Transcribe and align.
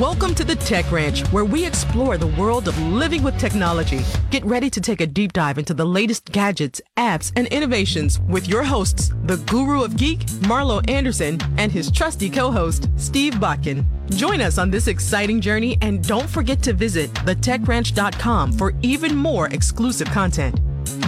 Welcome 0.00 0.34
to 0.36 0.44
the 0.44 0.56
Tech 0.56 0.90
Ranch, 0.90 1.28
where 1.28 1.44
we 1.44 1.66
explore 1.66 2.16
the 2.16 2.28
world 2.28 2.68
of 2.68 2.78
living 2.84 3.22
with 3.22 3.38
technology. 3.38 4.00
Get 4.30 4.42
ready 4.46 4.70
to 4.70 4.80
take 4.80 5.02
a 5.02 5.06
deep 5.06 5.34
dive 5.34 5.58
into 5.58 5.74
the 5.74 5.84
latest 5.84 6.32
gadgets, 6.32 6.80
apps, 6.96 7.30
and 7.36 7.46
innovations 7.48 8.18
with 8.20 8.48
your 8.48 8.62
hosts, 8.62 9.12
the 9.24 9.36
guru 9.36 9.82
of 9.82 9.98
geek, 9.98 10.20
Marlo 10.48 10.80
Anderson, 10.88 11.38
and 11.58 11.70
his 11.70 11.90
trusty 11.90 12.30
co-host, 12.30 12.88
Steve 12.96 13.34
Bakken. 13.34 13.84
Join 14.16 14.40
us 14.40 14.56
on 14.56 14.70
this 14.70 14.86
exciting 14.86 15.38
journey 15.38 15.76
and 15.82 16.02
don't 16.02 16.30
forget 16.30 16.62
to 16.62 16.72
visit 16.72 17.12
thetechranch.com 17.12 18.52
for 18.52 18.72
even 18.80 19.14
more 19.14 19.48
exclusive 19.48 20.08
content. 20.08 20.58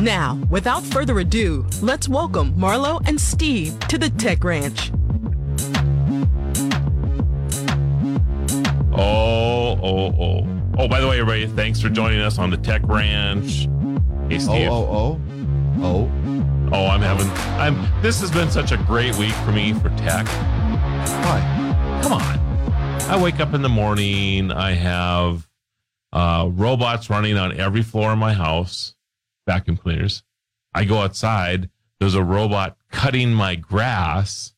Now, 0.02 0.38
without 0.50 0.82
further 0.82 1.18
ado, 1.20 1.66
let's 1.80 2.10
welcome 2.10 2.52
Marlo 2.56 3.00
and 3.08 3.18
Steve 3.18 3.80
to 3.88 3.96
the 3.96 4.10
Tech 4.10 4.44
Ranch. 4.44 4.92
Oh, 8.94 9.78
oh, 9.82 10.14
oh. 10.20 10.46
Oh, 10.78 10.88
by 10.88 11.00
the 11.00 11.08
way, 11.08 11.20
everybody, 11.20 11.46
thanks 11.46 11.80
for 11.80 11.88
joining 11.88 12.20
us 12.20 12.38
on 12.38 12.50
the 12.50 12.56
Tech 12.58 12.82
Ranch. 12.84 13.68
Hey, 14.28 14.38
Steve. 14.38 14.70
Oh, 14.70 14.86
oh, 14.90 15.20
oh. 15.78 15.82
Oh, 15.84 16.68
Oh, 16.74 16.86
I'm 16.86 17.02
having, 17.02 17.28
I'm, 17.60 18.02
this 18.02 18.20
has 18.22 18.30
been 18.30 18.50
such 18.50 18.72
a 18.72 18.78
great 18.78 19.14
week 19.16 19.34
for 19.44 19.52
me 19.52 19.74
for 19.74 19.90
tech. 19.90 20.26
Why? 20.26 22.00
Come 22.02 22.14
on. 22.14 22.38
I 23.10 23.20
wake 23.22 23.40
up 23.40 23.52
in 23.52 23.60
the 23.60 23.68
morning, 23.68 24.50
I 24.50 24.72
have 24.72 25.46
uh, 26.14 26.48
robots 26.50 27.10
running 27.10 27.36
on 27.36 27.58
every 27.60 27.82
floor 27.82 28.12
of 28.12 28.18
my 28.18 28.32
house, 28.32 28.94
vacuum 29.46 29.76
cleaners. 29.76 30.22
I 30.72 30.84
go 30.84 30.98
outside, 31.02 31.68
there's 32.00 32.14
a 32.14 32.22
robot 32.24 32.78
cutting 32.90 33.34
my 33.34 33.54
grass. 33.54 34.54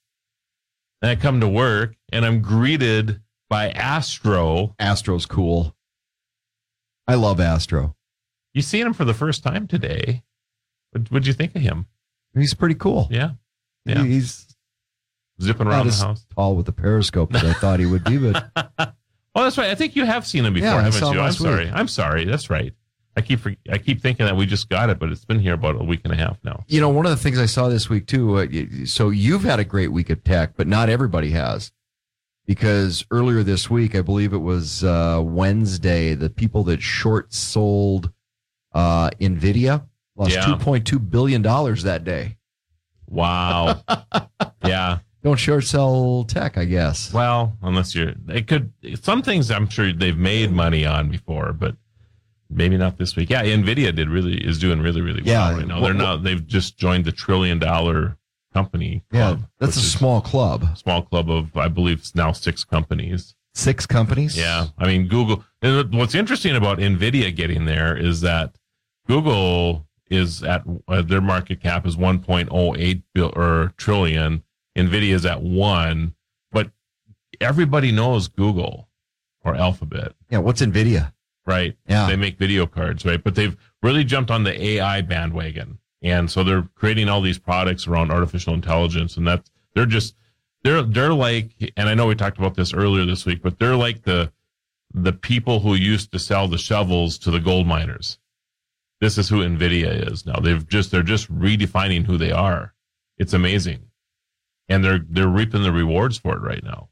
And 1.02 1.10
I 1.10 1.16
come 1.16 1.41
to 1.41 1.48
work 1.48 1.96
and 2.12 2.24
I'm 2.24 2.43
greeted 2.43 3.21
by 3.55 3.69
Astro. 3.71 4.74
Astro's 4.80 5.27
cool. 5.27 5.77
I 7.07 7.15
love 7.15 7.38
Astro. 7.38 7.95
You 8.52 8.63
seen 8.63 8.85
him 8.85 8.93
for 8.93 9.05
the 9.05 9.15
first 9.15 9.45
time 9.45 9.69
today. 9.69 10.24
What 10.91 11.09
would 11.13 11.27
you 11.29 11.33
think 11.33 11.55
of 11.55 11.63
him? 11.63 11.87
He's 12.35 12.52
pretty 12.52 12.74
cool. 12.74 13.07
Yeah. 13.13 13.30
Yeah. 13.87 14.02
He's 14.02 14.57
Zipping 15.41 15.69
around 15.69 15.87
the 15.87 15.93
as 15.93 16.01
house. 16.01 16.27
tall 16.35 16.57
with 16.57 16.66
the 16.66 16.73
periscope 16.73 17.33
as 17.33 17.45
I 17.45 17.52
thought 17.52 17.79
he 17.79 17.87
would 17.87 18.02
be, 18.02 18.19
but 18.19 18.51
Oh, 19.37 19.43
that's 19.45 19.57
right. 19.57 19.71
I 19.71 19.77
think 19.77 19.95
you 19.95 20.05
have 20.05 20.27
seen 20.27 20.45
him 20.45 20.55
before, 20.55 20.71
Yeah, 20.71 20.83
haven't 20.83 21.13
you? 21.15 21.21
I'm 21.21 21.29
week. 21.29 21.39
sorry. 21.39 21.71
I'm 21.73 21.87
sorry. 21.89 22.24
That's 22.24 22.51
right. 22.51 22.73
I 23.16 23.21
keep 23.21 23.39
I 23.71 23.79
keep 23.79 24.01
thinking 24.02 24.27
that 24.27 24.37
we 24.37 24.46
just 24.46 24.68
got 24.68 24.91
it, 24.91 24.99
but 24.99 25.11
it's 25.13 25.24
been 25.24 25.39
here 25.39 25.55
about 25.55 25.80
a 25.80 25.85
week 25.85 26.01
and 26.02 26.13
a 26.13 26.16
half 26.16 26.39
now. 26.43 26.65
you 26.66 26.80
know, 26.80 26.89
one 26.89 27.07
of 27.07 27.11
the 27.11 27.16
things 27.23 27.39
I 27.39 27.46
saw 27.46 27.68
this 27.68 27.89
week 27.89 28.09
too. 28.09 28.37
Uh, 28.37 28.46
so 28.87 29.11
you've 29.11 29.45
had 29.45 29.61
a 29.61 29.65
great 29.65 29.93
week 29.93 30.11
of 30.11 30.24
tech, 30.24 30.55
but 30.57 30.66
not 30.66 30.89
everybody 30.89 31.30
has, 31.30 31.71
because 32.46 33.04
earlier 33.10 33.42
this 33.42 33.70
week, 33.70 33.95
I 33.95 34.00
believe 34.02 34.32
it 34.32 34.38
was 34.38 34.84
uh, 34.84 35.20
Wednesday, 35.24 36.14
the 36.14 36.30
people 36.30 36.64
that 36.64 36.82
short 36.82 37.32
sold 37.32 38.10
uh, 38.73 39.10
Nvidia 39.20 39.87
lost 40.16 40.32
Yeah. 40.32 40.45
two 40.46 40.56
point 40.56 40.87
two 40.87 40.98
billion 40.98 41.42
dollars 41.42 41.82
that 41.84 42.04
day. 42.04 42.37
Wow. 43.09 43.82
yeah. 44.66 44.98
Don't 45.22 45.37
short 45.38 45.65
sell 45.65 46.24
tech, 46.24 46.59
I 46.59 46.65
guess. 46.66 47.12
Well, 47.12 47.56
unless 47.62 47.95
you're, 47.95 48.12
it 48.28 48.46
could. 48.46 48.72
Some 49.02 49.22
things 49.22 49.50
I'm 49.50 49.68
sure 49.70 49.90
they've 49.92 50.16
made 50.18 50.52
money 50.52 50.84
on 50.84 51.09
before, 51.09 51.52
but 51.54 51.76
maybe 52.50 52.76
not 52.76 52.98
this 52.98 53.16
week. 53.16 53.30
Yeah, 53.30 53.42
Nvidia 53.42 53.95
did 53.95 54.10
really 54.10 54.37
is 54.37 54.59
doing 54.59 54.80
really 54.82 55.00
really 55.00 55.22
well 55.22 55.32
Yeah, 55.32 55.56
right 55.56 55.66
now. 55.66 55.80
what- 55.80 55.87
They're 55.88 55.95
not. 55.95 56.22
they've 56.24 56.46
just 56.46 56.76
joined 56.76 57.06
the 57.06 57.12
trillion 57.12 57.59
dollar 57.59 58.18
company. 58.55 59.02
Yeah, 59.13 59.37
that's 59.59 59.77
a 59.77 59.80
small 59.80 60.21
club. 60.21 60.79
small 60.79 61.02
club 61.02 61.29
of 61.30 61.57
I 61.57 61.69
believe 61.69 61.99
it's 61.99 62.15
now 62.15 62.33
six 62.33 62.65
companies. 62.65 63.35
Six 63.55 63.87
companies. 63.87 64.37
Yeah, 64.38 64.69
I 64.78 64.87
mean 64.87 65.09
Google. 65.09 65.44
and 65.61 65.93
What's 65.93 66.15
interesting 66.15 66.56
about 66.56 66.78
Nvidia 66.78 67.34
getting 67.34 67.67
there 67.67 67.97
is 67.97 68.21
that 68.23 68.56
Google 69.06 69.87
is 70.11 70.43
at 70.43 70.62
uh, 70.89 71.03
their 71.03 71.21
market 71.21 71.61
cap 71.61 71.87
is 71.87 71.97
1.08 71.97 73.03
bil 73.15 73.33
or 73.37 73.73
trillion. 73.77 74.43
Nvidia 74.77 75.12
is 75.15 75.25
at 75.27 75.41
one, 75.43 76.15
but 76.53 76.71
everybody 77.41 77.93
knows 77.93 78.28
Google 78.28 78.89
or 79.45 79.55
Alphabet, 79.55 80.12
Yeah. 80.31 80.39
What's 80.39 80.62
Nvidia? 80.62 81.12
right? 81.47 81.77
Yeah. 81.87 82.07
They 82.07 82.17
make 82.17 82.39
video 82.39 82.67
cards, 82.67 83.05
right? 83.05 83.23
But 83.23 83.34
they've 83.34 83.55
really 83.83 84.03
jumped 84.05 84.31
on 84.31 84.45
the 84.45 84.55
AI 84.71 85.03
bandwagon. 85.03 85.78
And 86.04 86.31
so 86.31 86.44
they're 86.44 86.69
creating 86.76 87.09
all 87.09 87.20
these 87.22 87.38
products 87.38 87.87
around 87.88 88.12
artificial 88.12 88.54
intelligence. 88.54 89.16
And 89.16 89.26
that's, 89.26 89.50
they're 89.75 89.87
just, 89.87 90.15
they're, 90.62 90.82
they're 90.82 91.15
like, 91.15 91.50
and 91.76 91.88
I 91.88 91.94
know 91.94 92.06
we 92.06 92.15
talked 92.15 92.38
about 92.38 92.54
this 92.54 92.72
earlier 92.72 93.04
this 93.06 93.26
week, 93.26 93.42
but 93.42 93.59
they're 93.59 93.75
like 93.75 94.03
the, 94.03 94.31
the 94.92 95.12
people 95.15 95.59
who 95.60 95.75
used 95.75 96.12
to 96.12 96.19
sell 96.20 96.47
the 96.47 96.59
shovels 96.59 97.19
to 97.19 97.31
the 97.32 97.41
gold 97.41 97.66
miners. 97.66 98.19
This 99.00 99.19
is 99.19 99.28
who 99.28 99.41
Nvidia 99.41 100.12
is 100.12 100.25
now. 100.25 100.38
They've 100.41 100.66
just, 100.69 100.91
they're 100.92 101.03
just 101.03 101.32
redefining 101.34 102.04
who 102.06 102.16
they 102.16 102.31
are. 102.31 102.75
It's 103.19 103.32
amazing. 103.32 103.81
And 104.69 104.84
they're, 104.84 105.00
they're 105.09 105.26
reaping 105.28 105.62
the 105.62 105.72
rewards 105.72 106.16
for 106.19 106.34
it 106.36 106.41
right 106.41 106.62
now. 106.62 106.88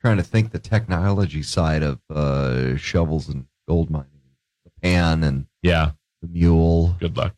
trying 0.00 0.16
to 0.18 0.22
think 0.22 0.52
the 0.52 0.58
technology 0.58 1.42
side 1.42 1.82
of 1.82 1.98
uh, 2.10 2.76
shovels 2.76 3.28
and 3.28 3.46
gold 3.68 3.90
mining, 3.90 4.08
the 4.64 4.70
pan 4.82 5.24
and 5.24 5.46
Yeah. 5.62 5.92
the 6.20 6.28
mule. 6.28 6.96
Good 7.00 7.16
luck. 7.16 7.34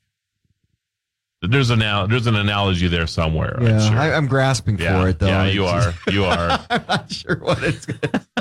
There's 1.51 1.71
an, 1.71 1.83
al- 1.83 2.07
there's 2.09 2.27
an 2.27 2.37
analogy 2.37 2.89
there 2.89 3.07
somewhere. 3.07 3.57
Yeah, 3.61 3.75
I'm 3.81 3.93
sure. 3.93 3.99
I, 4.01 4.13
I'm 4.15 4.27
grasping 4.27 4.79
yeah, 4.79 5.01
for 5.01 5.09
it 5.09 5.19
though. 5.19 5.27
Yeah, 5.27 5.47
you 5.47 5.65
are. 5.67 5.95
You 6.11 6.25
are. 6.25 6.61
I'm 6.71 6.85
not 6.89 7.11
sure 7.13 7.37
what 7.37 7.63
it's. 7.63 7.87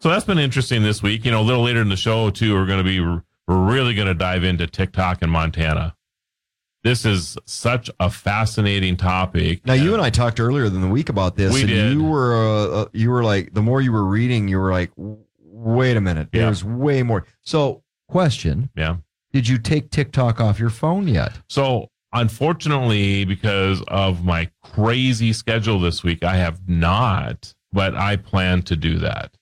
so 0.00 0.08
that's 0.08 0.24
been 0.24 0.38
interesting 0.38 0.82
this 0.82 1.02
week. 1.02 1.24
You 1.24 1.30
know, 1.30 1.40
a 1.40 1.42
little 1.42 1.62
later 1.62 1.80
in 1.80 1.88
the 1.88 1.96
show 1.96 2.30
too, 2.30 2.54
we're 2.54 2.66
going 2.66 2.78
to 2.78 2.84
be 2.84 3.00
we're 3.00 3.22
really 3.48 3.94
going 3.94 4.08
to 4.08 4.14
dive 4.14 4.44
into 4.44 4.66
TikTok 4.66 5.22
in 5.22 5.30
Montana. 5.30 5.94
This 6.82 7.04
is 7.04 7.36
such 7.46 7.90
a 7.98 8.08
fascinating 8.08 8.96
topic. 8.96 9.66
Now 9.66 9.72
you 9.72 9.92
and 9.92 10.00
I 10.00 10.10
talked 10.10 10.38
earlier 10.38 10.66
in 10.66 10.80
the 10.80 10.86
week 10.86 11.08
about 11.08 11.34
this, 11.34 11.52
We 11.52 11.62
and 11.62 11.68
did. 11.68 11.92
you 11.94 12.04
were 12.04 12.36
uh, 12.36 12.66
uh, 12.82 12.86
you 12.92 13.10
were 13.10 13.24
like 13.24 13.54
the 13.54 13.62
more 13.62 13.80
you 13.80 13.90
were 13.90 14.04
reading, 14.04 14.46
you 14.46 14.58
were 14.60 14.70
like, 14.70 14.92
wait 14.96 15.96
a 15.96 16.00
minute, 16.00 16.28
Yeah. 16.32 16.42
there's 16.44 16.62
way 16.62 17.02
more. 17.02 17.26
So, 17.42 17.82
question: 18.08 18.70
Yeah. 18.76 18.98
Did 19.36 19.48
you 19.48 19.58
take 19.58 19.90
TikTok 19.90 20.40
off 20.40 20.58
your 20.58 20.70
phone 20.70 21.06
yet? 21.06 21.30
So 21.50 21.90
unfortunately, 22.14 23.26
because 23.26 23.82
of 23.86 24.24
my 24.24 24.48
crazy 24.62 25.34
schedule 25.34 25.78
this 25.78 26.02
week, 26.02 26.24
I 26.24 26.36
have 26.36 26.66
not, 26.66 27.52
but 27.70 27.94
I 27.94 28.16
plan 28.16 28.62
to 28.62 28.76
do 28.76 28.98
that. 29.00 29.36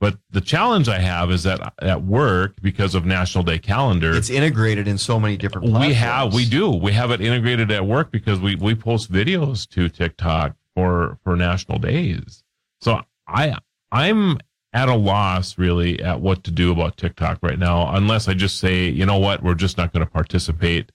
But 0.00 0.18
the 0.28 0.42
challenge 0.42 0.86
I 0.86 0.98
have 0.98 1.30
is 1.30 1.44
that 1.44 1.72
at 1.80 2.02
work, 2.02 2.60
because 2.60 2.94
of 2.94 3.06
National 3.06 3.42
Day 3.42 3.58
calendar, 3.58 4.14
It's 4.14 4.28
integrated 4.28 4.86
in 4.86 4.98
so 4.98 5.18
many 5.18 5.38
different. 5.38 5.72
we 5.72 5.94
have 5.94 6.34
we 6.34 6.44
do 6.44 6.68
we 6.68 6.92
have 6.92 7.10
it 7.10 7.22
integrated 7.22 7.70
at 7.70 7.86
work 7.86 8.10
because 8.12 8.38
we 8.38 8.54
we 8.54 8.74
post 8.74 9.10
videos 9.10 9.66
to 9.70 9.88
TikTok 9.88 10.56
for 10.74 11.16
for 11.24 11.36
national 11.36 11.78
days. 11.78 12.44
So 12.82 13.00
I 13.26 13.56
I'm 13.90 14.36
at 14.72 14.88
a 14.88 14.94
loss 14.94 15.56
really 15.58 16.00
at 16.02 16.20
what 16.20 16.44
to 16.44 16.50
do 16.50 16.70
about 16.72 16.96
TikTok 16.96 17.38
right 17.42 17.58
now 17.58 17.94
unless 17.94 18.28
I 18.28 18.34
just 18.34 18.58
say, 18.58 18.88
you 18.88 19.06
know 19.06 19.18
what, 19.18 19.42
we're 19.42 19.54
just 19.54 19.78
not 19.78 19.92
going 19.92 20.04
to 20.04 20.10
participate 20.12 20.92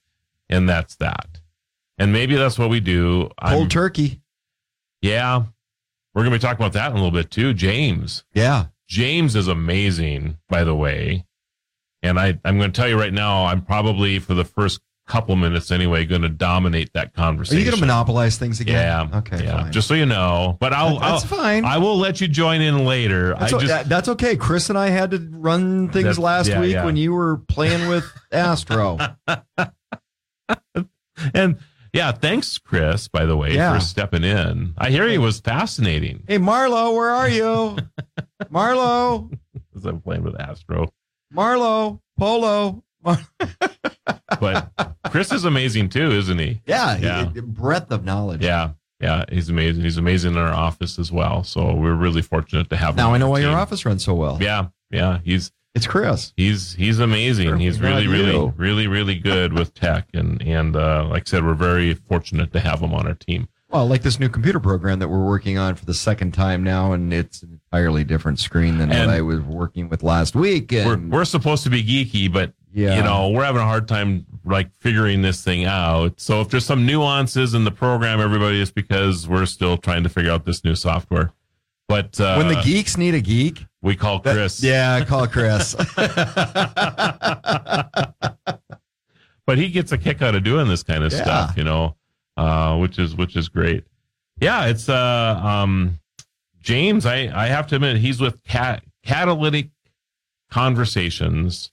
and 0.48 0.68
that's 0.68 0.94
that. 0.96 1.40
And 1.98 2.12
maybe 2.12 2.36
that's 2.36 2.58
what 2.58 2.70
we 2.70 2.80
do. 2.80 3.30
I'm- 3.38 3.56
cold 3.56 3.70
turkey. 3.70 4.20
yeah. 5.02 5.44
We're 6.14 6.22
going 6.22 6.32
to 6.32 6.38
be 6.38 6.42
talking 6.42 6.64
about 6.64 6.74
that 6.74 6.92
in 6.92 6.92
a 6.92 6.94
little 7.02 7.10
bit 7.10 7.32
too. 7.32 7.52
James. 7.54 8.22
Yeah, 8.34 8.66
James 8.86 9.34
is 9.34 9.48
amazing, 9.48 10.38
by 10.48 10.62
the 10.62 10.74
way. 10.76 11.26
And 12.04 12.20
I, 12.20 12.38
I'm 12.44 12.56
going 12.56 12.70
to 12.70 12.80
tell 12.80 12.88
you 12.88 12.96
right 12.96 13.12
now, 13.12 13.46
I'm 13.46 13.62
probably 13.62 14.20
for 14.20 14.32
the 14.34 14.44
first 14.44 14.80
couple 15.06 15.36
minutes 15.36 15.70
anyway, 15.70 16.04
going 16.06 16.22
to 16.22 16.28
dominate 16.28 16.92
that 16.94 17.12
conversation. 17.12 17.58
are 17.58 17.60
you 17.60 17.66
going 17.66 17.80
to 17.80 17.86
monopolize 17.86 18.38
things 18.38 18.60
again? 18.60 18.74
Yeah. 19.10 19.18
Okay. 19.18 19.44
Yeah. 19.44 19.62
Fine. 19.62 19.72
Just 19.72 19.88
so 19.88 19.94
you 19.94 20.06
know, 20.06 20.56
but 20.60 20.72
I'll, 20.72 20.98
that's 20.98 21.22
I'll 21.30 21.38
fine. 21.38 21.64
I 21.64 21.78
will 21.78 21.98
let 21.98 22.20
you 22.20 22.28
join 22.28 22.60
in 22.60 22.84
later. 22.86 23.34
That's, 23.38 23.52
I 23.52 23.58
just, 23.58 23.66
that- 23.66 23.88
that's 23.88 24.08
okay. 24.08 24.36
Chris 24.36 24.70
and 24.70 24.78
I 24.78 24.88
had 24.88 25.10
to 25.10 25.18
run 25.32 25.90
things 25.90 26.18
last 26.18 26.48
yeah, 26.48 26.60
week 26.60 26.72
yeah. 26.72 26.84
when 26.84 26.96
you 26.96 27.12
were 27.12 27.38
playing 27.48 27.88
with 27.88 28.04
Astro. 28.32 28.98
and 31.34 31.58
yeah, 31.92 32.10
thanks, 32.12 32.58
Chris, 32.58 33.06
by 33.06 33.24
the 33.24 33.36
way, 33.36 33.54
Yeah. 33.54 33.74
for 33.74 33.80
stepping 33.80 34.24
in. 34.24 34.74
I 34.78 34.90
hear 34.90 35.06
he 35.08 35.18
was 35.18 35.38
fascinating 35.40 36.24
hey, 36.26 36.38
Marlo, 36.38 36.94
where 36.94 37.10
are 37.10 37.28
you? 37.28 37.76
Marlo, 38.44 39.30
as 39.76 39.84
I'm 39.84 40.00
playing 40.00 40.22
with 40.24 40.40
Astro. 40.40 40.92
Marlo, 41.32 42.00
Polo. 42.18 42.82
Mar- 43.04 43.18
But 44.40 44.70
Chris 45.10 45.32
is 45.32 45.44
amazing 45.44 45.88
too, 45.90 46.10
isn't 46.10 46.38
he? 46.38 46.60
yeah, 46.66 46.96
Yeah. 46.98 47.30
he- 47.32 47.40
breadth 47.40 47.90
of 47.90 48.04
knowledge. 48.04 48.42
Yeah. 48.42 48.70
Yeah. 49.00 49.24
He's 49.30 49.48
amazing. 49.48 49.82
He's 49.82 49.96
amazing 49.98 50.32
in 50.32 50.38
our 50.38 50.52
office 50.52 50.98
as 50.98 51.12
well. 51.12 51.44
So 51.44 51.74
we're 51.74 51.94
really 51.94 52.22
fortunate 52.22 52.70
to 52.70 52.76
have 52.76 52.90
him. 52.90 52.96
Now 52.96 53.08
on 53.10 53.14
I 53.14 53.18
know 53.18 53.26
our 53.26 53.30
why 53.32 53.40
your 53.40 53.52
office 53.56 53.84
runs 53.84 54.04
so 54.04 54.14
well. 54.14 54.38
Yeah. 54.40 54.68
Yeah. 54.90 55.18
He's, 55.24 55.52
It's 55.74 55.86
Chris. 55.86 56.32
he's 56.36 56.74
he's 56.74 56.98
amazing. 57.00 57.48
Sure, 57.48 57.56
he's 57.56 57.80
really, 57.80 58.06
really, 58.06 58.52
really, 58.56 58.86
really 58.86 59.16
good 59.16 59.52
with 59.52 59.74
tech. 59.74 60.08
And 60.14 60.40
and 60.42 60.76
uh, 60.76 61.06
like 61.08 61.22
I 61.22 61.30
said, 61.30 61.44
we're 61.44 61.54
very 61.54 61.94
fortunate 61.94 62.52
to 62.52 62.60
have 62.60 62.80
him 62.80 62.94
on 62.94 63.06
our 63.06 63.14
team. 63.14 63.48
Well, 63.70 63.86
like 63.88 64.02
this 64.02 64.20
new 64.20 64.28
computer 64.28 64.60
program 64.60 65.00
that 65.00 65.08
we're 65.08 65.24
working 65.26 65.58
on 65.58 65.74
for 65.74 65.84
the 65.84 65.94
second 65.94 66.32
time 66.32 66.62
now, 66.62 66.92
and 66.92 67.12
it's 67.12 67.42
an 67.42 67.60
entirely 67.72 68.04
different 68.04 68.38
screen 68.38 68.78
than 68.78 68.92
And- 68.92 69.08
what 69.08 69.16
I 69.16 69.20
was 69.20 69.40
working 69.40 69.88
with 69.88 70.04
last 70.04 70.36
week. 70.36 70.70
we're, 70.70 70.96
we're 70.96 71.24
supposed 71.24 71.64
to 71.64 71.70
be 71.70 71.82
geeky, 71.82 72.32
but 72.32 72.52
Yeah. 72.76 72.96
you 72.96 73.02
know, 73.04 73.30
we're 73.30 73.44
having 73.44 73.62
a 73.62 73.64
hard 73.64 73.86
time 73.86 74.26
like 74.44 74.70
figuring 74.80 75.22
this 75.22 75.42
thing 75.44 75.64
out. 75.64 76.20
So 76.20 76.40
if 76.40 76.48
there's 76.48 76.66
some 76.66 76.84
nuances 76.84 77.54
in 77.54 77.62
the 77.64 77.70
program, 77.70 78.20
everybody, 78.20 78.60
it's 78.60 78.72
because 78.72 79.28
we're 79.28 79.46
still 79.46 79.76
trying 79.78 80.02
to 80.02 80.08
figure 80.08 80.32
out 80.32 80.44
this 80.44 80.64
new 80.64 80.74
software. 80.74 81.32
But 81.86 82.18
uh, 82.20 82.34
when 82.36 82.48
the 82.48 82.60
geeks 82.64 82.96
need 82.96 83.14
a 83.14 83.20
geek, 83.20 83.64
we 83.80 83.94
call 83.94 84.18
that- 84.20 84.34
Chris, 84.34 84.62
yeah, 84.62 85.04
call 85.04 85.26
Chris. 85.28 85.74
but 89.46 89.58
he 89.58 89.68
gets 89.68 89.92
a 89.92 89.98
kick 89.98 90.22
out 90.22 90.34
of 90.34 90.42
doing 90.42 90.68
this 90.68 90.82
kind 90.82 91.04
of 91.04 91.12
Yeah. 91.12 91.22
stuff, 91.22 91.56
you 91.56 91.64
know, 91.64 91.96
uh, 92.36 92.76
which 92.78 92.98
is 92.98 93.14
which 93.14 93.36
is 93.36 93.48
great. 93.48 93.84
Yeah, 94.40 94.66
it's 94.66 94.88
uh 94.88 95.40
um 95.44 96.00
James. 96.60 97.06
I 97.06 97.30
I 97.34 97.46
have 97.48 97.66
to 97.68 97.76
admit 97.76 97.98
he's 97.98 98.20
with 98.20 98.42
cat 98.44 98.82
catalytic 99.04 99.68
conversations, 100.50 101.70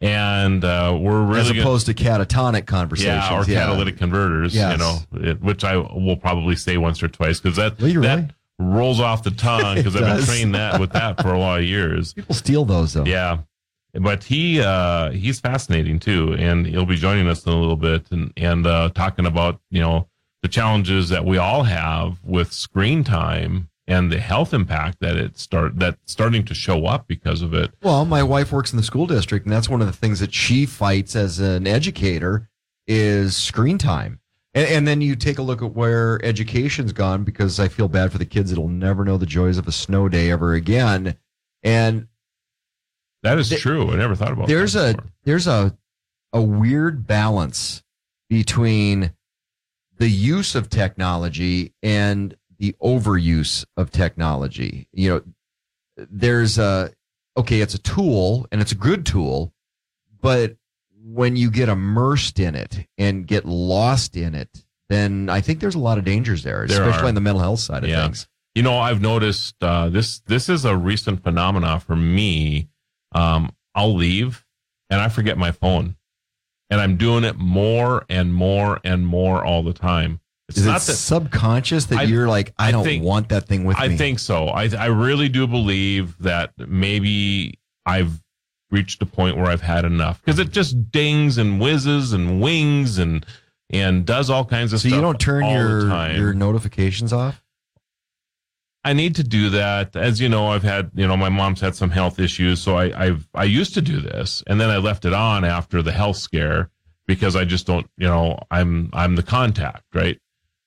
and 0.00 0.64
uh, 0.64 0.96
we're 1.00 1.22
really 1.22 1.40
as 1.40 1.48
gonna- 1.48 1.60
opposed 1.60 1.86
to 1.86 1.94
catatonic 1.94 2.66
conversations. 2.66 3.14
yeah, 3.28 3.38
or 3.40 3.44
catalytic 3.44 3.96
converters, 3.96 4.54
you 4.54 4.60
know, 4.76 4.98
it, 5.14 5.40
which 5.40 5.64
I 5.64 5.76
will 5.76 6.16
probably 6.16 6.56
say 6.56 6.76
once 6.76 7.02
or 7.02 7.08
twice 7.08 7.40
because 7.40 7.56
that 7.56 7.80
you 7.80 8.00
that 8.02 8.14
really? 8.16 8.30
rolls 8.58 9.00
off 9.00 9.22
the 9.22 9.30
tongue 9.30 9.74
because 9.76 9.94
I've 9.96 10.02
been 10.02 10.16
does. 10.16 10.26
trained 10.26 10.54
that 10.54 10.80
with 10.80 10.92
that 10.92 11.20
for 11.22 11.32
a 11.32 11.38
lot 11.38 11.60
of 11.60 11.64
years. 11.64 12.12
People 12.12 12.34
steal 12.34 12.64
those 12.64 12.92
though. 12.92 13.04
Yeah. 13.04 13.38
But 13.96 14.24
he 14.24 14.60
uh 14.60 15.10
he's 15.12 15.38
fascinating 15.38 16.00
too 16.00 16.34
and 16.36 16.66
he'll 16.66 16.84
be 16.86 16.96
joining 16.96 17.28
us 17.28 17.46
in 17.46 17.52
a 17.52 17.56
little 17.56 17.76
bit 17.76 18.10
and 18.10 18.32
and 18.36 18.66
uh 18.66 18.90
talking 18.94 19.24
about, 19.26 19.60
you 19.70 19.80
know, 19.80 20.08
the 20.42 20.48
challenges 20.48 21.08
that 21.10 21.24
we 21.24 21.38
all 21.38 21.62
have 21.62 22.18
with 22.24 22.52
screen 22.52 23.04
time 23.04 23.68
and 23.86 24.10
the 24.10 24.18
health 24.20 24.54
impact 24.54 25.00
that 25.00 25.16
it 25.16 25.36
start 25.38 25.78
that's 25.78 25.98
starting 26.06 26.44
to 26.46 26.54
show 26.54 26.86
up 26.86 27.06
because 27.06 27.42
of 27.42 27.52
it. 27.54 27.70
Well, 27.82 28.04
my 28.04 28.22
wife 28.22 28.50
works 28.52 28.72
in 28.72 28.76
the 28.76 28.82
school 28.82 29.06
district, 29.06 29.44
and 29.46 29.52
that's 29.52 29.68
one 29.68 29.80
of 29.80 29.86
the 29.86 29.92
things 29.92 30.20
that 30.20 30.32
she 30.32 30.64
fights 30.66 31.14
as 31.14 31.38
an 31.38 31.66
educator 31.66 32.48
is 32.86 33.36
screen 33.36 33.78
time. 33.78 34.20
And, 34.54 34.68
and 34.68 34.88
then 34.88 35.00
you 35.00 35.16
take 35.16 35.38
a 35.38 35.42
look 35.42 35.62
at 35.62 35.72
where 35.74 36.24
education's 36.24 36.92
gone 36.92 37.24
because 37.24 37.58
I 37.60 37.68
feel 37.68 37.88
bad 37.88 38.12
for 38.12 38.18
the 38.18 38.24
kids 38.26 38.50
that'll 38.50 38.68
never 38.68 39.04
know 39.04 39.16
the 39.18 39.26
joys 39.26 39.58
of 39.58 39.66
a 39.68 39.72
snow 39.72 40.08
day 40.08 40.30
ever 40.30 40.54
again. 40.54 41.16
And 41.62 42.08
That 43.22 43.38
is 43.38 43.48
Th- 43.48 43.60
true. 43.60 43.90
I 43.90 43.96
never 43.96 44.14
thought 44.14 44.32
about 44.32 44.48
there's 44.48 44.74
that 44.74 44.90
a 44.90 44.96
before. 44.96 45.10
there's 45.24 45.46
a 45.46 45.76
a 46.32 46.40
weird 46.42 47.06
balance 47.06 47.82
between 48.28 49.12
the 49.98 50.08
use 50.08 50.54
of 50.56 50.68
technology 50.68 51.72
and 51.82 52.34
the 52.64 52.76
overuse 52.82 53.64
of 53.76 53.90
technology. 53.90 54.88
You 54.92 55.10
know, 55.10 55.22
there's 55.96 56.58
a 56.58 56.90
okay, 57.36 57.60
it's 57.60 57.74
a 57.74 57.78
tool 57.78 58.46
and 58.52 58.60
it's 58.60 58.72
a 58.72 58.76
good 58.76 59.04
tool, 59.04 59.52
but 60.20 60.56
when 61.06 61.36
you 61.36 61.50
get 61.50 61.68
immersed 61.68 62.38
in 62.38 62.54
it 62.54 62.86
and 62.96 63.26
get 63.26 63.44
lost 63.44 64.16
in 64.16 64.34
it, 64.34 64.64
then 64.88 65.28
I 65.28 65.40
think 65.40 65.60
there's 65.60 65.74
a 65.74 65.78
lot 65.80 65.98
of 65.98 66.04
dangers 66.04 66.42
there, 66.42 66.66
There 66.66 66.80
especially 66.82 67.06
are. 67.06 67.08
on 67.08 67.14
the 67.14 67.20
mental 67.20 67.40
health 67.42 67.60
side 67.60 67.84
of 67.84 67.90
Yeah. 67.90 68.04
things. 68.04 68.28
You 68.54 68.62
know, 68.62 68.78
I've 68.78 69.00
noticed 69.02 69.56
uh, 69.62 69.88
this. 69.88 70.20
This 70.20 70.48
is 70.48 70.64
a 70.64 70.76
recent 70.76 71.22
phenomena 71.24 71.80
for 71.80 71.96
me. 71.96 72.68
Um, 73.12 73.50
I'll 73.74 73.94
leave 73.94 74.44
and 74.88 75.00
I 75.00 75.08
forget 75.08 75.36
my 75.36 75.50
phone, 75.50 75.96
and 76.70 76.80
I'm 76.80 76.96
doing 76.96 77.24
it 77.24 77.36
more 77.36 78.04
and 78.08 78.32
more 78.32 78.80
and 78.84 79.06
more 79.06 79.44
all 79.44 79.62
the 79.64 79.72
time. 79.72 80.20
It's 80.48 80.58
Is 80.58 80.66
it 80.66 80.68
that 80.70 80.80
subconscious 80.82 81.86
that 81.86 82.00
I- 82.00 82.02
you're 82.02 82.28
like, 82.28 82.52
I, 82.58 82.68
I 82.68 82.72
don't 82.72 82.84
think- 82.84 83.02
want 83.04 83.30
that 83.30 83.46
thing 83.48 83.64
with 83.64 83.78
I 83.78 83.88
me? 83.88 83.94
I 83.94 83.96
think 83.96 84.18
so. 84.18 84.48
I 84.48 84.68
I 84.78 84.86
really 84.86 85.28
do 85.28 85.46
believe 85.46 86.18
that 86.18 86.52
maybe 86.58 87.58
I've 87.86 88.22
reached 88.70 89.00
a 89.02 89.06
point 89.06 89.36
where 89.36 89.46
I've 89.46 89.62
had 89.62 89.84
enough 89.84 90.20
because 90.22 90.38
it 90.38 90.50
just 90.50 90.90
dings 90.90 91.38
and 91.38 91.60
whizzes 91.60 92.12
and 92.12 92.40
wings 92.40 92.98
and 92.98 93.24
and 93.70 94.04
does 94.04 94.28
all 94.28 94.44
kinds 94.44 94.72
of 94.74 94.80
so 94.80 94.88
stuff. 94.88 94.96
you 94.96 95.00
don't 95.00 95.18
turn 95.20 95.46
your 95.46 96.12
your 96.12 96.34
notifications 96.34 97.12
off. 97.12 97.42
I 98.86 98.92
need 98.92 99.14
to 99.16 99.24
do 99.24 99.48
that. 99.50 99.96
As 99.96 100.20
you 100.20 100.28
know, 100.28 100.48
I've 100.48 100.62
had, 100.62 100.90
you 100.94 101.06
know, 101.08 101.16
my 101.16 101.30
mom's 101.30 101.62
had 101.62 101.74
some 101.74 101.88
health 101.88 102.18
issues. 102.20 102.60
So 102.60 102.76
I, 102.76 103.04
I've, 103.06 103.26
I 103.34 103.44
used 103.44 103.72
to 103.74 103.80
do 103.80 103.98
this 103.98 104.42
and 104.46 104.60
then 104.60 104.68
I 104.68 104.76
left 104.76 105.06
it 105.06 105.14
on 105.14 105.42
after 105.42 105.80
the 105.80 105.90
health 105.92 106.18
scare 106.18 106.68
because 107.06 107.34
I 107.34 107.46
just 107.46 107.66
don't, 107.66 107.88
you 107.96 108.06
know, 108.06 108.38
I'm, 108.50 108.90
I'm 108.92 109.16
the 109.16 109.22
contact, 109.22 109.84
right? 109.94 110.20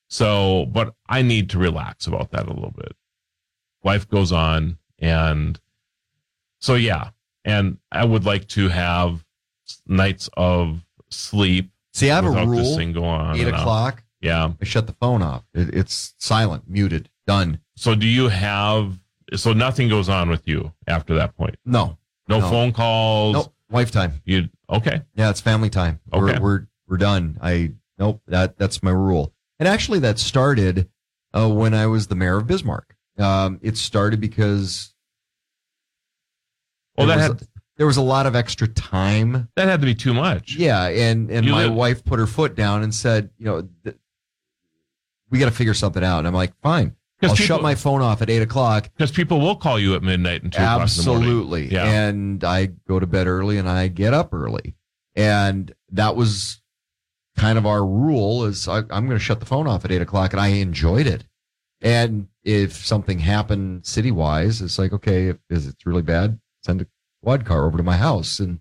So, 0.08 0.66
but 0.66 0.94
I 1.08 1.22
need 1.22 1.50
to 1.50 1.58
relax 1.58 2.06
about 2.06 2.30
that 2.32 2.46
a 2.46 2.52
little 2.52 2.72
bit. 2.76 2.94
Life 3.84 4.08
goes 4.08 4.32
on. 4.32 4.78
And 4.98 5.60
so, 6.60 6.74
yeah. 6.74 7.10
And 7.44 7.78
I 7.92 8.04
would 8.04 8.24
like 8.24 8.48
to 8.48 8.68
have 8.68 9.24
nights 9.86 10.28
of 10.36 10.84
sleep 11.10 11.70
See, 11.92 12.10
I 12.10 12.16
have 12.16 12.26
a 12.26 12.28
without 12.30 12.46
this 12.50 12.66
rule. 12.68 12.76
thing 12.76 12.92
go 12.92 13.04
on. 13.04 13.36
Eight 13.38 13.48
o'clock, 13.48 14.02
Yeah. 14.20 14.52
I 14.60 14.64
shut 14.64 14.86
the 14.86 14.92
phone 14.94 15.22
off. 15.22 15.44
It, 15.54 15.74
it's 15.74 16.14
silent, 16.18 16.64
muted, 16.68 17.08
done. 17.26 17.60
So 17.76 17.94
do 17.94 18.06
you 18.06 18.28
have, 18.28 18.98
so 19.34 19.52
nothing 19.52 19.88
goes 19.88 20.08
on 20.08 20.28
with 20.30 20.46
you 20.46 20.72
after 20.86 21.14
that 21.16 21.36
point? 21.36 21.56
No, 21.64 21.98
No, 22.28 22.40
No. 22.40 22.48
phone 22.50 22.72
calls. 22.72 23.34
nope. 23.34 23.54
Wife 23.70 23.90
time. 23.90 24.22
You 24.24 24.48
okay? 24.70 25.02
Yeah, 25.14 25.28
it's 25.28 25.42
family 25.42 25.68
time. 25.68 26.00
Okay. 26.12 26.38
We're, 26.38 26.40
we're 26.40 26.66
we're 26.88 26.96
done. 26.96 27.38
I 27.42 27.72
nope. 27.98 28.22
That 28.26 28.56
that's 28.56 28.82
my 28.82 28.90
rule. 28.90 29.34
And 29.58 29.66
actually, 29.68 29.98
that 30.00 30.18
started 30.18 30.88
uh, 31.34 31.48
when 31.48 31.74
I 31.74 31.86
was 31.86 32.06
the 32.06 32.14
mayor 32.14 32.36
of 32.38 32.46
Bismarck. 32.46 32.94
Um, 33.18 33.58
it 33.62 33.76
started 33.76 34.20
because 34.20 34.94
Well, 36.96 37.06
there 37.08 37.16
that 37.18 37.30
was 37.30 37.40
had 37.40 37.48
a, 37.48 37.50
there 37.76 37.86
was 37.86 37.96
a 37.96 38.02
lot 38.02 38.26
of 38.26 38.34
extra 38.36 38.68
time. 38.68 39.48
that 39.56 39.68
had 39.68 39.80
to 39.80 39.86
be 39.86 39.94
too 39.94 40.14
much. 40.14 40.56
Yeah, 40.56 40.86
and 40.86 41.30
and 41.30 41.44
You 41.46 41.52
my 41.52 41.64
live- 41.66 41.74
wife 41.74 42.04
put 42.04 42.18
her 42.18 42.26
foot 42.26 42.54
down 42.54 42.82
and 42.82 42.94
said, 42.94 43.30
you 43.38 43.44
know, 43.46 43.68
th- 43.84 43.96
we 45.30 45.38
got 45.38 45.46
to 45.46 45.50
figure 45.54 45.74
something 45.74 46.02
out. 46.04 46.18
And 46.18 46.26
I'm 46.28 46.34
like, 46.34 46.52
fine. 46.62 46.94
I'll 47.20 47.30
because 47.30 47.38
shut 47.44 47.60
my 47.62 47.74
phone 47.74 48.00
off 48.00 48.22
at 48.22 48.30
eight 48.30 48.42
o'clock. 48.42 48.88
because 48.96 49.10
people 49.10 49.40
will 49.40 49.56
call 49.56 49.78
you 49.78 49.96
at 49.96 50.02
midnight 50.04 50.44
and 50.44 50.52
two 50.52 50.62
o'clock 50.62 50.88
in 50.88 51.04
the 51.04 51.10
morning. 51.10 51.28
Absolutely. 51.28 51.72
Yeah. 51.72 51.84
And 51.84 52.44
I 52.44 52.66
go 52.66 53.00
to 53.00 53.06
bed 53.08 53.26
early 53.26 53.58
and 53.58 53.68
I 53.68 53.88
get 53.88 54.14
up 54.14 54.32
early. 54.32 54.76
And 55.16 55.74
that 55.90 56.14
was 56.14 56.60
kind 57.38 57.56
of 57.58 57.66
our 57.66 57.84
rule 57.84 58.44
is 58.44 58.66
I, 58.68 58.78
I'm 58.90 59.06
going 59.06 59.10
to 59.10 59.18
shut 59.18 59.40
the 59.40 59.46
phone 59.46 59.66
off 59.66 59.84
at 59.84 59.92
eight 59.92 60.02
o'clock 60.02 60.32
and 60.32 60.40
I 60.40 60.48
enjoyed 60.48 61.06
it. 61.06 61.24
And 61.80 62.28
if 62.44 62.84
something 62.84 63.20
happened 63.20 63.86
city 63.86 64.10
wise, 64.10 64.60
it's 64.60 64.78
like, 64.78 64.92
okay, 64.92 65.28
if, 65.28 65.36
if 65.48 65.66
it's 65.68 65.86
really 65.86 66.02
bad, 66.02 66.40
send 66.64 66.80
a 66.82 66.86
quad 67.22 67.44
car 67.44 67.64
over 67.66 67.76
to 67.76 67.82
my 67.84 67.96
house 67.96 68.40
and 68.40 68.58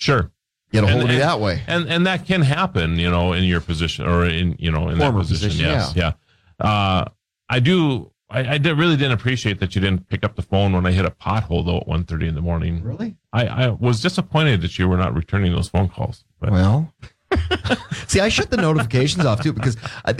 Sure, 0.00 0.30
get 0.72 0.84
a 0.84 0.86
And- 0.86 0.92
hold 0.92 1.02
of 1.04 1.08
me 1.08 1.14
and- 1.16 1.22
that 1.22 1.40
way. 1.40 1.62
and 1.66 1.88
and 1.88 2.06
that 2.06 2.24
can 2.26 2.42
happen, 2.42 2.98
you 2.98 3.10
know, 3.10 3.32
in 3.32 3.42
your 3.44 3.60
position 3.60 4.06
or 4.06 4.24
in 4.26 4.54
you 4.58 4.70
know 4.70 4.88
in 4.88 4.98
Former 4.98 5.18
that 5.22 5.28
position. 5.28 5.48
position, 5.50 5.66
yes, 5.66 5.92
yeah. 5.96 6.12
Uh, 6.60 7.04
I 7.48 7.58
do. 7.60 8.12
I, 8.30 8.40
I 8.54 8.58
did, 8.58 8.76
really 8.76 8.96
didn't 8.96 9.12
appreciate 9.12 9.58
that 9.60 9.74
you 9.74 9.80
didn't 9.80 10.06
pick 10.08 10.22
up 10.22 10.36
the 10.36 10.42
phone 10.42 10.72
when 10.74 10.84
I 10.84 10.92
hit 10.92 11.06
a 11.06 11.10
pothole 11.10 11.64
though 11.64 11.78
at 11.78 11.86
1.30 11.88 12.28
in 12.28 12.34
the 12.34 12.42
morning. 12.42 12.82
Really? 12.82 13.16
I, 13.32 13.46
I 13.46 13.68
was 13.70 14.02
disappointed 14.02 14.60
that 14.60 14.78
you 14.78 14.86
were 14.86 14.98
not 14.98 15.14
returning 15.14 15.50
those 15.52 15.68
phone 15.68 15.88
calls. 15.88 16.24
But 16.38 16.50
Well, 16.50 16.92
see, 18.06 18.20
I 18.20 18.28
shut 18.28 18.50
the 18.50 18.56
notifications 18.56 19.24
off 19.24 19.42
too 19.42 19.52
because 19.52 19.76
I, 20.04 20.14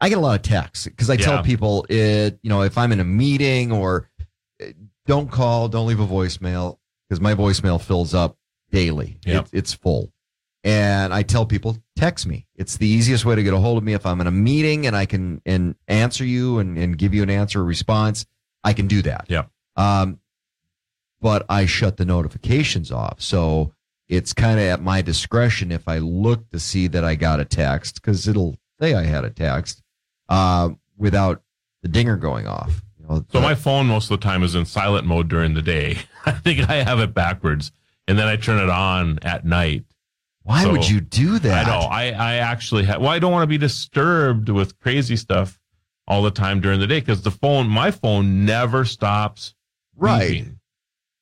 I 0.00 0.08
get 0.08 0.18
a 0.18 0.20
lot 0.20 0.36
of 0.36 0.42
texts 0.42 0.86
because 0.86 1.10
I 1.10 1.16
tell 1.16 1.34
Yeah. 1.36 1.42
people 1.42 1.86
it, 1.88 2.38
you 2.42 2.48
know, 2.50 2.62
if 2.62 2.76
I'm 2.78 2.92
in 2.92 3.00
a 3.00 3.04
meeting 3.04 3.72
or 3.72 4.08
uh, 4.62 4.66
don't 5.06 5.30
call, 5.30 5.68
don't 5.68 5.86
leave 5.86 6.00
a 6.00 6.06
voicemail 6.06 6.78
because 7.08 7.20
my 7.20 7.34
voicemail 7.34 7.80
fills 7.80 8.14
up 8.14 8.36
daily. 8.70 9.18
Yep. 9.24 9.44
It, 9.52 9.58
it's 9.58 9.72
full. 9.72 10.12
And 10.64 11.14
I 11.14 11.22
tell 11.22 11.46
people, 11.46 11.76
text 11.94 12.26
me. 12.26 12.46
It's 12.56 12.76
the 12.76 12.88
easiest 12.88 13.24
way 13.24 13.36
to 13.36 13.42
get 13.44 13.54
a 13.54 13.58
hold 13.58 13.78
of 13.78 13.84
me. 13.84 13.92
If 13.92 14.04
I'm 14.04 14.20
in 14.20 14.26
a 14.26 14.32
meeting 14.32 14.86
and 14.88 14.96
I 14.96 15.06
can 15.06 15.40
and 15.46 15.76
answer 15.86 16.24
you 16.24 16.58
and, 16.58 16.76
and 16.76 16.98
give 16.98 17.14
you 17.14 17.22
an 17.22 17.30
answer 17.30 17.60
or 17.60 17.64
response, 17.64 18.26
I 18.64 18.72
can 18.72 18.88
do 18.88 19.00
that. 19.02 19.26
Yeah. 19.28 19.44
Um, 19.76 20.18
but 21.20 21.46
I 21.48 21.66
shut 21.66 21.98
the 21.98 22.04
notifications 22.04 22.90
off. 22.90 23.20
So 23.22 23.74
it's 24.08 24.32
kind 24.32 24.58
of 24.58 24.64
at 24.66 24.82
my 24.82 25.02
discretion 25.02 25.72
if 25.72 25.88
I 25.88 25.98
look 25.98 26.48
to 26.50 26.60
see 26.60 26.86
that 26.88 27.04
I 27.04 27.14
got 27.16 27.40
a 27.40 27.44
text 27.44 27.96
because 27.96 28.28
it'll 28.28 28.56
say 28.80 28.94
I 28.94 29.02
had 29.04 29.24
a 29.24 29.30
text 29.30 29.82
uh, 30.28 30.70
without 30.96 31.42
the 31.82 31.88
dinger 31.88 32.16
going 32.16 32.46
off. 32.46 32.82
You 33.00 33.06
know, 33.08 33.24
So 33.30 33.40
my 33.40 33.54
phone 33.54 33.86
most 33.86 34.10
of 34.10 34.20
the 34.20 34.24
time 34.24 34.42
is 34.42 34.54
in 34.54 34.64
silent 34.64 35.06
mode 35.06 35.28
during 35.28 35.54
the 35.54 35.62
day. 35.62 35.98
I 36.26 36.32
think 36.32 36.68
I 36.68 36.82
have 36.82 37.00
it 37.00 37.14
backwards, 37.14 37.72
and 38.08 38.18
then 38.18 38.26
I 38.28 38.36
turn 38.36 38.58
it 38.62 38.70
on 38.70 39.18
at 39.22 39.44
night. 39.44 39.84
why 40.42 40.62
so- 40.62 40.72
would 40.72 40.88
you 40.88 41.00
do 41.00 41.38
that? 41.40 41.66
I 41.66 41.70
know. 41.70 41.86
I 41.86 42.04
I 42.10 42.34
actually 42.36 42.84
have. 42.84 43.00
Well, 43.00 43.10
I 43.10 43.18
don't 43.18 43.32
want 43.32 43.42
to 43.44 43.46
be 43.48 43.58
disturbed 43.58 44.48
with 44.48 44.78
crazy 44.80 45.16
stuff 45.16 45.58
all 46.08 46.22
the 46.22 46.30
time 46.30 46.60
during 46.60 46.78
the 46.78 46.86
day 46.86 47.00
because 47.00 47.22
the 47.22 47.30
phone, 47.32 47.68
my 47.68 47.90
phone, 47.90 48.44
never 48.44 48.84
stops 48.84 49.54
Right. 49.96 50.44
beeping. 50.44 50.55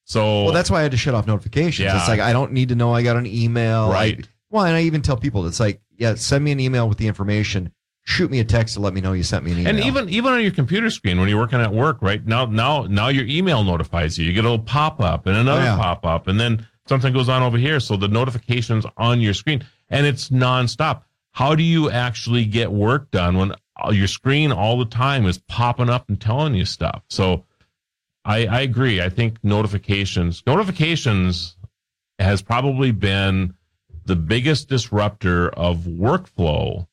So 0.05 0.45
Well, 0.45 0.53
that's 0.53 0.71
why 0.71 0.81
I 0.81 0.83
had 0.83 0.91
to 0.93 0.97
shut 0.97 1.15
off 1.15 1.27
notifications. 1.27 1.85
Yeah. 1.87 1.99
It's 1.99 2.09
like 2.09 2.21
I 2.21 2.33
don't 2.33 2.53
need 2.53 2.69
to 2.71 2.75
know 2.75 2.93
I 2.95 3.03
got 3.03 3.17
an 3.17 3.27
email. 3.27 3.85
I- 3.91 3.93
Right. 3.93 4.29
well, 4.51 4.65
and 4.65 4.77
I 4.77 4.83
even 4.83 5.03
tell 5.03 5.17
people 5.17 5.47
it's 5.47 5.61
like, 5.61 5.81
yeah, 5.97 6.15
send 6.15 6.45
me 6.45 6.53
an 6.53 6.61
email 6.61 6.89
with 6.89 6.99
the 6.99 7.07
information 7.07 7.73
shoot 8.07 8.31
me 8.31 8.39
a 8.39 8.45
text 8.45 8.75
to 8.75 8.81
let 8.83 8.93
me 8.93 9.01
know 9.01 9.15
you 9.15 9.23
sent 9.23 9.43
me 9.47 9.53
an 9.53 9.61
email. 9.61 9.75
And 9.77 9.83
even 9.83 10.11
even 10.11 10.31
on 10.35 10.43
your 10.43 10.51
computer 10.51 10.91
screen 10.91 11.19
when 11.19 11.27
you're 11.31 11.39
working 11.39 11.61
at 11.63 11.73
work, 11.73 12.03
right 12.03 12.23
now 12.27 12.45
now 12.45 12.83
now 12.83 13.09
your 13.09 13.25
email 13.25 13.65
notifies 13.65 14.19
you. 14.19 14.27
You 14.27 14.35
get 14.35 14.45
a 14.45 14.51
little 14.51 14.63
pop 14.63 15.01
up 15.01 15.25
and 15.27 15.35
another 15.39 15.63
Oh, 15.63 15.65
yeah. 15.65 15.77
pop 15.77 16.05
up, 16.05 16.27
and 16.29 16.39
then 16.39 16.67
something 16.87 17.15
goes 17.15 17.31
on 17.31 17.43
over 17.43 17.57
here. 17.57 17.81
So 17.81 17.97
the 17.97 18.09
notifications 18.09 18.85
on 18.99 19.23
your 19.23 19.33
screen, 19.33 19.65
and 19.89 20.05
it's 20.07 20.29
nonstop. 20.29 21.01
How 21.33 21.55
do 21.55 21.63
you 21.63 21.91
actually 21.91 22.45
get 22.45 22.71
work 22.71 23.11
done 23.11 23.39
when 23.39 23.53
uh, 23.83 23.91
your 23.91 24.07
screen 24.07 24.53
all 24.53 24.79
the 24.79 24.85
time 24.85 25.25
is 25.25 25.39
popping 25.39 25.89
up 25.89 26.07
and 26.11 26.21
telling 26.21 26.55
you 26.55 26.67
stuff? 26.67 27.03
So 27.09 27.45
I, 28.25 28.47
I 28.47 28.61
agree. 28.63 29.01
I 29.03 29.09
think 29.09 29.39
notifications 29.43 30.43
notifications 30.47 31.57
has 32.19 32.43
probably 32.43 32.91
been 32.93 33.55
the 34.07 34.17
biggest 34.17 34.69
disruptor 34.69 35.49
of 35.51 35.79
workflow 35.79 36.87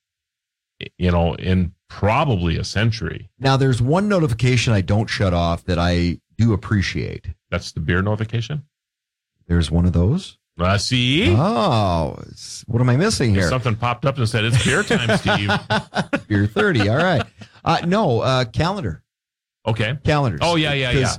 you 0.98 1.12
know, 1.12 1.36
in 1.36 1.74
probably 1.90 2.58
a 2.58 2.64
century. 2.64 3.30
now 3.38 3.56
there's 3.56 3.82
one 3.82 4.08
notification 4.10 4.74
I 4.74 4.82
don't 4.82 5.08
shut 5.08 5.34
off 5.34 5.64
that 5.66 5.78
I 5.78 6.20
do 6.38 6.54
appreciate. 6.54 7.28
That's 7.52 7.72
the 7.74 7.80
beer 7.82 8.02
notification. 8.02 8.64
There's 9.48 9.70
one 9.70 9.86
of 9.86 9.94
those. 9.94 10.38
Uh, 10.60 10.78
see, 10.78 11.36
Oh, 11.38 12.18
what 12.66 12.82
am 12.82 12.90
I 12.90 12.98
missing 12.98 13.34
here? 13.36 13.48
something 13.50 13.76
popped 13.76 14.06
up 14.06 14.18
and 14.18 14.28
said 14.28 14.44
it's 14.46 14.64
beer 14.66 14.84
time, 14.84 15.18
Steve. 15.18 15.52
Beer 16.28 16.48
30. 16.48 16.90
All 16.90 16.98
right. 16.98 17.24
Uh, 17.64 17.80
no, 17.86 18.22
uh, 18.22 18.46
calendar. 18.46 19.04
Okay. 19.66 19.98
Calendars. 20.04 20.40
Oh, 20.44 20.56
yeah, 20.56 20.74
yeah, 20.74 20.92
yeah. 20.92 21.16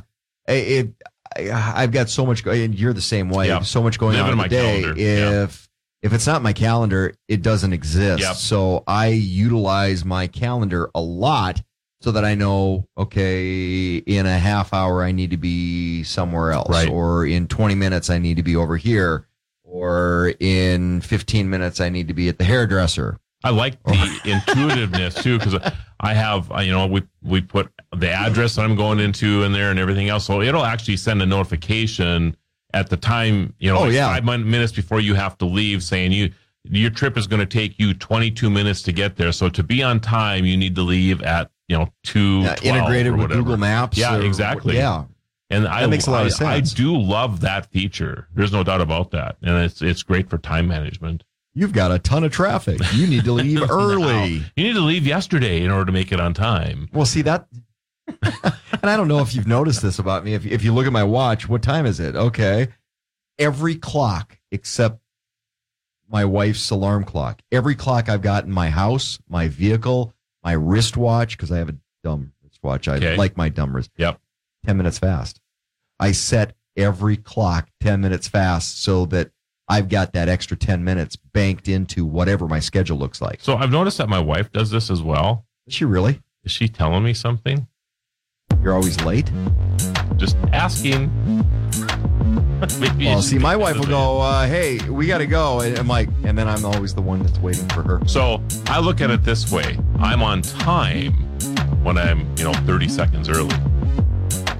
It, 0.49 0.94
I, 1.37 1.82
I've 1.82 1.92
got 1.92 2.08
so 2.08 2.26
much, 2.26 2.44
and 2.46 2.75
you're 2.75 2.92
the 2.92 3.00
same 3.00 3.30
way. 3.30 3.46
Yeah. 3.49 3.61
So 3.61 3.82
much 3.82 3.99
going 3.99 4.16
Live 4.16 4.26
on 4.26 4.32
in 4.32 4.38
my 4.38 4.49
day. 4.49 4.82
calendar. 4.82 5.00
If 5.00 5.68
if 6.02 6.12
it's 6.12 6.26
not 6.26 6.42
my 6.42 6.52
calendar, 6.52 7.14
it 7.28 7.42
doesn't 7.42 7.72
exist. 7.72 8.22
Yep. 8.22 8.34
So 8.34 8.82
I 8.88 9.06
utilize 9.08 10.04
my 10.04 10.26
calendar 10.26 10.90
a 10.96 11.00
lot 11.00 11.62
so 12.00 12.11
that 12.11 12.25
I 12.25 12.34
know, 12.34 12.88
okay, 12.99 13.99
in 13.99 14.26
a 14.26 14.37
half 14.37 14.75
hour 14.75 15.04
I 15.04 15.12
need 15.12 15.30
to 15.30 15.37
be 15.37 16.02
somewhere 16.02 16.50
else, 16.50 16.68
Right. 16.68 16.88
or 16.88 17.25
in 17.25 17.46
20 17.46 17.76
minutes 17.76 18.11
I 18.11 18.18
need 18.18 18.37
to 18.38 18.42
be 18.42 18.56
over 18.56 18.76
here, 18.76 19.28
or 19.62 20.34
in 20.40 21.00
15 21.02 21.49
minutes 21.49 21.80
I 21.80 21.88
need 21.88 22.08
to 22.08 22.14
be 22.14 22.28
at 22.28 22.38
the 22.38 22.44
hairdresser. 22.44 23.20
I 23.44 23.50
like 23.50 23.80
the 23.84 24.20
intuitiveness 24.25 25.14
too 25.22 25.38
because 25.38 25.54
I 26.02 26.14
have 26.14 26.50
uh, 26.50 26.61
you 26.61 26.73
know 26.73 26.87
we 26.87 27.02
we 27.23 27.40
put 27.40 27.71
the 27.97 28.11
address 28.11 28.56
that 28.56 28.62
I'm 28.64 28.75
going 28.76 28.99
into 28.99 29.44
in 29.44 29.52
there 29.52 29.71
and 29.71 29.78
everything 29.78 30.09
else, 30.09 30.25
so 30.26 30.40
it'll 30.42 30.64
actually 30.64 30.97
send 30.97 31.23
a 31.23 31.26
notification 31.26 32.37
at 32.75 32.88
the 32.90 32.97
time 32.97 33.54
you 33.59 33.71
know 33.71 33.78
Oh, 33.78 33.82
like 33.82 33.92
yeah. 33.92 34.09
five 34.21 34.25
minutes 34.44 34.73
before 34.73 35.00
you 35.00 35.14
have 35.14 35.38
to 35.38 35.44
leave, 35.44 35.82
saying 35.82 36.12
you 36.12 36.32
your 36.64 36.90
trip 36.90 37.16
is 37.16 37.26
going 37.26 37.40
to 37.40 37.47
take 37.47 37.78
you 37.78 37.92
22 37.92 38.49
minutes 38.49 38.82
to 38.82 38.92
get 38.92 39.16
there. 39.16 39.32
So 39.32 39.49
to 39.49 39.62
be 39.64 39.82
on 39.82 39.99
time, 40.00 40.44
you 40.44 40.56
need 40.56 40.75
to 40.76 40.82
leave 40.82 41.23
at 41.23 41.50
you 41.68 41.76
know 41.78 41.88
two 42.02 42.42
Uh, 42.47 42.56
integrated 42.62 43.16
with. 43.16 43.30
Google 43.30 43.56
Maps. 43.56 43.97
Yeah, 43.99 44.16
or- 44.16 44.23
exactly. 44.23 44.76
Yeah. 44.76 45.04
And 45.50 45.68
I, 45.68 45.85
makes 45.87 46.06
a 46.06 46.11
lot 46.11 46.26
of 46.26 46.40
I- 46.40 46.54
I 46.54 46.61
do 46.61 46.97
love 46.99 47.40
that 47.40 47.71
feature. 47.71 48.26
There's 48.35 48.52
no 48.52 48.64
doubt 48.64 48.80
about 48.80 49.11
that, 49.11 49.37
and 49.42 49.56
it's 49.64 49.82
it's 49.82 50.02
great 50.02 50.30
for 50.30 50.38
time 50.38 50.66
management. 50.66 51.25
You've 51.54 51.73
got 51.73 51.92
a 51.92 51.99
ton 51.99 52.25
of 52.25 52.32
traffic. 52.32 52.80
You 52.94 53.06
need 53.06 53.25
to 53.25 53.32
leave 53.32 53.61
early. 53.71 54.42
You 54.56 54.64
need 54.64 54.73
to 54.75 54.80
leave 54.80 55.06
yesterday 55.06 55.62
in 55.62 55.71
order 55.71 55.85
to 55.87 55.92
make 55.92 56.11
it 56.12 56.18
on 56.21 56.32
time. 56.35 56.88
Well, 56.92 57.04
see 57.06 57.23
that, 57.23 57.47
and 58.23 58.54
I 58.82 58.97
don't 58.97 59.09
know 59.09 59.21
if 59.21 59.35
you've 59.35 59.47
noticed 59.47 59.82
this 59.82 59.99
about 59.99 60.25
me. 60.25 60.35
If 60.35 60.47
if 60.47 60.64
you 60.64 60.73
look 60.73 60.87
at 60.87 60.92
my 60.92 61.04
watch, 61.04 61.49
what 61.49 61.62
time 61.62 61.85
is 61.87 62.00
it? 62.00 62.16
Okay, 62.16 62.68
every 63.38 63.75
clock 63.75 64.38
except 64.50 65.00
my 66.11 66.25
wife's 66.25 66.71
alarm 66.71 67.04
clock. 67.04 67.42
Every 67.50 67.75
clock 67.75 68.09
I've 68.09 68.23
got 68.23 68.44
in 68.44 68.50
my 68.52 68.71
house, 68.71 69.18
my 69.28 69.49
vehicle, 69.49 70.14
my 70.42 70.52
wristwatch 70.52 71.37
because 71.37 71.50
I 71.52 71.59
have 71.59 71.68
a 71.68 71.76
dumb 72.02 72.32
wristwatch. 72.42 72.88
I 72.88 72.97
Okay. 72.97 73.16
like 73.16 73.37
my 73.37 73.49
dumb 73.49 73.75
wrist. 73.76 73.90
Yep. 73.97 74.21
Ten 74.66 74.76
minutes 74.76 74.99
fast. 74.99 75.40
I 76.00 76.12
set 76.12 76.54
every 76.76 77.16
clock 77.18 77.68
ten 77.80 78.00
minutes 78.00 78.26
fast 78.26 78.82
so 78.82 79.04
that 79.06 79.30
I've 79.69 79.88
got 79.88 80.12
that 80.12 80.28
extra 80.28 80.57
ten 80.57 80.85
minutes 80.85 81.16
banked 81.16 81.69
into 81.69 82.04
whatever 82.04 82.47
my 82.49 82.61
schedule 82.61 82.99
looks 82.99 83.21
like. 83.21 83.40
So 83.40 83.57
I've 83.57 83.71
noticed 83.71 83.99
that 83.99 84.09
my 84.09 84.19
wife 84.19 84.52
does 84.52 84.71
this 84.71 84.90
as 84.90 85.02
well. 85.02 85.47
Is 85.66 85.75
she 85.75 85.85
really? 85.85 86.21
Is 86.45 86.52
she 86.52 86.69
telling 86.69 87.04
me 87.04 87.14
something? 87.14 87.66
You're 88.62 88.75
always 88.75 89.00
late. 89.04 89.31
Just 90.16 90.37
asking. 90.52 91.11
Maybe 92.78 93.07
Well, 93.07 93.23
see, 93.23 93.38
my 93.38 93.57
wife 93.57 93.76
will 93.76 93.87
go, 93.87 94.21
uh, 94.21 94.47
"Hey, 94.47 94.78
we 94.88 95.07
got 95.07 95.19
to 95.19 95.26
go," 95.26 95.61
and 95.61 95.76
I'm 95.78 95.88
like, 95.88 96.09
and 96.23 96.38
then 96.38 96.47
I'm 96.47 96.64
always 96.64 96.95
the 96.95 97.02
one 97.02 97.23
that's 97.23 97.38
waiting 97.38 97.69
for 97.71 97.83
her. 97.83 98.00
So 98.07 98.40
I 98.66 98.78
look 98.78 99.00
at 99.00 99.11
it 99.11 99.25
this 99.25 99.50
way: 99.50 99.78
I'm 99.99 100.23
on 100.23 100.42
time 100.42 101.12
when 101.83 101.99
I'm, 101.99 102.21
you 102.37 102.45
know, 102.45 102.52
30 102.52 102.88
seconds 102.88 103.28
early. 103.28 103.57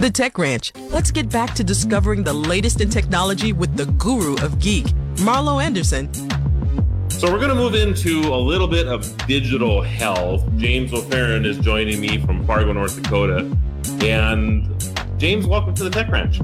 The 0.03 0.11
Tech 0.11 0.37
Ranch. 0.37 0.73
Let's 0.91 1.13
get 1.13 1.31
back 1.31 1.55
to 1.55 1.63
discovering 1.63 2.25
the 2.25 2.33
latest 2.33 2.81
in 2.81 2.91
technology 2.91 3.53
with 3.53 3.77
the 3.77 3.87
guru 3.87 4.35
of 4.45 4.59
geek, 4.59 4.87
Marlo 5.19 5.63
Anderson. 5.63 6.13
So 7.09 7.31
we're 7.31 7.39
going 7.39 7.51
to 7.51 7.55
move 7.55 7.77
into 7.77 8.19
a 8.23 8.37
little 8.37 8.67
bit 8.67 8.89
of 8.89 9.17
digital 9.29 9.81
health. 9.81 10.45
James 10.57 10.93
O'Farron 10.93 11.45
is 11.45 11.57
joining 11.59 12.01
me 12.01 12.21
from 12.21 12.45
Fargo, 12.45 12.73
North 12.73 13.01
Dakota. 13.01 13.49
And 14.01 14.93
James, 15.19 15.47
welcome 15.47 15.73
to 15.77 15.85
the 15.85 15.91
Tech 15.91 16.09
Ranch. 16.09 16.41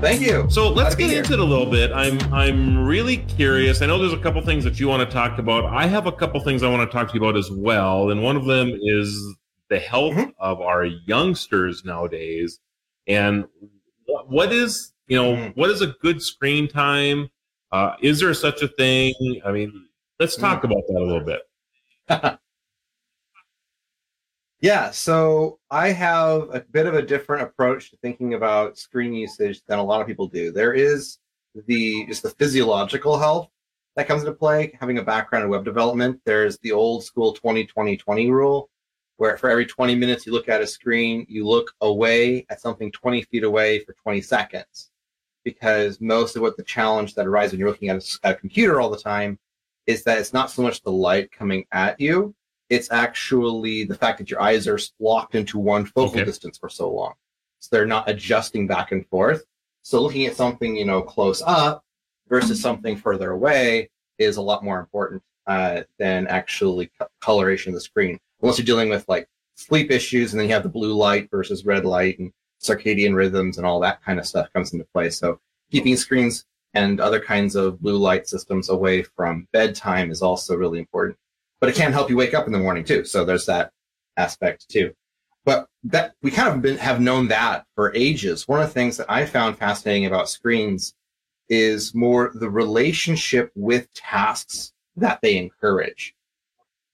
Thank 0.00 0.20
you. 0.20 0.46
So 0.50 0.70
let's 0.70 0.94
Glad 0.94 1.08
get 1.08 1.18
into 1.18 1.32
it 1.32 1.40
a 1.40 1.44
little 1.44 1.68
bit. 1.68 1.90
I'm 1.90 2.20
I'm 2.32 2.86
really 2.86 3.16
curious. 3.16 3.82
I 3.82 3.86
know 3.86 3.98
there's 3.98 4.12
a 4.12 4.22
couple 4.22 4.40
things 4.42 4.62
that 4.62 4.78
you 4.78 4.86
want 4.86 5.00
to 5.02 5.12
talk 5.12 5.38
about. 5.38 5.64
I 5.64 5.86
have 5.88 6.06
a 6.06 6.12
couple 6.12 6.38
things 6.42 6.62
I 6.62 6.70
want 6.70 6.88
to 6.88 6.96
talk 6.96 7.08
to 7.08 7.14
you 7.14 7.20
about 7.20 7.36
as 7.36 7.50
well, 7.50 8.12
and 8.12 8.22
one 8.22 8.36
of 8.36 8.44
them 8.44 8.70
is 8.80 9.34
the 9.74 9.80
health 9.80 10.14
Mhm. 10.14 10.32
of 10.38 10.60
our 10.60 10.84
youngsters 10.84 11.84
nowadays. 11.84 12.60
And 13.08 13.44
what, 14.06 14.52
is 14.52 14.92
you 15.08 15.16
know 15.20 15.34
Mhm. 15.34 15.56
what 15.56 15.68
is 15.70 15.82
a 15.82 15.88
good 15.88 16.22
screen 16.22 16.68
time? 16.68 17.28
Uh, 17.72 17.96
is 18.00 18.20
there 18.20 18.32
such 18.34 18.62
a 18.62 18.68
thing? 18.68 19.12
I 19.44 19.50
mean, 19.50 19.88
let's 20.20 20.36
talk 20.36 20.62
Mm. 20.62 20.64
about 20.70 20.86
that 20.86 21.00
a 21.00 21.04
little 21.04 21.24
bit. 21.24 21.42
Yeah, 24.60 24.92
so 24.92 25.58
I 25.70 25.88
have 25.90 26.54
a 26.54 26.60
bit 26.70 26.86
of 26.86 26.94
a 26.94 27.02
different 27.02 27.42
approach 27.42 27.90
to 27.90 27.98
thinking 27.98 28.32
about 28.32 28.78
screen 28.78 29.12
usage 29.12 29.62
than 29.66 29.78
a 29.78 29.82
lot 29.84 30.00
of 30.00 30.06
people 30.06 30.26
do. 30.26 30.50
There 30.52 30.72
is 30.72 31.18
the 31.66 32.06
just 32.06 32.22
the 32.22 32.30
physiological 32.30 33.18
health 33.18 33.50
that 33.96 34.06
comes 34.08 34.22
into 34.22 34.32
play, 34.32 34.74
having 34.80 34.96
a 34.96 35.02
background 35.02 35.44
in 35.44 35.50
web 35.50 35.66
development. 35.66 36.18
There's 36.24 36.56
the 36.60 36.72
old 36.72 37.04
school 37.04 37.34
20 37.34 37.66
20 37.66 37.96
20 37.98 38.30
rule, 38.30 38.70
where 39.16 39.36
for 39.36 39.48
every 39.50 39.66
20 39.66 39.94
minutes 39.94 40.26
you 40.26 40.32
look 40.32 40.48
at 40.48 40.60
a 40.60 40.66
screen, 40.66 41.26
you 41.28 41.46
look 41.46 41.72
away 41.80 42.44
at 42.50 42.60
something 42.60 42.90
20 42.90 43.22
feet 43.22 43.44
away 43.44 43.80
for 43.80 43.92
20 43.94 44.20
seconds. 44.20 44.90
Because 45.44 46.00
most 46.00 46.36
of 46.36 46.42
what 46.42 46.56
the 46.56 46.62
challenge 46.62 47.14
that 47.14 47.26
arises 47.26 47.52
when 47.52 47.60
you're 47.60 47.68
looking 47.68 47.90
at 47.90 47.96
a, 48.02 48.26
at 48.26 48.36
a 48.36 48.38
computer 48.38 48.80
all 48.80 48.90
the 48.90 48.98
time 48.98 49.38
is 49.86 50.02
that 50.04 50.18
it's 50.18 50.32
not 50.32 50.50
so 50.50 50.62
much 50.62 50.82
the 50.82 50.90
light 50.90 51.30
coming 51.30 51.66
at 51.70 52.00
you, 52.00 52.34
it's 52.70 52.90
actually 52.90 53.84
the 53.84 53.94
fact 53.94 54.18
that 54.18 54.30
your 54.30 54.40
eyes 54.40 54.66
are 54.66 54.78
locked 54.98 55.34
into 55.34 55.58
one 55.58 55.84
focal 55.84 56.16
Okay. 56.16 56.24
distance 56.24 56.56
for 56.56 56.70
so 56.70 56.90
long. 56.90 57.12
So 57.60 57.68
they're 57.70 57.86
not 57.86 58.08
adjusting 58.08 58.66
back 58.66 58.92
and 58.92 59.06
forth. 59.08 59.44
So 59.82 60.00
looking 60.00 60.24
at 60.24 60.34
something, 60.34 60.74
you 60.76 60.86
know, 60.86 61.02
close 61.02 61.42
up 61.46 61.84
versus 62.28 62.60
something 62.60 62.96
further 62.96 63.32
away 63.32 63.90
is 64.18 64.38
a 64.38 64.42
lot 64.42 64.64
more 64.64 64.80
important 64.80 65.22
uh, 65.46 65.82
than 65.98 66.26
actually 66.26 66.90
coloration 67.20 67.70
of 67.70 67.74
the 67.74 67.80
screen. 67.82 68.18
Unless 68.42 68.58
you're 68.58 68.66
dealing 68.66 68.88
with 68.88 69.08
like 69.08 69.28
sleep 69.54 69.90
issues 69.90 70.32
and 70.32 70.40
then 70.40 70.48
you 70.48 70.54
have 70.54 70.62
the 70.62 70.68
blue 70.68 70.94
light 70.94 71.30
versus 71.30 71.64
red 71.64 71.84
light 71.84 72.18
and 72.18 72.32
circadian 72.62 73.14
rhythms 73.14 73.56
and 73.56 73.66
all 73.66 73.80
that 73.80 74.02
kind 74.02 74.18
of 74.18 74.26
stuff 74.26 74.52
comes 74.52 74.72
into 74.72 74.86
play. 74.92 75.10
So 75.10 75.40
keeping 75.70 75.96
screens 75.96 76.44
and 76.72 77.00
other 77.00 77.20
kinds 77.20 77.54
of 77.54 77.80
blue 77.80 77.96
light 77.96 78.28
systems 78.28 78.68
away 78.68 79.02
from 79.02 79.48
bedtime 79.52 80.10
is 80.10 80.22
also 80.22 80.56
really 80.56 80.78
important 80.78 81.18
but 81.64 81.70
it 81.70 81.76
can 81.76 81.94
help 81.94 82.10
you 82.10 82.16
wake 82.18 82.34
up 82.34 82.46
in 82.46 82.52
the 82.52 82.58
morning 82.58 82.84
too. 82.84 83.06
So 83.06 83.24
there's 83.24 83.46
that 83.46 83.72
aspect 84.18 84.68
too. 84.68 84.94
But 85.46 85.66
that 85.84 86.12
we 86.20 86.30
kind 86.30 86.54
of 86.54 86.60
been, 86.60 86.76
have 86.76 87.00
known 87.00 87.28
that 87.28 87.64
for 87.74 87.90
ages. 87.94 88.46
One 88.46 88.60
of 88.60 88.68
the 88.68 88.74
things 88.74 88.98
that 88.98 89.10
I 89.10 89.24
found 89.24 89.56
fascinating 89.56 90.04
about 90.04 90.28
screens 90.28 90.94
is 91.48 91.94
more 91.94 92.32
the 92.34 92.50
relationship 92.50 93.50
with 93.54 93.90
tasks 93.94 94.74
that 94.96 95.20
they 95.22 95.38
encourage. 95.38 96.14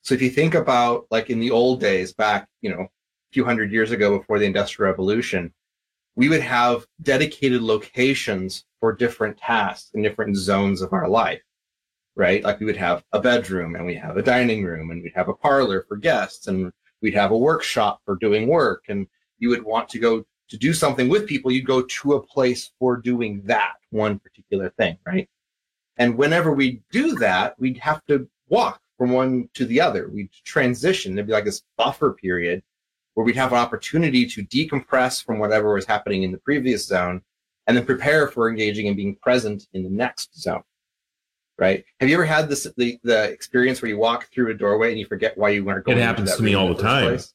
So 0.02 0.14
if 0.14 0.23
you 0.23 0.30
think 0.30 0.54
about 0.54 1.07
like 1.11 1.30
in 1.30 1.40
the 1.40 1.50
old 1.50 1.80
days 1.80 2.12
back, 2.12 2.49
you 2.61 2.71
know, 2.71 2.80
a 2.83 3.33
few 3.33 3.45
hundred 3.45 3.73
years 3.73 3.90
ago 3.90 4.19
before 4.19 4.38
the 4.38 4.47
industrial 4.47 4.90
revolution, 4.90 5.52
we 6.16 6.28
would 6.28 6.40
have 6.40 6.87
dedicated 7.02 7.62
locations 7.62 8.64
for 8.80 8.92
different 8.92 9.37
tasks 9.38 9.90
in 9.95 10.02
different 10.02 10.37
zones 10.37 10.83
of 10.83 10.92
our 10.92 11.09
life 11.09 11.42
right? 12.16 12.45
Like 12.45 12.61
we 12.61 12.66
would 12.66 12.76
have 12.76 13.02
a 13.12 13.21
bedroom 13.21 13.75
and 13.75 13.87
we 13.87 13.95
have 13.95 14.16
a 14.16 14.23
dining 14.23 14.62
room 14.62 14.90
and 14.90 15.02
we'd 15.02 15.14
have 15.14 15.28
a 15.28 15.35
parlor 15.35 15.87
for 15.88 15.97
guests 15.97 16.49
and 16.49 16.73
we'd 17.00 17.14
have 17.14 17.30
a 17.30 17.38
workshop 17.38 18.02
for 18.04 18.16
doing 18.16 18.47
work. 18.47 18.85
And 18.88 19.07
you 19.38 19.49
would 19.49 19.64
want 19.64 19.88
to 19.90 19.99
go 19.99 20.25
to 20.50 20.59
do 20.59 20.75
something 20.75 21.09
with 21.09 21.26
people, 21.26 21.50
you'd 21.50 21.66
go 21.66 21.83
to 21.83 22.14
a 22.14 22.23
place 22.23 22.73
for 22.78 22.97
doing 22.97 23.40
that 23.45 23.75
one 23.90 24.19
particular 24.19 24.69
thing, 24.71 24.99
right? 25.07 25.28
And 25.97 26.19
whenever 26.19 26.52
we 26.52 26.83
do 26.90 27.14
that, 27.16 27.59
we'd 27.59 27.78
have 27.78 28.04
to 28.07 28.28
walk 28.49 28.80
from 29.00 29.12
one 29.12 29.49
to 29.54 29.64
the 29.64 29.80
other. 29.80 30.11
We'd 30.11 30.30
transition. 30.45 31.14
There'd 31.14 31.26
be 31.26 31.33
like 31.33 31.47
this 31.47 31.62
buffer 31.78 32.12
period 32.12 32.62
where 33.14 33.25
we'd 33.25 33.35
have 33.35 33.50
an 33.50 33.57
opportunity 33.57 34.26
to 34.26 34.45
decompress 34.45 35.25
from 35.25 35.38
whatever 35.38 35.73
was 35.73 35.87
happening 35.87 36.23
in 36.23 36.33
the 36.33 36.38
previous 36.38 36.87
zone 36.87 37.23
and 37.66 37.75
then 37.75 37.87
prepare 37.87 38.28
for 38.28 38.50
engaging 38.50 38.88
and 38.88 38.99
being 38.99 39.16
present 39.16 39.66
in 39.73 39.85
the 39.85 39.88
next 39.88 40.38
zone. 40.38 40.62
Right? 41.59 41.83
Have 42.00 42.11
you 42.11 42.14
ever 42.14 42.26
had 42.26 42.50
this 42.50 42.66
the, 42.76 42.99
the 43.02 43.30
experience 43.30 43.80
where 43.80 43.88
you 43.88 43.97
walk 43.97 44.28
through 44.35 44.50
a 44.50 44.54
doorway 44.54 44.90
and 44.90 44.99
you 44.99 45.07
forget 45.07 45.37
why 45.38 45.49
you 45.49 45.64
weren't 45.64 45.87
going? 45.87 45.97
It 45.97 46.02
happens 46.02 46.37
to 46.37 46.42
me 46.42 46.52
all 46.52 46.69
the 46.69 46.83
time. 46.83 47.09
Place? 47.09 47.33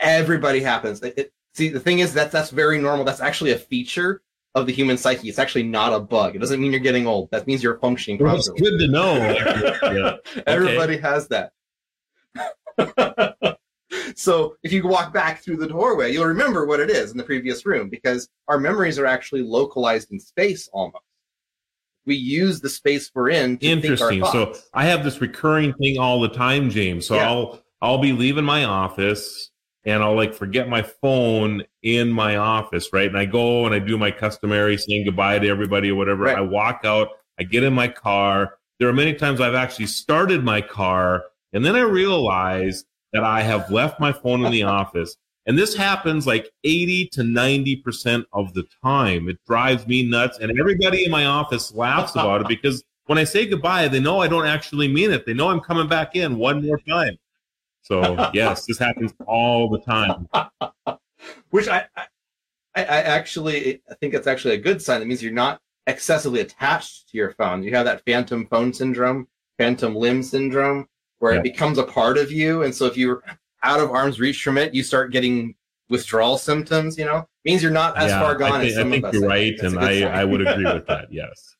Everybody 0.00 0.58
happens. 0.58 1.00
It, 1.04 1.14
it, 1.16 1.32
see, 1.54 1.68
the 1.68 1.78
thing 1.78 2.00
is 2.00 2.14
that 2.14 2.32
that's 2.32 2.50
very 2.50 2.80
normal. 2.80 3.04
That's 3.04 3.20
actually 3.20 3.52
a 3.52 3.58
feature 3.58 4.22
of 4.56 4.66
the 4.66 4.72
human 4.72 4.96
psyche. 4.96 5.28
It's 5.28 5.38
actually 5.38 5.64
not 5.64 5.92
a 5.92 6.00
bug. 6.00 6.34
It 6.34 6.38
doesn't 6.38 6.60
mean 6.60 6.72
you're 6.72 6.80
getting 6.80 7.06
old. 7.06 7.30
That 7.30 7.46
means 7.46 7.62
you're 7.62 7.78
functioning 7.78 8.18
properly. 8.18 8.38
It's 8.38 8.48
good 8.48 8.78
to 8.78 8.88
know. 8.88 9.14
yeah. 10.34 10.42
Everybody 10.46 10.96
has 10.96 11.28
that. 11.28 11.52
so 14.16 14.56
if 14.62 14.72
you 14.72 14.86
walk 14.88 15.12
back 15.12 15.44
through 15.44 15.58
the 15.58 15.68
doorway, 15.68 16.10
you'll 16.10 16.26
remember 16.26 16.64
what 16.64 16.80
it 16.80 16.88
is 16.88 17.10
in 17.10 17.18
the 17.18 17.22
previous 17.22 17.66
room 17.66 17.90
because 17.90 18.30
our 18.48 18.58
memories 18.58 18.98
are 18.98 19.04
actually 19.04 19.42
localized 19.42 20.10
in 20.10 20.18
space 20.18 20.68
almost. 20.72 21.04
We 22.06 22.14
use 22.14 22.60
the 22.60 22.70
space 22.70 23.10
we're 23.14 23.30
in. 23.30 23.58
Interesting. 23.58 24.24
So 24.24 24.54
I 24.72 24.86
have 24.86 25.04
this 25.04 25.20
recurring 25.20 25.74
thing 25.74 25.98
all 25.98 26.20
the 26.20 26.30
time, 26.30 26.70
James. 26.70 27.06
So 27.06 27.16
yeah. 27.16 27.28
I'll 27.28 27.62
I'll 27.82 27.98
be 27.98 28.12
leaving 28.12 28.44
my 28.44 28.64
office 28.64 29.50
and 29.86 30.02
I'll 30.02 30.16
like 30.16 30.34
forget 30.34 30.68
my 30.68 30.82
phone 30.82 31.62
in 31.82 32.10
my 32.10 32.36
office, 32.36 32.92
right? 32.92 33.06
And 33.06 33.16
I 33.16 33.24
go 33.24 33.64
and 33.64 33.74
I 33.74 33.78
do 33.78 33.96
my 33.96 34.10
customary 34.10 34.76
saying 34.76 35.04
goodbye 35.04 35.38
to 35.38 35.48
everybody 35.48 35.90
or 35.90 35.94
whatever. 35.94 36.24
Right. 36.24 36.36
I 36.36 36.40
walk 36.40 36.80
out, 36.84 37.08
I 37.38 37.44
get 37.44 37.62
in 37.62 37.72
my 37.72 37.86
car. 37.86 38.58
There 38.78 38.88
are 38.88 38.92
many 38.92 39.14
times 39.14 39.40
I've 39.40 39.54
actually 39.54 39.86
started 39.86 40.44
my 40.44 40.60
car 40.60 41.24
and 41.52 41.64
then 41.64 41.76
I 41.76 41.80
realize 41.80 42.84
that 43.12 43.22
I 43.22 43.42
have 43.42 43.70
left 43.70 44.00
my 44.00 44.12
phone 44.12 44.44
in 44.44 44.50
the 44.52 44.62
office. 44.64 45.16
And 45.46 45.56
this 45.56 45.76
happens 45.76 46.26
like 46.26 46.50
80 46.64 47.08
to 47.12 47.20
90% 47.22 48.24
of 48.32 48.52
the 48.54 48.64
time. 48.82 49.28
It 49.28 49.38
drives 49.46 49.86
me 49.86 50.02
nuts. 50.02 50.38
And 50.40 50.58
everybody 50.58 51.04
in 51.04 51.12
my 51.12 51.26
office 51.26 51.72
laughs 51.72 52.12
about 52.12 52.40
it 52.40 52.48
because 52.48 52.82
when 53.06 53.18
I 53.18 53.24
say 53.24 53.46
goodbye, 53.46 53.86
they 53.86 54.00
know 54.00 54.20
I 54.20 54.26
don't 54.26 54.46
actually 54.46 54.88
mean 54.88 55.12
it. 55.12 55.24
They 55.24 55.34
know 55.34 55.48
I'm 55.48 55.60
coming 55.60 55.88
back 55.88 56.16
in 56.16 56.36
one 56.36 56.66
more 56.66 56.80
time. 56.88 57.16
So 57.86 58.30
yes, 58.34 58.66
this 58.66 58.78
happens 58.78 59.14
all 59.26 59.68
the 59.68 59.78
time. 59.78 60.28
Which 61.50 61.68
I, 61.68 61.86
I, 61.96 62.08
I 62.74 62.84
actually, 62.84 63.80
I 63.90 63.94
think 63.94 64.14
it's 64.14 64.26
actually 64.26 64.54
a 64.54 64.58
good 64.58 64.82
sign. 64.82 65.00
That 65.00 65.06
means 65.06 65.22
you're 65.22 65.32
not 65.32 65.60
excessively 65.86 66.40
attached 66.40 67.08
to 67.10 67.16
your 67.16 67.32
phone. 67.32 67.62
You 67.62 67.74
have 67.74 67.84
that 67.84 68.02
phantom 68.04 68.46
phone 68.48 68.72
syndrome, 68.72 69.28
phantom 69.56 69.94
limb 69.94 70.22
syndrome, 70.22 70.88
where 71.20 71.34
yeah. 71.34 71.38
it 71.38 71.44
becomes 71.44 71.78
a 71.78 71.84
part 71.84 72.18
of 72.18 72.32
you. 72.32 72.64
And 72.64 72.74
so 72.74 72.86
if 72.86 72.96
you're 72.96 73.22
out 73.62 73.80
of 73.80 73.90
arm's 73.90 74.18
reach 74.18 74.42
from 74.42 74.58
it, 74.58 74.74
you 74.74 74.82
start 74.82 75.12
getting 75.12 75.54
withdrawal 75.88 76.38
symptoms. 76.38 76.98
You 76.98 77.04
know, 77.04 77.18
it 77.18 77.26
means 77.44 77.62
you're 77.62 77.70
not 77.70 77.96
as 77.96 78.10
yeah, 78.10 78.20
far 78.20 78.34
gone 78.34 78.52
I 78.52 78.58
think, 78.58 78.70
as 78.70 78.76
some 78.76 78.88
I 78.88 78.90
think 78.90 79.04
of 79.04 79.08
us. 79.08 79.20
You're 79.20 79.28
right, 79.28 79.58
and 79.60 79.78
I, 79.78 80.20
I 80.20 80.24
would 80.24 80.46
agree 80.46 80.64
with 80.64 80.86
that. 80.88 81.12
Yes. 81.12 81.55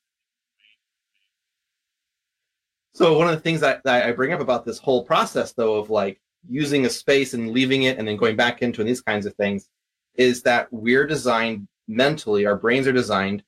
So 2.96 3.18
one 3.18 3.28
of 3.28 3.34
the 3.34 3.42
things 3.42 3.60
that, 3.60 3.82
that 3.84 4.06
I 4.06 4.12
bring 4.12 4.32
up 4.32 4.40
about 4.40 4.64
this 4.64 4.78
whole 4.78 5.04
process, 5.04 5.52
though, 5.52 5.74
of 5.74 5.90
like 5.90 6.18
using 6.48 6.86
a 6.86 6.88
space 6.88 7.34
and 7.34 7.50
leaving 7.50 7.82
it 7.82 7.98
and 7.98 8.08
then 8.08 8.16
going 8.16 8.36
back 8.36 8.62
into 8.62 8.82
these 8.82 9.02
kinds 9.02 9.26
of 9.26 9.34
things, 9.34 9.68
is 10.14 10.42
that 10.44 10.66
we're 10.70 11.06
designed 11.06 11.68
mentally, 11.88 12.46
our 12.46 12.56
brains 12.56 12.86
are 12.86 12.94
designed 12.94 13.42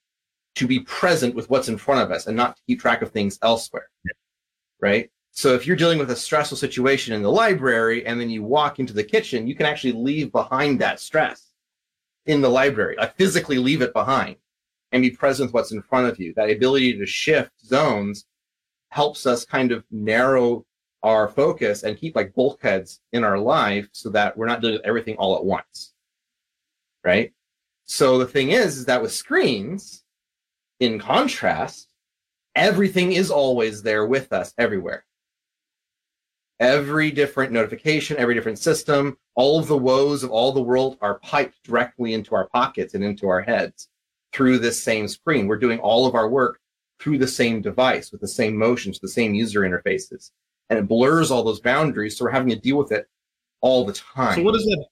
to 0.57 0.67
be 0.67 0.81
present 0.81 1.35
with 1.35 1.49
what's 1.49 1.71
in 1.71 1.79
front 1.79 2.03
of 2.03 2.11
us 2.11 2.27
and 2.27 2.37
not 2.37 2.57
to 2.57 2.63
keep 2.67 2.79
track 2.79 3.01
of 3.01 3.11
things 3.11 3.39
elsewhere. 3.43 3.89
Right. 4.83 5.11
So 5.31 5.55
if 5.55 5.67
you're 5.67 5.77
dealing 5.77 5.99
with 5.99 6.11
a 6.11 6.17
stressful 6.17 6.59
situation 6.59 7.15
in 7.15 7.23
the 7.23 7.33
library 7.33 8.05
and 8.05 8.21
then 8.21 8.29
you 8.29 8.43
walk 8.43 8.79
into 8.79 8.93
the 8.93 9.03
kitchen, 9.03 9.47
you 9.47 9.55
can 9.55 9.65
actually 9.65 9.93
leave 9.93 10.31
behind 10.31 10.79
that 10.81 11.01
stress 11.01 11.53
in 12.27 12.43
the 12.43 12.51
library, 12.51 12.97
like 12.99 13.17
physically 13.17 13.57
leave 13.57 13.81
it 13.81 13.95
behind 13.95 14.37
and 14.93 15.01
be 15.01 15.11
present 15.11 15.47
with 15.47 15.55
what's 15.55 15.73
in 15.73 15.81
front 15.81 16.07
of 16.07 16.21
you. 16.21 16.35
That 16.37 16.51
ability 16.51 16.99
to 16.99 17.07
shift 17.07 17.53
zones 17.65 18.27
helps 18.91 19.27
us 19.27 19.45
kind 19.45 19.73
of 19.73 19.85
narrow 19.91 20.65
our 21.03 21.29
focus 21.29 21.83
and 21.83 21.97
keep 21.97 22.17
like 22.17 22.35
bulkheads 22.35 23.01
in 23.13 23.25
our 23.25 23.39
life 23.39 23.89
so 23.93 24.11
that 24.11 24.37
we're 24.37 24.47
not 24.47 24.61
doing 24.61 24.79
everything 24.85 25.17
all 25.17 25.37
at 25.37 25.45
once. 25.45 25.93
Right. 27.05 27.33
So 27.85 28.19
the 28.19 28.27
thing 28.27 28.51
is, 28.51 28.77
is 28.77 28.85
that 28.87 29.01
with 29.01 29.13
screens, 29.13 30.05
in 30.81 30.99
contrast, 30.99 31.89
everything 32.55 33.13
is 33.13 33.31
always 33.31 33.83
there 33.83 34.07
with 34.07 34.33
us 34.33 34.53
everywhere. 34.59 35.05
Every 36.61 37.13
different 37.13 37.53
notification, 37.53 38.17
every 38.17 38.35
different 38.35 38.59
system, 38.59 39.17
all 39.37 39.61
of 39.61 39.69
the 39.69 39.79
woes 39.79 40.25
of 40.25 40.31
all 40.31 40.51
the 40.53 40.61
world 40.61 40.99
are 41.01 41.21
piped 41.21 41.63
directly 41.63 42.15
into 42.15 42.35
our 42.35 42.49
pockets 42.49 42.95
and 42.95 43.05
into 43.05 43.29
our 43.29 43.41
heads 43.41 43.89
through 44.33 44.59
this 44.59 44.83
same 44.83 45.07
screen. 45.07 45.47
We're 45.47 45.57
doing 45.57 45.79
all 45.79 46.05
of 46.07 46.17
our 46.17 46.29
work 46.29 46.61
through 47.01 47.19
the 47.19 47.29
same 47.29 47.63
device 47.63 48.11
with 48.13 48.21
the 48.21 48.29
same 48.29 48.57
motions, 48.57 48.99
the 48.99 49.09
same 49.09 49.35
user 49.35 49.61
interfaces. 49.61 50.31
And 50.71 50.79
it 50.79 50.89
blurs 50.89 51.31
all 51.31 51.43
those 51.43 51.61
boundaries. 51.61 52.17
So 52.17 52.25
we're 52.25 52.31
having 52.31 52.51
to 52.51 52.59
deal 52.59 52.77
with 52.77 52.93
it 52.93 53.09
all 53.61 53.87
the 53.87 53.93
time. 53.93 54.35
So 54.35 54.43
what 54.43 54.55
does 54.55 54.65
that 54.65 54.87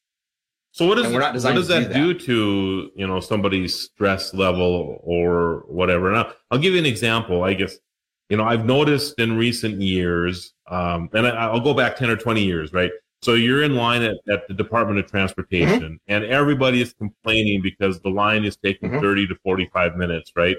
so 0.77 0.87
what, 0.87 0.99
is, 0.99 1.11
what 1.11 1.33
does 1.33 1.69
that 1.69 1.91
do, 1.91 2.13
do, 2.13 2.21
to 2.27 2.91
you 2.95 3.07
know 3.07 3.19
somebody's 3.19 3.75
stress 3.75 4.35
level 4.35 5.01
or 5.03 5.65
whatever? 5.69 6.13
Now 6.13 6.35
I'll 6.51 6.59
give 6.59 6.75
you 6.75 6.79
an 6.79 6.85
example. 6.85 7.45
I 7.45 7.55
guess 7.55 7.79
you 8.29 8.37
know 8.37 8.45
I've 8.45 8.67
noticed 8.67 9.19
in 9.19 9.39
recent 9.39 9.81
years, 9.81 10.53
um, 10.71 11.09
and 11.15 11.27
I, 11.27 11.51
will 11.51 11.61
go 11.61 11.73
back 11.73 11.97
ten 11.97 12.11
or 12.11 12.17
twenty 12.17 12.45
years, 12.45 12.75
right? 12.75 12.91
So 13.23 13.33
you're 13.33 13.63
in 13.63 13.75
line 13.75 14.03
at, 14.03 14.17
at 14.29 14.47
the 14.49 14.53
Department 14.53 14.99
of 14.99 15.11
Transportation, 15.11 15.81
mm-hmm. 15.81 16.13
and 16.13 16.25
everybody 16.25 16.83
is 16.83 16.93
complaining 16.93 17.63
because 17.63 17.99
the 18.03 18.11
line 18.11 18.45
is 18.45 18.59
taking 18.59 18.91
mm-hmm. 18.91 19.01
thirty 19.01 19.27
to 19.29 19.35
forty-five 19.37 19.97
minutes, 19.97 20.33
right? 20.37 20.59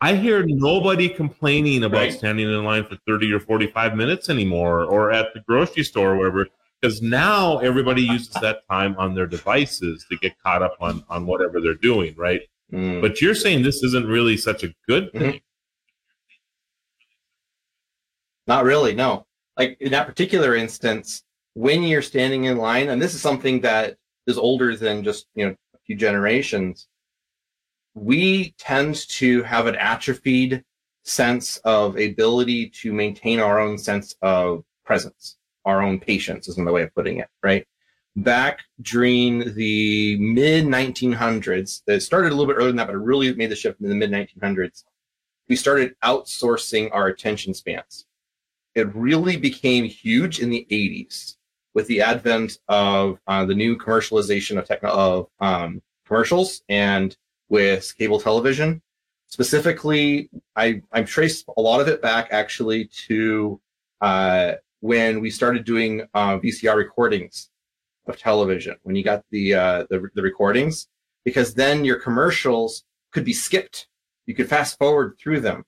I 0.00 0.14
hear 0.14 0.44
nobody 0.44 1.08
complaining 1.08 1.84
about 1.84 1.98
right. 1.98 2.12
standing 2.12 2.48
in 2.48 2.64
line 2.64 2.84
for 2.84 2.98
30 3.06 3.32
or 3.32 3.40
45 3.40 3.96
minutes 3.96 4.28
anymore 4.28 4.84
or 4.84 5.10
at 5.10 5.32
the 5.32 5.40
grocery 5.40 5.84
store 5.84 6.12
or 6.12 6.18
wherever 6.18 6.46
because 6.80 7.00
now 7.00 7.58
everybody 7.58 8.02
uses 8.02 8.34
that 8.40 8.60
time 8.70 8.94
on 8.98 9.14
their 9.14 9.26
devices 9.26 10.04
to 10.10 10.16
get 10.18 10.38
caught 10.42 10.62
up 10.62 10.76
on 10.80 11.02
on 11.08 11.26
whatever 11.26 11.60
they're 11.60 11.74
doing, 11.74 12.14
right? 12.16 12.42
Mm. 12.72 13.00
But 13.00 13.20
you're 13.20 13.34
saying 13.34 13.62
this 13.62 13.82
isn't 13.82 14.06
really 14.06 14.36
such 14.36 14.64
a 14.64 14.74
good 14.86 15.06
mm-hmm. 15.06 15.18
thing. 15.18 15.30
Mm-hmm. 15.30 15.38
Not 18.48 18.64
really, 18.64 18.94
no. 18.94 19.26
Like 19.56 19.76
in 19.80 19.92
that 19.92 20.06
particular 20.06 20.54
instance, 20.54 21.22
when 21.54 21.82
you're 21.82 22.02
standing 22.02 22.44
in 22.44 22.58
line, 22.58 22.90
and 22.90 23.00
this 23.00 23.14
is 23.14 23.22
something 23.22 23.60
that 23.62 23.96
is 24.26 24.36
older 24.38 24.76
than 24.76 25.02
just, 25.02 25.26
you 25.34 25.46
know, 25.46 25.56
a 25.74 25.78
few 25.86 25.96
generations, 25.96 26.88
we 27.96 28.54
tend 28.58 28.94
to 29.08 29.42
have 29.44 29.66
an 29.66 29.74
atrophied 29.74 30.62
sense 31.02 31.56
of 31.64 31.96
ability 31.96 32.68
to 32.68 32.92
maintain 32.92 33.40
our 33.40 33.58
own 33.58 33.78
sense 33.78 34.14
of 34.20 34.64
presence, 34.84 35.38
our 35.64 35.82
own 35.82 35.98
patience 35.98 36.46
is 36.46 36.58
another 36.58 36.72
way 36.72 36.82
of 36.82 36.94
putting 36.94 37.18
it, 37.18 37.28
right? 37.42 37.66
Back 38.16 38.60
during 38.82 39.54
the 39.54 40.18
mid 40.18 40.66
1900s, 40.66 41.82
it 41.86 42.00
started 42.00 42.32
a 42.32 42.34
little 42.34 42.46
bit 42.46 42.58
earlier 42.58 42.68
than 42.68 42.76
that, 42.76 42.86
but 42.86 42.94
it 42.94 42.98
really 42.98 43.34
made 43.34 43.50
the 43.50 43.56
shift 43.56 43.80
in 43.80 43.88
the 43.88 43.94
mid 43.94 44.10
1900s. 44.10 44.84
We 45.48 45.56
started 45.56 45.94
outsourcing 46.04 46.90
our 46.92 47.06
attention 47.06 47.54
spans. 47.54 48.04
It 48.74 48.94
really 48.94 49.38
became 49.38 49.84
huge 49.84 50.40
in 50.40 50.50
the 50.50 50.66
80s 50.70 51.36
with 51.72 51.86
the 51.86 52.02
advent 52.02 52.58
of 52.68 53.18
uh, 53.26 53.46
the 53.46 53.54
new 53.54 53.76
commercialization 53.76 54.58
of, 54.58 54.66
techno- 54.66 54.90
of 54.90 55.28
um, 55.40 55.82
commercials 56.06 56.62
and 56.68 57.16
with 57.48 57.96
cable 57.96 58.20
television. 58.20 58.82
Specifically, 59.28 60.30
I, 60.54 60.82
I've 60.92 61.08
traced 61.08 61.46
a 61.56 61.60
lot 61.60 61.80
of 61.80 61.88
it 61.88 62.00
back 62.00 62.28
actually 62.30 62.88
to 63.06 63.60
uh, 64.00 64.52
when 64.80 65.20
we 65.20 65.30
started 65.30 65.64
doing 65.64 66.02
uh, 66.14 66.38
VCR 66.38 66.76
recordings 66.76 67.50
of 68.06 68.18
television, 68.18 68.76
when 68.82 68.94
you 68.94 69.02
got 69.02 69.24
the, 69.30 69.54
uh, 69.54 69.84
the, 69.90 70.08
the 70.14 70.22
recordings, 70.22 70.88
because 71.24 71.54
then 71.54 71.84
your 71.84 71.98
commercials 71.98 72.84
could 73.12 73.24
be 73.24 73.32
skipped. 73.32 73.88
You 74.26 74.34
could 74.34 74.48
fast 74.48 74.78
forward 74.78 75.16
through 75.20 75.40
them. 75.40 75.64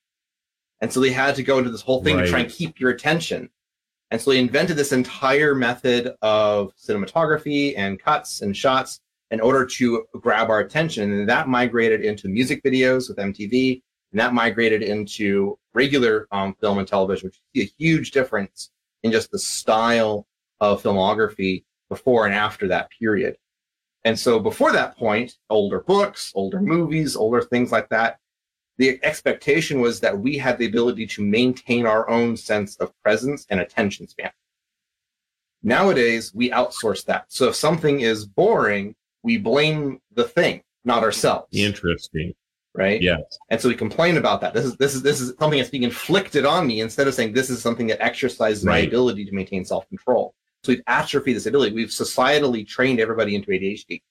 And 0.81 0.93
so 0.93 1.01
they 1.01 1.11
had 1.11 1.35
to 1.37 1.43
go 1.43 1.59
into 1.59 1.71
this 1.71 1.83
whole 1.83 2.03
thing 2.05 2.17
right. 2.17 2.25
to 2.25 2.31
try 2.31 2.41
and 2.41 2.51
keep 2.51 2.79
your 2.79 2.91
attention. 2.91 3.51
And 4.11 4.21
so 4.21 4.31
they 4.31 4.38
invented 4.38 4.77
this 4.77 4.93
entire 4.93 5.55
method 5.55 6.14
of 6.23 6.73
cinematography 6.77 7.75
and 7.77 7.99
cuts 7.99 8.41
and 8.41 8.57
shots 8.57 9.01
in 9.31 9.41
order 9.41 9.67
to 9.67 10.05
grab 10.14 10.51
our 10.51 10.61
attention. 10.61 11.12
And 11.12 11.29
that 11.29 11.49
migrated 11.49 12.05
into 12.05 12.29
music 12.29 12.62
videos 12.62 13.09
with 13.09 13.19
MTV, 13.19 13.83
and 14.12 14.21
that 14.21 14.33
migrated 14.33 14.83
into 14.83 15.59
regular 15.75 16.27
um, 16.33 16.55
film 16.61 16.79
and 16.79 16.88
television, 16.88 17.27
which 17.27 17.41
you 17.53 17.62
see 17.62 17.69
a 17.69 17.75
huge 17.79 18.11
difference 18.11 18.71
in 19.03 19.12
just 19.12 19.31
the 19.31 19.38
style 19.38 20.27
of 20.61 20.83
filmography 20.83 21.64
before 21.88 22.27
and 22.27 22.35
after 22.35 22.69
that 22.69 22.88
period. 22.99 23.37
And 24.05 24.19
so 24.19 24.38
before 24.38 24.73
that 24.73 24.97
point, 24.97 25.37
older 25.51 25.81
books, 25.81 26.33
older 26.35 26.61
movies, 26.61 27.17
older 27.17 27.43
things 27.43 27.73
like 27.73 27.88
that, 27.91 28.19
the 28.79 28.99
expectation 29.03 29.81
was 29.81 30.01
that 30.01 30.19
we 30.19 30.38
had 30.38 30.57
the 30.57 30.67
ability 30.67 31.07
to 31.09 31.23
maintain 31.23 31.85
our 31.85 32.09
own 32.09 32.37
sense 32.37 32.77
of 32.77 32.93
presence 33.03 33.45
and 33.51 33.61
attention 33.61 34.07
span. 34.07 34.31
Nowadays, 35.62 36.33
we 36.33 36.51
outsource 36.51 37.05
that. 37.07 37.25
So 37.29 37.49
if 37.49 37.57
something 37.57 38.01
is 38.01 38.25
boring, 38.25 38.95
we 39.22 39.37
blame 39.37 40.00
the 40.14 40.24
thing, 40.24 40.62
not 40.85 41.02
ourselves. 41.02 41.48
Interesting. 41.52 42.35
Right? 42.74 43.02
Yes. 43.02 43.20
And 43.48 43.61
so 43.61 43.68
we 43.68 43.74
complain 43.74 44.18
about 44.18 44.40
that. 44.42 44.54
This 44.54 44.64
is 44.64 44.76
this 44.76 44.94
is 44.94 45.02
this 45.02 45.20
is 45.20 45.35
something 45.38 45.59
that's 45.59 45.70
being 45.70 45.83
inflicted 45.83 46.44
on 46.44 46.66
me 46.66 46.81
instead 46.81 47.09
of 47.09 47.14
saying 47.14 47.33
this 47.33 47.50
is 47.50 47.61
something 47.61 47.88
that 47.88 48.00
exercises 48.00 48.64
my 48.64 48.78
ability 48.78 49.24
to 49.24 49.33
maintain 49.33 49.64
self-control. 49.64 50.35
So 50.62 50.72
we've 50.72 50.83
atrophied 50.87 51.37
this 51.37 51.46
ability. 51.46 51.74
We've 51.74 51.88
societally 51.88 52.66
trained 52.66 53.00
everybody 53.00 53.35
into 53.35 53.50
ADHD. 53.50 54.02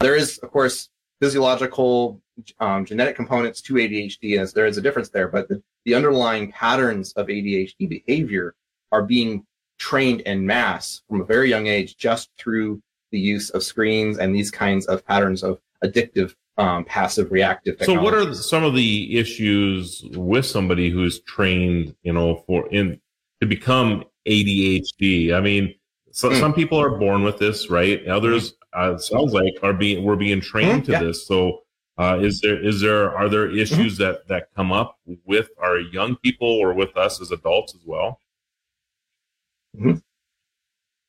There 0.00 0.14
is, 0.14 0.38
of 0.38 0.50
course, 0.50 0.90
physiological 1.20 2.20
um, 2.60 2.84
genetic 2.84 3.16
components 3.16 3.60
to 3.62 3.74
ADHD, 3.74 4.38
as 4.38 4.52
there 4.52 4.66
is 4.66 4.76
a 4.76 4.82
difference 4.82 5.08
there, 5.08 5.28
but 5.28 5.48
the, 5.48 5.62
the 5.84 5.94
underlying 5.94 6.52
patterns 6.52 7.12
of 7.14 7.28
ADHD 7.28 7.88
behavior 7.88 8.54
are 8.92 9.02
being 9.02 9.46
trained 9.78 10.22
en 10.26 10.44
masse 10.44 11.02
from 11.08 11.20
a 11.20 11.24
very 11.24 11.48
young 11.48 11.66
age 11.66 11.96
just 11.96 12.30
through 12.38 12.82
the 13.16 13.20
use 13.34 13.48
of 13.50 13.62
screens 13.62 14.18
and 14.18 14.34
these 14.34 14.50
kinds 14.50 14.84
of 14.86 15.04
patterns 15.06 15.42
of 15.42 15.58
addictive, 15.82 16.34
um, 16.58 16.84
passive, 16.84 17.30
reactive 17.32 17.76
So, 17.82 17.94
what 18.00 18.12
are 18.14 18.34
some 18.34 18.62
of 18.62 18.74
the 18.74 19.16
issues 19.18 20.04
with 20.12 20.44
somebody 20.44 20.90
who's 20.90 21.20
trained, 21.20 21.94
you 22.02 22.12
know, 22.12 22.44
for 22.46 22.68
in 22.78 23.00
to 23.40 23.46
become 23.46 24.04
ADHD? 24.28 25.32
I 25.34 25.40
mean, 25.40 25.74
so, 26.10 26.28
Hmm. 26.30 26.36
some 26.44 26.52
people 26.54 26.78
are 26.78 26.98
born 26.98 27.22
with 27.24 27.38
this, 27.38 27.70
right? 27.70 28.06
Others, 28.06 28.54
uh, 28.78 28.92
it 28.96 29.00
sounds 29.00 29.32
like, 29.32 29.54
are 29.62 29.72
being 29.72 30.04
we're 30.04 30.16
being 30.28 30.40
trained 30.42 30.82
Mhm, 30.82 30.84
to 30.86 30.92
yeah. 30.92 30.98
Mm-hmm. 30.98 31.06
this. 31.08 31.26
So, 31.26 31.62
uh, 31.98 32.18
is 32.20 32.40
there 32.42 32.58
is 32.70 32.80
there 32.82 33.16
are 33.16 33.28
there 33.30 33.48
issues 33.64 33.96
that 34.02 34.28
that 34.28 34.48
come 34.54 34.70
up 34.72 34.98
with 35.24 35.48
our 35.58 35.78
young 35.78 36.16
people 36.24 36.48
or 36.62 36.74
with 36.74 36.94
us 36.96 37.20
as 37.22 37.30
adults 37.32 37.74
as 37.74 37.82
well? 37.86 38.20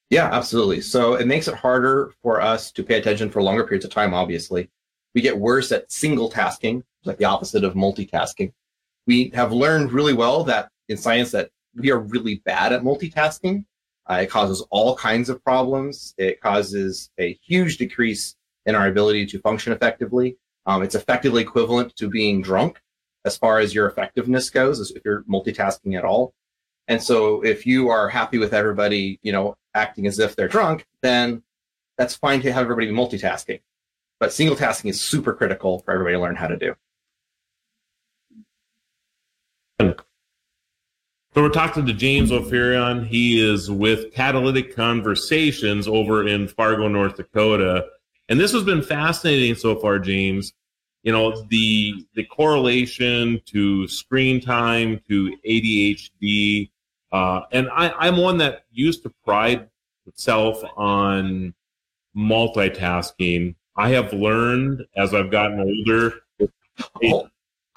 Yeah, 0.09 0.29
absolutely. 0.31 0.81
So 0.81 1.15
it 1.15 1.27
makes 1.27 1.47
it 1.47 1.55
harder 1.55 2.13
for 2.21 2.39
us 2.39 2.71
to 2.71 2.83
pay 2.83 2.97
attention 2.97 3.29
for 3.29 3.43
longer 3.43 3.65
periods 3.65 3.85
of 3.85 3.91
time, 3.91 4.13
obviously. 4.13 4.69
We 5.13 5.21
get 5.21 5.37
worse 5.37 5.71
at 5.71 5.91
single 5.91 6.29
tasking, 6.29 6.83
like 7.03 7.17
the 7.17 7.25
opposite 7.25 7.63
of 7.63 7.73
multitasking. 7.73 8.53
We 9.05 9.31
have 9.33 9.51
learned 9.51 9.91
really 9.91 10.13
well 10.13 10.43
that 10.45 10.69
in 10.87 10.97
science 10.97 11.31
that 11.31 11.49
we 11.75 11.91
are 11.91 11.99
really 11.99 12.41
bad 12.45 12.71
at 12.71 12.83
multitasking. 12.83 13.65
Uh, 14.09 14.19
it 14.21 14.29
causes 14.29 14.65
all 14.69 14.95
kinds 14.95 15.29
of 15.29 15.43
problems. 15.43 16.13
It 16.17 16.39
causes 16.39 17.09
a 17.19 17.33
huge 17.43 17.77
decrease 17.77 18.35
in 18.65 18.75
our 18.75 18.87
ability 18.87 19.25
to 19.27 19.39
function 19.39 19.73
effectively. 19.73 20.37
Um, 20.65 20.83
it's 20.83 20.95
effectively 20.95 21.41
equivalent 21.41 21.95
to 21.97 22.09
being 22.09 22.41
drunk 22.41 22.79
as 23.25 23.37
far 23.37 23.59
as 23.59 23.75
your 23.75 23.87
effectiveness 23.87 24.49
goes, 24.49 24.91
if 24.91 25.03
you're 25.03 25.23
multitasking 25.23 25.97
at 25.97 26.05
all. 26.05 26.33
And 26.87 27.01
so 27.01 27.43
if 27.43 27.65
you 27.65 27.89
are 27.89 28.07
happy 28.07 28.37
with 28.37 28.53
everybody, 28.53 29.19
you 29.21 29.31
know, 29.31 29.57
acting 29.73 30.07
as 30.07 30.19
if 30.19 30.35
they're 30.35 30.47
drunk, 30.47 30.85
then 31.01 31.43
that's 31.97 32.15
fine 32.15 32.41
to 32.41 32.53
have 32.53 32.63
everybody 32.63 32.91
multitasking. 32.91 33.61
But 34.19 34.33
single 34.33 34.55
tasking 34.55 34.89
is 34.89 34.99
super 34.99 35.33
critical 35.33 35.79
for 35.79 35.91
everybody 35.91 36.15
to 36.15 36.21
learn 36.21 36.35
how 36.35 36.47
to 36.47 36.57
do. 36.57 36.75
So 41.37 41.43
we're 41.43 41.49
talking 41.49 41.85
to 41.85 41.93
James 41.93 42.31
Ophirion. 42.31 43.05
He 43.05 43.39
is 43.39 43.69
with 43.69 44.11
Catalytic 44.11 44.75
Conversations 44.75 45.87
over 45.87 46.27
in 46.27 46.47
Fargo, 46.47 46.87
North 46.87 47.17
Dakota. 47.17 47.85
And 48.27 48.39
this 48.39 48.51
has 48.53 48.63
been 48.63 48.81
fascinating 48.81 49.53
so 49.53 49.75
far, 49.75 49.99
James. 49.99 50.53
You 51.03 51.11
know, 51.11 51.43
the 51.43 52.07
the 52.15 52.23
correlation 52.23 53.39
to 53.45 53.87
screen 53.87 54.41
time, 54.41 54.99
to 55.09 55.37
ADHD. 55.47 56.71
Uh, 57.17 57.45
and 57.51 57.67
I, 57.71 57.89
I'm 57.97 58.17
one 58.17 58.37
that 58.37 58.65
used 58.71 59.01
to 59.03 59.09
pride 59.25 59.69
itself 60.05 60.63
on 60.75 61.55
multitasking. 62.15 63.55
I 63.75 63.89
have 63.89 64.13
learned 64.13 64.85
as 64.95 65.13
I've 65.13 65.31
gotten 65.31 65.59
older 65.59 66.21
Oh, 67.03 67.27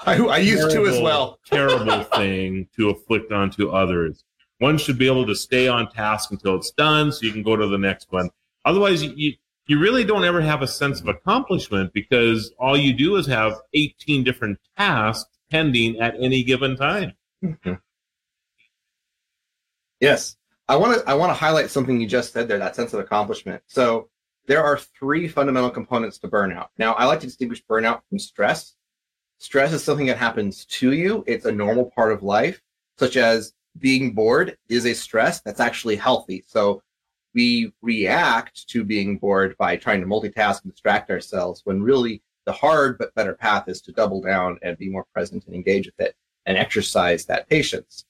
I, 0.01 0.17
I 0.17 0.39
used 0.39 0.71
to 0.73 0.87
as 0.87 1.01
well. 1.01 1.39
terrible 1.47 2.03
thing 2.05 2.69
to 2.77 2.91
afflict 2.91 3.33
onto 3.33 3.71
others. 3.71 4.25
One 4.59 4.77
should 4.77 4.99
be 4.99 5.07
able 5.07 5.27
to 5.27 5.35
stay 5.35 5.69
on 5.69 5.91
task 5.91 6.31
until 6.31 6.57
it's 6.57 6.71
done, 6.73 7.11
so 7.11 7.25
you 7.25 7.33
can 7.33 7.43
go 7.43 7.57
to 7.57 7.67
the 7.67 7.79
next 7.79 8.13
one. 8.13 8.29
Otherwise, 8.67 9.03
you 9.03 9.13
you, 9.17 9.33
you 9.67 9.79
really 9.79 10.05
don't 10.05 10.25
ever 10.25 10.43
have 10.43 10.61
a 10.61 10.67
sense 10.67 11.01
of 11.01 11.09
accomplishment 11.09 11.95
because 11.95 12.53
all 12.59 12.77
you 12.77 12.93
do 12.93 13.17
is 13.17 13.27
have 13.27 13.55
18 13.73 14.23
different 14.23 14.59
tasks 14.77 15.39
pending 15.51 15.99
at 15.99 16.15
any 16.21 16.43
given 16.43 16.77
time. 16.77 17.15
Yes. 20.01 20.37
I 20.69 20.77
want 20.77 21.01
to 21.01 21.09
I 21.09 21.15
want 21.15 21.31
to 21.31 21.35
highlight 21.35 21.71
something 21.71 22.01
you 22.01 22.07
just 22.07 22.33
said 22.33 22.49
there, 22.49 22.59
that 22.59 22.77
sense 22.77 22.93
of 22.95 23.01
accomplishment. 23.01 23.63
So 23.67 24.09
there 24.47 24.63
are 24.65 24.79
three 24.79 25.29
fundamental 25.29 25.71
components 25.71 26.19
to 26.19 26.29
burnout. 26.29 26.69
Now, 26.79 26.95
I 26.95 27.05
like 27.05 27.21
to 27.21 27.27
distinguish 27.27 27.65
burnout 27.65 28.01
from 28.09 28.19
stress. 28.19 28.75
Stress 29.39 29.73
is 29.73 29.83
something 29.83 30.07
that 30.07 30.19
happens 30.19 30.65
to 30.67 30.93
you. 30.93 31.25
It's 31.27 31.45
a 31.45 31.53
normal 31.53 31.91
part 31.95 32.13
of 32.13 32.23
life, 32.23 32.61
such 32.99 33.17
as 33.17 33.53
being 33.79 34.13
bored 34.13 34.57
is 34.69 34.87
a 34.87 34.95
stress 34.95 35.41
that's 35.41 35.61
actually 35.61 35.97
healthy. 35.97 36.45
So 36.47 36.83
we 37.35 37.73
react 37.81 38.69
to 38.69 38.85
being 38.85 39.19
bored 39.19 39.57
by 39.57 39.77
trying 39.77 40.01
to 40.01 40.07
multitask 40.07 40.63
and 40.63 40.73
distract 40.73 41.11
ourselves 41.11 41.63
when 41.65 41.83
really 41.83 42.23
the 42.45 42.53
hard 42.53 42.99
but 42.99 43.15
better 43.15 43.35
path 43.35 43.69
is 43.69 43.81
to 43.83 43.93
double 43.93 44.21
down 44.21 44.59
and 44.63 44.77
be 44.77 44.89
more 44.89 45.07
present 45.15 45.47
and 45.47 45.55
engage 45.55 45.87
with 45.87 46.01
it 46.01 46.17
and 46.47 46.59
exercise 46.59 47.25
that 47.27 47.49
patience. 47.49 48.05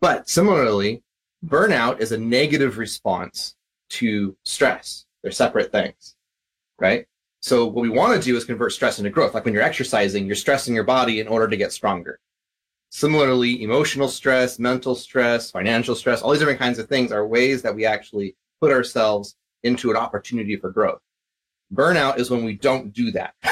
But 0.00 0.28
similarly, 0.28 1.02
burnout 1.44 2.00
is 2.00 2.12
a 2.12 2.18
negative 2.18 2.78
response 2.78 3.54
to 3.90 4.36
stress. 4.44 5.06
They're 5.22 5.32
separate 5.32 5.72
things, 5.72 6.16
right? 6.78 7.06
So 7.40 7.66
what 7.66 7.82
we 7.82 7.90
want 7.90 8.18
to 8.18 8.24
do 8.24 8.36
is 8.36 8.44
convert 8.44 8.72
stress 8.72 8.98
into 8.98 9.10
growth. 9.10 9.34
Like 9.34 9.44
when 9.44 9.52
you're 9.52 9.62
exercising, 9.62 10.26
you're 10.26 10.34
stressing 10.34 10.74
your 10.74 10.84
body 10.84 11.20
in 11.20 11.28
order 11.28 11.48
to 11.48 11.56
get 11.56 11.72
stronger. 11.72 12.18
Similarly, 12.90 13.62
emotional 13.62 14.08
stress, 14.08 14.58
mental 14.58 14.94
stress, 14.94 15.50
financial 15.50 15.94
stress, 15.94 16.22
all 16.22 16.30
these 16.30 16.38
different 16.38 16.60
kinds 16.60 16.78
of 16.78 16.88
things 16.88 17.12
are 17.12 17.26
ways 17.26 17.60
that 17.62 17.74
we 17.74 17.84
actually 17.84 18.36
put 18.60 18.70
ourselves 18.70 19.36
into 19.62 19.90
an 19.90 19.96
opportunity 19.96 20.56
for 20.56 20.70
growth. 20.70 21.00
Burnout 21.72 22.18
is 22.18 22.30
when 22.30 22.44
we 22.44 22.54
don't 22.54 22.92
do 22.92 23.10
that. 23.10 23.34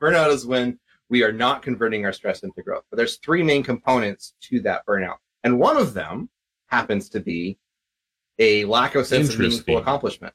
burnout 0.00 0.30
is 0.30 0.46
when 0.46 0.78
we 1.08 1.22
are 1.22 1.32
not 1.32 1.62
converting 1.62 2.04
our 2.06 2.12
stress 2.12 2.42
into 2.42 2.62
growth. 2.62 2.84
But 2.90 2.96
there's 2.96 3.18
three 3.18 3.42
main 3.42 3.62
components 3.62 4.34
to 4.42 4.60
that 4.60 4.86
burnout. 4.86 5.16
And 5.44 5.58
one 5.58 5.76
of 5.76 5.92
them 5.92 6.30
happens 6.72 7.08
to 7.10 7.20
be 7.20 7.58
a 8.38 8.64
lack 8.64 8.94
of 8.94 9.06
sense 9.06 9.32
of 9.34 9.38
meaningful 9.38 9.76
accomplishment. 9.78 10.34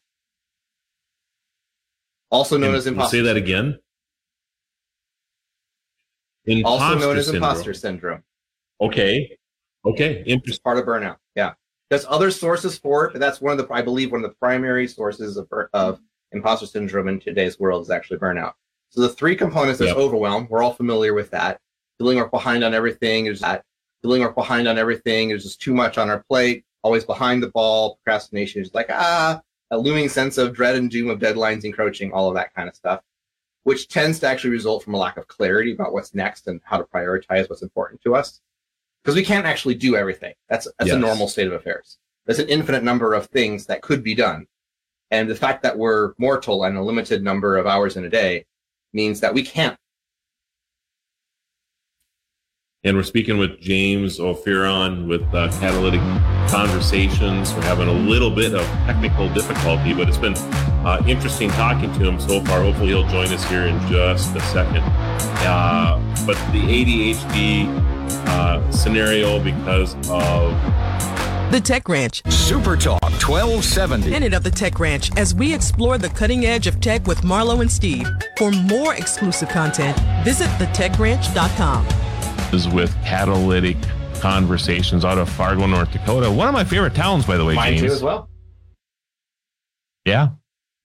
Also 2.30 2.58
known 2.58 2.70
And 2.70 2.78
as 2.78 2.88
imposter. 2.88 3.18
say 3.18 3.24
that 3.24 3.36
again. 3.36 3.80
Also 6.64 6.98
known 6.98 7.18
as 7.18 7.26
syndrome. 7.26 7.44
imposter 7.44 7.74
syndrome. 7.74 8.24
Okay. 8.80 9.38
Okay. 9.86 10.20
It's 10.22 10.30
Interesting. 10.30 10.64
part 10.64 10.78
of 10.78 10.86
burnout. 10.86 11.18
Yeah. 11.36 11.54
There's 11.90 12.06
other 12.08 12.32
sources 12.32 12.78
for 12.78 13.06
it, 13.06 13.14
but 13.14 13.20
that's 13.20 13.42
one 13.42 13.58
of 13.58 13.66
the, 13.68 13.74
I 13.74 13.82
believe, 13.82 14.12
one 14.12 14.24
of 14.24 14.30
the 14.30 14.36
primary 14.36 14.88
sources 14.88 15.38
of, 15.38 15.48
of 15.74 16.00
imposter 16.34 16.66
syndrome 16.68 17.08
in 17.08 17.20
today's 17.20 17.60
world 17.60 17.82
is 17.82 17.90
actually 17.90 18.20
burnout. 18.20 18.54
So 18.90 19.02
the 19.02 19.10
three 19.10 19.36
components, 19.36 19.80
there's 19.80 19.90
Yep. 19.90 19.98
overwhelm. 19.98 20.48
We're 20.50 20.64
all 20.64 20.74
familiar 20.74 21.14
with 21.14 21.32
that. 21.32 21.60
Feeling 21.98 22.18
we're 22.18 22.28
behind 22.28 22.64
on 22.64 22.74
everything. 22.74 23.26
is 23.26 23.40
that. 23.42 23.64
Feeling 24.02 24.22
we're 24.22 24.32
behind 24.32 24.68
on 24.68 24.78
everything. 24.78 25.30
There's 25.30 25.44
just 25.44 25.62
too 25.62 25.74
much 25.74 25.98
on 25.98 26.10
our 26.10 26.24
plate. 26.30 26.66
Always 26.84 27.04
behind 27.04 27.42
the 27.42 27.50
ball. 27.50 28.00
Procrastination 28.04 28.62
is 28.62 28.74
like, 28.74 28.88
ah, 28.90 29.42
a 29.72 29.78
looming 29.78 30.10
sense 30.10 30.38
of 30.38 30.54
dread 30.54 30.76
and 30.76 30.90
doom 30.90 31.10
of 31.10 31.20
deadlines 31.20 31.66
encroaching, 31.66 32.12
all 32.12 32.30
of 32.30 32.36
that 32.36 32.54
kind 32.54 32.70
of 32.70 32.76
stuff, 32.76 33.02
which 33.64 33.90
tends 33.90 34.20
to 34.20 34.28
actually 34.28 34.52
result 34.52 34.84
from 34.84 34.94
a 34.94 34.98
lack 34.98 35.18
of 35.18 35.28
clarity 35.28 35.74
about 35.74 35.94
what's 35.94 36.14
next 36.14 36.48
and 36.48 36.62
how 36.64 36.78
to 36.78 36.84
prioritize 36.86 37.50
what's 37.50 37.64
important 37.64 38.02
to 38.04 38.16
us 38.16 38.42
because 39.08 39.16
we 39.16 39.24
can't 39.24 39.46
actually 39.46 39.76
do 39.76 39.96
everything. 39.96 40.34
That's 40.50 40.68
that's 40.78 40.92
a 40.92 41.00
normal 41.00 41.30
state 41.30 41.48
of 41.48 41.54
affairs. 41.54 41.98
There's 42.26 42.40
an 42.40 42.50
infinite 42.50 42.84
number 42.84 43.14
of 43.14 43.28
things 43.28 43.66
that 43.68 43.82
could 43.82 44.04
be 44.04 44.14
done, 44.14 44.48
and 45.12 45.30
the 45.30 45.36
fact 45.36 45.64
that 45.64 45.78
we're 45.78 46.14
mortal 46.18 46.66
and 46.66 46.78
a 46.78 46.82
limited 46.82 47.24
number 47.24 47.56
of 47.56 47.66
hours 47.66 47.96
in 47.96 48.04
a 48.04 48.10
day 48.10 48.46
means 48.92 49.22
that 49.22 49.34
we 49.34 49.44
can't. 49.44 49.78
And 52.88 52.96
we're 52.96 53.04
speaking 53.04 53.38
with 53.38 53.60
James 53.60 54.18
Ophirion 54.18 55.10
with 55.10 55.22
uh, 55.34 55.52
Catalytic 55.60 56.00
Conversations. 56.50 57.54
We're 57.54 57.64
having 57.64 57.90
a 57.90 57.92
little 57.92 58.32
bit 58.32 58.56
of 58.56 58.66
technical 58.86 59.28
difficulty, 59.34 59.94
but 59.94 60.08
it's 60.08 60.18
been 60.18 60.36
uh, 60.88 61.04
interesting 61.06 61.50
talking 61.50 61.92
to 61.92 62.00
him 62.00 62.18
so 62.18 62.40
far. 62.46 62.62
Hopefully, 62.62 62.88
he'll 62.88 63.06
join 63.10 63.28
us 63.34 63.44
here 63.50 63.64
in 63.64 63.78
just 63.90 64.34
a 64.38 64.40
second. 64.40 64.84
Uh, 65.44 66.00
but 66.26 66.38
the 66.54 66.62
ADHD 66.62 67.68
uh, 68.30 68.72
scenario, 68.72 69.44
because 69.44 69.96
of 70.10 70.54
The 71.52 71.60
Tech 71.62 71.90
Ranch. 71.90 72.24
Super 72.32 72.78
Talk 72.78 73.04
1270. 73.04 74.10
Minute 74.10 74.34
of 74.34 74.44
the 74.44 74.52
Tech 74.52 74.80
Ranch 74.80 75.12
as 75.18 75.36
we 75.36 75.54
explore 75.54 75.98
the 75.98 76.08
cutting 76.08 76.46
edge 76.46 76.68
of 76.68 76.80
tech 76.80 77.06
with 77.06 77.20
Marlo 77.24 77.60
and 77.60 77.70
Steve. 77.70 78.08
For 78.38 78.50
more 78.50 78.94
exclusive 78.94 79.50
content, 79.50 80.00
visit 80.24 80.48
thetechranch.com. 80.52 82.07
Is 82.54 82.68
with 82.70 82.96
Catalytic 83.04 83.76
Conversations 84.22 85.04
out 85.04 85.18
of 85.18 85.30
Fargo, 85.30 85.68
North 85.68 85.92
Dakota. 85.92 86.32
One 86.32 86.48
of 86.48 86.54
my 86.54 86.64
favorite 86.64 86.96
towns, 86.96 87.26
by 87.26 87.36
the 87.38 87.44
way, 87.46 87.56
Mine 87.56 87.78
James. 87.78 87.82
too 87.92 87.96
as 87.96 88.02
well. 88.02 88.30
Yeah. 90.06 90.30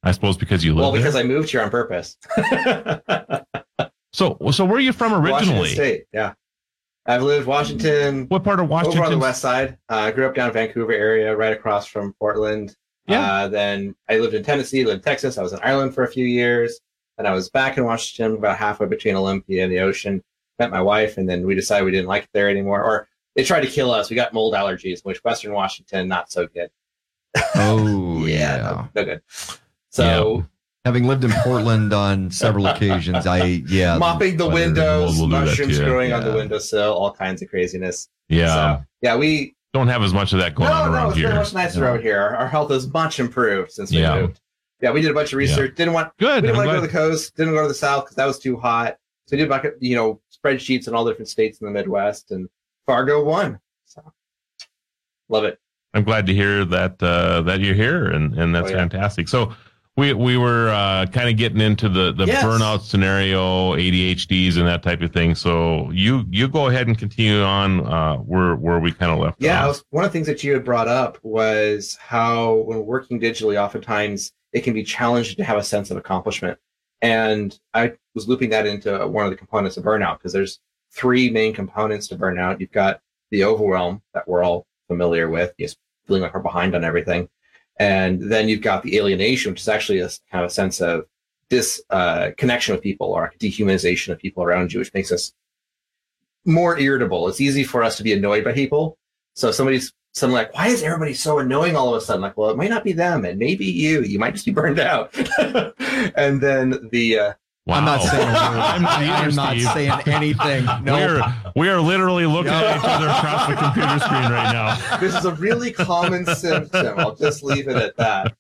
I 0.03 0.11
suppose 0.13 0.37
because 0.37 0.65
you 0.65 0.75
live 0.75 0.81
Well, 0.83 0.93
because 0.93 1.15
there. 1.15 1.23
I 1.23 1.27
moved 1.27 1.51
here 1.51 1.63
on 1.63 1.71
purpose. 1.71 2.17
so, 4.13 4.37
so 4.51 4.65
where 4.65 4.77
are 4.77 4.81
you 4.81 4.93
from 4.93 5.13
Washington 5.13 5.35
originally? 5.37 5.69
State, 5.71 6.05
yeah. 6.13 6.35
I've 7.07 7.23
lived 7.23 7.47
Washington 7.47 8.27
What 8.29 8.43
part 8.45 8.59
of 8.61 8.69
Washington? 8.69 8.99
over 8.99 9.07
on 9.07 9.13
the 9.13 9.19
west 9.19 9.41
side. 9.41 9.79
Uh, 9.89 9.95
I 9.97 10.11
grew 10.11 10.27
up 10.27 10.35
down 10.35 10.49
in 10.49 10.55
Vancouver 10.55 10.93
area, 10.93 11.35
right 11.37 11.53
across 11.53 11.87
from 11.87 12.13
Portland. 12.19 12.77
Yeah. 13.07 13.21
Uh, 13.33 13.49
then 13.49 13.95
I 14.09 14.19
lived 14.19 14.35
in 14.35 14.43
Tennessee, 14.43 14.85
lived 14.85 14.99
in 14.99 15.05
Texas. 15.05 15.39
I 15.39 15.43
was 15.43 15.53
in 15.53 15.61
Ireland 15.63 15.95
for 15.95 16.03
a 16.05 16.09
few 16.09 16.27
years. 16.27 16.81
And 17.19 17.29
I 17.29 17.33
was 17.35 17.51
back 17.51 17.77
in 17.79 17.85
Washington, 17.85 18.37
about 18.39 18.57
halfway 18.57 18.87
between 18.87 19.15
Olympia 19.15 19.63
and 19.63 19.71
the 19.73 19.81
ocean. 19.81 20.23
Met 20.63 20.71
my 20.71 20.81
wife, 20.81 21.19
and 21.19 21.29
then 21.29 21.45
we 21.45 21.57
decided 21.57 21.85
we 21.85 21.91
didn't 21.91 22.07
like 22.07 22.23
it 22.23 22.29
there 22.33 22.49
anymore. 22.49 22.85
Or 22.85 23.09
they 23.35 23.43
tried 23.43 23.63
to 23.63 23.67
kill 23.67 23.91
us. 23.91 24.09
We 24.11 24.15
got 24.15 24.33
mold 24.33 24.55
allergies, 24.55 25.05
which 25.05 25.19
Western 25.25 25.53
Washington 25.53 26.07
not 26.07 26.31
so 26.31 26.47
good. 26.47 26.71
Oh 27.57 28.25
yeah. 28.27 28.57
no, 28.59 28.89
no 28.95 29.05
good. 29.05 29.23
So 29.91 30.47
Having 30.85 31.07
lived 31.09 31.25
in 31.25 31.33
Portland 31.43 31.93
on 31.93 32.31
several 32.31 32.67
occasions, 32.73 33.27
I 33.27 33.45
yeah. 33.69 33.99
mopping 33.99 34.37
the 34.37 34.49
windows, 34.49 35.19
We'll 35.19 35.27
mushrooms 35.29 35.79
growing 35.81 36.13
on 36.13 36.23
the 36.23 36.31
yeah. 36.31 36.35
windowsill, 36.37 36.93
all 36.95 37.13
kinds 37.13 37.43
of 37.43 37.49
craziness. 37.49 38.09
yeah. 38.29 38.79
So, 38.79 38.85
yeah, 39.01 39.17
we 39.17 39.57
Don't 39.73 39.89
have 39.89 40.03
as 40.03 40.13
much 40.15 40.33
of 40.33 40.39
that 40.39 40.55
going 40.55 40.71
no, 40.71 40.77
on 40.77 40.91
no, 40.91 40.95
around 40.97 41.09
it's 41.09 41.17
here. 41.19 41.29
very 41.29 41.39
much 41.41 41.55
nicer 41.55 41.81
No. 41.81 41.87
around 41.87 42.03
here. 42.03 42.21
Our, 42.21 42.37
our 42.37 42.49
health 42.49 42.71
is 42.71 42.87
much 42.93 43.19
improved 43.21 43.73
since 43.73 43.91
we 43.91 43.99
Yeah. 43.99 44.21
moved. 44.21 44.41
Yeah, 44.81 44.91
we 44.93 45.01
did 45.03 45.11
a 45.11 45.15
bunch 45.15 45.33
of 45.33 45.39
research. 45.39 45.75
Didn't 45.77 45.93
want 45.95 46.13
we 46.21 46.27
Good. 46.27 46.43
didn't 46.43 46.51
I'm 46.51 46.67
want 46.67 46.69
to 46.71 46.75
go 46.75 46.81
to 46.81 46.87
the 46.87 46.93
coast. 46.93 47.37
Didn't 47.37 47.55
go 47.55 47.63
to 47.63 47.69
the 47.69 47.75
south 47.75 48.05
because 48.05 48.17
that 48.17 48.27
was 48.27 48.39
too 48.41 48.57
hot. 48.57 48.97
So 49.27 49.35
we 49.35 49.39
did 49.39 49.49
bucket, 49.49 49.77
you 49.81 49.95
know, 49.95 50.21
spreadsheets 50.43 50.89
in 50.89 50.95
all 50.95 51.05
different 51.05 51.29
states 51.29 51.61
in 51.61 51.67
the 51.67 51.73
Midwest, 51.73 52.31
and 52.31 52.49
Fargo 52.87 53.23
won. 53.25 53.59
So 53.85 54.03
love 55.29 55.45
it. 55.45 55.59
I'm 55.95 56.05
glad 56.05 56.27
to 56.27 56.35
hear 56.35 56.65
that 56.65 57.03
uh, 57.03 57.43
that 57.43 57.61
you're 57.61 57.75
here, 57.75 58.07
and 58.07 58.35
and 58.39 58.55
that's 58.55 58.69
Oh, 58.69 58.71
yeah. 58.71 58.79
fantastic. 58.79 59.29
So 59.29 59.55
we 59.97 60.15
we 60.15 60.39
were 60.39 60.71
uh, 60.71 61.05
kind 61.07 61.29
of 61.29 61.37
getting 61.37 61.61
into 61.61 61.89
the 61.91 62.13
the 62.13 62.27
Yes. 62.27 62.43
burnout 62.43 62.81
scenario, 62.81 63.75
ADHDs, 63.75 64.57
and 64.57 64.67
that 64.67 64.83
type 64.83 65.03
of 65.03 65.13
thing. 65.13 65.35
So 65.35 65.91
you 65.91 66.25
you 66.31 66.49
go 66.49 66.69
ahead 66.69 66.87
and 66.87 66.99
continue 66.99 67.43
on 67.43 67.87
uh, 67.87 68.17
where 68.17 68.57
where 68.57 68.79
we 68.81 68.91
kind 68.93 69.13
of 69.13 69.19
left 69.19 69.43
Yeah, 69.43 69.67
was, 69.67 69.85
one 69.91 70.05
of 70.05 70.11
the 70.11 70.13
things 70.15 70.27
that 70.29 70.43
you 70.43 70.55
had 70.55 70.65
brought 70.65 70.89
up 70.89 71.19
was 71.23 71.97
how 72.01 72.55
when 72.55 72.87
working 72.87 73.21
digitally, 73.21 73.63
oftentimes 73.63 74.33
it 74.55 74.63
can 74.63 74.73
be 74.73 74.83
challenging 74.85 75.37
to 75.37 75.45
have 75.45 75.59
a 75.59 75.65
sense 75.65 75.91
of 75.91 75.99
accomplishment. 75.99 76.59
And 77.03 77.59
I 77.75 77.95
was 78.15 78.29
looping 78.29 78.51
that 78.51 78.67
into 78.67 79.07
one 79.09 79.25
of 79.25 79.31
the 79.31 79.37
components 79.37 79.77
of 79.77 79.85
burnout 79.85 80.19
because 80.19 80.33
there's 80.33 80.61
three 80.93 81.29
main 81.31 81.53
components 81.53 82.09
to 82.09 82.17
burnout. 82.17 82.61
You've 82.61 82.73
got 82.73 83.01
the 83.31 83.45
overwhelm 83.45 84.03
that 84.15 84.29
we're 84.29 84.45
all 84.45 84.67
familiar 84.87 85.29
with, 85.29 85.53
just 85.59 85.79
feeling 86.07 86.23
like 86.23 86.33
we're 86.33 86.41
behind 86.41 86.75
on 86.75 86.85
everything. 86.85 87.29
And 87.79 88.31
then 88.31 88.49
you've 88.49 88.61
got 88.61 88.83
the 88.83 88.99
alienation, 88.99 89.53
which 89.53 89.63
is 89.63 89.69
actually 89.69 89.99
a 89.99 90.09
kind 90.31 90.45
of 90.45 90.51
a 90.51 90.55
sense 90.55 90.81
of 90.81 91.07
dis 91.49 91.83
uh, 91.91 92.31
connection 92.37 92.75
with 92.75 92.83
people 92.83 93.09
or 93.09 93.33
dehumanization 93.41 94.13
of 94.13 94.19
people 94.19 94.45
around 94.45 94.73
you, 94.73 94.79
which 94.79 94.95
makes 94.95 95.11
us 95.11 95.33
more 96.45 96.79
irritable. 96.79 97.29
It's 97.29 97.41
easy 97.41 97.65
for 97.65 97.83
us 97.83 97.97
to 97.97 98.03
be 98.03 98.13
annoyed 98.13 98.45
by 98.45 98.53
people. 98.53 98.97
So 99.35 99.49
if 99.49 99.55
somebody's 99.55 99.93
something 100.13 100.35
like, 100.35 100.55
why 100.55 100.69
is 100.69 100.83
everybody 100.83 101.15
so 101.15 101.39
annoying 101.39 101.77
all 101.77 101.95
of 101.95 102.03
a 102.03 102.05
sudden? 102.05 102.23
Like, 102.23 102.37
well, 102.37 102.51
it 102.51 102.57
might 102.57 102.71
not 102.71 102.85
be 102.85 102.93
them, 102.93 103.25
and 103.25 103.39
maybe 103.39 103.67
you. 103.67 104.03
You 104.03 104.19
might 104.19 104.35
just 104.35 104.47
be 104.47 104.53
burned 104.53 104.79
out. 104.79 105.15
and 106.17 106.41
then 106.41 106.89
the 106.91 107.19
uh, 107.19 107.33
Wow. 107.65 107.77
I'm 107.77 107.85
not 107.85 108.03
saying. 108.03 108.29
I'm 108.29 108.83
not 108.83 108.99
I'm 109.01 109.35
not 109.37 109.57
saying 109.75 109.93
anything. 110.07 110.67
No. 110.83 110.95
We're 110.95 111.23
we 111.55 111.69
are 111.69 111.81
literally 111.81 112.27
looking 112.27 112.51
at 112.53 112.77
each 112.77 112.85
other 112.85 113.09
across 113.09 113.47
the 113.47 113.55
computer 113.55 113.99
screen 114.01 114.33
right 114.33 114.53
now. 114.53 114.99
this 114.99 115.15
is 115.15 115.25
a 115.25 115.35
really 115.35 115.71
common 115.71 116.27
symptom. 116.27 116.99
I'll 116.99 117.15
just 117.15 117.45
leave 117.45 117.69
it 117.69 117.77
at 117.77 117.97
that. 117.99 118.35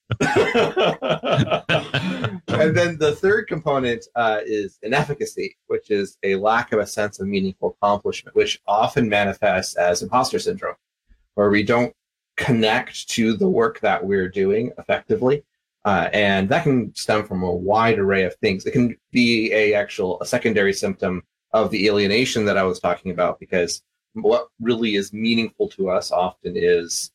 and 2.49 2.77
then 2.77 2.99
the 2.99 3.15
third 3.15 3.47
component 3.47 4.07
uh, 4.17 4.41
is 4.45 4.79
inefficacy, 4.83 5.57
which 5.69 5.91
is 5.91 6.19
a 6.25 6.35
lack 6.37 6.73
of 6.73 6.81
a 6.81 6.87
sense 6.87 7.21
of 7.21 7.29
meaningful 7.29 7.77
accomplishment, 7.81 8.35
which 8.35 8.61
often 8.67 9.09
manifests 9.09 9.77
as 9.77 10.03
imposter 10.03 10.41
syndrome, 10.41 10.75
where 11.35 11.51
we 11.51 11.63
don't 11.63 11.95
connect 12.37 13.09
to 13.11 13.35
the 13.35 13.49
work 13.49 13.81
that 13.81 14.05
we're 14.05 14.29
doing 14.29 14.73
effectively. 14.79 15.45
Uh, 15.85 16.09
and 16.13 16.49
that 16.49 16.63
can 16.63 16.95
stem 16.95 17.25
from 17.25 17.43
a 17.43 17.53
wide 17.53 17.99
array 17.99 18.23
of 18.25 18.35
things. 18.37 18.65
It 18.67 18.71
can 18.71 18.97
be 19.11 19.53
a 19.53 19.75
actual 19.75 20.21
a 20.21 20.27
secondary 20.27 20.73
symptom 20.73 21.23
of 21.53 21.71
the 21.71 21.89
alienation 21.89 22.45
that 22.45 22.57
I 22.57 22.63
was 22.63 22.79
talking 22.79 23.11
about, 23.11 23.41
because 23.41 23.83
what 24.15 24.49
really 24.61 24.95
is 24.95 25.13
meaningful 25.13 25.69
to 25.71 25.91
us 25.91 26.13
often 26.13 26.53
is 26.57 27.11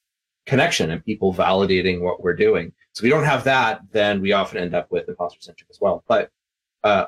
connection 0.45 0.91
and 0.91 1.03
people 1.03 1.33
validating 1.33 2.01
what 2.01 2.21
we're 2.21 2.35
doing. 2.35 2.71
So 2.93 3.01
if 3.01 3.03
we 3.03 3.09
don't 3.09 3.23
have 3.23 3.43
that, 3.45 3.81
then 3.91 4.21
we 4.21 4.33
often 4.33 4.57
end 4.57 4.75
up 4.75 4.91
with 4.91 5.07
imposter 5.07 5.39
syndrome 5.41 5.67
as 5.69 5.79
well. 5.79 6.03
But 6.07 6.29
uh, 6.83 7.05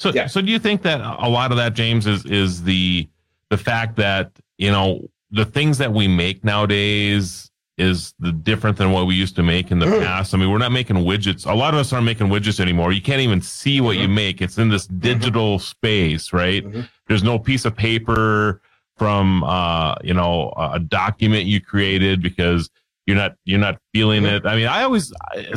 So, 0.00 0.10
Yeah. 0.12 0.26
so 0.26 0.40
do 0.40 0.50
you 0.50 0.58
think 0.58 0.82
that 0.82 1.00
a 1.00 1.28
lot 1.28 1.52
of 1.52 1.56
that, 1.58 1.74
James, 1.74 2.06
is 2.06 2.24
is 2.26 2.64
the 2.64 3.08
the 3.50 3.56
fact 3.58 3.96
that 3.96 4.32
you 4.58 4.70
know 4.70 5.08
the 5.32 5.44
things 5.44 5.78
that 5.78 5.92
we 5.92 6.06
make 6.08 6.44
nowadays 6.44 7.50
is 7.78 8.14
the 8.18 8.30
different 8.32 8.76
than 8.76 8.92
what 8.92 9.06
we 9.06 9.14
used 9.14 9.34
to 9.34 9.42
make 9.42 9.70
in 9.70 9.78
the 9.78 9.86
Mhm. 9.86 10.04
past. 10.04 10.34
I 10.34 10.36
mean, 10.38 10.50
we're 10.50 10.58
not 10.58 10.72
making 10.72 10.96
widgets. 10.96 11.46
A 11.50 11.54
lot 11.54 11.72
of 11.72 11.80
us 11.80 11.92
aren't 11.92 12.04
making 12.04 12.26
widgets 12.28 12.60
anymore. 12.60 12.92
You 12.92 13.00
can't 13.00 13.20
even 13.22 13.40
see 13.40 13.80
what 13.80 13.96
you 13.96 14.08
make. 14.08 14.42
It's 14.42 14.58
in 14.58 14.68
this 14.68 14.86
digital 14.86 15.58
space, 15.58 16.32
right? 16.34 16.62
Mhm. 16.64 16.86
There's 17.08 17.22
no 17.24 17.38
piece 17.38 17.64
of 17.64 17.74
paper 17.74 18.60
from 18.98 19.42
uh, 19.44 19.94
you 20.04 20.12
know 20.14 20.52
a 20.56 20.78
document 20.78 21.46
you 21.46 21.60
created 21.60 22.22
because 22.22 22.68
you're 23.06 23.16
not 23.16 23.34
you're 23.46 23.58
not 23.58 23.78
feeling 23.94 24.22
Mhm. 24.24 24.32
it. 24.36 24.46
I 24.46 24.54
mean, 24.54 24.66
I 24.68 24.82
always 24.82 25.10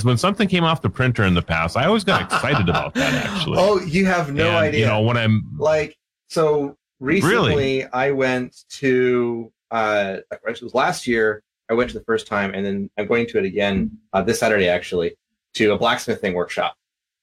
when 0.03 0.17
something 0.17 0.47
came 0.47 0.63
off 0.63 0.81
the 0.81 0.89
printer 0.89 1.23
in 1.25 1.33
the 1.33 1.41
past, 1.43 1.75
I 1.75 1.85
always 1.85 2.05
got 2.05 2.21
excited 2.31 2.69
about 2.69 2.93
that 2.95 3.13
actually. 3.13 3.57
oh, 3.59 3.79
you 3.81 4.05
have 4.05 4.33
no 4.33 4.47
And, 4.47 4.55
idea. 4.67 4.79
You 4.79 4.85
know, 4.85 5.01
when 5.01 5.17
I'm 5.17 5.43
like 5.59 5.97
so 6.29 6.77
recently 7.01 7.35
Really? 7.35 7.85
I 7.85 8.11
went 8.11 8.55
to 8.79 9.51
uh 9.75 10.17
it 10.31 10.61
was 10.61 10.73
last 10.73 11.07
year 11.07 11.43
I 11.69 11.73
went 11.73 11.89
to 11.91 11.97
the 11.97 12.05
first 12.05 12.27
time 12.27 12.53
and 12.53 12.65
then 12.65 12.89
I'm 12.97 13.07
going 13.07 13.27
to 13.27 13.37
it 13.37 13.45
again 13.45 13.97
uh, 14.13 14.21
this 14.21 14.39
Saturday 14.39 14.67
actually 14.67 15.15
to 15.55 15.73
a 15.73 15.77
blacksmithing 15.77 16.33
workshop. 16.33 16.75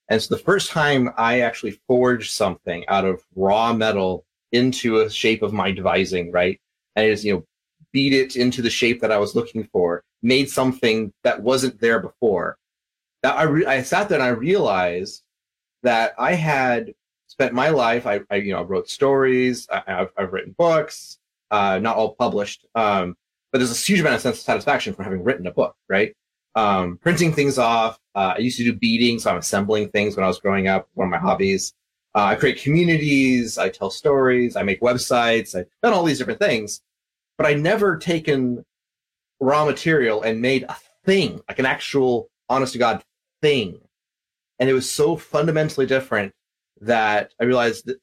And 0.09 0.21
so 0.21 0.35
the 0.35 0.43
first 0.43 0.71
time 0.71 1.11
I 1.17 1.41
actually 1.41 1.81
forged 1.87 2.33
something 2.33 2.85
out 2.89 3.05
of 3.05 3.23
raw 3.35 3.73
metal 3.73 4.25
into 4.51 5.01
a 5.01 5.11
shape 5.11 5.43
of 5.43 5.53
my 5.53 5.71
devising, 5.71 6.33
right? 6.33 6.61
And 6.97 7.07
I 7.07 7.11
just, 7.11 7.25
you 7.25 7.35
know, 7.35 7.45
beat 7.93 8.13
it 8.13 8.37
into 8.37 8.63
the 8.63 8.71
shape 8.71 9.01
that 9.01 9.13
I 9.13 9.19
was 9.19 9.35
looking 9.35 9.65
for, 9.73 10.03
made 10.23 10.51
something 10.51 11.13
that 11.23 11.43
wasn't 11.43 11.81
there 11.81 12.01
before. 12.01 12.59
That 13.23 13.37
I, 13.37 13.45
re- 13.45 13.67
I 13.67 13.83
sat 13.83 14.09
there 14.09 14.19
and 14.19 14.27
I 14.27 14.31
realized 14.31 15.23
that 15.83 16.15
I 16.19 16.35
had 16.35 16.93
spent 17.29 17.55
my 17.55 17.69
life. 17.69 18.07
I, 18.07 18.21
I 18.31 18.37
you 18.37 18.53
know, 18.53 18.63
wrote 18.63 18.89
stories. 18.91 19.69
I, 19.71 19.83
I've, 19.87 20.11
I've 20.19 20.33
written 20.33 20.55
books, 20.59 21.19
uh, 21.53 21.79
not 21.79 21.97
all 21.97 22.15
published. 22.17 22.67
Um, 22.75 23.15
but 23.53 23.59
there's 23.59 23.71
a 23.71 23.87
huge 23.87 24.01
amount 24.01 24.17
of 24.17 24.23
sense 24.23 24.39
of 24.39 24.43
satisfaction 24.43 24.95
from 24.95 25.05
having 25.05 25.23
written 25.23 25.47
a 25.47 25.53
book, 25.53 25.77
right? 25.89 26.15
Um, 26.55 26.99
printing 26.99 27.33
things 27.33 27.59
off. 27.59 27.99
Uh, 28.15 28.35
I 28.37 28.39
used 28.39 28.57
to 28.57 28.65
do 28.65 28.75
beading, 28.75 29.19
so 29.19 29.31
I'm 29.31 29.37
assembling 29.37 29.91
things 29.91 30.17
when 30.17 30.25
I 30.25 30.29
was 30.29 30.41
growing 30.41 30.67
up. 30.67 30.89
One 30.95 31.07
of 31.07 31.11
my 31.11 31.19
hobbies. 31.19 31.75
Uh, 32.15 32.25
I 32.25 32.35
create 32.35 32.61
communities. 32.63 33.59
I 33.59 33.69
tell 33.69 33.91
stories. 33.91 34.57
I 34.57 34.63
make 34.63 34.81
websites. 34.81 35.55
I've 35.55 35.67
done 35.83 35.93
all 35.93 36.05
these 36.05 36.19
different 36.19 36.41
things, 36.41 36.81
but 37.37 37.47
I 37.47 37.55
never 37.55 37.99
taken 37.99 38.65
raw 39.41 39.65
material 39.65 40.23
and 40.23 40.41
made 40.41 40.65
a 40.65 40.77
thing, 41.05 41.41
like 41.49 41.59
an 41.59 41.67
actual, 41.67 42.31
honest 42.49 42.73
to 42.73 42.79
God 42.79 43.03
thing. 43.41 43.81
And 44.59 44.71
it 44.71 44.75
was 44.75 44.91
so 44.91 45.17
fundamentally 45.17 45.87
different 45.87 46.33
that 46.81 47.33
I 47.41 47.45
realized 47.45 47.87
that 47.87 47.99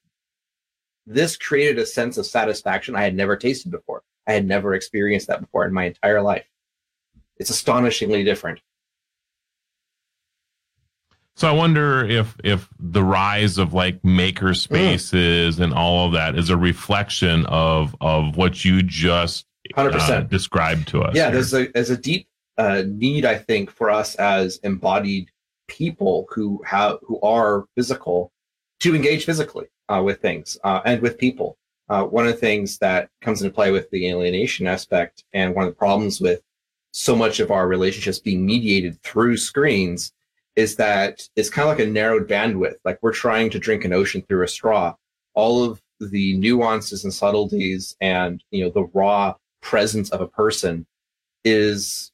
this 1.09 1.35
created 1.35 1.79
a 1.79 1.85
sense 1.85 2.17
of 2.17 2.25
satisfaction 2.25 2.95
I 2.95 3.01
had 3.01 3.15
never 3.15 3.35
tasted 3.35 3.71
before. 3.71 4.03
I 4.27 4.33
had 4.33 4.45
never 4.45 4.75
experienced 4.75 5.27
that 5.27 5.41
before 5.41 5.65
in 5.65 5.73
my 5.73 5.85
entire 5.85 6.21
life. 6.21 6.45
It's 7.37 7.49
astonishingly 7.49 8.23
different. 8.23 8.61
so 11.35 11.49
I 11.49 11.51
wonder 11.51 12.05
if 12.05 12.35
if 12.43 12.69
the 12.79 13.03
rise 13.03 13.57
of 13.57 13.73
like 13.73 14.03
maker 14.05 14.53
spaces 14.53 15.59
and 15.59 15.73
all 15.73 16.05
of 16.05 16.13
that 16.13 16.37
is 16.37 16.49
a 16.49 16.57
reflection 16.57 17.45
of 17.47 17.95
of 18.01 18.37
what 18.37 18.63
you 18.63 18.83
just 18.83 19.47
uh, 19.75 19.83
100%. 19.83 20.29
described 20.29 20.89
to 20.89 21.01
us. 21.01 21.15
yeah, 21.15 21.23
here. 21.23 21.31
there's 21.31 21.53
a 21.53 21.67
there's 21.73 21.89
a 21.89 21.97
deep 21.97 22.27
uh, 22.57 22.83
need, 22.85 23.25
I 23.25 23.37
think, 23.37 23.71
for 23.71 23.89
us 23.89 24.15
as 24.15 24.57
embodied 24.57 25.31
people 25.67 26.27
who 26.29 26.61
have 26.65 26.97
who 27.01 27.19
are 27.21 27.65
physical 27.75 28.31
to 28.81 28.95
engage 28.95 29.25
physically 29.25 29.67
uh, 29.89 30.01
with 30.03 30.21
things 30.21 30.57
uh, 30.63 30.81
and 30.85 31.01
with 31.01 31.17
people. 31.17 31.57
uh, 31.89 32.03
one 32.03 32.25
of 32.25 32.31
the 32.31 32.37
things 32.39 32.77
that 32.77 33.09
comes 33.21 33.41
into 33.41 33.53
play 33.53 33.71
with 33.71 33.89
the 33.89 34.07
alienation 34.09 34.67
aspect 34.67 35.23
and 35.33 35.55
one 35.55 35.65
of 35.65 35.71
the 35.71 35.75
problems 35.75 36.21
with 36.21 36.41
so 36.91 37.15
much 37.15 37.39
of 37.39 37.51
our 37.51 37.67
relationships 37.67 38.19
being 38.19 38.45
mediated 38.45 39.01
through 39.01 39.37
screens 39.37 40.11
is 40.55 40.75
that 40.75 41.27
it's 41.35 41.49
kind 41.49 41.67
of 41.67 41.77
like 41.77 41.87
a 41.87 41.89
narrowed 41.89 42.27
bandwidth. 42.27 42.75
Like 42.83 42.99
we're 43.01 43.13
trying 43.13 43.49
to 43.51 43.59
drink 43.59 43.85
an 43.85 43.93
ocean 43.93 44.21
through 44.21 44.43
a 44.43 44.47
straw. 44.47 44.95
All 45.33 45.63
of 45.63 45.81
the 45.99 46.37
nuances 46.37 47.03
and 47.03 47.13
subtleties 47.13 47.95
and 48.01 48.43
you 48.51 48.63
know 48.63 48.71
the 48.71 48.89
raw 48.93 49.35
presence 49.61 50.09
of 50.09 50.21
a 50.21 50.27
person 50.27 50.85
is 51.43 52.11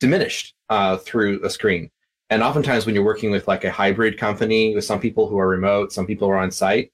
diminished 0.00 0.54
uh, 0.70 0.96
through 0.96 1.44
a 1.44 1.50
screen. 1.50 1.90
And 2.30 2.42
oftentimes, 2.42 2.86
when 2.86 2.94
you're 2.94 3.04
working 3.04 3.30
with 3.30 3.46
like 3.46 3.64
a 3.64 3.70
hybrid 3.70 4.18
company 4.18 4.74
with 4.74 4.84
some 4.84 5.00
people 5.00 5.28
who 5.28 5.38
are 5.38 5.48
remote, 5.48 5.92
some 5.92 6.06
people 6.06 6.28
are 6.28 6.38
on 6.38 6.50
site, 6.50 6.92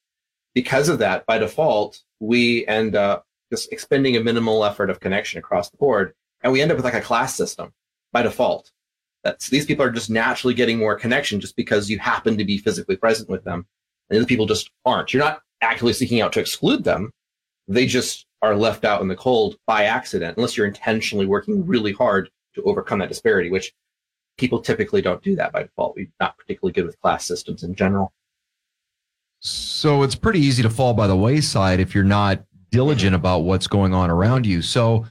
because 0.58 0.88
of 0.88 0.98
that, 0.98 1.24
by 1.24 1.38
default, 1.38 2.02
we 2.18 2.66
end 2.66 2.96
up 2.96 3.24
just 3.52 3.72
expending 3.72 4.16
a 4.16 4.20
minimal 4.20 4.64
effort 4.64 4.90
of 4.90 4.98
connection 4.98 5.38
across 5.38 5.70
the 5.70 5.76
board. 5.76 6.14
And 6.40 6.52
we 6.52 6.60
end 6.60 6.72
up 6.72 6.76
with 6.76 6.84
like 6.84 6.94
a 6.94 7.00
class 7.00 7.36
system 7.36 7.72
by 8.10 8.22
default. 8.22 8.72
That's 9.22 9.50
these 9.50 9.66
people 9.66 9.84
are 9.84 9.92
just 9.92 10.10
naturally 10.10 10.54
getting 10.54 10.76
more 10.76 10.98
connection 10.98 11.38
just 11.38 11.54
because 11.54 11.88
you 11.88 12.00
happen 12.00 12.36
to 12.36 12.44
be 12.44 12.58
physically 12.58 12.96
present 12.96 13.28
with 13.28 13.44
them. 13.44 13.68
And 14.10 14.16
the 14.16 14.18
other 14.18 14.26
people 14.26 14.46
just 14.46 14.72
aren't. 14.84 15.14
You're 15.14 15.22
not 15.22 15.42
actively 15.60 15.92
seeking 15.92 16.20
out 16.20 16.32
to 16.32 16.40
exclude 16.40 16.82
them. 16.82 17.12
They 17.68 17.86
just 17.86 18.26
are 18.42 18.56
left 18.56 18.84
out 18.84 19.00
in 19.00 19.06
the 19.06 19.14
cold 19.14 19.58
by 19.64 19.84
accident, 19.84 20.38
unless 20.38 20.56
you're 20.56 20.66
intentionally 20.66 21.26
working 21.26 21.68
really 21.68 21.92
hard 21.92 22.30
to 22.56 22.64
overcome 22.64 22.98
that 22.98 23.10
disparity, 23.10 23.48
which 23.48 23.72
people 24.38 24.60
typically 24.60 25.02
don't 25.02 25.22
do 25.22 25.36
that 25.36 25.52
by 25.52 25.62
default. 25.62 25.94
We're 25.94 26.08
not 26.18 26.36
particularly 26.36 26.72
good 26.72 26.86
with 26.86 27.00
class 27.00 27.24
systems 27.24 27.62
in 27.62 27.76
general. 27.76 28.12
So 29.40 30.02
it's 30.02 30.14
pretty 30.14 30.40
easy 30.40 30.62
to 30.62 30.70
fall 30.70 30.94
by 30.94 31.06
the 31.06 31.16
wayside 31.16 31.80
if 31.80 31.94
you're 31.94 32.04
not 32.04 32.42
diligent 32.70 33.14
about 33.14 33.40
what's 33.40 33.66
going 33.66 33.94
on 33.94 34.10
around 34.10 34.46
you. 34.46 34.62
So, 34.62 35.06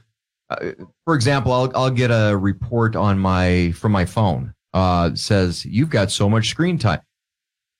uh, 0.50 0.72
for 1.04 1.14
example, 1.14 1.52
I'll 1.52 1.72
I'll 1.74 1.90
get 1.90 2.10
a 2.10 2.36
report 2.36 2.96
on 2.96 3.18
my 3.18 3.72
from 3.72 3.92
my 3.92 4.04
phone. 4.04 4.54
Uh, 4.74 5.14
says 5.14 5.64
you've 5.64 5.90
got 5.90 6.10
so 6.10 6.28
much 6.28 6.50
screen 6.50 6.78
time. 6.78 7.00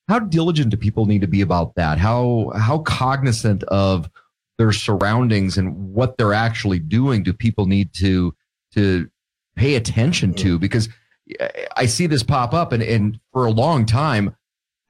How 0.08 0.18
diligent 0.18 0.70
do 0.70 0.76
people 0.78 1.04
need 1.04 1.20
to 1.20 1.26
be 1.26 1.42
about 1.42 1.74
that? 1.74 1.98
How 1.98 2.50
how 2.56 2.78
cognizant 2.78 3.62
of 3.64 4.10
their 4.56 4.72
surroundings 4.72 5.58
and 5.58 5.94
what 5.94 6.16
they're 6.16 6.34
actually 6.34 6.78
doing 6.78 7.22
do 7.22 7.32
people 7.32 7.66
need 7.66 7.92
to 7.94 8.34
to 8.74 9.08
pay 9.54 9.74
attention 9.74 10.32
to? 10.34 10.58
Because 10.58 10.88
I 11.76 11.84
see 11.84 12.06
this 12.06 12.22
pop 12.22 12.54
up, 12.54 12.72
and 12.72 12.82
and 12.82 13.20
for 13.32 13.44
a 13.44 13.50
long 13.50 13.84
time 13.84 14.34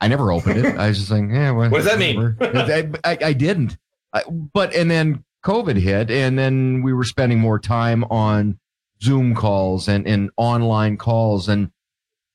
I 0.01 0.09
never 0.09 0.31
opened 0.33 0.65
it. 0.65 0.77
I 0.77 0.89
was 0.89 0.99
just 0.99 1.11
like, 1.11 1.25
yeah, 1.31 1.51
what, 1.51 1.71
what 1.73 1.79
does 1.79 1.87
that 1.87 1.99
mean? 1.99 2.37
I, 2.41 2.91
I, 3.05 3.19
I, 3.27 3.33
didn't. 3.33 3.77
I, 4.13 4.23
but 4.29 4.75
and 4.75 4.91
then 4.91 5.25
COVID 5.45 5.77
hit, 5.77 6.11
and 6.11 6.39
then 6.39 6.83
we 6.83 6.93
were 6.93 7.05
spending 7.05 7.39
more 7.41 7.59
time 7.59 8.05
on 8.05 8.59
Zoom 9.03 9.35
calls 9.35 9.89
and, 9.89 10.07
and 10.07 10.31
online 10.37 10.97
calls, 10.97 11.49
and 11.49 11.71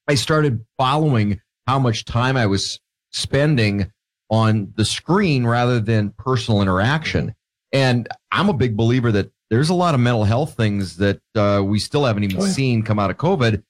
I 0.08 0.16
started 0.16 0.66
following 0.78 1.40
how 1.68 1.80
much 1.80 2.06
time 2.06 2.36
I 2.36 2.46
was 2.46 2.80
spending 3.12 3.92
on 4.30 4.74
the 4.76 4.86
screen 4.86 5.46
rather 5.46 5.80
than 5.80 6.10
personal 6.12 6.62
interaction. 6.62 7.36
And 7.72 8.08
I'm 8.32 8.50
a 8.50 8.54
big 8.54 8.76
believer 8.76 9.12
that 9.12 9.32
there's 9.50 9.70
a 9.70 9.74
lot 9.74 9.94
of 9.94 10.00
mental 10.02 10.24
health 10.24 10.56
things 10.56 10.98
that 10.98 11.22
uh, 11.36 11.62
we 11.64 11.80
still 11.80 12.06
haven't 12.06 12.24
even 12.24 12.42
oh, 12.42 12.46
yeah. 12.46 12.52
seen 12.52 12.84
come 12.84 13.00
out 13.00 13.12
of 13.12 13.18
COVID, 13.18 13.64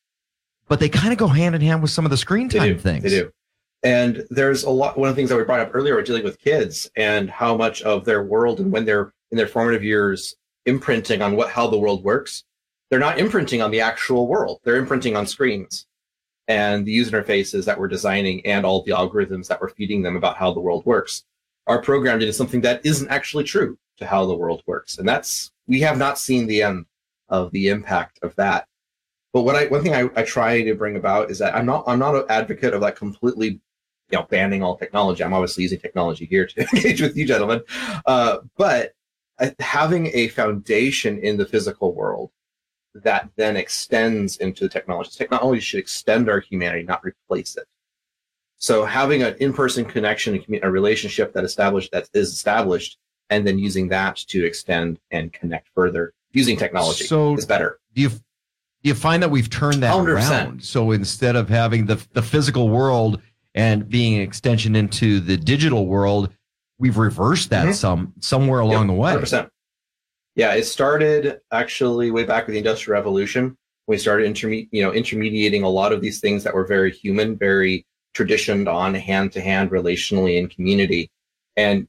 but 0.67 0.79
they 0.79 0.89
kind 0.89 1.11
of 1.11 1.19
go 1.19 1.27
hand 1.27 1.55
in 1.55 1.61
hand 1.61 1.81
with 1.81 1.91
some 1.91 2.05
of 2.05 2.11
the 2.11 2.17
screen 2.17 2.49
time 2.49 2.77
things. 2.79 3.03
They 3.03 3.09
do. 3.09 3.31
And 3.83 4.25
there's 4.29 4.63
a 4.63 4.69
lot, 4.69 4.97
one 4.97 5.09
of 5.09 5.15
the 5.15 5.19
things 5.19 5.29
that 5.29 5.37
we 5.37 5.43
brought 5.43 5.59
up 5.59 5.71
earlier, 5.73 5.95
we're 5.95 6.03
dealing 6.03 6.23
with 6.23 6.39
kids 6.39 6.89
and 6.95 7.29
how 7.29 7.57
much 7.57 7.81
of 7.81 8.05
their 8.05 8.23
world 8.23 8.59
and 8.59 8.71
when 8.71 8.85
they're 8.85 9.13
in 9.31 9.37
their 9.37 9.47
formative 9.47 9.83
years 9.83 10.35
imprinting 10.65 11.21
on 11.21 11.35
what, 11.35 11.49
how 11.49 11.67
the 11.67 11.77
world 11.77 12.03
works, 12.03 12.45
they're 12.89 12.99
not 12.99 13.19
imprinting 13.19 13.61
on 13.61 13.71
the 13.71 13.81
actual 13.81 14.27
world. 14.27 14.59
They're 14.63 14.77
imprinting 14.77 15.17
on 15.17 15.27
screens 15.27 15.85
and 16.47 16.85
the 16.85 16.91
user 16.91 17.21
interfaces 17.21 17.65
that 17.65 17.79
we're 17.79 17.87
designing 17.87 18.45
and 18.45 18.65
all 18.65 18.83
the 18.83 18.91
algorithms 18.91 19.47
that 19.47 19.59
we're 19.59 19.69
feeding 19.69 20.01
them 20.01 20.15
about 20.15 20.37
how 20.37 20.53
the 20.53 20.59
world 20.59 20.85
works 20.85 21.23
are 21.67 21.81
programmed 21.81 22.21
into 22.21 22.33
something 22.33 22.61
that 22.61 22.85
isn't 22.85 23.09
actually 23.09 23.43
true 23.43 23.77
to 23.97 24.05
how 24.05 24.25
the 24.25 24.35
world 24.35 24.61
works. 24.65 24.97
And 24.97 25.07
that's, 25.07 25.51
we 25.67 25.79
have 25.81 25.97
not 25.97 26.19
seen 26.19 26.45
the 26.45 26.63
end 26.63 26.85
of 27.29 27.51
the 27.51 27.69
impact 27.69 28.19
of 28.21 28.35
that. 28.35 28.67
But 29.31 29.41
what 29.41 29.55
I, 29.55 29.67
one 29.67 29.81
thing 29.81 29.95
I, 29.95 30.09
I 30.15 30.23
try 30.23 30.61
to 30.61 30.75
bring 30.75 30.97
about 30.97 31.31
is 31.31 31.39
that 31.39 31.55
I'm 31.55 31.65
not, 31.65 31.83
I'm 31.87 31.99
not 31.99 32.15
an 32.15 32.25
advocate 32.29 32.73
of 32.73 32.81
like 32.81 32.95
completely 32.95 33.59
you 34.13 34.19
know 34.19 34.27
banning 34.29 34.61
all 34.61 34.77
technology. 34.77 35.23
I'm 35.23 35.33
obviously 35.33 35.63
using 35.63 35.79
technology 35.79 36.25
here 36.25 36.45
to 36.45 36.67
engage 36.73 37.01
with 37.01 37.17
you 37.17 37.25
gentlemen, 37.25 37.61
uh, 38.05 38.37
but 38.55 38.93
uh, 39.39 39.49
having 39.59 40.11
a 40.13 40.27
foundation 40.27 41.17
in 41.17 41.37
the 41.37 41.45
physical 41.47 41.95
world 41.95 42.29
that 42.93 43.27
then 43.37 43.57
extends 43.57 44.37
into 44.37 44.65
the 44.65 44.69
technology. 44.69 45.09
Technology 45.17 45.61
should 45.61 45.79
extend 45.79 46.29
our 46.29 46.39
humanity, 46.39 46.83
not 46.83 47.03
replace 47.03 47.57
it. 47.57 47.65
So 48.57 48.85
having 48.85 49.23
an 49.23 49.35
in-person 49.39 49.85
connection, 49.85 50.35
and 50.35 50.59
a 50.63 50.69
relationship 50.69 51.33
that 51.33 51.43
established 51.43 51.91
that 51.91 52.07
is 52.13 52.31
established, 52.31 52.99
and 53.31 53.47
then 53.47 53.57
using 53.57 53.87
that 53.87 54.17
to 54.17 54.45
extend 54.45 54.99
and 55.09 55.33
connect 55.33 55.69
further 55.73 56.13
using 56.33 56.55
technology 56.55 57.05
so 57.05 57.35
is 57.35 57.47
better. 57.47 57.79
Do 57.95 58.03
you 58.03 58.09
do 58.09 58.89
you 58.89 58.93
find 58.93 59.23
that 59.23 59.31
we've 59.31 59.49
turned 59.49 59.81
that 59.81 59.95
100%. 59.95 60.13
around? 60.13 60.63
So 60.63 60.91
instead 60.91 61.35
of 61.35 61.49
having 61.49 61.87
the 61.87 62.05
the 62.13 62.21
physical 62.21 62.69
world 62.69 63.19
and 63.55 63.87
being 63.87 64.15
an 64.15 64.21
extension 64.21 64.75
into 64.75 65.19
the 65.19 65.37
digital 65.37 65.85
world, 65.85 66.29
we've 66.79 66.97
reversed 66.97 67.49
that 67.51 67.65
mm-hmm. 67.65 67.73
some 67.73 68.13
somewhere 68.19 68.59
along 68.59 68.87
yep, 68.87 68.87
the 68.87 68.93
way. 68.93 69.13
100%. 69.13 69.49
Yeah, 70.35 70.53
it 70.55 70.63
started 70.63 71.39
actually 71.51 72.09
way 72.09 72.23
back 72.23 72.47
with 72.47 72.53
the 72.53 72.57
Industrial 72.57 72.97
Revolution. 72.97 73.55
We 73.85 73.97
started 73.97 74.33
interme- 74.33 74.67
you 74.71 74.81
know, 74.81 74.91
intermediating 74.91 75.63
a 75.63 75.69
lot 75.69 75.91
of 75.91 76.01
these 76.01 76.19
things 76.19 76.43
that 76.43 76.53
were 76.53 76.65
very 76.65 76.91
human, 76.91 77.37
very 77.37 77.85
traditioned 78.13 78.67
on 78.67 78.95
hand 78.95 79.31
to 79.33 79.41
hand 79.41 79.71
relationally 79.71 80.37
in 80.37 80.47
community 80.47 81.11
and 81.55 81.87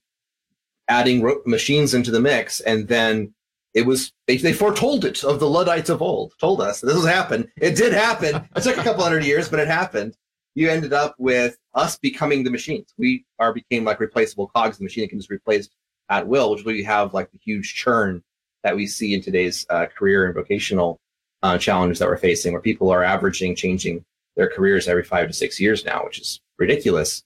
adding 0.89 1.23
ro- 1.23 1.41
machines 1.47 1.95
into 1.95 2.11
the 2.11 2.21
mix. 2.21 2.61
And 2.61 2.89
then 2.89 3.33
it 3.73 3.87
was, 3.87 4.13
they, 4.27 4.37
they 4.37 4.53
foretold 4.53 5.05
it 5.05 5.25
of 5.25 5.41
the 5.41 5.49
Luddites 5.49 5.89
of 5.89 6.03
old, 6.03 6.35
told 6.39 6.61
us 6.61 6.81
this 6.81 6.95
will 6.95 7.07
happen. 7.07 7.51
It 7.57 7.77
did 7.77 7.93
happen. 7.93 8.47
It 8.55 8.63
took 8.63 8.77
a 8.77 8.83
couple 8.83 9.03
hundred 9.03 9.25
years, 9.25 9.49
but 9.49 9.61
it 9.61 9.69
happened 9.69 10.15
you 10.55 10.71
ended 10.71 10.93
up 10.93 11.15
with 11.19 11.57
us 11.75 11.99
becoming 11.99 12.45
the 12.45 12.51
machines. 12.51 12.93
We 12.97 13.25
are 13.39 13.53
became 13.53 13.85
like 13.85 14.01
replaceable 14.01 14.49
cogs. 14.49 14.79
The 14.79 14.85
machine 14.85 15.03
that 15.05 15.09
can 15.09 15.19
just 15.19 15.31
replaced 15.31 15.75
at 16.09 16.27
will, 16.27 16.51
which 16.51 16.65
we 16.65 16.83
have 16.85 17.15
like 17.15 17.31
the 17.33 17.39
huge 17.45 17.75
churn 17.75 18.23
that 18.63 18.77
we 18.77 18.87
see 18.87 19.15
in 19.15 19.21
today's 19.21 19.67
uh, 19.71 19.87
career 19.87 20.27
and 20.27 20.35
vocational 20.35 21.01
uh, 21.43 21.59
challenges 21.59 21.99
that 21.99 22.09
we're 22.09 22.17
facing, 22.17 22.53
where 22.53 22.63
people 22.63 22.91
are 22.91 23.05
averaging 23.05 23.55
changing 23.55 24.05
their 24.37 24.49
careers 24.49 24.89
every 24.89 25.05
five 25.05 25.29
to 25.29 25.33
six 25.33 25.61
years 25.61 25.85
now, 25.85 26.03
which 26.05 26.21
is 26.21 26.41
ridiculous. 26.59 27.23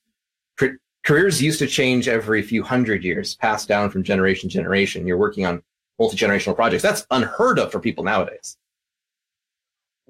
careers 1.04 1.40
used 1.40 1.58
to 1.58 1.66
change 1.66 2.08
every 2.08 2.42
few 2.42 2.62
hundred 2.62 3.04
years, 3.04 3.36
passed 3.36 3.68
down 3.68 3.90
from 3.90 4.02
generation 4.02 4.48
to 4.48 4.54
generation. 4.54 5.06
You're 5.06 5.16
working 5.16 5.46
on 5.46 5.62
multi 5.98 6.16
generational 6.16 6.54
projects. 6.54 6.82
That's 6.82 7.06
unheard 7.10 7.58
of 7.58 7.70
for 7.70 7.80
people 7.80 8.04
nowadays. 8.04 8.56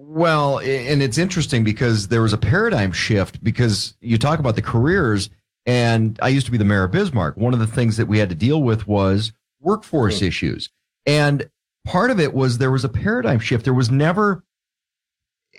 Well, 0.00 0.60
and 0.60 1.02
it's 1.02 1.18
interesting 1.18 1.64
because 1.64 2.06
there 2.06 2.22
was 2.22 2.32
a 2.32 2.38
paradigm 2.38 2.92
shift 2.92 3.42
because 3.42 3.96
you 4.00 4.16
talk 4.16 4.38
about 4.38 4.54
the 4.54 4.62
careers, 4.62 5.28
and 5.66 6.16
I 6.22 6.28
used 6.28 6.46
to 6.46 6.52
be 6.52 6.58
the 6.58 6.64
mayor 6.64 6.84
of 6.84 6.92
Bismarck. 6.92 7.36
One 7.36 7.52
of 7.52 7.58
the 7.58 7.66
things 7.66 7.96
that 7.96 8.06
we 8.06 8.18
had 8.18 8.28
to 8.28 8.36
deal 8.36 8.62
with 8.62 8.86
was 8.86 9.32
workforce 9.58 10.18
mm-hmm. 10.18 10.26
issues. 10.26 10.70
And 11.04 11.50
part 11.84 12.12
of 12.12 12.20
it 12.20 12.32
was 12.32 12.58
there 12.58 12.70
was 12.70 12.84
a 12.84 12.88
paradigm 12.88 13.40
shift. 13.40 13.64
There 13.64 13.74
was 13.74 13.90
never, 13.90 14.44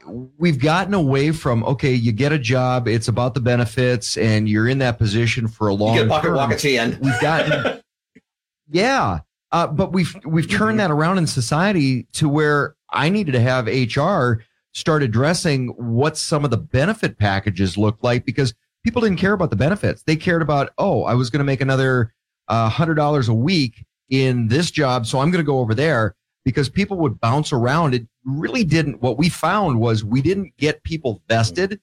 we've 0.08 0.60
gotten 0.60 0.94
away 0.94 1.34
from, 1.34 1.62
okay, 1.66 1.94
you 1.94 2.14
get 2.14 2.32
a 2.32 2.40
job, 2.40 2.88
it's 2.88 3.10
about 3.10 3.34
the 3.34 3.42
benefits, 3.42 4.16
and 4.16 4.48
you're 4.48 4.70
in 4.70 4.78
that 4.78 4.98
position 4.98 5.50
for 5.50 5.68
a 5.68 5.74
long 5.74 5.96
you 5.96 6.04
get 6.04 6.10
pocket 6.10 6.32
walk 6.32 6.52
at 6.52 6.60
the 6.60 6.78
end. 6.78 6.98
We've 7.02 7.20
gotten, 7.20 7.82
yeah. 8.70 9.20
Uh, 9.52 9.68
but 9.68 9.92
we've 9.92 10.16
we've 10.26 10.50
turned 10.50 10.78
mm-hmm. 10.78 10.78
that 10.78 10.92
around 10.92 11.18
in 11.18 11.28
society 11.28 12.04
to 12.14 12.30
where 12.30 12.76
I 12.92 13.10
needed 13.10 13.34
to 13.34 13.42
have 13.42 13.68
HR 13.68 14.44
start 14.74 15.04
addressing 15.04 15.68
what 15.70 16.18
some 16.18 16.46
of 16.46 16.52
the 16.52 16.58
benefit 16.58 17.18
packages 17.18 17.78
look 17.78 17.98
like 18.02 18.26
because 18.26 18.54
people 18.84 19.02
didn't 19.02 19.20
care 19.20 19.34
about 19.34 19.50
the 19.50 19.56
benefits. 19.56 20.04
They 20.04 20.16
cared 20.16 20.42
about, 20.42 20.72
oh, 20.78 21.04
I 21.04 21.14
was 21.14 21.30
going 21.30 21.40
to 21.40 21.46
make 21.46 21.62
another 21.62 22.14
uh, 22.48 22.70
hundred 22.70 22.96
dollars 22.96 23.30
a 23.30 23.34
week 23.34 23.86
in 24.10 24.48
this 24.48 24.72
job, 24.72 25.06
so 25.06 25.20
I'm 25.20 25.32
going 25.32 25.44
to 25.44 25.48
go 25.48 25.60
over 25.60 25.76
there 25.76 26.16
because 26.46 26.70
people 26.70 26.98
would 26.98 27.20
bounce 27.20 27.54
around. 27.54 27.94
It 27.94 28.08
really 28.26 28.64
didn't. 28.64 29.02
What 29.02 29.18
we 29.18 29.30
found 29.30 29.80
was 29.80 30.04
we 30.04 30.22
didn't 30.22 30.56
get 30.58 30.84
people 30.84 31.22
vested 31.28 31.80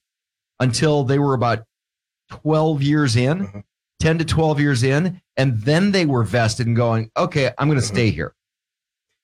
until 0.58 1.04
they 1.04 1.18
were 1.18 1.34
about 1.34 1.64
12 2.28 2.82
years 2.82 3.16
in, 3.16 3.46
mm-hmm. 3.46 3.58
10 4.00 4.18
to 4.18 4.24
12 4.24 4.60
years 4.60 4.82
in, 4.82 5.20
and 5.36 5.60
then 5.60 5.92
they 5.92 6.06
were 6.06 6.24
vested 6.24 6.66
and 6.66 6.74
going, 6.74 7.10
okay, 7.16 7.50
I'm 7.58 7.68
going 7.68 7.78
to 7.78 7.84
mm-hmm. 7.84 7.94
stay 7.94 8.10
here. 8.10 8.34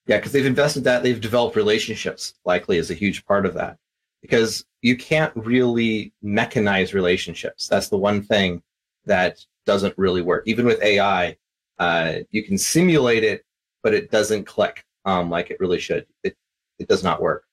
Yeah, 0.06 0.16
because 0.16 0.32
they've 0.32 0.46
invested 0.46 0.84
that, 0.84 1.02
they've 1.02 1.20
developed 1.20 1.56
relationships, 1.56 2.34
likely 2.44 2.76
is 2.78 2.90
a 2.90 2.94
huge 2.94 3.24
part 3.24 3.46
of 3.46 3.54
that. 3.54 3.78
Because 4.20 4.64
you 4.80 4.96
can't 4.96 5.32
really 5.36 6.12
mechanize 6.24 6.92
relationships. 6.94 7.68
That's 7.68 7.88
the 7.88 7.98
one 7.98 8.22
thing 8.22 8.62
that 9.06 9.44
doesn't 9.66 9.96
really 9.96 10.22
work. 10.22 10.44
Even 10.46 10.66
with 10.66 10.82
AI, 10.82 11.36
Uh, 11.78 12.20
you 12.30 12.44
can 12.44 12.58
simulate 12.58 13.24
it, 13.24 13.44
but 13.82 13.94
it 13.94 14.10
doesn't 14.10 14.44
click 14.44 14.84
um, 15.04 15.30
like 15.30 15.50
it 15.50 15.58
really 15.58 15.80
should. 15.80 16.06
It 16.22 16.36
it 16.78 16.86
does 16.88 17.02
not 17.02 17.20
work. 17.20 17.44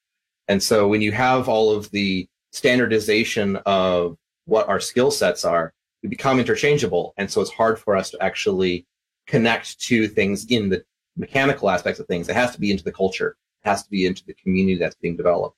And 0.47 0.61
so 0.61 0.87
when 0.87 1.01
you 1.01 1.11
have 1.13 1.49
all 1.49 1.71
of 1.71 1.89
the 1.91 2.27
standardization 2.51 3.55
of 3.65 4.17
what 4.45 4.67
our 4.67 4.79
skill 4.79 5.09
sets 5.11 5.45
are, 5.45 5.73
we 6.03 6.09
become 6.09 6.39
interchangeable. 6.39 7.13
And 7.17 7.31
so 7.31 7.41
it's 7.41 7.51
hard 7.51 7.79
for 7.79 7.95
us 7.95 8.11
to 8.11 8.21
actually 8.21 8.85
connect 9.25 9.79
to 9.87 10.07
things 10.07 10.45
in 10.45 10.69
the 10.69 10.83
mechanical 11.19 11.69
aspects 11.69 11.99
of 11.99 12.07
things. 12.07 12.29
It 12.29 12.35
has 12.35 12.51
to 12.51 12.59
be 12.59 12.71
into 12.71 12.83
the 12.83 12.91
culture. 12.91 13.35
It 13.63 13.69
has 13.69 13.83
to 13.83 13.89
be 13.89 14.05
into 14.05 14.25
the 14.25 14.33
community 14.33 14.77
that's 14.77 14.95
being 14.95 15.17
developed. 15.17 15.57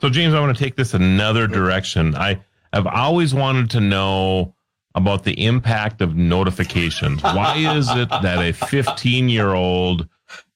So, 0.00 0.10
James, 0.10 0.34
I 0.34 0.40
want 0.40 0.56
to 0.56 0.62
take 0.62 0.76
this 0.76 0.94
another 0.94 1.46
direction. 1.46 2.14
I 2.14 2.40
have 2.72 2.86
always 2.86 3.34
wanted 3.34 3.70
to 3.70 3.80
know 3.80 4.54
about 4.94 5.24
the 5.24 5.44
impact 5.44 6.00
of 6.00 6.16
notifications. 6.16 7.22
Why 7.22 7.56
is 7.56 7.88
it 7.90 8.08
that 8.10 8.38
a 8.38 8.52
15 8.52 9.28
year 9.28 9.54
old, 9.54 10.08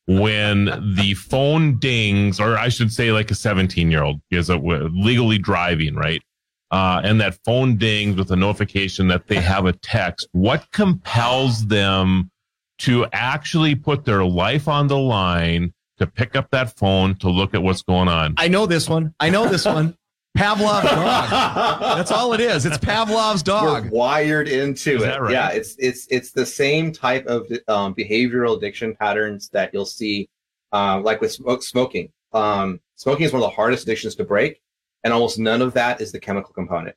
when 0.06 0.94
the 0.96 1.14
phone 1.14 1.78
dings, 1.78 2.40
or 2.40 2.58
I 2.58 2.68
should 2.68 2.92
say, 2.92 3.12
like 3.12 3.30
a 3.30 3.34
17 3.34 3.90
year 3.90 4.02
old, 4.02 4.20
is 4.30 4.50
legally 4.50 5.38
driving, 5.38 5.94
right? 5.94 6.22
Uh, 6.70 7.02
and 7.04 7.20
that 7.20 7.38
phone 7.44 7.76
dings 7.76 8.16
with 8.16 8.30
a 8.30 8.36
notification 8.36 9.06
that 9.08 9.26
they 9.26 9.40
have 9.40 9.66
a 9.66 9.72
text. 9.72 10.26
What 10.32 10.70
compels 10.72 11.66
them 11.66 12.31
to 12.82 13.06
actually 13.12 13.74
put 13.74 14.04
their 14.04 14.24
life 14.24 14.68
on 14.68 14.86
the 14.88 14.98
line 14.98 15.72
to 15.98 16.06
pick 16.06 16.34
up 16.34 16.50
that 16.50 16.76
phone 16.76 17.14
to 17.16 17.30
look 17.30 17.54
at 17.54 17.62
what's 17.62 17.82
going 17.82 18.08
on? 18.08 18.34
I 18.36 18.48
know 18.48 18.66
this 18.66 18.88
one. 18.88 19.14
I 19.20 19.30
know 19.30 19.48
this 19.48 19.64
one. 19.64 19.96
Pavlov's 20.34 20.88
dog. 20.88 21.80
That's 21.96 22.10
all 22.10 22.32
it 22.32 22.40
is. 22.40 22.64
It's 22.64 22.78
Pavlov's 22.78 23.42
dog. 23.42 23.84
We're 23.84 23.90
wired 23.90 24.48
into 24.48 24.96
Is 24.96 25.02
it. 25.02 25.06
that 25.06 25.20
right? 25.20 25.30
Yeah, 25.30 25.50
it's 25.50 25.76
it's 25.78 26.06
it's 26.10 26.32
the 26.32 26.46
same 26.46 26.90
type 26.90 27.26
of 27.26 27.46
um, 27.68 27.94
behavioral 27.94 28.56
addiction 28.56 28.96
patterns 28.96 29.50
that 29.50 29.74
you'll 29.74 29.84
see, 29.84 30.30
um, 30.72 31.02
like 31.04 31.20
with 31.20 31.32
smoke, 31.32 31.62
smoking. 31.62 32.10
Um, 32.32 32.80
smoking 32.96 33.26
is 33.26 33.32
one 33.32 33.42
of 33.42 33.48
the 33.50 33.54
hardest 33.54 33.82
addictions 33.82 34.14
to 34.16 34.24
break, 34.24 34.62
and 35.04 35.12
almost 35.12 35.38
none 35.38 35.60
of 35.60 35.74
that 35.74 36.00
is 36.00 36.12
the 36.12 36.20
chemical 36.20 36.54
component. 36.54 36.96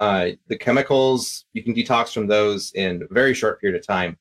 Uh, 0.00 0.30
the 0.48 0.56
chemicals 0.56 1.44
you 1.52 1.62
can 1.62 1.74
detox 1.74 2.12
from 2.12 2.26
those 2.26 2.72
in 2.72 3.02
a 3.02 3.14
very 3.14 3.34
short 3.34 3.60
period 3.60 3.78
of 3.78 3.86
time, 3.86 4.16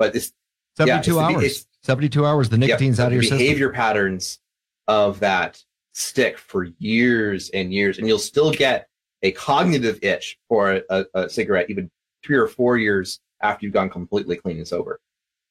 but 0.00 0.16
it's 0.16 0.32
72 0.76 1.10
yeah, 1.10 1.14
the- 1.14 1.20
hours. 1.20 1.44
it's- 1.44 1.66
72 1.82 2.26
hours. 2.26 2.48
The 2.48 2.58
nicotine's 2.58 2.98
yeah, 2.98 3.04
out 3.04 3.08
of 3.08 3.12
your 3.14 3.22
the 3.22 3.28
system. 3.28 3.38
behavior 3.38 3.70
patterns 3.70 4.40
of 4.88 5.20
that 5.20 5.62
stick 5.92 6.36
for 6.36 6.64
years 6.78 7.48
and 7.50 7.72
years, 7.72 7.98
and 7.98 8.06
you'll 8.08 8.18
still 8.18 8.50
get 8.52 8.88
a 9.22 9.30
cognitive 9.32 9.98
itch 10.02 10.38
for 10.48 10.82
a, 10.90 11.06
a 11.14 11.28
cigarette 11.28 11.70
even 11.70 11.90
three 12.24 12.36
or 12.36 12.48
four 12.48 12.76
years 12.76 13.20
after 13.40 13.64
you've 13.64 13.72
gone 13.72 13.88
completely 13.88 14.36
clean 14.36 14.58
and 14.58 14.68
sober. 14.68 15.00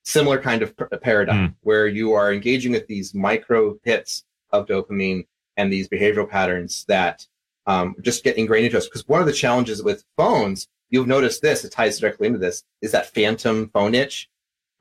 Similar 0.03 0.39
kind 0.39 0.61
of 0.61 0.75
p- 0.77 0.85
paradigm 1.01 1.55
where 1.61 1.87
you 1.87 2.13
are 2.13 2.31
engaging 2.31 2.71
with 2.73 2.87
these 2.87 3.13
micro 3.13 3.77
hits 3.83 4.23
of 4.51 4.65
dopamine 4.67 5.25
and 5.57 5.71
these 5.71 5.89
behavioral 5.89 6.29
patterns 6.29 6.85
that 6.87 7.25
um, 7.65 7.95
just 8.01 8.23
get 8.23 8.37
ingrained 8.37 8.65
into 8.65 8.77
us. 8.77 8.85
Because 8.85 9.07
one 9.07 9.19
of 9.19 9.27
the 9.27 9.33
challenges 9.33 9.83
with 9.83 10.03
phones, 10.15 10.67
you've 10.89 11.07
noticed 11.07 11.41
this, 11.41 11.65
it 11.65 11.71
ties 11.71 11.99
directly 11.99 12.27
into 12.27 12.39
this, 12.39 12.63
is 12.81 12.91
that 12.91 13.13
phantom 13.13 13.69
phone 13.73 13.95
itch. 13.95 14.29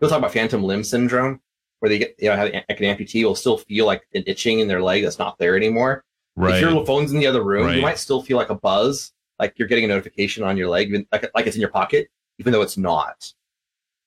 We'll 0.00 0.10
talk 0.10 0.18
about 0.18 0.32
phantom 0.32 0.62
limb 0.62 0.84
syndrome, 0.84 1.40
where 1.80 1.88
they 1.88 1.98
get, 1.98 2.14
you 2.18 2.28
know, 2.28 2.36
have 2.36 2.52
like 2.52 2.80
an 2.80 2.96
amputee 2.96 3.24
will 3.24 3.34
still 3.34 3.58
feel 3.58 3.86
like 3.86 4.02
an 4.14 4.24
itching 4.26 4.60
in 4.60 4.68
their 4.68 4.82
leg 4.82 5.02
that's 5.02 5.18
not 5.18 5.38
there 5.38 5.56
anymore. 5.56 6.04
If 6.40 6.60
your 6.60 6.86
phone's 6.86 7.12
in 7.12 7.18
the 7.18 7.26
other 7.26 7.42
room, 7.42 7.66
Right. 7.66 7.76
you 7.76 7.82
might 7.82 7.98
still 7.98 8.22
feel 8.22 8.36
like 8.36 8.50
a 8.50 8.54
buzz, 8.54 9.12
like 9.40 9.54
you're 9.56 9.66
getting 9.66 9.84
a 9.84 9.88
notification 9.88 10.44
on 10.44 10.56
your 10.56 10.68
leg, 10.68 10.92
like, 11.12 11.28
like 11.34 11.46
it's 11.48 11.56
in 11.56 11.60
your 11.60 11.70
pocket, 11.70 12.08
even 12.38 12.52
though 12.52 12.62
it's 12.62 12.76
not. 12.76 13.32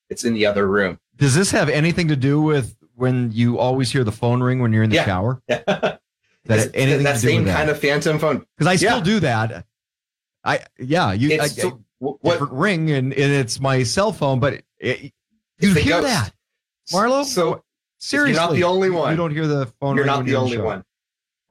It's 0.10 0.24
in 0.24 0.34
the 0.34 0.46
other 0.46 0.68
room. 0.68 0.98
Does 1.18 1.36
this 1.36 1.52
have 1.52 1.68
anything 1.68 2.08
to 2.08 2.16
do 2.16 2.42
with 2.42 2.76
when 2.96 3.32
you 3.34 3.58
always 3.60 3.92
hear 3.92 4.04
the 4.06 4.12
phone 4.14 4.42
ring 4.42 4.60
when 4.62 4.72
you're 4.72 4.84
in 4.84 4.90
the 4.90 4.96
Yeah. 4.98 5.06
shower? 5.06 5.42
that 5.48 6.00
That 6.46 6.72
anything 6.74 7.04
that 7.04 7.20
same 7.20 7.38
with 7.44 7.46
that? 7.48 7.58
kind 7.58 7.70
of 7.70 7.80
phantom 7.80 8.18
phone. 8.18 8.46
Because 8.58 8.68
I 8.68 8.76
still 8.78 8.98
Yeah. 9.00 9.04
do 9.04 9.20
that. 9.22 9.66
I 10.44 10.60
yeah, 10.80 11.12
you 11.14 11.40
I, 11.40 11.48
wh- 11.50 12.24
what 12.24 12.24
different 12.34 12.54
ring 12.54 12.92
and, 12.92 13.14
and 13.14 13.32
it's 13.34 13.60
my 13.60 13.84
cell 13.84 14.12
phone, 14.14 14.40
but 14.40 14.62
it, 14.80 15.14
you 15.62 15.74
hear 15.74 16.02
ghost. 16.02 16.08
that, 16.08 16.34
Marlo? 16.92 17.24
So 17.26 17.64
Seriously, 18.00 18.34
you're 18.34 18.42
not 18.50 18.54
the 18.56 18.64
only 18.64 18.90
one. 18.90 19.12
You 19.12 19.18
don't 19.18 19.32
hear 19.32 19.46
the 19.48 19.68
phone 19.80 19.96
You're 19.96 20.06
ring 20.06 20.14
not 20.16 20.26
the 20.26 20.32
you're 20.32 20.40
in 20.40 20.44
only 20.46 20.58
shower. 20.58 20.66
one. 20.66 20.84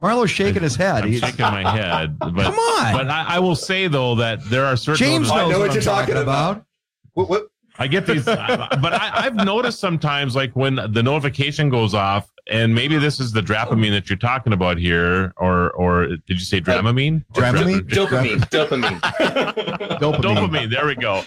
Marlo's 0.03 0.31
shaking 0.31 0.63
his 0.63 0.75
head. 0.77 1.05
I'm 1.05 1.11
He's- 1.13 1.21
shaking 1.23 1.45
my 1.45 1.71
head. 1.71 2.19
But, 2.21 2.33
Come 2.35 2.55
on, 2.55 2.93
But 2.93 3.09
I, 3.09 3.37
I 3.37 3.39
will 3.39 3.55
say 3.55 3.87
though 3.87 4.15
that 4.17 4.43
there 4.51 4.65
are 4.65 4.77
certain 4.77 4.99
James 4.99 5.29
notice- 5.29 5.33
I 5.45 5.49
know 5.51 5.59
what, 5.59 5.69
what 5.69 5.75
you're 5.75 5.83
talking 5.83 6.17
about. 6.17 6.65
What, 7.13 7.29
what, 7.29 7.49
I 7.79 7.87
get 7.87 8.07
these, 8.07 8.25
but 8.25 8.93
I, 8.93 9.11
I've 9.15 9.35
noticed 9.35 9.81
sometimes, 9.81 10.37
like 10.37 10.55
when 10.55 10.77
the 10.77 11.03
notification 11.03 11.71
goes 11.71 11.95
off, 11.95 12.31
and 12.47 12.75
maybe 12.75 12.99
this 12.99 13.21
is 13.21 13.33
the 13.33 13.41
Dramamine 13.41 13.93
that 13.93 14.11
you're 14.11 14.19
talking 14.19 14.53
about 14.53 14.77
here, 14.77 15.33
or 15.37 15.71
or 15.71 16.07
did 16.07 16.23
you 16.29 16.41
say 16.41 16.61
Dramamine? 16.61 17.25
Or 17.37 17.43
Dramamine? 17.43 17.87
Dra- 17.87 18.07
dopamine, 18.07 18.41
dopamine. 18.51 19.01
Dopamine. 20.01 20.23
Dopamine. 20.23 20.71
There 20.71 20.87
we 20.87 20.95
go. 20.97 21.23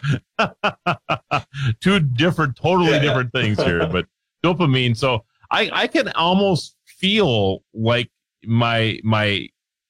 Two 1.82 2.00
different, 2.00 2.56
totally 2.56 2.90
Yeah, 2.90 2.96
yeah. 2.96 3.02
different 3.02 3.32
things 3.32 3.62
here, 3.64 3.88
but 3.88 4.06
dopamine. 4.44 4.98
So 4.98 5.24
I 5.50 5.70
I 5.72 5.88
can 5.88 6.10
almost 6.10 6.76
feel 6.86 7.64
like 7.74 8.10
my 8.46 9.00
my 9.04 9.48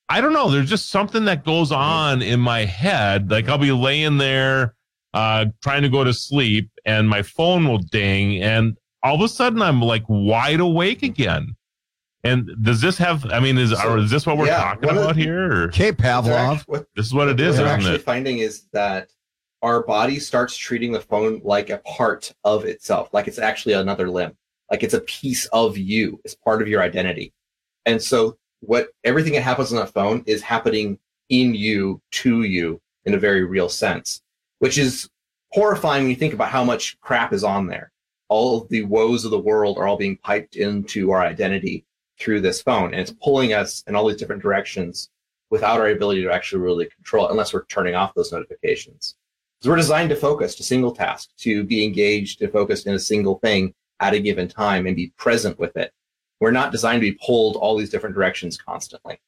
I 0.10 0.22
don't 0.22 0.34
know. 0.34 0.51
There's 0.51 0.70
just 0.70 0.89
something 0.89 1.26
that 1.26 1.43
goes 1.43 1.72
mm-hmm. 1.72 1.82
on 1.82 2.22
in 2.22 2.39
my 2.39 2.66
head. 2.66 3.32
Like 3.32 3.49
I'll 3.49 3.58
be 3.58 3.72
laying 3.72 4.18
there, 4.18 4.76
uh, 5.14 5.45
trying 5.61 5.82
to 5.84 5.89
go 5.89 6.03
to 6.03 6.14
sleep, 6.14 6.70
and 6.86 7.07
my 7.09 7.22
phone 7.22 7.68
will 7.68 7.78
ding, 7.80 8.41
and 8.41 8.78
all 9.03 9.16
of 9.16 9.22
a 9.22 9.28
sudden 9.28 9.61
I'm 9.61 9.82
like 9.82 10.03
wide 10.07 10.59
awake 10.59 11.03
again. 11.03 11.55
And 12.26 12.49
does 12.61 12.80
this 12.80 12.97
have? 12.99 13.26
I 13.32 13.39
mean, 13.41 13.57
is 13.57 13.72
So, 13.72 13.89
or 13.93 13.97
is 13.97 14.09
this 14.09 14.26
what 14.26 14.38
we're 14.38 14.45
yeah, 14.47 14.57
talking 14.64 14.88
one 14.88 14.97
of 14.97 15.03
about 15.03 15.16
the- 15.16 15.22
here? 15.24 15.51
Or 15.51 15.64
okay, 15.66 15.91
Pavlov. 15.91 16.55
act- 16.57 16.68
what 16.68 16.86
this 16.95 17.07
is 17.07 17.14
what 17.14 17.28
it 17.28 17.39
is, 17.39 17.57
they're 17.57 17.66
isn't 17.66 17.78
actually 17.78 17.95
it? 17.95 18.01
finding 18.03 18.38
is 18.38 18.64
that 18.72 19.09
our 19.61 19.84
body 19.84 20.20
starts 20.20 20.55
treating 20.57 20.91
the 20.93 20.99
phone 21.01 21.41
like 21.43 21.70
a 21.70 21.78
part 21.80 22.34
of 22.43 22.66
itself, 22.66 23.09
like 23.14 23.28
it's 23.28 23.39
actually 23.39 23.74
another 23.74 24.09
limb, 24.09 24.34
like 24.72 24.84
it's 24.84 24.93
a 24.93 24.99
piece 25.01 25.45
of 25.47 25.78
you, 25.78 26.20
it's 26.26 26.36
part 26.36 26.61
of 26.61 26.68
your 26.68 26.82
identity. 26.82 27.34
And 27.86 28.01
so, 28.01 28.38
what 28.61 28.88
everything 29.03 29.34
that 29.34 29.41
happens 29.41 29.72
on 29.74 29.80
that 29.80 29.93
phone 29.93 30.24
is 30.26 30.41
happening 30.41 30.97
in 31.30 31.53
you, 31.53 32.01
to 32.11 32.43
you, 32.43 32.80
in 33.05 33.14
a 33.14 33.18
very 33.18 33.43
real 33.43 33.68
sense, 33.70 34.22
which 34.64 34.78
is 34.78 35.09
horrifying 35.51 36.03
when 36.03 36.09
you 36.09 36.16
think 36.16 36.34
about 36.34 36.47
how 36.47 36.64
much 36.64 36.97
crap 37.01 37.34
is 37.34 37.43
on 37.43 37.68
there. 37.68 37.91
All 38.30 38.61
of 38.61 38.70
the 38.70 38.84
woes 38.84 39.26
of 39.26 39.32
the 39.32 39.38
world 39.38 39.78
are 39.78 39.86
all 39.86 39.97
being 39.97 40.16
piped 40.16 40.55
into 40.55 41.11
our 41.11 41.22
identity 41.22 41.86
through 42.18 42.39
this 42.39 42.61
phone, 42.61 42.93
and 42.93 43.01
it's 43.01 43.14
pulling 43.22 43.51
us 43.51 43.84
in 43.88 43.93
all 43.93 44.07
these 44.07 44.16
different 44.16 44.41
directions 44.41 45.09
without 45.49 45.82
our 45.82 45.89
ability 45.89 46.24
to 46.24 46.32
actually 46.32 46.61
really 46.61 46.86
control 46.86 47.28
it 47.28 47.32
unless 47.32 47.53
we're 47.53 47.66
turning 47.66 47.93
off 47.93 48.14
those 48.14 48.32
notifications. 48.32 49.18
Because 49.59 49.70
we're 49.70 49.76
designed 49.76 50.11
to 50.11 50.16
focus 50.16 50.55
to 50.55 50.64
single 50.64 50.95
task, 50.95 51.32
to 51.39 51.66
be 51.66 51.84
engaged 51.84 52.41
and 52.41 52.49
focused 52.49 52.88
in 52.88 52.93
a 52.93 52.99
single 52.99 53.39
thing 53.39 53.74
at 53.99 54.14
a 54.14 54.20
given 54.22 54.47
time 54.47 54.88
and 54.88 54.95
be 54.95 55.11
present 55.18 55.59
with 55.59 55.76
it. 55.76 55.91
We're 56.39 56.51
not 56.51 56.72
designed 56.72 57.01
to 57.01 57.11
be 57.11 57.20
pulled 57.22 57.57
all 57.57 57.76
these 57.76 57.89
different 57.89 58.16
directions 58.16 58.55
constantly. 58.55 59.20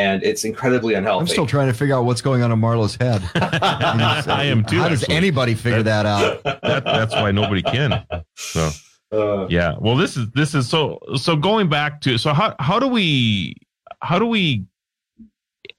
And 0.00 0.22
it's 0.22 0.44
incredibly 0.44 0.94
unhealthy. 0.94 1.22
I'm 1.22 1.26
still 1.26 1.46
trying 1.46 1.68
to 1.68 1.74
figure 1.74 1.94
out 1.96 2.04
what's 2.04 2.22
going 2.22 2.42
on 2.42 2.50
in 2.52 2.58
Marlo's 2.58 2.96
head. 2.96 3.22
I 3.34 4.44
am 4.44 4.64
too. 4.64 4.80
How 4.80 4.88
does 4.88 5.04
anybody 5.08 5.54
figure 5.54 5.82
that 5.82 6.06
out? 6.06 6.42
that, 6.44 6.84
that's 6.84 7.14
why 7.14 7.30
nobody 7.32 7.62
can. 7.62 8.04
So 8.34 8.70
Uh, 9.12 9.46
yeah. 9.48 9.74
Well, 9.78 9.96
this 9.96 10.16
is 10.16 10.30
this 10.30 10.54
is 10.54 10.68
so 10.68 10.98
so 11.16 11.34
going 11.36 11.68
back 11.68 12.00
to 12.02 12.16
so 12.16 12.32
how 12.32 12.54
how 12.60 12.78
do 12.78 12.86
we 12.88 13.56
how 14.00 14.18
do 14.18 14.26
we 14.26 14.64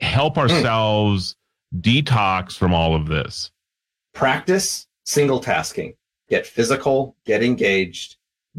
help 0.01 0.37
ourselves 0.37 1.35
detox 1.79 2.57
from 2.57 2.73
all 2.73 2.93
of 2.93 3.07
this? 3.07 3.51
practice 4.13 4.87
single 5.05 5.39
tasking 5.39 5.93
get 6.29 6.45
physical 6.45 7.15
get 7.25 7.41
engaged 7.41 8.17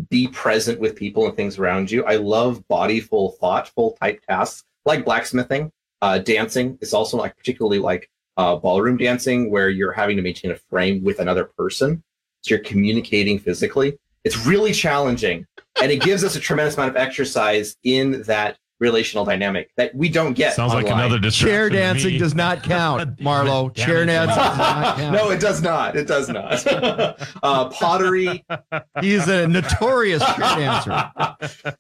be 0.08 0.26
present 0.28 0.80
with 0.80 0.96
people 0.96 1.26
and 1.26 1.36
things 1.36 1.58
around 1.58 1.90
you 1.90 2.02
i 2.06 2.16
love 2.16 2.64
bodyful 2.70 3.36
thoughtful 3.38 3.96
type 4.00 4.18
tasks 4.26 4.64
like 4.84 5.04
blacksmithing 5.04 5.70
uh, 6.02 6.18
dancing 6.18 6.76
is 6.80 6.92
also 6.92 7.16
like 7.16 7.36
particularly 7.36 7.78
like 7.78 8.10
uh, 8.36 8.56
ballroom 8.56 8.96
dancing 8.96 9.50
where 9.50 9.70
you're 9.70 9.92
having 9.92 10.16
to 10.16 10.22
maintain 10.22 10.50
a 10.50 10.56
frame 10.56 11.02
with 11.02 11.20
another 11.20 11.44
person. 11.56 12.02
So 12.40 12.54
you're 12.54 12.64
communicating 12.64 13.38
physically. 13.38 13.98
It's 14.24 14.46
really 14.46 14.72
challenging 14.72 15.46
and 15.80 15.90
it 15.90 16.00
gives 16.00 16.24
us 16.24 16.36
a 16.36 16.40
tremendous 16.40 16.74
amount 16.76 16.90
of 16.90 16.96
exercise 16.96 17.76
in 17.84 18.22
that 18.22 18.58
relational 18.82 19.24
dynamic 19.24 19.70
that 19.76 19.94
we 19.94 20.08
don't 20.08 20.34
get 20.34 20.54
Sounds 20.54 20.74
like 20.74 20.88
another 20.88 21.18
distraction. 21.18 21.48
Chair 21.54 21.70
dancing 21.70 22.18
does 22.18 22.34
not 22.34 22.64
count, 22.64 23.16
Marlo. 23.18 23.72
Chair 23.72 24.02
it. 24.02 24.06
dancing 24.06 24.36
does 24.36 24.58
not 24.58 24.96
count. 24.96 25.14
no, 25.14 25.30
it 25.30 25.40
does 25.40 25.62
not. 25.62 25.96
It 25.96 26.08
does 26.08 26.28
not. 26.28 26.66
uh, 27.42 27.68
pottery. 27.70 28.44
He's 29.00 29.28
a 29.28 29.46
notorious 29.46 30.22
chair 30.22 30.56
dancer. 30.56 31.10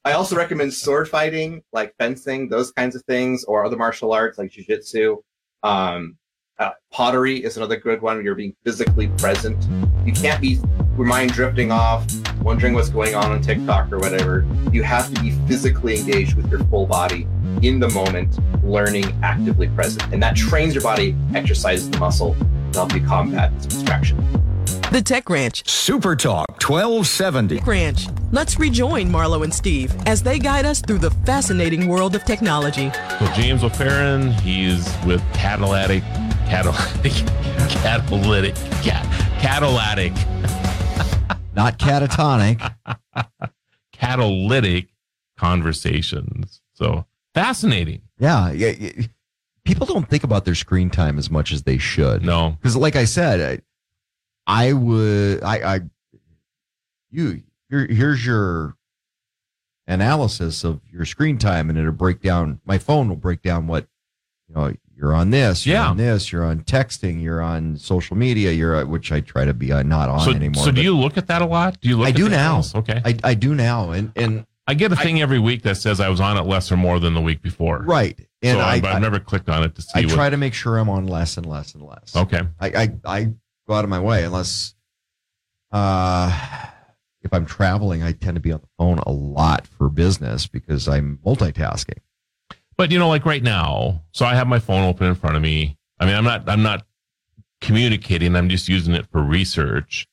I 0.04 0.12
also 0.12 0.36
recommend 0.36 0.72
sword 0.72 1.08
fighting, 1.08 1.62
like 1.72 1.92
fencing, 1.98 2.48
those 2.48 2.70
kinds 2.70 2.94
of 2.94 3.02
things, 3.02 3.42
or 3.44 3.64
other 3.64 3.76
martial 3.76 4.12
arts 4.12 4.38
like 4.38 4.52
jujitsu. 4.52 5.16
Um, 5.64 6.16
Uh, 6.58 6.70
pottery 6.90 7.42
is 7.42 7.56
another 7.56 7.76
good 7.76 8.02
one. 8.02 8.22
You're 8.24 8.34
being 8.34 8.54
physically 8.64 9.08
present. 9.18 9.66
You 10.04 10.12
can't 10.12 10.40
be 10.40 10.60
your 10.96 11.06
mind 11.06 11.32
drifting 11.32 11.72
off, 11.72 12.06
wondering 12.42 12.74
what's 12.74 12.90
going 12.90 13.14
on 13.14 13.32
on 13.32 13.40
TikTok 13.40 13.90
or 13.90 13.98
whatever. 13.98 14.46
You 14.70 14.82
have 14.82 15.12
to 15.12 15.20
be 15.20 15.30
physically 15.48 15.98
engaged 15.98 16.36
with 16.36 16.50
your 16.50 16.62
full 16.64 16.86
body 16.86 17.26
in 17.62 17.80
the 17.80 17.88
moment, 17.90 18.38
learning 18.62 19.04
actively 19.22 19.68
present. 19.68 20.12
And 20.12 20.22
that 20.22 20.36
trains 20.36 20.74
your 20.74 20.82
body, 20.82 21.16
exercises 21.34 21.90
the 21.90 21.98
muscle 21.98 22.36
to 22.72 22.78
help 22.78 22.94
you 22.94 23.04
combat 23.04 23.56
distraction. 23.62 24.18
The 24.92 25.00
Tech 25.00 25.30
Ranch. 25.30 25.66
Super 25.68 26.14
Talk 26.14 26.50
1270. 26.62 27.58
Tech 27.58 27.66
Ranch. 27.66 28.08
Let's 28.30 28.58
rejoin 28.58 29.08
Marlo 29.08 29.42
and 29.42 29.52
Steve 29.52 29.94
as 30.06 30.22
they 30.22 30.38
guide 30.38 30.66
us 30.66 30.82
through 30.82 30.98
the 30.98 31.10
fascinating 31.10 31.88
world 31.88 32.14
of 32.14 32.24
technology. 32.24 32.90
So 33.18 33.26
James 33.34 33.64
O'Farron, 33.64 34.32
he's 34.32 34.86
with 35.06 35.22
Catalytic, 35.32 36.02
Catalytic, 36.52 37.12
Catalytic, 37.82 38.54
Cat, 38.82 39.06
Catalytic, 39.40 40.12
Not 41.54 41.78
catatonic. 41.78 42.74
Catalytic 43.90 44.88
Conversations. 45.38 46.60
So 46.74 47.06
fascinating. 47.32 48.02
yeah, 48.18 48.52
yeah, 48.52 48.74
yeah. 48.78 49.06
People 49.64 49.86
don't 49.86 50.06
think 50.06 50.24
about 50.24 50.44
their 50.44 50.54
screen 50.54 50.90
time 50.90 51.18
as 51.18 51.30
much 51.30 51.52
as 51.52 51.62
they 51.62 51.78
should. 51.78 52.22
No, 52.22 52.50
because 52.60 52.76
like 52.76 52.96
I 52.96 53.06
said, 53.06 53.62
I, 54.46 54.66
I 54.66 54.72
would, 54.74 55.42
I, 55.42 55.76
I, 55.76 55.80
you, 57.10 57.44
here, 57.70 57.86
here's 57.86 58.26
your 58.26 58.76
analysis 59.86 60.64
of 60.64 60.82
your 60.92 61.06
screen 61.06 61.38
time, 61.38 61.70
and 61.70 61.78
it'll 61.78 61.92
break 61.92 62.20
down. 62.20 62.60
My 62.66 62.76
phone 62.76 63.08
will 63.08 63.16
break 63.16 63.40
down 63.40 63.66
what, 63.68 63.86
you 64.48 64.54
know, 64.54 64.74
you're 65.02 65.14
on 65.14 65.30
this, 65.30 65.66
you're 65.66 65.74
Yeah. 65.74 65.88
on 65.88 65.96
this, 65.96 66.30
you're 66.30 66.44
on 66.44 66.60
texting, 66.60 67.20
you're 67.20 67.42
on 67.42 67.76
social 67.76 68.16
media, 68.16 68.52
you're, 68.52 68.76
uh, 68.76 68.84
which 68.84 69.10
I 69.10 69.20
try 69.20 69.44
to 69.44 69.52
be 69.52 69.72
uh, 69.72 69.82
not 69.82 70.08
on 70.08 70.20
so, 70.20 70.30
anymore. 70.30 70.64
so 70.64 70.70
do 70.70 70.80
you 70.80 70.96
look 70.96 71.18
at 71.18 71.26
that 71.26 71.42
a 71.42 71.46
lot? 71.46 71.80
Do 71.80 71.88
you 71.88 71.96
look? 71.96 72.06
I 72.06 72.10
at 72.10 72.16
do 72.16 72.28
now. 72.28 72.62
Okay. 72.72 73.02
I, 73.04 73.18
I 73.24 73.34
do 73.34 73.54
now, 73.54 73.90
and 73.90 74.12
and 74.14 74.46
I 74.68 74.74
get 74.74 74.92
a 74.92 74.96
thing 74.96 75.20
every 75.20 75.40
week 75.40 75.62
that 75.62 75.76
says 75.76 75.98
I 75.98 76.08
was 76.08 76.20
on 76.20 76.36
it 76.36 76.42
less 76.42 76.70
or 76.70 76.76
more 76.76 77.00
than 77.00 77.14
the 77.14 77.20
week 77.20 77.42
before. 77.42 77.82
right, 77.82 78.16
and 78.42 78.58
so 78.58 78.64
I, 78.64 78.74
I, 78.74 78.92
have 78.92 79.02
never 79.02 79.18
clicked 79.18 79.48
on 79.48 79.64
it 79.64 79.74
to 79.74 79.82
see. 79.82 79.90
I 79.96 80.00
what, 80.02 80.10
try 80.10 80.30
to 80.30 80.36
make 80.36 80.54
sure 80.54 80.78
I'm 80.78 80.88
on 80.88 81.08
less 81.08 81.36
and 81.36 81.46
less 81.46 81.74
and 81.74 81.82
less. 81.82 82.14
Okay. 82.14 82.42
I, 82.60 82.68
I, 82.68 82.92
I 83.04 83.24
go 83.66 83.74
out 83.74 83.82
of 83.82 83.90
my 83.90 83.98
way 83.98 84.22
unless 84.22 84.76
uh, 85.72 86.30
if 87.22 87.32
I'm 87.32 87.44
traveling, 87.44 88.04
I 88.04 88.12
tend 88.12 88.36
to 88.36 88.40
be 88.40 88.52
on 88.52 88.60
the 88.60 88.68
phone 88.78 88.98
a 88.98 89.10
lot 89.10 89.66
for 89.66 89.88
business 89.88 90.46
because 90.46 90.86
I'm 90.86 91.18
multitasking. 91.26 91.98
But 92.76 92.90
you 92.90 92.98
know, 92.98 93.08
like 93.08 93.24
right 93.26 93.42
now, 93.42 94.02
so 94.12 94.24
I 94.24 94.34
have 94.34 94.46
my 94.46 94.58
phone 94.58 94.84
open 94.88 95.06
in 95.06 95.14
front 95.14 95.36
of 95.36 95.42
me. 95.42 95.76
I 96.00 96.06
mean, 96.06 96.14
I'm 96.14 96.24
not, 96.24 96.48
I'm 96.48 96.62
not 96.62 96.84
communicating. 97.60 98.34
I'm 98.36 98.48
just 98.48 98.68
using 98.68 98.94
it 98.94 99.06
for 99.10 99.22
research. 99.22 100.06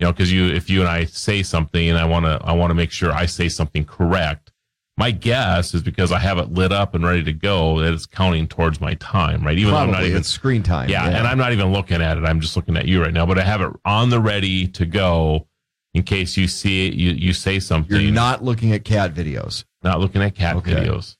You 0.00 0.06
know, 0.06 0.12
because 0.12 0.32
you, 0.32 0.46
if 0.48 0.68
you 0.68 0.80
and 0.80 0.88
I 0.88 1.04
say 1.04 1.42
something, 1.42 1.88
and 1.88 1.98
I 1.98 2.04
want 2.04 2.24
to, 2.24 2.40
I 2.44 2.52
want 2.52 2.70
to 2.70 2.74
make 2.74 2.90
sure 2.90 3.12
I 3.12 3.26
say 3.26 3.48
something 3.48 3.84
correct. 3.84 4.50
My 4.96 5.10
guess 5.10 5.74
is 5.74 5.82
because 5.82 6.12
I 6.12 6.18
have 6.20 6.38
it 6.38 6.52
lit 6.52 6.70
up 6.72 6.94
and 6.94 7.04
ready 7.04 7.22
to 7.24 7.32
go 7.32 7.80
that 7.80 7.92
it's 7.92 8.06
counting 8.06 8.46
towards 8.46 8.80
my 8.80 8.94
time, 8.94 9.44
right? 9.44 9.58
Even 9.58 9.72
though 9.72 9.78
I'm 9.80 9.90
not 9.90 10.04
even 10.04 10.18
it's 10.18 10.28
screen 10.28 10.62
time. 10.62 10.88
yeah, 10.88 11.08
and 11.08 11.26
I'm 11.26 11.38
not 11.38 11.52
even 11.52 11.72
looking 11.72 12.00
at 12.00 12.16
it. 12.16 12.24
I'm 12.24 12.40
just 12.40 12.54
looking 12.56 12.76
at 12.76 12.86
you 12.86 13.02
right 13.02 13.12
now. 13.12 13.26
But 13.26 13.38
I 13.38 13.42
have 13.42 13.60
it 13.60 13.70
on 13.84 14.10
the 14.10 14.20
ready 14.20 14.68
to 14.68 14.86
go 14.86 15.48
in 15.94 16.04
case 16.04 16.36
you 16.36 16.46
see 16.46 16.86
it. 16.88 16.94
You 16.94 17.10
you 17.10 17.32
say 17.32 17.58
something. 17.58 18.00
You're 18.00 18.12
not 18.12 18.44
looking 18.44 18.72
at 18.72 18.84
cat 18.84 19.14
videos. 19.14 19.64
not 19.82 19.98
looking 20.00 20.22
at 20.22 20.34
cat 20.36 20.56
Okay. 20.56 20.72
videos. 20.72 21.16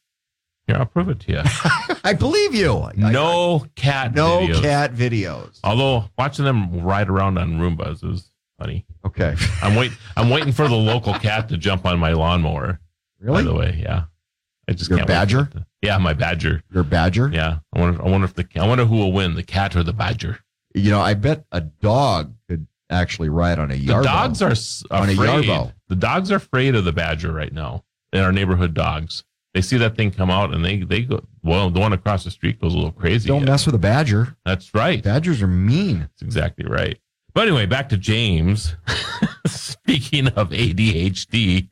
Here, 0.67 0.77
I'll 0.77 0.87
prove 0.87 1.09
it 1.11 1.21
to 1.21 1.33
you. 1.33 1.43
I 2.05 2.15
believe 2.15 2.55
you. 2.55 2.79
I- 2.79 2.93
no 2.97 3.67
cat. 3.75 4.15
No 4.15 4.41
videos. 4.41 4.63
cat 4.63 4.95
videos. 4.95 5.61
Although 5.63 6.05
watching 6.17 6.45
them 6.45 6.81
ride 6.83 7.09
around 7.11 7.37
on 7.39 7.59
Roombas 7.59 8.03
is 8.11 8.31
funny. 8.59 8.87
Okay. 9.05 9.35
I'm 9.63 9.75
wait. 9.75 9.93
I'm 10.17 10.31
waiting 10.31 10.53
for 10.53 10.67
the 10.69 10.75
local 10.77 11.13
cat 11.15 11.49
to 11.51 11.59
jump 11.59 11.85
on 11.85 11.99
my 11.99 12.13
lawnmower. 12.13 12.81
Really? 13.21 13.43
By 13.45 13.51
the 13.51 13.55
way, 13.55 13.79
yeah. 13.83 14.05
I 14.69 14.73
just 14.73 14.89
Your 14.89 14.99
can't 15.01 15.09
badger? 15.09 15.47
to- 15.53 15.67
yeah, 15.83 15.99
my 15.99 16.15
badger. 16.15 16.63
Your 16.73 16.85
badger? 16.85 17.29
Yeah. 17.31 17.59
I 17.75 17.81
wonder. 17.81 18.03
I 18.03 18.09
wonder 18.09 18.25
if 18.25 18.33
the. 18.35 18.47
I 18.57 18.67
wonder 18.67 18.87
who 18.87 18.97
will 18.97 19.13
win, 19.13 19.35
the 19.35 19.43
cat 19.43 19.77
or 19.77 19.83
the 19.83 19.93
badger. 19.93 20.39
You 20.75 20.91
know, 20.91 21.01
I 21.01 21.13
bet 21.13 21.45
a 21.53 21.61
dog 21.61 22.35
could 22.49 22.67
actually 22.89 23.29
ride 23.29 23.59
on 23.59 23.71
a 23.71 23.75
The 23.75 23.87
yarbo. 23.89 24.05
dogs 24.05 24.41
are 24.43 24.51
s- 24.53 24.83
On 24.91 25.09
a 25.09 25.13
afraid. 25.13 25.45
yarbo. 25.45 25.73
The 25.89 25.97
dogs 25.97 26.33
are 26.33 26.37
afraid 26.37 26.75
of 26.75 26.85
the 26.87 26.93
badger 26.93 27.33
right 27.33 27.53
now. 27.53 27.85
They 28.13 28.21
are 28.21 28.33
neighborhood 28.33 28.73
dogs. 28.73 29.25
They 29.55 29.63
see 29.63 29.77
that 29.79 29.97
thing 29.97 30.11
come 30.11 30.31
out 30.31 30.53
and 30.53 30.65
they 30.65 30.79
they 30.79 31.03
go. 31.03 31.25
Well, 31.45 31.71
the 31.71 31.79
one 31.79 31.93
across 31.93 32.25
the 32.25 32.31
street 32.33 32.61
goes 32.61 32.75
a 32.75 32.77
little 32.77 32.93
crazy. 32.93 33.29
Don't 33.29 33.45
mess 33.45 33.67
with 33.67 33.77
a 33.77 33.79
badger. 33.79 34.37
That's 34.45 34.75
right. 34.75 35.03
Badgers 35.03 35.41
are 35.43 35.47
mean. 35.47 36.01
That's 36.01 36.23
exactly 36.23 36.67
right. 36.67 36.99
But 37.35 37.47
anyway, 37.47 37.67
back 37.67 37.89
to 37.91 37.97
James. 37.97 38.75
Speaking 39.47 40.29
of 40.29 40.51
ADHD, 40.51 41.69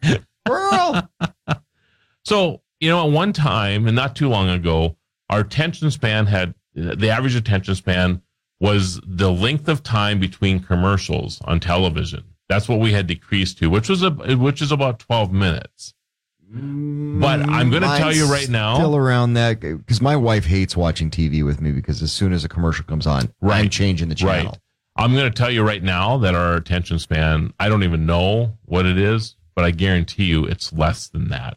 Squirrel. 0.47 1.09
so 2.25 2.63
you 2.79 2.89
know, 2.89 3.05
at 3.05 3.13
one 3.13 3.33
time 3.33 3.87
and 3.89 3.97
not 3.97 4.15
too 4.15 4.29
long 4.29 4.49
ago, 4.49 4.97
our 5.29 5.41
attention 5.41 5.91
span 5.91 6.27
had 6.27 6.55
the 6.75 7.11
average 7.11 7.35
attention 7.35 7.75
span 7.75 8.23
was 8.61 9.01
the 9.05 9.33
length 9.33 9.69
of 9.69 9.83
time 9.83 10.21
between 10.21 10.61
commercials 10.61 11.41
on 11.45 11.59
television. 11.59 12.23
That's 12.49 12.69
what 12.69 12.79
we 12.79 12.93
had 12.93 13.09
decreased 13.09 13.59
to, 13.59 13.71
which 13.71 13.89
was 13.89 14.05
a 14.05 14.11
which 14.11 14.63
is 14.63 14.71
about 14.71 15.01
twelve 15.01 15.33
minutes. 15.33 15.95
But 16.55 17.49
I'm 17.49 17.71
gonna 17.71 17.87
tell 17.99 18.13
you 18.15 18.31
right 18.31 18.49
now- 18.49 18.75
still 18.75 18.97
around 18.97 19.35
that 19.35 19.61
because 19.61 20.01
my 20.03 20.17
wife 20.17 20.45
hates 20.45 20.77
watching 20.77 21.11
TV 21.11 21.43
with 21.43 21.61
me 21.61 21.73
because 21.73 22.03
as 22.03 22.13
soon 22.13 22.33
as 22.33 22.45
a 22.45 22.49
commercial 22.49 22.85
comes 22.85 23.07
on, 23.07 23.33
I'm 23.43 23.69
changing 23.71 24.09
the 24.09 24.15
channel. 24.15 24.53
Right. 24.53 24.59
I'm 24.97 25.15
going 25.15 25.25
to 25.25 25.31
tell 25.31 25.51
you 25.51 25.63
right 25.63 25.83
now 25.83 26.19
that 26.19 26.35
our 26.35 26.55
attention 26.55 26.99
span, 26.99 27.55
I 27.59 27.71
don't 27.71 27.83
even 27.83 28.05
know 28.05 28.59
what 28.67 28.85
it 28.85 28.99
is, 28.99 29.37
but 29.57 29.65
I 29.65 29.71
guarantee 29.71 30.25
you 30.25 30.45
it's 30.45 30.71
less 30.71 31.09
than 31.09 31.29
that 31.31 31.57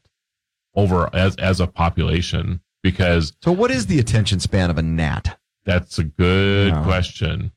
over 0.74 1.14
as 1.14 1.36
as 1.36 1.60
a 1.60 1.68
population 1.68 2.62
because 2.82 3.34
So, 3.44 3.52
what 3.52 3.72
is 3.72 3.88
the 3.88 4.00
attention 4.00 4.40
span 4.40 4.70
of 4.70 4.78
a 4.78 4.82
gnat? 4.82 5.38
that's 5.66 6.00
a 6.00 6.06
good 6.06 6.74
No. 6.74 6.84
question. 6.84 7.52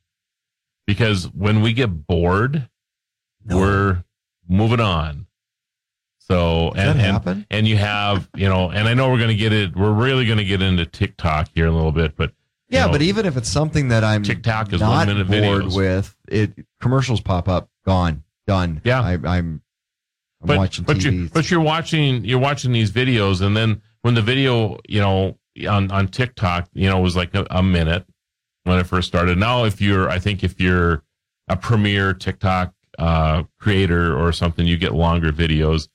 Because 0.89 1.27
when 1.33 1.61
we 1.63 1.73
get 1.73 2.07
bored, 2.09 2.69
No. 3.45 3.57
we're 3.59 4.05
moving 4.49 4.81
on. 4.81 5.27
So 6.31 6.73
Does 6.75 6.97
and 6.97 7.27
and, 7.27 7.47
and 7.51 7.69
you 7.69 7.79
have, 7.79 8.29
you 8.37 8.49
know, 8.49 8.71
and 8.71 8.87
I 8.87 8.95
know 8.95 9.11
we're 9.11 9.17
going 9.19 9.29
to 9.29 9.35
get 9.35 9.53
it 9.53 9.75
we're 9.75 9.93
really 9.93 10.27
going 10.27 10.39
to 10.39 10.45
get 10.45 10.61
into 10.61 10.85
TikTok 10.85 11.49
here 11.55 11.67
in 11.67 11.73
a 11.73 11.77
little 11.77 11.93
bit, 11.93 12.17
but 12.17 12.33
Yeah, 12.69 12.87
know, 12.87 12.93
but 12.93 13.03
even 13.03 13.25
if 13.25 13.37
it's 13.37 13.49
something 13.49 13.89
that 13.89 14.05
I'm 14.05 14.23
TikTok 14.23 14.73
is 14.73 14.81
not 14.81 15.07
one 15.07 15.07
minute 15.07 15.27
bored 15.27 15.65
videos. 15.65 15.77
with, 15.77 16.17
it 16.29 16.53
commercials 16.81 17.23
pop 17.23 17.49
up, 17.49 17.71
gone, 17.87 18.25
done. 18.47 18.83
Yeah. 18.85 19.01
I, 19.01 19.13
I'm 19.13 19.63
I'm 20.41 20.47
but, 20.47 20.59
watching 20.59 20.85
but 20.85 21.03
you 21.03 21.29
but 21.33 21.51
you're 21.51 21.61
watching 21.61 22.25
you're 22.25 22.39
watching 22.39 22.73
these 22.73 22.93
videos 22.93 23.41
and 23.41 23.57
then 23.57 23.83
when 24.03 24.15
the 24.15 24.23
video 24.23 24.79
you 24.89 25.01
know 25.01 25.37
on 25.69 25.91
on 25.91 26.09
TikTok 26.09 26.69
you 26.75 26.89
know 26.89 27.01
was 27.01 27.17
like 27.17 27.35
a, 27.35 27.47
a 27.51 27.63
minute 27.63 28.07
when 28.65 28.79
it 28.79 28.87
first 28.87 29.09
started 29.09 29.39
now 29.39 29.65
if 29.65 29.81
you're 29.81 30.09
I 30.09 30.19
think 30.19 30.45
if 30.45 30.61
you're 30.61 31.03
a 31.49 31.57
premier 31.57 32.15
TikTok 32.15 32.75
uh, 32.99 33.45
creator 33.59 34.17
or 34.17 34.31
something 34.33 34.67
you 34.67 34.77
get 34.77 34.95
longer 34.95 35.33
videos 35.33 35.89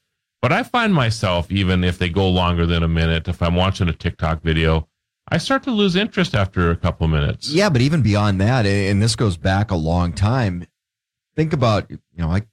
but 0.44 0.52
I 0.52 0.62
find 0.62 0.94
myself 0.94 1.50
even 1.52 1.84
if 1.84 1.98
they 1.98 2.10
go 2.10 2.30
longer 2.30 2.68
than 2.68 2.84
a 2.84 2.88
minute 2.88 3.28
if 3.28 3.42
I'm 3.42 3.56
watching 3.56 3.90
a 3.90 3.94
TikTok 3.94 4.44
video 4.44 4.88
I 5.30 5.38
start 5.38 5.64
to 5.64 5.72
lose 5.72 5.96
interest 5.96 6.36
after 6.36 6.70
a 6.70 6.76
couple 6.76 7.08
minutes 7.08 7.50
Yeah, 7.50 7.70
but 7.70 7.82
even 7.82 8.02
beyond 8.02 8.40
that, 8.42 8.66
and 8.66 8.92
and 8.92 9.02
this 9.02 9.16
goes 9.16 9.38
back 9.38 9.72
a 9.72 9.76
long 9.76 10.14
time. 10.14 10.68
Think 11.36 11.54
about, 11.54 11.90
you 11.90 11.98
know, 12.18 12.30
I 12.30 12.44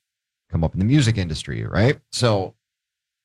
come 0.51 0.65
up 0.65 0.73
in 0.73 0.79
the 0.79 0.87
music 0.87 1.19
industry, 1.19 1.65
right? 1.65 2.01
So, 2.13 2.55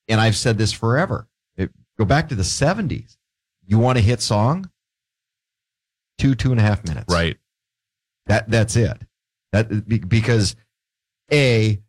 and 0.08 0.20
I've 0.20 0.36
said 0.36 0.58
this 0.58 0.74
forever. 0.74 1.28
It, 1.56 1.72
go 1.98 2.04
back 2.04 2.28
to 2.30 2.36
the 2.36 2.44
70s. 2.44 3.18
You 3.66 3.80
want 3.80 3.98
a 3.98 4.02
hit 4.02 4.22
song? 4.22 4.70
Two, 6.18 6.36
two 6.36 6.52
and 6.52 6.60
a 6.60 6.64
half 6.64 6.86
minutes. 6.86 7.14
right 7.14 7.38
That 8.26 8.50
that's 8.50 8.76
it. 8.76 9.02
That 9.52 9.88
because 9.88 10.56
a 11.32 11.80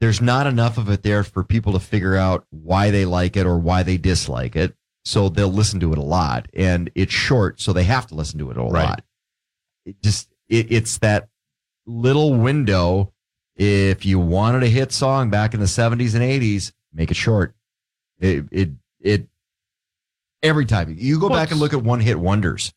there's 0.00 0.20
not 0.20 0.46
enough 0.46 0.78
of 0.78 0.88
it 0.90 1.02
there 1.02 1.24
for 1.24 1.42
people 1.44 1.72
to 1.72 1.80
figure 1.80 2.16
out 2.16 2.46
why 2.50 2.90
they 2.90 3.04
like 3.04 3.36
it 3.36 3.46
or 3.46 3.58
why 3.58 3.82
they 3.82 3.96
dislike 3.96 4.54
it. 4.56 4.74
So 5.04 5.28
they'll 5.28 5.48
listen 5.52 5.80
to 5.80 5.92
it 5.92 5.98
a 5.98 6.02
lot, 6.02 6.48
and 6.54 6.90
it's 6.94 7.12
short, 7.12 7.60
so 7.60 7.72
they 7.72 7.84
have 7.84 8.06
to 8.08 8.14
listen 8.14 8.38
to 8.40 8.50
it 8.50 8.58
a 8.58 8.62
Right. 8.62 8.88
lot. 8.90 9.04
It 9.86 10.02
just 10.02 10.28
it, 10.48 10.70
it's 10.70 10.98
that 10.98 11.28
little 11.86 12.34
window. 12.34 13.12
If 13.56 14.04
you 14.04 14.18
wanted 14.18 14.62
a 14.62 14.68
hit 14.68 14.92
song 14.92 15.30
back 15.30 15.54
in 15.54 15.60
the 15.60 15.66
70s 15.66 16.14
and 16.14 16.22
80s, 16.22 16.72
make 16.92 17.10
it 17.10 17.16
short. 17.16 17.54
It 18.20 18.44
it 18.52 18.70
it 19.00 19.28
every 20.42 20.66
time 20.66 20.94
you 20.98 21.18
go 21.18 21.28
back 21.28 21.50
and 21.50 21.58
look 21.58 21.72
at 21.72 21.82
one 21.82 22.00
hit 22.00 22.18
wonders, 22.20 22.72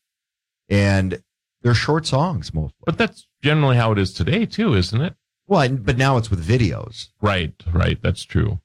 and 0.69 1.21
they're 1.63 1.73
short 1.73 2.05
songs 2.07 2.53
mostly. 2.53 2.77
but 2.85 2.97
that's 2.97 3.27
generally 3.43 3.75
how 3.75 3.91
it 3.91 3.97
is 3.99 4.13
today 4.13 4.45
too 4.45 4.73
isn't 4.73 5.01
it 5.01 5.15
Well, 5.51 5.67
but 5.69 5.97
now 5.97 6.15
it's 6.15 6.31
with 6.31 6.47
videos. 6.47 7.09
right 7.21 7.53
right 7.71 8.01
that's 8.01 8.23
true 8.23 8.61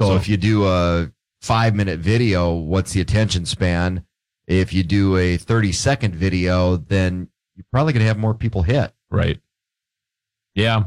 So, 0.00 0.10
So- 0.10 0.16
if 0.16 0.28
you 0.28 0.36
do 0.36 0.66
a 0.66 1.10
five 1.40 1.74
minute 1.74 1.98
video, 1.98 2.54
what's 2.54 2.92
the 2.92 3.00
attention 3.00 3.46
span? 3.46 4.04
If 4.46 4.72
you 4.72 4.82
do 4.82 5.16
a 5.16 5.36
30 5.36 5.72
second 5.72 6.14
video, 6.14 6.76
then 6.76 7.28
you're 7.56 7.66
probably 7.72 7.92
going 7.92 8.02
to 8.02 8.06
have 8.06 8.18
more 8.18 8.34
people 8.34 8.62
hit. 8.62 8.92
Right. 9.10 9.40
Yeah. 10.54 10.84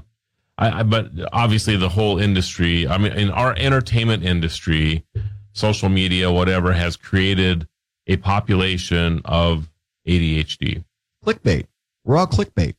I, 0.57 0.79
I, 0.79 0.83
but 0.83 1.11
obviously 1.31 1.75
the 1.75 1.89
whole 1.89 2.19
industry, 2.19 2.87
I 2.87 2.97
mean, 2.97 3.11
in 3.11 3.29
our 3.29 3.53
entertainment 3.57 4.23
industry, 4.23 5.05
social 5.53 5.89
media, 5.89 6.31
whatever, 6.31 6.73
has 6.73 6.95
created 6.97 7.67
a 8.07 8.17
population 8.17 9.21
of 9.25 9.69
ADHD. 10.07 10.83
Clickbait. 11.25 11.67
We're 12.03 12.17
all 12.17 12.27
clickbait. 12.27 12.75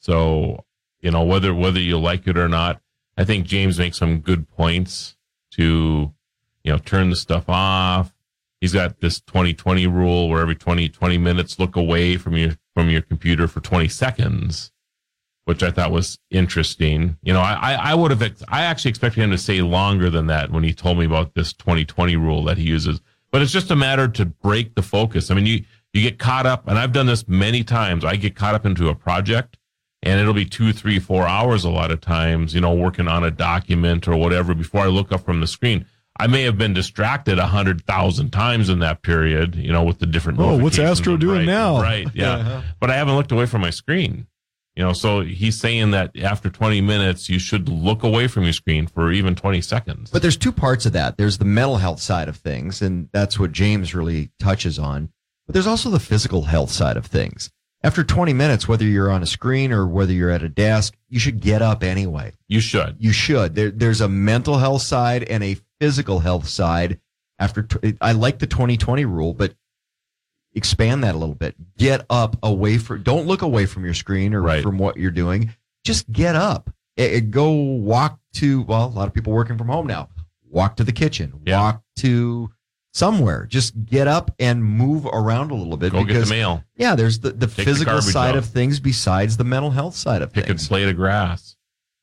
So, 0.00 0.64
you 1.00 1.10
know, 1.10 1.22
whether, 1.24 1.54
whether 1.54 1.80
you 1.80 1.98
like 1.98 2.26
it 2.26 2.36
or 2.36 2.48
not, 2.48 2.80
I 3.16 3.24
think 3.24 3.46
James 3.46 3.78
makes 3.78 3.98
some 3.98 4.20
good 4.20 4.48
points 4.48 5.16
to, 5.52 6.12
you 6.64 6.72
know, 6.72 6.78
turn 6.78 7.10
the 7.10 7.16
stuff 7.16 7.44
off. 7.48 8.14
He's 8.60 8.72
got 8.72 9.00
this 9.00 9.20
2020 9.20 9.86
rule 9.86 10.28
where 10.28 10.40
every 10.40 10.56
20, 10.56 10.88
20 10.88 11.18
minutes 11.18 11.58
look 11.58 11.76
away 11.76 12.16
from 12.16 12.36
your, 12.36 12.52
from 12.74 12.90
your 12.90 13.02
computer 13.02 13.46
for 13.48 13.60
20 13.60 13.88
seconds 13.88 14.72
which 15.48 15.62
I 15.62 15.70
thought 15.70 15.90
was 15.90 16.18
interesting. 16.28 17.16
You 17.22 17.32
know, 17.32 17.40
I, 17.40 17.72
I 17.72 17.94
would 17.94 18.10
have, 18.10 18.22
I 18.48 18.64
actually 18.64 18.90
expected 18.90 19.22
him 19.22 19.30
to 19.30 19.38
say 19.38 19.62
longer 19.62 20.10
than 20.10 20.26
that 20.26 20.50
when 20.50 20.62
he 20.62 20.74
told 20.74 20.98
me 20.98 21.06
about 21.06 21.32
this 21.32 21.54
2020 21.54 22.16
rule 22.16 22.44
that 22.44 22.58
he 22.58 22.64
uses. 22.64 23.00
But 23.30 23.40
it's 23.40 23.50
just 23.50 23.70
a 23.70 23.74
matter 23.74 24.08
to 24.08 24.26
break 24.26 24.74
the 24.74 24.82
focus. 24.82 25.30
I 25.30 25.34
mean, 25.34 25.46
you, 25.46 25.64
you 25.94 26.02
get 26.02 26.18
caught 26.18 26.44
up, 26.44 26.68
and 26.68 26.78
I've 26.78 26.92
done 26.92 27.06
this 27.06 27.26
many 27.26 27.64
times. 27.64 28.04
I 28.04 28.16
get 28.16 28.36
caught 28.36 28.54
up 28.54 28.66
into 28.66 28.90
a 28.90 28.94
project 28.94 29.56
and 30.02 30.20
it'll 30.20 30.34
be 30.34 30.44
two, 30.44 30.72
three, 30.72 30.98
four 30.98 31.26
hours 31.26 31.64
a 31.64 31.70
lot 31.70 31.90
of 31.90 32.00
times, 32.00 32.54
you 32.54 32.60
know, 32.60 32.74
working 32.74 33.08
on 33.08 33.24
a 33.24 33.30
document 33.30 34.06
or 34.06 34.16
whatever 34.16 34.54
before 34.54 34.82
I 34.82 34.86
look 34.86 35.12
up 35.12 35.24
from 35.24 35.40
the 35.40 35.46
screen. 35.46 35.86
I 36.20 36.26
may 36.26 36.42
have 36.42 36.58
been 36.58 36.74
distracted 36.74 37.38
a 37.38 37.46
hundred 37.46 37.84
thousand 37.84 38.30
times 38.30 38.68
in 38.68 38.80
that 38.80 39.02
period, 39.02 39.54
you 39.54 39.72
know, 39.72 39.84
with 39.84 40.00
the 40.00 40.06
different. 40.06 40.40
Oh, 40.40 40.58
what's 40.58 40.78
Astro 40.78 41.16
doing 41.16 41.38
right, 41.38 41.46
now? 41.46 41.80
Right, 41.80 42.08
yeah. 42.12 42.32
Uh-huh. 42.32 42.62
But 42.80 42.90
I 42.90 42.96
haven't 42.96 43.14
looked 43.14 43.30
away 43.30 43.46
from 43.46 43.60
my 43.60 43.70
screen. 43.70 44.26
You 44.74 44.84
know, 44.84 44.92
so 44.92 45.22
he's 45.22 45.58
saying 45.58 45.90
that 45.90 46.16
after 46.20 46.50
20 46.50 46.80
minutes, 46.82 47.28
you 47.28 47.40
should 47.40 47.68
look 47.68 48.04
away 48.04 48.28
from 48.28 48.44
your 48.44 48.52
screen 48.52 48.86
for 48.86 49.10
even 49.10 49.34
20 49.34 49.60
seconds. 49.60 50.10
But 50.12 50.22
there's 50.22 50.36
two 50.36 50.52
parts 50.52 50.86
of 50.86 50.92
that. 50.92 51.16
There's 51.16 51.38
the 51.38 51.44
mental 51.44 51.78
health 51.78 52.00
side 52.00 52.28
of 52.28 52.36
things, 52.36 52.80
and 52.80 53.08
that's 53.12 53.40
what 53.40 53.50
James 53.50 53.92
really 53.92 54.30
touches 54.38 54.78
on. 54.78 55.10
But 55.46 55.54
there's 55.54 55.66
also 55.66 55.90
the 55.90 55.98
physical 55.98 56.42
health 56.42 56.70
side 56.70 56.96
of 56.96 57.06
things. 57.06 57.50
After 57.82 58.02
20 58.02 58.32
minutes, 58.32 58.66
whether 58.66 58.84
you're 58.84 59.10
on 59.10 59.22
a 59.22 59.26
screen 59.26 59.70
or 59.72 59.86
whether 59.86 60.12
you're 60.12 60.30
at 60.30 60.42
a 60.42 60.48
desk, 60.48 60.96
you 61.08 61.18
should 61.20 61.40
get 61.40 61.62
up 61.62 61.84
anyway. 61.84 62.32
you 62.48 62.60
should. 62.60 62.96
You 62.98 63.12
should. 63.12 63.54
There, 63.54 63.70
there's 63.70 64.00
a 64.00 64.08
mental 64.08 64.58
health 64.58 64.82
side 64.82 65.22
and 65.24 65.44
a 65.44 65.56
physical 65.80 66.18
health 66.20 66.48
side. 66.48 66.98
After 67.38 67.62
t- 67.62 67.96
I 68.00 68.12
like 68.12 68.40
the 68.40 68.48
2020 68.48 69.04
rule, 69.04 69.32
but 69.32 69.54
expand 70.54 71.04
that 71.04 71.14
a 71.14 71.18
little 71.18 71.36
bit. 71.36 71.54
Get 71.76 72.04
up 72.10 72.36
away 72.42 72.78
from. 72.78 73.02
Don't 73.04 73.26
look 73.26 73.42
away 73.42 73.66
from 73.66 73.84
your 73.84 73.94
screen 73.94 74.34
or 74.34 74.42
Right. 74.42 74.62
from 74.62 74.76
what 74.78 74.96
you're 74.96 75.10
doing. 75.12 75.54
Just 75.84 76.10
get 76.10 76.34
up. 76.34 76.70
Eh, 76.96 77.16
eh, 77.16 77.20
go 77.20 77.52
walk 77.52 78.18
to. 78.34 78.62
Well, 78.62 78.86
a 78.86 78.88
lot 78.88 79.06
of 79.06 79.14
people 79.14 79.32
working 79.32 79.56
from 79.56 79.68
home 79.68 79.86
now. 79.86 80.08
Walk 80.50 80.76
to 80.76 80.84
the 80.84 80.90
kitchen. 80.92 81.40
Yeah. 81.46 81.60
Walk 81.60 81.82
to 81.98 82.50
somewhere. 82.98 83.46
Just 83.46 83.84
get 83.86 84.08
up 84.08 84.30
and 84.38 84.64
move 84.64 85.06
around 85.06 85.50
a 85.50 85.54
little 85.54 85.76
bit 85.76 85.92
Go 85.92 86.04
get 86.04 86.20
the 86.24 86.26
mail. 86.30 86.64
yeah, 86.76 86.94
there's 86.94 87.20
the, 87.20 87.30
the 87.30 87.46
the 87.46 87.48
physical 87.48 87.94
garbage 87.94 88.12
side 88.12 88.30
out. 88.30 88.36
of 88.36 88.46
things 88.46 88.80
besides 88.80 89.36
the 89.36 89.44
mental 89.44 89.70
health 89.70 89.94
side 89.94 90.22
of 90.22 90.32
things. 90.32 90.44
Pick 90.46 90.54
a 90.54 90.58
things. 90.58 90.68
blade 90.68 90.88
of 90.88 90.96
grass. 90.96 91.56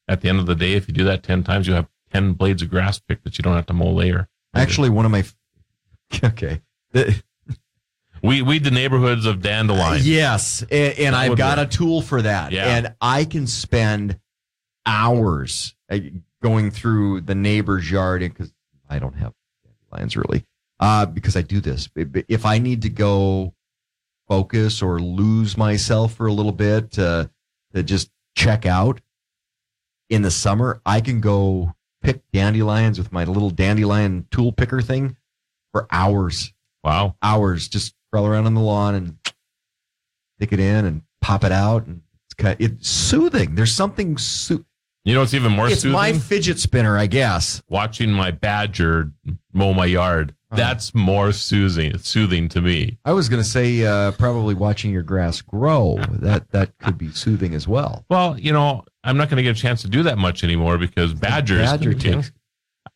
At 0.07 0.21
the 0.21 0.29
end 0.29 0.39
of 0.39 0.45
the 0.45 0.55
day, 0.55 0.73
if 0.73 0.87
you 0.87 0.93
do 0.93 1.03
that 1.05 1.23
10 1.23 1.43
times, 1.43 1.67
you 1.67 1.73
have 1.73 1.87
10 2.11 2.33
blades 2.33 2.61
of 2.61 2.69
grass 2.69 2.99
picked 2.99 3.23
that 3.23 3.37
you 3.37 3.41
don't 3.43 3.55
have 3.55 3.65
to 3.67 3.73
mow 3.73 3.91
later. 3.91 4.27
Actually, 4.53 4.89
one 4.89 5.05
of 5.05 5.11
my 5.11 5.23
okay. 6.23 6.61
The- 6.91 7.21
we 8.21 8.41
weed 8.41 8.63
the 8.63 8.71
neighborhoods 8.71 9.25
of 9.25 9.41
dandelions. 9.41 10.07
Yes, 10.07 10.63
and, 10.71 10.97
and 10.97 11.15
I've 11.15 11.37
got 11.37 11.57
work. 11.59 11.67
a 11.67 11.71
tool 11.71 12.01
for 12.01 12.21
that. 12.23 12.51
Yeah. 12.51 12.65
And 12.77 12.95
I 12.99 13.25
can 13.25 13.45
spend 13.45 14.19
hours 14.85 15.75
uh, 15.91 15.99
going 16.41 16.71
through 16.71 17.21
the 17.21 17.35
neighbor's 17.35 17.89
yard 17.89 18.21
because 18.21 18.51
I 18.89 18.99
don't 18.99 19.13
have 19.13 19.33
dandelions 19.91 20.15
really. 20.17 20.45
Uh, 20.85 21.03
because 21.05 21.35
I 21.35 21.41
do 21.41 21.59
this. 21.61 21.89
If 21.95 22.45
I 22.45 22.59
need 22.59 22.83
to 22.83 22.89
go 22.89 23.55
focus 24.27 24.83
or 24.83 24.99
lose 24.99 25.57
myself 25.57 26.13
for 26.13 26.27
a 26.27 26.31
little 26.33 26.51
bit 26.51 26.91
to, 26.91 27.29
to 27.73 27.81
just 27.81 28.11
check 28.35 28.67
out 28.67 29.01
in 30.11 30.21
the 30.21 30.29
summer, 30.29 30.81
I 30.85 31.01
can 31.01 31.21
go 31.21 31.73
pick 32.03 32.21
dandelions 32.31 32.99
with 32.99 33.11
my 33.11 33.23
little 33.23 33.49
dandelion 33.49 34.27
tool 34.29 34.51
picker 34.51 34.79
thing 34.81 35.17
for 35.71 35.87
hours 35.89 36.53
Wow. 36.83 37.15
hours 37.23 37.67
just 37.67 37.95
crawl 38.11 38.27
around 38.27 38.45
on 38.45 38.53
the 38.53 38.61
lawn 38.61 38.93
and 38.93 39.17
pick 40.39 40.53
it 40.53 40.59
in 40.59 40.85
and 40.85 41.01
pop 41.19 41.43
it 41.43 41.51
out 41.51 41.87
and 41.87 42.01
it's 42.27 42.35
kind 42.35 42.55
it's 42.59 42.87
soothing 42.87 43.55
there's 43.55 43.73
something 43.73 44.19
soo- 44.19 44.63
You 45.03 45.15
know 45.15 45.21
what's 45.21 45.33
even 45.33 45.51
more 45.53 45.67
it's 45.67 45.81
soothing? 45.81 45.93
my 45.93 46.13
fidget 46.13 46.59
spinner 46.59 46.95
i 46.95 47.07
guess 47.07 47.63
Watching 47.69 48.11
my 48.11 48.29
badger 48.29 49.11
mow 49.51 49.73
my 49.73 49.85
yard. 49.87 50.34
Oh. 50.51 50.55
That's 50.55 50.93
more 50.93 51.31
soothing. 51.31 51.97
soothing 51.97 52.47
to 52.49 52.61
me. 52.61 52.99
i 53.03 53.11
was 53.13 53.29
going 53.29 53.41
to 53.41 53.47
say 53.49 53.83
uh, 53.83 54.11
probably 54.11 54.53
watching 54.53 54.91
your 54.91 55.01
grass 55.01 55.41
grow 55.41 55.97
that 56.11 56.51
that 56.51 56.77
could 56.77 56.97
be 56.99 57.09
soothing 57.11 57.55
as 57.55 57.67
well 57.67 58.05
Well, 58.11 58.37
you 58.39 58.53
know, 58.53 58.85
I'm 59.03 59.17
not 59.17 59.29
going 59.29 59.37
to 59.37 59.43
get 59.43 59.57
a 59.57 59.59
chance 59.59 59.81
to 59.81 59.87
do 59.89 60.03
that 60.03 60.17
much 60.19 60.43
anymore 60.43 60.77
because 60.77 61.13
badgers. 61.15 61.61
badger 61.61 61.93
takes 61.95 62.31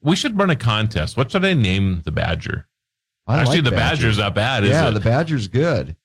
we 0.02 0.16
should 0.16 0.38
run 0.38 0.50
a 0.50 0.56
contest. 0.56 1.18
What 1.18 1.32
should 1.32 1.44
I 1.44 1.54
name 1.54 2.02
the 2.06 2.12
badger? 2.12 2.68
I 3.28 3.40
Actually, 3.40 3.58
like 3.58 3.64
the 3.66 3.72
badger. 3.72 3.96
badger's 4.04 4.18
not 4.20 4.36
bad, 4.36 4.64
is 4.64 4.70
yeah 4.70 4.90
the 4.92 5.00
badger's 5.00 5.48
good 5.48 5.96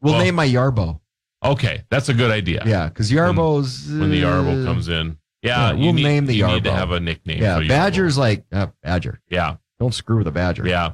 we'll 0.00 0.14
Well- 0.14 0.22
name 0.22 0.34
my 0.34 0.46
yarbo 0.46 1.00
okay, 1.42 1.84
that's 1.90 2.08
a 2.08 2.14
good 2.14 2.30
idea. 2.30 2.62
yeah 2.66 2.88
because 2.88 3.10
yarbo's 3.10 3.88
When 3.90 4.10
the 4.10 4.22
yarbo 4.22 4.62
uh, 4.62 4.66
comes 4.66 4.88
in, 4.88 5.16
yeah, 5.42 5.70
yeah, 5.70 5.72
you 5.72 5.84
we'll 5.86 5.92
need, 5.94 6.02
name 6.04 6.26
the 6.26 6.34
you 6.34 6.46
need 6.46 6.64
to 6.64 6.72
have 6.72 6.90
a 6.92 7.00
nickname. 7.00 7.42
yeah 7.42 7.58
badger's 7.66 8.16
yarbo. 8.16 8.20
like 8.20 8.44
uh, 8.52 8.66
badger 8.82 9.20
yeah, 9.28 9.56
don't 9.82 9.92
screw 9.94 10.18
with 10.18 10.26
a 10.26 10.32
badger 10.32 10.66
yeah. 10.66 10.92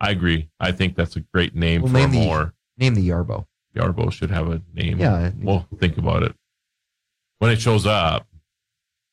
I 0.00 0.10
agree. 0.12 0.48
I 0.60 0.70
think 0.72 0.94
that's 0.94 1.16
a 1.16 1.20
great 1.20 1.54
name 1.56 1.82
We'll 1.82 1.90
for 1.92 1.98
name 1.98 2.12
the- 2.12 2.24
more. 2.24 2.54
name 2.76 2.94
the 2.94 3.08
yarbo 3.08 3.46
Yarbo 3.74 4.10
should 4.12 4.30
have 4.30 4.48
a 4.48 4.62
name. 4.74 4.98
yeah 4.98 5.30
We'll 5.40 5.66
think 5.78 5.98
about 5.98 6.22
it 6.22 6.34
when 7.40 7.50
it 7.50 7.60
shows 7.60 7.86
up, 7.86 8.26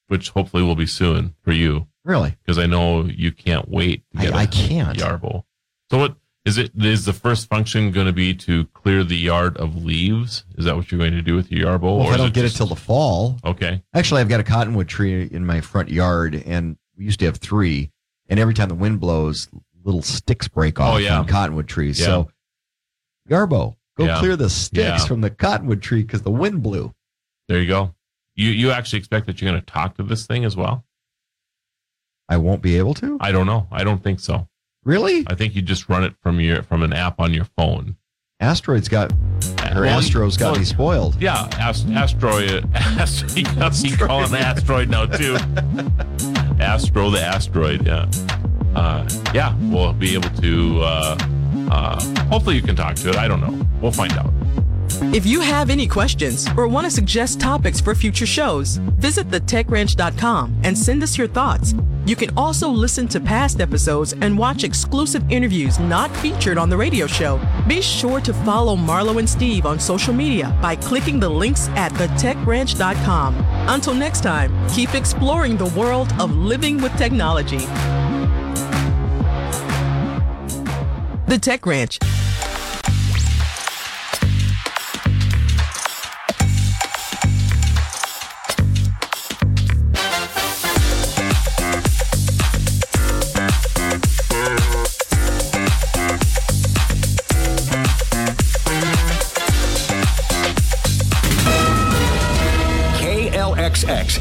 which 0.07 0.29
hopefully 0.29 0.63
will 0.63 0.75
be 0.75 0.85
soon 0.87 1.35
for 1.43 1.51
you, 1.51 1.87
really 2.03 2.37
because 2.41 2.57
I 2.57 2.65
know 2.67 3.03
you 3.05 3.31
can't 3.31 3.67
wait 3.69 4.03
to 4.13 4.19
I, 4.19 4.23
get 4.23 4.33
a 4.33 4.37
I 4.37 4.45
can't 4.45 4.97
Yarbo. 4.97 5.43
So 5.91 5.97
what 5.99 6.15
is 6.45 6.57
it? 6.59 6.71
Is 6.75 7.05
the 7.05 7.13
first 7.13 7.49
function 7.49 7.91
going 7.91 8.05
to 8.07 8.13
be 8.13 8.33
to 8.35 8.65
clear 8.67 9.03
the 9.03 9.17
yard 9.17 9.57
of 9.57 9.83
leaves? 9.83 10.45
Is 10.57 10.65
that 10.65 10.75
what 10.75 10.91
you're 10.91 10.99
going 10.99 11.13
to 11.13 11.21
do 11.23 11.35
with 11.35 11.51
your 11.51 11.65
Yarbo? 11.67 11.97
Well, 11.97 12.01
if 12.01 12.07
or 12.07 12.11
I 12.11 12.13
is 12.13 12.17
don't 12.21 12.33
get 12.33 12.41
just- 12.41 12.55
it 12.55 12.57
till 12.57 12.67
the 12.67 12.75
fall. 12.75 13.39
okay, 13.43 13.81
Actually, 13.95 14.21
I've 14.21 14.29
got 14.29 14.39
a 14.39 14.43
cottonwood 14.43 14.87
tree 14.87 15.23
in 15.31 15.43
my 15.45 15.61
front 15.61 15.89
yard, 15.89 16.35
and 16.45 16.77
we 16.97 17.05
used 17.05 17.19
to 17.19 17.25
have 17.25 17.37
three. 17.37 17.91
And 18.29 18.39
every 18.39 18.53
time 18.53 18.69
the 18.69 18.75
wind 18.75 18.99
blows, 18.99 19.49
little 19.83 20.01
sticks 20.01 20.47
break 20.47 20.79
off 20.79 20.95
Oh, 20.95 20.97
yeah. 20.97 21.17
from 21.19 21.27
cottonwood 21.27 21.67
trees. 21.67 21.99
Yeah. 21.99 22.05
So, 22.07 22.31
Garbo, 23.29 23.75
go 23.97 24.05
Yeah. 24.05 24.19
clear 24.19 24.35
the 24.35 24.49
sticks 24.49 25.05
from 25.05 25.21
the 25.21 25.29
cottonwood 25.29 25.81
tree 25.81 26.01
because 26.01 26.21
the 26.23 26.31
wind 26.31 26.63
blew. 26.63 26.93
there 27.47 27.59
you 27.61 27.67
go. 27.67 27.93
You 28.35 28.49
you 28.49 28.71
actually 28.71 28.97
expect 28.99 29.27
that 29.27 29.39
you're 29.41 29.49
going 29.51 29.61
to 29.61 29.65
talk 29.65 29.95
to 29.97 30.03
this 30.03 30.25
thing 30.25 30.43
as 30.43 30.55
well? 30.57 30.83
I 32.27 32.37
won't 32.37 32.61
be 32.63 32.77
able 32.77 32.95
to. 32.95 33.17
I 33.21 33.31
don't 33.31 33.45
know. 33.45 33.67
I 33.71 33.83
don't 33.83 34.03
think 34.03 34.19
so. 34.19 34.47
Really? 34.83 35.23
I 35.27 35.35
think 35.35 35.55
you 35.55 35.61
just 35.61 35.87
run 35.87 36.03
it 36.03 36.15
from 36.21 36.39
your 36.39 36.63
from 36.63 36.81
an 36.83 36.91
app 36.91 37.19
on 37.19 37.33
your 37.33 37.45
phone. 37.55 37.95
Asteroids 38.39 38.89
got 38.89 39.11
her 39.61 39.81
Well, 39.83 40.01
Astros 40.01 40.37
got 40.37 40.51
well, 40.51 40.59
me 40.59 40.65
spoiled. 40.65 41.21
Yeah, 41.21 41.47
ast- 41.53 41.87
asteroid. 41.87 42.67
Astro, 42.75 43.29
you 43.37 43.95
call 43.97 44.23
it 44.23 44.29
an 44.29 44.35
asteroid 44.35 44.89
now 44.89 45.05
too. 45.05 45.37
Astro, 46.59 47.09
the 47.09 47.21
asteroid. 47.21 47.85
Yeah, 47.85 48.09
uh, 48.75 49.07
yeah. 49.33 49.55
We'll 49.61 49.93
be 49.93 50.13
able 50.13 50.29
to. 50.41 50.81
Uh, 50.81 51.17
uh, 51.71 51.99
hopefully, 52.25 52.55
you 52.55 52.61
can 52.61 52.75
talk 52.75 52.95
to 52.97 53.09
it. 53.09 53.15
I 53.15 53.27
don't 53.27 53.41
know. 53.41 53.65
We'll 53.81 53.91
find 53.91 54.13
out. 54.13 54.34
If 55.01 55.25
you 55.25 55.41
have 55.41 55.69
any 55.69 55.87
questions 55.87 56.47
or 56.55 56.67
want 56.67 56.85
to 56.85 56.91
suggest 56.91 57.39
topics 57.39 57.81
for 57.81 57.93
future 57.93 58.25
shows, 58.25 58.77
visit 58.97 59.29
thetechranch.com 59.29 60.61
and 60.63 60.77
send 60.77 61.03
us 61.03 61.17
your 61.17 61.27
thoughts. 61.27 61.73
You 62.05 62.15
can 62.15 62.29
also 62.37 62.69
listen 62.69 63.07
to 63.09 63.19
past 63.19 63.59
episodes 63.59 64.13
and 64.13 64.37
watch 64.37 64.63
exclusive 64.63 65.23
interviews 65.29 65.79
not 65.79 66.15
featured 66.17 66.57
on 66.57 66.69
the 66.69 66.77
radio 66.77 67.07
show. 67.07 67.41
Be 67.67 67.81
sure 67.81 68.21
to 68.21 68.33
follow 68.33 68.75
Marlo 68.75 69.17
and 69.17 69.29
Steve 69.29 69.65
on 69.65 69.79
social 69.79 70.13
media 70.13 70.57
by 70.61 70.75
clicking 70.75 71.19
the 71.19 71.29
links 71.29 71.67
at 71.69 71.91
thetechranch.com. 71.93 73.35
Until 73.67 73.95
next 73.95 74.21
time, 74.21 74.51
keep 74.69 74.93
exploring 74.93 75.57
the 75.57 75.73
world 75.77 76.13
of 76.19 76.35
living 76.35 76.81
with 76.81 76.95
technology. 76.95 77.65
The 81.27 81.39
Tech 81.41 81.65
Ranch. 81.65 81.99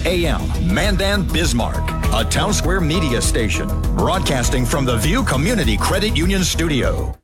AM, 0.06 0.42
Mandan, 0.72 1.26
Bismarck, 1.32 1.82
a 2.12 2.28
town 2.28 2.52
square 2.52 2.80
media 2.80 3.22
station, 3.22 3.68
broadcasting 3.96 4.66
from 4.66 4.84
the 4.84 4.98
View 4.98 5.24
Community 5.24 5.78
Credit 5.78 6.14
Union 6.14 6.44
Studio. 6.44 7.16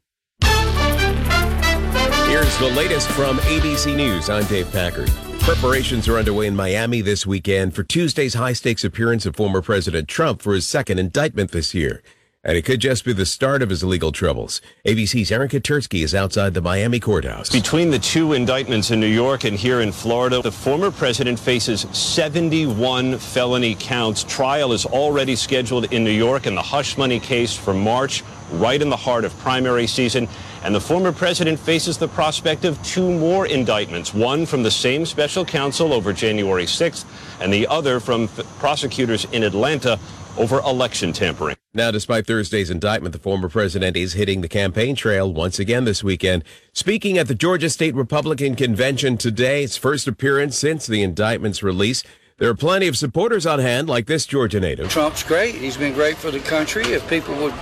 Here's 2.26 2.58
the 2.58 2.72
latest 2.74 3.08
from 3.08 3.36
ABC 3.38 3.94
News. 3.94 4.30
I'm 4.30 4.46
Dave 4.46 4.72
Packer. 4.72 5.06
Preparations 5.40 6.08
are 6.08 6.16
underway 6.16 6.46
in 6.46 6.56
Miami 6.56 7.02
this 7.02 7.26
weekend 7.26 7.74
for 7.74 7.82
Tuesday's 7.82 8.34
high 8.34 8.54
stakes 8.54 8.84
appearance 8.84 9.26
of 9.26 9.36
former 9.36 9.60
President 9.60 10.08
Trump 10.08 10.40
for 10.40 10.54
his 10.54 10.66
second 10.66 10.98
indictment 10.98 11.50
this 11.50 11.74
year. 11.74 12.02
And 12.42 12.56
it 12.56 12.64
could 12.64 12.80
just 12.80 13.04
be 13.04 13.12
the 13.12 13.26
start 13.26 13.60
of 13.60 13.68
his 13.68 13.84
legal 13.84 14.12
troubles. 14.12 14.62
ABC's 14.86 15.30
Aaron 15.30 15.50
Katersky 15.50 16.02
is 16.02 16.14
outside 16.14 16.54
the 16.54 16.62
Miami 16.62 16.98
courthouse. 16.98 17.50
Between 17.50 17.90
the 17.90 17.98
two 17.98 18.32
indictments 18.32 18.90
in 18.90 18.98
New 18.98 19.06
York 19.06 19.44
and 19.44 19.58
here 19.58 19.82
in 19.82 19.92
Florida, 19.92 20.40
the 20.40 20.50
former 20.50 20.90
president 20.90 21.38
faces 21.38 21.82
71 21.92 23.18
felony 23.18 23.76
counts. 23.78 24.24
Trial 24.24 24.72
is 24.72 24.86
already 24.86 25.36
scheduled 25.36 25.92
in 25.92 26.02
New 26.02 26.10
York 26.10 26.46
in 26.46 26.54
the 26.54 26.62
hush 26.62 26.96
money 26.96 27.20
case 27.20 27.54
for 27.54 27.74
March, 27.74 28.24
right 28.52 28.80
in 28.80 28.88
the 28.88 28.96
heart 28.96 29.26
of 29.26 29.38
primary 29.40 29.86
season. 29.86 30.26
And 30.64 30.74
the 30.74 30.80
former 30.80 31.12
president 31.12 31.60
faces 31.60 31.98
the 31.98 32.08
prospect 32.08 32.64
of 32.64 32.82
two 32.82 33.10
more 33.18 33.46
indictments, 33.46 34.14
one 34.14 34.46
from 34.46 34.62
the 34.62 34.70
same 34.70 35.04
special 35.04 35.44
counsel 35.44 35.92
over 35.92 36.14
January 36.14 36.64
6th, 36.64 37.04
and 37.40 37.52
the 37.52 37.66
other 37.66 38.00
from 38.00 38.28
prosecutors 38.58 39.26
in 39.26 39.42
Atlanta 39.42 39.98
over 40.36 40.58
election 40.60 41.12
tampering. 41.12 41.56
Now, 41.72 41.90
despite 41.90 42.26
Thursday's 42.26 42.70
indictment, 42.70 43.12
the 43.12 43.20
former 43.20 43.48
president 43.48 43.96
is 43.96 44.14
hitting 44.14 44.40
the 44.40 44.48
campaign 44.48 44.96
trail 44.96 45.32
once 45.32 45.58
again 45.58 45.84
this 45.84 46.02
weekend. 46.02 46.44
Speaking 46.72 47.16
at 47.18 47.28
the 47.28 47.34
Georgia 47.34 47.70
State 47.70 47.94
Republican 47.94 48.56
Convention 48.56 49.16
today, 49.16 49.62
its 49.62 49.76
first 49.76 50.08
appearance 50.08 50.58
since 50.58 50.86
the 50.86 51.02
indictment's 51.02 51.62
release. 51.62 52.02
There 52.38 52.48
are 52.48 52.54
plenty 52.54 52.88
of 52.88 52.96
supporters 52.96 53.44
on 53.44 53.58
hand, 53.58 53.88
like 53.88 54.06
this 54.06 54.24
Georgia 54.24 54.60
native. 54.60 54.88
Trump's 54.88 55.22
great. 55.22 55.54
He's 55.54 55.76
been 55.76 55.92
great 55.92 56.16
for 56.16 56.30
the 56.30 56.40
country. 56.40 56.84
If 56.84 57.06
people 57.08 57.34
would 57.36 57.52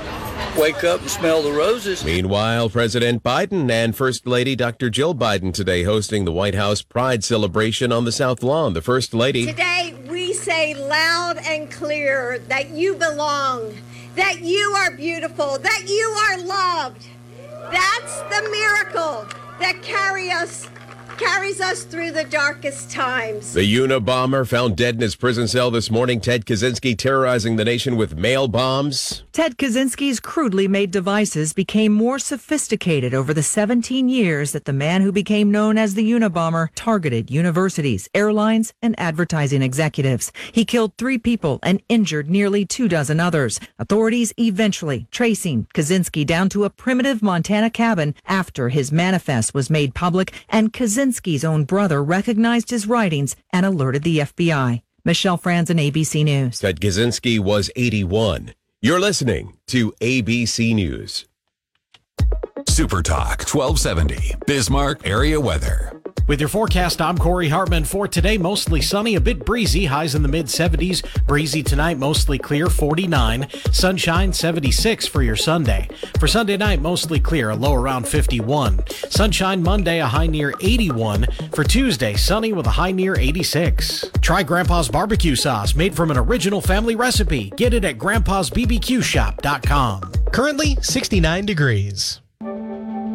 wake 0.56 0.84
up 0.84 1.00
and 1.00 1.10
smell 1.10 1.42
the 1.42 1.52
roses. 1.52 2.04
Meanwhile, 2.04 2.70
President 2.70 3.22
Biden 3.22 3.70
and 3.70 3.96
First 3.96 4.26
Lady 4.26 4.56
Dr. 4.56 4.90
Jill 4.90 5.14
Biden 5.14 5.52
today 5.52 5.82
hosting 5.82 6.24
the 6.24 6.32
White 6.32 6.54
House 6.54 6.82
Pride 6.82 7.24
celebration 7.24 7.92
on 7.92 8.04
the 8.04 8.12
South 8.12 8.42
Lawn. 8.42 8.72
The 8.72 8.82
First 8.82 9.14
Lady. 9.14 9.46
Today, 9.46 9.94
we 10.08 10.32
say 10.32 10.74
loud 10.74 11.38
and 11.38 11.70
clear 11.70 12.38
that 12.48 12.70
you 12.70 12.94
belong, 12.94 13.74
that 14.14 14.40
you 14.40 14.74
are 14.76 14.90
beautiful, 14.90 15.58
that 15.58 15.84
you 15.86 16.06
are 16.06 16.38
loved. 16.38 17.06
That's 17.70 18.20
the 18.22 18.48
miracle 18.50 19.26
that 19.58 19.82
carry 19.82 20.30
us 20.30 20.68
carries 21.18 21.60
us 21.60 21.82
through 21.82 22.12
the 22.12 22.24
darkest 22.24 22.90
times. 22.90 23.52
The 23.52 23.62
Unabomber 23.62 24.46
found 24.46 24.76
dead 24.76 24.94
in 24.94 25.00
his 25.00 25.16
prison 25.16 25.48
cell 25.48 25.70
this 25.70 25.90
morning. 25.90 26.20
Ted 26.20 26.46
Kaczynski 26.46 26.96
terrorizing 26.96 27.56
the 27.56 27.64
nation 27.64 27.96
with 27.96 28.16
mail 28.16 28.46
bombs. 28.46 29.24
Ted 29.38 29.56
Kaczynski's 29.56 30.18
crudely 30.18 30.66
made 30.66 30.90
devices 30.90 31.52
became 31.52 31.92
more 31.92 32.18
sophisticated 32.18 33.14
over 33.14 33.32
the 33.32 33.40
17 33.40 34.08
years 34.08 34.50
that 34.50 34.64
the 34.64 34.72
man 34.72 35.00
who 35.00 35.12
became 35.12 35.52
known 35.52 35.78
as 35.78 35.94
the 35.94 36.10
Unabomber 36.10 36.70
targeted 36.74 37.30
universities, 37.30 38.08
airlines, 38.16 38.72
and 38.82 38.96
advertising 38.98 39.62
executives. 39.62 40.32
He 40.50 40.64
killed 40.64 40.92
three 40.98 41.18
people 41.18 41.60
and 41.62 41.80
injured 41.88 42.28
nearly 42.28 42.66
two 42.66 42.88
dozen 42.88 43.20
others. 43.20 43.60
Authorities 43.78 44.32
eventually 44.38 45.06
tracing 45.12 45.68
Kaczynski 45.72 46.26
down 46.26 46.48
to 46.48 46.64
a 46.64 46.70
primitive 46.70 47.22
Montana 47.22 47.70
cabin 47.70 48.16
after 48.26 48.70
his 48.70 48.90
manifest 48.90 49.54
was 49.54 49.70
made 49.70 49.94
public 49.94 50.32
and 50.48 50.72
Kaczynski 50.72 51.36
Kaczynski's 51.36 51.44
own 51.44 51.62
brother 51.62 52.02
recognized 52.02 52.70
his 52.70 52.88
writings 52.88 53.36
and 53.52 53.64
alerted 53.64 54.02
the 54.02 54.18
FBI. 54.18 54.82
Michelle 55.04 55.38
Franzen, 55.38 55.78
ABC 55.80 56.24
News. 56.24 56.58
Ted 56.58 56.80
Kaczynski 56.80 57.38
was 57.38 57.70
81. 57.76 58.52
You're 58.80 59.00
listening 59.00 59.54
to 59.66 59.90
ABC 60.00 60.72
News. 60.72 61.24
Super 62.68 63.02
Talk 63.02 63.40
1270, 63.40 64.36
Bismarck 64.46 65.04
area 65.04 65.40
weather. 65.40 65.97
With 66.28 66.38
your 66.40 66.48
forecast, 66.50 67.00
I'm 67.00 67.16
Corey 67.16 67.48
Hartman. 67.48 67.84
For 67.84 68.06
today, 68.06 68.36
mostly 68.36 68.82
sunny, 68.82 69.14
a 69.14 69.20
bit 69.20 69.46
breezy, 69.46 69.86
highs 69.86 70.14
in 70.14 70.20
the 70.20 70.28
mid 70.28 70.44
70s. 70.44 71.02
Breezy 71.26 71.62
tonight, 71.62 71.96
mostly 71.96 72.38
clear, 72.38 72.66
49. 72.66 73.48
Sunshine, 73.72 74.30
76 74.30 75.06
for 75.06 75.22
your 75.22 75.36
Sunday. 75.36 75.88
For 76.20 76.28
Sunday 76.28 76.58
night, 76.58 76.82
mostly 76.82 77.18
clear, 77.18 77.48
a 77.48 77.56
low 77.56 77.72
around 77.72 78.06
51. 78.06 78.86
Sunshine 79.08 79.62
Monday, 79.62 80.00
a 80.00 80.06
high 80.06 80.26
near 80.26 80.52
81. 80.60 81.28
For 81.54 81.64
Tuesday, 81.64 82.12
sunny 82.12 82.52
with 82.52 82.66
a 82.66 82.72
high 82.72 82.92
near 82.92 83.18
86. 83.18 84.10
Try 84.20 84.42
Grandpa's 84.42 84.90
barbecue 84.90 85.34
sauce 85.34 85.74
made 85.74 85.96
from 85.96 86.10
an 86.10 86.18
original 86.18 86.60
family 86.60 86.94
recipe. 86.94 87.54
Get 87.56 87.72
it 87.72 87.86
at 87.86 87.96
grandpa'sbbqshop.com. 87.96 90.00
Currently 90.30 90.76
69 90.82 91.46
degrees. 91.46 92.20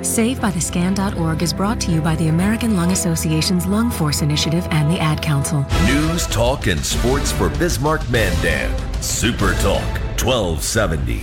SaveByTheScan.org 0.00 1.42
is 1.42 1.52
brought 1.52 1.80
to 1.80 1.90
you 1.90 2.00
by 2.00 2.14
the 2.14 2.28
American 2.28 2.76
Lung 2.76 2.92
Association's 2.92 3.66
Lung 3.66 3.90
Force 3.90 4.22
Initiative 4.22 4.64
and 4.70 4.88
the 4.88 5.00
Ad 5.00 5.20
Council. 5.20 5.66
News, 5.86 6.26
talk, 6.28 6.68
and 6.68 6.78
sports 6.78 7.32
for 7.32 7.48
Bismarck 7.48 8.08
Mandan. 8.08 8.72
Super 9.02 9.54
Talk 9.54 9.82
1270. 10.22 11.22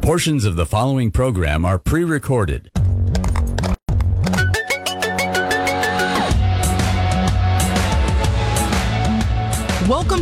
Portions 0.00 0.44
of 0.44 0.54
the 0.54 0.64
following 0.64 1.10
program 1.10 1.64
are 1.64 1.78
pre 1.78 2.04
recorded. 2.04 2.70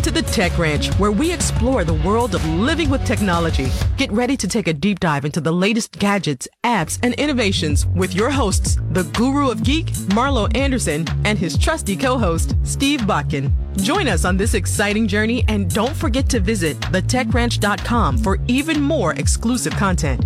To 0.08 0.14
the 0.14 0.22
Tech 0.22 0.56
Ranch, 0.56 0.88
where 0.94 1.12
we 1.12 1.30
explore 1.30 1.84
the 1.84 1.92
world 1.92 2.34
of 2.34 2.42
living 2.46 2.88
with 2.88 3.04
technology. 3.04 3.70
Get 3.98 4.10
ready 4.10 4.38
to 4.38 4.48
take 4.48 4.66
a 4.66 4.72
deep 4.72 5.00
dive 5.00 5.26
into 5.26 5.38
the 5.38 5.52
latest 5.52 5.98
gadgets, 5.98 6.48
apps, 6.64 6.98
and 7.02 7.12
innovations 7.16 7.84
with 7.88 8.14
your 8.14 8.30
hosts, 8.30 8.78
the 8.92 9.02
guru 9.02 9.50
of 9.50 9.62
geek, 9.62 9.88
Marlo 10.16 10.48
Anderson, 10.56 11.06
and 11.26 11.38
his 11.38 11.58
trusty 11.58 11.94
co-host, 11.94 12.56
Steve 12.62 13.00
Bakken. 13.00 13.52
Join 13.82 14.08
us 14.08 14.24
on 14.24 14.38
this 14.38 14.54
exciting 14.54 15.06
journey 15.06 15.44
and 15.46 15.68
don't 15.74 15.94
forget 15.94 16.26
to 16.30 16.40
visit 16.40 16.80
thetechranch.com 16.80 18.16
for 18.16 18.38
even 18.48 18.80
more 18.80 19.12
exclusive 19.12 19.74
content. 19.74 20.24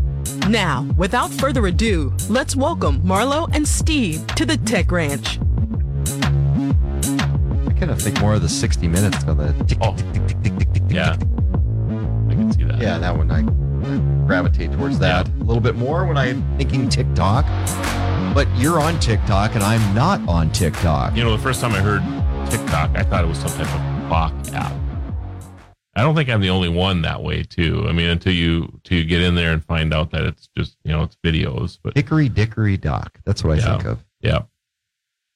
Now, 0.49 0.89
without 0.97 1.33
further 1.33 1.67
ado, 1.67 2.15
let's 2.29 2.55
welcome 2.55 3.03
Marlo 3.03 3.53
and 3.53 3.67
Steve 3.67 4.25
to 4.37 4.47
the 4.47 4.59
Tech 4.59 4.93
Ranch 4.93 5.41
of 7.91 8.01
think 8.01 8.21
more 8.21 8.35
of 8.35 8.43
the 8.43 8.49
60 8.49 8.89
minutes 8.89 9.23
of 9.25 9.37
the 9.37 9.53
tick, 9.65 9.79
oh. 9.81 9.95
tick, 9.97 10.13
tick, 10.13 10.27
tick, 10.27 10.43
tick, 10.43 10.59
tick, 10.59 10.73
tick, 10.73 10.83
yeah. 10.89 11.13
I 11.13 12.35
can 12.35 12.53
see 12.53 12.65
that. 12.65 12.81
Yeah, 12.81 12.99
that 12.99 13.17
one 13.17 13.31
I, 13.31 13.41
I 13.41 14.27
gravitate 14.27 14.73
towards 14.73 14.99
that 15.01 15.27
yeah. 15.27 15.43
a 15.43 15.45
little 15.45 15.63
bit 15.63 15.77
more 15.77 16.07
when 16.07 16.17
I'm 16.17 16.43
thinking 16.57 16.89
TikTok. 16.89 17.45
But 18.35 18.49
you're 18.57 18.81
on 18.81 18.99
TikTok 19.01 19.55
and 19.55 19.63
I'm 19.63 19.95
not 19.95 20.27
on 20.29 20.51
TikTok. 20.53 21.17
You 21.17 21.25
know, 21.25 21.37
the 21.37 21.43
first 21.43 21.61
time 21.61 21.73
I 21.73 21.81
heard 21.81 22.03
TikTok, 22.51 22.97
I 22.97 23.03
thought 23.03 23.25
it 23.25 23.29
was 23.29 23.39
some 23.39 23.51
type 23.51 23.75
of 23.75 24.09
clock 24.09 24.33
app. 24.55 24.73
I 25.95 26.03
don't 26.03 26.15
think 26.15 26.31
I'm 26.31 26.41
the 26.41 26.51
only 26.51 26.71
one 26.71 27.03
that 27.03 27.23
way 27.23 27.43
too. 27.43 27.85
I 27.87 27.93
mean, 27.93 28.09
until 28.09 28.33
you 28.33 28.71
until 28.73 28.99
you 28.99 29.05
get 29.05 29.21
in 29.21 29.35
there 29.35 29.53
and 29.53 29.63
find 29.63 29.93
out 29.93 30.11
that 30.13 30.23
it's 30.25 30.49
just 30.57 30.77
you 30.85 30.93
know 30.93 31.03
it's 31.03 31.17
videos. 31.17 31.79
But 31.83 31.95
Hickory 31.97 32.31
Dickory 32.31 32.79
Dock. 32.79 33.21
That's 33.25 33.45
what 33.45 33.59
I 33.59 33.63
yeah, 33.63 33.77
think 33.77 33.85
of. 33.85 34.05
Yeah. 34.21 34.43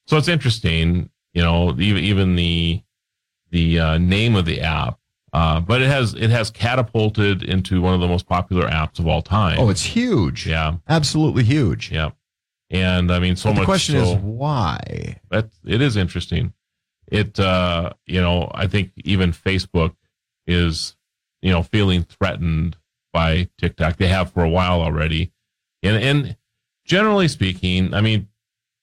So 0.07 0.17
it's 0.17 0.29
interesting 0.29 1.11
you 1.37 1.43
know 1.43 1.79
even 1.79 2.03
even 2.03 2.35
the 2.35 2.83
the 3.51 3.79
uh, 3.79 3.99
name 3.99 4.35
of 4.35 4.47
the 4.47 4.63
app. 4.63 4.99
Uh, 5.33 5.61
but 5.61 5.83
it 5.83 5.89
has 5.89 6.15
it 6.15 6.31
has 6.31 6.51
catapulted 6.51 7.43
into 7.43 7.83
one 7.83 7.93
of 7.93 8.01
the 8.01 8.09
most 8.09 8.27
popular 8.27 8.67
apps 8.69 8.99
of 8.99 9.07
all 9.07 9.21
time. 9.21 9.59
Oh 9.61 9.69
it's 9.69 9.85
huge. 9.85 10.47
Yeah. 10.47 10.77
Absolutely 10.89 11.45
huge. 11.45 11.93
Yeah. 11.93 12.11
And 12.71 13.13
i 13.13 13.19
mean 13.19 13.37
so 13.37 13.51
but 13.51 13.57
much 13.57 13.61
the 13.61 13.67
question 13.67 13.95
so, 14.03 14.13
is 14.13 14.17
why? 14.17 15.21
That 15.31 15.51
it 15.67 15.83
is 15.83 15.97
interesting. 15.97 16.55
It 17.07 17.39
uh 17.39 17.93
you 18.07 18.21
know 18.21 18.51
i 18.55 18.67
think 18.67 18.93
even 19.05 19.31
facebook 19.33 19.95
is 20.47 20.97
you 21.43 21.53
know 21.53 21.63
feeling 21.63 22.03
threatened 22.03 22.79
by 23.13 23.51
tiktok. 23.59 23.99
They 23.99 24.09
have 24.09 24.33
for 24.33 24.43
a 24.43 24.49
while 24.49 24.81
already. 24.81 25.33
And 25.83 26.03
and 26.03 26.37
generally 26.87 27.29
speaking 27.29 27.93
i 27.93 28.01
mean 28.01 28.29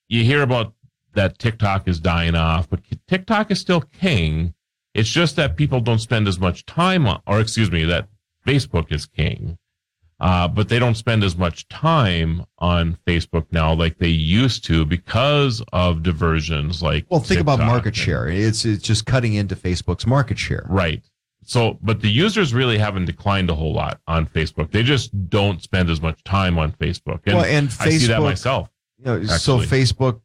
you 0.08 0.22
hear 0.22 0.42
about 0.42 0.74
that 1.14 1.38
TikTok 1.38 1.88
is 1.88 2.00
dying 2.00 2.34
off, 2.34 2.68
but 2.68 2.80
TikTok 3.08 3.50
is 3.50 3.60
still 3.60 3.80
king. 3.80 4.54
It's 4.94 5.08
just 5.08 5.36
that 5.36 5.56
people 5.56 5.80
don't 5.80 5.98
spend 5.98 6.28
as 6.28 6.38
much 6.38 6.66
time 6.66 7.06
on, 7.06 7.20
or 7.26 7.40
excuse 7.40 7.70
me, 7.70 7.84
that 7.84 8.08
Facebook 8.46 8.92
is 8.92 9.06
king. 9.06 9.58
Uh, 10.20 10.46
but 10.46 10.68
they 10.68 10.78
don't 10.78 10.94
spend 10.94 11.24
as 11.24 11.36
much 11.36 11.68
time 11.68 12.44
on 12.58 12.96
Facebook 13.06 13.46
now 13.50 13.74
like 13.74 13.98
they 13.98 14.08
used 14.08 14.64
to 14.64 14.84
because 14.84 15.62
of 15.72 16.02
diversions 16.04 16.82
like 16.82 17.04
Well, 17.10 17.20
think 17.20 17.40
about 17.40 17.58
market 17.58 17.96
share. 17.96 18.28
It's 18.28 18.64
it's 18.64 18.82
just 18.82 19.06
cutting 19.06 19.34
into 19.34 19.56
Facebook's 19.56 20.06
market 20.06 20.38
share. 20.38 20.64
Right. 20.68 21.02
So, 21.44 21.78
but 21.82 22.00
the 22.00 22.08
users 22.08 22.54
really 22.54 22.78
haven't 22.78 23.04
declined 23.04 23.50
a 23.50 23.54
whole 23.54 23.74
lot 23.74 24.00
on 24.06 24.26
Facebook. 24.26 24.70
They 24.70 24.82
just 24.82 25.28
don't 25.28 25.62
spend 25.62 25.90
as 25.90 26.00
much 26.00 26.22
time 26.24 26.58
on 26.58 26.72
Facebook. 26.72 27.20
And, 27.26 27.36
well, 27.36 27.44
and 27.44 27.66
I 27.80 27.90
see 27.90 28.06
that 28.06 28.22
myself. 28.22 28.70
You 28.98 29.04
know, 29.04 29.24
so. 29.24 29.58
Facebook. 29.58 30.20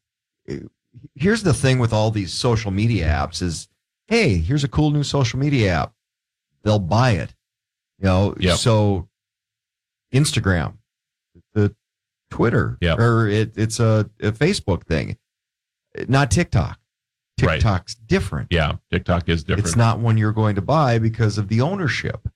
Here's 1.15 1.43
the 1.43 1.53
thing 1.53 1.79
with 1.79 1.93
all 1.93 2.11
these 2.11 2.33
social 2.33 2.71
media 2.71 3.07
apps 3.07 3.41
is, 3.41 3.67
hey, 4.07 4.37
here's 4.37 4.63
a 4.63 4.67
cool 4.67 4.91
new 4.91 5.03
social 5.03 5.39
media 5.39 5.71
app. 5.73 5.93
They'll 6.63 6.79
buy 6.79 7.11
it. 7.11 7.33
You 7.99 8.05
know, 8.05 8.35
Yep. 8.39 8.57
so 8.57 9.07
Instagram, 10.13 10.77
the 11.53 11.75
Twitter, 12.29 12.77
Yep. 12.81 12.99
or 12.99 13.27
it, 13.27 13.53
it's 13.57 13.79
a, 13.79 14.09
a 14.21 14.31
Facebook 14.31 14.83
thing, 14.85 15.17
not 16.07 16.31
TikTok. 16.31 16.79
Right. 17.41 17.55
TikTok's 17.55 17.95
different. 17.95 18.47
Yeah, 18.51 18.73
TikTok 18.91 19.29
is 19.29 19.43
different. 19.45 19.67
It's 19.67 19.77
not 19.77 19.99
one 19.99 20.17
you're 20.17 20.33
going 20.33 20.55
to 20.55 20.61
buy 20.61 20.99
because 20.99 21.37
of 21.37 21.47
the 21.47 21.61
ownership. 21.61 22.27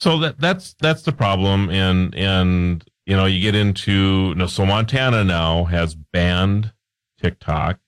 So 0.00 0.18
that 0.20 0.40
that's 0.40 0.74
that's 0.80 1.02
the 1.02 1.12
problem, 1.12 1.68
and 1.68 2.14
and 2.14 2.82
you 3.04 3.14
know 3.14 3.26
you 3.26 3.40
get 3.42 3.54
into 3.54 4.34
no. 4.36 4.46
So 4.46 4.64
Montana 4.64 5.22
now 5.22 5.64
has 5.64 5.94
banned 5.94 6.72
TikTok. 7.22 7.78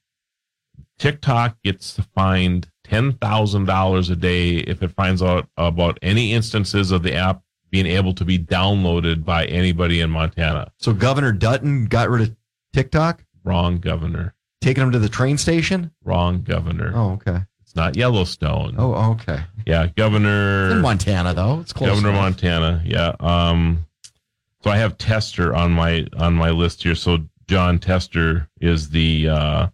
TikTok 0.98 1.56
gets 1.62 1.98
fined 2.14 2.68
ten 2.84 3.12
thousand 3.14 3.64
dollars 3.66 4.10
a 4.10 4.16
day 4.16 4.56
if 4.58 4.82
it 4.82 4.92
finds 4.92 5.22
out 5.22 5.48
about 5.56 5.98
any 6.02 6.32
instances 6.32 6.90
of 6.92 7.02
the 7.02 7.14
app 7.14 7.42
being 7.70 7.86
able 7.86 8.14
to 8.14 8.24
be 8.24 8.38
downloaded 8.38 9.24
by 9.24 9.44
anybody 9.46 10.00
in 10.00 10.10
Montana. 10.10 10.70
So 10.78 10.92
Governor 10.92 11.32
Dutton 11.32 11.86
got 11.86 12.08
rid 12.08 12.22
of 12.28 12.36
TikTok, 12.72 13.24
Wrong 13.42 13.78
governor. 13.78 14.34
taking 14.60 14.82
them 14.82 14.92
to 14.92 14.98
the 15.00 15.08
train 15.08 15.36
station. 15.38 15.90
Wrong 16.04 16.42
governor. 16.42 16.92
Oh, 16.94 17.12
okay. 17.14 17.40
It's 17.62 17.74
not 17.74 17.96
Yellowstone. 17.96 18.76
Oh, 18.78 19.12
okay. 19.12 19.40
Yeah, 19.66 19.88
Governor 19.88 20.66
It's 20.66 20.76
in 20.76 20.82
Montana 20.82 21.34
though. 21.34 21.60
It's 21.60 21.72
close. 21.72 21.88
Governor 21.90 22.10
enough. 22.10 22.22
Montana. 22.22 22.82
Yeah. 22.86 23.16
Um, 23.18 23.84
so 24.62 24.70
I 24.70 24.76
have 24.76 24.96
Tester 24.96 25.52
on 25.54 25.72
my 25.72 26.06
on 26.16 26.34
my 26.34 26.50
list 26.50 26.84
here. 26.84 26.94
So 26.94 27.18
Jon 27.46 27.78
Tester 27.78 28.48
is 28.60 28.90
the 28.90 29.28
uh, 29.28 29.68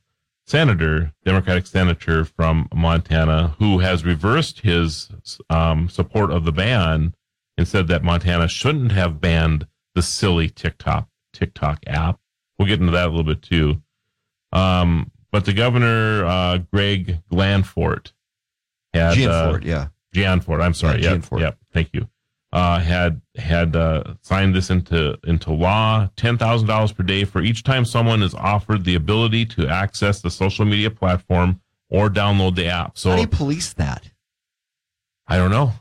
senator, 0.47 1.13
Democratic 1.25 1.67
senator 1.67 2.25
from 2.25 2.69
Montana, 2.75 3.55
who 3.59 3.79
has 3.79 4.05
reversed 4.05 4.61
his 4.61 5.11
um, 5.49 5.89
support 5.89 6.31
of 6.31 6.45
the 6.45 6.53
ban 6.53 7.15
and 7.57 7.69
said 7.69 7.89
that 7.89 8.03
Montana 8.03 8.49
shouldn't 8.49 8.93
have 8.93 9.21
banned 9.21 9.67
the 9.95 10.03
silly 10.03 10.49
TikTok 10.49 11.09
TikTok 11.33 11.81
app. 11.87 12.19
We'll 12.59 12.69
get 12.69 12.81
into 12.81 12.93
that 12.93 13.07
a 13.07 13.11
little 13.11 13.25
bit 13.25 13.43
too. 13.43 13.83
Um, 14.53 15.13
but 15.31 15.45
the 15.45 15.53
governor, 15.53 16.25
uh, 16.25 16.59
Greg 16.73 17.21
Glanfort, 17.31 18.13
had 18.93 19.17
Gianfort, 19.17 19.63
uh, 19.63 19.67
yeah. 19.67 19.87
Gianfort. 20.13 20.61
I'm 20.63 20.75
sorry. 20.75 21.03
Yeah, 21.03 21.15
yep, 21.15 21.25
yep. 21.39 21.59
Thank 21.73 21.91
you. 21.93 22.09
Uh, 22.53 22.81
had 22.81 23.21
had 23.37 23.77
uh, 23.77 24.03
signed 24.23 24.55
this 24.57 24.71
into 24.71 25.17
into 25.25 25.53
law. 25.53 26.09
Ten 26.17 26.37
thousand 26.37 26.67
dollars 26.67 26.91
per 26.91 27.05
day 27.05 27.25
for 27.25 27.41
each 27.43 27.63
time 27.63 27.85
someone 27.85 28.25
is 28.25 28.35
offered 28.35 28.85
the 28.85 28.97
ability 28.97 29.47
to 29.47 29.69
access 29.69 30.21
the 30.21 30.31
social 30.33 30.65
media 30.65 30.91
platform 30.91 31.61
or 31.91 32.09
download 32.09 32.57
the 32.57 32.67
app. 32.67 32.99
So 32.99 33.11
How 33.11 33.17
do 33.17 33.23
you 33.23 33.29
police 33.29 33.73
that? 33.75 34.11
I 35.29 35.37
don't 35.37 35.53
know, 35.53 35.73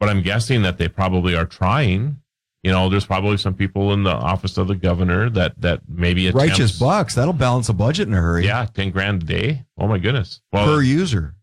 but 0.00 0.08
I'm 0.08 0.22
guessing 0.22 0.62
that 0.62 0.76
they 0.76 0.88
probably 0.88 1.36
are 1.36 1.46
trying. 1.46 2.20
You 2.64 2.72
know, 2.72 2.88
there's 2.88 3.06
probably 3.06 3.36
some 3.36 3.54
people 3.54 3.92
in 3.92 4.02
the 4.02 4.10
office 4.10 4.58
of 4.58 4.66
the 4.66 4.74
governor 4.74 5.30
that 5.30 5.60
that 5.60 5.82
maybe 5.88 6.26
attempts, 6.26 6.48
Righteous 6.48 6.78
bucks. 6.80 7.14
That'll 7.14 7.32
balance 7.32 7.68
a 7.68 7.72
budget 7.72 8.08
in 8.08 8.14
a 8.14 8.20
hurry. 8.20 8.44
Yeah, 8.44 8.66
ten 8.66 8.90
grand 8.90 9.22
a 9.22 9.26
day. 9.26 9.64
Oh 9.78 9.86
my 9.86 9.98
goodness. 9.98 10.40
Well, 10.52 10.66
per 10.66 10.82
user. 10.82 11.36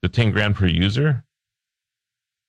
the 0.00 0.08
10 0.08 0.30
grand 0.30 0.56
per 0.56 0.66
user 0.66 1.24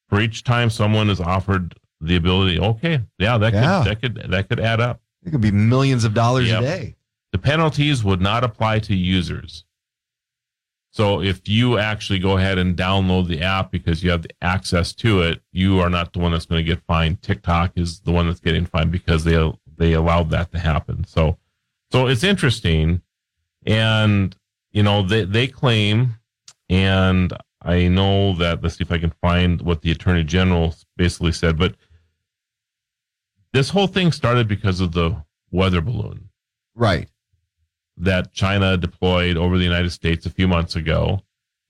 for 0.10 0.20
each 0.20 0.43
time 0.43 0.70
someone 0.70 1.10
is 1.10 1.22
offered 1.22 1.76
the 2.01 2.16
ability 2.16 2.60
okay 2.60 3.01
yeah 3.20 3.38
that 3.38 3.51
could 3.53 3.62
that 3.86 4.01
could 4.01 4.32
that 4.32 4.49
could 4.49 4.60
add 4.60 4.82
up. 4.82 5.01
It 5.26 5.32
could 5.32 5.41
be 5.41 5.51
millions 5.51 6.03
of 6.05 6.14
dollars 6.14 6.47
Yep. 6.47 6.60
a 6.62 6.66
day. 6.66 6.95
the 7.32 7.38
penalties 7.38 8.03
would 8.03 8.22
not 8.22 8.43
apply 8.43 8.80
to 8.80 8.95
users. 8.95 9.66
So 10.91 11.22
if 11.22 11.47
you 11.47 11.78
actually 11.78 12.20
go 12.20 12.38
ahead 12.38 12.57
and 12.57 12.76
download 12.76 13.28
the 13.28 13.41
app 13.43 13.70
because 13.72 14.03
you 14.03 14.10
have 14.12 14.24
the 14.24 14.32
access 14.41 14.91
to 14.93 15.22
it 15.22 15.41
you 15.51 15.80
are 15.80 15.89
not 15.89 16.14
the 16.14 16.20
one 16.20 16.32
that's 16.32 16.45
going 16.47 16.64
to 16.66 16.68
get 16.76 16.82
fined. 16.88 17.22
Tiktok 17.22 17.74
is 17.76 17.99
the 17.99 18.12
one 18.12 18.28
that's 18.28 18.39
getting 18.39 18.66
fined 18.66 18.91
because 18.91 19.24
they 19.24 19.51
they 19.78 19.93
allowed 19.93 20.30
that 20.32 20.51
to 20.51 20.60
happen. 20.60 21.03
So 21.05 21.38
so 21.91 22.07
it's 22.07 22.24
interesting. 22.24 23.01
And 23.66 24.36
you 24.72 24.84
know 24.84 25.03
they 25.03 25.26
they 25.26 25.47
claim 25.47 26.16
and 26.70 27.34
I 27.62 27.88
know 27.88 28.34
that 28.36 28.64
let's 28.64 28.78
see 28.78 28.84
if 28.84 28.91
I 28.91 28.97
can 28.99 29.14
find 29.22 29.62
what 29.62 29.82
the 29.82 29.91
attorney 29.91 30.24
general 30.24 30.74
basically 30.97 31.32
said, 31.34 31.57
but 31.57 31.76
this 33.53 33.70
whole 33.70 33.88
thing 33.88 34.12
started 34.12 34.47
because 34.47 34.80
of 34.80 34.91
the 34.93 35.24
weather 35.51 35.82
balloon 35.82 36.30
Right. 36.76 37.10
that 37.97 38.32
China 38.34 38.78
deployed 38.78 39.36
over 39.38 39.57
the 39.57 39.64
United 39.64 39.89
States 39.91 40.26
a 40.26 40.30
few 40.30 40.47
months 40.47 40.76
ago. 40.76 41.22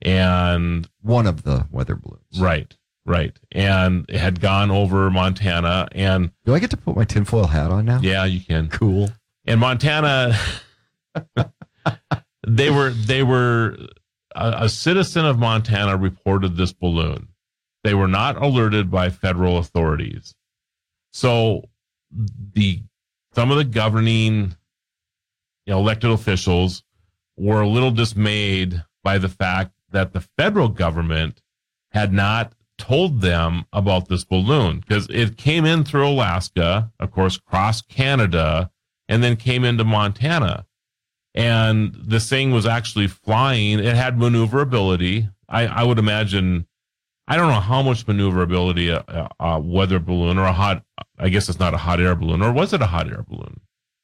And 0.02 0.88
One 1.02 1.26
of 1.28 1.44
the 1.44 1.68
weather 1.72 1.96
balloons. 1.96 2.40
right, 2.40 2.76
right. 3.06 3.38
And 3.52 4.06
it 4.10 4.20
had 4.20 4.40
gone 4.40 4.70
over 4.72 5.10
Montana 5.10 5.88
and 5.94 6.32
Do 6.46 6.54
I 6.54 6.60
get 6.60 6.70
to 6.72 6.78
put 6.78 6.96
my 6.96 7.04
tinfoil 7.06 7.48
hat 7.48 7.72
on 7.72 7.86
now? 7.86 8.00
yeah, 8.02 8.26
you 8.26 8.42
can. 8.42 8.70
Cool. 8.70 9.10
in 9.46 9.58
Montana, 9.60 10.38
they 12.48 12.70
were 12.70 12.92
they 12.92 13.24
were 13.24 13.78
a, 14.40 14.64
a 14.66 14.70
citizen 14.70 15.26
of 15.26 15.38
Montana 15.38 15.98
reported 15.98 16.56
this 16.56 16.74
balloon. 16.74 17.28
They 17.84 17.94
were 17.94 18.08
not 18.08 18.42
alerted 18.42 18.90
by 18.90 19.10
federal 19.10 19.58
authorities. 19.58 20.36
So 21.12 21.64
the 22.54 22.82
some 23.34 23.52
of 23.52 23.58
the 23.58 23.64
governing 23.64 24.56
you 25.66 25.74
know, 25.74 25.80
elected 25.80 26.10
officials 26.10 26.84
were 27.38 27.62
a 27.62 27.68
little 27.68 27.92
dismayed 27.92 28.84
by 29.04 29.18
the 29.18 29.30
fact 29.30 29.72
that 29.92 30.14
the 30.14 30.22
federal 30.22 30.70
government 30.70 31.42
had 31.92 32.12
not 32.12 32.54
told 32.78 33.22
them 33.22 33.66
about 33.74 34.08
this 34.08 34.24
balloon 34.24 34.80
because 34.80 35.08
it 35.10 35.38
came 35.38 35.66
in 35.66 35.84
through 35.84 36.08
Alaska, 36.08 36.92
of 37.00 37.12
course, 37.12 37.38
crossed 37.38 37.88
Canada, 37.88 38.72
and 39.08 39.24
then 39.24 39.36
came 39.36 39.64
into 39.64 39.84
Montana. 39.84 40.66
And 41.36 41.96
this 41.96 42.28
thing 42.30 42.52
was 42.52 42.66
actually 42.66 43.08
flying. 43.08 43.80
It 43.80 43.96
had 43.96 44.18
maneuverability. 44.18 45.30
I, 45.48 45.68
I 45.68 45.84
would 45.84 46.00
imagine, 46.00 46.68
I 47.28 47.38
don't 47.38 47.52
know 47.52 47.60
how 47.60 47.82
much 47.82 48.08
maneuverability 48.08 48.90
a, 48.90 49.04
a, 49.08 49.30
a 49.40 49.60
weather 49.60 50.00
balloon 50.00 50.38
or 50.38 50.46
a 50.46 50.54
hot, 50.54 50.84
I 51.18 51.30
guess 51.30 51.48
it's 51.50 51.60
not 51.60 51.74
a 51.74 51.78
hot 51.78 52.00
air 52.00 52.16
balloon, 52.16 52.42
or 52.42 52.52
was 52.52 52.74
it 52.74 52.82
a 52.82 52.88
hot 52.88 53.08
air 53.08 53.24
balloon? 53.28 53.60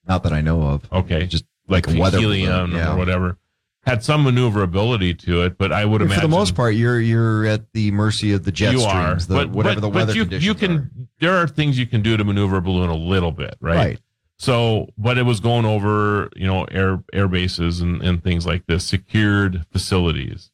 Not 0.08 0.24
that 0.24 0.34
I 0.34 0.42
know 0.42 0.62
of. 0.62 0.92
Okay. 0.92 1.26
Just 1.26 1.46
like, 1.68 1.88
like 1.88 1.96
a 1.96 2.00
weather 2.00 2.20
helium 2.20 2.72
balloon, 2.72 2.78
yeah. 2.78 2.94
or 2.94 2.98
whatever. 2.98 3.38
Had 3.82 4.04
some 4.04 4.24
maneuverability 4.24 5.14
to 5.14 5.44
it, 5.44 5.60
but 5.60 5.72
I 5.72 5.86
would 5.86 6.02
imagine 6.02 6.22
for 6.22 6.28
the 6.28 6.36
most 6.36 6.56
part, 6.56 6.74
you're 6.74 7.00
you're 7.00 7.46
at 7.46 7.72
the 7.74 7.92
mercy 7.92 8.32
of 8.32 8.44
the 8.44 8.52
jet 8.52 8.74
you 8.74 8.80
streams, 8.80 9.26
are, 9.26 9.28
the, 9.28 9.36
but, 9.36 9.50
whatever 9.52 9.76
but, 9.76 9.82
the 9.82 9.90
but 9.90 9.96
weather 9.96 10.14
you, 10.14 10.24
conditions 10.24 10.46
you 10.46 10.56
can 10.56 10.72
are. 10.72 10.90
there 11.20 11.38
are 11.38 11.48
things 11.48 11.78
you 11.78 11.86
can 11.86 12.02
do 12.02 12.18
to 12.18 12.24
maneuver 12.24 12.58
a 12.58 12.62
balloon 12.62 12.90
a 12.90 12.96
little 12.96 13.32
bit, 13.32 13.56
right? 13.62 13.76
Right. 13.76 14.00
So, 14.38 14.90
but 14.98 15.18
it 15.18 15.24
was 15.24 15.40
going 15.40 15.66
over, 15.66 16.30
you 16.36 16.46
know, 16.46 16.66
air 16.66 17.02
air 17.14 17.28
bases 17.28 17.80
and, 17.80 18.02
and 18.02 18.22
things 18.24 18.46
like 18.46 18.66
this, 18.68 18.84
secured 18.86 19.66
facilities, 19.72 20.52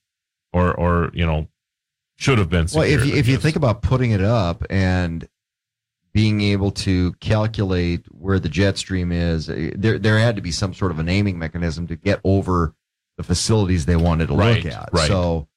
or 0.53 0.73
or 0.73 1.09
you 1.13 1.25
know, 1.25 1.47
should 2.17 2.37
have 2.37 2.49
been. 2.49 2.67
Well, 2.73 2.83
if 2.83 3.05
you, 3.05 3.15
if 3.15 3.27
you 3.27 3.37
think 3.37 3.55
about 3.55 3.81
putting 3.81 4.11
it 4.11 4.21
up 4.21 4.63
and 4.69 5.27
being 6.13 6.41
able 6.41 6.71
to 6.71 7.13
calculate 7.13 8.05
where 8.11 8.37
the 8.37 8.49
jet 8.49 8.77
stream 8.77 9.11
is, 9.11 9.49
eh, 9.49 9.71
there 9.75 9.97
there 9.97 10.19
had 10.19 10.35
to 10.35 10.41
be 10.43 10.51
some 10.51 10.73
sort 10.75 10.91
of 10.91 10.99
an 10.99 11.09
aiming 11.09 11.39
mechanism 11.39 11.87
to 11.87 11.95
get 11.95 12.19
over 12.23 12.75
the 13.17 13.23
facilities 13.23 13.85
they 13.87 13.95
wanted 13.95 14.27
to 14.27 14.35
Right, 14.35 14.63
look 14.63 14.73
at. 14.73 14.89
right. 14.93 15.07
So, 15.07 15.47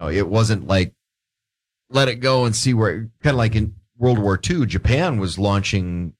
you 0.00 0.06
know, 0.06 0.10
it 0.12 0.28
wasn't 0.28 0.66
like 0.66 0.94
let 1.90 2.08
it 2.08 2.16
go 2.16 2.46
and 2.46 2.56
see 2.56 2.72
where. 2.72 3.10
Kind 3.22 3.34
of 3.34 3.36
like 3.36 3.54
in 3.54 3.74
World 3.98 4.18
War 4.18 4.40
II, 4.48 4.64
Japan 4.64 5.20
was 5.20 5.38
launching 5.38 6.14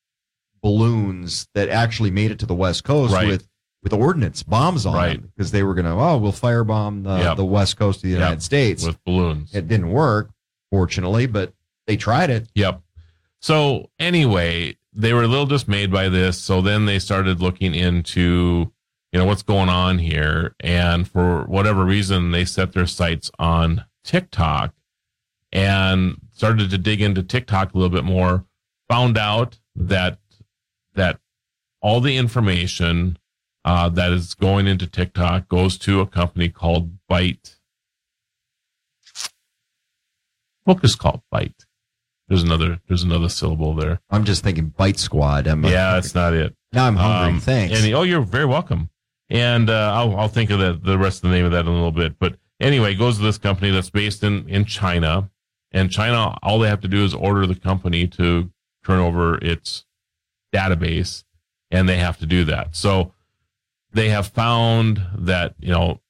balloons 0.63 1.49
that 1.55 1.69
actually 1.69 2.11
made 2.11 2.31
it 2.31 2.39
to 2.41 2.47
the 2.47 2.55
west 2.55 2.85
coast 2.85 3.13
Right. 3.15 3.27
with 3.29 3.47
with 3.83 3.93
ordnance 3.95 4.43
bombs 4.43 4.85
on 4.85 4.95
Right. 4.95 5.21
them 5.23 5.33
because 5.35 5.53
they 5.53 5.63
were 5.63 5.73
going 5.75 5.87
to 5.87 5.93
oh 5.93 6.19
we'll 6.19 6.33
firebomb 6.33 7.05
the, 7.05 7.17
Yep. 7.19 7.37
the 7.39 7.45
west 7.47 7.79
coast 7.79 7.99
of 7.99 8.03
the 8.03 8.09
Yep. 8.11 8.19
United 8.19 8.43
States. 8.43 8.85
with 8.85 9.03
balloons. 9.05 9.55
It 9.55 9.69
didn't 9.69 9.91
work, 9.91 10.31
fortunately, 10.71 11.27
but 11.27 11.55
they 11.87 11.97
tried 11.97 12.29
it. 12.31 12.49
Yep. 12.55 12.83
So 13.41 13.89
anyway, 13.99 14.77
they 14.93 15.15
were 15.15 15.23
a 15.23 15.27
little 15.29 15.47
dismayed 15.47 15.91
by 15.91 16.11
this. 16.11 16.39
So 16.39 16.61
then 16.61 16.85
they 16.85 16.99
started 16.99 17.41
looking 17.41 17.75
into, 17.75 18.71
you 19.13 19.19
know, 19.19 19.25
what's 19.25 19.43
going 19.43 19.71
on 19.71 19.99
here. 19.99 20.55
And 20.61 21.09
for 21.09 21.45
whatever 21.45 21.83
reason, 21.85 22.33
they 22.33 22.45
set 22.45 22.73
their 22.73 22.87
sights 22.87 23.31
on 23.39 23.85
TikTok 24.05 24.75
and 25.53 26.17
started 26.33 26.69
to 26.71 26.79
dig 26.79 27.01
into 27.01 27.23
TikTok 27.23 27.73
a 27.75 27.79
little 27.79 27.91
bit 27.95 28.05
more. 28.05 28.45
found 28.91 29.17
out 29.17 29.59
that 29.77 30.19
that 31.01 31.18
all 31.80 32.01
the 32.01 32.18
information 32.18 33.18
uh, 33.64 33.88
that 33.88 34.12
is 34.12 34.34
going 34.34 34.66
into 34.66 34.86
TikTok 34.86 35.48
goes 35.48 35.78
to 35.78 36.01
a 36.01 36.07
company 36.07 36.51
called 36.51 36.90
Byte. 37.11 37.57
Book 40.66 40.84
is 40.84 40.94
called 40.94 41.22
Byte. 41.32 41.64
There's 42.28 42.42
another. 42.42 42.80
There's 42.86 43.03
another 43.03 43.30
syllable 43.30 43.74
there. 43.74 44.01
I'm 44.11 44.24
just 44.24 44.44
thinking 44.44 44.66
Bite 44.66 44.98
Squad. 44.98 45.46
I'm, 45.48 45.64
yeah, 45.64 45.94
that's 45.94 46.14
not 46.14 46.34
it. 46.34 46.55
Now 46.72 46.86
I'm 46.86 46.96
hungry. 46.96 47.34
Um, 47.34 47.40
Thanks. 47.40 47.82
And, 47.82 47.94
oh, 47.94 48.03
you're 48.03 48.20
very 48.20 48.44
welcome. 48.44 48.90
And 49.30 49.70
uh, 49.70 49.92
I'll, 49.94 50.16
I'll 50.16 50.28
think 50.28 50.51
of 50.51 50.59
the, 50.61 50.78
the 50.80 50.98
rest 50.98 51.24
of 51.24 51.30
the 51.30 51.36
name 51.36 51.46
of 51.46 51.53
that 51.53 51.62
in 51.62 51.68
a 51.68 51.72
little 51.72 51.90
bit. 51.92 52.18
But 52.18 52.36
anyway, 52.61 52.92
it 52.92 52.96
goes 52.96 53.16
to 53.16 53.22
this 53.22 53.38
company 53.38 53.70
that's 53.70 53.90
based 53.90 54.22
in, 54.22 54.48
in 54.48 54.64
China. 54.64 55.30
And 55.72 55.90
China, 55.90 56.36
all 56.42 56.59
they 56.59 56.68
have 56.68 56.82
to 56.82 56.88
do 56.88 57.05
is 57.05 57.14
order 57.14 57.46
the 57.46 57.55
company 57.55 58.07
to 58.09 58.51
turn 58.84 59.01
over 59.01 59.38
its 59.38 59.86
database, 60.53 61.24
and 61.70 61.88
they 61.88 61.98
have 61.98 62.18
to 62.18 62.26
do 62.26 62.44
that. 62.44 62.76
So 62.76 63.12
they 63.92 64.09
have 64.11 64.28
found 64.28 65.03
that, 65.16 65.55
you 65.59 65.72
know, 65.72 66.01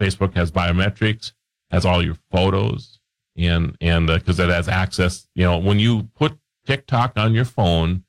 Facebook 0.00 0.34
has 0.34 0.50
biometrics, 0.50 1.32
has 1.70 1.84
all 1.84 2.04
your 2.04 2.16
photos, 2.30 3.00
and 3.36 3.76
and 3.80 4.06
because 4.06 4.38
it 4.38 4.48
has 4.48 4.68
access, 4.68 5.28
you 5.34 5.44
know, 5.44 5.58
when 5.58 5.78
you 5.78 6.04
put 6.14 6.38
TikTok 6.66 7.12
on 7.16 7.34
your 7.34 7.44
phone, 7.44 8.04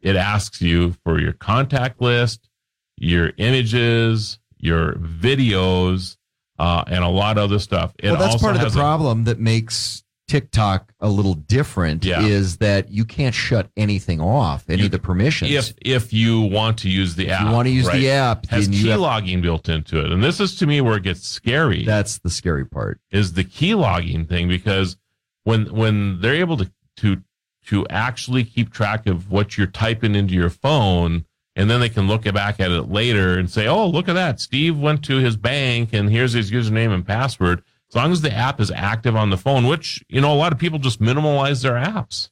it 0.00 0.16
asks 0.16 0.60
you 0.60 0.94
for 1.04 1.20
your 1.20 1.32
contact 1.32 2.00
list, 2.00 2.48
your 2.96 3.32
images, 3.38 4.38
your 4.58 4.94
videos, 4.94 6.16
uh, 6.58 6.84
and 6.86 7.02
a 7.02 7.08
lot 7.08 7.38
of 7.38 7.44
other 7.44 7.58
stuff. 7.58 7.92
It 7.98 8.10
well, 8.10 8.20
that's 8.20 8.40
part 8.40 8.56
of 8.56 8.62
the 8.62 8.68
a- 8.68 8.70
problem 8.70 9.24
that 9.24 9.40
makes 9.40 10.03
TikTok 10.26 10.92
a 11.00 11.08
little 11.08 11.34
different 11.34 12.04
Yeah. 12.04 12.22
is 12.24 12.56
that 12.58 12.90
you 12.90 13.04
can't 13.04 13.34
shut 13.34 13.70
anything 13.76 14.20
off, 14.20 14.64
any 14.70 14.86
of 14.86 14.90
the 14.90 14.98
permissions. 14.98 15.50
if 15.52 15.74
if 15.82 16.12
you 16.12 16.40
want 16.40 16.78
to 16.78 16.88
use 16.88 17.14
the 17.14 17.30
app. 17.30 17.46
you 17.46 17.52
wanna 17.52 17.68
use 17.68 17.88
the 17.90 18.08
app, 18.10 18.46
has 18.46 18.68
key 18.68 18.88
have- 18.88 19.00
logging 19.00 19.42
built 19.42 19.68
into 19.68 19.98
it, 20.04 20.10
and 20.10 20.22
this 20.24 20.40
is 20.40 20.54
to 20.56 20.66
me 20.66 20.80
where 20.80 20.96
it 20.96 21.02
gets 21.02 21.28
scary. 21.28 21.84
That's 21.84 22.18
the 22.18 22.30
scary 22.30 22.64
part. 22.64 23.00
Is 23.10 23.34
the 23.34 23.44
key 23.44 23.74
logging 23.74 24.24
thing 24.24 24.48
because 24.48 24.96
when 25.44 25.66
when 25.74 26.20
they're 26.20 26.34
able 26.36 26.56
to 26.56 26.70
to 26.98 27.22
to 27.66 27.86
actually 27.88 28.44
keep 28.44 28.70
track 28.72 29.06
of 29.06 29.30
what 29.30 29.56
you're 29.56 29.66
typing 29.66 30.14
into 30.14 30.34
your 30.34 30.50
phone. 30.50 31.24
And 31.56 31.70
then 31.70 31.78
they 31.78 31.88
can 31.88 32.08
look 32.08 32.24
back 32.34 32.58
at 32.58 32.72
it 32.72 32.90
later 32.90 33.38
and 33.38 33.48
say, 33.48 33.68
"Oh, 33.68 33.86
look 33.86 34.08
at 34.08 34.14
that! 34.14 34.40
Steve 34.40 34.76
went 34.76 35.04
to 35.04 35.18
his 35.18 35.36
bank, 35.36 35.90
and 35.92 36.10
here's 36.10 36.32
his 36.32 36.50
username 36.50 36.92
and 36.92 37.06
password." 37.06 37.62
As 37.94 37.96
long 37.96 38.10
as 38.10 38.22
the 38.22 38.34
app 38.34 38.60
is 38.60 38.72
active 38.72 39.14
on 39.14 39.30
the 39.30 39.36
phone, 39.36 39.68
which 39.68 40.02
you 40.08 40.20
know 40.20 40.32
a 40.32 40.34
lot 40.34 40.52
of 40.52 40.58
people 40.58 40.80
just 40.80 41.00
minimalize 41.00 41.62
their 41.62 41.74
apps. 41.74 42.28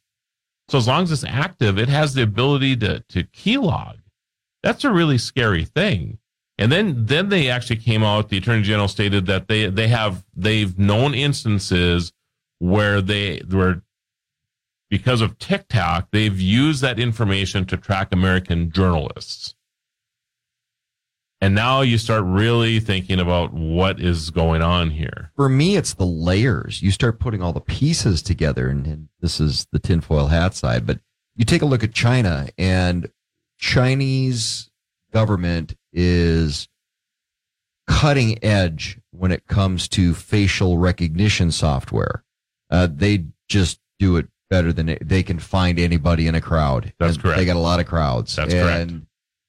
So 0.69 0.77
as 0.77 0.89
long 0.89 1.05
as 1.05 1.13
it's 1.13 1.23
active, 1.23 1.79
it 1.79 1.89
has 1.89 2.15
the 2.15 2.23
ability 2.23 2.77
to 2.79 3.01
to 3.01 3.23
keylog. 3.23 3.99
That's 4.65 4.83
a 4.83 4.91
really 4.91 5.19
scary 5.19 5.65
thing. 5.65 6.19
And 6.59 6.73
then 6.73 7.07
then 7.07 7.29
they 7.29 7.49
actually 7.49 7.77
came 7.77 8.03
out. 8.03 8.29
The 8.29 8.39
attorney 8.39 8.63
general 8.63 8.89
stated 8.89 9.27
that 9.27 9.47
they 9.47 9.67
they 9.67 9.87
have 9.87 10.25
they've 10.35 10.77
known 10.77 11.15
instances 11.15 12.13
where 12.59 13.01
they 13.01 13.43
were 13.49 13.83
because 14.91 15.21
of 15.21 15.39
TikTok 15.39 16.09
they've 16.11 16.41
used 16.41 16.83
that 16.83 16.99
information 16.99 17.67
to 17.67 17.77
track 17.77 18.09
American 18.11 18.73
journalists. 18.73 19.55
And 21.43 21.57
now 21.57 21.81
you 21.81 21.99
start 21.99 22.23
really 22.25 22.79
thinking 22.79 23.19
about 23.19 23.53
what 23.53 23.99
is 23.99 24.31
going 24.31 24.63
on 24.63 24.91
here. 24.91 25.33
For 25.35 25.49
me, 25.49 25.77
it's 25.77 25.95
the 25.95 26.07
layers. 26.07 26.81
You 26.81 26.93
start 26.93 27.19
putting 27.19 27.43
all 27.43 27.53
the 27.53 27.61
pieces 27.61 28.23
together, 28.23 28.69
and, 28.69 28.87
and 28.87 29.09
this 29.21 29.41
is 29.41 29.67
the 29.73 29.81
tinfoil 29.81 30.29
hat 30.29 30.55
side. 30.55 30.87
But 30.87 31.01
you 31.35 31.45
take 31.45 31.61
a 31.61 31.67
look 31.67 31.83
at 31.83 31.93
China, 31.93 32.49
and 32.57 33.11
Chinese 33.59 34.71
government 35.13 35.75
is 35.93 36.69
cutting 37.89 38.39
edge 38.45 39.01
when 39.11 39.33
it 39.33 39.49
comes 39.49 39.89
to 39.89 40.15
facial 40.15 40.79
recognition 40.79 41.51
software. 41.51 42.23
Uh, 42.71 42.87
they 42.89 43.25
just 43.49 43.81
do 43.99 44.17
it 44.17 44.29
better 44.49 44.73
than 44.73 44.91
it, 44.91 45.09
they 45.09 45.25
can 45.25 45.41
find 45.41 45.81
anybody 45.81 46.29
in 46.29 46.37
a 46.37 46.41
crowd. 46.41 46.93
That's 47.01 47.15
And 47.15 47.23
correct. 47.23 47.39
They 47.39 47.45
got 47.47 47.57
a 47.57 47.59
lot 47.59 47.81
of 47.81 47.87
crowds. 47.87 48.37
That's 48.37 48.55
and 48.55 48.91
correct. 48.91 49.07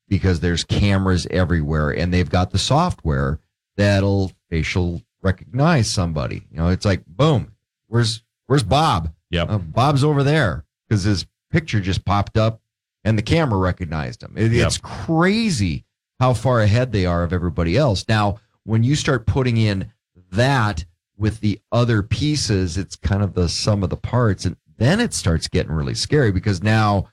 Because 0.09 0.39
there's 0.41 0.63
cameras 0.63 1.25
everywhere, 1.31 1.89
and 1.91 2.13
they've 2.13 2.29
got 2.29 2.51
the 2.51 2.59
software 2.59 3.39
that'll 3.77 4.31
facial 4.49 5.01
recognize 5.21 5.89
somebody. 5.89 6.43
You 6.51 6.57
know, 6.57 6.67
it's 6.69 6.85
like 6.85 7.03
boom, 7.07 7.53
where's 7.87 8.21
where's 8.47 8.63
Bob? 8.63 9.13
Yep. 9.31 9.49
Uh, 9.49 9.57
Bob's 9.57 10.03
over 10.03 10.21
there 10.23 10.65
because 10.87 11.03
his 11.03 11.25
picture 11.49 11.79
just 11.79 12.05
popped 12.05 12.37
up, 12.37 12.61
and 13.03 13.17
the 13.17 13.21
camera 13.23 13.57
recognized 13.59 14.21
him. 14.21 14.33
It- 14.35 14.51
Yep. 14.51 14.67
It's 14.67 14.77
crazy 14.77 15.85
how 16.19 16.33
far 16.33 16.61
ahead 16.61 16.91
they 16.91 17.05
are 17.05 17.23
of 17.23 17.33
everybody 17.33 17.75
else. 17.77 18.05
Now, 18.07 18.39
when 18.63 18.83
you 18.83 18.95
start 18.95 19.25
putting 19.25 19.57
in 19.57 19.91
that 20.31 20.85
with 21.17 21.39
the 21.39 21.59
other 21.71 22.03
pieces, 22.03 22.77
it's 22.77 22.95
kind 22.95 23.23
of 23.23 23.33
the 23.33 23.47
sum 23.49 23.83
of 23.83 23.89
the 23.89 23.97
parts, 23.97 24.45
and 24.45 24.57
then 24.77 24.99
it 24.99 25.13
starts 25.13 25.47
getting 25.47 25.71
really 25.71 25.93
scary 25.95 26.31
because 26.31 26.61
now 26.61 27.07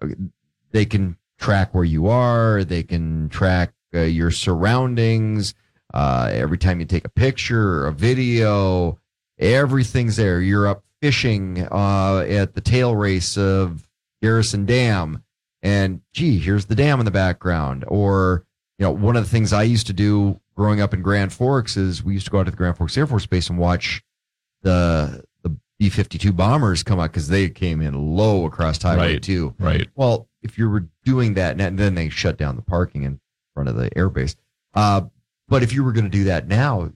uh, 0.00 0.08
they 0.70 0.84
can 0.86 1.16
track 1.42 1.74
where 1.74 1.84
you 1.84 2.06
are, 2.08 2.64
they 2.64 2.82
can 2.82 3.28
track 3.28 3.72
uh, 3.94 4.00
your 4.00 4.30
surroundings. 4.30 5.54
Uh, 5.92 6.30
every 6.32 6.56
time 6.56 6.80
you 6.80 6.86
take 6.86 7.04
a 7.04 7.10
picture 7.10 7.80
or 7.82 7.86
a 7.88 7.92
video, 7.92 8.98
everything's 9.38 10.16
there. 10.16 10.40
You're 10.40 10.66
up 10.66 10.84
fishing 11.02 11.66
uh, 11.70 12.24
at 12.28 12.54
the 12.54 12.60
tail 12.60 12.96
race 12.96 13.36
of 13.36 13.86
Garrison 14.22 14.64
Dam, 14.64 15.22
and 15.62 16.00
gee, 16.14 16.38
here's 16.38 16.66
the 16.66 16.74
dam 16.74 16.98
in 17.00 17.04
the 17.04 17.10
background. 17.10 17.84
Or 17.88 18.44
you 18.78 18.84
know, 18.84 18.90
one 18.92 19.16
of 19.16 19.24
the 19.24 19.30
things 19.30 19.52
I 19.52 19.64
used 19.64 19.86
to 19.88 19.92
do 19.92 20.40
growing 20.56 20.80
up 20.80 20.94
in 20.94 21.02
Grand 21.02 21.32
Forks 21.32 21.76
is 21.76 22.02
we 22.02 22.14
used 22.14 22.26
to 22.26 22.30
go 22.30 22.38
out 22.40 22.44
to 22.44 22.50
the 22.50 22.56
Grand 22.56 22.76
Forks 22.78 22.96
Air 22.96 23.06
Force 23.06 23.26
Base 23.26 23.50
and 23.50 23.58
watch 23.58 24.02
the 24.62 25.24
the 25.42 25.54
B 25.78 25.88
fifty 25.90 26.16
two 26.18 26.32
bombers 26.32 26.82
come 26.82 27.00
out 27.00 27.10
because 27.12 27.28
they 27.28 27.48
came 27.50 27.82
in 27.82 28.16
low 28.16 28.46
across 28.46 28.80
Highway 28.80 29.14
Right, 29.14 29.22
two. 29.22 29.54
right. 29.58 29.88
Well, 29.94 30.28
if 30.42 30.58
you 30.58 30.68
were 30.68 30.86
doing 31.04 31.34
that, 31.34 31.60
and 31.60 31.78
then 31.78 31.94
they 31.94 32.08
shut 32.08 32.36
down 32.38 32.56
the 32.56 32.62
parking 32.62 33.02
in 33.04 33.20
front 33.54 33.68
of 33.68 33.76
the 33.76 33.90
airbase. 33.90 34.36
Uh, 34.74 35.02
but 35.48 35.62
if 35.62 35.72
you 35.72 35.84
were 35.84 35.92
going 35.92 36.04
to 36.04 36.10
do 36.10 36.24
that 36.24 36.48
now, 36.48 36.90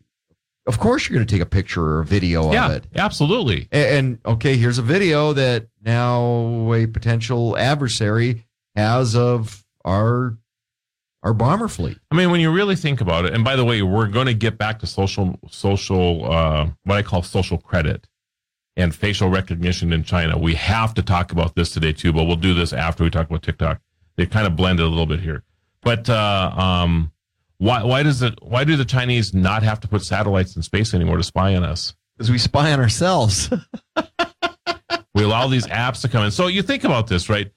of 0.67 0.79
course 0.81 1.09
you're 1.09 1.17
going 1.17 1.27
to 1.27 1.33
take 1.33 1.43
a 1.43 1.47
picture 1.47 1.83
or 1.83 2.01
a 2.01 2.05
video 2.05 2.53
yeah, 2.53 2.67
of 2.67 2.73
it. 2.73 2.85
absolutely. 2.97 3.69
A- 3.73 3.99
And, 3.99 4.19
okay, 4.27 4.57
here's 4.57 4.79
a 4.79 4.83
video 4.83 5.33
that 5.35 5.69
now 5.85 6.73
a 6.73 6.87
potential 6.87 7.57
adversary 7.57 8.47
has 8.75 9.15
of 9.17 9.65
our 9.85 10.37
our 11.23 11.35
bomber 11.35 11.67
fleet. 11.67 11.99
I 12.11 12.15
mean, 12.15 12.31
when 12.31 12.41
you 12.41 12.53
really 12.53 12.77
think 12.77 13.01
about 13.01 13.25
it, 13.25 13.35
and 13.35 13.43
by 13.43 13.57
the 13.57 13.65
way, 13.65 13.83
we're 13.83 14.07
going 14.07 14.27
to 14.27 14.35
get 14.35 14.59
back 14.59 14.79
to 14.81 14.87
social, 14.87 15.37
social, 15.51 16.31
uh, 16.31 16.69
what 16.85 16.97
I 16.99 17.03
call 17.03 17.23
social 17.23 17.59
credit 17.59 18.07
and 18.77 18.95
facial 18.95 19.29
recognition 19.29 19.93
in 19.93 20.05
China. 20.05 20.39
We 20.39 20.55
have 20.55 20.95
to 20.95 21.03
talk 21.03 21.33
about 21.33 21.55
this 21.55 21.71
today 21.71 21.93
too, 21.93 22.13
but 22.13 22.25
we'll 22.25 22.37
do 22.37 22.55
this 22.55 22.73
after 22.73 23.05
we 23.05 23.11
talk 23.11 23.29
about 23.29 23.43
TikTok. 23.43 23.81
They 24.17 24.27
kind 24.27 24.47
of 24.47 24.57
blended 24.57 24.85
a 24.85 24.89
little 24.89 25.07
bit 25.07 25.21
here, 25.21 25.45
but 25.83 26.09
uh, 26.09 26.53
um, 26.57 27.13
why 27.59 27.83
why 27.83 28.03
does 28.03 28.23
it 28.23 28.39
why 28.43 28.65
do 28.65 28.77
the 28.77 28.85
Chinese 28.85 29.35
not 29.35 29.63
have 29.63 29.81
to 29.81 29.89
put 29.89 30.03
satellites 30.03 30.57
in 30.57 30.63
space 30.63 30.95
anymore 30.95 31.17
to 31.17 31.23
spy 31.23 31.55
on 31.55 31.65
us? 31.65 31.95
Because 32.17 32.31
we 32.31 32.39
spy 32.39 32.73
on 32.73 32.81
ourselves. 32.81 33.51
we 35.15 35.23
allow 35.23 35.49
these 35.49 35.67
apps 35.67 36.01
to 36.03 36.09
come 36.09 36.25
in. 36.25 36.31
So 36.31 36.47
you 36.47 36.63
think 36.63 36.85
about 36.85 37.07
this, 37.07 37.29
right? 37.29 37.51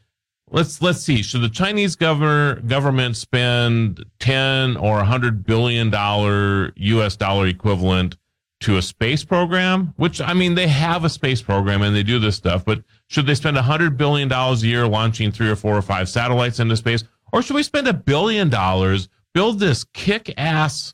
Let's 0.51 0.81
let's 0.81 1.01
see. 1.01 1.21
Should 1.21 1.41
the 1.41 1.49
Chinese 1.49 1.95
governor 1.95 2.55
government 2.61 3.15
spend 3.17 4.03
ten 4.19 4.77
or 4.77 5.03
hundred 5.03 5.45
billion 5.45 5.89
dollar 5.89 6.73
U.S. 6.75 7.15
dollar 7.15 7.47
equivalent 7.47 8.17
to 8.61 8.77
a 8.77 8.81
space 8.81 9.23
program? 9.23 9.93
Which 9.97 10.21
I 10.21 10.33
mean, 10.33 10.55
they 10.55 10.67
have 10.67 11.05
a 11.05 11.09
space 11.09 11.41
program 11.41 11.81
and 11.81 11.95
they 11.95 12.03
do 12.03 12.19
this 12.19 12.35
stuff, 12.35 12.65
but 12.65 12.83
should 13.07 13.25
they 13.25 13.35
spend 13.35 13.57
a 13.57 13.61
hundred 13.61 13.97
billion 13.97 14.27
dollars 14.27 14.63
a 14.63 14.67
year 14.67 14.87
launching 14.87 15.31
three 15.31 15.49
or 15.49 15.55
four 15.55 15.75
or 15.75 15.81
five 15.81 16.09
satellites 16.09 16.59
into 16.59 16.75
space, 16.77 17.03
or 17.31 17.41
should 17.41 17.55
we 17.55 17.63
spend 17.63 17.87
a 17.87 17.93
billion 17.93 18.49
dollars 18.49 19.09
build 19.33 19.59
this 19.59 19.85
kick 19.93 20.33
ass 20.37 20.93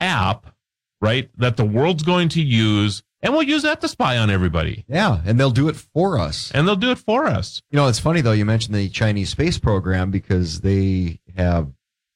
app, 0.00 0.54
right? 1.00 1.30
That 1.36 1.56
the 1.56 1.64
world's 1.64 2.02
going 2.02 2.28
to 2.30 2.42
use, 2.42 3.02
and 3.20 3.32
we'll 3.32 3.42
use 3.42 3.62
that 3.62 3.80
to 3.80 3.88
spy 3.88 4.16
on 4.18 4.30
everybody. 4.30 4.84
Yeah, 4.88 5.20
and 5.26 5.38
they'll 5.38 5.50
do 5.50 5.68
it 5.68 5.76
for 5.76 6.18
us. 6.18 6.50
And 6.52 6.66
they'll 6.66 6.76
do 6.76 6.90
it 6.90 6.98
for 6.98 7.26
us. 7.26 7.62
You 7.70 7.76
know, 7.76 7.88
it's 7.88 7.98
funny 7.98 8.20
though. 8.20 8.32
You 8.32 8.44
mentioned 8.44 8.74
the 8.74 8.88
Chinese 8.88 9.30
space 9.30 9.58
program 9.58 10.10
because 10.10 10.60
they 10.60 11.20
have 11.36 11.70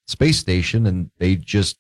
space 0.07 0.39
station, 0.39 0.87
and 0.87 1.11
they 1.19 1.37
just 1.37 1.79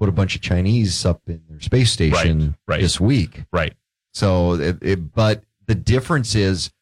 put 0.00 0.08
a 0.08 0.12
bunch 0.12 0.34
of 0.34 0.40
Chinese 0.40 1.04
up 1.04 1.20
in 1.28 1.42
their 1.48 1.60
space 1.60 1.92
station 1.92 2.40
Right, 2.66 2.74
right. 2.76 2.80
this 2.80 2.98
week. 2.98 3.44
Right. 3.52 3.74
So, 4.14 4.54
it, 4.54 4.78
it, 4.82 5.14
but 5.14 5.44
the 5.66 5.74
difference 5.76 6.34
is 6.34 6.72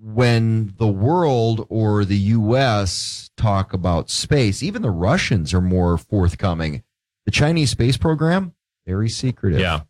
when 0.00 0.74
the 0.78 0.86
world 0.86 1.66
or 1.68 2.04
the 2.04 2.16
U.S. 2.16 3.30
talk 3.36 3.72
about 3.72 4.08
space, 4.08 4.62
even 4.62 4.82
the 4.82 4.90
Russians 4.90 5.52
are 5.52 5.60
more 5.60 5.98
forthcoming. 5.98 6.82
The 7.26 7.30
Chinese 7.32 7.70
space 7.70 7.96
program, 7.96 8.54
very 8.86 9.08
secretive. 9.08 9.60
Yeah. 9.60 9.80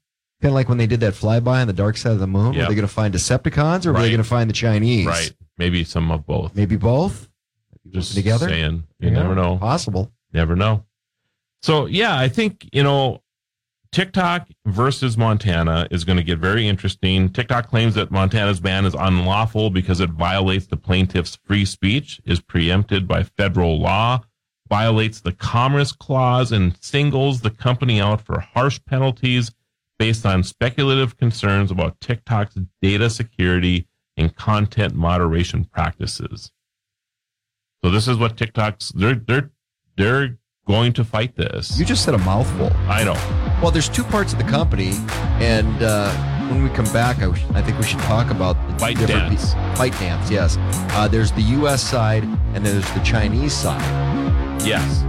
Kind 0.40 0.50
of 0.50 0.54
like 0.54 0.68
when 0.68 0.78
they 0.78 0.86
did 0.88 1.00
that 1.00 1.14
flyby 1.14 1.60
on 1.60 1.66
the 1.68 1.72
dark 1.72 1.96
side 1.96 2.12
of 2.12 2.18
the 2.18 2.26
moon. 2.26 2.54
Yep. 2.54 2.62
Were 2.62 2.68
they 2.68 2.74
going 2.74 2.88
to 2.88 2.92
find 2.92 3.14
Decepticons 3.14 3.86
or 3.86 3.92
were 3.92 4.00
they 4.00 4.10
going 4.10 4.22
to 4.22 4.28
find 4.28 4.50
the 4.50 4.54
Chinese? 4.54 5.06
Right. 5.06 5.32
Maybe 5.56 5.84
some 5.84 6.10
of 6.10 6.26
both. 6.26 6.54
Maybe 6.56 6.76
both. 6.76 7.28
Just 7.90 8.14
together? 8.14 8.48
saying. 8.48 8.84
You 8.98 9.08
Yeah, 9.10 9.14
never 9.14 9.34
know. 9.34 9.56
Possible. 9.58 10.10
Never 10.32 10.56
know. 10.56 10.84
So 11.62 11.86
yeah, 11.86 12.18
I 12.18 12.28
think 12.28 12.68
you 12.72 12.82
know 12.82 13.22
TikTok 13.92 14.48
versus 14.66 15.18
Montana 15.18 15.86
is 15.90 16.04
going 16.04 16.16
to 16.16 16.24
get 16.24 16.38
very 16.38 16.66
interesting. 16.66 17.30
TikTok 17.30 17.68
claims 17.68 17.94
that 17.94 18.10
Montana's 18.10 18.58
ban 18.58 18.86
is 18.86 18.94
unlawful 18.94 19.70
because 19.70 20.00
it 20.00 20.10
violates 20.10 20.66
the 20.66 20.76
plaintiff's 20.76 21.38
free 21.44 21.64
speech, 21.64 22.20
is 22.24 22.40
preempted 22.40 23.06
by 23.06 23.22
federal 23.22 23.78
law, 23.78 24.20
violates 24.68 25.20
the 25.20 25.32
Commerce 25.32 25.92
Clause, 25.92 26.52
and 26.52 26.76
singles 26.82 27.42
the 27.42 27.50
company 27.50 28.00
out 28.00 28.22
for 28.22 28.40
harsh 28.40 28.80
penalties 28.86 29.52
based 29.98 30.24
on 30.24 30.42
speculative 30.42 31.18
concerns 31.18 31.70
about 31.70 32.00
TikTok's 32.00 32.56
data 32.80 33.10
security 33.10 33.86
and 34.16 34.34
content 34.34 34.94
moderation 34.94 35.64
practices. 35.64 36.50
So 37.84 37.90
this 37.90 38.08
is 38.08 38.16
what 38.16 38.38
TikTok's 38.38 38.90
they're 38.94 39.14
they're 39.14 39.50
they're 39.96 40.38
going 40.66 40.92
to 40.94 41.04
fight 41.04 41.34
this. 41.36 41.78
You 41.78 41.84
just 41.84 42.04
said 42.04 42.14
a 42.14 42.18
mouthful. 42.18 42.70
I 42.88 43.04
know. 43.04 43.14
Well, 43.62 43.70
there's 43.70 43.88
two 43.88 44.04
parts 44.04 44.32
of 44.32 44.38
the 44.38 44.44
company, 44.44 44.92
and 45.40 45.82
uh, 45.82 46.12
when 46.48 46.62
we 46.62 46.70
come 46.70 46.84
back, 46.92 47.18
I, 47.20 47.26
wish- 47.28 47.44
I 47.54 47.62
think 47.62 47.78
we 47.78 47.84
should 47.84 47.98
talk 48.00 48.30
about 48.30 48.54
the 48.70 48.78
Fight 48.78 48.96
different 48.98 49.30
dance. 49.30 49.54
pe- 49.54 49.90
ByteDance, 49.90 50.30
yes. 50.30 50.56
Uh, 50.94 51.08
there's 51.08 51.32
the 51.32 51.42
U.S. 51.42 51.82
side, 51.82 52.24
and 52.54 52.64
there's 52.64 52.88
the 52.92 53.00
Chinese 53.00 53.52
side. 53.52 53.80
Yes. 54.64 55.02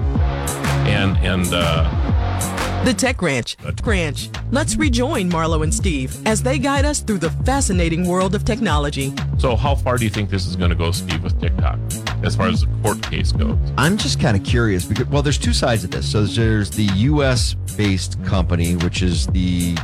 And 0.88 1.16
and 1.20 1.47
uh 1.54 2.84
The 2.84 2.93
Tech 2.93 3.22
Ranch. 3.22 3.56
Ranch. 3.84 4.30
Let's 4.51 4.76
rejoin 4.76 5.30
Marlo 5.30 5.64
and 5.64 5.74
Steve 5.74 6.16
as 6.28 6.41
they 6.43 6.58
guide 6.60 6.84
us 6.86 6.99
through 6.99 7.20
the 7.20 7.30
fascinating 7.45 8.08
world 8.08 8.36
of 8.36 8.43
technology. 8.43 9.14
so 9.38 9.56
how 9.56 9.76
far 9.76 9.97
do 9.97 10.04
you 10.04 10.10
think 10.10 10.30
this 10.30 10.45
is 10.47 10.56
going 10.56 10.72
to 10.72 10.76
go, 10.76 10.91
Steve, 10.91 11.24
with 11.24 11.39
TikTok 11.39 11.80
as 12.24 12.36
far 12.36 12.47
as 12.47 12.61
the 12.61 12.67
court 12.82 13.01
case 13.03 13.32
goes? 13.32 13.57
I'm 13.78 13.97
just 13.97 14.19
kind 14.19 14.38
of 14.38 14.43
curious 14.43 14.86
because 14.86 15.07
well, 15.07 15.21
there's 15.21 15.38
two 15.38 15.53
sides 15.53 15.84
of 15.84 15.91
this. 15.91 16.09
So 16.11 16.24
there's 16.24 16.69
the 16.69 16.86
U.S. 16.95 17.53
based 17.76 18.24
company, 18.24 18.76
which 18.76 19.01
is 19.01 19.28
the 19.28 19.76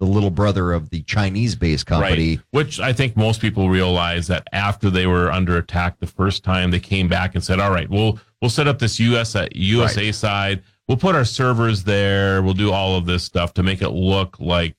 the 0.00 0.06
little 0.06 0.30
brother 0.30 0.72
of 0.72 0.90
the 0.90 1.02
Chinese 1.02 1.54
based 1.54 1.86
company. 1.86 2.36
Right. 2.36 2.44
Which 2.50 2.80
I 2.80 2.92
think 2.92 3.16
most 3.16 3.40
people 3.40 3.68
realize 3.68 4.26
that 4.28 4.46
after 4.52 4.90
they 4.90 5.06
were 5.06 5.30
under 5.30 5.56
attack 5.56 5.98
the 5.98 6.06
first 6.06 6.44
time, 6.44 6.70
they 6.70 6.80
came 6.80 7.08
back 7.08 7.34
and 7.34 7.42
said, 7.42 7.60
"All 7.60 7.70
right, 7.70 7.88
we'll 7.88 8.18
we'll 8.40 8.50
set 8.50 8.68
up 8.68 8.78
this 8.78 8.98
US 9.00 9.36
USA 9.52 10.08
uh, 10.08 10.12
side. 10.12 10.62
We'll 10.88 10.98
put 10.98 11.14
our 11.14 11.24
servers 11.24 11.84
there. 11.84 12.42
We'll 12.42 12.54
do 12.54 12.70
all 12.70 12.96
of 12.96 13.06
this 13.06 13.24
stuff 13.24 13.54
to 13.54 13.62
make 13.62 13.82
it 13.82 13.90
look 13.90 14.38
like, 14.38 14.76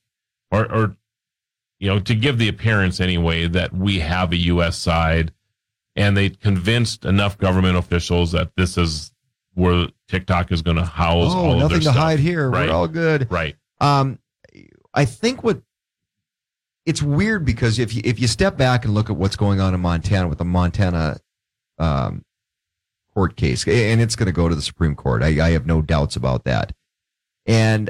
or 0.51 0.71
or 0.71 0.95
you 1.79 1.89
know, 1.89 1.99
to 1.99 2.15
give 2.15 2.37
the 2.37 2.47
appearance 2.47 2.99
anyway 2.99 3.47
that 3.47 3.73
we 3.73 3.99
have 3.99 4.31
a 4.31 4.37
U.S. 4.37 4.77
side." 4.77 5.31
And 5.95 6.15
they 6.17 6.29
convinced 6.29 7.05
enough 7.05 7.37
government 7.37 7.77
officials 7.77 8.33
that 8.33 8.51
this 8.57 8.77
is 8.77 9.11
where 9.53 9.87
TikTok 10.09 10.51
is 10.51 10.61
going 10.61 10.75
to 10.77 10.83
house 10.85 11.33
all 11.33 11.51
Oh, 11.51 11.53
of 11.53 11.59
nothing 11.59 11.77
to 11.77 11.83
stuff. 11.83 11.95
hide 11.95 12.19
here. 12.19 12.49
Right. 12.49 12.67
We're 12.67 12.75
all 12.75 12.87
good. 12.89 13.31
Right. 13.31 13.55
Um, 13.79 14.19
I 14.93 15.05
think 15.05 15.43
what 15.43 15.61
it's 16.85 17.01
weird 17.01 17.45
because 17.45 17.79
if 17.79 17.95
you 17.95 18.01
if 18.05 18.19
you 18.19 18.27
step 18.27 18.57
back 18.57 18.85
and 18.85 18.93
look 18.93 19.09
at 19.09 19.15
what's 19.15 19.35
going 19.35 19.59
on 19.59 19.73
in 19.73 19.79
Montana 19.79 20.27
with 20.27 20.37
the 20.37 20.45
Montana 20.45 21.17
um, 21.79 22.23
court 23.13 23.35
case, 23.37 23.65
and 23.67 24.01
it's 24.01 24.15
going 24.15 24.27
to 24.27 24.31
go 24.33 24.47
to 24.49 24.55
the 24.55 24.61
Supreme 24.61 24.95
Court. 24.95 25.23
I, 25.23 25.47
I 25.47 25.49
have 25.51 25.65
no 25.65 25.81
doubts 25.81 26.15
about 26.15 26.43
that. 26.43 26.73
And 27.45 27.89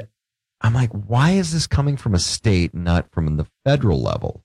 I'm 0.60 0.72
like, 0.74 0.90
why 0.92 1.32
is 1.32 1.52
this 1.52 1.66
coming 1.66 1.96
from 1.96 2.14
a 2.14 2.18
state, 2.18 2.72
not 2.74 3.10
from 3.10 3.36
the 3.36 3.46
federal 3.64 4.00
level? 4.02 4.44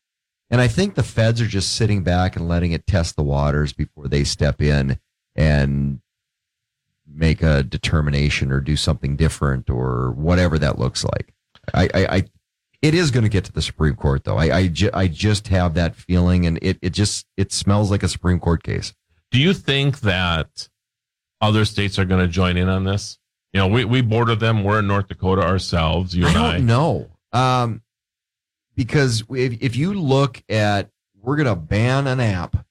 And 0.51 0.59
I 0.59 0.67
think 0.67 0.95
the 0.95 1.03
feds 1.03 1.41
are 1.41 1.47
just 1.47 1.75
sitting 1.75 2.03
back 2.03 2.35
and 2.35 2.47
letting 2.47 2.73
it 2.73 2.85
test 2.85 3.15
the 3.15 3.23
waters 3.23 3.71
before 3.71 4.07
they 4.09 4.25
step 4.25 4.61
in 4.61 4.99
and 5.33 6.01
make 7.07 7.41
a 7.41 7.63
determination 7.63 8.51
or 8.51 8.59
do 8.59 8.75
something 8.75 9.15
different 9.15 9.69
or 9.69 10.11
whatever 10.11 10.59
that 10.59 10.77
looks 10.77 11.05
like. 11.05 11.33
I, 11.73 11.83
I, 11.93 12.05
I 12.17 12.23
it 12.81 12.95
is 12.95 13.11
going 13.11 13.23
to 13.23 13.29
get 13.29 13.45
to 13.45 13.51
the 13.51 13.61
Supreme 13.61 13.95
Court 13.95 14.23
though. 14.23 14.37
I, 14.37 14.55
I, 14.55 14.67
ju- 14.67 14.89
I 14.93 15.07
just 15.07 15.47
have 15.49 15.75
that 15.75 15.95
feeling, 15.95 16.45
and 16.45 16.57
it, 16.61 16.79
it 16.81 16.89
just 16.91 17.27
it 17.37 17.51
smells 17.51 17.91
like 17.91 18.03
a 18.03 18.07
Supreme 18.07 18.39
Court 18.39 18.63
case. 18.63 18.93
Do 19.29 19.39
you 19.39 19.53
think 19.53 20.01
that 20.01 20.67
other 21.39 21.63
states 21.63 21.97
are 21.99 22.05
going 22.05 22.21
to 22.21 22.27
join 22.27 22.57
in 22.57 22.67
on 22.67 22.83
this? 22.83 23.19
You 23.53 23.59
know, 23.59 23.67
we, 23.67 23.85
we 23.85 24.01
border 24.01 24.35
them. 24.35 24.63
We're 24.63 24.79
in 24.79 24.87
North 24.87 25.07
Dakota 25.07 25.43
ourselves. 25.43 26.15
You 26.15 26.25
and 26.25 26.37
I. 26.37 26.53
don't 26.53 26.65
know. 26.65 27.11
Um, 27.31 27.81
because 28.75 29.23
if, 29.29 29.61
if 29.61 29.75
you 29.75 29.93
look 29.93 30.43
at, 30.49 30.89
we're 31.21 31.35
going 31.35 31.47
to 31.47 31.55
ban 31.55 32.07
an 32.07 32.19
app. 32.19 32.65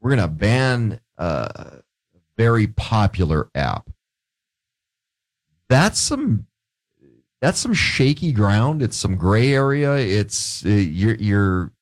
We're 0.00 0.16
going 0.16 0.28
to 0.28 0.34
ban 0.34 1.00
a 1.16 1.82
very 2.36 2.66
popular 2.66 3.48
app. 3.54 3.88
That's 5.68 5.98
some, 5.98 6.46
that's 7.40 7.58
some 7.58 7.74
shaky 7.74 8.32
ground. 8.32 8.82
It's 8.82 8.96
some 8.96 9.16
gray 9.16 9.52
area. 9.52 9.96
It's 9.96 10.64
uh, 10.66 10.68
you're, 10.68 11.14
you're 11.14 11.72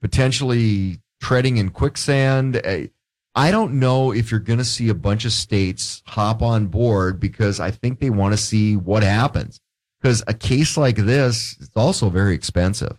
potentially 0.00 1.00
treading 1.20 1.56
in 1.56 1.70
quicksand. 1.70 2.60
Uh, 2.64 2.86
I 3.34 3.50
don't 3.50 3.74
know 3.74 4.12
if 4.12 4.30
you're 4.30 4.40
going 4.40 4.58
to 4.58 4.64
see 4.64 4.88
a 4.88 4.94
bunch 4.94 5.26
of 5.26 5.32
states 5.32 6.02
hop 6.06 6.40
on 6.40 6.68
board 6.68 7.20
because 7.20 7.60
I 7.60 7.70
think 7.70 8.00
they 8.00 8.08
want 8.08 8.32
to 8.32 8.38
see 8.38 8.76
what 8.76 9.02
happens. 9.02 9.60
Because 10.06 10.22
a 10.28 10.34
case 10.34 10.76
like 10.76 10.94
this 10.94 11.56
is 11.58 11.68
also 11.74 12.10
very 12.10 12.32
expensive. 12.32 12.96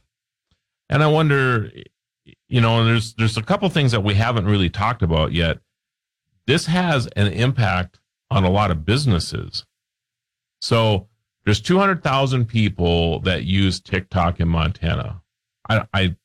And 0.89 1.01
I 1.01 1.07
wonder, 1.07 1.71
you 2.49 2.59
know, 2.59 2.83
there's 2.83 3.13
there's 3.13 3.37
a 3.37 3.41
couple 3.41 3.69
things 3.69 3.93
that 3.93 4.01
we 4.03 4.13
haven't 4.15 4.43
really 4.43 4.69
talked 4.69 5.01
about 5.01 5.31
yet. 5.31 5.59
This 6.47 6.65
has 6.65 7.07
an 7.15 7.27
impact 7.27 8.01
on 8.29 8.43
a 8.43 8.49
lot 8.49 8.71
of 8.71 8.85
businesses. 8.85 9.65
So 10.59 11.07
there's 11.45 11.61
200,000 11.61 12.45
people 12.45 13.21
that 13.21 13.45
use 13.45 13.79
TikTok 13.79 14.41
in 14.41 14.49
Montana. 14.49 15.21
I, 15.69 15.85
I, 15.93 16.15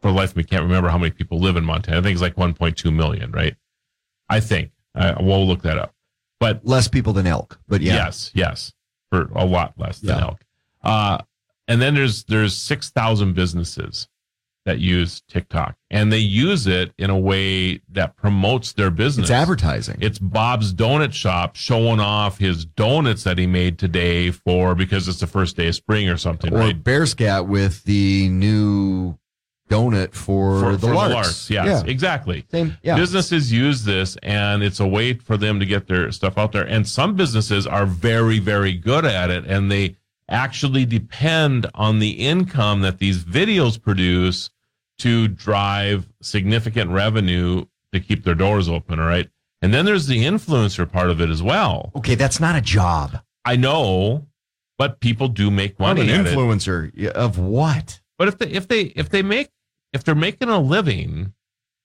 for 0.00 0.12
the 0.12 0.16
life 0.16 0.30
of 0.30 0.36
me, 0.36 0.44
can't 0.44 0.62
remember 0.62 0.90
how 0.90 0.98
many 0.98 1.10
people 1.10 1.40
live 1.40 1.56
in 1.56 1.64
Montana. 1.64 1.98
I 1.98 2.02
think 2.02 2.12
it's 2.12 2.22
like 2.22 2.36
1.2 2.36 2.94
million, 2.94 3.32
right? 3.32 3.56
I 4.28 4.38
think. 4.38 4.70
I, 4.94 5.20
we'll 5.20 5.44
look 5.44 5.62
that 5.62 5.76
up. 5.76 5.92
But 6.38 6.64
Less 6.64 6.86
people 6.86 7.14
than 7.14 7.26
elk, 7.26 7.58
but 7.66 7.80
yeah. 7.80 7.94
Yes, 7.94 8.30
yes, 8.32 8.72
for 9.10 9.28
a 9.34 9.44
lot 9.44 9.74
less 9.76 9.98
than 9.98 10.16
Yeah. 10.16 10.22
elk. 10.24 10.44
Uh, 10.82 11.18
and 11.68 11.80
then 11.82 11.94
there's 11.94 12.24
there's 12.24 12.56
six 12.56 12.90
thousand 12.90 13.34
businesses 13.34 14.08
that 14.66 14.78
use 14.78 15.22
TikTok, 15.28 15.74
and 15.90 16.12
they 16.12 16.18
use 16.18 16.66
it 16.66 16.92
in 16.98 17.08
a 17.10 17.18
way 17.18 17.80
that 17.90 18.14
promotes 18.16 18.72
their 18.74 18.90
business. 18.90 19.24
It's 19.24 19.30
advertising. 19.30 19.96
It's 20.00 20.18
Bob's 20.18 20.74
Donut 20.74 21.12
Shop 21.14 21.56
showing 21.56 21.98
off 21.98 22.38
his 22.38 22.64
donuts 22.66 23.24
that 23.24 23.38
he 23.38 23.46
made 23.46 23.78
today 23.78 24.30
for 24.30 24.74
because 24.74 25.08
it's 25.08 25.20
the 25.20 25.26
first 25.26 25.56
day 25.56 25.68
of 25.68 25.74
spring 25.74 26.08
or 26.08 26.16
something, 26.18 26.52
Or 26.52 26.58
right? 26.58 26.84
Bear 26.84 27.06
Scat 27.06 27.46
with 27.46 27.84
the 27.84 28.28
new 28.28 29.16
donut 29.70 30.12
for, 30.12 30.60
For- 30.60 30.76
the 30.76 30.88
for 30.88 30.94
larks. 30.94 31.48
Yes, 31.48 31.66
Yeah. 31.84 31.90
exactly. 31.90 32.44
Same. 32.50 32.76
Yeah. 32.82 32.96
Businesses 32.96 33.52
use 33.52 33.84
this 33.84 34.16
and 34.22 34.62
it's 34.62 34.80
a 34.80 34.86
way 34.86 35.14
for 35.14 35.36
them 35.36 35.60
to 35.60 35.66
get 35.66 35.86
their 35.86 36.10
stuff 36.12 36.36
out 36.36 36.52
there. 36.52 36.64
And 36.66 36.86
some 36.86 37.14
businesses 37.14 37.66
are 37.66 37.86
very, 37.86 38.38
very 38.40 38.72
good 38.74 39.04
at 39.04 39.30
it 39.30 39.44
and 39.46 39.70
they 39.70 39.96
actually 40.28 40.84
depend 40.84 41.66
on 41.74 41.98
the 42.00 42.10
income 42.10 42.80
that 42.82 42.98
these 42.98 43.24
videos 43.24 43.80
produce 43.80 44.50
to 44.98 45.28
drive 45.28 46.06
significant 46.20 46.90
revenue 46.90 47.64
to 47.92 48.00
keep 48.00 48.24
their 48.24 48.34
doors 48.34 48.68
open. 48.68 49.00
All 49.00 49.06
right. 49.06 49.28
And 49.62 49.72
then 49.74 49.84
there's 49.84 50.06
the 50.06 50.24
influencer 50.24 50.90
part 50.90 51.10
of 51.10 51.20
it 51.20 51.30
as 51.30 51.42
well. 51.42 51.90
Okay, 51.96 52.14
that's 52.14 52.40
not 52.40 52.56
a 52.56 52.60
job. 52.60 53.20
I 53.44 53.56
know, 53.56 54.26
but 54.78 55.00
people 55.00 55.28
do 55.28 55.50
make 55.50 55.78
money 55.78 56.02
I'm 56.02 56.08
an 56.08 56.20
at 56.20 56.26
it. 56.26 56.36
influencer 56.36 56.90
Yeah, 56.94 57.10
of 57.10 57.38
what? 57.38 58.00
But 58.18 58.28
if 58.28 58.38
they 58.38 58.46
if 58.48 58.68
they 58.68 58.82
if 58.96 59.08
they 59.08 59.22
make 59.22 59.48
if 59.92 60.04
they're 60.04 60.14
making 60.14 60.48
a 60.48 60.58
living 60.60 61.32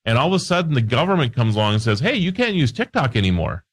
and 0.06 0.18
all 0.18 0.28
of 0.28 0.34
a 0.34 0.40
sudden 0.40 0.74
the 0.74 0.82
government 0.82 1.34
comes 1.36 1.56
along 1.56 1.74
and 1.74 1.82
says, 1.82 2.00
"Hey, 2.00 2.16
you 2.16 2.32
can't 2.32 2.54
use 2.56 2.72
TikTok 2.72 3.16
anymore." 3.16 3.66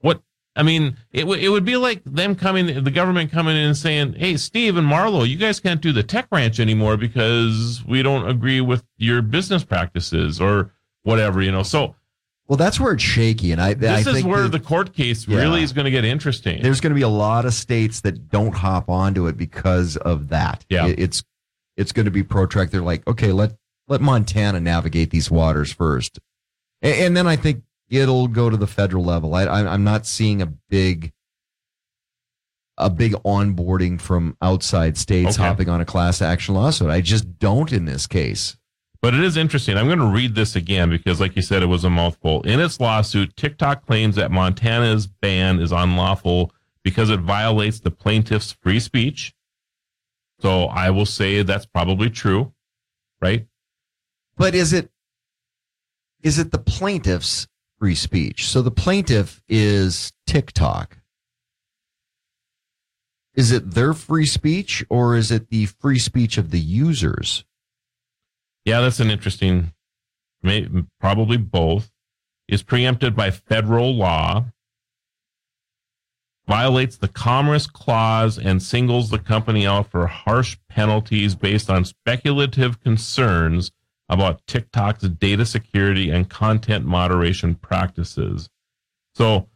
What 0.00 0.22
I 0.56 0.62
mean, 0.62 0.96
it 1.12 1.26
would 1.26 1.38
it 1.40 1.48
would 1.48 1.64
be 1.64 1.76
like 1.76 2.02
them 2.04 2.34
coming 2.34 2.66
the 2.82 2.90
government 2.90 3.30
coming 3.30 3.56
in 3.56 3.62
and 3.64 3.76
saying, 3.76 4.14
"Hey, 4.14 4.36
Steve 4.36 4.76
and 4.76 4.86
Marlo, 4.88 5.28
you 5.28 5.36
guys 5.36 5.60
can't 5.60 5.80
do 5.80 5.92
the 5.92 6.02
Tech 6.02 6.26
Ranch 6.32 6.58
anymore 6.60 6.96
because 6.96 7.82
we 7.86 8.02
don't 8.02 8.28
agree 8.28 8.60
with 8.60 8.84
your 8.96 9.22
business 9.22 9.64
practices 9.64 10.40
or 10.40 10.72
whatever, 11.02 11.42
you 11.42 11.52
know." 11.52 11.62
So, 11.62 11.94
Well, 12.48 12.56
that's 12.56 12.80
where 12.80 12.92
it's 12.94 13.02
shaky, 13.02 13.52
and 13.52 13.60
I, 13.60 13.68
I 13.70 13.74
this 13.74 14.06
is 14.06 14.24
where 14.24 14.42
that 14.44 14.52
the 14.52 14.60
court 14.60 14.94
case 14.94 15.28
Yeah. 15.28 15.38
really 15.38 15.62
is 15.62 15.72
going 15.72 15.84
to 15.84 15.90
get 15.90 16.04
interesting. 16.04 16.62
there's 16.62 16.80
going 16.80 16.90
to 16.92 16.94
be 16.96 17.02
a 17.02 17.08
lot 17.08 17.44
of 17.44 17.52
states 17.54 18.00
that 18.00 18.28
don't 18.30 18.54
hop 18.54 18.88
onto 18.88 19.26
it 19.26 19.36
because 19.36 19.96
of 19.98 20.28
that. 20.30 20.64
Yeah. 20.68 20.86
It- 20.86 20.98
it's 20.98 21.22
it's 21.78 21.92
going 21.92 22.04
to 22.04 22.10
be 22.10 22.22
protract. 22.22 22.72
They're 22.72 22.82
like, 22.82 23.06
okay, 23.06 23.32
let 23.32 23.56
let 23.86 24.02
Montana 24.02 24.60
navigate 24.60 25.10
these 25.10 25.30
waters 25.30 25.72
first, 25.72 26.18
and, 26.82 26.94
and 26.94 27.16
then 27.16 27.26
I 27.26 27.36
think 27.36 27.62
it'll 27.88 28.28
go 28.28 28.50
to 28.50 28.56
the 28.58 28.66
federal 28.66 29.04
level. 29.04 29.34
I, 29.34 29.44
I 29.44 29.72
I'm 29.72 29.84
not 29.84 30.06
seeing 30.06 30.42
a 30.42 30.46
big 30.46 31.12
a 32.76 32.88
big 32.90 33.12
onboarding 33.24 34.00
from 34.00 34.36
outside 34.40 34.96
states 34.96 35.36
Okay. 35.38 35.42
hopping 35.48 35.68
on 35.68 35.80
a 35.80 35.84
class 35.84 36.22
action 36.22 36.54
lawsuit. 36.54 36.90
I 36.90 37.00
just 37.00 37.38
don't 37.38 37.72
in 37.72 37.86
this 37.86 38.06
case. 38.06 38.56
But 39.00 39.14
it 39.14 39.20
is 39.22 39.36
interesting. 39.36 39.76
I'm 39.76 39.86
going 39.86 39.98
to 40.00 40.06
read 40.06 40.34
this 40.34 40.56
again 40.56 40.90
because, 40.90 41.20
like 41.20 41.36
you 41.36 41.42
said, 41.42 41.62
it 41.62 41.66
was 41.66 41.84
a 41.84 41.90
mouthful. 41.90 42.42
In 42.42 42.58
its 42.60 42.80
lawsuit, 42.80 43.36
TikTok 43.36 43.86
claims 43.86 44.16
that 44.16 44.32
Montana's 44.32 45.06
ban 45.06 45.60
is 45.60 45.70
unlawful 45.70 46.52
because 46.82 47.08
it 47.10 47.20
violates 47.20 47.78
the 47.80 47.92
plaintiff's 47.92 48.52
free 48.52 48.80
speech. 48.80 49.34
So 50.40 50.64
I 50.64 50.90
will 50.90 51.06
say 51.06 51.42
that's 51.42 51.66
probably 51.66 52.10
true, 52.10 52.52
right? 53.20 53.46
But 54.36 54.54
is 54.54 54.72
it 54.72 54.90
is 56.22 56.38
it 56.38 56.50
the 56.50 56.58
plaintiff's 56.58 57.48
free 57.78 57.94
speech? 57.94 58.48
So 58.48 58.62
the 58.62 58.70
plaintiff 58.70 59.42
is 59.48 60.12
TikTok. 60.26 60.98
Is 63.34 63.52
it 63.52 63.72
their 63.72 63.94
free 63.94 64.26
speech 64.26 64.84
or 64.88 65.16
is 65.16 65.30
it 65.30 65.48
the 65.48 65.66
free 65.66 65.98
speech 65.98 66.38
of 66.38 66.50
the 66.50 66.58
users? 66.58 67.44
Yeah, 68.64 68.80
that's 68.80 69.00
an 69.00 69.10
interesting, 69.10 69.72
may, 70.42 70.68
probably 71.00 71.36
both. 71.36 71.90
Is 72.48 72.62
preempted 72.62 73.14
by 73.14 73.30
federal 73.30 73.94
law, 73.94 74.46
violates 76.48 76.96
the 76.96 77.08
Commerce 77.08 77.66
Clause, 77.66 78.38
and 78.38 78.62
singles 78.62 79.10
the 79.10 79.18
company 79.18 79.66
out 79.66 79.90
for 79.90 80.06
harsh 80.06 80.56
penalties 80.70 81.34
based 81.34 81.68
on 81.68 81.84
speculative 81.84 82.80
concerns 82.80 83.70
about 84.08 84.44
TikTok's 84.46 85.06
data 85.06 85.44
security 85.44 86.10
and 86.10 86.30
content 86.30 86.86
moderation 86.86 87.54
practices. 87.54 88.48
So, 89.14 89.48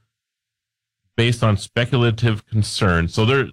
based 1.16 1.42
on 1.42 1.56
speculative 1.56 2.46
concerns, 2.46 3.14
so 3.14 3.24
they're 3.24 3.48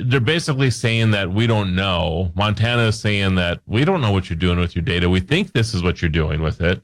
they're 0.00 0.20
basically 0.20 0.70
saying 0.70 1.12
that 1.12 1.30
we 1.30 1.46
don't 1.46 1.74
know. 1.74 2.32
Montana 2.34 2.88
is 2.88 2.98
saying 2.98 3.36
that 3.36 3.60
we 3.66 3.84
don't 3.84 4.00
know 4.00 4.10
what 4.10 4.28
you're 4.28 4.36
doing 4.36 4.58
with 4.58 4.74
your 4.74 4.82
data. 4.82 5.08
We 5.08 5.20
think 5.20 5.52
this 5.52 5.74
is 5.74 5.82
what 5.82 6.02
you're 6.02 6.10
doing 6.10 6.42
with 6.42 6.60
it, 6.60 6.82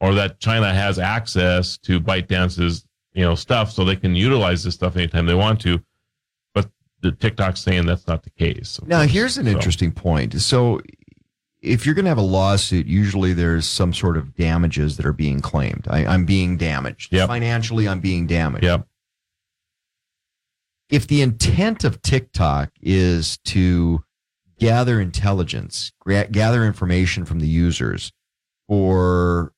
or 0.00 0.14
that 0.14 0.38
China 0.38 0.72
has 0.72 0.98
access 0.98 1.78
to 1.78 2.00
ByteDance's 2.00 2.84
you 3.14 3.22
know 3.24 3.34
stuff, 3.34 3.70
so 3.72 3.84
they 3.84 3.96
can 3.96 4.14
utilize 4.16 4.64
this 4.64 4.74
stuff 4.74 4.96
anytime 4.96 5.26
they 5.26 5.34
want 5.34 5.60
to. 5.62 5.80
But 6.52 6.70
the 7.00 7.12
TikTok's 7.12 7.62
saying 7.62 7.86
that's 7.86 8.06
not 8.06 8.22
the 8.24 8.30
case. 8.30 8.78
Now, 8.86 8.98
course. 9.00 9.10
here's 9.12 9.38
an 9.38 9.46
So- 9.46 9.52
interesting 9.52 9.92
point. 9.92 10.40
So, 10.40 10.80
if 11.62 11.86
you're 11.86 11.94
going 11.94 12.04
to 12.04 12.10
have 12.10 12.18
a 12.18 12.22
lawsuit, 12.22 12.86
usually 12.86 13.32
there's 13.32 13.66
some 13.66 13.94
sort 13.94 14.16
of 14.18 14.34
damages 14.34 14.96
that 14.98 15.06
are 15.06 15.14
being 15.14 15.40
claimed. 15.40 15.86
I, 15.88 16.04
I'm 16.04 16.26
being 16.26 16.58
damaged. 16.58 17.10
Yep. 17.12 17.28
Financially, 17.28 17.88
I'm 17.88 18.00
being 18.00 18.26
damaged. 18.26 18.64
Yep. 18.64 18.86
If 20.90 21.06
the 21.06 21.22
intent 21.22 21.84
of 21.84 22.02
TikTok 22.02 22.70
is 22.82 23.38
to 23.46 24.04
gather 24.58 25.00
intelligence, 25.00 25.92
gra- 26.00 26.28
gather 26.28 26.64
information 26.66 27.24
from 27.24 27.40
the 27.40 27.48
users 27.48 28.12
for 28.68 29.52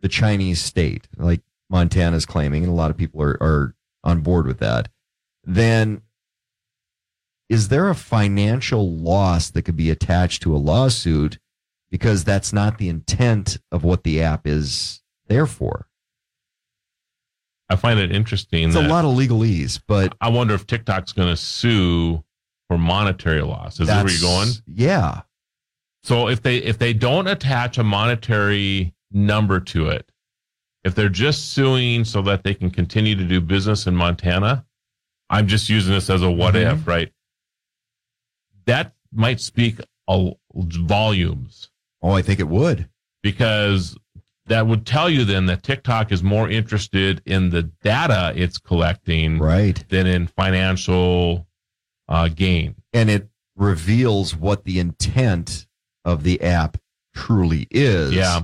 the 0.00 0.08
Chinese 0.08 0.60
state, 0.60 1.08
like 1.16 1.42
Montana's 1.70 2.26
claiming, 2.26 2.62
and 2.64 2.72
a 2.72 2.76
lot 2.76 2.90
of 2.90 2.96
people 2.96 3.22
are, 3.22 3.36
are 3.42 3.74
on 4.04 4.20
board 4.20 4.46
with 4.46 4.58
that, 4.58 4.88
then 5.44 6.02
is 7.48 7.68
there 7.68 7.88
a 7.88 7.94
financial 7.94 8.96
loss 8.96 9.50
that 9.50 9.62
could 9.62 9.76
be 9.76 9.90
attached 9.90 10.42
to 10.42 10.54
a 10.54 10.58
lawsuit 10.58 11.38
because 11.90 12.24
that's 12.24 12.52
not 12.52 12.78
the 12.78 12.88
intent 12.88 13.58
of 13.70 13.84
what 13.84 14.02
the 14.04 14.22
app 14.22 14.46
is 14.46 15.02
there 15.28 15.46
for? 15.46 15.88
I 17.68 17.76
find 17.76 17.98
it 17.98 18.12
interesting. 18.12 18.68
It's 18.68 18.76
a 18.76 18.80
lot 18.80 19.04
of 19.04 19.16
legalese, 19.16 19.80
but 19.86 20.14
I 20.20 20.28
wonder 20.28 20.54
if 20.54 20.66
TikTok's 20.66 21.12
going 21.12 21.28
to 21.28 21.36
sue 21.36 22.22
for 22.68 22.78
monetary 22.78 23.42
loss. 23.42 23.80
Is 23.80 23.88
that 23.88 24.04
where 24.04 24.12
you're 24.12 24.20
going? 24.20 24.48
Yeah. 24.66 25.22
So 26.04 26.28
if 26.28 26.42
they 26.42 26.58
if 26.58 26.78
they 26.78 26.92
don't 26.92 27.26
attach 27.26 27.78
a 27.78 27.84
monetary 27.84 28.94
number 29.10 29.58
to 29.58 29.88
it, 29.88 30.10
if 30.86 30.94
they're 30.94 31.08
just 31.08 31.50
suing 31.52 32.04
so 32.04 32.22
that 32.22 32.44
they 32.44 32.54
can 32.54 32.70
continue 32.70 33.16
to 33.16 33.24
do 33.24 33.40
business 33.40 33.86
in 33.88 33.96
Montana, 33.96 34.64
I'm 35.28 35.48
just 35.48 35.68
using 35.68 35.92
this 35.92 36.08
as 36.08 36.22
a 36.22 36.30
what 36.30 36.54
Mhm. 36.54 36.72
if, 36.74 36.86
right? 36.86 37.12
That 38.66 38.94
might 39.12 39.40
speak 39.40 39.80
a, 40.08 40.30
volumes 40.54 41.70
Oh, 42.02 42.12
I 42.12 42.22
think 42.22 42.38
it 42.40 42.48
would. 42.48 42.88
because 43.22 43.96
that 44.46 44.66
would 44.68 44.86
tell 44.86 45.10
you 45.10 45.24
then 45.24 45.46
that 45.46 45.64
TikTok 45.64 46.12
is 46.12 46.22
more 46.22 46.48
interested 46.48 47.20
in 47.26 47.50
the 47.50 47.64
data 47.64 48.32
it's 48.36 48.58
collecting 48.58 49.38
Right. 49.40 49.84
than 49.88 50.06
in 50.06 50.28
financial 50.28 51.48
uh, 52.08 52.28
gain. 52.28 52.76
And 52.92 53.10
it 53.10 53.28
reveals 53.56 54.36
what 54.36 54.62
the 54.62 54.78
intent 54.78 55.66
of 56.04 56.22
the 56.22 56.40
app 56.42 56.76
truly 57.12 57.66
is. 57.72 58.12
Yeah. 58.12 58.42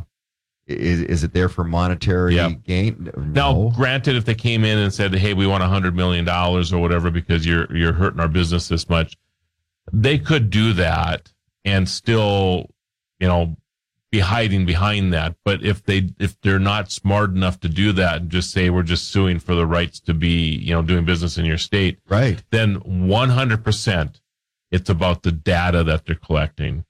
Is, 0.73 1.01
is 1.03 1.25
it 1.25 1.33
there 1.33 1.49
for 1.49 1.65
monetary 1.65 2.37
Yeah. 2.37 2.51
gain? 2.51 3.11
Now, 3.17 3.53
No. 3.53 3.73
granted, 3.75 4.17
if 4.17 4.25
they 4.25 4.35
came 4.35 4.65
in 4.65 4.79
and 4.79 4.93
said, 4.93 5.15
"Hey, 5.15 5.35
we 5.35 5.47
want 5.47 5.63
a 5.63 5.69
hundred 5.69 5.95
million 5.95 6.25
dollars 6.25 6.73
or 6.73 6.81
whatever 6.81 7.11
because 7.11 7.47
you're 7.47 7.75
you're 7.77 7.93
hurting 7.93 8.21
our 8.21 8.29
business 8.29 8.69
this 8.69 8.89
much," 8.89 9.17
they 9.93 10.19
could 10.19 10.51
do 10.51 10.73
that 10.75 11.33
and 11.65 11.89
still, 11.89 12.71
you 13.21 13.29
know, 13.29 13.57
be 14.11 14.19
hiding 14.21 14.67
behind 14.67 15.13
that. 15.13 15.35
But 15.45 15.65
if 15.65 15.83
they 15.85 16.11
if 16.19 16.41
they're 16.43 16.59
not 16.59 16.91
smart 16.93 17.31
enough 17.31 17.61
to 17.61 17.69
do 17.69 17.93
that 17.93 18.23
and 18.23 18.31
just 18.31 18.51
say 18.51 18.69
we're 18.71 18.83
just 18.83 19.09
suing 19.09 19.39
for 19.39 19.55
the 19.55 19.67
rights 19.67 20.01
to 20.01 20.15
be, 20.15 20.55
you 20.57 20.73
know, 20.75 20.83
doing 20.83 21.05
business 21.05 21.39
in 21.39 21.45
your 21.47 21.59
state, 21.59 21.99
Right. 22.09 22.43
then 22.51 22.75
one 23.09 23.31
hundred 23.31 23.65
percent, 23.65 24.21
it's 24.71 24.91
about 24.91 25.23
the 25.23 25.33
data 25.33 25.83
that 25.85 26.05
they're 26.07 26.15
collecting. 26.15 26.85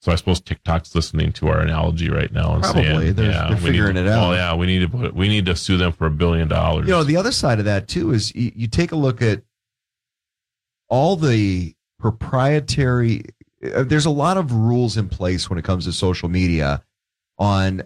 So 0.00 0.12
I 0.12 0.14
suppose 0.14 0.40
TikTok's 0.40 0.94
listening 0.94 1.32
to 1.32 1.48
our 1.48 1.58
analogy 1.60 2.08
right 2.08 2.32
now 2.32 2.54
and 2.54 2.62
Probably. 2.62 2.82
saying, 2.84 3.14
They're- 3.14 3.30
yeah, 3.30 3.48
they're 3.48 3.48
we 3.48 3.54
need 3.54 3.60
figuring 3.62 3.94
to- 3.96 4.02
it 4.02 4.08
out. 4.08 4.30
Oh 4.30 4.32
yeah, 4.32 4.54
we 4.54 4.66
need 4.66 4.78
to 4.80 4.88
put 4.88 5.14
we 5.14 5.28
need 5.28 5.46
to 5.46 5.56
sue 5.56 5.76
them 5.76 5.92
for 5.92 6.06
a 6.06 6.10
billion 6.10 6.46
dollars. 6.48 6.86
You 6.86 6.92
know, 6.92 7.02
the 7.04 7.16
other 7.16 7.32
side 7.32 7.58
of 7.58 7.64
that 7.64 7.88
too 7.88 8.12
is 8.12 8.34
you, 8.34 8.52
you 8.54 8.68
take 8.68 8.92
a 8.92 8.96
look 8.96 9.20
at 9.22 9.42
all 10.88 11.16
the 11.16 11.74
proprietary. 11.98 13.24
uh, 13.74 13.82
There's 13.82 14.06
a 14.06 14.10
lot 14.10 14.36
of 14.36 14.52
rules 14.52 14.96
in 14.96 15.08
place 15.08 15.50
when 15.50 15.58
it 15.58 15.64
comes 15.64 15.84
to 15.86 15.92
social 15.92 16.28
media, 16.28 16.82
on 17.38 17.82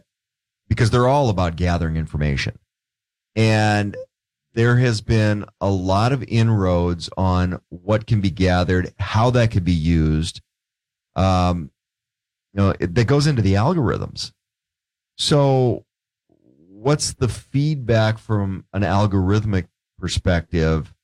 because 0.69 0.91
they're 0.91 1.09
all 1.09 1.29
about 1.31 1.57
gathering 1.57 1.97
information, 1.97 2.59
and 3.35 3.97
there 4.55 4.77
has 4.77 5.01
been 5.01 5.47
a 5.63 5.71
lot 5.71 6.13
of 6.13 6.23
inroads 6.25 7.09
on 7.17 7.59
what 7.71 8.07
can 8.07 8.21
be 8.21 8.31
gathered, 8.31 8.93
how 8.99 9.31
that 9.31 9.51
could 9.51 9.65
be 9.65 9.73
used. 9.73 10.43
Um, 11.17 11.71
you 12.53 12.61
know, 12.61 12.75
it, 12.79 12.95
that 12.95 13.07
goes 13.07 13.27
into 13.27 13.43
the 13.43 13.55
algorithms. 13.55 14.33
So, 15.17 15.85
what's 16.69 17.15
the 17.15 17.29
feedback 17.29 18.19
from 18.19 18.65
an 18.73 18.83
algorithmic 18.83 19.69
perspective 19.99 20.95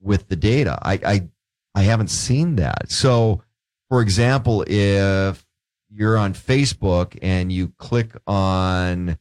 with 0.00 0.28
the 0.28 0.36
data? 0.36 0.78
I, 0.82 1.00
I, 1.04 1.28
I 1.74 1.82
haven't 1.82 2.08
seen 2.08 2.56
that. 2.56 2.90
So, 2.90 3.42
for 3.88 4.00
example, 4.02 4.64
if 4.66 5.44
you're 5.90 6.18
on 6.18 6.34
Facebook 6.34 7.18
and 7.22 7.50
you 7.50 7.72
click 7.78 8.12
on 8.26 9.18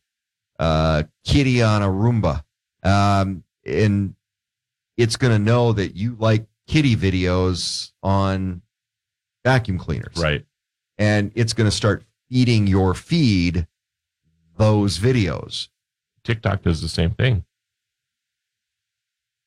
uh, 0.60 1.04
kitty 1.24 1.62
on 1.62 1.82
a 1.82 1.88
Roomba, 1.88 2.44
um, 2.84 3.44
and 3.66 4.16
it's 4.98 5.16
going 5.16 5.34
to 5.34 5.40
know 5.40 5.74
that 5.74 5.96
you 5.96 6.16
like 6.20 6.46
kitty 6.68 6.96
videos 6.96 7.92
on 8.02 8.62
vacuum 9.44 9.78
cleaners 9.78 10.18
right. 10.18 10.46
And 10.98 11.32
it's 11.36 11.54
going 11.54 11.70
to 11.70 11.76
start 11.76 12.04
feeding 12.30 12.68
your 12.68 12.94
feed 12.94 13.68
those 14.58 14.98
videos. 15.00 15.68
TikTok 16.24 16.62
does 16.64 16.82
the 16.82 16.88
same 16.90 17.12
thing. 17.12 17.46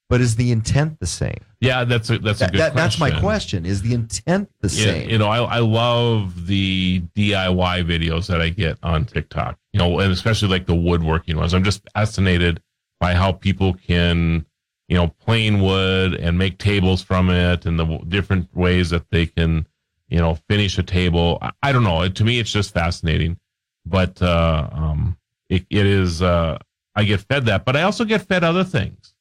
But 0.09 0.23
is 0.23 0.37
the 0.37 0.53
intent 0.53 1.01
the 1.01 1.07
same? 1.07 1.41
Yeah, 1.61 1.85
that's 1.85 2.09
a 2.09 2.19
that's 2.19 2.41
a 2.41 2.49
good 2.51 2.61
that- 2.61 2.75
that's 2.75 2.99
my 2.99 3.11
question. 3.21 3.67
Is 3.67 3.83
the 3.83 3.93
intent 3.93 4.51
the 4.61 4.69
Yeah, 4.69 4.85
same? 4.85 5.11
you 5.11 5.19
know, 5.19 5.29
I, 5.29 5.57
I 5.57 5.59
love 5.59 6.47
the 6.47 7.01
DIY 7.15 7.85
videos 7.85 8.27
that 8.29 8.41
I 8.41 8.49
get 8.49 8.79
on 8.83 9.05
TikTok, 9.05 9.59
you 9.73 9.79
know, 9.79 9.99
and 10.01 10.11
especially 10.11 10.49
like 10.49 10.67
the 10.67 10.75
woodworking 10.75 11.37
ones. 11.37 11.53
I'm 11.53 11.65
just 11.65 11.83
fascinated 11.95 12.63
by 13.01 13.15
how 13.15 13.33
people 13.33 13.75
can, 13.75 14.47
you 14.89 14.97
know, 14.97 15.09
plane 15.09 15.61
wood 15.61 16.15
and 16.15 16.39
make 16.39 16.57
tables 16.57 17.03
from 17.03 17.29
it 17.29 17.67
and 17.67 17.79
the 17.79 17.99
different 18.09 18.49
ways 18.57 18.89
that 18.91 19.11
they 19.11 19.27
can, 19.27 19.67
you 20.09 20.19
know, 20.19 20.37
finish 20.49 20.79
a 20.79 20.83
table. 20.83 21.39
I, 21.43 21.51
I 21.63 21.73
don't 21.73 21.85
know. 21.85 22.09
To 22.09 22.25
me, 22.25 22.39
it's 22.39 22.51
just 22.53 22.73
fascinating, 22.75 23.39
but, 23.87 24.21
uh, 24.23 24.69
um, 24.73 25.17
it, 25.49 25.67
it 25.71 25.87
is, 25.87 26.23
uh, 26.23 26.59
I 26.95 27.05
get 27.05 27.21
fed 27.21 27.47
that, 27.47 27.65
but 27.65 27.77
I 27.77 27.83
also 27.83 28.05
get 28.05 28.23
fed 28.23 28.43
other 28.45 28.65
things 28.65 29.15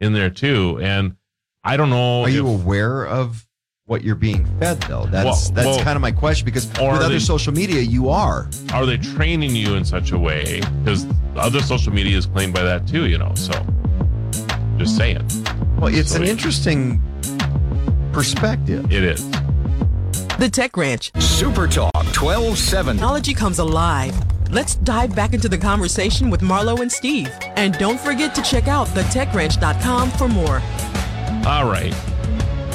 in 0.00 0.12
there 0.12 0.30
too. 0.30 0.78
And 0.82 1.16
I 1.64 1.76
don't 1.76 1.90
know. 1.90 2.22
Are 2.22 2.28
you 2.28 2.46
aware 2.48 3.04
of 3.06 3.46
what 3.86 4.02
you're 4.02 4.14
being 4.16 4.46
fed 4.58 4.80
though? 4.82 5.06
That's 5.06 5.24
Well- 5.24 5.52
that's 5.54 5.66
well- 5.66 5.84
kind 5.84 5.96
of 5.96 6.02
my 6.02 6.10
question 6.12 6.44
because 6.44 6.66
with 6.68 6.78
other 6.80 7.08
they- 7.10 7.18
social 7.18 7.52
media 7.52 7.80
you 7.80 8.08
are. 8.08 8.48
are 8.72 8.86
they 8.86 8.96
training 8.96 9.54
you 9.54 9.74
in 9.74 9.84
such 9.84 10.12
a 10.12 10.18
way? 10.18 10.60
Because 10.82 11.06
other 11.36 11.60
social 11.60 11.92
media 11.92 12.16
is 12.16 12.26
claimed 12.26 12.54
by 12.54 12.62
that 12.62 12.86
too, 12.88 13.06
you 13.06 13.18
know. 13.18 13.32
So, 13.34 13.52
just 14.78 14.96
saying. 14.96 15.24
Well, 15.78 15.94
it's 15.94 16.10
So 16.12 16.16
an 16.16 16.22
it- 16.24 16.28
interesting 16.30 17.00
perspective. 18.12 18.90
It 18.92 19.04
is. 19.04 19.24
The 20.38 20.50
Tech 20.50 20.76
Ranch. 20.76 21.10
Super 21.18 21.66
Talk 21.66 21.94
1270. 21.94 22.98
Technology 22.98 23.32
comes 23.32 23.58
alive. 23.58 24.14
Let's 24.50 24.74
dive 24.76 25.16
back 25.16 25.32
into 25.32 25.48
the 25.48 25.56
conversation 25.56 26.28
with 26.28 26.42
Marlo 26.42 26.80
and 26.80 26.92
Steve. 26.92 27.30
And 27.56 27.72
don't 27.78 27.98
forget 27.98 28.34
to 28.34 28.42
check 28.42 28.68
out 28.68 28.86
thetechranch.com 28.88 30.10
for 30.10 30.28
more. 30.28 30.60
All 31.50 31.64
right. 31.70 31.94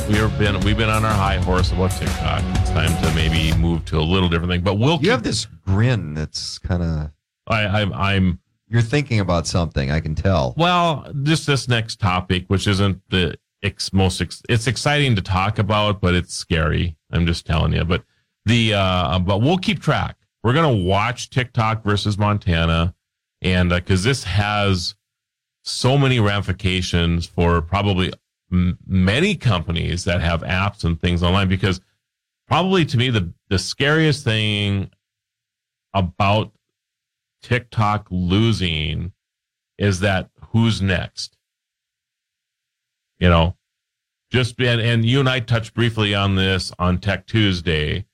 We 0.10 0.16
have 0.16 0.38
been 0.40 0.60
we've 0.62 0.76
been 0.76 0.90
on 0.90 1.06
our 1.06 1.14
high 1.14 1.38
horse 1.38 1.72
about 1.72 1.92
TikTok. 1.92 2.42
It's 2.62 2.72
time 2.72 2.90
to 3.04 3.14
maybe 3.16 3.56
move 3.58 3.86
to 3.86 4.00
a 4.00 4.02
little 4.02 4.28
different 4.28 4.52
thing. 4.52 4.62
But 4.62 4.80
we'll 4.80 5.00
You 5.00 5.12
have 5.12 5.22
this 5.22 5.46
grin 5.46 6.16
that's 6.16 6.58
kind 6.58 6.82
of. 6.82 7.12
I, 7.46 7.68
I'm 7.68 7.94
I'm 7.94 8.40
You're 8.70 8.82
thinking 8.82 9.20
about 9.20 9.46
something. 9.46 9.92
I 9.92 10.00
can 10.00 10.16
tell. 10.16 10.56
Well, 10.58 11.12
just 11.22 11.46
this 11.46 11.68
next 11.68 12.00
topic, 12.00 12.46
which 12.48 12.68
isn't 12.68 13.02
the 13.10 13.38
ex- 13.64 13.94
most, 13.94 14.22
ex- 14.22 14.42
it's 14.50 14.68
exciting 14.68 15.16
to 15.16 15.22
talk 15.22 15.60
about, 15.60 16.02
but 16.02 16.14
it's 16.14 16.34
scary. 16.34 16.98
I'm 17.12 17.26
just 17.26 17.46
telling 17.46 17.74
you. 17.74 17.84
But 17.84 18.04
the, 18.46 18.74
uh, 18.74 19.20
but 19.20 19.42
we'll 19.42 19.58
keep 19.58 19.82
track. 19.82 20.18
We're 20.44 20.54
to 20.78 20.86
watch 20.86 21.30
TikTok 21.30 21.84
versus 21.84 22.18
Montana. 22.18 22.96
And, 23.42 23.72
uh, 23.72 23.82
cause 23.82 24.04
this 24.04 24.24
has 24.24 24.96
so 25.64 25.98
many 25.98 26.20
ramifications 26.20 27.26
for 27.26 27.62
probably 27.62 28.14
m- 28.52 28.78
many 28.86 29.36
companies 29.36 30.04
that 30.06 30.22
have 30.22 30.42
apps 30.42 30.84
and 30.84 31.00
things 31.00 31.22
online 31.24 31.48
because 31.48 31.82
probably 32.48 32.86
to 32.86 32.98
me, 32.98 33.10
the, 33.10 33.34
the 33.50 33.60
scariest 33.60 34.24
thing 34.24 34.90
about 35.94 36.52
TikTok 37.42 38.08
losing 38.10 39.12
is 39.78 40.00
that 40.02 40.30
who's 40.50 40.82
next? 40.82 41.38
You 43.22 43.30
know, 43.30 43.56
just 44.32 44.60
and, 44.60 44.82
and 44.82 45.06
you 45.06 45.20
and 45.20 45.30
I 45.30 45.40
touched 45.40 45.74
briefly 45.74 46.14
on 46.14 46.36
this 46.36 46.74
on 46.80 46.98
Tech 46.98 47.28
Tuesday, 47.28 48.06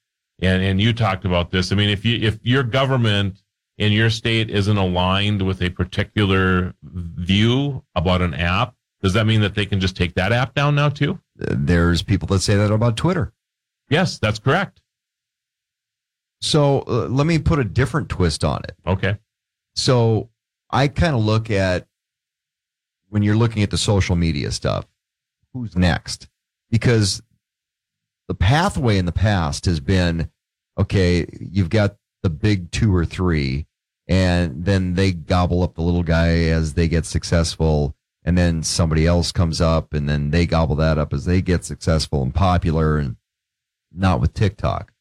and 0.41 0.61
and 0.61 0.79
you 0.79 0.93
talked 0.93 1.25
about 1.25 1.49
this. 1.49 1.71
I 1.71 1.75
mean, 1.75 1.89
if 1.89 2.05
you 2.05 2.19
if 2.21 2.37
your 2.43 2.61
government 2.61 3.41
in 3.77 3.91
your 3.91 4.09
state 4.09 4.49
isn't 4.49 4.77
aligned 4.77 5.41
with 5.41 5.61
a 5.61 5.69
particular 5.69 6.73
view 6.83 7.83
about 7.95 8.21
an 8.21 8.33
app, 8.33 8.75
does 9.01 9.13
that 9.13 9.25
mean 9.25 9.41
that 9.41 9.55
they 9.55 9.65
can 9.65 9.79
just 9.79 9.95
take 9.95 10.13
that 10.15 10.31
app 10.31 10.53
down 10.53 10.75
now 10.75 10.89
too? 10.89 11.19
There's 11.35 12.03
people 12.03 12.27
that 12.29 12.41
say 12.41 12.55
that 12.55 12.71
about 12.71 12.97
Twitter. 12.97 13.31
Yes, 13.89 14.19
that's 14.19 14.39
correct. 14.39 14.81
So 16.41 16.83
uh, 16.87 17.07
let 17.07 17.25
me 17.25 17.39
put 17.39 17.59
a 17.59 17.63
different 17.63 18.09
twist 18.09 18.43
on 18.43 18.61
it. 18.63 18.75
Okay. 18.85 19.17
So 19.75 20.29
I 20.69 20.87
kind 20.87 21.15
of 21.15 21.23
look 21.23 21.49
at 21.49 21.87
when 23.09 23.23
you're 23.23 23.37
looking 23.37 23.63
at 23.63 23.69
the 23.69 23.77
social 23.77 24.15
media 24.15 24.51
stuff, 24.51 24.85
who's 25.57 25.75
next? 25.75 26.27
Because 26.69 27.21
the 28.27 28.35
pathway 28.35 28.97
in 28.97 29.05
the 29.05 29.11
past 29.11 29.65
has 29.65 29.79
been 29.79 30.29
okay, 30.77 31.25
you've 31.39 31.69
got 31.69 31.95
the 32.23 32.29
big 32.29 32.71
two 32.71 32.95
or 32.95 33.05
three, 33.05 33.65
and 34.07 34.65
then 34.65 34.93
they 34.93 35.11
gobble 35.11 35.63
up 35.63 35.75
the 35.75 35.81
little 35.81 36.03
guy 36.03 36.29
as 36.45 36.73
they 36.75 36.87
get 36.87 37.05
successful, 37.05 37.95
and 38.23 38.37
then 38.37 38.61
somebody 38.61 39.07
else 39.07 39.31
comes 39.31 39.59
up, 39.59 39.93
and 39.93 40.07
then 40.07 40.31
they 40.31 40.45
gobble 40.45 40.75
that 40.75 40.97
up 40.97 41.13
as 41.13 41.25
they 41.25 41.41
get 41.41 41.65
successful 41.65 42.21
and 42.21 42.35
popular, 42.35 42.97
and 42.97 43.15
not 43.91 44.21
with 44.21 44.33
TikTok. 44.33 44.91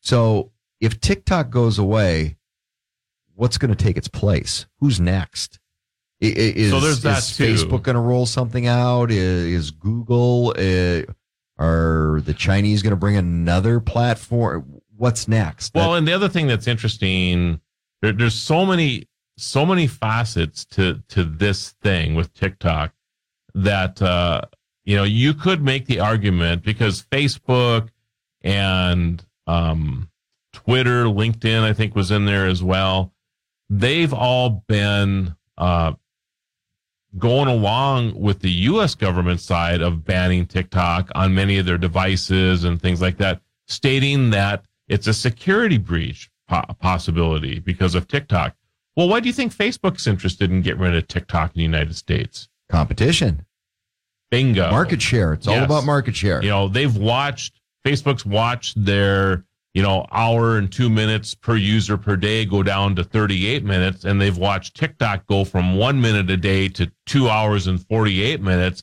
So 0.00 0.52
if 0.80 1.00
TikTok 1.00 1.50
goes 1.50 1.78
away, 1.78 2.36
what's 3.34 3.58
going 3.58 3.74
to 3.74 3.84
take 3.84 3.96
its 3.96 4.08
place? 4.08 4.66
Who's 4.78 5.00
next? 5.00 5.58
Is, 6.20 6.70
So 6.70 6.80
there's 6.80 7.02
that 7.02 7.18
is 7.18 7.36
too. 7.36 7.54
Facebook 7.54 7.82
going 7.82 7.94
to 7.94 8.00
roll 8.00 8.26
something 8.26 8.66
out? 8.66 9.10
Is, 9.10 9.44
is 9.44 9.70
Google? 9.70 10.54
Uh, 10.56 11.02
are 11.58 12.20
the 12.24 12.34
Chinese 12.34 12.82
going 12.82 12.90
to 12.90 12.96
bring 12.96 13.16
another 13.16 13.80
platform? 13.80 14.80
What's 14.96 15.28
next? 15.28 15.74
Well, 15.74 15.94
and 15.94 16.08
the 16.08 16.12
other 16.12 16.28
thing 16.28 16.46
that's 16.46 16.66
interesting, 16.66 17.60
there, 18.00 18.12
there's 18.12 18.34
so 18.34 18.64
many 18.64 19.08
so 19.38 19.66
many 19.66 19.86
facets 19.86 20.64
to 20.64 21.02
to 21.08 21.24
this 21.24 21.74
thing 21.82 22.14
with 22.14 22.32
TikTok 22.32 22.94
that 23.54 24.00
uh, 24.00 24.42
you 24.84 24.96
know 24.96 25.04
you 25.04 25.34
could 25.34 25.62
make 25.62 25.86
the 25.86 26.00
argument 26.00 26.62
because 26.62 27.04
Facebook 27.12 27.88
and 28.42 29.24
um, 29.46 30.10
Twitter, 30.52 31.04
LinkedIn, 31.04 31.62
I 31.62 31.72
think 31.72 31.94
was 31.94 32.10
in 32.10 32.24
there 32.24 32.46
as 32.46 32.62
well. 32.62 33.12
They've 33.68 34.12
all 34.12 34.64
been 34.66 35.36
uh, 35.58 35.92
going 37.18 37.48
along 37.48 38.20
with 38.20 38.40
the 38.40 38.50
U.S. 38.50 38.94
government 38.94 39.40
side 39.40 39.80
of 39.80 40.04
banning 40.04 40.46
TikTok 40.46 41.10
on 41.14 41.34
many 41.34 41.58
of 41.58 41.66
their 41.66 41.78
devices 41.78 42.64
and 42.64 42.80
things 42.80 43.00
like 43.00 43.16
that, 43.18 43.40
stating 43.66 44.30
that 44.30 44.64
it's 44.88 45.06
a 45.06 45.14
security 45.14 45.78
breach 45.78 46.30
po- 46.48 46.64
possibility 46.80 47.58
because 47.58 47.94
of 47.94 48.06
TikTok. 48.06 48.54
Well, 48.96 49.08
why 49.08 49.20
do 49.20 49.28
you 49.28 49.32
think 49.32 49.54
Facebook's 49.54 50.06
interested 50.06 50.50
in 50.50 50.62
getting 50.62 50.80
rid 50.80 50.94
of 50.94 51.08
TikTok 51.08 51.50
in 51.54 51.58
the 51.58 51.62
United 51.62 51.96
States? 51.96 52.48
competition, 52.68 53.46
Bingo. 54.30 54.70
market 54.70 55.00
share. 55.00 55.32
It's 55.32 55.46
all 55.46 55.62
about 55.62 55.84
market 55.84 56.16
share. 56.16 56.42
You 56.42 56.50
know, 56.50 56.68
they've 56.68 56.96
watched 56.96 57.60
Facebook's 57.86 58.26
watched 58.26 58.82
their, 58.82 59.44
you 59.76 59.82
know, 59.82 60.06
hour 60.10 60.56
and 60.56 60.72
two 60.72 60.88
minutes 60.88 61.34
per 61.34 61.54
user 61.54 61.98
per 61.98 62.16
day 62.16 62.46
go 62.46 62.62
down 62.62 62.96
to 62.96 63.04
38 63.04 63.62
minutes, 63.62 64.06
and 64.06 64.18
they've 64.18 64.38
watched 64.38 64.74
TikTok 64.74 65.26
go 65.26 65.44
from 65.44 65.76
one 65.76 66.00
minute 66.00 66.30
a 66.30 66.36
day 66.38 66.66
to 66.66 66.90
two 67.04 67.28
hours 67.28 67.66
and 67.66 67.86
48 67.86 68.40
minutes. 68.40 68.82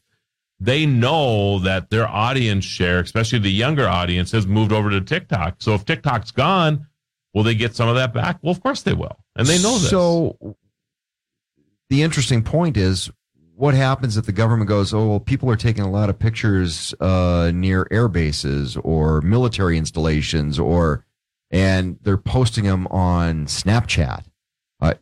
They 0.60 0.86
know 0.86 1.58
that 1.58 1.90
their 1.90 2.08
audience 2.08 2.64
share, 2.64 3.00
especially 3.00 3.40
the 3.40 3.52
younger 3.52 3.90
audience, 3.90 4.32
has 4.34 4.46
moved 4.46 4.72
over 4.72 4.92
to 4.92 5.02
TikTok. 5.02 5.56
So 5.64 5.74
if 5.74 5.84
TikTok's 5.84 6.30
gone, 6.30 6.86
will 7.34 7.42
they 7.42 7.56
get 7.56 7.76
some 7.76 7.90
of 7.90 7.96
that 7.96 8.14
back? 8.14 8.38
Well, 8.44 8.52
of 8.52 8.62
course 8.62 8.84
they 8.84 8.94
will. 8.94 9.18
And 9.36 9.48
they 9.48 9.60
know 9.64 9.80
this. 9.80 9.90
So 9.90 10.38
the 11.90 12.04
interesting 12.04 12.44
point 12.44 12.78
is 12.78 13.10
what 13.56 13.74
happens 13.74 14.18
if 14.18 14.26
the 14.26 14.32
government 14.32 14.68
goes, 14.68 14.94
oh, 14.94 15.08
well, 15.08 15.20
people 15.20 15.50
are 15.50 15.56
taking 15.56 15.84
a 15.84 15.90
lot 15.92 16.10
of 16.10 16.18
pictures 16.18 16.94
uh, 17.00 17.52
near 17.54 17.88
air 17.92 18.08
bases 18.08 18.76
or 18.78 19.22
military 19.22 19.78
installations, 19.78 20.58
or 20.60 21.06
and 21.52 22.00
they're 22.02 22.18
posting 22.18 22.64
them 22.66 22.88
on 22.88 23.46
Snapchat. 23.46 24.24
Uh, 24.82 24.94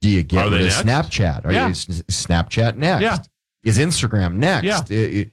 do 0.00 0.08
you 0.10 0.22
get 0.22 0.44
rid 0.44 0.52
they 0.52 0.68
of 0.68 0.84
next? 0.84 1.12
Snapchat? 1.12 1.44
Are 1.46 1.52
Yeah. 1.52 1.68
you, 1.68 1.72
Snapchat 1.74 2.76
next? 2.76 3.02
Yeah. 3.02 3.18
Is 3.64 3.78
Instagram 3.78 4.34
next? 4.34 4.64
Yeah. 4.66 4.82
It- 4.90 5.14
it- 5.14 5.32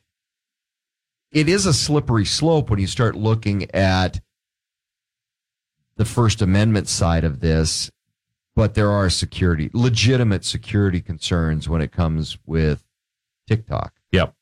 it 1.32 1.49
is 1.49 1.65
a 1.65 1.73
slippery 1.73 2.23
slope 2.23 2.69
when 2.69 2.80
you 2.80 2.88
start 2.88 3.15
looking 3.15 3.69
at 3.76 4.22
the 5.98 6.06
First 6.06 6.41
Amendment 6.41 6.88
side 6.88 7.26
of 7.26 7.41
this, 7.41 7.91
but 8.56 8.73
there 8.73 8.91
are 8.91 9.10
security, 9.10 9.69
legitimate 9.73 10.45
security 10.45 11.02
concerns 11.02 11.68
when 11.68 11.82
it 11.82 11.91
comes 11.91 12.38
with 12.45 12.84
TikTok. 13.48 13.94
Yep. 14.11 14.34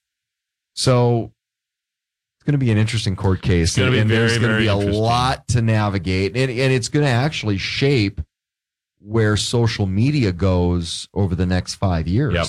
So 0.75 1.31
it's 2.35 2.43
going 2.43 2.59
to 2.59 2.63
be 2.65 2.71
an 2.71 2.77
interesting 2.77 3.15
court 3.15 3.41
case. 3.41 3.69
It's 3.69 3.77
gonna 3.77 3.91
be 3.91 3.99
and 3.99 4.09
very, 4.09 4.27
there's 4.27 4.37
going 4.39 4.51
to 4.51 4.59
be 4.59 4.67
a 4.67 4.75
lot 4.75 5.47
to 5.49 5.61
navigate, 5.61 6.35
and, 6.35 6.51
and 6.51 6.73
it's 6.73 6.89
going 6.89 7.05
to 7.05 7.11
actually 7.11 7.57
shape 7.57 8.21
where 8.99 9.35
social 9.35 9.85
media 9.85 10.31
goes 10.31 11.09
over 11.13 11.35
the 11.35 11.45
next 11.45 11.75
five 11.75 12.07
years. 12.07 12.33
Yep. 12.33 12.47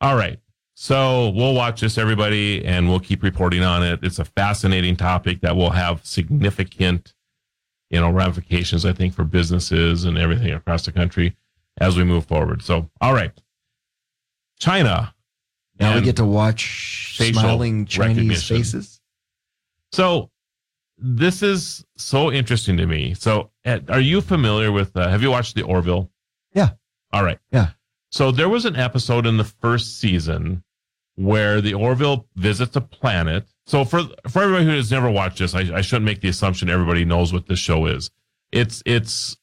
All 0.00 0.16
right. 0.16 0.38
So 0.74 1.30
we'll 1.30 1.54
watch 1.54 1.80
this, 1.80 1.98
everybody, 1.98 2.64
and 2.64 2.88
we'll 2.88 3.00
keep 3.00 3.22
reporting 3.22 3.62
on 3.62 3.84
it. 3.84 4.00
It's 4.02 4.18
a 4.18 4.24
fascinating 4.24 4.96
topic 4.96 5.40
that 5.42 5.54
will 5.54 5.70
have 5.70 6.04
significant, 6.04 7.14
you 7.94 8.00
know, 8.00 8.10
ramifications, 8.10 8.84
I 8.84 8.92
think, 8.92 9.14
for 9.14 9.22
businesses 9.22 10.04
and 10.04 10.18
everything 10.18 10.52
across 10.52 10.84
the 10.84 10.90
country 10.90 11.36
as 11.78 11.96
we 11.96 12.02
move 12.02 12.26
forward. 12.26 12.60
So, 12.60 12.90
all 13.00 13.14
right. 13.14 13.30
China. 14.58 15.14
Now 15.78 15.94
we 15.94 16.00
get 16.00 16.16
to 16.16 16.24
watch 16.24 17.16
smiling 17.16 17.86
Chinese 17.86 18.46
faces. 18.46 19.00
So 19.92 20.30
this 20.98 21.42
is 21.42 21.84
so 21.96 22.32
interesting 22.32 22.76
to 22.78 22.86
me. 22.86 23.14
So 23.14 23.50
are 23.64 24.00
you 24.00 24.20
familiar 24.20 24.72
with, 24.72 24.96
uh, 24.96 25.08
have 25.08 25.22
you 25.22 25.30
watched 25.30 25.54
The 25.54 25.62
Orville? 25.62 26.10
Yeah. 26.52 26.70
All 27.12 27.22
right. 27.22 27.38
Yeah. 27.52 27.70
So 28.10 28.32
there 28.32 28.48
was 28.48 28.64
an 28.64 28.74
episode 28.74 29.24
in 29.24 29.36
the 29.36 29.44
first 29.44 30.00
season 30.00 30.64
where 31.14 31.60
the 31.60 31.74
Orville 31.74 32.26
visits 32.34 32.74
a 32.74 32.80
planet. 32.80 33.46
So 33.66 33.84
for 33.84 34.02
for 34.28 34.42
everybody 34.42 34.64
who 34.66 34.72
has 34.72 34.90
never 34.90 35.10
watched 35.10 35.38
this, 35.38 35.54
I, 35.54 35.60
I 35.76 35.80
shouldn't 35.80 36.04
make 36.04 36.20
the 36.20 36.28
assumption 36.28 36.68
everybody 36.68 37.04
knows 37.04 37.32
what 37.32 37.46
this 37.46 37.58
show 37.58 37.86
is. 37.86 38.10
It's 38.52 38.82
it's 38.84 39.36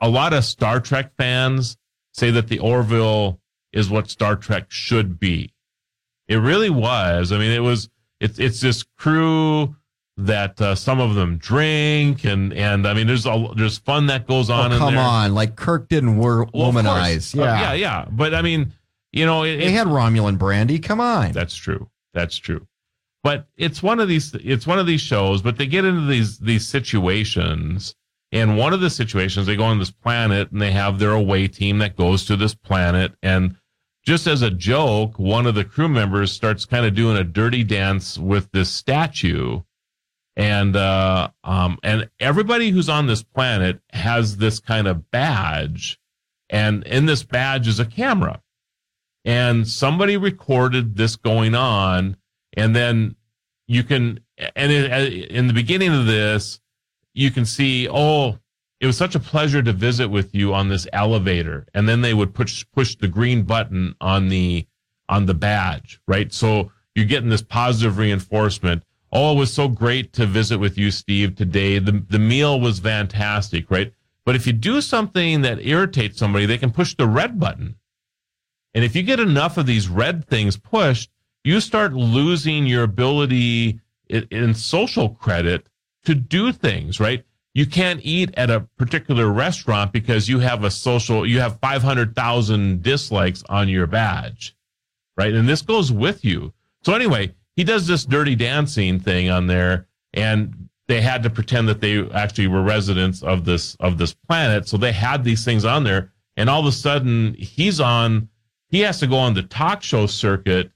a 0.00 0.08
lot 0.08 0.32
of 0.32 0.44
Star 0.44 0.80
Trek 0.80 1.12
fans 1.16 1.76
say 2.12 2.30
that 2.30 2.48
the 2.48 2.58
Orville 2.58 3.40
is 3.72 3.90
what 3.90 4.10
Star 4.10 4.36
Trek 4.36 4.66
should 4.70 5.20
be. 5.20 5.52
It 6.28 6.36
really 6.36 6.70
was. 6.70 7.30
I 7.32 7.38
mean, 7.38 7.50
it 7.50 7.60
was. 7.60 7.88
It's 8.20 8.38
it's 8.38 8.60
this 8.60 8.82
crew 8.82 9.76
that 10.16 10.58
uh, 10.60 10.74
some 10.74 10.98
of 10.98 11.14
them 11.14 11.36
drink 11.36 12.24
and 12.24 12.54
and 12.54 12.86
I 12.88 12.94
mean, 12.94 13.06
there's 13.06 13.26
a 13.26 13.48
there's 13.54 13.78
fun 13.78 14.06
that 14.06 14.26
goes 14.26 14.48
on. 14.48 14.72
Oh, 14.72 14.78
come 14.78 14.94
there. 14.94 15.04
on. 15.04 15.34
Like 15.34 15.56
Kirk 15.56 15.88
didn't 15.88 16.16
wor- 16.16 16.48
Well, 16.54 16.72
womanize. 16.72 17.38
Uh, 17.38 17.42
yeah. 17.42 17.60
yeah, 17.60 17.72
yeah. 17.74 18.04
But 18.10 18.34
I 18.34 18.40
mean, 18.40 18.72
you 19.12 19.26
know, 19.26 19.42
it, 19.42 19.58
They 19.58 19.72
had 19.72 19.88
Romulan 19.88 20.38
brandy. 20.38 20.78
Come 20.78 21.00
on. 21.00 21.32
That's 21.32 21.54
true. 21.54 21.90
That's 22.14 22.36
true. 22.36 22.66
But 23.26 23.48
it's 23.56 23.82
one 23.82 23.98
of 23.98 24.06
these 24.06 24.32
it's 24.34 24.68
one 24.68 24.78
of 24.78 24.86
these 24.86 25.00
shows, 25.00 25.42
but 25.42 25.58
they 25.58 25.66
get 25.66 25.84
into 25.84 26.06
these 26.06 26.38
these 26.38 26.64
situations 26.64 27.96
and 28.30 28.56
one 28.56 28.72
of 28.72 28.80
the 28.80 28.88
situations 28.88 29.46
they 29.46 29.56
go 29.56 29.64
on 29.64 29.80
this 29.80 29.90
planet 29.90 30.52
and 30.52 30.62
they 30.62 30.70
have 30.70 31.00
their 31.00 31.10
away 31.10 31.48
team 31.48 31.78
that 31.78 31.96
goes 31.96 32.24
to 32.26 32.36
this 32.36 32.54
planet 32.54 33.14
and 33.24 33.56
just 34.04 34.28
as 34.28 34.42
a 34.42 34.50
joke, 34.52 35.18
one 35.18 35.44
of 35.44 35.56
the 35.56 35.64
crew 35.64 35.88
members 35.88 36.30
starts 36.30 36.64
kind 36.64 36.86
of 36.86 36.94
doing 36.94 37.16
a 37.16 37.24
dirty 37.24 37.64
dance 37.64 38.16
with 38.16 38.48
this 38.52 38.70
statue. 38.70 39.62
And 40.36 40.76
uh 40.76 41.30
um 41.42 41.80
and 41.82 42.08
everybody 42.20 42.70
who's 42.70 42.88
on 42.88 43.08
this 43.08 43.24
planet 43.24 43.80
has 43.90 44.36
this 44.36 44.60
kind 44.60 44.86
of 44.86 45.10
badge 45.10 45.98
and 46.48 46.84
in 46.84 47.06
this 47.06 47.24
badge 47.24 47.66
is 47.66 47.80
a 47.80 47.86
camera 47.86 48.40
and 49.24 49.66
somebody 49.66 50.16
recorded 50.16 50.94
this 50.94 51.16
going 51.16 51.56
on 51.56 52.16
and 52.56 52.74
then 52.74 53.14
you 53.68 53.84
can 53.84 54.20
and 54.54 54.72
in, 54.72 54.92
uh, 54.92 54.96
in 54.96 55.46
the 55.46 55.52
beginning 55.52 55.92
of 55.92 56.06
this 56.06 56.60
you 57.14 57.30
can 57.30 57.44
see 57.44 57.88
oh 57.88 58.38
it 58.80 58.86
was 58.86 58.96
such 58.96 59.14
a 59.14 59.20
pleasure 59.20 59.62
to 59.62 59.72
visit 59.72 60.08
with 60.08 60.34
you 60.34 60.52
on 60.52 60.68
this 60.68 60.86
elevator. 60.92 61.66
And 61.72 61.88
then 61.88 62.02
they 62.02 62.12
would 62.12 62.34
push 62.34 62.64
push 62.74 62.94
the 62.94 63.08
green 63.08 63.42
button 63.42 63.94
on 64.00 64.28
the 64.28 64.66
on 65.08 65.26
the 65.26 65.34
badge 65.34 66.00
right? 66.06 66.32
So 66.32 66.72
you're 66.94 67.06
getting 67.06 67.30
this 67.30 67.42
positive 67.42 67.98
reinforcement. 67.98 68.82
Oh 69.12 69.32
it 69.32 69.38
was 69.38 69.52
so 69.52 69.68
great 69.68 70.12
to 70.14 70.26
visit 70.26 70.58
with 70.58 70.76
you 70.76 70.90
steve 70.90 71.36
today. 71.36 71.78
The 71.78 72.04
the 72.08 72.18
meal 72.18 72.60
was 72.60 72.80
fantastic 72.80 73.70
right? 73.70 73.92
But 74.24 74.36
if 74.36 74.46
you 74.46 74.52
do 74.52 74.80
something 74.80 75.42
that 75.42 75.64
irritates 75.64 76.18
somebody 76.18 76.46
they 76.46 76.58
can 76.58 76.72
push 76.72 76.94
the 76.94 77.08
red 77.08 77.38
button. 77.40 77.76
And 78.74 78.84
if 78.84 78.94
you 78.94 79.02
get 79.02 79.20
enough 79.20 79.56
of 79.56 79.64
these 79.64 79.88
red 79.88 80.28
things 80.28 80.58
pushed, 80.58 81.10
you 81.46 81.60
start 81.60 81.92
losing 81.92 82.66
your 82.66 82.82
ability 82.82 83.78
in, 84.08 84.52
social 84.52 85.10
credit 85.10 85.64
to 86.04 86.14
do 86.14 86.50
things, 86.50 86.98
right? 86.98 87.24
You 87.54 87.66
can't 87.66 88.00
eat 88.02 88.34
at 88.36 88.50
a 88.50 88.66
particular 88.76 89.30
restaurant 89.30 89.92
because 89.92 90.28
you 90.28 90.40
have 90.40 90.64
a 90.64 90.70
social, 90.72 91.24
you 91.24 91.40
have 91.40 91.60
500,000 91.60 92.82
dislikes 92.82 93.44
on 93.48 93.68
your 93.68 93.86
badge, 93.86 94.56
right? 95.16 95.32
And 95.32 95.48
this 95.48 95.62
goes 95.62 95.92
with 95.92 96.24
you. 96.24 96.52
So 96.82 96.94
anyway, 96.94 97.32
he 97.54 97.62
does 97.62 97.86
this 97.86 98.04
dirty 98.04 98.34
dancing 98.34 98.98
thing 98.98 99.30
on 99.30 99.46
there 99.46 99.86
and 100.14 100.68
they 100.88 101.00
had 101.00 101.22
to 101.22 101.30
pretend 101.30 101.68
that 101.68 101.80
they 101.80 102.10
actually 102.10 102.48
were 102.48 102.62
residents 102.62 103.22
of 103.22 103.44
this, 103.44 103.76
of 103.76 103.98
this 103.98 104.14
planet. 104.14 104.68
So 104.68 104.76
they 104.76 104.92
had 104.92 105.22
these 105.22 105.44
things 105.44 105.64
on 105.64 105.84
there 105.84 106.12
and 106.36 106.50
all 106.50 106.60
of 106.60 106.66
a 106.66 106.72
sudden 106.72 107.34
he's 107.34 107.80
on, 107.80 108.28
he 108.68 108.80
has 108.80 108.98
to 108.98 109.06
go 109.06 109.16
on 109.16 109.34
the 109.34 109.44
talk 109.44 109.84
show 109.84 110.06
circuit 110.06 110.72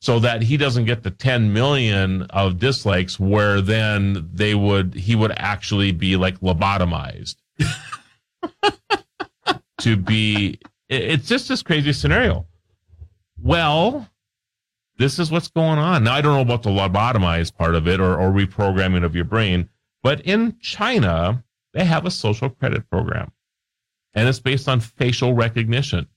so 0.00 0.18
that 0.18 0.42
he 0.42 0.56
doesn't 0.56 0.86
get 0.86 1.02
the 1.02 1.10
10 1.10 1.52
million 1.52 2.22
of 2.30 2.58
dislikes 2.58 3.20
where 3.20 3.60
then 3.60 4.28
they 4.32 4.54
would 4.54 4.94
he 4.94 5.14
would 5.14 5.32
actually 5.36 5.92
be 5.92 6.16
like 6.16 6.38
lobotomized. 6.40 7.36
To 9.80 9.96
be 9.96 10.58
it's 10.90 11.26
just 11.26 11.48
this 11.48 11.62
crazy 11.62 11.94
scenario. 11.94 12.46
Well 13.40 14.06
this 14.98 15.18
is 15.18 15.30
what's 15.30 15.48
going 15.48 15.78
on. 15.78 16.04
Now 16.04 16.12
i 16.14 16.20
don't 16.20 16.34
know 16.34 16.42
about 16.42 16.62
the 16.62 16.68
lobotomized 16.68 17.56
part 17.56 17.74
of 17.74 17.88
it 17.88 17.98
or, 17.98 18.20
or 18.20 18.30
reprogramming 18.30 19.04
of 19.04 19.14
your 19.14 19.24
brain 19.24 19.70
but 20.02 20.20
in 20.20 20.58
china 20.60 21.42
they 21.72 21.84
have 21.84 22.06
a 22.06 22.10
social 22.10 22.50
credit 22.50 22.88
program. 22.90 23.32
And 24.14 24.28
it's 24.28 24.40
based 24.40 24.68
on 24.68 24.80
facial 24.80 25.34
recognition. 25.34 26.08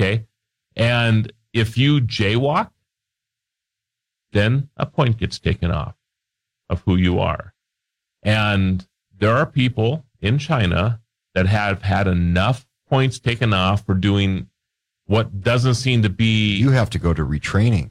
Okay? 0.00 0.26
And 0.76 1.32
if 1.52 1.76
you 1.76 2.00
jaywalk, 2.00 2.70
then 4.32 4.68
a 4.76 4.86
point 4.86 5.18
gets 5.18 5.38
taken 5.38 5.70
off 5.70 5.94
of 6.68 6.82
who 6.82 6.96
you 6.96 7.18
are. 7.18 7.54
And 8.22 8.86
there 9.16 9.36
are 9.36 9.46
people 9.46 10.04
in 10.20 10.38
China 10.38 11.00
that 11.34 11.46
have 11.46 11.82
had 11.82 12.06
enough 12.06 12.66
points 12.88 13.18
taken 13.18 13.52
off 13.52 13.84
for 13.86 13.94
doing 13.94 14.48
what 15.06 15.40
doesn't 15.40 15.74
seem 15.74 16.02
to 16.02 16.08
be. 16.10 16.56
You 16.56 16.70
have 16.70 16.90
to 16.90 16.98
go 16.98 17.14
to 17.14 17.24
retraining. 17.24 17.90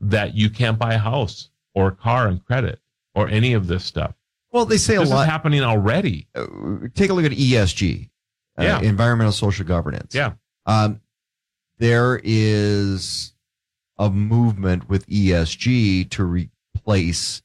That 0.00 0.34
you 0.34 0.50
can't 0.50 0.78
buy 0.78 0.94
a 0.94 0.98
house 0.98 1.50
or 1.74 1.88
a 1.88 1.92
car 1.92 2.26
on 2.26 2.40
credit 2.40 2.80
or 3.14 3.28
any 3.28 3.52
of 3.52 3.66
this 3.68 3.84
stuff. 3.84 4.14
Well, 4.50 4.64
they 4.66 4.76
say 4.76 4.96
this 4.96 5.08
a 5.10 5.14
lot. 5.14 5.22
is 5.22 5.28
happening 5.30 5.62
already. 5.62 6.28
Uh, 6.34 6.46
take 6.94 7.10
a 7.10 7.14
look 7.14 7.24
at 7.24 7.32
ESG, 7.32 8.10
uh, 8.58 8.62
Yeah. 8.62 8.80
environmental 8.80 9.32
social 9.32 9.64
governance. 9.66 10.14
Yeah. 10.14 10.32
Um, 10.66 11.00
there 11.78 12.20
is 12.24 13.33
a 13.98 14.10
movement 14.10 14.88
with 14.88 15.06
ESG 15.06 16.10
to 16.10 16.24
replace 16.24 17.42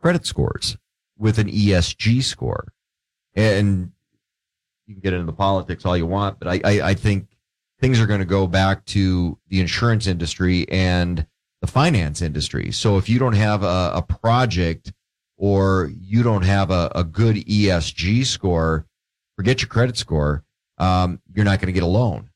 credit 0.00 0.26
scores 0.26 0.76
with 1.16 1.38
an 1.38 1.48
ESG 1.48 2.22
score. 2.22 2.72
And 3.34 3.92
you 4.86 4.94
can 4.94 5.00
get 5.00 5.12
into 5.12 5.26
the 5.26 5.32
politics 5.32 5.84
all 5.84 5.96
you 5.96 6.06
want, 6.06 6.38
but 6.38 6.48
I, 6.48 6.60
I, 6.64 6.80
I 6.90 6.94
think 6.94 7.28
things 7.80 8.00
are 8.00 8.06
going 8.06 8.20
to 8.20 8.26
go 8.26 8.46
back 8.46 8.84
to 8.86 9.38
the 9.48 9.60
insurance 9.60 10.06
industry 10.06 10.68
and 10.68 11.26
the 11.60 11.66
finance 11.66 12.22
industry. 12.22 12.72
So 12.72 12.98
if 12.98 13.08
you 13.08 13.18
don't 13.18 13.34
have 13.34 13.62
a, 13.62 13.92
a 13.94 14.02
project 14.02 14.92
or 15.36 15.90
you 16.00 16.22
don't 16.22 16.44
have 16.44 16.70
a, 16.70 16.90
a 16.94 17.04
good 17.04 17.36
ESG 17.36 18.26
score, 18.26 18.86
forget 19.36 19.60
your 19.60 19.68
credit 19.68 19.96
score, 19.96 20.44
um, 20.78 21.20
you're 21.34 21.44
not 21.44 21.60
going 21.60 21.66
to 21.66 21.72
get 21.72 21.82
a 21.82 21.86
loan 21.86 22.30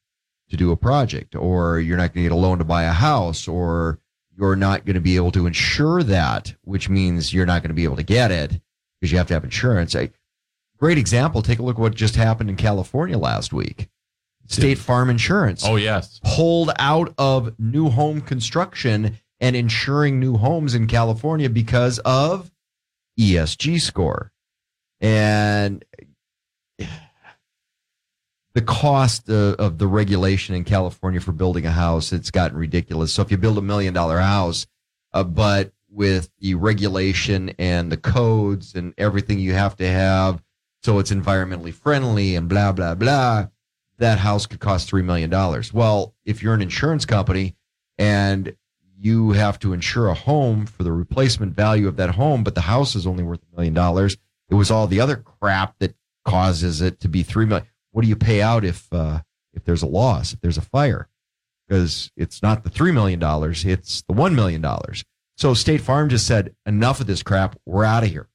to 0.53 0.57
do 0.59 0.71
a 0.71 0.77
project, 0.77 1.35
or 1.35 1.81
you're 1.81 1.97
not 1.97 2.13
going 2.15 2.23
to 2.25 2.29
get 2.29 2.33
a 2.33 2.37
loan 2.37 2.59
to 2.59 2.65
buy 2.65 2.85
a 2.85 2.93
house, 2.93 3.49
or 3.49 3.99
you're 4.39 4.55
not 4.55 4.85
going 4.85 4.95
to 4.95 5.01
be 5.01 5.17
able 5.17 5.33
to 5.33 5.47
insure 5.47 6.03
that, 6.03 6.55
which 6.63 6.89
means 6.89 7.33
you're 7.35 7.47
not 7.47 7.63
going 7.63 7.71
to 7.71 7.75
be 7.75 7.85
able 7.85 7.97
to 7.97 8.03
get 8.03 8.31
it 8.31 8.61
because 9.01 9.11
you 9.11 9.19
have 9.19 9.27
to 9.29 9.35
have 9.35 9.45
insurance. 9.45 9.95
A 9.95 10.11
great 10.79 10.99
example. 10.99 11.41
Take 11.43 11.59
a 11.59 11.63
look 11.63 11.77
at 11.77 11.81
what 11.81 11.95
just 11.95 12.17
happened 12.17 12.51
in 12.51 12.57
California 12.57 13.17
last 13.19 13.53
week. 13.53 13.89
State 14.47 14.77
Farm 14.79 15.09
Insurance 15.09 15.65
Oh 15.65 15.77
yes. 15.77 16.21
pulled 16.23 16.71
out 16.79 17.15
of 17.17 17.59
new 17.59 17.89
home 17.89 18.21
construction 18.21 19.19
and 19.41 19.57
insuring 19.57 20.21
new 20.21 20.37
homes 20.37 20.75
in 20.75 20.87
California 20.87 21.49
because 21.49 21.99
of 22.01 22.51
ESG 23.19 23.81
score. 23.81 24.33
And 25.01 25.85
the 28.55 28.63
cost 28.63 29.29
of, 29.29 29.55
of 29.57 29.79
the 29.79 29.87
regulation 29.87 30.55
in 30.55 30.65
California 30.65 31.21
for 31.21 31.33
building 31.33 31.67
a 31.67 31.71
house, 31.71 32.13
it's 32.13 32.31
gotten 32.31 32.57
ridiculous. 32.57 33.13
So 33.13 33.23
if 33.23 33.31
you 33.31 33.39
build 33.39 33.59
a 33.59 33.63
million 33.63 33.95
dollar 33.95 34.19
house, 34.19 34.67
uh, 35.13 35.25
but 35.25 35.73
with 35.91 36.31
the 36.39 36.55
regulation 36.55 37.55
and 37.59 37.93
the 37.93 37.97
codes 37.97 38.75
and 38.75 38.95
everything 38.99 39.39
you 39.39 39.55
have 39.55 39.77
to 39.77 39.89
have, 39.89 40.43
so 40.83 40.99
it's 40.99 41.13
environmentally 41.13 41.73
friendly 41.73 42.35
and 42.35 42.49
blah, 42.49 42.73
blah, 42.73 42.95
blah, 42.95 43.47
that 43.99 44.19
house 44.19 44.47
could 44.47 44.61
cost 44.61 44.91
$3 44.91 45.05
million. 45.05 45.31
Well, 45.73 46.15
if 46.25 46.43
you're 46.43 46.55
an 46.55 46.63
insurance 46.63 47.05
company 47.05 47.55
and 47.99 48.57
you 48.99 49.33
have 49.33 49.59
to 49.61 49.73
insure 49.73 50.09
a 50.09 50.15
home 50.15 50.67
for 50.67 50.83
the 50.83 50.93
replacement 50.93 51.55
value 51.55 51.89
of 51.89 51.97
that 51.97 52.11
home, 52.11 52.43
but 52.45 52.55
the 52.55 52.63
house 52.63 52.95
is 52.95 53.07
only 53.07 53.23
worth 53.23 53.41
a 53.53 53.57
million 53.57 53.75
dollars, 53.75 54.17
it 54.49 54.55
was 54.55 54.71
all 54.71 54.87
the 54.87 55.01
other 55.01 55.17
crap 55.17 55.79
that 55.79 55.95
causes 56.25 56.81
it 56.81 57.01
to 57.01 57.09
be 57.09 57.25
$3 57.25 57.49
million. 57.49 57.67
What 57.93 58.03
do 58.03 58.09
you 58.09 58.17
pay 58.17 58.43
out 58.43 58.65
if, 58.65 58.93
uh, 58.93 59.21
if 59.55 59.65
there's 59.65 59.83
a 59.83 59.87
loss, 59.87 60.33
if 60.33 60.41
there's 60.41 60.59
a 60.59 60.63
fire? 60.63 61.09
Because 61.69 62.11
it's 62.17 62.43
not 62.43 62.65
the 62.65 62.71
$3 62.71 62.93
million, 62.93 63.21
it's 63.23 64.03
the 64.03 64.15
$1 64.15 64.35
million. 64.35 64.65
So 65.37 65.55
State 65.55 65.81
Farm 65.81 66.09
just 66.09 66.27
said, 66.27 66.55
enough 66.67 67.01
of 67.01 67.07
this 67.07 67.23
crap. 67.23 67.57
We're 67.65 67.85
out 67.85 68.03
of 68.03 68.11
here. 68.11 68.29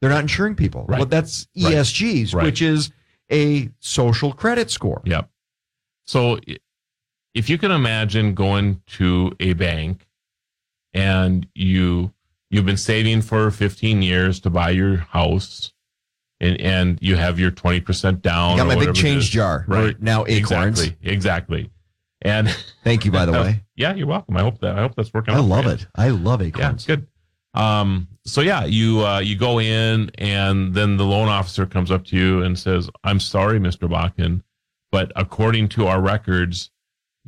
They're 0.00 0.10
not 0.10 0.20
insuring 0.22 0.54
people. 0.54 0.84
Right. 0.88 0.98
Well, 0.98 1.06
that's 1.06 1.46
ESGs, 1.56 2.34
Right. 2.34 2.44
which 2.44 2.62
is 2.62 2.90
a 3.30 3.70
social 3.80 4.32
credit 4.32 4.70
score. 4.70 5.02
Yep. 5.04 5.28
So 6.06 6.38
if 7.34 7.48
you 7.48 7.58
can 7.58 7.70
imagine 7.70 8.34
going 8.34 8.82
to 8.86 9.32
a 9.40 9.52
bank 9.52 10.06
and 10.94 11.46
you 11.54 12.12
you've 12.50 12.66
been 12.66 12.76
saving 12.76 13.22
for 13.22 13.50
15 13.50 14.02
years 14.02 14.40
to 14.40 14.50
buy 14.50 14.70
your 14.70 14.96
house 14.96 15.72
and 16.40 16.60
and 16.60 16.98
you 17.02 17.16
have 17.16 17.38
your 17.38 17.50
20% 17.50 18.22
down 18.22 18.56
Got 18.56 18.66
my 18.66 18.76
big 18.76 18.94
change 18.94 19.30
jar. 19.30 19.64
right 19.68 20.00
now 20.00 20.24
acorns. 20.26 20.80
exactly 20.80 21.10
exactly 21.10 21.70
and 22.22 22.48
Thank 22.84 23.04
you, 23.04 23.10
by 23.10 23.26
the 23.26 23.32
way. 23.44 23.62
yeah 23.76 23.94
you're 23.94 24.06
welcome 24.06 24.36
i 24.36 24.40
hope 24.40 24.58
that 24.60 24.76
i 24.78 24.80
hope 24.80 24.94
that's 24.94 25.12
working 25.12 25.34
I 25.34 25.38
love 25.38 25.66
it. 25.66 25.86
I 25.94 26.08
love 26.08 26.42
acorns. 26.42 26.86
yeah 26.88 26.96
good 26.96 27.06
um 27.54 28.06
so 28.24 28.40
yeah 28.42 28.64
you 28.64 29.04
uh 29.04 29.18
you 29.18 29.36
go 29.36 29.58
in 29.60 30.10
and 30.18 30.72
then 30.74 30.96
the 30.96 31.04
loan 31.04 31.28
officer 31.28 31.66
comes 31.66 31.90
up 31.90 32.04
to 32.06 32.16
you 32.16 32.42
and 32.42 32.56
says 32.58 32.88
i'm 33.04 33.18
sorry 33.18 33.58
mr 33.58 33.88
bakken 33.88 34.42
but 34.92 35.10
according 35.16 35.68
to 35.68 35.86
our 35.86 36.00
records 36.00 36.70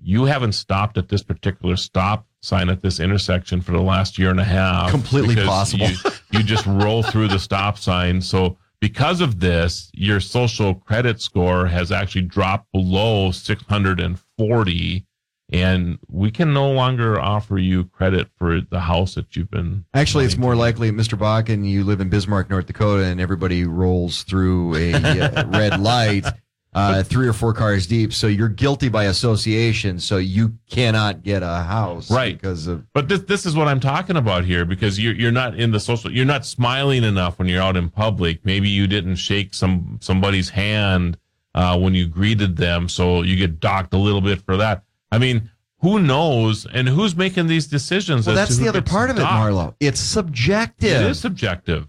you 0.01 0.25
haven't 0.25 0.53
stopped 0.53 0.97
at 0.97 1.09
this 1.09 1.23
particular 1.25 1.77
stop 1.77 2.27
sign 2.41 2.69
at 2.69 2.83
this 2.83 2.99
intersection 3.01 3.61
for 3.61 3.73
the 3.73 3.81
last 3.81 4.17
year 4.19 4.31
and 4.31 4.41
a 4.41 4.45
half 4.45 4.91
Completely 4.91 5.37
possible. 5.37 5.89
you, 5.89 5.97
you 6.31 6.43
just 6.43 6.67
roll 6.69 7.03
through 7.03 7.29
the 7.29 7.39
stop 7.39 7.77
sign 7.79 8.21
so 8.21 8.57
because 8.83 9.21
of 9.21 9.39
this, 9.39 9.93
your 9.95 10.19
social 10.19 10.75
credit 10.75 11.23
score 11.23 11.67
has 11.67 11.93
actually 11.93 12.23
dropped 12.23 12.73
below 12.73 13.31
640 13.31 15.07
and 15.53 15.99
we 16.09 16.33
can 16.33 16.53
no 16.53 16.69
longer 16.69 17.21
offer 17.21 17.59
you 17.59 17.85
credit 17.85 18.29
for 18.37 18.61
the 18.61 18.81
house 18.81 19.15
that 19.15 19.37
you've 19.37 19.51
been 19.51 19.85
Actually, 19.95 20.25
it's 20.25 20.37
more 20.37 20.57
likely, 20.57 20.91
Mr. 20.91 21.17
Bakken, 21.17 21.65
you 21.65 21.85
live 21.85 22.01
in 22.01 22.09
Bismarck, 22.09 22.51
North 22.51 22.67
Dakota, 22.67 23.05
and 23.05 23.21
everybody 23.21 23.65
rolls 23.65 24.25
through 24.25 24.75
a 24.75 24.95
uh, 24.95 25.47
red 25.47 25.79
light, 25.79 26.27
uh, 26.75 27.03
three 27.03 27.29
or 27.29 27.33
four 27.33 27.53
cars 27.53 27.87
deep. 27.87 28.13
So 28.13 28.27
you're 28.27 28.49
guilty 28.49 28.89
by 28.89 29.05
association. 29.05 29.99
So 29.99 30.17
you 30.17 30.55
cannot 30.71 31.23
get 31.23 31.43
a 31.43 31.63
house, 31.63 32.11
Right. 32.11 32.41
Because 32.41 32.67
of 32.67 32.91
But 32.93 33.09
this 33.09 33.21
this 33.23 33.45
is 33.45 33.55
what 33.55 33.69
I'm 33.69 33.81
talking 33.81 34.17
about 34.17 34.45
here 34.45 34.65
because 34.65 34.99
you're 34.99 35.15
you're 35.15 35.33
not 35.33 35.59
in 35.59 35.71
the 35.71 35.81
social 35.81 36.11
you're 36.11 36.25
not 36.25 36.47
smiling 36.47 37.05
enough 37.05 37.39
when 37.39 37.49
you're 37.49 37.63
out 37.63 37.77
in 37.77 37.91
public. 37.91 38.45
Maybe 38.45 38.69
you 38.69 38.87
didn't 38.87 39.17
shake 39.17 39.55
some 39.55 39.99
somebody's 40.01 40.49
hand 40.49 41.19
uh, 41.55 41.79
when 41.79 41.95
you 41.95 42.07
greeted 42.07 42.57
them, 42.57 42.89
so 42.89 43.23
you 43.23 43.37
get 43.37 43.61
docked 43.61 43.93
a 43.93 43.99
little 43.99 44.23
bit 44.23 44.41
for 44.41 44.57
that. 44.57 44.85
I 45.11 45.19
mean, 45.19 45.51
who 45.81 46.01
knows? 46.01 46.67
And 46.73 46.89
who's 46.89 47.15
making 47.15 47.49
these 47.49 47.67
decisions? 47.67 48.27
well, 48.27 48.35
that's 48.35 48.57
the 48.57 48.69
other 48.69 48.81
part 48.81 49.11
of 49.11 49.19
it. 49.19 49.23
Marlo. 49.23 49.75
It's 49.81 50.01
subjective. 50.01 51.03
It 51.03 51.11
is 51.11 51.21
subjective. 51.21 51.89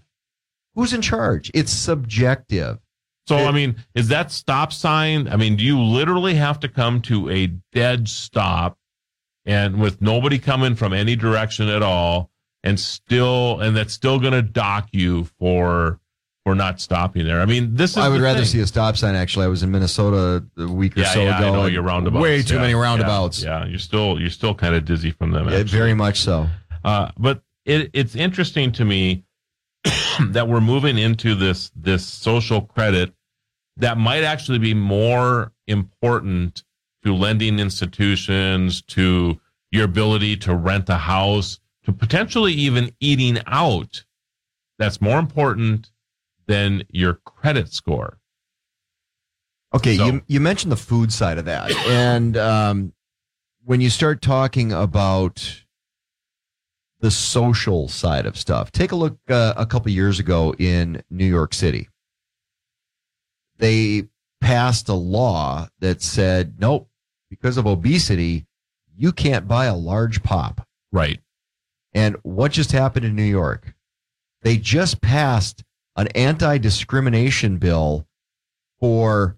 Who's 0.74 0.92
in 0.92 1.00
charge? 1.00 1.50
It's 1.54 1.72
subjective. 1.72 2.78
So 3.26 3.36
I 3.36 3.52
mean, 3.52 3.76
is 3.94 4.08
that 4.08 4.30
stop 4.30 4.72
sign? 4.72 5.28
I 5.28 5.36
mean, 5.36 5.56
do 5.56 5.64
you 5.64 5.80
literally 5.80 6.34
have 6.34 6.60
to 6.60 6.68
come 6.68 7.00
to 7.02 7.30
a 7.30 7.46
dead 7.72 8.08
stop 8.08 8.78
and 9.46 9.80
with 9.80 10.02
nobody 10.02 10.38
coming 10.38 10.74
from 10.74 10.92
any 10.92 11.16
direction 11.16 11.68
at 11.68 11.82
all 11.82 12.30
and 12.62 12.78
still 12.78 13.60
and 13.60 13.76
that's 13.76 13.92
still 13.94 14.18
going 14.18 14.32
to 14.32 14.42
dock 14.42 14.88
you 14.92 15.24
for 15.38 16.00
for 16.44 16.54
not 16.54 16.78
stopping 16.78 17.24
there. 17.24 17.40
I 17.40 17.46
mean, 17.46 17.74
this 17.74 17.92
is 17.92 17.96
I 17.96 18.08
would 18.08 18.20
rather 18.20 18.40
thing. 18.40 18.48
see 18.48 18.60
a 18.60 18.66
stop 18.66 18.96
sign. 18.98 19.14
Actually, 19.14 19.46
I 19.46 19.48
was 19.48 19.62
in 19.62 19.70
Minnesota 19.70 20.44
a 20.58 20.66
week 20.68 20.96
or 20.96 21.00
yeah, 21.00 21.12
so 21.14 21.22
yeah, 21.22 21.38
ago. 21.38 21.48
I 21.48 21.56
know 21.56 21.66
your 21.66 21.82
roundabouts. 21.82 22.22
Way 22.22 22.42
too 22.42 22.56
Yeah, 22.56 22.60
many 22.60 22.74
roundabouts. 22.74 23.42
Yeah, 23.42 23.64
you're 23.64 23.78
still 23.78 24.20
you're 24.20 24.30
still 24.30 24.54
kind 24.54 24.74
of 24.74 24.84
dizzy 24.84 25.10
from 25.10 25.30
them. 25.30 25.48
Yeah, 25.48 25.62
very 25.62 25.94
much 25.94 26.20
so. 26.20 26.48
Uh, 26.84 27.10
but 27.18 27.42
it, 27.64 27.90
it's 27.94 28.14
interesting 28.14 28.72
to 28.72 28.84
me 28.84 29.24
that 30.32 30.48
we're 30.48 30.60
moving 30.60 30.98
into 30.98 31.34
this 31.34 31.70
this 31.76 32.06
social 32.06 32.60
credit 32.62 33.12
that 33.76 33.98
might 33.98 34.22
actually 34.22 34.58
be 34.58 34.74
more 34.74 35.52
important 35.66 36.62
to 37.04 37.14
lending 37.14 37.58
institutions, 37.58 38.82
to 38.82 39.40
your 39.70 39.84
ability 39.84 40.36
to 40.38 40.54
rent 40.54 40.88
a 40.88 40.96
house, 40.96 41.58
to 41.84 41.92
potentially 41.92 42.52
even 42.52 42.90
eating 43.00 43.38
out. 43.46 44.04
That's 44.78 45.00
more 45.00 45.18
important 45.18 45.90
than 46.46 46.84
your 46.88 47.14
credit 47.24 47.72
score. 47.72 48.18
Okay, 49.74 49.96
So- 49.96 50.06
you 50.06 50.22
you 50.28 50.40
mentioned 50.40 50.70
the 50.72 50.76
food 50.76 51.12
side 51.12 51.38
of 51.38 51.46
that, 51.46 51.72
and 51.88 52.36
um, 52.36 52.92
when 53.64 53.80
you 53.80 53.90
start 53.90 54.22
talking 54.22 54.72
about 54.72 55.63
the 57.04 57.10
social 57.10 57.86
side 57.86 58.24
of 58.24 58.34
stuff, 58.34 58.72
take 58.72 58.90
a 58.90 58.96
look 58.96 59.18
uh, 59.28 59.52
a 59.58 59.66
couple 59.66 59.90
years 59.90 60.18
ago 60.18 60.54
in 60.58 61.02
New 61.10 61.26
York 61.26 61.52
City. 61.52 61.90
They 63.58 64.04
passed 64.40 64.88
a 64.88 64.94
law 64.94 65.68
that 65.80 66.00
said, 66.00 66.54
nope, 66.58 66.88
because 67.28 67.58
of 67.58 67.66
obesity, 67.66 68.46
you 68.96 69.12
can't 69.12 69.46
buy 69.46 69.66
a 69.66 69.76
large 69.76 70.22
pop. 70.22 70.66
Right. 70.92 71.20
And 71.92 72.16
what 72.22 72.52
just 72.52 72.72
happened 72.72 73.04
in 73.04 73.14
New 73.14 73.22
York? 73.22 73.74
They 74.40 74.56
just 74.56 75.02
passed 75.02 75.62
an 75.96 76.06
anti 76.14 76.56
discrimination 76.56 77.58
bill 77.58 78.06
for, 78.80 79.36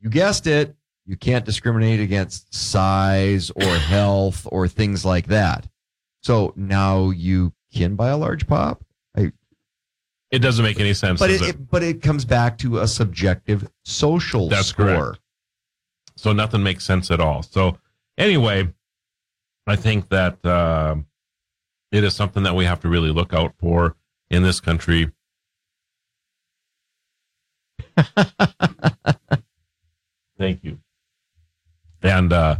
you 0.00 0.10
guessed 0.10 0.48
it, 0.48 0.74
you 1.04 1.16
can't 1.16 1.44
discriminate 1.44 2.00
against 2.00 2.52
size 2.52 3.52
or 3.52 3.62
health 3.76 4.48
or 4.50 4.66
things 4.66 5.04
like 5.04 5.28
that. 5.28 5.68
So 6.26 6.52
now 6.56 7.10
you 7.10 7.52
can 7.72 7.94
buy 7.94 8.08
a 8.08 8.16
large 8.16 8.48
pop. 8.48 8.82
I, 9.16 9.30
It 10.32 10.40
doesn't 10.40 10.64
make 10.64 10.80
any 10.80 10.92
sense. 10.92 11.20
but 11.20 11.28
does 11.28 11.40
it, 11.40 11.50
it- 11.50 11.70
but 11.70 11.84
it 11.84 12.02
comes 12.02 12.24
back 12.24 12.58
to 12.58 12.78
a 12.80 12.88
subjective 12.88 13.68
social 13.84 14.48
That's 14.48 14.66
score. 14.66 14.86
correct. 14.86 15.20
So 16.16 16.32
nothing 16.32 16.64
makes 16.64 16.84
sense 16.84 17.12
at 17.12 17.20
all. 17.20 17.44
So 17.44 17.78
anyway, 18.18 18.74
I 19.68 19.76
think 19.76 20.08
that 20.08 20.44
uh, 20.44 20.96
it 21.92 22.02
is 22.02 22.16
something 22.16 22.42
that 22.42 22.56
we 22.56 22.64
have 22.64 22.80
to 22.80 22.88
really 22.88 23.12
look 23.12 23.32
out 23.32 23.54
for 23.60 23.94
in 24.28 24.42
this 24.42 24.58
country. 24.58 25.12
Thank 30.36 30.64
you. 30.64 30.80
And 32.02 32.32
uh, 32.32 32.56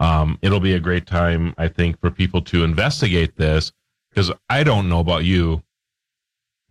um, 0.00 0.38
it'll 0.42 0.60
be 0.60 0.74
a 0.74 0.80
great 0.80 1.06
time, 1.06 1.54
I 1.58 1.68
think, 1.68 2.00
for 2.00 2.10
people 2.10 2.40
to 2.42 2.64
investigate 2.64 3.36
this 3.36 3.70
because 4.08 4.32
I 4.48 4.64
don't 4.64 4.88
know 4.88 4.98
about 4.98 5.24
you, 5.24 5.62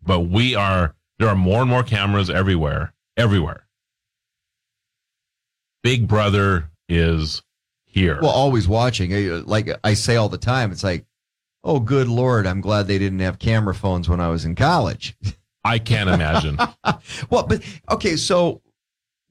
but 0.04 0.22
we 0.22 0.56
are 0.56 0.96
there 1.20 1.30
are 1.30 1.36
more 1.36 1.62
and 1.62 1.70
more 1.70 1.84
cameras 1.84 2.30
everywhere, 2.30 2.94
everywhere. 3.16 3.68
Big 5.84 6.08
Brother 6.08 6.70
is 6.90 7.44
here. 7.86 8.20
Well, 8.22 8.32
always 8.32 8.68
watching. 8.68 9.14
Uh, 9.14 9.44
Like 9.46 9.70
I 9.84 9.94
say 9.94 10.16
all 10.16 10.30
the 10.30 10.38
time, 10.38 10.72
it's 10.72 10.84
like, 10.84 11.06
oh, 11.64 11.80
good 11.80 12.08
lord, 12.08 12.48
I'm 12.48 12.62
glad 12.62 12.88
they 12.88 12.98
didn't 12.98 13.20
have 13.20 13.38
camera 13.38 13.76
phones 13.76 14.10
when 14.10 14.20
I 14.20 14.30
was 14.30 14.44
in 14.44 14.56
college. 14.56 15.16
I 15.64 15.78
can't 15.78 16.10
imagine. 16.10 16.58
well, 17.30 17.44
but 17.44 17.62
okay, 17.92 18.16
so 18.16 18.62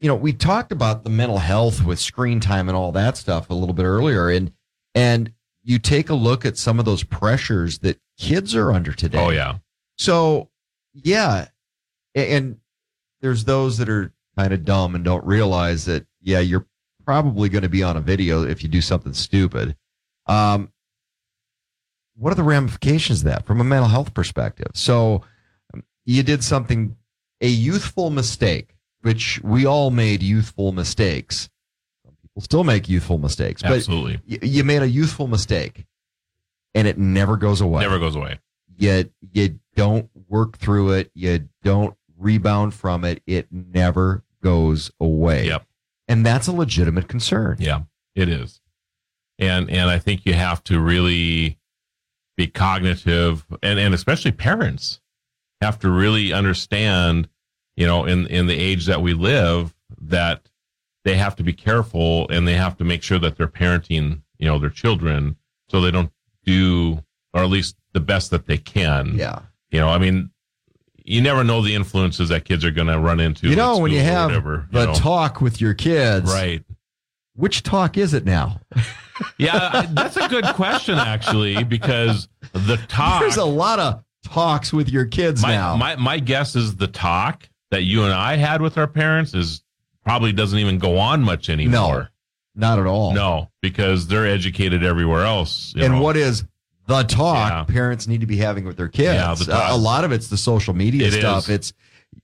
you 0.00 0.08
know, 0.08 0.14
we 0.14 0.32
talked 0.32 0.72
about 0.72 1.04
the 1.04 1.10
mental 1.10 1.38
health 1.38 1.84
with 1.84 1.98
screen 1.98 2.40
time 2.40 2.68
and 2.68 2.76
all 2.76 2.92
that 2.92 3.16
stuff 3.16 3.50
a 3.50 3.54
little 3.54 3.74
bit 3.74 3.84
earlier, 3.84 4.28
and 4.28 4.52
and 4.94 5.32
you 5.62 5.78
take 5.78 6.08
a 6.08 6.14
look 6.14 6.44
at 6.44 6.56
some 6.56 6.78
of 6.78 6.84
those 6.84 7.02
pressures 7.02 7.80
that 7.80 8.00
kids 8.18 8.54
are 8.54 8.72
under 8.72 8.92
today. 8.92 9.18
Oh 9.18 9.30
yeah. 9.30 9.58
So 9.96 10.50
yeah, 10.94 11.48
and 12.14 12.58
there's 13.20 13.44
those 13.44 13.78
that 13.78 13.88
are 13.88 14.12
kind 14.36 14.52
of 14.52 14.64
dumb 14.64 14.94
and 14.94 15.04
don't 15.04 15.24
realize 15.24 15.84
that 15.86 16.06
yeah, 16.20 16.40
you're 16.40 16.66
probably 17.04 17.48
going 17.48 17.62
to 17.62 17.68
be 17.68 17.82
on 17.82 17.96
a 17.96 18.00
video 18.00 18.42
if 18.42 18.62
you 18.62 18.68
do 18.68 18.80
something 18.80 19.12
stupid. 19.12 19.76
Um, 20.26 20.72
what 22.16 22.32
are 22.32 22.36
the 22.36 22.42
ramifications 22.42 23.20
of 23.20 23.24
that 23.26 23.46
from 23.46 23.60
a 23.60 23.64
mental 23.64 23.88
health 23.88 24.12
perspective? 24.12 24.72
So 24.74 25.22
you 26.04 26.22
did 26.22 26.42
something, 26.42 26.96
a 27.40 27.48
youthful 27.48 28.10
mistake, 28.10 28.74
which 29.02 29.40
we 29.42 29.64
all 29.66 29.90
made 29.90 30.22
youthful 30.22 30.72
mistakes. 30.72 31.48
Some 32.04 32.14
people 32.22 32.42
still 32.42 32.64
make 32.64 32.88
youthful 32.88 33.18
mistakes, 33.18 33.62
Absolutely. 33.64 34.20
y- 34.28 34.38
you 34.42 34.64
made 34.64 34.82
a 34.82 34.88
youthful 34.88 35.26
mistake, 35.28 35.86
and 36.74 36.86
it 36.88 36.98
never 36.98 37.36
goes 37.36 37.60
away 37.60 37.82
Never 37.82 37.98
goes 37.98 38.16
away. 38.16 38.38
you 38.76 39.10
you 39.32 39.58
don't 39.74 40.08
work 40.28 40.58
through 40.58 40.92
it 40.92 41.10
you 41.14 41.48
don't 41.62 41.96
rebound 42.18 42.74
from 42.74 43.04
it 43.04 43.22
it 43.26 43.46
never 43.50 44.24
goes 44.42 44.90
away 45.00 45.46
Yep. 45.46 45.66
and 46.08 46.26
that's 46.26 46.46
a 46.48 46.52
legitimate 46.52 47.08
concern 47.08 47.56
Yeah, 47.60 47.82
it 48.14 48.28
is. 48.28 48.60
And 49.38 49.70
and 49.70 49.88
I 49.88 49.98
think 50.00 50.26
you 50.26 50.34
have 50.34 50.62
to 50.64 50.80
really 50.80 51.58
be 52.36 52.46
cognitive 52.48 53.46
and, 53.62 53.78
and 53.78 53.94
especially 53.94 54.32
parents 54.32 55.00
have 55.60 55.78
to 55.80 55.90
really 55.90 56.32
understand, 56.32 57.28
you 57.78 57.86
know, 57.86 58.04
in, 58.06 58.26
in 58.26 58.46
the 58.48 58.58
age 58.58 58.86
that 58.86 59.00
we 59.00 59.14
live, 59.14 59.72
that 60.00 60.48
they 61.04 61.16
have 61.16 61.36
to 61.36 61.44
be 61.44 61.52
careful 61.52 62.28
and 62.28 62.46
they 62.46 62.54
have 62.54 62.76
to 62.76 62.84
make 62.84 63.04
sure 63.04 63.20
that 63.20 63.36
they're 63.36 63.46
parenting, 63.46 64.20
you 64.38 64.46
know, 64.48 64.58
their 64.58 64.68
children 64.70 65.36
so 65.68 65.80
they 65.80 65.92
don't 65.92 66.10
do 66.44 67.02
or 67.32 67.42
at 67.42 67.48
least 67.48 67.76
the 67.92 68.00
best 68.00 68.30
that 68.32 68.46
they 68.46 68.58
can. 68.58 69.14
yeah 69.16 69.40
You 69.70 69.78
know, 69.80 69.88
I 69.88 69.98
mean, 69.98 70.30
you 71.04 71.22
never 71.22 71.44
know 71.44 71.62
the 71.62 71.74
influences 71.76 72.30
that 72.30 72.44
kids 72.44 72.64
are 72.64 72.72
going 72.72 72.88
to 72.88 72.98
run 72.98 73.20
into. 73.20 73.48
you 73.48 73.54
know 73.54 73.78
when 73.78 73.92
you 73.92 74.00
have 74.00 74.26
whatever, 74.30 74.66
you 74.72 74.78
the 74.80 74.86
know. 74.86 74.94
talk 74.94 75.40
with 75.40 75.60
your 75.60 75.74
kids 75.74 76.30
right? 76.32 76.64
which 77.36 77.62
talk 77.62 77.96
is 77.96 78.12
it 78.12 78.24
now 78.24 78.60
Yeah, 79.38 79.86
that's 79.90 80.16
a 80.16 80.28
good 80.28 80.44
question 80.54 80.96
actually, 80.98 81.62
because 81.64 82.28
the 82.52 82.76
talk. 82.88 83.20
there's 83.20 83.36
a 83.36 83.44
lot 83.44 83.78
of 83.78 84.02
talks 84.24 84.72
with 84.72 84.88
your 84.90 85.06
kids 85.06 85.42
my, 85.42 85.50
now 85.52 85.76
my 85.76 85.96
my 85.96 86.18
guess 86.18 86.54
is 86.56 86.76
the 86.76 86.86
talk 86.88 87.48
that 87.70 87.82
you 87.82 88.04
and 88.04 88.12
I 88.12 88.36
had 88.36 88.60
with 88.62 88.78
our 88.78 88.86
parents 88.86 89.34
is 89.34 89.62
probably 90.04 90.32
doesn't 90.32 90.58
even 90.58 90.78
go 90.78 90.98
on 90.98 91.22
much 91.22 91.48
anymore. 91.50 91.72
No, 91.80 92.06
not 92.54 92.78
at 92.78 92.86
all 92.86 93.12
No, 93.12 93.50
because 93.60 94.06
they're 94.06 94.26
educated 94.26 94.82
everywhere 94.82 95.24
else. 95.24 95.74
and 95.76 95.94
know. 95.94 96.00
what 96.02 96.16
is 96.16 96.44
the 96.86 97.02
talk 97.02 97.50
Yeah. 97.50 97.64
parents 97.64 98.06
need 98.08 98.22
to 98.22 98.26
be 98.26 98.38
having 98.38 98.64
with 98.64 98.76
their 98.78 98.88
kids 98.88 99.14
Yeah, 99.14 99.34
the 99.34 99.42
A- 99.44 99.46
talk. 99.46 99.72
a 99.72 99.76
lot 99.76 100.04
of 100.04 100.12
it's 100.12 100.28
the 100.28 100.38
social 100.38 100.74
media 100.74 101.08
It 101.08 101.12
stuff 101.12 101.44
is. 101.44 101.48
it's 101.50 101.72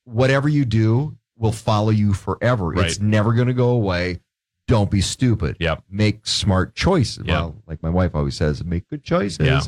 whatever 0.05 0.49
you 0.49 0.65
do 0.65 1.17
will 1.37 1.53
follow 1.53 1.91
you 1.91 2.15
forever 2.15 2.69
Right. 2.69 2.87
it's 2.87 2.99
never 3.01 3.35
going 3.35 3.49
to 3.49 3.55
go 3.55 3.71
away 3.71 4.21
don't 4.67 4.91
be 4.91 5.03
stupid 5.03 5.57
Yep. 5.61 5.85
make 5.91 6.27
smart 6.27 6.75
choices 6.75 7.25
Yeah. 7.27 7.35
well 7.35 7.57
like 7.67 7.83
my 7.83 7.91
wife 7.91 8.15
always 8.15 8.35
says 8.37 8.65
make 8.65 8.89
good 8.89 9.05
choices 9.05 9.47
Yeah. 9.47 9.61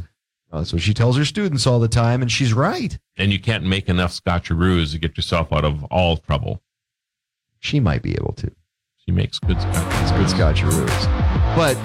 Uh, 0.52 0.58
That's 0.58 0.72
what 0.72 0.82
she 0.82 0.94
tells 0.94 1.16
her 1.16 1.24
students 1.24 1.66
all 1.66 1.80
the 1.80 1.88
time, 1.88 2.22
and 2.22 2.30
she's 2.30 2.52
right. 2.54 2.98
And 3.16 3.32
you 3.32 3.40
can't 3.40 3.64
make 3.64 3.88
enough 3.88 4.12
scotcheroos 4.12 4.92
to 4.92 4.98
get 4.98 5.16
yourself 5.16 5.52
out 5.52 5.64
of 5.64 5.84
all 5.84 6.16
trouble. 6.18 6.62
She 7.58 7.80
might 7.80 8.02
be 8.02 8.12
able 8.12 8.32
to. 8.34 8.50
She 9.04 9.12
makes 9.12 9.38
good 9.38 9.56
scotcheroos. 9.56 10.16
Good 10.16 10.26
scotcheroos. 10.28 11.56
But 11.56 11.76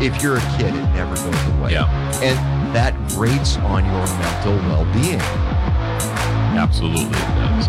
if 0.00 0.22
you're 0.22 0.36
a 0.36 0.56
kid, 0.56 0.74
it 0.74 0.86
never 0.94 1.14
goes 1.16 1.58
away. 1.58 1.72
Yeah. 1.72 1.86
And 2.22 2.74
that 2.74 2.94
grates 3.10 3.56
on 3.58 3.84
your 3.84 4.06
mental 4.18 4.56
well 4.68 4.84
being. 4.94 5.20
Absolutely, 6.56 7.04
it 7.04 7.12
does. 7.12 7.66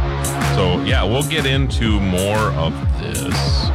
So, 0.55 0.81
yeah, 0.83 1.03
we'll 1.03 1.23
get 1.29 1.45
into 1.45 1.99
more 1.99 2.37
of 2.53 2.73
this. 3.01 3.69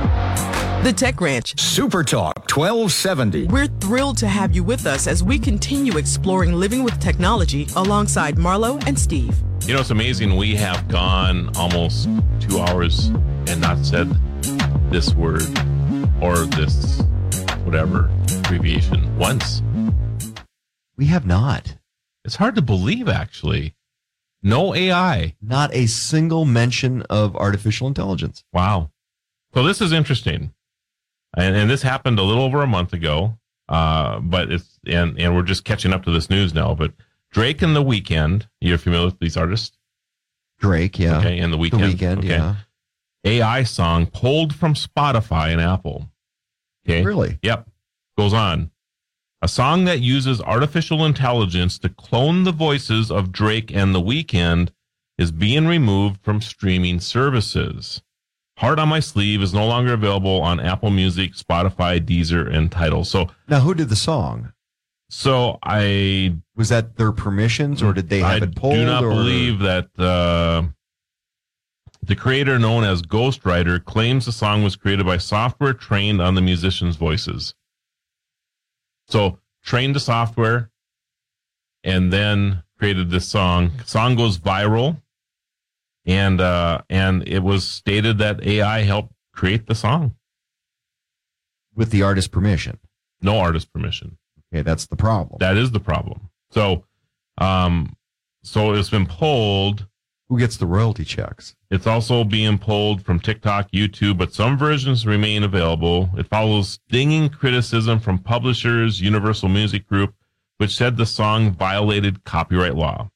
The 0.82 0.94
Tech 0.94 1.20
Ranch. 1.20 1.61
Super 1.61 2.02
Talk 2.02 2.39
1270. 2.51 3.48
We're 3.48 3.66
thrilled 3.66 4.16
to 4.16 4.27
have 4.27 4.55
you 4.55 4.65
with 4.65 4.86
us 4.86 5.07
as 5.07 5.23
we 5.23 5.39
continue 5.39 5.98
exploring 5.98 6.55
living 6.55 6.82
with 6.82 6.98
technology 6.98 7.66
alongside 7.77 8.36
Marlo 8.36 8.82
and 8.86 8.98
Steve. 8.98 9.36
You 9.66 9.74
know, 9.74 9.81
it's 9.81 9.90
amazing. 9.90 10.36
We 10.36 10.55
have 10.55 10.89
gone 10.89 11.55
almost 11.55 12.09
two 12.40 12.61
hours 12.61 13.09
and 13.47 13.61
not 13.61 13.85
said 13.85 14.09
this 14.90 15.12
word 15.12 15.43
or 16.19 16.47
this 16.47 17.02
whatever 17.65 18.11
abbreviation 18.39 19.19
once. 19.19 19.62
We 20.97 21.05
have 21.07 21.27
not. 21.27 21.77
It's 22.24 22.36
hard 22.36 22.55
to 22.55 22.62
believe, 22.62 23.07
actually. 23.07 23.74
No 24.43 24.74
AI. 24.74 25.36
Not 25.43 25.74
a 25.74 25.85
single 25.85 26.47
mention 26.47 27.02
of 27.11 27.36
artificial 27.36 27.86
intelligence. 27.86 28.44
Wow. 28.55 28.90
So 29.52 29.62
this 29.62 29.82
is 29.82 29.93
interesting. 29.93 30.55
And, 31.36 31.57
and 31.57 31.70
this 31.70 31.82
happened 31.82 32.19
a 32.19 32.23
little 32.23 32.43
over 32.43 32.62
a 32.62 32.66
month 32.66 32.93
ago. 32.93 33.39
Uh, 33.69 34.19
but 34.19 34.51
it's, 34.51 34.81
and, 34.86 35.19
and 35.19 35.35
we're 35.35 35.43
just 35.43 35.65
catching 35.65 35.93
up 35.93 36.05
to 36.05 36.11
this 36.11 36.28
news 36.28 36.52
now. 36.52 36.74
But 36.74 36.93
Drake 37.31 37.62
and 37.62 37.77
The 37.77 37.85
Weeknd, 37.85 38.48
you're 38.61 38.78
familiar 38.78 39.07
with 39.07 39.20
these 39.20 39.36
artists? 39.36 39.78
Drake, 40.59 40.98
yeah. 40.98 41.19
Okay. 41.19 41.39
And 41.39 41.52
The 41.52 41.57
Weekend. 41.57 41.94
Weeknd, 41.94 42.19
okay. 42.19 42.28
yeah. 42.28 42.57
AI 43.24 43.62
song 43.62 44.07
pulled 44.07 44.55
from 44.55 44.74
Spotify 44.74 45.52
and 45.52 45.61
Apple. 45.61 46.11
Okay. 46.86 47.05
Really? 47.05 47.39
Yep. 47.43 47.69
Goes 48.19 48.32
on. 48.32 48.70
A 49.43 49.48
song 49.48 49.85
that 49.85 50.01
uses 50.01 50.40
artificial 50.43 51.05
intelligence 51.05 51.78
to 51.78 51.89
clone 51.89 52.44
the 52.44 52.52
voices 52.52 53.11
of 53.11 53.32
Drake 53.32 53.74
and 53.74 53.94
The 53.94 54.01
Weeknd 54.01 54.70
is 55.16 55.31
being 55.31 55.66
removed 55.66 56.20
from 56.23 56.40
streaming 56.40 57.01
services. 57.01 58.02
Heart 58.60 58.78
on 58.78 58.90
My 58.90 59.00
Sleeve 59.00 59.40
is 59.40 59.54
no 59.54 59.66
longer 59.66 59.94
available 59.94 60.42
on 60.42 60.60
Apple 60.60 60.90
Music, 60.90 61.32
Spotify, 61.32 61.98
Deezer, 61.98 62.46
and 62.54 62.70
Tidal. 62.70 63.04
So, 63.06 63.30
Now, 63.48 63.60
who 63.60 63.72
did 63.72 63.88
the 63.88 63.96
song? 63.96 64.52
so 65.08 65.58
I 65.62 66.36
Was 66.56 66.68
that 66.68 66.96
their 66.96 67.10
permissions, 67.10 67.82
or 67.82 67.94
did 67.94 68.10
they 68.10 68.18
have 68.20 68.42
I 68.42 68.44
it 68.44 68.54
pulled? 68.54 68.74
I 68.74 68.76
do 68.76 68.84
not 68.84 69.02
or- 69.04 69.08
believe 69.10 69.60
that 69.60 69.88
uh, 69.98 70.64
the 72.02 72.14
creator, 72.14 72.58
known 72.58 72.84
as 72.84 73.00
Ghostwriter, 73.00 73.82
claims 73.82 74.26
the 74.26 74.32
song 74.32 74.62
was 74.62 74.76
created 74.76 75.06
by 75.06 75.16
software 75.16 75.72
trained 75.72 76.20
on 76.20 76.34
the 76.34 76.42
musicians' 76.42 76.96
voices. 76.96 77.54
So, 79.08 79.38
trained 79.64 79.96
the 79.96 80.00
software 80.00 80.70
and 81.82 82.12
then 82.12 82.62
created 82.78 83.08
this 83.08 83.26
song. 83.26 83.70
Song 83.86 84.16
goes 84.16 84.36
viral, 84.38 85.00
and 86.10 86.40
uh, 86.40 86.80
and 86.90 87.26
it 87.28 87.38
was 87.40 87.66
stated 87.66 88.18
that 88.18 88.44
AI 88.44 88.82
helped 88.82 89.12
create 89.32 89.66
the 89.66 89.74
song. 89.74 90.16
with 91.74 91.90
the 91.90 92.02
artist 92.02 92.32
permission. 92.32 92.78
No 93.22 93.38
artist 93.38 93.72
permission. 93.72 94.18
Okay, 94.52 94.62
that's 94.62 94.86
the 94.88 94.96
problem. 94.96 95.38
That 95.38 95.56
is 95.56 95.70
the 95.70 95.80
problem. 95.80 96.28
So, 96.50 96.84
um, 97.38 97.94
so 98.42 98.74
it's 98.74 98.90
been 98.90 99.06
pulled. 99.06 99.86
Who 100.28 100.38
gets 100.38 100.56
the 100.56 100.66
royalty 100.66 101.04
checks? 101.04 101.54
It's 101.70 101.86
also 101.86 102.24
being 102.24 102.58
pulled 102.58 103.04
from 103.04 103.20
TikTok, 103.20 103.70
YouTube, 103.72 104.18
but 104.18 104.32
some 104.34 104.58
versions 104.58 105.06
remain 105.06 105.42
available. 105.44 106.10
It 106.16 106.26
follows 106.28 106.80
stinging 106.88 107.28
criticism 107.30 108.00
from 108.00 108.18
publishers, 108.18 109.00
Universal 109.00 109.48
Music 109.48 109.86
Group, 109.86 110.14
which 110.58 110.76
said 110.76 110.96
the 110.96 111.06
song 111.06 111.52
violated 111.52 112.24
copyright 112.24 112.74
law. 112.76 113.10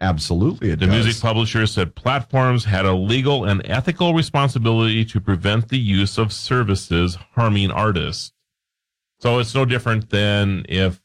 Absolutely, 0.00 0.70
The 0.70 0.86
does. 0.86 0.88
music 0.88 1.22
publishers 1.22 1.72
said 1.72 1.94
platforms 1.94 2.64
had 2.66 2.84
a 2.84 2.92
legal 2.94 3.44
and 3.44 3.62
ethical 3.64 4.12
responsibility 4.12 5.04
to 5.06 5.20
prevent 5.20 5.68
the 5.68 5.78
use 5.78 6.18
of 6.18 6.32
services 6.32 7.16
harming 7.34 7.70
artists. 7.70 8.32
So 9.20 9.38
it's 9.38 9.54
no 9.54 9.64
different 9.64 10.10
than 10.10 10.66
if 10.68 11.00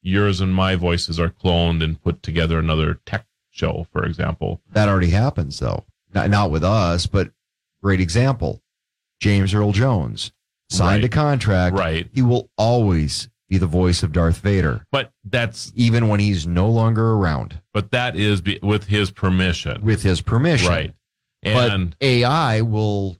yours 0.00 0.40
and 0.40 0.54
my 0.54 0.76
voices 0.76 1.20
are 1.20 1.28
cloned 1.28 1.84
and 1.84 2.00
put 2.00 2.22
together 2.22 2.58
another 2.58 3.00
tech 3.04 3.26
show, 3.50 3.86
for 3.92 4.04
example. 4.06 4.62
That 4.72 4.88
already 4.88 5.10
happens, 5.10 5.58
though. 5.58 5.84
Not, 6.14 6.30
not 6.30 6.50
with 6.50 6.64
us, 6.64 7.06
but 7.06 7.30
great 7.82 8.00
example. 8.00 8.62
James 9.20 9.52
Earl 9.52 9.72
Jones 9.72 10.32
signed 10.70 11.04
a 11.04 11.08
contract. 11.08 11.76
Right. 11.76 12.08
He 12.14 12.22
will 12.22 12.50
always 12.56 13.28
be 13.48 13.58
the 13.58 13.66
voice 13.66 14.02
of 14.02 14.12
Darth 14.12 14.38
Vader, 14.38 14.84
But 14.90 15.12
that's 15.24 15.72
even 15.76 16.08
when 16.08 16.18
he's 16.20 16.46
no 16.46 16.68
longer 16.68 17.12
around, 17.12 17.60
but 17.72 17.90
that 17.92 18.16
is 18.16 18.40
be, 18.40 18.58
with 18.62 18.84
his 18.86 19.10
permission, 19.10 19.82
with 19.82 20.02
his 20.02 20.20
permission. 20.20 20.68
right? 20.68 20.94
And 21.42 21.90
but 21.90 22.06
AI 22.06 22.60
will. 22.62 23.18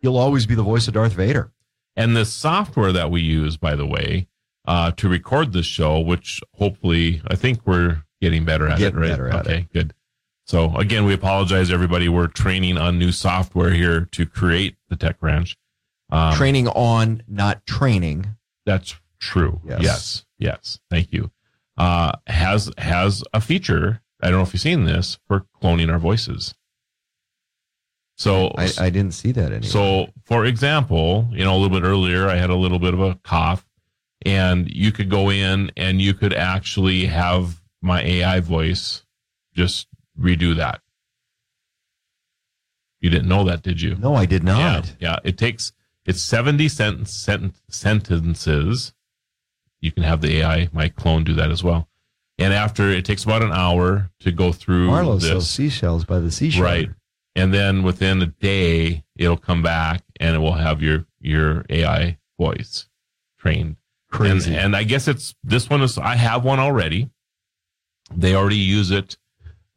You'll 0.00 0.18
always 0.18 0.46
be 0.46 0.54
the 0.54 0.62
voice 0.62 0.88
of 0.88 0.94
Darth 0.94 1.12
Vader. 1.12 1.50
And 1.96 2.16
the 2.16 2.24
software 2.24 2.92
that 2.92 3.10
we 3.10 3.20
use, 3.22 3.56
by 3.56 3.74
the 3.76 3.86
way, 3.86 4.26
uh, 4.66 4.90
to 4.92 5.08
record 5.08 5.52
this 5.52 5.66
show, 5.66 6.00
which 6.00 6.40
hopefully 6.54 7.22
I 7.28 7.36
think 7.36 7.60
we're 7.66 8.02
getting 8.20 8.44
better 8.44 8.68
at 8.68 8.78
Getting 8.78 8.98
it, 8.98 9.00
right? 9.00 9.08
better 9.10 9.28
at 9.28 9.46
okay, 9.46 9.68
good. 9.72 9.94
So 10.46 10.76
again, 10.76 11.04
we 11.04 11.14
apologize, 11.14 11.70
everybody. 11.70 12.08
We're 12.08 12.26
training 12.26 12.76
on 12.76 12.98
new 12.98 13.12
software 13.12 13.70
here 13.70 14.06
to 14.12 14.26
create 14.26 14.76
the 14.88 14.96
Tech 14.96 15.16
Ranch. 15.20 15.56
Um, 16.10 16.34
Training 16.34 16.68
on, 16.68 17.22
not 17.26 17.64
training. 17.64 18.36
That's 18.66 18.94
true. 19.24 19.60
Yes. 19.66 19.80
Yes. 19.82 20.24
Yes. 20.38 20.80
Thank 20.90 21.12
you. 21.12 21.30
Uh, 21.76 22.12
has 22.26 22.70
has 22.78 23.24
a 23.32 23.40
feature. 23.40 24.00
I 24.22 24.30
don't 24.30 24.38
know 24.38 24.42
if 24.42 24.54
you've 24.54 24.60
seen 24.60 24.84
this 24.84 25.18
for 25.26 25.46
cloning 25.60 25.90
our 25.92 25.98
voices. 25.98 26.54
So 28.16 28.52
I, 28.56 28.70
I 28.78 28.90
didn't 28.90 29.12
see 29.12 29.32
that 29.32 29.46
anywhere. 29.46 29.62
so, 29.62 30.06
for 30.24 30.44
example, 30.44 31.28
you 31.32 31.44
know, 31.44 31.56
a 31.56 31.58
little 31.58 31.80
bit 31.80 31.84
earlier, 31.84 32.28
I 32.28 32.36
had 32.36 32.48
a 32.48 32.54
little 32.54 32.78
bit 32.78 32.94
of 32.94 33.00
a 33.00 33.16
cough, 33.24 33.66
and 34.24 34.70
you 34.70 34.92
could 34.92 35.10
go 35.10 35.30
in 35.30 35.72
and 35.76 36.00
you 36.00 36.14
could 36.14 36.32
actually 36.32 37.06
have 37.06 37.60
my 37.82 38.02
AI 38.02 38.38
voice 38.38 39.04
just 39.52 39.88
redo 40.18 40.54
that. 40.56 40.80
You 43.00 43.10
didn't 43.10 43.28
know 43.28 43.44
that, 43.44 43.62
did 43.62 43.80
you? 43.80 43.96
no, 43.96 44.14
I 44.14 44.26
did 44.26 44.44
not. 44.44 44.58
Yeah, 44.58 44.82
yeah. 45.00 45.18
It 45.24 45.36
takes 45.36 45.72
it's 46.06 46.22
seventy 46.22 46.68
sent, 46.68 47.08
sent, 47.08 47.56
sentences. 47.68 48.93
You 49.84 49.92
can 49.92 50.02
have 50.02 50.22
the 50.22 50.38
AI, 50.38 50.70
my 50.72 50.88
clone, 50.88 51.24
do 51.24 51.34
that 51.34 51.50
as 51.50 51.62
well. 51.62 51.88
And 52.38 52.54
after 52.54 52.88
it 52.90 53.04
takes 53.04 53.22
about 53.24 53.42
an 53.42 53.52
hour 53.52 54.10
to 54.20 54.32
go 54.32 54.50
through 54.50 54.88
Marlo 54.88 55.20
this, 55.20 55.28
sells 55.28 55.50
seashells 55.50 56.04
by 56.06 56.20
the 56.20 56.30
seashore. 56.30 56.64
Right. 56.64 56.88
And 57.36 57.52
then 57.52 57.82
within 57.82 58.22
a 58.22 58.26
day, 58.26 59.04
it'll 59.14 59.36
come 59.36 59.62
back 59.62 60.02
and 60.18 60.34
it 60.34 60.38
will 60.38 60.54
have 60.54 60.80
your 60.82 61.04
your 61.20 61.66
AI 61.68 62.16
voice 62.40 62.88
trained. 63.38 63.76
Crazy. 64.10 64.52
And, 64.52 64.60
and 64.60 64.76
I 64.76 64.84
guess 64.84 65.06
it's 65.06 65.34
this 65.44 65.68
one 65.68 65.82
is 65.82 65.98
I 65.98 66.16
have 66.16 66.44
one 66.44 66.60
already. 66.60 67.10
They 68.10 68.34
already 68.34 68.56
use 68.56 68.90
it 68.90 69.18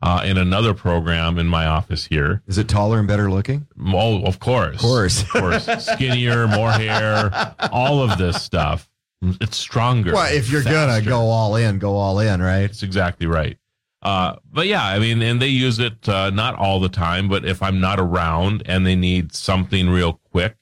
uh, 0.02 0.24
in 0.26 0.38
another 0.38 0.74
program 0.74 1.38
in 1.38 1.48
my 1.48 1.66
office 1.66 2.06
here. 2.06 2.44
Is 2.48 2.58
it 2.58 2.70
taller 2.70 2.98
and 3.00 3.08
better 3.10 3.30
looking? 3.30 3.68
Oh, 3.88 4.24
of 4.24 4.40
course, 4.40 4.76
Of 4.76 4.82
course. 4.82 5.22
of 5.24 5.30
course, 5.30 5.66
skinnier, 5.94 6.48
more 6.48 6.72
hair, 6.72 7.56
all 7.74 8.02
of 8.02 8.18
this 8.18 8.42
stuff. 8.42 8.90
It's 9.22 9.57
stronger. 9.57 10.14
Well, 10.14 10.34
if 10.34 10.49
you're 10.49 10.64
gonna 10.64 11.02
go 11.02 11.22
all 11.22 11.56
in, 11.56 11.80
go 11.80 11.95
all 11.95 12.19
in, 12.19 12.41
right? 12.41 12.68
That's 12.68 12.84
exactly 12.84 13.26
right. 13.27 13.57
Uh, 14.02 14.35
but 14.52 14.68
yeah, 14.68 14.85
I 14.85 14.99
mean, 14.99 15.22
and 15.22 15.41
they 15.41 15.48
use 15.48 15.80
it 15.80 16.07
uh, 16.07 16.30
not 16.30 16.56
all 16.56 16.80
the 16.80 16.89
time, 16.89 17.27
but 17.27 17.45
if 17.45 17.64
I'm 17.64 17.80
not 17.80 17.99
around 17.99 18.64
and 18.65 18.85
they 18.85 18.95
need 18.95 19.34
something 19.34 19.89
real 19.89 20.22
quick 20.31 20.56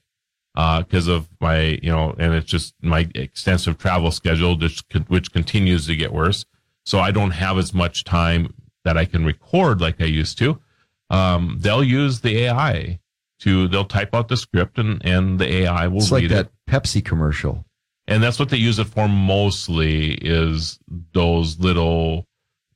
because 0.56 1.08
of 1.08 1.28
my, 1.42 1.80
you 1.84 1.92
know, 1.92 2.16
and 2.18 2.34
it's 2.34 2.50
just 2.50 2.74
my 2.82 3.10
extensive 3.14 3.78
travel 3.78 4.10
schedule, 4.12 4.58
which, 4.58 4.82
which 5.08 5.32
continues 5.34 5.86
to 5.88 5.96
get 5.96 6.14
worse. 6.14 6.46
So 6.86 7.00
I 7.00 7.12
don't 7.12 7.32
have 7.32 7.58
as 7.58 7.74
much 7.74 8.04
time 8.06 8.54
that 8.86 8.98
I 8.98 9.06
can 9.06 9.26
record 9.26 9.82
like 9.82 10.00
I 10.00 10.06
used 10.06 10.38
to. 10.38 10.62
Um, 11.10 11.58
they'll 11.60 11.84
use 11.84 12.22
the 12.22 12.44
AI 12.44 13.00
to, 13.40 13.68
they'll 13.68 13.86
type 13.86 14.16
out 14.16 14.30
the 14.30 14.38
script 14.38 14.78
and, 14.78 15.04
and 15.06 15.40
the 15.40 15.52
AI 15.52 15.88
will 15.88 15.98
It's 15.98 16.12
read 16.12 16.32
like 16.32 16.32
it 16.32 16.34
that 16.34 16.52
Pepsi 16.70 17.04
commercial. 17.04 17.65
And 18.08 18.22
that's 18.22 18.40
what 18.40 18.50
they 18.50 18.58
use 18.58 18.80
it 18.80 18.86
for 18.86 19.08
mostly 19.08 20.14
is 20.14 20.80
those 21.14 21.60
little 21.60 22.28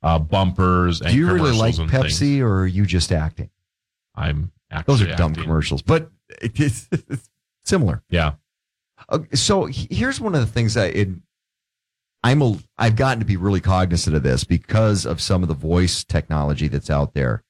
uh, 0.01 0.19
bumpers 0.19 1.01
and 1.01 1.11
Do 1.11 1.18
you 1.18 1.31
really 1.31 1.51
like 1.51 1.76
Pepsi, 1.76 2.19
things. 2.19 2.41
or 2.41 2.61
are 2.61 2.68
you 2.68 2.85
just 2.85 3.11
acting? 3.11 3.49
I'm 4.15 4.51
actually 4.72 4.93
Those 4.93 5.01
are 5.03 5.15
dumb 5.15 5.35
commercials, 5.35 5.81
but 5.81 6.10
it's, 6.41 6.88
it's 6.91 7.30
similar. 7.65 8.01
Yeah, 8.10 8.34
Okay, 9.11 9.35
so 9.35 9.65
here's 9.65 10.19
one 10.19 10.35
of 10.35 10.41
the 10.41 10.47
things 10.47 10.73
that 10.73 10.95
it 10.95 11.10
I'm 12.22 12.41
a 12.41 12.57
I've 12.77 12.95
gotten 12.95 13.19
to 13.19 13.26
be 13.26 13.38
really 13.38 13.61
cognizant 13.61 14.15
of 14.15 14.23
this 14.23 14.43
because 14.43 15.06
of 15.06 15.22
some 15.22 15.41
of 15.41 15.47
the 15.47 15.56
voice 15.56 16.03
technology 16.03 16.68
that's 16.68 16.89
out 16.89 17.14
there. 17.14 17.43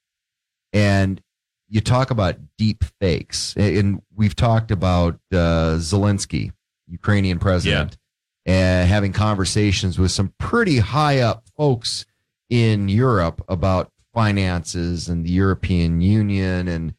And 0.74 1.22
you 1.68 1.82
talk 1.82 2.12
about 2.12 2.38
deep 2.58 2.84
fakes, 3.00 3.56
and 3.56 4.02
we've 4.16 4.36
talked 4.36 4.70
about 4.72 5.16
uh, 5.32 5.78
Zelensky, 5.78 6.52
Ukrainian 6.90 7.40
president, 7.40 7.98
and 8.46 8.88
having 8.90 9.14
conversations 9.14 10.00
with 10.00 10.12
some 10.12 10.34
pretty 10.38 10.80
high 10.80 11.20
up 11.20 11.44
folks 11.56 12.06
in 12.50 12.90
Europe 12.90 13.44
about 13.48 13.92
finances 14.14 15.08
and 15.08 15.26
the 15.26 15.32
European 15.32 16.02
Union 16.02 16.68
and 16.68 16.94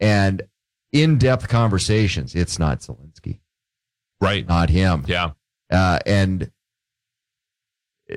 and 0.00 0.42
in 0.92 1.18
depth 1.18 1.48
conversations. 1.48 2.34
It's 2.34 2.58
not 2.58 2.80
Zelensky, 2.80 3.40
right? 4.20 4.46
Not 4.46 4.70
him. 4.70 5.04
Yeah, 5.06 5.30
uh, 5.70 6.00
and 6.06 6.50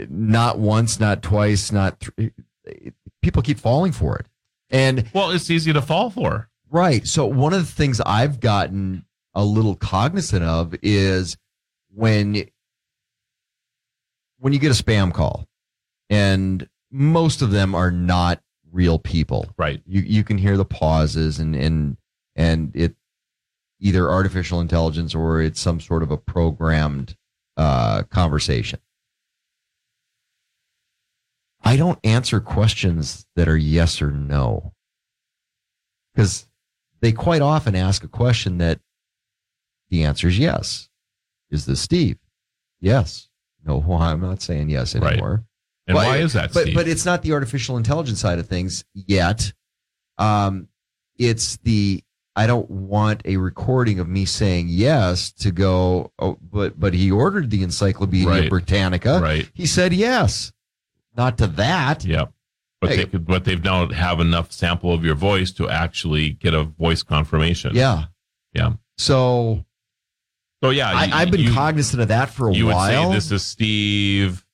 not 0.09 0.59
once, 0.59 0.99
not 0.99 1.21
twice, 1.21 1.71
not 1.71 1.99
th- 2.17 2.31
people 3.21 3.41
keep 3.41 3.59
falling 3.59 3.91
for 3.91 4.17
it. 4.17 4.27
And 4.69 5.09
well, 5.13 5.31
it's 5.31 5.49
easy 5.49 5.73
to 5.73 5.81
fall 5.81 6.09
for. 6.09 6.49
Right. 6.69 7.07
So 7.07 7.25
one 7.25 7.53
of 7.53 7.65
the 7.65 7.71
things 7.71 7.99
I've 8.01 8.39
gotten 8.39 9.05
a 9.39 9.43
little 9.45 9.75
cognizant 9.75 10.43
of 10.43 10.75
is 10.81 11.37
when 11.95 12.43
when 14.39 14.51
you 14.51 14.59
get 14.59 14.77
a 14.77 14.83
spam 14.83 15.13
call 15.13 15.47
and 16.09 16.67
most 16.91 17.41
of 17.41 17.51
them 17.51 17.73
are 17.73 17.89
not 17.89 18.41
real 18.69 18.99
people. 18.99 19.49
Right. 19.57 19.81
You 19.85 20.01
you 20.01 20.25
can 20.25 20.37
hear 20.37 20.57
the 20.57 20.65
pauses 20.65 21.39
and 21.39 21.55
and 21.55 21.95
and 22.35 22.75
it 22.75 22.95
either 23.79 24.09
artificial 24.09 24.59
intelligence 24.59 25.15
or 25.15 25.41
it's 25.41 25.61
some 25.61 25.79
sort 25.79 26.03
of 26.03 26.11
a 26.11 26.17
programmed 26.17 27.15
uh, 27.55 28.03
conversation. 28.03 28.79
I 31.63 31.77
don't 31.77 31.99
answer 32.03 32.41
questions 32.41 33.25
that 33.37 33.47
are 33.47 33.55
yes 33.55 34.01
or 34.01 34.11
no. 34.11 34.73
Because 36.13 36.45
they 36.99 37.13
quite 37.13 37.41
often 37.41 37.73
ask 37.73 38.03
a 38.03 38.09
question 38.09 38.57
that 38.57 38.81
the 39.89 40.03
answer 40.03 40.27
is 40.27 40.37
yes. 40.39 40.89
Is 41.51 41.65
this 41.65 41.81
Steve? 41.81 42.17
Yes. 42.81 43.27
No, 43.65 43.77
well, 43.87 43.99
I'm 44.01 44.21
not 44.21 44.41
saying 44.41 44.69
yes 44.69 44.95
anymore. 44.95 45.29
Right. 45.31 45.39
And 45.87 45.95
But- 45.95 46.05
why 46.07 46.17
is 46.17 46.33
that, 46.33 46.53
But 46.53 46.63
Steve? 46.63 46.75
but 46.75 46.87
it's 46.87 47.05
not 47.05 47.21
the 47.23 47.33
artificial 47.33 47.77
intelligence 47.77 48.19
side 48.19 48.39
of 48.39 48.47
things 48.47 48.83
yet. 48.93 49.51
Um, 50.17 50.67
it's 51.17 51.57
the 51.57 52.03
I 52.35 52.47
don't 52.47 52.69
want 52.69 53.21
a 53.25 53.35
recording 53.37 53.99
of 53.99 54.07
me 54.07 54.23
saying 54.23 54.67
yes 54.69 55.31
to 55.33 55.51
go. 55.51 56.11
Oh, 56.19 56.37
but 56.41 56.79
but 56.79 56.93
he 56.93 57.11
ordered 57.11 57.49
the 57.49 57.63
Encyclopedia 57.63 58.27
Right. 58.27 58.49
Britannica. 58.49 59.19
Right. 59.21 59.49
He 59.53 59.65
said 59.65 59.93
yes. 59.93 60.53
Not 61.17 61.37
to 61.39 61.47
that. 61.47 62.05
Yep. 62.05 62.31
But 62.79 62.91
Hey. 62.91 62.97
they 62.97 63.05
could, 63.07 63.25
but 63.25 63.43
they've 63.43 63.61
now 63.63 63.89
have 63.89 64.21
enough 64.21 64.53
sample 64.53 64.93
of 64.93 65.03
your 65.03 65.15
voice 65.15 65.51
to 65.53 65.67
actually 65.69 66.29
get 66.29 66.53
a 66.53 66.63
voice 66.63 67.03
confirmation. 67.03 67.75
Yeah. 67.75 68.05
Yeah. 68.53 68.73
So 68.97 69.65
So 70.63 70.71
yeah, 70.71 70.89
I, 70.91 71.05
you- 71.05 71.13
I've 71.13 71.31
been 71.31 71.41
you- 71.41 71.53
cognizant 71.53 72.01
of 72.01 72.07
that 72.09 72.29
for 72.29 72.49
a 72.49 72.53
you 72.53 72.67
while. 72.67 73.09
would 73.09 73.11
say 73.11 73.15
this 73.15 73.31
is 73.31 73.45
Steve, 73.45 74.45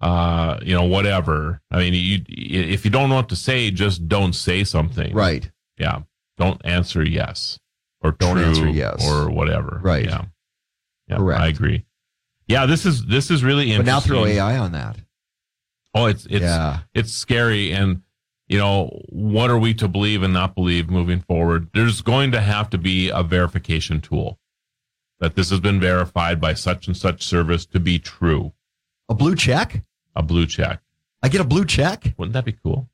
uh, 0.00 0.58
you 0.62 0.74
know, 0.74 0.84
whatever. 0.84 1.60
I 1.70 1.78
mean, 1.78 1.94
you 1.94 2.20
if 2.28 2.84
you 2.84 2.90
don't 2.90 3.08
know 3.08 3.14
what 3.16 3.30
to 3.30 3.36
say, 3.36 3.70
just 3.70 4.06
don't 4.08 4.34
say 4.34 4.64
something. 4.64 5.14
Right. 5.14 5.50
Yeah. 5.78 6.00
Don't 6.36 6.60
answer 6.64 7.02
yes 7.02 7.58
or 8.02 8.12
Don't 8.12 8.38
answer 8.38 8.68
yes. 8.68 9.06
or 9.08 9.30
whatever. 9.30 9.80
Right. 9.82 10.04
Yeah. 10.04 10.24
Yeah. 11.08 11.16
Correct. 11.16 11.40
I 11.40 11.46
agree. 11.48 11.84
Yeah. 12.48 12.66
This 12.66 12.84
is 12.84 13.06
this 13.06 13.30
is 13.30 13.42
really 13.44 13.70
interesting. 13.72 13.84
but 13.86 13.90
now 13.90 14.00
throw 14.00 14.24
AI 14.26 14.58
on 14.58 14.72
that. 14.72 14.96
Oh, 15.94 16.06
it's 16.06 16.26
it's 16.26 16.42
Yeah. 16.42 16.80
it's 16.92 17.12
scary, 17.12 17.72
and 17.72 18.02
you 18.48 18.58
know 18.58 18.88
what 19.08 19.48
are 19.48 19.58
we 19.58 19.72
to 19.74 19.88
believe 19.88 20.22
and 20.22 20.34
not 20.34 20.54
believe 20.54 20.90
moving 20.90 21.20
forward? 21.20 21.68
There's 21.72 22.02
going 22.02 22.32
to 22.32 22.40
have 22.40 22.68
to 22.70 22.78
be 22.78 23.08
a 23.08 23.22
verification 23.22 24.00
tool 24.00 24.38
that 25.20 25.34
this 25.34 25.50
has 25.50 25.60
been 25.60 25.80
verified 25.80 26.40
by 26.40 26.54
such 26.54 26.86
and 26.86 26.96
such 26.96 27.22
service 27.22 27.66
to 27.66 27.80
be 27.80 27.98
true. 27.98 28.52
A 29.08 29.14
blue 29.14 29.34
check? 29.34 29.82
A 30.16 30.22
blue 30.22 30.46
check. 30.46 30.80
I 31.22 31.28
get 31.28 31.40
a 31.40 31.44
blue 31.44 31.64
check. 31.64 32.14
Wouldn't 32.16 32.34
that 32.34 32.44
be 32.44 32.52
cool? 32.52 32.88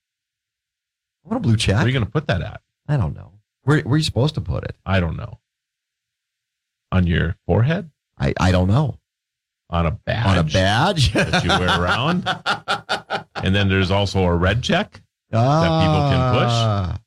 I 1.24 1.28
want 1.28 1.44
a 1.44 1.46
blue 1.48 1.56
check. 1.56 1.76
Where 1.76 1.84
are 1.84 1.88
you 1.88 1.92
going 1.92 2.04
to 2.04 2.10
put 2.10 2.26
that 2.28 2.42
at? 2.42 2.60
I 2.88 2.96
don't 2.96 3.14
know. 3.14 3.32
Where 3.62 3.80
where 3.80 3.94
are 3.94 3.98
you 3.98 4.04
supposed 4.04 4.34
to 4.36 4.40
put 4.40 4.64
it? 4.64 4.76
I 4.86 5.00
don't 5.00 5.16
know. 5.16 5.38
On 6.92 7.06
your 7.06 7.36
forehead? 7.46 7.90
I 8.18 8.34
I 8.38 8.52
don't 8.52 8.68
know. 8.68 8.98
On 9.68 9.86
a 9.86 9.90
badge? 9.92 10.26
On 10.26 10.38
a 10.38 10.42
badge 10.42 11.12
that 11.14 11.44
you 11.44 11.50
wear 11.50 11.80
around? 11.80 12.28
and 13.36 13.54
then 13.54 13.68
there's 13.68 13.90
also 13.90 14.24
a 14.24 14.34
red 14.34 14.62
check 14.62 15.00
that 15.30 15.82
people 15.82 16.10
can 16.10 16.32
push. 16.34 16.52
Ah. 16.52 16.98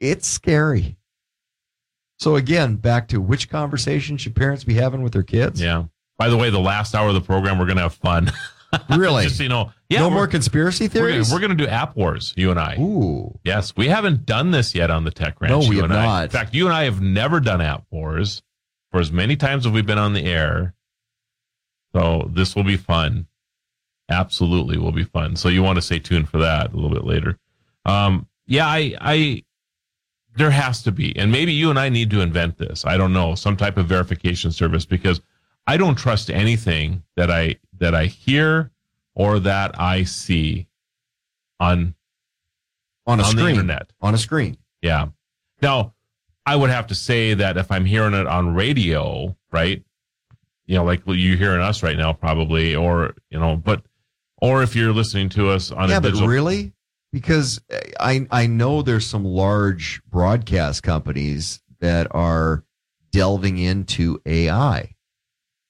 It's 0.00 0.26
scary. 0.28 0.96
So 2.18 2.36
again, 2.36 2.76
back 2.76 3.08
to 3.08 3.20
which 3.20 3.48
conversation 3.48 4.16
should 4.16 4.34
parents 4.36 4.64
be 4.64 4.74
having 4.74 5.02
with 5.02 5.12
their 5.12 5.22
kids? 5.22 5.60
Yeah. 5.60 5.84
By 6.18 6.28
the 6.28 6.36
way, 6.36 6.50
the 6.50 6.58
last 6.58 6.94
hour 6.94 7.08
of 7.08 7.14
the 7.14 7.20
program, 7.20 7.58
we're 7.58 7.66
going 7.66 7.76
to 7.76 7.82
have 7.82 7.94
fun. 7.94 8.30
Really? 8.90 9.24
Just 9.24 9.38
so 9.38 9.44
you 9.44 9.48
know. 9.48 9.72
Yeah. 9.88 10.00
no 10.00 10.10
more 10.10 10.26
conspiracy 10.26 10.84
We're 10.84 10.88
gonna, 10.88 11.08
theories. 11.08 11.32
we're 11.32 11.40
gonna 11.40 11.54
do 11.54 11.66
app 11.66 11.96
wars, 11.96 12.34
you 12.36 12.50
and 12.50 12.60
I. 12.60 12.76
Ooh. 12.78 13.38
Yes, 13.42 13.74
we 13.74 13.88
haven't 13.88 14.26
done 14.26 14.50
this 14.50 14.74
yet 14.74 14.90
on 14.90 15.04
the 15.04 15.10
Tech 15.10 15.40
Ranch. 15.40 15.50
No, 15.50 15.58
we 15.60 15.76
you 15.76 15.82
have 15.82 15.90
and 15.90 15.98
I. 15.98 16.04
not. 16.04 16.24
In 16.24 16.30
fact, 16.30 16.54
you 16.54 16.66
and 16.66 16.74
I 16.74 16.84
have 16.84 17.00
never 17.00 17.40
done 17.40 17.62
app 17.62 17.84
wars 17.90 18.42
for 18.90 19.00
as 19.00 19.10
many 19.10 19.36
times 19.36 19.64
as 19.64 19.72
we've 19.72 19.86
been 19.86 19.96
on 19.96 20.12
the 20.12 20.24
air. 20.24 20.74
So 21.94 22.28
this 22.30 22.54
will 22.54 22.62
be 22.64 22.76
fun. 22.76 23.26
Absolutely, 24.10 24.76
will 24.76 24.92
be 24.92 25.04
fun. 25.04 25.36
So 25.36 25.48
you 25.48 25.62
want 25.62 25.76
to 25.76 25.82
stay 25.82 25.98
tuned 25.98 26.28
for 26.28 26.36
that 26.38 26.70
a 26.70 26.74
little 26.76 26.90
bit 26.90 27.04
later. 27.04 27.38
Um, 27.86 28.26
yeah, 28.46 28.66
I, 28.66 28.94
I, 29.00 29.44
there 30.36 30.50
has 30.50 30.82
to 30.84 30.92
be, 30.92 31.16
and 31.16 31.32
maybe 31.32 31.52
you 31.52 31.70
and 31.70 31.78
I 31.78 31.88
need 31.88 32.10
to 32.10 32.20
invent 32.20 32.58
this. 32.58 32.84
I 32.84 32.96
don't 32.96 33.12
know, 33.12 33.34
some 33.34 33.56
type 33.56 33.76
of 33.76 33.86
verification 33.86 34.52
service 34.52 34.84
because 34.84 35.20
I 35.66 35.76
don't 35.76 35.96
trust 35.96 36.30
anything 36.30 37.02
that 37.16 37.30
I 37.30 37.56
that 37.78 37.94
I 37.94 38.06
hear 38.06 38.70
or 39.14 39.38
that 39.40 39.80
I 39.80 40.04
see 40.04 40.68
on 41.60 41.94
on 43.06 43.20
a 43.20 43.22
on 43.22 43.36
the 43.36 43.42
screen. 43.42 43.50
internet. 43.50 43.92
On 44.00 44.14
a 44.14 44.18
screen. 44.18 44.56
Yeah. 44.82 45.08
Now, 45.60 45.94
I 46.46 46.56
would 46.56 46.70
have 46.70 46.86
to 46.88 46.94
say 46.94 47.34
that 47.34 47.56
if 47.56 47.70
I'm 47.70 47.84
hearing 47.84 48.14
it 48.14 48.26
on 48.26 48.54
radio, 48.54 49.36
right? 49.52 49.82
You 50.66 50.76
know, 50.76 50.84
like 50.84 51.02
you're 51.06 51.36
hearing 51.36 51.60
us 51.60 51.82
right 51.82 51.96
now, 51.96 52.12
probably, 52.12 52.74
or 52.74 53.14
you 53.30 53.38
know, 53.38 53.56
but 53.56 53.82
or 54.40 54.62
if 54.62 54.76
you're 54.76 54.92
listening 54.92 55.28
to 55.30 55.50
us 55.50 55.72
on 55.72 55.88
yeah, 55.88 55.98
a 55.98 56.00
but 56.00 56.14
really, 56.14 56.72
because 57.12 57.60
I 58.00 58.26
I 58.30 58.46
know 58.46 58.82
there's 58.82 59.06
some 59.06 59.24
large 59.24 60.02
broadcast 60.10 60.82
companies 60.82 61.60
that 61.80 62.06
are 62.10 62.64
delving 63.12 63.58
into 63.58 64.20
AI. 64.26 64.94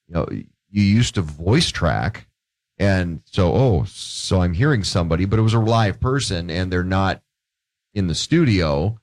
You 0.08 0.14
know, 0.14 0.26
you 0.30 0.82
used 0.82 1.14
to 1.14 1.22
voice 1.22 1.70
track, 1.70 2.26
and 2.78 3.22
so 3.24 3.52
oh, 3.52 3.84
so 3.84 4.42
I'm 4.42 4.54
hearing 4.54 4.84
somebody, 4.84 5.24
but 5.24 5.38
it 5.38 5.42
was 5.42 5.54
a 5.54 5.60
live 5.60 6.00
person, 6.00 6.50
and 6.50 6.72
they're 6.72 6.82
not 6.84 7.22
in 7.94 8.06
the 8.06 8.14
studio 8.14 8.98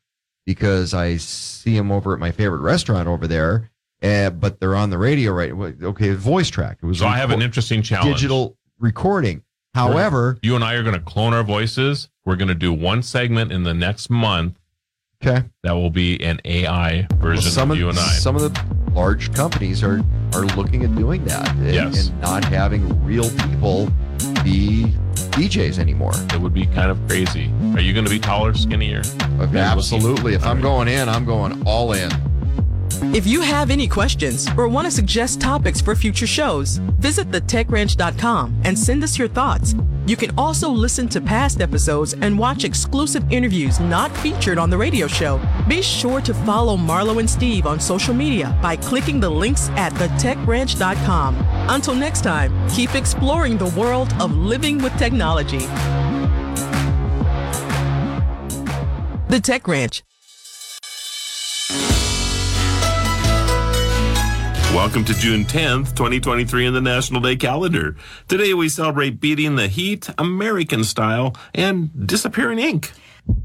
because 0.45 0.93
I 0.93 1.17
see 1.17 1.75
them 1.75 1.91
over 1.91 2.13
at 2.13 2.19
my 2.19 2.31
favorite 2.31 2.61
restaurant 2.61 3.07
over 3.07 3.27
there. 3.27 3.71
Uh, 4.03 4.29
but 4.29 4.59
they're 4.59 4.75
on 4.75 4.89
the 4.91 4.97
radio, 4.97 5.31
right? 5.31 5.51
Okay, 5.51 6.13
voice 6.13 6.49
track. 6.49 6.77
It 6.83 6.85
was 6.85 6.99
So 6.99 7.07
I 7.07 7.17
have 7.17 7.31
an 7.31 7.41
interesting 7.41 7.81
challenge. 7.81 8.15
digital 8.15 8.57
recording. 8.77 9.41
However, 9.76 10.38
you 10.41 10.56
and 10.56 10.64
I 10.64 10.73
are 10.76 10.84
going 10.84 10.95
to 10.95 11.02
clone 11.02 11.34
our 11.34 11.43
voices. 11.43 12.07
We're 12.23 12.38
going 12.38 12.47
to 12.47 12.56
do 12.56 12.72
one 12.72 13.03
segment 13.03 13.52
in 13.52 13.64
the 13.64 13.73
next 13.73 14.10
month. 14.10 14.57
Okay. 15.22 15.45
That 15.64 15.73
will 15.73 15.89
be 15.89 16.23
an 16.23 16.39
AI 16.45 17.07
version 17.15 17.52
some 17.52 17.72
of 17.72 17.77
you 17.77 17.89
and 17.89 17.97
I. 17.97 18.07
Some 18.07 18.35
of 18.35 18.41
the 18.41 18.65
large 18.93 19.34
companies 19.34 19.84
are 19.84 20.02
are 20.34 20.45
looking 20.57 20.84
at 20.84 20.95
doing 20.95 21.26
that 21.26 21.49
and, 21.49 21.73
Yes. 21.73 22.07
and 22.07 22.22
not 22.22 22.45
having 22.45 23.03
real 23.03 23.30
people 23.47 23.88
be 24.43 24.85
DJs 25.35 25.80
anymore. 25.80 26.14
It 26.34 26.39
would 26.39 26.53
be 26.53 26.65
kind 26.68 26.89
of 26.91 26.99
crazy. 27.07 27.52
Are 27.73 27.81
you 27.81 27.93
going 27.93 28.06
to 28.06 28.11
be 28.11 28.19
taller, 28.19 28.53
skinnier? 28.53 29.02
Absolutely. 29.39 30.34
If 30.35 30.45
I'm 30.45 30.61
going 30.61 30.88
in, 30.88 31.10
I'm 31.10 31.26
going 31.26 31.64
all 31.65 31.93
in. 31.93 32.10
If 33.13 33.27
you 33.27 33.41
have 33.41 33.72
any 33.72 33.88
questions 33.88 34.47
or 34.57 34.67
want 34.67 34.85
to 34.85 34.91
suggest 34.91 35.41
topics 35.41 35.81
for 35.81 35.95
future 35.95 36.27
shows, 36.27 36.77
visit 36.99 37.30
thetechranch.com 37.31 38.61
and 38.63 38.77
send 38.77 39.03
us 39.03 39.17
your 39.17 39.27
thoughts. 39.27 39.76
You 40.07 40.15
can 40.15 40.38
also 40.38 40.69
listen 40.69 41.07
to 41.09 41.22
past 41.22 41.61
episodes 41.61 42.13
and 42.13 42.38
watch 42.38 42.63
exclusive 42.63 43.23
interviews 43.31 43.80
not 43.80 44.15
featured 44.17 44.57
on 44.57 44.69
the 44.69 44.77
radio 44.77 45.07
show. 45.07 45.41
Be 45.67 45.81
sure 45.81 46.22
to 46.22 46.34
follow 46.34 46.77
Marlo 46.77 47.19
and 47.19 47.30
Steve 47.30 47.65
on 47.65 47.80
social 47.80 48.13
media 48.13 48.57
by 48.61 48.76
clicking 48.76 49.19
the 49.19 49.30
links 49.30 49.69
at 49.69 49.91
thetechranch.com. 49.93 51.35
Until 51.69 51.95
next 51.95 52.22
time, 52.22 52.69
keep 52.69 52.93
exploring 52.95 53.57
the 53.57 53.73
world 53.80 54.13
of 54.19 54.35
living 54.35 54.77
with 54.77 54.95
technology. 54.97 55.65
The 59.30 59.41
Tech 59.41 59.67
Ranch. 59.67 60.03
Welcome 64.76 65.06
to 65.06 65.14
June 65.14 65.45
10th, 65.45 65.95
2023 65.95 66.65
in 66.65 66.73
the 66.73 66.81
National 66.81 67.22
Day 67.22 67.38
calendar. 67.38 67.95
Today 68.27 68.53
we 68.53 68.68
celebrate 68.68 69.22
beating 69.22 69.56
the 69.56 69.69
heat, 69.69 70.10
American 70.18 70.84
style, 70.84 71.34
and 71.53 71.89
disappearing 72.06 72.60
ink. 72.60 72.91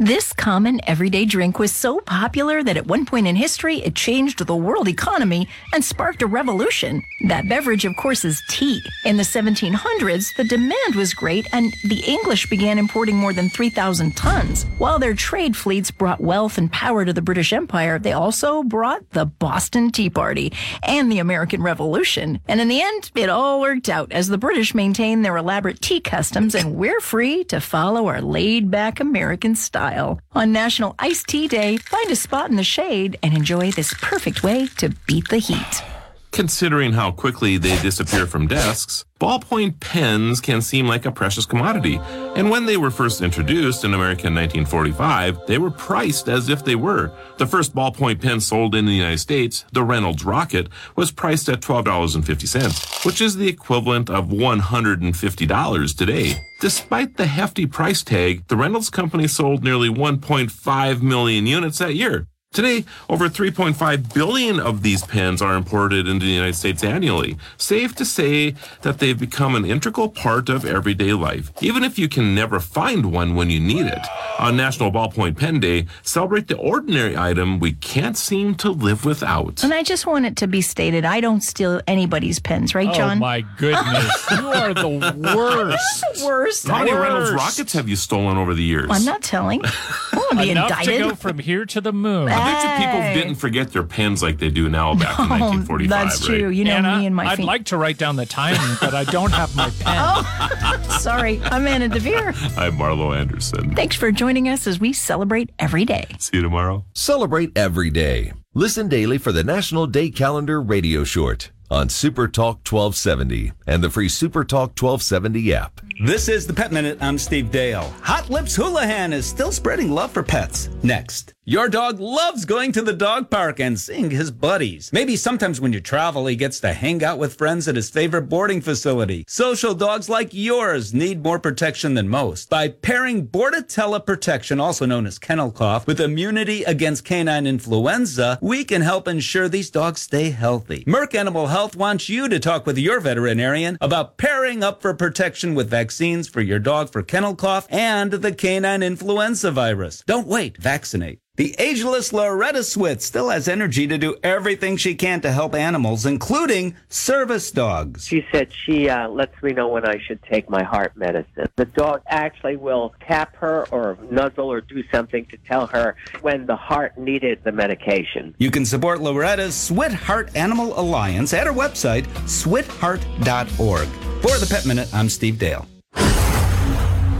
This 0.00 0.32
common 0.32 0.80
everyday 0.86 1.24
drink 1.24 1.58
was 1.58 1.72
so 1.72 1.98
popular 1.98 2.62
that 2.62 2.76
at 2.76 2.86
one 2.86 3.04
point 3.04 3.26
in 3.26 3.34
history 3.34 3.82
it 3.82 3.96
changed 3.96 4.38
the 4.38 4.54
world 4.54 4.86
economy 4.86 5.48
and 5.74 5.84
sparked 5.84 6.22
a 6.22 6.26
revolution. 6.28 7.02
That 7.26 7.48
beverage, 7.48 7.84
of 7.84 7.96
course, 7.96 8.24
is 8.24 8.40
tea. 8.48 8.80
In 9.04 9.16
the 9.16 9.24
1700s, 9.24 10.36
the 10.36 10.44
demand 10.44 10.94
was 10.94 11.14
great 11.14 11.48
and 11.52 11.74
the 11.82 12.00
English 12.06 12.48
began 12.48 12.78
importing 12.78 13.16
more 13.16 13.32
than 13.32 13.50
3,000 13.50 14.16
tons. 14.16 14.66
While 14.78 15.00
their 15.00 15.14
trade 15.14 15.56
fleets 15.56 15.90
brought 15.90 16.20
wealth 16.20 16.58
and 16.58 16.70
power 16.70 17.04
to 17.04 17.12
the 17.12 17.20
British 17.20 17.52
Empire, 17.52 17.98
they 17.98 18.12
also 18.12 18.62
brought 18.62 19.10
the 19.10 19.26
Boston 19.26 19.90
Tea 19.90 20.10
Party 20.10 20.52
and 20.84 21.10
the 21.10 21.18
American 21.18 21.60
Revolution. 21.60 22.38
And 22.46 22.60
in 22.60 22.68
the 22.68 22.80
end, 22.80 23.10
it 23.16 23.30
all 23.30 23.60
worked 23.60 23.88
out 23.88 24.12
as 24.12 24.28
the 24.28 24.38
British 24.38 24.76
maintained 24.76 25.24
their 25.24 25.36
elaborate 25.36 25.80
tea 25.80 26.00
customs 26.00 26.54
and 26.54 26.76
we're 26.76 27.00
free 27.00 27.42
to 27.46 27.60
follow 27.60 28.06
our 28.06 28.22
laid 28.22 28.70
back 28.70 29.00
American 29.00 29.56
style. 29.56 29.87
On 30.32 30.52
National 30.52 30.94
Iced 30.98 31.26
Tea 31.26 31.48
Day, 31.48 31.76
find 31.76 32.10
a 32.10 32.16
spot 32.16 32.50
in 32.50 32.56
the 32.56 32.64
shade 32.64 33.18
and 33.22 33.34
enjoy 33.34 33.70
this 33.70 33.94
perfect 34.00 34.42
way 34.42 34.66
to 34.76 34.90
beat 35.06 35.28
the 35.28 35.38
heat. 35.38 35.82
Considering 36.30 36.92
how 36.92 37.10
quickly 37.10 37.56
they 37.56 37.80
disappear 37.80 38.26
from 38.26 38.46
desks, 38.46 39.04
ballpoint 39.20 39.80
pens 39.80 40.40
can 40.40 40.62
seem 40.62 40.86
like 40.86 41.04
a 41.04 41.10
precious 41.10 41.44
commodity. 41.46 41.98
And 42.36 42.50
when 42.50 42.66
they 42.66 42.76
were 42.76 42.90
first 42.90 43.22
introduced 43.22 43.84
in 43.84 43.94
America 43.94 44.28
in 44.28 44.34
1945, 44.34 45.46
they 45.46 45.58
were 45.58 45.70
priced 45.70 46.28
as 46.28 46.48
if 46.48 46.64
they 46.64 46.76
were. 46.76 47.12
The 47.38 47.46
first 47.46 47.74
ballpoint 47.74 48.20
pen 48.20 48.40
sold 48.40 48.74
in 48.74 48.86
the 48.86 48.92
United 48.92 49.18
States, 49.18 49.64
the 49.72 49.82
Reynolds 49.82 50.24
Rocket, 50.24 50.68
was 50.94 51.10
priced 51.10 51.48
at 51.48 51.60
$12.50, 51.60 53.04
which 53.04 53.20
is 53.20 53.36
the 53.36 53.48
equivalent 53.48 54.08
of 54.08 54.28
$150 54.28 55.96
today. 55.96 56.34
Despite 56.60 57.16
the 57.16 57.26
hefty 57.26 57.66
price 57.66 58.02
tag, 58.02 58.46
the 58.48 58.56
Reynolds 58.56 58.90
Company 58.90 59.26
sold 59.26 59.64
nearly 59.64 59.88
1.5 59.88 61.02
million 61.02 61.46
units 61.46 61.78
that 61.78 61.94
year. 61.94 62.26
Today, 62.52 62.86
over 63.10 63.28
3.5 63.28 64.14
billion 64.14 64.58
of 64.58 64.82
these 64.82 65.04
pens 65.04 65.42
are 65.42 65.54
imported 65.54 66.08
into 66.08 66.24
the 66.24 66.32
United 66.32 66.54
States 66.54 66.82
annually. 66.82 67.36
Safe 67.58 67.94
to 67.96 68.06
say 68.06 68.54
that 68.80 68.98
they've 68.98 69.18
become 69.18 69.54
an 69.54 69.66
integral 69.66 70.08
part 70.08 70.48
of 70.48 70.64
everyday 70.64 71.12
life, 71.12 71.52
even 71.60 71.84
if 71.84 71.98
you 71.98 72.08
can 72.08 72.34
never 72.34 72.58
find 72.58 73.12
one 73.12 73.34
when 73.36 73.50
you 73.50 73.60
need 73.60 73.84
it. 73.86 74.00
On 74.38 74.56
National 74.56 74.90
Ballpoint 74.90 75.36
Pen 75.36 75.60
Day, 75.60 75.86
celebrate 76.02 76.48
the 76.48 76.56
ordinary 76.56 77.16
item 77.18 77.60
we 77.60 77.72
can't 77.74 78.16
seem 78.16 78.54
to 78.56 78.70
live 78.70 79.04
without. 79.04 79.62
And 79.62 79.74
I 79.74 79.82
just 79.82 80.06
want 80.06 80.24
it 80.24 80.36
to 80.36 80.46
be 80.48 80.62
stated 80.62 81.04
I 81.04 81.20
don't 81.20 81.42
steal 81.42 81.82
anybody's 81.86 82.38
pens, 82.38 82.74
right, 82.74 82.92
John? 82.94 83.18
Oh 83.18 83.20
my 83.20 83.42
goodness. 83.58 84.30
you 84.30 84.48
are 84.48 84.72
the 84.72 84.88
worst. 84.88 86.04
worst. 86.24 86.66
How 86.66 86.78
many 86.78 86.92
Reynolds 86.96 87.30
rockets 87.30 87.74
have 87.74 87.90
you 87.90 87.96
stolen 87.96 88.38
over 88.38 88.54
the 88.54 88.64
years? 88.64 88.86
I'm 88.90 89.04
not 89.04 89.22
telling. 89.22 89.60
I 89.64 89.70
want 90.16 90.30
to 90.30 90.36
be 90.38 90.50
Enough 90.50 90.70
indicted. 90.70 91.02
to 91.02 91.08
go 91.10 91.14
from 91.14 91.38
here 91.38 91.66
to 91.66 91.80
the 91.82 91.92
moon. 91.92 92.28
I 92.40 92.52
bet 92.52 92.62
you 92.62 92.86
people 92.86 93.00
didn't 93.22 93.34
forget 93.36 93.72
their 93.72 93.82
pens 93.82 94.22
like 94.22 94.38
they 94.38 94.50
do 94.50 94.68
now 94.68 94.94
back 94.94 95.18
in 95.18 95.24
Oh, 95.28 95.28
1945, 95.30 95.88
that's 95.88 96.20
right? 96.28 96.38
true. 96.40 96.48
You 96.50 96.64
know 96.64 96.72
Anna, 96.76 96.98
me 96.98 97.06
and 97.06 97.14
my 97.16 97.26
I'd 97.26 97.36
feet. 97.38 97.46
like 97.46 97.64
to 97.66 97.76
write 97.76 97.98
down 97.98 98.16
the 98.16 98.26
time, 98.26 98.56
but 98.80 98.94
I 98.94 99.04
don't 99.04 99.32
have 99.32 99.54
my 99.56 99.70
pen. 99.80 99.96
Oh, 99.98 100.98
sorry. 101.00 101.40
I'm 101.44 101.66
Anna 101.66 101.88
DeVere. 101.88 102.28
I'm 102.56 102.76
Marlo 102.78 103.16
Anderson. 103.16 103.74
Thanks 103.74 103.96
for 103.96 104.10
joining 104.12 104.48
us 104.48 104.66
as 104.66 104.78
we 104.80 104.92
celebrate 104.92 105.50
every 105.58 105.84
day. 105.84 106.06
See 106.18 106.36
you 106.38 106.42
tomorrow. 106.42 106.84
Celebrate 106.94 107.56
every 107.56 107.90
day. 107.90 108.32
Listen 108.54 108.88
daily 108.88 109.18
for 109.18 109.30
the 109.32 109.44
National 109.44 109.86
Day 109.86 110.10
Calendar 110.10 110.60
radio 110.60 111.04
short 111.04 111.50
on 111.70 111.88
Super 111.88 112.26
Talk 112.26 112.58
1270 112.66 113.52
and 113.66 113.84
the 113.84 113.90
free 113.90 114.08
Super 114.08 114.42
Talk 114.42 114.70
1270 114.70 115.54
app. 115.54 115.80
This 116.04 116.28
is 116.28 116.46
the 116.46 116.54
Pet 116.54 116.72
Minute. 116.72 116.98
I'm 117.00 117.18
Steve 117.18 117.50
Dale. 117.50 117.92
Hot 118.02 118.30
Lips 118.30 118.56
Houlihan 118.56 119.12
is 119.12 119.26
still 119.26 119.52
spreading 119.52 119.90
love 119.90 120.10
for 120.10 120.22
pets. 120.22 120.70
Next. 120.82 121.34
Your 121.48 121.70
dog 121.70 121.98
loves 121.98 122.44
going 122.44 122.72
to 122.72 122.82
the 122.82 122.92
dog 122.92 123.30
park 123.30 123.58
and 123.58 123.80
seeing 123.80 124.10
his 124.10 124.30
buddies. 124.30 124.92
Maybe 124.92 125.16
sometimes 125.16 125.62
when 125.62 125.72
you 125.72 125.80
travel, 125.80 126.26
he 126.26 126.36
gets 126.36 126.60
to 126.60 126.74
hang 126.74 127.02
out 127.02 127.18
with 127.18 127.36
friends 127.38 127.66
at 127.66 127.74
his 127.74 127.88
favorite 127.88 128.28
boarding 128.28 128.60
facility. 128.60 129.24
Social 129.26 129.72
dogs 129.72 130.10
like 130.10 130.34
yours 130.34 130.92
need 130.92 131.22
more 131.22 131.38
protection 131.38 131.94
than 131.94 132.06
most. 132.06 132.50
By 132.50 132.68
pairing 132.68 133.28
Bordetella 133.28 134.04
Protection, 134.04 134.60
also 134.60 134.84
known 134.84 135.06
as 135.06 135.18
kennel 135.18 135.50
cough, 135.50 135.86
with 135.86 136.02
immunity 136.02 136.64
against 136.64 137.06
canine 137.06 137.46
influenza, 137.46 138.38
we 138.42 138.62
can 138.62 138.82
help 138.82 139.08
ensure 139.08 139.48
these 139.48 139.70
dogs 139.70 140.02
stay 140.02 140.28
healthy. 140.28 140.84
Merck 140.84 141.14
Animal 141.14 141.46
Health 141.46 141.74
wants 141.74 142.10
you 142.10 142.28
to 142.28 142.38
talk 142.38 142.66
with 142.66 142.76
your 142.76 143.00
veterinarian 143.00 143.78
about 143.80 144.18
pairing 144.18 144.62
up 144.62 144.82
for 144.82 144.92
protection 144.92 145.54
with 145.54 145.70
vaccines 145.70 146.28
for 146.28 146.42
your 146.42 146.58
dog 146.58 146.92
for 146.92 147.02
kennel 147.02 147.34
cough 147.34 147.66
and 147.70 148.10
the 148.10 148.34
canine 148.34 148.82
influenza 148.82 149.50
virus. 149.50 150.04
Don't 150.06 150.28
wait, 150.28 150.58
vaccinate. 150.58 151.20
The 151.38 151.54
ageless 151.56 152.12
Loretta 152.12 152.58
Swit 152.58 153.00
still 153.00 153.28
has 153.30 153.46
energy 153.46 153.86
to 153.86 153.96
do 153.96 154.16
everything 154.24 154.76
she 154.76 154.96
can 154.96 155.20
to 155.20 155.30
help 155.30 155.54
animals, 155.54 156.04
including 156.04 156.74
service 156.88 157.52
dogs. 157.52 158.08
She 158.08 158.26
said 158.32 158.48
she 158.52 158.88
uh, 158.88 159.08
lets 159.08 159.40
me 159.40 159.52
know 159.52 159.68
when 159.68 159.86
I 159.86 160.00
should 160.04 160.20
take 160.24 160.50
my 160.50 160.64
heart 160.64 160.96
medicine. 160.96 161.46
The 161.54 161.66
dog 161.66 162.02
actually 162.08 162.56
will 162.56 162.92
tap 163.06 163.36
her 163.36 163.68
or 163.70 163.96
nuzzle 164.10 164.50
or 164.50 164.60
do 164.60 164.82
something 164.90 165.26
to 165.26 165.36
tell 165.36 165.68
her 165.68 165.94
when 166.22 166.46
the 166.46 166.56
heart 166.56 166.98
needed 166.98 167.38
the 167.44 167.52
medication. 167.52 168.34
You 168.38 168.50
can 168.50 168.66
support 168.66 169.00
Loretta's 169.00 169.54
SwitHeart 169.54 170.34
Animal 170.34 170.76
Alliance 170.76 171.32
at 171.32 171.46
her 171.46 171.52
website, 171.52 172.06
switheart.org. 172.26 173.86
For 173.86 174.38
the 174.38 174.46
Pet 174.50 174.66
Minute, 174.66 174.92
I'm 174.92 175.08
Steve 175.08 175.38
Dale. 175.38 175.68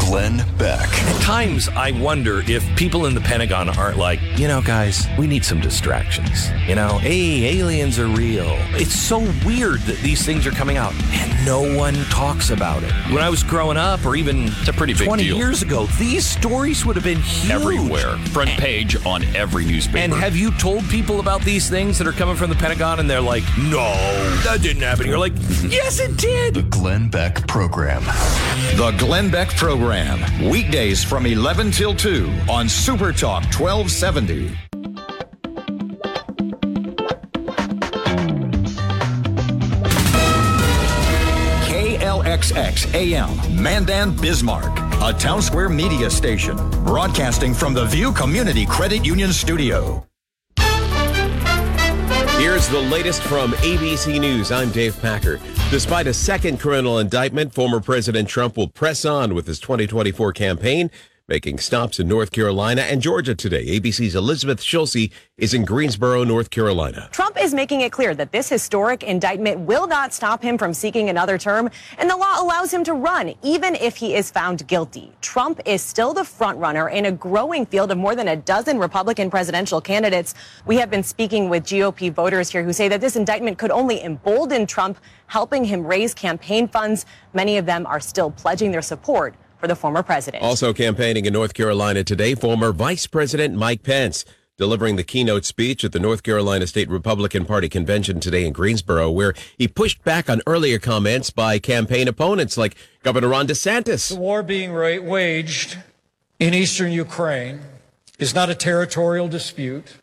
Glenn 0.08 0.42
Beck. 0.56 0.88
At 0.88 1.20
times, 1.20 1.68
I 1.68 1.90
wonder 1.92 2.42
if 2.50 2.64
people 2.76 3.04
in 3.04 3.14
the 3.14 3.20
Pentagon 3.20 3.68
aren't 3.68 3.98
like, 3.98 4.20
you 4.38 4.48
know, 4.48 4.62
guys, 4.62 5.06
we 5.18 5.26
need 5.26 5.44
some 5.44 5.60
distractions. 5.60 6.48
You 6.66 6.76
know, 6.76 6.96
hey, 6.96 7.58
aliens 7.58 7.98
are 7.98 8.06
real. 8.06 8.46
It's 8.70 8.94
so 8.94 9.18
weird 9.44 9.80
that 9.80 9.98
these 10.02 10.24
things 10.24 10.46
are 10.46 10.50
coming 10.50 10.78
out 10.78 10.94
and 11.12 11.44
no 11.44 11.76
one 11.76 11.94
talks 12.06 12.48
about 12.48 12.82
it. 12.84 12.92
When 13.12 13.18
I 13.22 13.28
was 13.28 13.42
growing 13.42 13.76
up, 13.76 14.06
or 14.06 14.16
even 14.16 14.44
It's 14.46 14.68
a 14.68 14.72
pretty 14.72 14.94
big 14.94 15.08
20 15.08 15.24
deal. 15.24 15.36
years 15.36 15.60
ago, 15.60 15.84
these 15.98 16.24
stories 16.24 16.86
would 16.86 16.96
have 16.96 17.04
been 17.04 17.20
huge. 17.20 17.50
Everywhere. 17.50 18.16
Front 18.32 18.50
page 18.52 18.96
on 19.04 19.24
every 19.36 19.66
newspaper. 19.66 19.98
And 19.98 20.12
have 20.14 20.34
you 20.34 20.52
told 20.52 20.88
people 20.88 21.20
about 21.20 21.42
these 21.42 21.68
things 21.68 21.98
that 21.98 22.06
are 22.06 22.12
coming 22.12 22.34
from 22.34 22.48
the 22.48 22.56
Pentagon 22.56 22.98
and 22.98 23.10
they're 23.10 23.20
like, 23.20 23.44
no, 23.58 23.92
that 24.44 24.60
didn't 24.62 24.82
happen? 24.82 25.06
You're 25.06 25.18
like, 25.18 25.34
yes, 25.68 26.00
it 26.00 26.16
did. 26.16 26.54
The 26.54 26.62
Glenn 26.62 27.10
Beck 27.10 27.46
Program. 27.46 28.02
The 28.76 28.94
Glenn 28.98 29.30
Beck 29.30 29.50
Program. 29.50 29.97
Weekdays 30.50 31.02
from 31.02 31.26
11 31.26 31.72
till 31.72 31.94
2 31.94 32.30
on 32.48 32.68
Super 32.68 33.12
Talk 33.12 33.42
1270. 33.44 34.50
KLXX 41.66 42.94
AM, 42.94 43.60
Mandan, 43.60 44.16
Bismarck, 44.16 44.78
a 45.02 45.12
town 45.18 45.42
square 45.42 45.68
media 45.68 46.08
station, 46.08 46.56
broadcasting 46.84 47.52
from 47.52 47.74
the 47.74 47.84
View 47.86 48.12
Community 48.12 48.66
Credit 48.66 49.04
Union 49.04 49.32
Studio. 49.32 50.06
Here's 52.58 52.70
the 52.70 52.90
latest 52.90 53.22
from 53.22 53.52
ABC 53.52 54.18
News. 54.18 54.50
I'm 54.50 54.72
Dave 54.72 55.00
Packer. 55.00 55.38
Despite 55.70 56.08
a 56.08 56.12
second 56.12 56.58
criminal 56.58 56.98
indictment, 56.98 57.54
former 57.54 57.78
President 57.78 58.28
Trump 58.28 58.56
will 58.56 58.66
press 58.66 59.04
on 59.04 59.32
with 59.32 59.46
his 59.46 59.60
2024 59.60 60.32
campaign. 60.32 60.90
Making 61.28 61.58
stops 61.58 62.00
in 62.00 62.08
North 62.08 62.32
Carolina 62.32 62.80
and 62.80 63.02
Georgia 63.02 63.34
today. 63.34 63.78
ABC's 63.78 64.14
Elizabeth 64.14 64.62
Schulze 64.62 65.10
is 65.36 65.52
in 65.52 65.62
Greensboro, 65.62 66.24
North 66.24 66.48
Carolina. 66.48 67.06
Trump 67.12 67.36
is 67.38 67.52
making 67.52 67.82
it 67.82 67.92
clear 67.92 68.14
that 68.14 68.32
this 68.32 68.48
historic 68.48 69.02
indictment 69.02 69.60
will 69.60 69.86
not 69.86 70.14
stop 70.14 70.42
him 70.42 70.56
from 70.56 70.72
seeking 70.72 71.10
another 71.10 71.36
term, 71.36 71.68
and 71.98 72.08
the 72.08 72.16
law 72.16 72.40
allows 72.40 72.72
him 72.72 72.82
to 72.82 72.94
run 72.94 73.34
even 73.42 73.74
if 73.74 73.94
he 73.94 74.14
is 74.14 74.30
found 74.30 74.66
guilty. 74.68 75.12
Trump 75.20 75.60
is 75.66 75.82
still 75.82 76.14
the 76.14 76.22
frontrunner 76.22 76.90
in 76.90 77.04
a 77.04 77.12
growing 77.12 77.66
field 77.66 77.90
of 77.90 77.98
more 77.98 78.14
than 78.14 78.28
a 78.28 78.36
dozen 78.36 78.78
Republican 78.78 79.30
presidential 79.30 79.82
candidates. 79.82 80.34
We 80.64 80.76
have 80.76 80.90
been 80.90 81.02
speaking 81.02 81.50
with 81.50 81.64
GOP 81.64 82.10
voters 82.10 82.48
here 82.48 82.64
who 82.64 82.72
say 82.72 82.88
that 82.88 83.02
this 83.02 83.16
indictment 83.16 83.58
could 83.58 83.70
only 83.70 84.02
embolden 84.02 84.66
Trump, 84.66 84.98
helping 85.26 85.62
him 85.62 85.86
raise 85.86 86.14
campaign 86.14 86.68
funds. 86.68 87.04
Many 87.34 87.58
of 87.58 87.66
them 87.66 87.84
are 87.84 88.00
still 88.00 88.30
pledging 88.30 88.72
their 88.72 88.80
support 88.80 89.34
for 89.58 89.66
the 89.66 89.76
former 89.76 90.02
president. 90.02 90.42
Also 90.42 90.72
campaigning 90.72 91.26
in 91.26 91.32
North 91.32 91.54
Carolina 91.54 92.04
today, 92.04 92.34
former 92.34 92.72
Vice 92.72 93.06
President 93.06 93.54
Mike 93.54 93.82
Pence 93.82 94.24
delivering 94.56 94.96
the 94.96 95.04
keynote 95.04 95.44
speech 95.44 95.84
at 95.84 95.92
the 95.92 96.00
North 96.00 96.24
Carolina 96.24 96.66
State 96.66 96.90
Republican 96.90 97.44
Party 97.44 97.68
convention 97.68 98.18
today 98.18 98.44
in 98.44 98.52
Greensboro, 98.52 99.08
where 99.10 99.32
he 99.56 99.68
pushed 99.68 100.02
back 100.02 100.28
on 100.28 100.42
earlier 100.46 100.78
comments 100.78 101.30
by 101.30 101.58
campaign 101.58 102.08
opponents 102.08 102.58
like 102.58 102.76
Governor 103.04 103.28
Ron 103.28 103.46
DeSantis. 103.46 104.08
The 104.08 104.16
war 104.16 104.42
being 104.42 104.72
ra- 104.72 104.98
waged 104.98 105.78
in 106.40 106.54
eastern 106.54 106.90
Ukraine 106.90 107.60
is 108.18 108.34
not 108.34 108.50
a 108.50 108.54
territorial 108.54 109.28
dispute. 109.28 109.94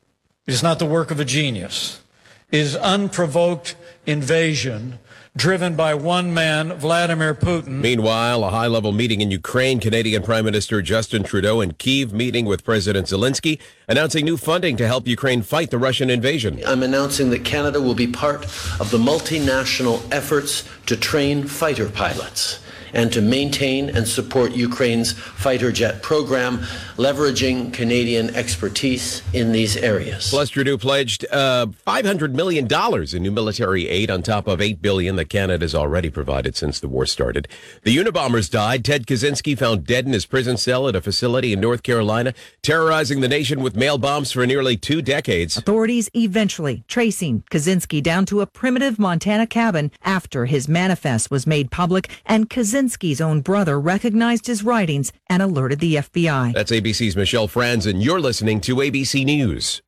It 0.48 0.54
is 0.54 0.64
not 0.64 0.80
the 0.80 0.86
work 0.86 1.12
of 1.12 1.20
a 1.20 1.26
genius. 1.26 2.02
It 2.50 2.60
is 2.60 2.76
unprovoked 2.78 3.76
invasion 4.06 5.00
driven 5.36 5.76
by 5.76 5.94
one 5.94 6.34
man, 6.34 6.72
Vladimir 6.74 7.34
Putin. 7.34 7.82
Meanwhile, 7.82 8.44
a 8.44 8.50
high 8.50 8.68
level 8.68 8.92
meeting 8.92 9.22
in 9.22 9.32
Ukraine, 9.32 9.80
Canadian 9.80 10.24
Prime 10.24 10.46
Minister 10.46 10.82
Justin 10.82 11.24
Trudeau 11.24 11.60
in 11.62 11.74
Kiev 11.74 12.14
meeting 12.14 12.46
with 12.46 12.64
President 12.64 13.08
Zelensky, 13.08 13.60
announcing 13.88 14.24
new 14.24 14.38
funding 14.38 14.78
to 14.78 14.88
help 14.88 15.08
Ukraine 15.08 15.42
fight 15.42 15.72
the 15.72 15.78
Russian 15.78 16.10
invasion. 16.10 16.62
I'm 16.66 16.84
announcing 16.84 17.30
that 17.32 17.44
Canada 17.44 17.82
will 17.82 17.96
be 17.96 18.08
part 18.08 18.46
of 18.80 18.92
the 18.92 18.98
multinational 18.98 20.02
efforts 20.12 20.64
to 20.86 20.96
train 20.96 21.44
fighter 21.44 21.90
pilots 21.90 22.65
and 22.96 23.12
to 23.14 23.22
maintain 23.22 23.90
and 23.90 24.08
support 24.08 24.54
Ukraine's 24.54 25.12
fighter 25.12 25.72
jet 25.72 26.02
program, 26.02 26.60
leveraging 26.96 27.74
Canadian 27.74 28.34
expertise 28.36 29.22
in 29.34 29.52
these 29.52 29.78
areas. 29.78 30.30
Plus, 30.30 30.50
Trudeau 30.50 30.78
pledged 30.78 31.26
uh, 31.32 31.68
$500 31.86 32.34
million 32.34 32.68
in 33.14 33.22
new 33.22 33.32
military 33.32 33.88
aid 33.90 34.10
on 34.10 34.24
top 34.24 34.48
of 34.48 34.62
8 34.62 34.82
billion 34.82 35.18
that 35.18 35.30
Canada's 35.30 35.76
already 35.76 36.10
provided 36.10 36.56
since 36.56 36.80
the 36.80 36.88
war 36.88 37.06
started. 37.06 37.48
The 37.84 37.98
Unabombers 37.98 38.50
died. 38.50 38.86
Ted 38.86 39.06
Kaczynski 39.06 39.58
found 39.58 39.86
dead 39.86 40.06
in 40.06 40.14
his 40.14 40.26
prison 40.26 40.58
cell 40.58 40.88
at 40.88 40.96
a 40.96 41.02
facility 41.02 41.54
in 41.54 41.60
North 41.60 41.84
Carolina, 41.84 42.34
terrorizing 42.62 43.20
the 43.20 43.28
nation 43.28 43.62
with 43.62 43.76
mail 43.76 43.98
bombs 43.98 44.32
for 44.32 44.46
nearly 44.48 44.78
two 44.78 45.02
decades. 45.02 45.58
Authorities 45.58 46.10
eventually 46.16 46.84
tracing 46.88 47.44
Kaczynski 47.52 48.02
down 48.02 48.26
to 48.28 48.42
a 48.42 48.48
primitive 48.48 48.98
Montana 48.98 49.46
cabin 49.46 49.92
after 50.04 50.46
his 50.46 50.68
manifest 50.68 51.30
was 51.30 51.46
made 51.46 51.72
public 51.72 52.10
and 52.26 52.50
Kaczynski's 52.86 53.22
own 53.22 53.42
brother 53.42 53.80
recognized 53.80 54.48
his 54.48 54.64
writings 54.64 55.12
and 55.28 55.42
alerted 55.42 55.80
the 55.80 55.96
FBI. 55.96 56.54
That's 56.54 56.72
ABC's 56.72 57.16
Michelle 57.16 57.48
Franzen. 57.48 58.04
You're 58.04 58.22
listening 58.22 58.62
to 58.62 58.76
ABC 58.76 59.26
News. 59.26 59.82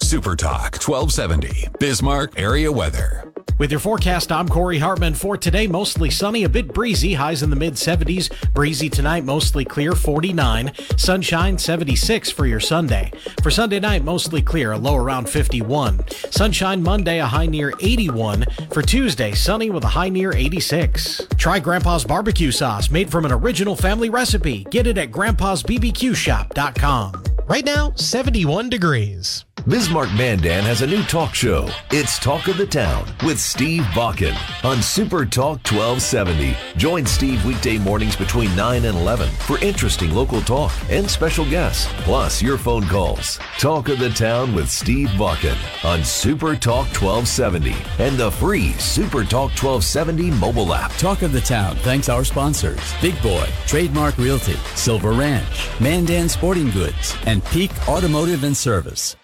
Super 0.00 0.34
Talk 0.34 0.76
1270. 0.80 1.68
Bismarck 1.78 2.38
area 2.38 2.72
weather. 2.72 3.27
With 3.58 3.70
your 3.72 3.80
forecast, 3.80 4.30
I'm 4.30 4.46
Corey 4.48 4.78
Hartman. 4.78 5.14
For 5.14 5.36
today, 5.36 5.66
mostly 5.66 6.10
sunny, 6.10 6.44
a 6.44 6.48
bit 6.48 6.72
breezy, 6.72 7.14
highs 7.14 7.42
in 7.42 7.50
the 7.50 7.56
mid 7.56 7.74
70s. 7.74 8.30
Breezy 8.54 8.88
tonight, 8.88 9.24
mostly 9.24 9.64
clear, 9.64 9.96
49. 9.96 10.70
Sunshine, 10.96 11.58
76 11.58 12.30
for 12.30 12.46
your 12.46 12.60
Sunday. 12.60 13.10
For 13.42 13.50
Sunday 13.50 13.80
night, 13.80 14.04
mostly 14.04 14.42
clear, 14.42 14.70
a 14.72 14.78
low 14.78 14.94
around 14.94 15.28
51. 15.28 16.04
Sunshine 16.30 16.80
Monday, 16.80 17.18
a 17.18 17.26
high 17.26 17.46
near 17.46 17.72
81. 17.80 18.46
For 18.70 18.80
Tuesday, 18.80 19.32
sunny 19.32 19.70
with 19.70 19.82
a 19.82 19.88
high 19.88 20.08
near 20.08 20.32
86. 20.32 21.26
Try 21.36 21.58
Grandpa's 21.58 22.04
barbecue 22.04 22.52
sauce 22.52 22.90
made 22.90 23.10
from 23.10 23.24
an 23.24 23.32
original 23.32 23.74
family 23.74 24.08
recipe. 24.08 24.68
Get 24.70 24.86
it 24.86 24.98
at 24.98 25.10
grandpa'sbbqshop.com. 25.10 27.24
Right 27.48 27.64
now, 27.64 27.92
71 27.96 28.68
degrees. 28.68 29.46
Bismarck 29.66 30.10
Mandan 30.14 30.64
has 30.64 30.80
a 30.82 30.86
new 30.86 31.02
talk 31.02 31.34
show. 31.34 31.68
It's 31.90 32.18
Talk 32.18 32.48
of 32.48 32.56
the 32.56 32.66
Town 32.66 33.04
with 33.24 33.38
Steve 33.38 33.82
Bakken 33.92 34.34
on 34.64 34.80
Super 34.80 35.26
Talk 35.26 35.58
1270. 35.70 36.56
Join 36.78 37.04
Steve 37.04 37.44
weekday 37.44 37.76
mornings 37.76 38.16
between 38.16 38.54
9 38.56 38.84
and 38.86 38.96
11 38.96 39.28
for 39.28 39.58
interesting 39.58 40.14
local 40.14 40.40
talk 40.40 40.72
and 40.88 41.10
special 41.10 41.44
guests, 41.44 41.86
plus 42.04 42.40
your 42.40 42.56
phone 42.56 42.86
calls. 42.86 43.38
Talk 43.58 43.88
of 43.88 43.98
the 43.98 44.08
Town 44.10 44.54
with 44.54 44.70
Steve 44.70 45.08
Bakken 45.10 45.56
on 45.84 46.02
Super 46.02 46.54
Talk 46.54 46.86
1270 46.86 47.74
and 47.98 48.16
the 48.16 48.30
free 48.30 48.72
Super 48.74 49.22
Talk 49.22 49.50
1270 49.50 50.30
mobile 50.30 50.72
app. 50.72 50.92
Talk 50.92 51.20
of 51.20 51.32
the 51.32 51.42
Town 51.42 51.76
thanks 51.76 52.08
our 52.08 52.24
sponsors 52.24 52.80
Big 53.02 53.20
Boy, 53.22 53.46
Trademark 53.66 54.16
Realty, 54.16 54.56
Silver 54.76 55.12
Ranch, 55.12 55.68
Mandan 55.78 56.30
Sporting 56.30 56.70
Goods, 56.70 57.14
and 57.26 57.44
Peak 57.46 57.70
Automotive 57.86 58.44
and 58.44 58.56
Service. 58.56 59.17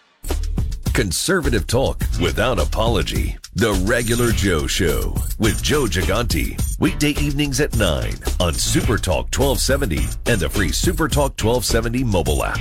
Conservative 0.95 1.67
talk 1.67 2.05
without 2.21 2.61
apology. 2.61 3.37
The 3.55 3.73
Regular 3.85 4.31
Joe 4.31 4.69
Show 4.69 5.13
with 5.41 5.61
Joe 5.61 5.87
Gigante. 5.87 6.57
Weekday 6.79 7.11
evenings 7.21 7.59
at 7.59 7.77
9 7.77 8.15
on 8.39 8.55
Super 8.55 8.97
Talk 8.97 9.27
1270 9.37 10.07
and 10.31 10.41
the 10.41 10.49
free 10.49 10.71
Super 10.71 11.09
Talk 11.09 11.33
1270 11.33 12.05
mobile 12.05 12.45
app. 12.45 12.61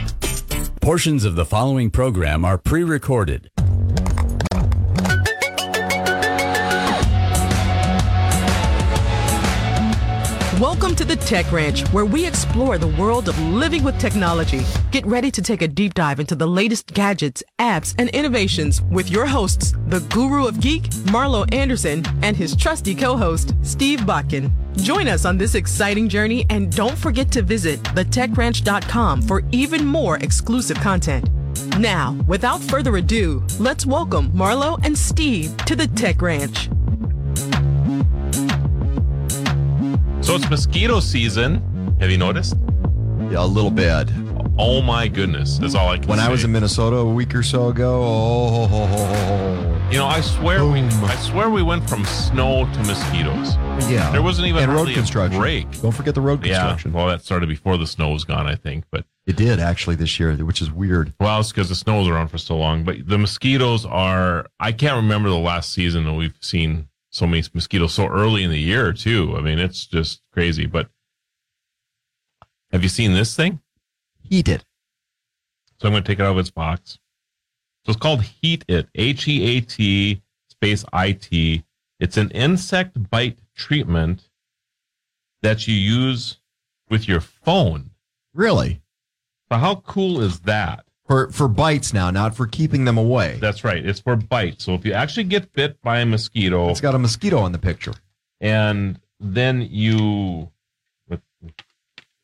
Portions 0.81 1.25
of 1.25 1.35
the 1.35 1.45
following 1.45 1.91
program 1.91 2.43
are 2.43 2.57
pre 2.57 2.83
recorded. 2.83 3.51
Welcome 10.59 10.95
to 10.97 11.03
the 11.03 11.15
Tech 11.15 11.51
Ranch, 11.51 11.81
where 11.87 12.05
we 12.05 12.27
explore 12.27 12.77
the 12.77 12.87
world 12.89 13.27
of 13.27 13.37
living 13.39 13.83
with 13.83 13.97
technology. 13.97 14.61
Get 14.91 15.03
ready 15.03 15.31
to 15.31 15.41
take 15.41 15.63
a 15.63 15.67
deep 15.67 15.95
dive 15.95 16.19
into 16.19 16.35
the 16.35 16.45
latest 16.45 16.93
gadgets, 16.93 17.41
apps, 17.57 17.95
and 17.97 18.07
innovations 18.09 18.79
with 18.83 19.09
your 19.09 19.25
hosts, 19.25 19.73
the 19.87 20.01
guru 20.13 20.45
of 20.45 20.61
geek, 20.61 20.83
Marlo 21.09 21.51
Anderson, 21.51 22.05
and 22.21 22.37
his 22.37 22.55
trusty 22.55 22.93
co-host, 22.93 23.55
Steve 23.63 24.01
Bakken. 24.01 24.51
Join 24.77 25.07
us 25.07 25.25
on 25.25 25.39
this 25.39 25.55
exciting 25.55 26.07
journey 26.07 26.45
and 26.51 26.71
don't 26.71 26.97
forget 26.99 27.31
to 27.31 27.41
visit 27.41 27.81
thetechranch.com 27.81 29.23
for 29.23 29.41
even 29.51 29.83
more 29.83 30.17
exclusive 30.17 30.77
content. 30.77 31.31
Now, 31.79 32.15
without 32.27 32.61
further 32.61 32.97
ado, 32.97 33.43
let's 33.59 33.87
welcome 33.87 34.31
Marlo 34.33 34.79
and 34.85 34.95
Steve 34.95 35.57
to 35.65 35.75
the 35.75 35.87
Tech 35.87 36.21
Ranch. 36.21 36.69
So 40.23 40.35
it's 40.35 40.49
mosquito 40.49 40.99
season. 41.01 41.61
Have 41.99 42.09
you 42.09 42.17
noticed? 42.17 42.55
Yeah, 43.29 43.43
a 43.43 43.45
little 43.45 43.69
bit. 43.69 44.09
Oh 44.57 44.81
my 44.81 45.07
goodness, 45.07 45.59
is 45.59 45.75
all 45.75 45.89
I 45.89 45.97
can 45.97 46.07
When 46.07 46.19
say. 46.19 46.25
I 46.25 46.29
was 46.29 46.43
in 46.43 46.51
Minnesota 46.51 46.95
a 46.97 47.05
week 47.13 47.33
or 47.35 47.43
so 47.43 47.69
ago, 47.69 48.01
oh, 48.03 49.87
you 49.91 49.97
know, 49.97 50.05
I 50.05 50.21
swear 50.21 50.65
we, 50.65 50.79
I 50.81 51.15
swear 51.15 51.49
we 51.49 51.61
went 51.63 51.87
from 51.89 52.05
snow 52.05 52.71
to 52.71 52.79
mosquitoes. 52.83 53.55
yeah. 53.89 54.11
There 54.11 54.21
wasn't 54.21 54.47
even 54.47 54.63
and 54.63 54.71
road 54.73 54.89
construction. 54.89 55.39
break. 55.39 55.81
Don't 55.81 55.91
forget 55.91 56.13
the 56.15 56.21
road 56.21 56.43
construction. 56.43 56.91
Yeah, 56.91 56.97
well, 56.97 57.07
that 57.07 57.23
started 57.23 57.49
before 57.49 57.77
the 57.77 57.87
snow 57.87 58.09
was 58.11 58.23
gone, 58.23 58.47
I 58.47 58.55
think. 58.55 58.85
But 58.91 59.05
It 59.25 59.35
did 59.35 59.59
actually 59.59 59.95
this 59.95 60.19
year, 60.19 60.33
which 60.35 60.61
is 60.61 60.71
weird. 60.71 61.13
well, 61.19 61.39
it's 61.41 61.51
because 61.51 61.69
the 61.69 61.75
snow 61.75 61.99
was 61.99 62.07
around 62.07 62.29
for 62.29 62.37
so 62.37 62.55
long. 62.55 62.83
But 62.83 63.07
the 63.07 63.17
mosquitoes 63.17 63.85
are. 63.85 64.45
I 64.59 64.71
can't 64.71 64.95
remember 64.97 65.29
the 65.29 65.37
last 65.37 65.73
season 65.73 66.05
that 66.05 66.13
we've 66.13 66.37
seen 66.41 66.87
so 67.13 67.27
many 67.27 67.43
mosquitoes 67.53 67.93
so 67.93 68.07
early 68.07 68.43
in 68.43 68.49
the 68.49 68.59
year 68.59 68.91
too. 68.91 69.35
I 69.37 69.41
mean, 69.41 69.59
it's 69.59 69.85
just 69.85 70.21
crazy. 70.31 70.65
But 70.65 70.89
have 72.71 72.81
you 72.81 72.89
seen 72.89 73.13
this 73.13 73.35
thing? 73.35 73.61
Heat 74.21 74.49
it. 74.49 74.65
So 75.79 75.87
I'm 75.87 75.93
going 75.93 76.03
to 76.03 76.07
take 76.07 76.19
it 76.19 76.23
out 76.23 76.31
of 76.31 76.39
its 76.39 76.49
box. 76.49 76.97
So 77.85 77.91
it's 77.91 77.99
called 77.99 78.23
Heat 78.23 78.65
It, 78.67 78.87
H 78.95 79.27
E 79.27 79.57
A 79.57 79.61
T 79.61 80.21
space 80.49 80.83
I 80.91 81.11
T. 81.11 81.63
It's 81.99 82.17
an 82.17 82.31
insect 82.31 83.09
bite 83.09 83.39
treatment 83.55 84.29
that 85.43 85.67
you 85.67 85.75
use 85.75 86.39
with 86.89 87.07
your 87.07 87.21
phone. 87.21 87.91
Really? 88.33 88.81
So 89.51 89.57
how 89.57 89.75
cool 89.75 90.19
is 90.21 90.39
that? 90.41 90.85
For 91.13 91.29
for 91.29 91.47
bites 91.47 91.93
now, 91.93 92.09
not 92.09 92.35
for 92.35 92.47
keeping 92.47 92.85
them 92.85 92.97
away. 92.97 93.37
That's 93.39 93.63
right. 93.63 93.85
It's 93.85 93.99
for 93.99 94.15
bites. 94.15 94.63
So 94.63 94.73
if 94.73 94.83
you 94.83 94.93
actually 94.93 95.25
get 95.25 95.53
bit 95.53 95.79
by 95.83 95.99
a 95.99 96.05
mosquito, 96.07 96.69
It's 96.69 96.81
got 96.81 96.95
a 96.95 96.97
mosquito 96.99 97.45
in 97.45 97.51
the 97.51 97.59
picture. 97.59 97.93
and 98.41 98.99
then 99.19 99.61
you, 99.69 100.49
but 101.07 101.21
I'm 101.43 101.53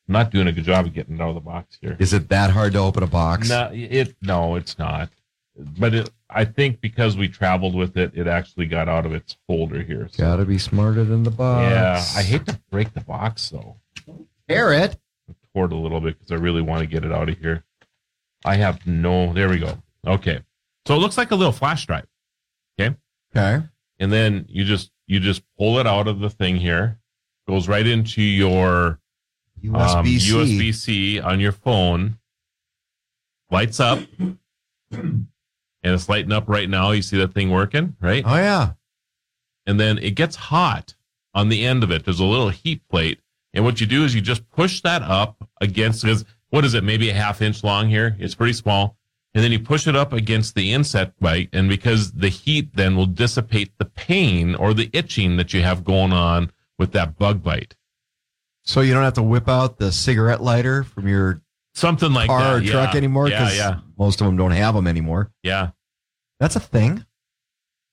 not 0.07 0.31
doing 0.31 0.47
a 0.47 0.51
good 0.51 0.63
job 0.63 0.87
of 0.87 0.93
getting 0.93 1.15
it 1.17 1.21
out 1.21 1.29
of 1.29 1.35
the 1.35 1.39
box 1.41 1.77
here. 1.79 1.95
Is 1.99 2.13
it 2.13 2.29
that 2.29 2.49
hard 2.49 2.73
to 2.73 2.79
open 2.79 3.03
a 3.03 3.07
box? 3.07 3.47
No, 3.49 3.69
it 3.71 4.15
no, 4.23 4.55
it's 4.55 4.79
not. 4.79 5.09
But 5.55 5.93
it, 5.93 6.09
I 6.27 6.45
think 6.45 6.81
because 6.81 7.15
we 7.15 7.27
traveled 7.27 7.75
with 7.75 7.95
it, 7.95 8.13
it 8.15 8.25
actually 8.25 8.65
got 8.65 8.89
out 8.89 9.05
of 9.05 9.13
its 9.13 9.37
folder 9.45 9.83
here. 9.83 10.09
So, 10.11 10.23
Gotta 10.23 10.45
be 10.45 10.57
smarter 10.57 11.03
than 11.03 11.21
the 11.21 11.31
box. 11.31 11.69
yeah, 12.15 12.19
I 12.19 12.23
hate 12.23 12.47
to 12.47 12.59
break 12.71 12.91
the 12.95 13.01
box 13.01 13.49
though. 13.51 13.75
Tear 14.49 14.73
it. 14.73 14.97
cord 15.53 15.73
a 15.73 15.75
little 15.75 16.01
bit 16.01 16.17
because 16.17 16.31
I 16.31 16.35
really 16.41 16.63
want 16.63 16.79
to 16.81 16.87
get 16.87 17.05
it 17.05 17.11
out 17.11 17.29
of 17.29 17.37
here. 17.37 17.63
I 18.45 18.55
have 18.55 18.85
no. 18.87 19.33
There 19.33 19.49
we 19.49 19.59
go. 19.59 19.77
Okay, 20.07 20.39
so 20.87 20.95
it 20.95 20.99
looks 20.99 21.17
like 21.17 21.31
a 21.31 21.35
little 21.35 21.51
flash 21.53 21.85
drive. 21.85 22.07
Okay. 22.79 22.95
Okay. 23.35 23.65
And 23.99 24.11
then 24.11 24.45
you 24.49 24.63
just 24.63 24.91
you 25.07 25.19
just 25.19 25.43
pull 25.57 25.79
it 25.79 25.85
out 25.87 26.07
of 26.07 26.19
the 26.19 26.29
thing 26.29 26.55
here. 26.55 26.99
Goes 27.47 27.67
right 27.67 27.85
into 27.85 28.21
your 28.21 28.99
um, 29.65 30.05
USB-C. 30.05 30.31
USB-C 30.31 31.19
on 31.19 31.39
your 31.39 31.51
phone. 31.51 32.17
Lights 33.51 33.79
up, 33.79 33.99
and 34.91 35.27
it's 35.83 36.07
lighting 36.07 36.31
up 36.31 36.47
right 36.47 36.69
now. 36.69 36.91
You 36.91 37.01
see 37.01 37.17
that 37.17 37.33
thing 37.33 37.49
working, 37.49 37.95
right? 37.99 38.23
Oh 38.25 38.35
yeah. 38.35 38.73
and 39.65 39.79
then 39.79 39.97
it 39.97 40.11
gets 40.11 40.35
hot 40.35 40.95
on 41.33 41.49
the 41.49 41.65
end 41.65 41.83
of 41.83 41.91
it. 41.91 42.05
There's 42.05 42.19
a 42.19 42.25
little 42.25 42.49
heat 42.49 42.81
plate, 42.89 43.19
and 43.53 43.65
what 43.65 43.81
you 43.81 43.87
do 43.87 44.03
is 44.05 44.13
you 44.13 44.21
just 44.21 44.47
push 44.51 44.81
that 44.81 45.01
up 45.01 45.49
against. 45.61 46.03
Because 46.03 46.25
what 46.49 46.65
is 46.65 46.73
it? 46.73 46.83
Maybe 46.83 47.09
a 47.09 47.13
half 47.13 47.41
inch 47.41 47.63
long 47.63 47.89
here. 47.89 48.15
It's 48.19 48.35
pretty 48.35 48.53
small, 48.53 48.97
and 49.33 49.43
then 49.43 49.51
you 49.51 49.59
push 49.59 49.87
it 49.87 49.95
up 49.95 50.13
against 50.13 50.55
the 50.55 50.73
insect 50.73 51.19
bite, 51.19 51.49
and 51.53 51.69
because 51.69 52.11
the 52.13 52.29
heat 52.29 52.75
then 52.75 52.95
will 52.95 53.05
dissipate 53.05 53.77
the 53.77 53.85
pain 53.85 54.55
or 54.55 54.73
the 54.73 54.89
itching 54.93 55.37
that 55.37 55.53
you 55.53 55.61
have 55.61 55.83
going 55.83 56.11
on 56.13 56.51
with 56.77 56.91
that 56.93 57.17
bug 57.17 57.43
bite. 57.43 57.75
So 58.63 58.81
you 58.81 58.93
don't 58.93 59.03
have 59.03 59.13
to 59.13 59.23
whip 59.23 59.47
out 59.47 59.77
the 59.77 59.91
cigarette 59.91 60.41
lighter 60.41 60.83
from 60.83 61.07
your 61.07 61.41
Something 61.75 62.13
like 62.13 62.27
car 62.27 62.59
that. 62.59 62.67
or 62.67 62.71
truck 62.71 62.95
anymore. 62.95 63.25
because 63.25 63.55
yeah, 63.55 63.79
Most 63.97 64.21
of 64.21 64.25
them 64.27 64.35
don't 64.37 64.51
have 64.51 64.75
them 64.75 64.87
anymore. 64.87 65.31
yeah. 65.43 65.69
That's 66.39 66.55
a 66.55 66.59
thing, 66.61 67.05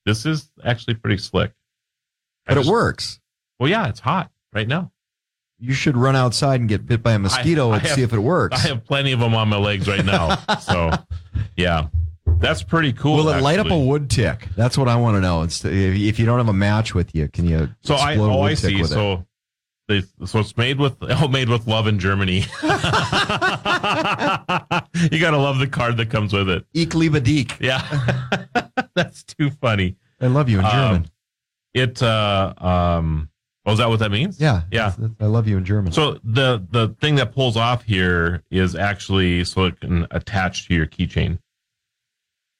This 0.04 0.24
is 0.24 0.50
actually 0.64 0.94
pretty 0.94 1.18
slick. 1.18 1.52
But 2.46 2.54
just- 2.54 2.68
it 2.68 2.70
works. 2.72 3.20
Well, 3.58 3.68
yeah, 3.68 3.88
it's 3.88 3.98
hot 4.00 4.30
right 4.52 4.68
now. 4.68 4.92
You 5.58 5.72
should 5.72 5.96
run 5.96 6.16
outside 6.16 6.60
and 6.60 6.68
get 6.68 6.86
bit 6.86 7.02
by 7.02 7.12
a 7.12 7.18
mosquito 7.18 7.70
I- 7.70 7.72
I 7.72 7.76
and 7.78 7.86
have- 7.86 7.96
see 7.96 8.02
if 8.02 8.12
it 8.12 8.18
works. 8.18 8.62
I 8.62 8.68
have 8.68 8.84
plenty 8.84 9.12
of 9.12 9.20
them 9.20 9.34
on 9.34 9.48
my 9.48 9.56
legs 9.56 9.88
right 9.88 10.04
now. 10.04 10.36
so, 10.60 10.90
yeah, 11.56 11.88
that's 12.38 12.62
pretty 12.62 12.92
cool. 12.92 13.16
Will 13.16 13.28
it 13.30 13.40
light 13.40 13.58
up 13.58 13.70
a 13.70 13.78
wood 13.78 14.10
tick? 14.10 14.48
That's 14.56 14.76
what 14.76 14.88
I 14.88 14.96
want 14.96 15.16
to 15.16 15.20
know. 15.20 15.42
It's, 15.42 15.64
if, 15.64 16.18
you 16.18 16.26
don't 16.26 16.38
have 16.38 16.48
a 16.48 16.52
match 16.52 16.94
with 16.94 17.14
you, 17.14 17.28
can 17.28 17.46
you? 17.46 17.70
So 17.82 17.94
I 17.94 18.16
oh 18.16 18.42
I 18.42 18.54
see. 18.54 18.82
So 18.84 19.24
they 19.88 20.02
so 20.26 20.40
it's 20.40 20.56
made 20.56 20.78
with 20.78 20.96
oh 21.00 21.28
made 21.28 21.48
with 21.48 21.66
love 21.66 21.86
in 21.86 21.98
Germany. 21.98 22.40
you 22.40 22.46
gotta 25.20 25.38
love 25.38 25.58
the 25.58 25.68
card 25.70 25.96
that 25.98 26.10
comes 26.10 26.32
with 26.32 26.48
it. 26.50 26.66
Ich 26.74 26.94
liebe 26.94 27.20
dich. 27.22 27.54
Yeah, 27.60 27.82
that's 28.94 29.22
too 29.22 29.50
funny. 29.50 29.96
I 30.20 30.26
love 30.26 30.48
you 30.50 30.58
in 30.58 30.64
Um, 30.64 30.70
German. 30.72 31.10
It 31.74 32.02
uh 32.02 32.52
um. 32.58 33.30
Oh, 33.68 33.72
is 33.72 33.78
that 33.78 33.88
what 33.88 33.98
that 33.98 34.12
means? 34.12 34.40
Yeah, 34.40 34.62
yeah. 34.70 34.90
that's- 34.90 34.96
that's- 34.96 35.16
I 35.20 35.26
love 35.26 35.48
you 35.48 35.56
in 35.56 35.64
German. 35.64 35.92
So 35.92 36.20
the 36.22 36.64
the 36.70 36.94
thing 37.00 37.16
that 37.16 37.32
pulls 37.34 37.56
off 37.56 37.82
here 37.82 38.42
is 38.50 38.74
actually 38.76 39.42
so 39.44 39.64
it 39.64 39.80
can 39.80 40.06
attach 40.12 40.68
to 40.68 40.74
your 40.74 40.86
keychain. 40.86 41.38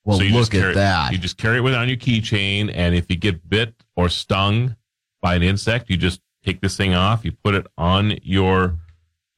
well, 0.04 0.20
you 0.22 0.30
look 0.32 0.50
just 0.50 0.54
at 0.54 0.60
carry, 0.60 0.74
that. 0.74 1.12
You 1.12 1.18
just 1.18 1.36
carry 1.38 1.58
it 1.58 1.60
with 1.60 1.74
on 1.74 1.88
your 1.88 1.96
keychain, 1.96 2.70
and 2.74 2.94
if 2.94 3.08
you 3.08 3.16
get 3.16 3.48
bit 3.48 3.74
or 3.94 4.08
stung 4.08 4.76
by 5.22 5.34
an 5.36 5.42
insect, 5.42 5.88
you 5.90 5.96
just 5.96 6.20
take 6.44 6.60
this 6.60 6.76
thing 6.76 6.94
off. 6.94 7.24
You 7.24 7.32
put 7.32 7.54
it 7.54 7.66
on 7.78 8.18
your 8.22 8.76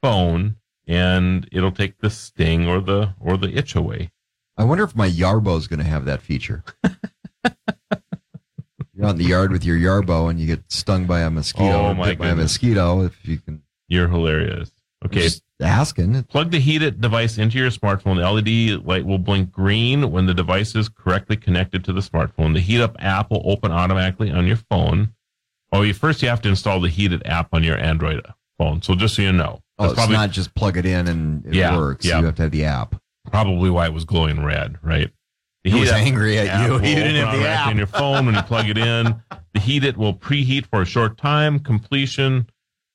phone, 0.02 0.56
and 0.86 1.48
it'll 1.52 1.72
take 1.72 1.98
the 1.98 2.08
sting 2.10 2.66
or 2.66 2.80
the 2.80 3.14
or 3.20 3.36
the 3.36 3.54
itch 3.56 3.74
away. 3.74 4.10
I 4.56 4.64
wonder 4.64 4.84
if 4.84 4.96
my 4.96 5.08
Yarbo 5.08 5.56
is 5.58 5.68
going 5.68 5.78
to 5.80 5.84
have 5.84 6.04
that 6.06 6.20
feature. 6.22 6.64
Out 9.08 9.12
in 9.12 9.18
the 9.18 9.24
yard 9.24 9.50
with 9.52 9.64
your 9.64 9.76
Yarbo 9.78 10.28
and 10.30 10.38
you 10.38 10.46
get 10.46 10.62
stung 10.70 11.06
by 11.06 11.20
a 11.20 11.30
mosquito. 11.30 11.72
Oh, 11.72 11.84
or 11.86 11.94
my 11.94 12.10
bit 12.10 12.18
by 12.18 12.28
a 12.28 12.36
mosquito. 12.36 13.02
If 13.04 13.26
you 13.26 13.38
can, 13.38 13.62
You're 13.88 14.08
hilarious. 14.08 14.70
Okay, 15.04 15.20
just 15.22 15.42
asking. 15.62 16.22
Plug 16.24 16.50
the 16.50 16.58
heated 16.58 17.00
device 17.00 17.38
into 17.38 17.56
your 17.56 17.70
smartphone. 17.70 18.16
The 18.16 18.28
LED 18.76 18.84
light 18.84 19.06
will 19.06 19.18
blink 19.18 19.50
green 19.52 20.10
when 20.10 20.26
the 20.26 20.34
device 20.34 20.74
is 20.74 20.88
correctly 20.88 21.36
connected 21.36 21.84
to 21.84 21.92
the 21.92 22.00
smartphone. 22.00 22.52
The 22.52 22.60
Heat 22.60 22.80
It 22.80 22.90
app 22.98 23.30
will 23.30 23.42
open 23.44 23.70
automatically 23.72 24.30
on 24.30 24.46
your 24.46 24.56
phone. 24.56 25.14
Oh, 25.72 25.82
you 25.82 25.94
first 25.94 26.20
you 26.22 26.28
have 26.28 26.42
to 26.42 26.48
install 26.48 26.80
the 26.80 26.88
Heat 26.88 27.12
It 27.12 27.22
app 27.24 27.54
on 27.54 27.62
your 27.62 27.78
Android 27.78 28.20
phone. 28.58 28.82
So 28.82 28.94
just 28.94 29.14
so 29.14 29.22
you 29.22 29.32
know, 29.32 29.62
Oh, 29.78 29.92
it's 29.92 30.08
not 30.08 30.32
just 30.32 30.52
plug 30.54 30.76
it 30.76 30.84
in 30.84 31.06
and 31.06 31.46
it 31.46 31.54
Yeah, 31.54 31.76
works. 31.76 32.04
yeah. 32.04 32.18
You 32.18 32.26
have 32.26 32.34
to 32.34 32.42
have 32.42 32.50
the 32.50 32.64
app. 32.64 32.96
probably 33.30 33.70
why 33.70 33.86
it 33.86 33.92
was 33.94 34.04
glowing 34.04 34.42
red, 34.42 34.78
right? 34.82 35.10
The 35.64 35.70
He 35.70 35.80
was 35.80 35.90
angry 35.90 36.38
at 36.38 36.66
you. 36.66 36.78
He 36.78 36.94
didn't 36.94 37.16
have 37.16 37.38
the 37.38 37.48
app. 37.48 37.66
on 37.68 37.76
your 37.78 37.86
phone 37.86 38.26
when 38.26 38.34
you 38.36 38.42
plug 38.42 38.68
it 38.68 38.78
in. 38.78 39.22
The 39.54 39.60
Heat 39.60 39.84
It 39.84 39.96
will 39.96 40.14
preheat 40.14 40.66
for 40.66 40.82
a 40.82 40.86
short 40.86 41.16
time. 41.18 41.58
Completion 41.58 42.48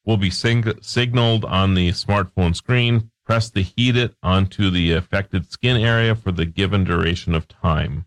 will 0.06 0.18
be 0.18 0.30
sing- 0.30 0.82
signaled 0.82 1.46
on 1.46 1.74
the 1.74 1.90
smartphone 1.90 2.56
screen. 2.56 3.10
Press 3.26 3.50
the 3.50 3.62
Heat 3.64 3.96
It 3.98 4.16
onto 4.24 4.70
the 4.70 4.92
affected 4.94 5.52
skin 5.52 5.78
area 5.78 6.16
for 6.16 6.32
the 6.32 6.46
given 6.46 6.84
duration 6.84 7.36
of 7.36 7.48
time. 7.48 8.06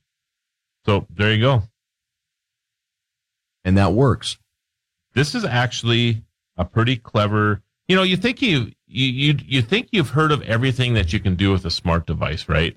So 0.84 1.06
there 1.10 1.32
you 1.32 1.40
go. 1.40 1.62
And 3.64 3.76
that 3.76 3.92
works. 3.92 4.38
This 5.14 5.34
is 5.34 5.44
actually 5.44 6.22
a 6.56 6.64
pretty 6.64 6.96
clever. 6.96 7.62
You 7.88 7.96
know, 7.96 8.02
you 8.02 8.16
think 8.16 8.40
you 8.42 8.72
you 8.86 9.06
you 9.06 9.38
you 9.44 9.62
think 9.62 9.88
you've 9.90 10.10
heard 10.10 10.30
of 10.32 10.42
everything 10.42 10.94
that 10.94 11.12
you 11.12 11.18
can 11.20 11.34
do 11.34 11.50
with 11.52 11.64
a 11.64 11.70
smart 11.70 12.06
device, 12.06 12.48
right? 12.48 12.76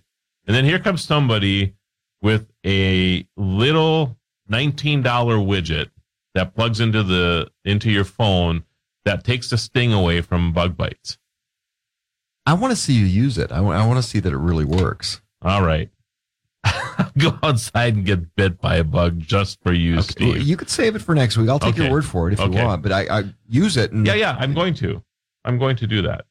And 0.49 0.55
then 0.55 0.65
here 0.65 0.79
comes 0.79 1.03
somebody 1.03 1.75
with 2.23 2.47
a 2.65 3.27
little 3.37 4.17
$19 4.51 5.03
widget 5.03 5.91
that 6.33 6.55
plugs 6.55 6.79
into 6.79 7.03
the 7.03 7.51
into 7.63 7.91
your 7.91 8.03
phone 8.03 8.63
that 9.05 9.23
takes 9.23 9.51
the 9.51 9.59
sting 9.59 9.93
away 9.93 10.21
from 10.21 10.51
bug 10.51 10.75
bites. 10.75 11.19
I 12.47 12.53
want 12.55 12.71
to 12.71 12.75
see 12.75 12.93
you 12.93 13.05
use 13.05 13.37
it. 13.37 13.51
I 13.51 13.61
want 13.61 13.97
to 13.97 14.01
see 14.01 14.19
that 14.19 14.33
it 14.33 14.37
really 14.37 14.65
works. 14.65 15.21
All 15.43 15.63
right. 15.63 15.91
Go 17.19 17.37
outside 17.43 17.93
and 17.95 18.03
get 18.03 18.35
bit 18.35 18.59
by 18.59 18.77
a 18.77 18.83
bug 18.83 19.19
just 19.19 19.61
for 19.61 19.71
you, 19.71 19.95
Well, 19.97 20.03
Steve. 20.03 20.41
You 20.41 20.57
could 20.57 20.69
save 20.71 20.95
it 20.95 21.03
for 21.03 21.13
next 21.13 21.37
week. 21.37 21.47
I'll 21.47 21.59
take 21.59 21.75
Okay. 21.75 21.83
your 21.83 21.91
word 21.91 22.05
for 22.05 22.27
it 22.27 22.33
if 22.33 22.39
Okay. 22.39 22.57
you 22.59 22.65
want, 22.65 22.81
but 22.81 22.91
I, 22.91 23.19
I 23.19 23.23
use 23.47 23.77
it. 23.77 23.91
And 23.91 24.03
Yeah, 24.05 24.15
yeah, 24.15 24.35
I'm 24.39 24.55
going 24.55 24.73
to. 24.75 25.03
I'm 25.45 25.59
going 25.59 25.75
to 25.75 25.85
do 25.85 26.01
that. 26.01 26.25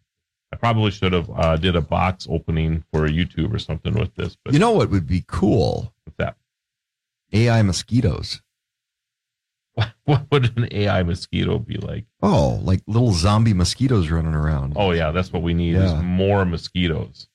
I 0.53 0.57
probably 0.57 0.91
should 0.91 1.13
have 1.13 1.31
uh, 1.31 1.57
did 1.57 1.77
a 1.77 1.81
box 1.81 2.27
opening 2.31 2.85
for 2.93 3.07
YouTube 3.09 3.53
or 3.55 3.59
something 3.59 3.95
with 3.95 4.15
this, 4.15 4.37
but 4.43 4.55
You 4.55 4.59
know 4.61 4.71
what 4.73 4.91
would 4.91 5.07
be 5.07 5.25
cool? 5.27 5.93
what's 6.05 6.17
that? 6.17 6.37
AI 7.33 7.63
mosquitoes. 7.63 8.41
What 10.05 10.27
would 10.33 10.57
an 10.57 10.69
AI 10.71 11.03
mosquito 11.03 11.59
be 11.59 11.77
like? 11.77 12.07
Oh, 12.23 12.59
like 12.63 12.81
little 12.87 13.13
zombie 13.13 13.53
mosquitoes 13.53 14.11
running 14.11 14.35
around. 14.35 14.73
Oh 14.75 14.91
yeah, 14.93 15.11
that's 15.13 15.33
what 15.33 15.43
we 15.43 15.53
need 15.55 15.75
Yeah. 15.75 15.99
is 15.99 16.03
more 16.03 16.45
mosquitoes. 16.47 17.29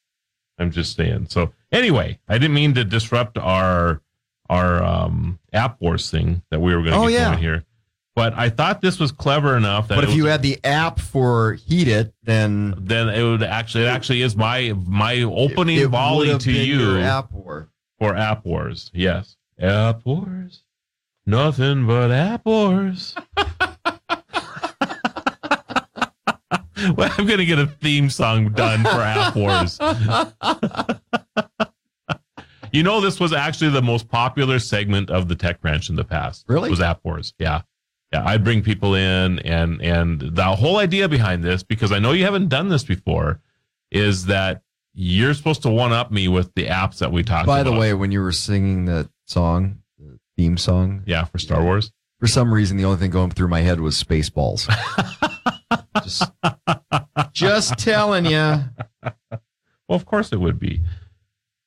I'm 0.58 0.72
just 0.72 0.96
saying. 0.96 1.28
So 1.30 1.54
anyway, 1.72 2.20
I 2.28 2.38
didn't 2.40 2.56
mean 2.56 2.74
to 2.74 2.84
disrupt 2.84 3.38
our 3.38 4.02
our 4.50 4.84
um, 4.84 5.40
app 5.54 5.80
wars 5.82 6.10
thing 6.12 6.42
that 6.50 6.60
we 6.60 6.76
were 6.76 6.82
going 6.82 6.94
to 6.94 7.00
Oh, 7.00 7.08
get 7.08 7.14
yeah. 7.14 7.30
going 7.30 7.40
here, 7.40 7.64
but 8.16 8.34
I 8.36 8.50
thought 8.50 8.82
this 8.82 9.00
was 9.00 9.12
clever 9.12 9.58
enough 9.58 9.88
that 9.88 9.96
But 9.96 10.04
it 10.04 10.12
if 10.12 10.16
you 10.16 10.26
had 10.26 10.42
the 10.42 10.60
app 10.64 11.00
for 11.00 11.54
Heat 11.54 11.88
It, 11.88 12.14
then 12.24 12.76
then 12.78 13.10
it 13.10 13.24
would 13.24 13.44
actually 13.44 13.86
it 13.86 13.88
actually 13.88 14.22
is 14.22 14.36
my 14.36 14.74
my 14.86 15.22
opening 15.22 15.78
it 15.78 15.84
would 15.84 15.92
volley 15.92 16.38
to 16.38 16.52
you 16.52 17.00
app 17.00 17.32
war. 17.32 17.70
for 17.98 18.16
app 18.16 18.46
wars. 18.46 18.92
Yes, 18.94 19.38
app 19.60 20.06
wars. 20.06 20.64
Nothing 21.26 21.88
but 21.88 22.12
app 22.12 22.46
wars. 22.46 23.16
well, 26.96 27.12
I'm 27.18 27.26
gonna 27.26 27.46
get 27.46 27.58
a 27.60 27.68
theme 27.68 28.10
song 28.10 28.50
done 28.52 28.84
for 28.84 28.90
app 28.90 29.36
wars. 29.36 29.80
you 32.72 32.84
know, 32.84 33.02
this 33.02 33.20
was 33.20 33.34
actually 33.34 33.72
the 33.72 33.82
most 33.82 34.08
popular 34.08 34.60
segment 34.60 35.10
of 35.10 35.28
the 35.30 35.36
Tech 35.36 35.58
Ranch 35.64 35.90
in 35.90 35.96
the 35.96 36.04
past. 36.04 36.46
Really? 36.48 36.70
was 36.70 36.82
app 36.82 37.00
wars? 37.04 37.34
Yeah. 37.40 37.62
Yeah, 38.14 38.24
I'd 38.26 38.44
bring 38.44 38.62
people 38.62 38.94
in, 38.94 39.40
and 39.40 39.82
and 39.82 40.22
the 40.22 40.56
whole 40.56 40.78
idea 40.78 41.10
behind 41.10 41.44
this, 41.44 41.64
because 41.64 41.92
I 41.92 41.98
know 41.98 42.12
you 42.12 42.26
haven't 42.26 42.48
done 42.48 42.70
this 42.70 42.84
before, 42.84 43.42
is 43.92 44.28
that 44.28 44.62
you're 44.94 45.34
supposed 45.34 45.64
to 45.64 45.70
one 45.72 45.92
up 45.92 46.12
me 46.12 46.28
with 46.28 46.54
the 46.54 46.68
apps 46.68 47.00
that 47.00 47.12
we 47.12 47.24
talked 47.24 47.46
about. 47.46 47.54
By 47.54 47.60
about. 47.62 47.72
the 47.72 47.80
way, 47.80 47.94
when 47.96 48.12
you 48.12 48.22
were 48.22 48.32
singing 48.32 48.86
that 48.86 49.10
song, 49.26 49.80
the 49.98 50.20
theme 50.38 50.58
song, 50.58 51.02
yeah, 51.08 51.24
for 51.24 51.40
Star 51.40 51.64
Wars. 51.64 51.92
for 52.20 52.28
some 52.28 52.54
reason, 52.54 52.78
the 52.78 52.86
only 52.86 52.98
thing 52.98 53.10
going 53.10 53.32
through 53.32 53.48
my 53.48 53.62
head 53.62 53.80
was 53.80 54.02
Spaceballs. 54.02 54.70
just, 56.04 56.32
just 57.32 57.80
telling 57.80 58.26
you. 58.26 58.60
Well, 59.90 59.98
of 59.98 60.06
course 60.06 60.32
it 60.32 60.40
would 60.40 60.60
be. 60.60 60.84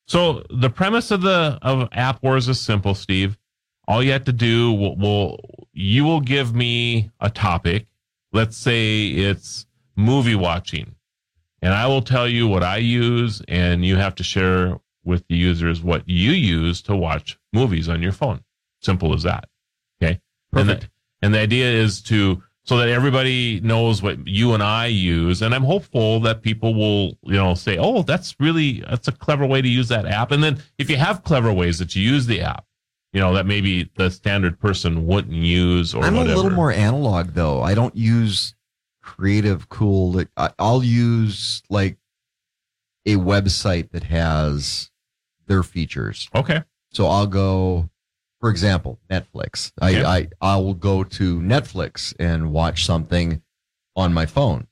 So 0.07 0.45
the 0.49 0.69
premise 0.69 1.11
of 1.11 1.21
the 1.21 1.59
of 1.61 1.89
App 1.91 2.23
Wars 2.23 2.47
is 2.47 2.59
simple, 2.61 2.95
Steve. 2.95 3.37
All 3.85 4.01
you 4.01 4.13
have 4.13 4.25
to 4.25 4.33
do 4.33 4.71
will, 4.71 4.95
will 4.95 5.39
you 5.77 6.03
will 6.03 6.21
give 6.21 6.55
me 6.55 7.11
a 7.19 7.29
topic. 7.29 7.85
Let's 8.33 8.57
say 8.57 9.07
it's 9.07 9.65
movie 9.95 10.35
watching, 10.35 10.95
and 11.61 11.73
I 11.73 11.87
will 11.87 12.01
tell 12.01 12.27
you 12.27 12.47
what 12.47 12.63
I 12.63 12.77
use, 12.77 13.41
and 13.47 13.85
you 13.85 13.95
have 13.95 14.15
to 14.15 14.23
share 14.23 14.79
with 15.03 15.25
the 15.27 15.35
users 15.35 15.81
what 15.81 16.03
you 16.07 16.31
use 16.31 16.81
to 16.83 16.95
watch 16.95 17.39
movies 17.53 17.87
on 17.87 18.01
your 18.01 18.11
phone. 18.11 18.43
Simple 18.81 19.13
as 19.13 19.23
that. 19.23 19.47
Okay. 20.01 20.19
And 20.53 20.67
Perfect. 20.67 20.81
the, 20.81 20.89
and 21.21 21.33
the 21.33 21.39
idea 21.39 21.71
is 21.71 22.01
to 22.03 22.43
so 22.63 22.77
that 22.77 22.89
everybody 22.89 23.61
knows 23.61 24.01
what 24.01 24.27
you 24.27 24.53
and 24.53 24.61
I 24.61 24.87
use. 24.87 25.41
And 25.41 25.55
I'm 25.55 25.63
hopeful 25.63 26.19
that 26.21 26.41
people 26.41 26.73
will, 26.73 27.17
you 27.23 27.37
know, 27.37 27.53
say, 27.53 27.77
"Oh, 27.77 28.01
that's 28.01 28.35
really 28.39 28.81
that's 28.81 29.07
a 29.07 29.13
clever 29.13 29.45
way 29.45 29.61
to 29.61 29.69
use 29.69 29.87
that 29.87 30.05
app." 30.05 30.31
And 30.31 30.43
then 30.43 30.61
if 30.77 30.89
you 30.89 30.97
have 30.97 31.23
clever 31.23 31.53
ways 31.53 31.79
that 31.79 31.95
you 31.95 32.03
use 32.03 32.25
the 32.25 32.41
app, 32.41 32.65
you 33.13 33.19
know, 33.19 33.33
that 33.33 33.45
maybe 33.45 33.89
the 33.95 34.09
standard 34.09 34.59
person 34.59 35.07
wouldn't 35.07 35.33
use 35.33 35.93
or 35.95 36.03
I'm 36.03 36.15
whatever. 36.15 36.33
a 36.33 36.35
little 36.35 36.51
more 36.51 36.71
analog 36.71 37.29
though. 37.33 37.61
I 37.61 37.73
don't 37.73 37.95
use 37.95 38.53
creative, 39.01 39.69
cool. 39.69 40.11
Like, 40.11 40.29
I'll 40.59 40.83
use 40.83 41.63
like 41.69 41.97
a 43.05 43.15
website 43.15 43.91
that 43.91 44.03
has 44.03 44.91
their 45.47 45.63
features. 45.63 46.29
Okay. 46.35 46.63
So 46.91 47.07
I'll 47.07 47.27
go, 47.27 47.89
for 48.41 48.49
example, 48.49 48.99
Netflix. 49.09 49.71
Okay. 49.81 50.03
I, 50.03 50.17
I 50.17 50.27
I 50.41 50.57
will 50.57 50.73
go 50.73 51.03
to 51.03 51.39
Netflix 51.39 52.13
and 52.19 52.51
watch 52.51 52.85
something 52.85 53.41
on 53.95 54.13
my 54.13 54.25
phone. 54.25 54.67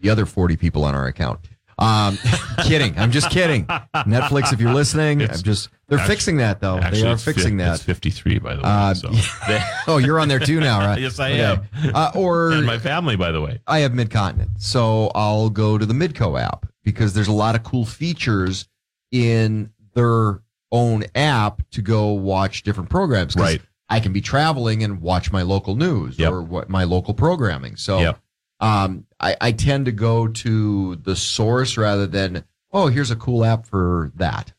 The 0.00 0.10
other 0.10 0.26
forty 0.26 0.56
people 0.56 0.84
on 0.84 0.94
our 0.94 1.06
account. 1.06 1.48
Um, 1.78 2.18
kidding. 2.64 2.98
I'm 2.98 3.10
just 3.10 3.30
kidding. 3.30 3.66
Netflix, 3.66 4.52
if 4.52 4.60
you're 4.60 4.72
listening, 4.74 5.22
I'm 5.22 5.42
just. 5.42 5.70
They're 5.88 5.98
Actually- 5.98 6.14
fixing 6.14 6.36
that 6.38 6.60
though. 6.60 6.78
actually, 6.78 7.02
they 7.02 7.08
are 7.10 7.16
fixing 7.18 7.58
fif- 7.58 7.66
that. 7.66 7.74
It's 7.74 7.82
53, 7.82 8.38
by 8.38 8.54
the 8.54 8.62
way. 8.62 8.68
Uh, 8.68 8.94
so. 8.94 9.10
oh, 9.88 9.98
you're 9.98 10.18
on 10.18 10.28
there 10.28 10.38
too 10.38 10.60
now, 10.60 10.78
right? 10.80 10.98
yes, 11.00 11.18
I 11.18 11.32
Okay. 11.32 11.42
am. 11.42 11.92
Uh, 11.94 12.10
or 12.14 12.52
and 12.52 12.64
my 12.66 12.78
family, 12.78 13.16
by 13.16 13.32
the 13.32 13.40
way. 13.40 13.60
I 13.66 13.80
have 13.80 13.92
Midcontinent, 13.92 14.60
so 14.62 15.10
I'll 15.14 15.50
go 15.50 15.76
to 15.76 15.84
the 15.84 15.92
Midco 15.94 16.40
app 16.40 16.66
because 16.84 17.12
there's 17.12 17.28
a 17.28 17.32
lot 17.32 17.54
of 17.54 17.62
cool 17.64 17.84
features 17.84 18.66
in 19.12 19.70
their 19.94 20.40
own 20.72 21.04
app 21.14 21.62
to 21.72 21.82
go 21.82 22.12
watch 22.12 22.62
different 22.62 22.88
programs. 22.90 23.36
Right. 23.36 23.60
I 23.88 24.00
can 24.00 24.12
be 24.14 24.20
traveling 24.22 24.82
and 24.82 25.00
watch 25.02 25.30
my 25.30 25.42
local 25.42 25.76
news 25.76 26.18
Yep. 26.18 26.32
or 26.32 26.42
what 26.42 26.68
my 26.70 26.84
local 26.84 27.12
programming. 27.14 27.76
So 27.76 28.00
Yep. 28.00 28.18
Um, 28.64 29.06
I, 29.20 29.36
I 29.40 29.52
tend 29.52 29.84
to 29.86 29.92
go 29.92 30.26
to 30.26 30.96
the 30.96 31.14
source 31.14 31.76
rather 31.76 32.06
than 32.06 32.44
oh, 32.72 32.86
here's 32.86 33.10
a 33.10 33.16
cool 33.16 33.44
app 33.44 33.66
for 33.66 34.10
that. 34.16 34.54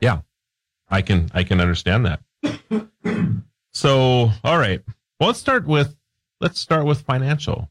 Yeah, 0.00 0.20
I 0.90 1.00
can 1.00 1.30
I 1.32 1.44
can 1.44 1.58
understand 1.58 2.06
that. 2.06 2.20
so, 3.72 4.30
all 4.44 4.58
right. 4.58 4.82
Well, 5.18 5.28
let's 5.30 5.38
start 5.38 5.66
with 5.66 5.96
let's 6.42 6.60
start 6.60 6.84
with 6.84 7.00
financial. 7.00 7.70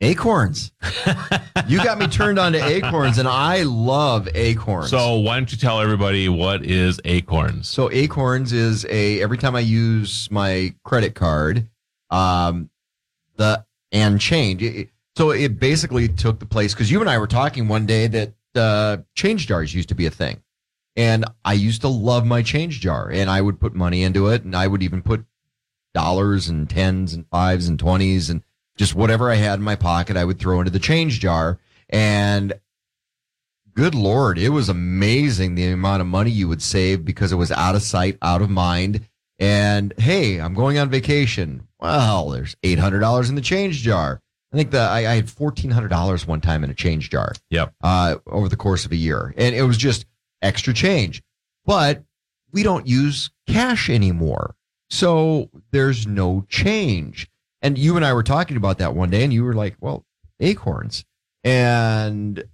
Acorns. 0.00 0.72
you 1.66 1.82
got 1.82 1.98
me 1.98 2.06
turned 2.06 2.38
on 2.38 2.52
to 2.52 2.64
acorns, 2.64 3.18
and 3.18 3.28
I 3.28 3.64
love 3.64 4.28
acorns. 4.32 4.90
So, 4.90 5.18
why 5.18 5.34
don't 5.34 5.50
you 5.50 5.58
tell 5.58 5.80
everybody 5.80 6.28
what 6.30 6.64
is 6.64 6.98
Acorns? 7.04 7.68
So 7.68 7.90
Acorns 7.90 8.52
is 8.54 8.86
a 8.88 9.20
every 9.20 9.36
time 9.36 9.54
I 9.54 9.60
use 9.60 10.30
my 10.30 10.72
credit 10.84 11.14
card, 11.14 11.68
um, 12.10 12.70
the 13.36 13.66
and 13.92 14.20
change. 14.20 14.62
It- 14.62 14.90
so 15.16 15.30
it 15.30 15.58
basically 15.58 16.06
took 16.06 16.38
the 16.38 16.46
place 16.46 16.72
because 16.74 16.92
you 16.92 17.00
and 17.00 17.10
I 17.10 17.18
were 17.18 17.26
talking 17.26 17.66
one 17.66 17.86
day 17.86 18.06
that 18.06 18.34
uh, 18.54 18.98
change 19.16 19.48
jars 19.48 19.74
used 19.74 19.88
to 19.88 19.96
be 19.96 20.06
a 20.06 20.10
thing, 20.10 20.42
and 20.94 21.24
I 21.44 21.54
used 21.54 21.80
to 21.80 21.88
love 21.88 22.24
my 22.24 22.42
change 22.42 22.80
jar, 22.80 23.10
and 23.10 23.28
I 23.28 23.40
would 23.40 23.58
put 23.58 23.74
money 23.74 24.04
into 24.04 24.28
it, 24.28 24.44
and 24.44 24.54
I 24.54 24.68
would 24.68 24.82
even 24.82 25.02
put 25.02 25.24
dollars 25.92 26.48
and 26.48 26.70
tens 26.70 27.14
and 27.14 27.26
fives 27.30 27.66
and 27.66 27.78
twenties 27.80 28.30
and 28.30 28.42
just 28.76 28.94
whatever 28.94 29.28
I 29.28 29.34
had 29.34 29.58
in 29.58 29.64
my 29.64 29.74
pocket, 29.74 30.16
I 30.16 30.24
would 30.24 30.38
throw 30.38 30.60
into 30.60 30.70
the 30.70 30.78
change 30.78 31.18
jar, 31.18 31.58
and 31.88 32.52
good 33.74 33.94
lord 33.94 34.38
it 34.38 34.48
was 34.48 34.68
amazing 34.68 35.54
the 35.54 35.70
amount 35.70 36.00
of 36.00 36.06
money 36.06 36.30
you 36.32 36.48
would 36.48 36.60
save 36.60 37.04
because 37.04 37.30
it 37.30 37.36
was 37.36 37.52
out 37.52 37.76
of 37.76 37.82
sight 37.82 38.18
out 38.22 38.42
of 38.42 38.50
mind 38.50 39.06
and 39.38 39.94
hey 39.98 40.40
i'm 40.40 40.54
going 40.54 40.78
on 40.78 40.88
vacation 40.90 41.66
well 41.80 42.30
there's 42.30 42.56
$800 42.62 43.28
in 43.28 43.34
the 43.34 43.40
change 43.40 43.82
jar 43.82 44.20
i 44.52 44.56
think 44.56 44.70
the 44.70 44.80
i, 44.80 44.98
I 45.00 45.14
had 45.14 45.26
$1400 45.26 46.26
one 46.26 46.40
time 46.40 46.64
in 46.64 46.70
a 46.70 46.74
change 46.74 47.10
jar 47.10 47.32
Yep. 47.50 47.74
uh, 47.82 48.16
over 48.26 48.48
the 48.48 48.56
course 48.56 48.84
of 48.84 48.92
a 48.92 48.96
year 48.96 49.32
and 49.36 49.54
it 49.54 49.62
was 49.62 49.76
just 49.76 50.06
extra 50.42 50.72
change 50.74 51.22
but 51.64 52.02
we 52.52 52.62
don't 52.62 52.86
use 52.86 53.30
cash 53.46 53.88
anymore 53.90 54.54
so 54.90 55.50
there's 55.70 56.06
no 56.06 56.44
change 56.48 57.28
and 57.62 57.76
you 57.78 57.96
and 57.96 58.04
i 58.04 58.12
were 58.12 58.22
talking 58.22 58.56
about 58.56 58.78
that 58.78 58.94
one 58.94 59.10
day 59.10 59.22
and 59.24 59.32
you 59.32 59.44
were 59.44 59.52
like 59.54 59.76
well 59.80 60.04
acorns 60.40 61.04
and 61.44 62.44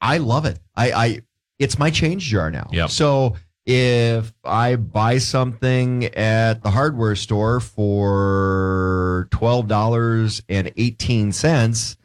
I 0.00 0.18
love 0.18 0.44
it. 0.44 0.58
I, 0.76 0.92
I 0.92 1.20
it's 1.58 1.78
my 1.78 1.90
change 1.90 2.24
jar 2.24 2.50
now. 2.50 2.68
Yep. 2.72 2.90
So 2.90 3.36
if 3.66 4.32
I 4.44 4.76
buy 4.76 5.18
something 5.18 6.04
at 6.04 6.62
the 6.62 6.70
hardware 6.70 7.16
store 7.16 7.60
for 7.60 9.28
twelve 9.30 9.68
dollars 9.68 10.42
and 10.48 10.70
eighteen 10.76 11.32
cents, 11.32 11.96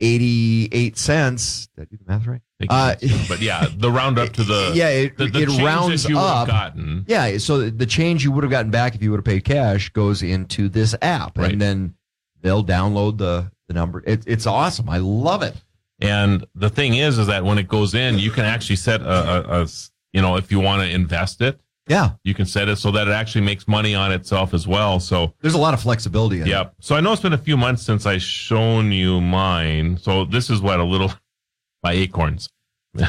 eighty 0.00 0.68
eight 0.72 0.96
cents. 0.96 1.68
Did 1.76 1.82
I 1.82 1.84
do 1.84 1.96
the 1.96 2.10
math 2.10 2.26
right? 2.26 2.40
Think 2.58 2.72
you 2.72 2.76
think 3.08 3.12
uh, 3.12 3.24
so. 3.24 3.34
but 3.34 3.40
yeah, 3.42 3.66
the 3.76 3.90
round 3.90 4.18
up 4.18 4.32
to 4.32 4.42
the 4.44 4.72
yeah, 4.74 4.88
it, 4.88 5.16
the, 5.16 5.26
the 5.26 5.42
it 5.42 5.62
rounds 5.62 6.08
you 6.08 6.18
up. 6.18 6.48
gotten. 6.48 7.04
Yeah, 7.06 7.38
so 7.38 7.70
the 7.70 7.86
change 7.86 8.24
you 8.24 8.32
would 8.32 8.42
have 8.44 8.50
gotten 8.50 8.70
back 8.70 8.94
if 8.94 9.02
you 9.02 9.10
would 9.12 9.18
have 9.18 9.24
paid 9.24 9.44
cash 9.44 9.90
goes 9.90 10.22
into 10.22 10.68
this 10.68 10.94
app, 11.02 11.38
Right. 11.38 11.52
and 11.52 11.60
then 11.60 11.94
they'll 12.40 12.64
download 12.64 13.18
the 13.18 13.50
the 13.68 13.74
number. 13.74 14.02
It, 14.06 14.24
it's 14.26 14.46
awesome. 14.46 14.88
I 14.88 14.98
love 14.98 15.42
it. 15.42 15.54
And 16.00 16.46
the 16.54 16.70
thing 16.70 16.94
is, 16.94 17.18
is 17.18 17.26
that 17.26 17.44
when 17.44 17.58
it 17.58 17.66
goes 17.68 17.94
in, 17.94 18.18
you 18.18 18.30
can 18.30 18.44
actually 18.44 18.76
set 18.76 19.00
a, 19.02 19.68
you 20.12 20.22
know, 20.22 20.36
if 20.36 20.52
you 20.52 20.60
want 20.60 20.82
to 20.82 20.88
invest 20.88 21.40
it, 21.40 21.60
Yeah, 21.88 22.10
you 22.22 22.34
can 22.34 22.46
set 22.46 22.68
it 22.68 22.76
so 22.76 22.90
that 22.92 23.08
it 23.08 23.12
actually 23.12 23.40
makes 23.40 23.66
money 23.66 23.94
on 23.94 24.12
itself 24.12 24.54
as 24.54 24.66
well. 24.68 25.00
So, 25.00 25.34
there's 25.40 25.54
a 25.54 25.58
lot 25.58 25.74
of 25.74 25.80
flexibility. 25.80 26.36
In 26.36 26.42
it. 26.46 26.50
yep. 26.50 26.74
So 26.80 26.94
I 26.94 27.00
know 27.00 27.12
it's 27.12 27.22
been 27.22 27.32
a 27.32 27.38
few 27.38 27.56
months 27.56 27.82
since 27.82 28.06
I 28.06 28.18
shown 28.18 28.92
you 28.92 29.20
mine. 29.20 29.98
So 29.98 30.24
this 30.24 30.50
is 30.50 30.60
what 30.60 30.78
a 30.78 30.84
little 30.84 31.12
by 31.82 31.94
Acorns. 31.94 32.48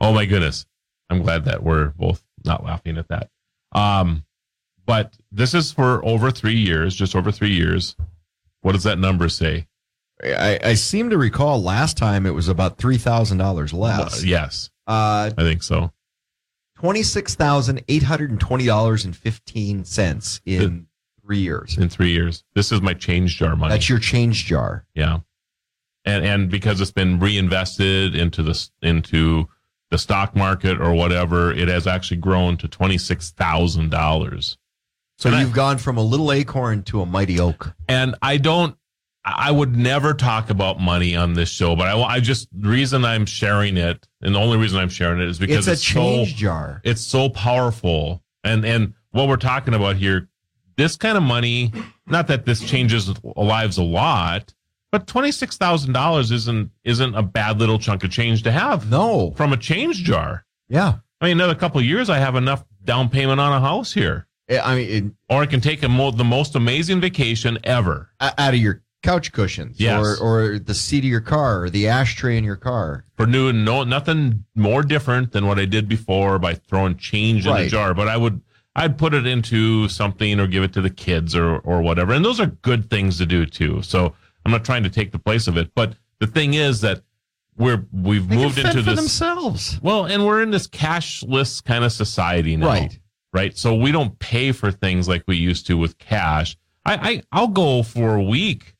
oh 0.00 0.12
my 0.12 0.26
goodness. 0.26 0.66
I'm 1.10 1.22
glad 1.22 1.44
that 1.44 1.62
we're 1.62 1.90
both 1.90 2.22
not 2.44 2.64
laughing 2.64 2.98
at 2.98 3.08
that. 3.08 3.30
Um, 3.72 4.24
but 4.86 5.14
this 5.32 5.54
is 5.54 5.72
for 5.72 6.04
over 6.04 6.30
three 6.30 6.56
years, 6.56 6.94
just 6.94 7.16
over 7.16 7.32
three 7.32 7.52
years. 7.52 7.96
What 8.66 8.72
does 8.72 8.82
that 8.82 8.98
number 8.98 9.28
say? 9.28 9.68
I, 10.24 10.58
I 10.60 10.74
seem 10.74 11.10
to 11.10 11.18
recall 11.18 11.62
last 11.62 11.96
time 11.96 12.26
it 12.26 12.34
was 12.34 12.48
about 12.48 12.78
three 12.78 12.98
thousand 12.98 13.38
dollars 13.38 13.72
less. 13.72 14.24
Uh, 14.24 14.26
yes, 14.26 14.70
Uh, 14.88 15.30
I 15.38 15.42
think 15.44 15.62
so. 15.62 15.92
twenty 16.76 17.04
six 17.04 17.36
thousand 17.36 17.84
eight 17.86 18.02
hundred 18.02 18.30
and 18.30 18.40
twenty 18.40 18.66
dollars 18.66 19.04
and 19.04 19.16
fifteen 19.16 19.84
cents 19.84 20.40
in 20.44 20.88
three 21.24 21.38
years. 21.38 21.78
In 21.78 21.88
three 21.88 22.10
years, 22.10 22.42
this 22.56 22.72
is 22.72 22.80
my 22.82 22.92
change 22.92 23.36
jar 23.36 23.54
money. 23.54 23.72
That's 23.72 23.88
your 23.88 24.00
change 24.00 24.46
jar. 24.46 24.84
yeah, 24.96 25.20
and 26.04 26.24
and 26.24 26.50
because 26.50 26.80
it's 26.80 26.90
been 26.90 27.20
reinvested 27.20 28.16
into 28.16 28.42
the 28.42 28.68
into 28.82 29.48
the 29.92 29.98
stock 29.98 30.34
market 30.34 30.80
or 30.80 30.92
whatever, 30.92 31.52
it 31.52 31.68
has 31.68 31.86
actually 31.86 32.16
grown 32.16 32.56
to 32.56 32.66
twenty 32.66 32.98
six 32.98 33.30
thousand 33.30 33.90
dollars. 33.92 34.58
So 35.18 35.30
And 35.30 35.40
you've 35.40 35.52
gone 35.54 35.78
from 35.78 35.96
a 35.96 36.02
little 36.02 36.30
acorn 36.32 36.82
to 36.84 37.00
a 37.00 37.06
mighty 37.06 37.40
oak. 37.40 37.74
and 37.88 38.14
I 38.22 38.36
don't. 38.36 38.76
I 39.28 39.50
would 39.50 39.74
never 39.76 40.14
talk 40.14 40.50
about 40.50 40.78
money 40.80 41.16
on 41.16 41.32
this 41.34 41.48
show, 41.48 41.74
but 41.74 41.88
I, 41.88 42.00
I 42.00 42.20
just 42.20 42.48
the 42.52 42.68
reason 42.68 43.04
I'm 43.04 43.26
sharing 43.26 43.76
it, 43.76 44.06
and 44.22 44.36
the 44.36 44.38
only 44.38 44.56
reason 44.56 44.78
I'm 44.78 44.88
sharing 44.88 45.20
it 45.20 45.28
is 45.28 45.36
because 45.40 45.66
It's 45.66 45.80
it's, 45.80 45.90
a 45.90 45.94
change 45.94 46.30
so 46.32 46.36
jar. 46.36 46.80
it's 46.84 47.00
so 47.00 47.28
powerful, 47.28 48.22
and 48.44 48.64
and 48.64 48.94
what 49.10 49.26
we're 49.26 49.36
talking 49.36 49.74
about 49.74 49.96
here, 49.96 50.28
this 50.76 50.96
kind 50.96 51.16
of 51.16 51.24
money, 51.24 51.72
not 52.06 52.28
that 52.28 52.44
this 52.44 52.60
changes 52.62 53.12
lives 53.34 53.78
a 53.78 53.82
lot, 53.82 54.54
but 54.92 55.08
twenty 55.08 55.32
six 55.32 55.56
thousand 55.56 55.92
dollars 55.92 56.30
isn't 56.30 56.70
isn't 56.84 57.16
a 57.16 57.22
bad 57.22 57.58
little 57.58 57.80
chunk 57.80 58.04
of 58.04 58.10
change 58.12 58.44
to 58.44 58.52
have. 58.52 58.88
No. 58.90 59.32
from 59.32 59.52
a 59.52 59.56
change 59.56 60.04
jar. 60.04 60.44
Yeah. 60.68 60.98
I 61.20 61.24
mean, 61.24 61.38
another 61.38 61.56
couple 61.56 61.80
of 61.80 61.84
years, 61.86 62.08
I 62.10 62.18
have 62.18 62.36
enough 62.36 62.64
down 62.84 63.08
payment 63.08 63.40
on 63.40 63.50
a 63.52 63.58
house 63.60 63.92
here, 63.92 64.25
Eh, 64.48 64.60
I 64.62 64.76
mean, 64.76 64.88
it, 64.90 65.04
or 65.34 65.42
I 65.42 65.46
can 65.46 65.60
take 65.60 65.82
a 65.82 65.88
mo- 65.88 66.10
the 66.12 66.24
most 66.24 66.54
amazing 66.54 67.00
vacation 67.00 67.58
ever. 67.64 68.10
out 68.20 68.54
of 68.54 68.60
your 68.60 68.82
couch 69.02 69.32
cushions, 69.32 69.78
Yes. 69.78 70.00
or 70.00 70.16
or 70.18 70.58
the 70.58 70.74
seat 70.74 70.98
of 71.00 71.04
your 71.10 71.20
car, 71.20 71.62
or 71.64 71.70
the 71.70 71.88
ashtray 71.88 72.36
in 72.38 72.44
your 72.44 72.56
car. 72.56 73.04
for 73.16 73.26
new 73.26 73.52
no 73.52 73.82
nothing 73.84 74.44
more 74.54 74.82
different 74.82 75.32
than 75.32 75.46
what 75.46 75.58
I 75.58 75.64
did 75.64 75.88
before 75.88 76.38
by 76.38 76.54
throwing 76.54 76.96
change 76.96 77.46
in 77.46 77.56
a 77.56 77.68
jar. 77.68 77.94
But 77.94 78.08
I 78.08 78.16
would 78.16 78.40
I'd 78.74 78.98
put 78.98 79.14
it 79.14 79.26
into 79.26 79.88
something 79.88 80.38
or 80.38 80.46
give 80.46 80.62
it 80.62 80.72
to 80.74 80.80
the 80.82 80.90
kids 80.90 81.34
or 81.34 81.58
or 81.58 81.82
whatever. 81.82 82.12
And 82.12 82.24
those 82.24 82.38
are 82.40 82.46
good 82.46 82.90
things 82.90 83.18
to 83.18 83.26
do 83.26 83.46
too. 83.46 83.82
So 83.82 84.14
I'm 84.44 84.52
not 84.52 84.64
trying 84.64 84.82
to 84.84 84.90
take 84.90 85.12
the 85.12 85.18
place 85.18 85.46
of 85.48 85.56
it. 85.56 85.70
But 85.74 85.94
the 86.20 86.26
thing 86.26 86.54
is 86.54 86.80
that 86.82 87.02
we're 87.56 87.84
we've 87.92 88.28
They 88.28 88.36
moved 88.36 88.58
into 88.58 88.82
this 88.82 88.96
themselves. 88.96 89.78
well, 89.82 90.04
and 90.04 90.26
we're 90.26 90.42
in 90.42 90.50
this 90.50 90.66
cashless 90.68 91.64
kind 91.64 91.84
of 91.84 91.92
society 91.92 92.56
now. 92.56 92.66
Right. 92.66 92.98
Right. 93.36 93.56
So 93.56 93.74
we 93.74 93.92
don't 93.92 94.18
pay 94.18 94.52
for 94.52 94.72
things 94.72 95.08
like 95.08 95.22
we 95.26 95.36
used 95.36 95.66
to 95.66 95.76
with 95.76 95.98
cash. 95.98 96.56
I, 96.86 96.94
I 97.10 97.22
I'll 97.32 97.48
go 97.48 97.82
for 97.82 98.14
a 98.14 98.22
week 98.22 98.74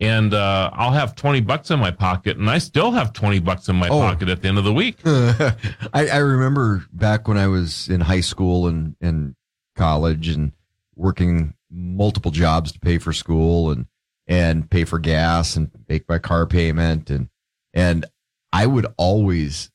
and 0.00 0.34
uh, 0.34 0.68
I'll 0.74 0.92
have 0.92 1.14
20 1.14 1.40
bucks 1.40 1.70
in 1.70 1.80
my 1.80 1.90
pocket 1.90 2.36
and 2.36 2.50
I 2.50 2.58
still 2.58 2.90
have 2.90 3.14
20 3.14 3.38
bucks 3.38 3.68
in 3.70 3.76
my 3.76 3.88
Oh. 3.88 4.00
pocket 4.00 4.28
at 4.28 4.42
the 4.42 4.48
end 4.48 4.58
of 4.58 4.64
the 4.64 4.72
week. 4.74 4.98
I, 5.06 5.56
I 5.94 6.18
remember 6.18 6.84
back 6.92 7.26
when 7.26 7.38
I 7.38 7.46
was 7.46 7.88
in 7.88 8.02
high 8.02 8.20
school 8.20 8.66
and 8.68 8.96
and 9.00 9.34
college 9.76 10.28
and 10.28 10.52
working 10.94 11.54
multiple 11.70 12.30
jobs 12.30 12.72
to 12.72 12.80
pay 12.80 12.98
for 12.98 13.14
school 13.14 13.70
and 13.70 13.86
and 14.26 14.68
pay 14.68 14.84
for 14.84 14.98
gas 14.98 15.56
and 15.56 15.70
make 15.88 16.06
my 16.08 16.18
car 16.18 16.44
payment 16.46 17.08
and 17.08 17.30
and 17.72 18.04
I 18.52 18.66
would 18.66 18.86
always 18.98 19.70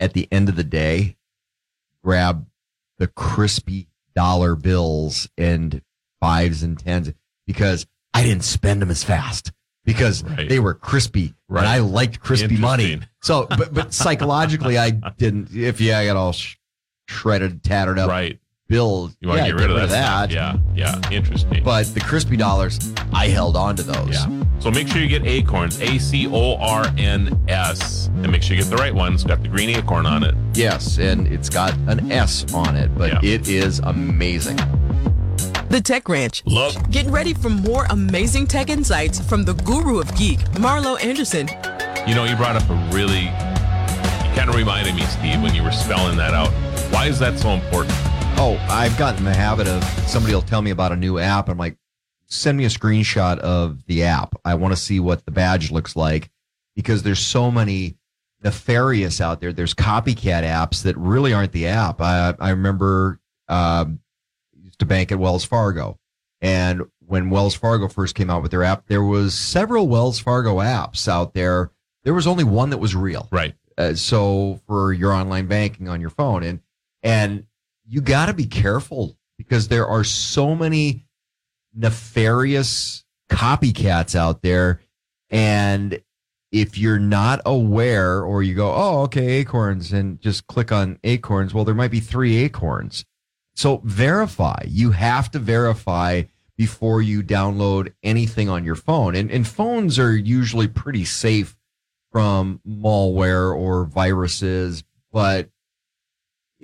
at 0.00 0.14
the 0.14 0.26
end 0.32 0.48
of 0.48 0.56
the 0.56 0.64
day 0.64 1.16
grab 2.02 2.46
the 3.04 3.08
crispy 3.08 3.86
dollar 4.14 4.54
bills 4.56 5.28
and 5.36 5.82
fives 6.22 6.62
and 6.62 6.78
tens 6.78 7.12
because 7.46 7.86
I 8.14 8.22
didn't 8.22 8.44
spend 8.44 8.80
them 8.80 8.90
as 8.90 9.04
fast 9.04 9.52
because 9.84 10.24
Right. 10.24 10.48
they 10.48 10.58
were 10.58 10.72
crispy 10.72 11.34
Right. 11.46 11.60
and 11.60 11.68
I 11.68 11.78
liked 11.80 12.20
crispy 12.20 12.56
money. 12.56 13.00
So, 13.22 13.46
but 13.50 13.74
but 13.74 13.92
psychologically, 14.02 14.78
I 14.78 14.90
didn't. 14.90 15.54
If 15.54 15.82
yeah, 15.82 15.98
I 15.98 16.06
got 16.06 16.16
all 16.16 16.32
sh- 16.32 16.56
shredded, 17.08 17.62
tattered 17.62 17.98
up, 17.98 18.08
Right. 18.08 18.38
Bills. 18.68 19.16
You 19.20 19.28
want 19.28 19.40
yeah, 19.40 19.46
to 19.46 19.52
get 19.52 19.60
rid 19.60 19.70
of 19.70 19.76
that. 19.76 19.88
that. 19.90 20.30
stuff. 20.30 20.60
Yeah. 20.74 21.00
Yeah. 21.02 21.10
Interesting. 21.10 21.62
But 21.64 21.86
the 21.94 22.00
crispy 22.00 22.36
dollars, 22.36 22.78
I 23.12 23.28
held 23.28 23.56
on 23.56 23.76
to 23.76 23.82
those. 23.82 24.10
Yeah. 24.14 24.26
So 24.60 24.70
make 24.70 24.88
sure 24.88 25.00
you 25.02 25.08
get 25.08 25.26
acorns, 25.26 25.80
A 25.80 25.98
C 25.98 26.26
O 26.28 26.56
R 26.56 26.86
N 26.96 27.38
S, 27.48 28.06
and 28.08 28.30
make 28.30 28.42
sure 28.42 28.56
you 28.56 28.62
get 28.62 28.70
the 28.70 28.76
right 28.76 28.94
one. 28.94 29.12
It's 29.14 29.24
got 29.24 29.42
the 29.42 29.48
green 29.48 29.70
acorn 29.70 30.06
on 30.06 30.22
it. 30.24 30.34
Yes, 30.54 30.98
and 30.98 31.26
it's 31.26 31.48
got 31.50 31.74
an 31.88 32.10
S 32.10 32.52
on 32.54 32.74
it, 32.76 32.96
but 32.96 33.12
Yeah. 33.22 33.30
it 33.34 33.48
is 33.48 33.80
amazing. 33.80 34.56
The 35.68 35.80
Tech 35.82 36.08
Ranch. 36.08 36.42
Look. 36.46 36.74
Get 36.90 37.06
ready 37.06 37.34
for 37.34 37.48
more 37.50 37.86
amazing 37.90 38.46
tech 38.46 38.70
insights 38.70 39.18
from 39.20 39.44
the 39.44 39.54
guru 39.54 39.98
of 40.00 40.14
geek, 40.16 40.38
Marlo 40.54 41.02
Anderson. 41.02 41.48
You 42.06 42.14
know, 42.14 42.24
you 42.24 42.36
brought 42.36 42.54
up 42.56 42.68
a 42.70 42.74
really, 42.94 43.22
you 43.24 44.34
kind 44.36 44.48
of 44.48 44.54
reminded 44.54 44.94
me, 44.94 45.02
Steve, 45.06 45.42
when 45.42 45.54
you 45.54 45.62
were 45.62 45.72
spelling 45.72 46.16
that 46.18 46.32
out. 46.32 46.48
Why 46.92 47.06
is 47.06 47.18
that 47.18 47.38
so 47.38 47.50
important? 47.50 47.96
Oh, 48.36 48.56
I've 48.68 48.96
gotten 48.98 49.24
the 49.24 49.34
habit 49.34 49.66
of 49.66 49.82
somebody 50.08 50.34
will 50.34 50.42
tell 50.42 50.60
me 50.60 50.70
about 50.70 50.92
a 50.92 50.96
new 50.96 51.18
app. 51.18 51.48
I'm 51.48 51.56
like, 51.56 51.78
send 52.26 52.58
me 52.58 52.64
a 52.64 52.68
screenshot 52.68 53.38
of 53.38 53.84
the 53.86 54.04
app. 54.04 54.34
I 54.44 54.54
want 54.54 54.72
to 54.72 54.80
see 54.80 55.00
what 55.00 55.24
the 55.24 55.30
badge 55.30 55.70
looks 55.70 55.96
like 55.96 56.30
because 56.74 57.02
there's 57.02 57.20
so 57.20 57.50
many 57.50 57.96
nefarious 58.42 59.20
out 59.20 59.40
there. 59.40 59.52
There's 59.52 59.74
copycat 59.74 60.42
apps 60.44 60.82
that 60.82 60.96
really 60.96 61.32
aren't 61.32 61.52
the 61.52 61.66
app. 61.68 62.00
I, 62.00 62.34
I 62.38 62.50
remember 62.50 63.20
um, 63.48 64.00
used 64.60 64.78
to 64.80 64.86
bank 64.86 65.10
at 65.10 65.18
Wells 65.18 65.44
Fargo, 65.44 65.98
and 66.40 66.82
when 67.06 67.30
Wells 67.30 67.54
Fargo 67.54 67.88
first 67.88 68.14
came 68.14 68.30
out 68.30 68.42
with 68.42 68.50
their 68.50 68.62
app, 68.62 68.86
there 68.86 69.02
was 69.02 69.34
several 69.34 69.88
Wells 69.88 70.18
Fargo 70.18 70.56
apps 70.56 71.08
out 71.08 71.34
there. 71.34 71.70
There 72.02 72.14
was 72.14 72.26
only 72.26 72.44
one 72.44 72.70
that 72.70 72.78
was 72.78 72.94
real. 72.94 73.28
Right. 73.30 73.54
Uh, 73.78 73.94
so 73.94 74.60
for 74.66 74.92
your 74.92 75.12
online 75.12 75.46
banking 75.46 75.88
on 75.88 76.00
your 76.00 76.10
phone, 76.10 76.42
and 76.42 76.60
and 77.02 77.46
you 77.86 78.00
got 78.00 78.26
to 78.26 78.34
be 78.34 78.46
careful 78.46 79.16
because 79.38 79.68
there 79.68 79.86
are 79.86 80.04
so 80.04 80.54
many 80.54 81.06
nefarious 81.74 83.04
copycats 83.30 84.14
out 84.14 84.42
there, 84.42 84.80
and 85.30 86.00
if 86.52 86.78
you're 86.78 87.00
not 87.00 87.40
aware 87.44 88.22
or 88.22 88.42
you 88.42 88.54
go, 88.54 88.72
oh, 88.72 89.02
okay, 89.02 89.40
acorns, 89.40 89.92
and 89.92 90.20
just 90.20 90.46
click 90.46 90.70
on 90.70 90.98
acorns, 91.02 91.52
well, 91.52 91.64
there 91.64 91.74
might 91.74 91.90
be 91.90 91.98
three 91.98 92.36
acorns. 92.36 93.04
So 93.56 93.80
verify. 93.84 94.62
You 94.66 94.92
have 94.92 95.30
to 95.32 95.40
verify 95.40 96.22
before 96.56 97.02
you 97.02 97.24
download 97.24 97.92
anything 98.04 98.48
on 98.48 98.64
your 98.64 98.76
phone. 98.76 99.16
And, 99.16 99.32
and 99.32 99.46
phones 99.46 99.98
are 99.98 100.16
usually 100.16 100.68
pretty 100.68 101.04
safe 101.04 101.56
from 102.12 102.60
malware 102.64 103.52
or 103.52 103.84
viruses. 103.84 104.84
But 105.12 105.50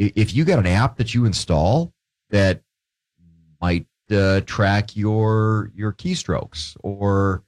if 0.01 0.35
you 0.35 0.45
got 0.45 0.59
an 0.59 0.67
app 0.67 0.97
that 0.97 1.15
you 1.15 1.25
install 1.27 1.93
that 2.31 2.63
might 3.61 3.87
uh, 4.11 4.41
track 4.47 4.97
your 4.97 5.71
your 5.75 5.93
keystrokes 5.93 6.77
or 6.83 7.43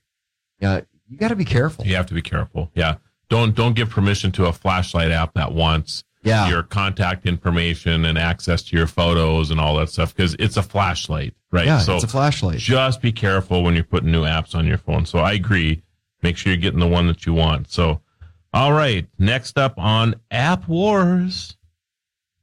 uh, 0.63 0.83
you 1.09 1.17
got 1.17 1.29
to 1.29 1.37
be 1.37 1.45
careful. 1.45 1.87
You 1.87 1.97
have 1.97 2.07
to 2.07 2.15
be 2.15 2.23
careful. 2.23 2.71
Yeah. 2.75 2.97
Don't 3.29 3.55
don't 3.55 3.75
give 3.75 3.91
permission 3.91 4.31
to 4.33 4.47
a 4.47 4.53
flashlight 4.53 5.11
app 5.11 5.35
that 5.35 5.53
wants 5.53 6.05
Yeah. 6.23 6.49
your 6.49 6.63
contact 6.63 7.27
information 7.27 8.05
and 8.05 8.19
access 8.19 8.63
to 8.65 8.77
your 8.77 8.87
photos 8.87 9.51
and 9.51 9.59
all 9.59 9.77
that 9.77 9.89
stuff 9.89 10.15
because 10.15 10.35
it's 10.39 10.57
a 10.57 10.63
flashlight, 10.63 11.35
right? 11.51 11.67
Yeah, 11.67 11.79
so 11.79 11.95
it's 11.95 12.05
a 12.05 12.09
flashlight. 12.09 12.59
Just 12.59 13.01
be 13.01 13.11
careful 13.13 13.63
when 13.63 13.75
you're 13.75 13.85
putting 13.85 14.13
new 14.13 14.23
apps 14.25 14.55
on 14.55 14.67
your 14.67 14.79
phone. 14.79 15.07
So 15.07 15.19
I 15.21 15.33
agree. 15.33 15.83
Make 16.23 16.37
sure 16.37 16.53
you're 16.53 16.61
getting 16.61 16.79
the 16.81 16.87
one 16.87 17.07
that 17.09 17.27
you 17.27 17.33
want. 17.33 17.73
So, 17.73 18.01
all 18.55 18.73
right. 18.73 19.09
Next 19.19 19.59
up 19.59 19.75
on 19.79 20.15
App 20.31 20.69
Wars. 20.69 21.57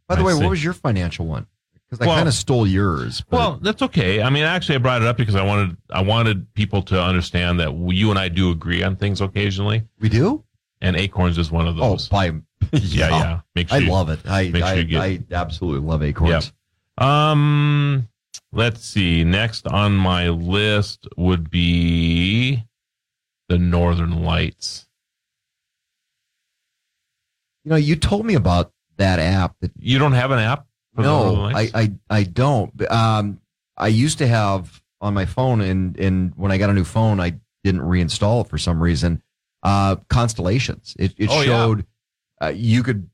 By 0.09 0.15
the 0.15 0.21
I 0.21 0.25
way, 0.25 0.33
see. 0.33 0.39
what 0.41 0.49
was 0.49 0.61
your 0.63 0.73
financial 0.73 1.25
one? 1.25 1.47
Because 1.89 2.03
I 2.05 2.07
Well- 2.07 2.17
kind 2.17 2.27
of 2.27 2.33
stole 2.33 2.67
yours. 2.67 3.23
But 3.29 3.37
Well, 3.37 3.59
that's 3.61 3.81
okay. 3.83 4.21
I 4.21 4.29
mean, 4.29 4.43
actually, 4.43 4.75
I 4.75 4.79
brought 4.79 5.01
it 5.01 5.07
up 5.07 5.15
because 5.15 5.35
I 5.35 5.43
wanted 5.43 5.77
I 5.89 6.01
wanted 6.01 6.53
people 6.53 6.81
to 6.83 7.01
understand 7.01 7.59
that 7.61 7.73
you 7.73 8.09
and 8.09 8.19
I 8.19 8.27
do 8.27 8.51
agree 8.51 8.83
on 8.83 8.97
things 8.97 9.21
occasionally. 9.21 9.83
we 10.01 10.09
do. 10.09 10.43
And 10.81 10.95
Acorns 10.97 11.37
is 11.37 11.51
one 11.51 11.67
of 11.67 11.77
Oh, 11.79 11.91
those. 11.91 12.09
by 12.09 12.25
yeah, 12.73 13.09
yeah. 13.09 13.39
Make 13.55 13.69
sure 13.69 13.77
I 13.77 13.81
you- 13.81 13.91
love 13.91 14.09
it. 14.09 14.19
I 14.25 14.51
sure 14.51 14.63
I, 14.63 14.81
get- 14.83 15.01
I 15.01 15.19
absolutely 15.31 15.87
love 15.87 16.03
acorns. 16.03 16.51
Yep. 16.97 17.07
Um, 17.07 18.07
let's 18.51 18.83
see. 18.83 19.23
Next 19.23 19.65
on 19.67 19.95
my 19.95 20.29
list 20.29 21.07
would 21.17 21.49
be 21.49 22.63
the 23.47 23.57
Northern 23.57 24.21
Lights. 24.23 24.87
You 27.63 27.71
know, 27.71 27.75
you 27.77 27.95
told 27.95 28.25
me 28.25 28.35
about 28.35 28.71
that 28.99 29.19
app. 29.19 29.55
That 29.61 29.71
You 29.79 29.97
don't 29.99 30.13
have 30.13 30.31
an 30.31 30.39
app? 30.39 30.65
no, 30.95 31.45
I, 31.45 31.69
I 31.73 31.91
I 32.09 32.23
don't. 32.23 32.71
Um, 32.91 33.41
I 33.77 33.87
used 33.87 34.17
to 34.19 34.27
have 34.27 34.81
on 35.01 35.13
my 35.13 35.25
phone, 35.25 35.61
and 35.61 35.97
and 35.99 36.33
when 36.35 36.51
I 36.51 36.57
got 36.57 36.69
a 36.69 36.73
new 36.73 36.83
phone, 36.83 37.19
I 37.19 37.39
didn't 37.63 37.81
reinstall 37.81 38.45
it 38.45 38.49
for 38.49 38.57
some 38.57 38.81
reason. 38.81 39.21
Uh, 39.63 39.95
constellations. 40.09 40.95
It 40.99 41.13
it 41.17 41.29
Oh, 41.31 41.39
yeah. 41.41 41.45
showed 41.45 41.85
uh, 42.41 42.53
you 42.55 42.83
could 42.83 43.09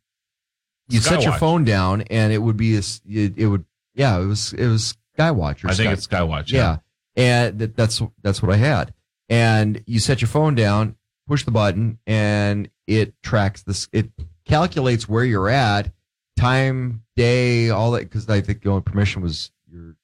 you 0.90 1.00
set 1.00 1.24
your 1.24 1.34
phone 1.34 1.64
down, 1.64 2.02
and 2.04 2.32
it 2.34 2.40
would 2.40 2.58
be 2.58 2.76
a, 2.76 2.82
it, 3.08 3.34
it 3.38 3.48
would 3.48 3.66
yeah 3.96 4.20
it 4.20 4.26
was 4.26 4.54
it 4.54 4.68
was 4.68 4.98
Skywatch. 5.18 5.64
Or 5.64 5.70
I 5.70 5.74
think 5.74 5.88
Sky- 5.88 5.94
it's 5.94 6.08
Skywatch. 6.08 6.52
yeah, 6.52 6.78
and 7.16 7.58
that, 7.60 7.76
that's 7.76 8.02
that's 8.24 8.42
what 8.42 8.52
I 8.52 8.58
had. 8.58 8.94
And 9.30 9.82
you 9.88 10.00
set 10.00 10.22
your 10.22 10.28
phone 10.28 10.54
down, 10.56 10.96
push 11.28 11.44
the 11.46 11.52
button, 11.52 11.98
and 12.08 12.70
it 12.88 13.14
tracks 13.24 13.64
this. 13.64 13.88
It 13.92 14.15
calculates 14.46 15.08
where 15.10 15.24
you're 15.24 15.50
at, 15.50 15.92
time, 16.38 17.04
day, 17.16 17.70
all 17.70 17.92
that. 17.92 18.02
Because 18.02 18.30
I 18.30 18.42
think 18.42 18.62
the 18.64 18.70
only 18.70 18.82
permission 18.82 19.22
was 19.22 19.52
your 19.72 19.96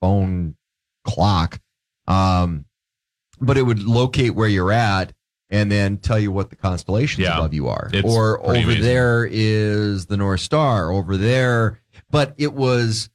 phone 0.00 0.56
clock. 1.04 1.60
Um, 2.06 2.64
but 3.40 3.56
it 3.56 3.62
would 3.62 3.82
locate 3.82 4.34
where 4.34 4.48
you're 4.48 4.72
at 4.72 5.12
and 5.48 5.70
then 5.70 5.96
tell 5.98 6.18
you 6.18 6.30
what 6.30 6.50
the 6.50 6.56
constellations 6.56 7.20
Yeah. 7.24 7.38
above 7.38 7.54
you 7.54 7.68
are. 7.68 7.90
Or 8.04 8.40
over 8.40 8.52
amazing. 8.54 8.82
there 8.82 9.28
is 9.30 10.06
the 10.06 10.16
North 10.16 10.40
Star. 10.40 10.90
Over 10.92 11.16
there, 11.16 11.80
but 12.10 12.34
it 12.38 12.52
was 12.52 13.10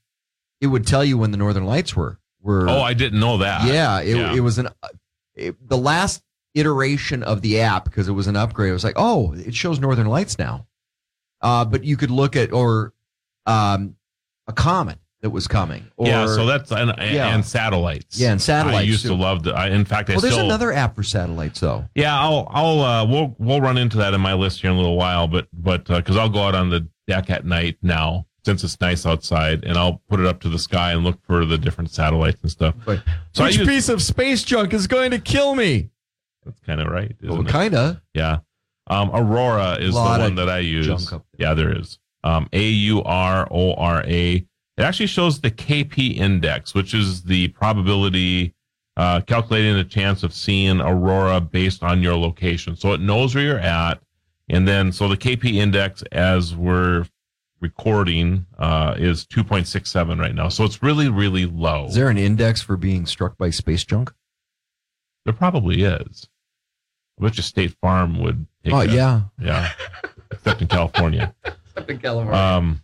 it 0.61 0.67
would 0.67 0.87
tell 0.87 1.03
you 1.03 1.17
when 1.17 1.31
the 1.31 1.37
Northern 1.37 1.65
Lights 1.65 1.95
were 1.95 2.19
were. 2.41 2.67
Oh, 2.69 2.81
I 2.81 2.93
didn't 2.93 3.19
know 3.19 3.37
that. 3.39 3.67
Yeah, 3.67 3.99
it, 4.01 4.15
Yeah. 4.17 4.33
it 4.33 4.39
was 4.39 4.57
an 4.57 4.69
it, 5.35 5.55
the 5.67 5.77
last 5.77 6.21
iteration 6.55 7.21
of 7.23 7.41
the 7.41 7.59
app 7.59 7.83
because 7.85 8.07
it 8.07 8.13
was 8.13 8.27
an 8.27 8.35
upgrade. 8.35 8.69
It 8.69 8.73
was 8.73 8.83
like, 8.83 8.95
oh, 8.97 9.33
it 9.33 9.53
shows 9.53 9.79
Northern 9.79 10.07
Lights 10.07 10.39
now. 10.39 10.65
Uh, 11.41 11.65
but 11.65 11.83
you 11.83 11.97
could 11.97 12.11
look 12.11 12.35
at 12.35 12.51
or 12.53 12.93
um, 13.45 13.95
a 14.47 14.53
comet 14.53 14.97
that 15.21 15.29
was 15.29 15.47
coming. 15.47 15.85
Or, 15.97 16.07
yeah, 16.07 16.27
so 16.27 16.45
that's 16.45 16.71
and, 16.71 16.93
Yeah. 16.99 17.33
and 17.33 17.43
satellites. 17.45 18.19
Yeah, 18.19 18.31
and 18.31 18.41
satellites, 18.41 18.77
I 18.79 18.81
used 18.81 19.01
too. 19.03 19.09
to 19.09 19.15
love 19.15 19.43
the. 19.43 19.53
I, 19.53 19.69
in 19.69 19.85
fact, 19.85 20.09
I 20.09 20.13
well, 20.13 20.21
there's 20.21 20.33
still. 20.33 20.45
another 20.45 20.71
app 20.71 20.95
for 20.95 21.03
satellites 21.03 21.59
though. 21.59 21.85
Yeah, 21.95 22.19
I'll 22.19 22.47
I'll 22.51 22.79
uh, 22.81 23.05
we'll 23.05 23.35
we'll 23.39 23.61
run 23.61 23.77
into 23.77 23.97
that 23.97 24.13
in 24.13 24.21
my 24.21 24.33
list 24.33 24.61
here 24.61 24.69
in 24.71 24.75
a 24.77 24.79
little 24.79 24.97
while, 24.97 25.27
but 25.27 25.47
but 25.53 25.85
because 25.85 26.17
I'll 26.17 26.29
go 26.29 26.43
out 26.43 26.55
on 26.55 26.69
the 26.69 26.87
deck 27.07 27.29
at 27.29 27.45
night 27.45 27.77
now 27.81 28.25
since 28.43 28.63
it's 28.63 28.79
nice 28.79 29.07
outside, 29.07 29.63
and 29.63 29.75
I'll 29.77 30.01
put 30.07 30.19
it 30.19 30.27
up 30.27 30.39
to 30.41 30.49
the 30.49 30.59
sky 30.59 30.91
and 30.91 31.03
look 31.03 31.19
for 31.25 31.45
the 31.45 31.57
different 31.57 31.89
satellites 31.89 32.37
and 32.43 32.51
stuff. 32.51 32.75
So 33.33 33.43
Which 33.43 33.57
use- 33.57 33.67
piece 33.67 33.89
of 33.89 34.03
space 34.03 34.43
junk 34.43 34.73
is 34.73 34.85
going 34.85 35.09
to 35.11 35.19
kill 35.19 35.55
me? 35.55 35.89
That's 36.45 36.59
kind 36.59 36.79
of 36.79 36.87
right. 36.87 37.15
Well, 37.23 37.41
it? 37.41 37.47
kinda. 37.47 38.03
Yeah. 38.13 38.39
Um, 38.87 39.09
Aurora 39.13 39.77
is 39.79 39.93
the 39.93 39.99
one 39.99 40.35
that 40.35 40.49
I 40.49 40.59
use. 40.59 41.11
Yeah, 41.37 41.53
there 41.53 41.77
is. 41.77 41.97
Um, 42.23 42.47
A 42.53 42.67
U 42.67 43.03
R 43.03 43.47
O 43.51 43.73
R 43.73 44.03
A. 44.03 44.33
It 44.77 44.81
actually 44.83 45.07
shows 45.07 45.39
the 45.39 45.51
KP 45.51 46.17
index, 46.17 46.73
which 46.73 46.93
is 46.93 47.23
the 47.23 47.47
probability 47.49 48.53
uh, 48.97 49.21
calculating 49.21 49.75
the 49.75 49.83
chance 49.83 50.23
of 50.23 50.33
seeing 50.33 50.79
aurora 50.79 51.41
based 51.41 51.83
on 51.83 52.01
your 52.01 52.15
location. 52.15 52.75
So 52.75 52.93
it 52.93 53.01
knows 53.01 53.35
where 53.35 53.43
you're 53.43 53.59
at, 53.59 53.99
and 54.49 54.67
then 54.67 54.91
so 54.91 55.07
the 55.07 55.17
KP 55.17 55.55
index 55.55 56.01
as 56.11 56.55
we're 56.55 57.05
recording 57.61 58.45
uh, 58.59 58.95
is 58.97 59.25
2.67 59.25 60.19
right 60.19 60.35
now. 60.35 60.49
So 60.49 60.63
it's 60.63 60.83
really 60.83 61.09
really 61.09 61.45
low. 61.45 61.87
Is 61.87 61.95
there 61.95 62.09
an 62.09 62.17
index 62.17 62.61
for 62.61 62.77
being 62.77 63.05
struck 63.05 63.37
by 63.37 63.49
space 63.49 63.83
junk? 63.83 64.13
There 65.25 65.33
probably 65.33 65.83
is. 65.83 66.27
I 67.19 67.23
bet 67.23 67.37
you 67.37 67.43
State 67.43 67.75
Farm 67.81 68.19
would 68.21 68.45
Oh, 68.73 68.81
yeah. 68.81 69.21
Yeah. 69.39 69.71
Except 70.31 70.61
in 70.61 70.67
California. 70.67 71.33
Except 71.45 71.89
In 71.89 71.99
California. 71.99 72.33
Um, 72.39 72.81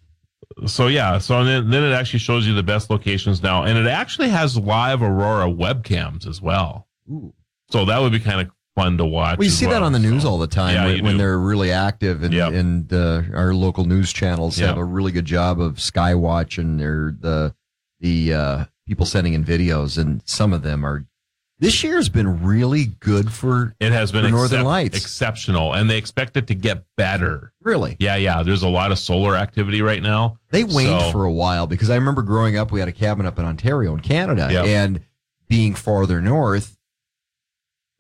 so 0.68 0.88
yeah, 0.88 1.18
so 1.18 1.44
then, 1.44 1.70
then 1.70 1.84
it 1.84 1.94
actually 1.94 2.20
shows 2.20 2.46
you 2.46 2.54
the 2.54 2.64
best 2.64 2.90
locations 2.90 3.42
now, 3.42 3.64
and 3.64 3.78
it 3.78 3.88
actually 3.88 4.30
has 4.30 4.58
live 4.58 5.02
Aurora 5.02 5.46
webcams 5.48 6.28
as 6.28 6.42
well. 6.42 6.88
Ooh. 7.10 7.34
So 7.70 7.86
that 7.86 8.00
would 8.00 8.12
be 8.12 8.20
kind 8.20 8.42
of 8.42 8.52
fun 8.76 8.98
to 8.98 9.06
watch. 9.06 9.38
Well, 9.40 9.48
as 9.48 9.58
see 9.58 9.66
that 9.68 9.82
on 9.82 9.94
the 9.94 10.00
news 10.00 10.26
all 10.26 10.38
the 10.38 10.48
time 10.48 10.74
Yeah, 10.76 10.86
when, 10.86 11.04
when 11.04 11.18
they're 11.18 11.40
really 11.40 11.72
active, 11.72 12.22
and, 12.24 12.34
Yep. 12.34 12.54
and 12.54 12.94
uh, 12.94 13.22
our 13.34 13.54
local 13.54 13.86
news 13.86 14.12
channels 14.12 14.60
Yep. 14.60 14.70
have 14.70 14.78
a 14.78 14.84
really 14.84 15.12
good 15.14 15.26
job 15.26 15.60
of 15.62 15.76
Skywatch 15.76 16.58
and 16.58 16.80
they're 16.80 17.16
the 17.18 17.56
the 18.02 18.34
uh, 18.34 18.66
people 18.88 19.06
sending 19.06 19.34
in 19.34 19.46
videos, 19.46 19.98
and 19.98 20.22
some 20.26 20.54
of 20.54 20.64
them 20.64 20.86
are. 20.86 21.06
This 21.62 21.84
year's 21.84 22.10
been 22.10 22.44
really 22.44 22.86
good 23.00 23.32
for 23.32 23.76
It 23.80 23.92
has 23.92 24.12
been 24.12 24.24
Northern 24.32 24.46
excep- 24.62 24.66
Lights. 24.66 24.98
exceptional, 24.98 25.74
and 25.74 25.88
they 25.90 25.98
expect 25.98 26.36
it 26.36 26.48
to 26.48 26.56
get 26.56 26.84
better. 26.98 27.54
Really? 27.62 27.96
Yeah, 28.00 28.16
yeah. 28.16 28.42
There's 28.44 28.64
a 28.64 28.68
lot 28.68 28.92
of 28.92 28.98
solar 29.00 29.36
activity 29.38 29.82
right 29.84 30.02
now. 30.02 30.38
They 30.50 30.64
waned 30.64 31.02
So- 31.02 31.12
for 31.12 31.24
a 31.24 31.32
while 31.32 31.68
because 31.68 31.90
I 31.92 31.96
remember 31.96 32.24
growing 32.24 32.58
up, 32.58 32.72
we 32.72 32.80
had 32.80 32.90
a 32.90 32.92
cabin 32.92 33.26
up 33.28 33.38
in 33.38 33.46
Ontario 33.46 33.94
in 33.94 34.00
Canada, 34.02 34.50
Yep. 34.52 34.66
and 34.66 35.00
being 35.48 35.76
farther 35.76 36.20
north, 36.20 36.78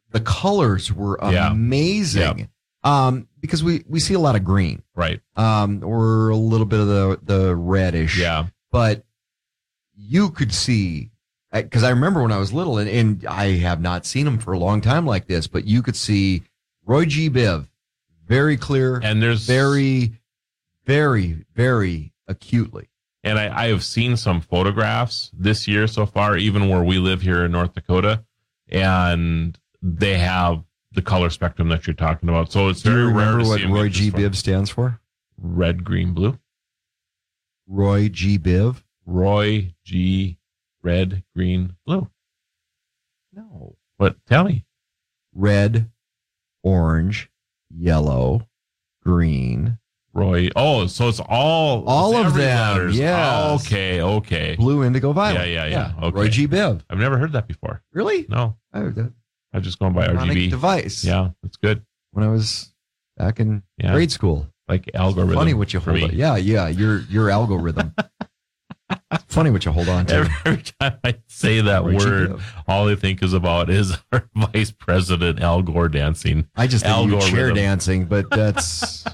the 0.09 0.21
colors 0.21 0.91
were 0.91 1.15
amazing. 1.21 2.39
Yep. 2.39 2.47
Um, 2.83 3.27
because 3.39 3.63
we 3.63 3.83
we 3.87 3.99
see 3.99 4.15
a 4.15 4.19
lot 4.19 4.35
of 4.35 4.43
green, 4.43 4.81
right? 4.95 5.21
Um, 5.35 5.83
or 5.83 6.29
a 6.29 6.35
little 6.35 6.65
bit 6.65 6.79
of 6.79 6.87
the 6.87 7.19
the 7.21 7.55
reddish, 7.55 8.17
Yeah. 8.17 8.47
But 8.71 9.05
you 9.95 10.31
could 10.31 10.51
see 10.51 11.10
because 11.51 11.83
I 11.83 11.89
remember 11.89 12.21
when 12.21 12.31
I 12.31 12.37
was 12.37 12.53
little, 12.53 12.77
and, 12.77 12.89
and 12.89 13.25
I 13.25 13.57
have 13.57 13.81
not 13.81 14.05
seen 14.05 14.25
them 14.25 14.37
for 14.39 14.53
a 14.53 14.59
long 14.59 14.81
time 14.81 15.05
like 15.05 15.27
this, 15.27 15.47
but 15.47 15.65
you 15.65 15.81
could 15.81 15.95
see 15.95 16.43
Roy 16.85 17.05
G. 17.05 17.29
Biv 17.29 17.67
very 18.25 18.55
clear, 18.57 18.99
and 19.03 19.21
there's 19.21 19.45
very, 19.45 20.13
very, 20.85 21.45
very 21.53 22.13
acutely. 22.27 22.87
And 23.23 23.37
I, 23.37 23.65
I 23.65 23.67
have 23.67 23.83
seen 23.83 24.17
some 24.17 24.41
photographs 24.41 25.29
this 25.33 25.67
year 25.67 25.85
so 25.87 26.05
far, 26.05 26.37
even 26.37 26.69
where 26.69 26.83
we 26.83 26.97
live 26.97 27.21
here 27.21 27.45
in 27.45 27.51
North 27.51 27.73
Dakota, 27.73 28.23
and 28.69 29.57
they 29.81 30.17
have 30.17 30.63
the 30.93 31.01
color 31.01 31.29
spectrum 31.29 31.69
that 31.69 31.85
you're 31.85 31.93
talking 31.93 32.29
about. 32.29 32.51
So 32.51 32.69
it's 32.69 32.81
Do 32.81 32.91
very 32.91 33.11
rare 33.11 33.37
to 33.37 33.45
what 33.45 33.63
Roy 33.65 33.89
G. 33.89 34.09
Biv 34.09 34.35
stands 34.35 34.69
for? 34.69 34.99
Red, 35.37 35.83
green, 35.83 36.13
blue. 36.13 36.39
Roy 37.67 38.09
G. 38.09 38.39
Biv. 38.39 38.83
Roy 39.05 39.73
G. 39.83 40.37
Red, 40.83 41.23
green, 41.35 41.75
blue. 41.85 42.09
No. 43.33 43.75
What? 43.97 44.15
Tell 44.25 44.43
me. 44.43 44.65
Red, 45.33 45.89
orange, 46.63 47.29
yellow, 47.69 48.47
green, 49.03 49.77
Roy. 50.13 50.49
Oh, 50.57 50.87
so 50.87 51.07
it's 51.07 51.21
all 51.21 51.85
All 51.87 52.17
it's 52.17 52.27
of 52.27 52.33
them, 52.33 52.91
yes. 52.91 53.65
Okay. 53.65 54.01
Okay. 54.01 54.55
blue, 54.57 54.83
indigo, 54.83 55.13
violet. 55.13 55.47
Yeah. 55.47 55.65
Yeah. 55.67 55.93
Yeah. 55.97 56.05
Okay. 56.07 56.17
Roy 56.19 56.27
G. 56.27 56.47
Biv. 56.47 56.81
I've 56.89 56.97
never 56.99 57.17
heard 57.17 57.31
that 57.31 57.47
before. 57.47 57.81
Really? 57.93 58.25
No. 58.27 58.57
I, 58.73 58.81
that, 58.81 59.13
I've 59.53 59.61
just 59.63 59.79
gone 59.79 59.93
by 59.93 60.07
RGB 60.07 60.49
device. 60.49 61.03
Yeah, 61.05 61.29
that's 61.43 61.55
good. 61.57 61.85
when 62.11 62.25
I 62.25 62.29
was 62.29 62.73
back 63.17 63.39
in 63.39 63.63
Yeah. 63.77 63.93
grade 63.93 64.11
school. 64.11 64.47
Like 64.67 64.89
algorithm. 64.93 65.35
Funny 65.35 65.53
what 65.53 65.73
you 65.73 65.79
hold. 65.79 66.13
Yeah, 66.13 66.35
yeah, 66.37 66.67
your 66.69 66.99
your 67.03 67.29
algorithm. 67.29 67.93
Funny 69.27 69.49
what 69.51 69.65
you 69.65 69.71
hold 69.71 69.89
on 69.89 70.05
to. 70.07 70.13
Every, 70.15 70.33
every 70.45 70.63
time 70.79 70.97
I 71.03 71.15
say 71.27 71.61
that 71.61 71.83
word, 71.83 72.39
all 72.67 72.87
I 72.89 72.95
think 72.95 73.21
is 73.21 73.33
about 73.33 73.69
is 73.69 73.97
our 74.11 74.29
vice 74.35 74.71
president 74.71 75.39
Al 75.41 75.61
Gore 75.61 75.89
dancing. 75.89 76.47
I 76.55 76.67
just 76.67 76.85
Al 76.85 77.07
Gore 77.07 77.19
chair 77.21 77.29
Algorithm. 77.47 77.55
dancing, 77.55 78.05
but 78.05 78.29
that's 78.31 79.05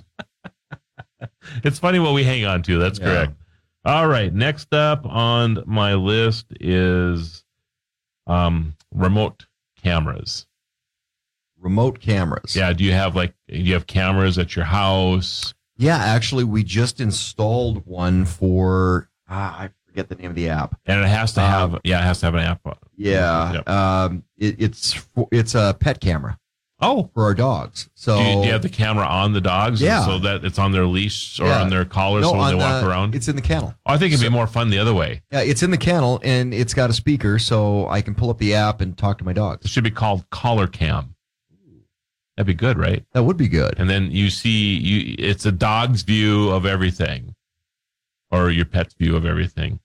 It's 1.64 1.80
funny 1.80 2.00
what 2.00 2.14
we 2.14 2.24
hang 2.24 2.46
on 2.46 2.62
to. 2.64 2.78
That's 2.78 3.00
Yeah. 3.00 3.06
correct. 3.06 3.34
All 3.86 4.08
right. 4.08 4.34
Next 4.34 4.74
up 4.74 5.06
on 5.06 5.64
my 5.66 5.94
list 5.96 6.46
is 6.60 7.44
um, 8.28 8.76
remote 8.94 9.46
cameras. 9.82 10.46
remote 11.60 12.00
cameras. 12.00 12.56
Yeah. 12.56 12.74
Do 12.74 12.84
you 12.84 12.92
have 12.92 13.16
like 13.16 13.34
do 13.48 13.58
you 13.58 13.74
have 13.74 13.88
cameras 13.88 14.38
at 14.38 14.56
your 14.56 14.66
house? 14.66 15.54
Yeah, 15.80 15.98
actually, 15.98 16.44
we 16.44 16.64
just 16.64 17.00
installed 17.00 17.86
one 17.86 18.26
for 18.26 19.10
ah, 19.30 19.62
I 19.64 19.70
forget 19.98 20.10
the 20.10 20.22
name 20.22 20.30
of 20.30 20.36
the 20.36 20.50
app. 20.50 20.80
And 20.86 21.04
it 21.04 21.08
has 21.08 21.34
to 21.34 21.42
Um, 21.42 21.50
have 21.72 21.82
yeah, 21.84 22.00
it 22.00 22.04
has 22.04 22.20
to 22.20 22.28
have 22.28 22.36
an 22.36 22.42
app. 22.42 22.62
Yeah, 22.96 23.54
Yep. 23.54 23.70
um, 23.70 24.24
it, 24.38 24.56
it's 24.60 24.94
for, 24.94 25.28
it's 25.32 25.56
a 25.56 25.76
pet 25.80 26.00
camera. 26.00 26.38
Oh, 26.80 27.10
for 27.16 27.24
our 27.24 27.34
dogs. 27.34 27.90
So 27.96 28.18
do, 28.20 28.24
you, 28.24 28.34
do 28.42 28.46
you 28.46 28.52
have 28.52 28.62
the 28.62 28.70
camera 28.70 29.06
on 29.08 29.34
the 29.34 29.42
dogs? 29.42 29.82
Yeah. 29.82 30.06
So 30.06 30.20
that 30.20 30.46
it's 30.46 30.60
on 30.60 30.72
their 30.74 30.86
leash 30.86 31.40
or 31.40 31.48
Yeah. 31.48 31.62
on 31.64 31.70
their 31.72 31.86
collar 31.86 32.22
No, 32.22 32.30
so 32.30 32.38
when 32.38 32.48
they 32.50 32.54
on 32.54 32.60
walk 32.72 32.84
the- 32.84 32.88
around? 32.90 33.16
It's 33.16 33.28
in 33.28 33.36
the 33.36 33.42
kennel. 33.42 33.74
Oh, 33.88 33.94
I 33.94 33.98
think 33.98 34.14
it'd 34.14 34.24
be 34.24 34.30
more 34.30 34.46
fun 34.46 34.70
the 34.70 34.78
other 34.78 34.94
way. 34.94 35.24
Yeah, 35.32 35.40
it's 35.42 35.64
in 35.64 35.72
the 35.72 35.78
kennel 35.80 36.20
and 36.24 36.54
it's 36.54 36.76
got 36.76 36.92
a 36.92 36.94
speaker, 36.94 37.40
so 37.40 37.88
I 37.88 38.02
can 38.02 38.14
pull 38.14 38.30
up 38.30 38.38
the 38.38 38.54
app 38.54 38.82
and 38.82 38.96
talk 38.96 39.18
to 39.18 39.24
my 39.24 39.34
dogs. 39.34 39.66
It 39.66 39.72
should 39.72 39.84
be 39.84 39.90
called 39.92 40.30
collar 40.30 40.68
cam. 40.68 41.16
That'd 42.36 42.46
be 42.46 42.54
good, 42.54 42.78
right? 42.78 43.04
That 43.14 43.24
would 43.24 43.38
be 43.38 43.48
good. 43.48 43.74
And 43.80 43.90
then 43.90 44.12
you 44.12 44.30
see 44.30 44.76
you 44.78 45.16
it's 45.18 45.48
a 45.48 45.52
dog's 45.52 46.04
view 46.04 46.50
of 46.52 46.68
everything. 46.68 47.34
Or 48.30 48.52
your 48.52 48.66
pet's 48.66 48.94
view 48.94 49.16
of 49.16 49.26
everything. 49.26 49.80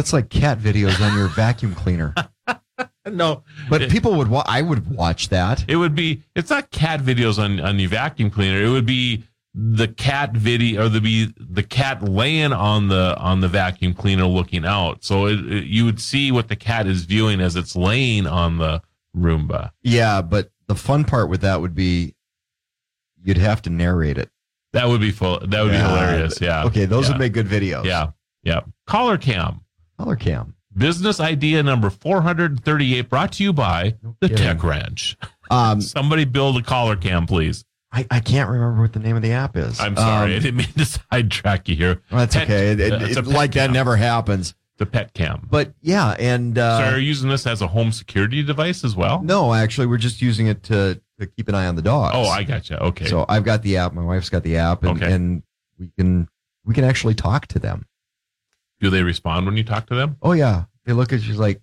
That's 0.00 0.14
like 0.14 0.30
cat 0.30 0.58
videos 0.58 0.98
on 0.98 1.14
your 1.14 1.28
vacuum 1.28 1.74
cleaner. 1.74 2.14
No. 3.06 3.42
But 3.68 3.90
people 3.90 4.14
would 4.16 4.28
wa- 4.28 4.44
I 4.46 4.62
would 4.62 4.90
watch 4.90 5.28
that. 5.28 5.64
It 5.68 5.76
would 5.76 5.94
be 5.94 6.22
it's 6.34 6.48
not 6.48 6.70
cat 6.70 7.00
videos 7.00 7.38
on, 7.42 7.60
on 7.60 7.78
your 7.78 7.90
vacuum 7.90 8.30
cleaner. 8.30 8.62
It 8.62 8.68
would 8.70 8.86
be 8.86 9.24
the 9.54 9.88
cat 9.88 10.32
video 10.34 10.86
or 10.86 10.88
the 10.88 11.00
be 11.02 11.30
the 11.38 11.62
cat 11.62 12.02
laying 12.02 12.52
on 12.54 12.88
the 12.88 13.14
on 13.18 13.40
the 13.40 13.48
vacuum 13.48 13.92
cleaner 13.94 14.24
looking 14.24 14.64
out. 14.64 15.02
So 15.04 15.26
it, 15.26 15.40
it- 15.52 15.64
you 15.66 15.84
would 15.84 16.00
see 16.00 16.30
what 16.32 16.48
the 16.48 16.56
cat 16.56 16.86
is 16.86 17.04
viewing 17.04 17.40
as 17.42 17.56
it's 17.56 17.74
laying 17.76 18.26
on 18.26 18.56
the 18.58 18.80
Roomba. 19.16 19.72
Yeah, 19.82 20.22
but 20.22 20.50
the 20.66 20.74
fun 20.74 21.04
part 21.04 21.28
with 21.28 21.40
that 21.42 21.60
would 21.60 21.74
be 21.74 22.14
you'd 23.22 23.36
have 23.38 23.60
to 23.62 23.70
narrate 23.70 24.16
it. 24.18 24.30
That 24.72 24.88
would 24.88 25.00
be 25.02 25.10
full. 25.10 25.40
That 25.40 25.62
would 25.62 25.72
Yeah. 25.72 25.86
be 25.86 25.92
hilarious. 25.94 26.40
Yeah. 26.40 26.64
Okay, 26.64 26.84
those 26.86 27.06
Yeah. 27.08 27.14
would 27.14 27.18
make 27.18 27.32
good 27.34 27.48
videos. 27.48 27.84
Yeah. 27.84 28.10
Yeah. 28.44 28.60
Collar 28.86 29.18
cam. 29.18 29.60
Color 30.00 30.16
cam. 30.16 30.54
Business 30.76 31.20
idea 31.20 31.62
number 31.62 31.90
438 31.90 33.08
brought 33.10 33.32
to 33.32 33.42
you 33.42 33.52
by 33.52 33.96
the 34.20 34.28
kidding. 34.28 34.36
Tech 34.46 34.62
Ranch. 34.64 35.16
Um, 35.52 35.80
Somebody 35.80 36.24
build 36.26 36.56
a 36.58 36.62
collar 36.62 36.94
cam, 36.94 37.26
please. 37.26 37.64
I, 37.90 38.06
I 38.08 38.20
can't 38.20 38.48
remember 38.48 38.80
what 38.82 38.92
the 38.92 39.00
name 39.00 39.16
of 39.16 39.22
the 39.22 39.32
app 39.32 39.56
is. 39.56 39.80
I'm 39.80 39.96
sorry. 39.96 40.32
I 40.34 40.36
Um, 40.36 40.42
didn't 40.42 40.56
mean 40.58 40.72
to 40.74 40.84
sidetrack 40.84 41.68
you 41.68 41.74
here. 41.74 42.00
well, 42.08 42.20
that's 42.20 42.36
Pet- 42.36 42.44
okay. 42.44 42.68
It- 42.70 42.78
it- 42.80 42.92
uh, 42.92 42.98
it's 43.04 43.16
it- 43.16 43.26
like 43.26 43.50
that 43.54 43.72
never 43.72 43.96
happens. 43.96 44.54
The 44.76 44.86
pet 44.86 45.12
cam. 45.12 45.48
But 45.50 45.74
yeah, 45.82 46.14
and 46.20 46.56
uh, 46.56 46.78
so 46.78 46.84
are 46.94 46.98
you 46.98 47.08
using 47.08 47.28
this 47.28 47.48
as 47.48 47.60
a 47.62 47.66
home 47.66 47.90
security 47.90 48.44
device 48.44 48.84
as 48.84 48.94
well? 48.94 49.20
no, 49.24 49.52
actually, 49.52 49.88
we're 49.88 49.98
just 49.98 50.22
using 50.22 50.46
it 50.46 50.62
to, 50.62 51.00
to 51.18 51.26
keep 51.26 51.48
an 51.48 51.56
eye 51.56 51.66
on 51.66 51.74
the 51.74 51.82
dogs. 51.82 52.14
Oh, 52.16 52.28
I 52.28 52.44
gotcha. 52.44 52.80
Okay. 52.84 53.06
So 53.06 53.26
I've 53.28 53.42
got 53.44 53.62
the 53.62 53.76
app. 53.78 53.92
My 53.92 54.04
wife's 54.04 54.28
got 54.30 54.44
the 54.44 54.56
app, 54.56 54.84
and, 54.84 55.02
Okay. 55.02 55.12
and 55.12 55.42
we 55.80 55.90
can 55.98 56.28
we 56.64 56.74
can 56.74 56.84
actually 56.84 57.14
talk 57.16 57.48
to 57.48 57.58
them. 57.58 57.86
Do 58.80 58.90
they 58.90 59.02
respond 59.02 59.46
when 59.46 59.56
you 59.56 59.64
talk 59.64 59.86
to 59.88 59.94
them? 59.94 60.16
Oh 60.22 60.32
yeah, 60.32 60.64
they 60.84 60.92
look 60.92 61.12
at 61.12 61.22
you 61.22 61.34
like, 61.34 61.60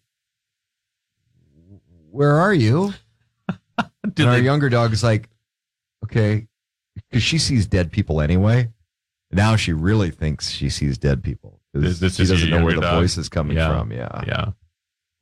"Where 2.11 2.35
are 2.35 2.53
you?" 2.53 2.93
And 4.17 4.27
our 4.29 4.39
younger 4.39 4.69
dog 4.69 4.93
is 4.93 5.03
like, 5.03 5.29
"Okay," 6.03 6.47
because 6.95 7.21
she 7.23 7.37
sees 7.37 7.67
dead 7.67 7.91
people 7.91 8.21
anyway. 8.21 8.69
Now 9.31 9.55
she 9.57 9.73
really 9.73 10.09
thinks 10.11 10.49
she 10.49 10.69
sees 10.69 10.97
dead 10.97 11.21
people 11.23 11.59
This- 11.73 11.99
because 11.99 12.15
she 12.15 12.23
is 12.23 12.29
doesn't 12.29 12.49
know 12.49 12.63
where 12.63 12.73
the 12.75 12.81
dog? 12.81 13.01
voice 13.01 13.17
is 13.17 13.27
coming 13.29 13.57
Yeah. 13.57 13.77
from. 13.77 13.91
Yeah, 13.91 14.21
Yeah. 14.25 14.45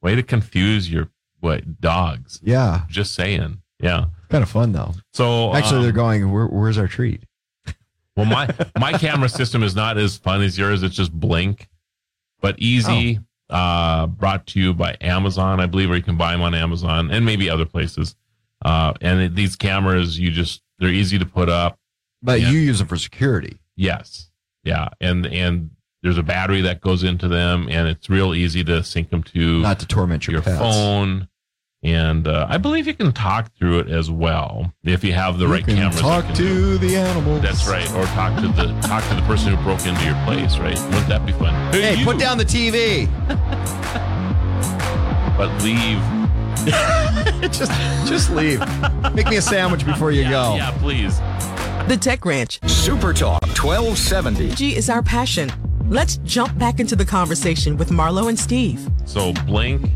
Way 0.01 0.15
to 0.15 0.23
confuse 0.23 0.89
your 0.91 1.09
what 1.39 1.81
dogs. 1.81 2.39
yeah, 2.43 2.85
Just 2.89 3.15
saying. 3.15 3.61
Yeah. 3.79 4.05
kind 4.29 4.43
of 4.43 4.49
fun 4.49 4.71
though. 4.71 4.93
So 5.13 5.53
Actually, 5.55 5.77
um, 5.77 5.83
they're 5.83 5.91
going, 5.91 6.31
Where, 6.31 6.45
"Where's 6.47 6.77
our 6.77 6.87
treat?" 6.87 7.23
Well, 8.15 8.25
my 8.27 8.47
my 8.79 8.93
camera 8.93 9.27
system 9.29 9.63
is 9.63 9.75
not 9.75 9.97
as 9.97 10.17
fun 10.17 10.41
as 10.41 10.57
yours. 10.57 10.83
It's 10.83 10.95
just 10.95 11.11
blink, 11.11 11.67
but 12.45 12.59
easy. 12.59 13.19
Uh, 13.49 14.07
brought 14.07 14.47
to 14.47 14.59
you 14.59 14.73
by 14.73 14.97
Amazon, 15.01 15.59
I 15.59 15.67
believe, 15.67 15.89
or 15.91 15.95
you 15.95 16.01
can 16.03 16.17
buy 16.17 16.31
them 16.31 16.41
on 16.41 16.55
Amazon 16.55 17.11
and 17.11 17.23
maybe 17.25 17.47
other 17.49 17.65
places. 17.65 18.15
Uh, 18.63 18.93
and 19.01 19.19
it- 19.21 19.35
these 19.35 19.55
cameras, 19.55 20.19
you 20.19 20.31
just 20.31 20.61
they're 20.79 20.89
easy 20.89 21.17
to 21.19 21.25
put 21.25 21.47
up. 21.49 21.77
But 22.23 22.41
Yeah. 22.41 22.49
you 22.51 22.57
use 22.59 22.79
them 22.79 22.87
for 22.87 22.97
security. 22.97 23.57
Yes, 23.75 24.31
yeah, 24.63 24.89
and 24.99 25.25
and 25.27 25.69
there's 26.01 26.17
a 26.17 26.23
battery 26.23 26.61
that 26.61 26.81
goes 26.81 27.03
into 27.03 27.27
them, 27.27 27.67
and 27.69 27.87
it's 27.87 28.09
real 28.09 28.33
easy 28.33 28.63
to 28.63 28.83
sync 28.83 29.09
them 29.11 29.21
to 29.23 29.59
Not 29.61 29.79
to 29.79 29.85
torment 29.87 30.25
your, 30.27 30.33
your 30.35 30.41
pets. 30.41 30.57
phone. 30.59 31.27
And 31.85 32.27
uh, 32.27 32.47
I 32.49 32.57
believe 32.57 32.87
you 32.87 32.95
can 32.95 33.11
talk 33.13 33.51
through 33.59 33.77
it 33.77 33.89
as 33.89 34.09
well 34.09 34.73
if 34.83 35.03
you 35.03 35.13
have 35.13 35.37
the 35.37 35.45
You 35.45 35.51
right 35.53 35.63
can 35.63 35.75
cameras. 35.75 35.95
that 35.97 36.01
Talk 36.01 36.25
can 36.25 36.33
to 36.35 36.41
do 36.43 36.77
the 36.79 36.95
animals. 36.97 37.43
That's 37.43 37.67
right, 37.67 37.87
or 37.93 38.03
talk 38.05 38.35
to 38.41 38.47
the 38.47 38.73
talk 38.81 39.07
to 39.09 39.13
the 39.15 39.21
person 39.21 39.53
who 39.55 39.63
broke 39.63 39.85
into 39.85 40.03
your 40.03 40.19
place. 40.25 40.57
Right? 40.57 40.79
Wouldn't 40.85 41.07
that 41.09 41.23
be 41.27 41.31
fun? 41.33 41.53
Hey, 41.71 41.93
you- 41.97 42.03
put 42.05 42.17
down 42.17 42.39
the 42.39 42.43
TV. 42.43 43.05
but 45.37 45.49
leave. 45.63 46.01
just 47.53 47.71
just 48.09 48.31
leave. 48.31 48.59
Make 49.13 49.27
me 49.27 49.35
a 49.37 49.41
sandwich 49.41 49.85
before 49.85 50.11
you 50.11 50.23
yeah, 50.23 50.31
go. 50.31 50.55
Yeah, 50.55 50.71
please. 50.79 51.19
The 51.87 51.97
Tech 52.01 52.25
Ranch. 52.25 52.59
Super 52.67 53.13
Talk 53.13 53.43
1270. 53.43 54.55
G 54.55 54.75
is 54.75 54.89
our 54.89 55.03
passion. 55.03 55.51
Let's 55.87 56.17
jump 56.23 56.57
back 56.57 56.79
into 56.79 56.95
the 56.95 57.05
conversation 57.05 57.77
with 57.77 57.89
Marlo 57.89 58.27
and 58.27 58.39
Steve. 58.39 58.89
So 59.05 59.33
Blink, 59.45 59.91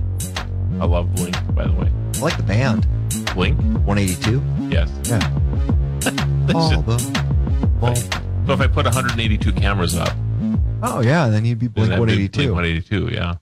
I 0.80 0.86
love 0.86 1.14
Blink, 1.16 1.36
by 1.56 1.66
the 1.68 1.74
way. 1.74 1.92
I 2.16 2.20
like 2.20 2.38
the 2.38 2.44
band. 2.44 2.88
Blink 3.34 3.58
182. 3.86 4.42
Yes. 4.70 4.90
Yeah. 5.06 5.20
All 6.56 6.82
the- 6.82 7.00
So 8.46 8.54
if 8.54 8.62
I 8.62 8.68
put 8.68 8.86
182 8.86 9.52
cameras 9.54 9.96
up, 9.96 10.14
Oh 10.82 11.02
yeah, 11.02 11.28
then 11.28 11.44
you'd 11.44 11.60
be 11.60 11.68
Blink 11.68 11.90
then 11.90 12.00
that'd 12.00 12.08
be 12.08 12.28
182. 12.30 12.38
Blink 12.54 12.56
182, 12.56 13.10
yeah. 13.14 13.36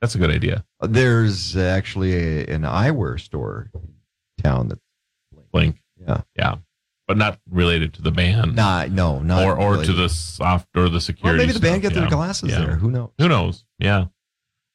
That's 0.00 0.14
a 0.14 0.18
good 0.18 0.30
idea. 0.30 0.64
There's 0.80 1.56
actually 1.56 2.14
a, 2.14 2.46
an 2.54 2.62
eyewear 2.62 3.20
store 3.20 3.70
in 3.74 3.94
town 4.42 4.68
that 4.68 4.78
Blink. 5.32 5.50
Blink. 5.52 5.76
Yeah. 6.00 6.20
Yeah. 6.36 6.54
But 7.06 7.18
not 7.18 7.38
related 7.50 7.92
to 7.94 8.02
the 8.02 8.10
band. 8.10 8.56
Nah, 8.56 8.86
no, 8.86 9.18
not 9.20 9.44
or 9.44 9.58
or 9.58 9.84
to 9.84 9.92
the 9.92 10.08
soft 10.08 10.68
or 10.76 10.88
the 10.88 11.00
security. 11.00 11.36
Well, 11.38 11.46
maybe 11.46 11.52
the 11.52 11.60
band 11.60 11.82
stuff, 11.82 11.92
get 11.92 12.00
their 12.00 12.08
glasses 12.08 12.50
Yeah. 12.50 12.60
there. 12.64 12.76
Who 12.76 12.90
knows? 12.90 13.10
Who 13.18 13.28
knows? 13.28 13.64
Yeah. 13.78 14.06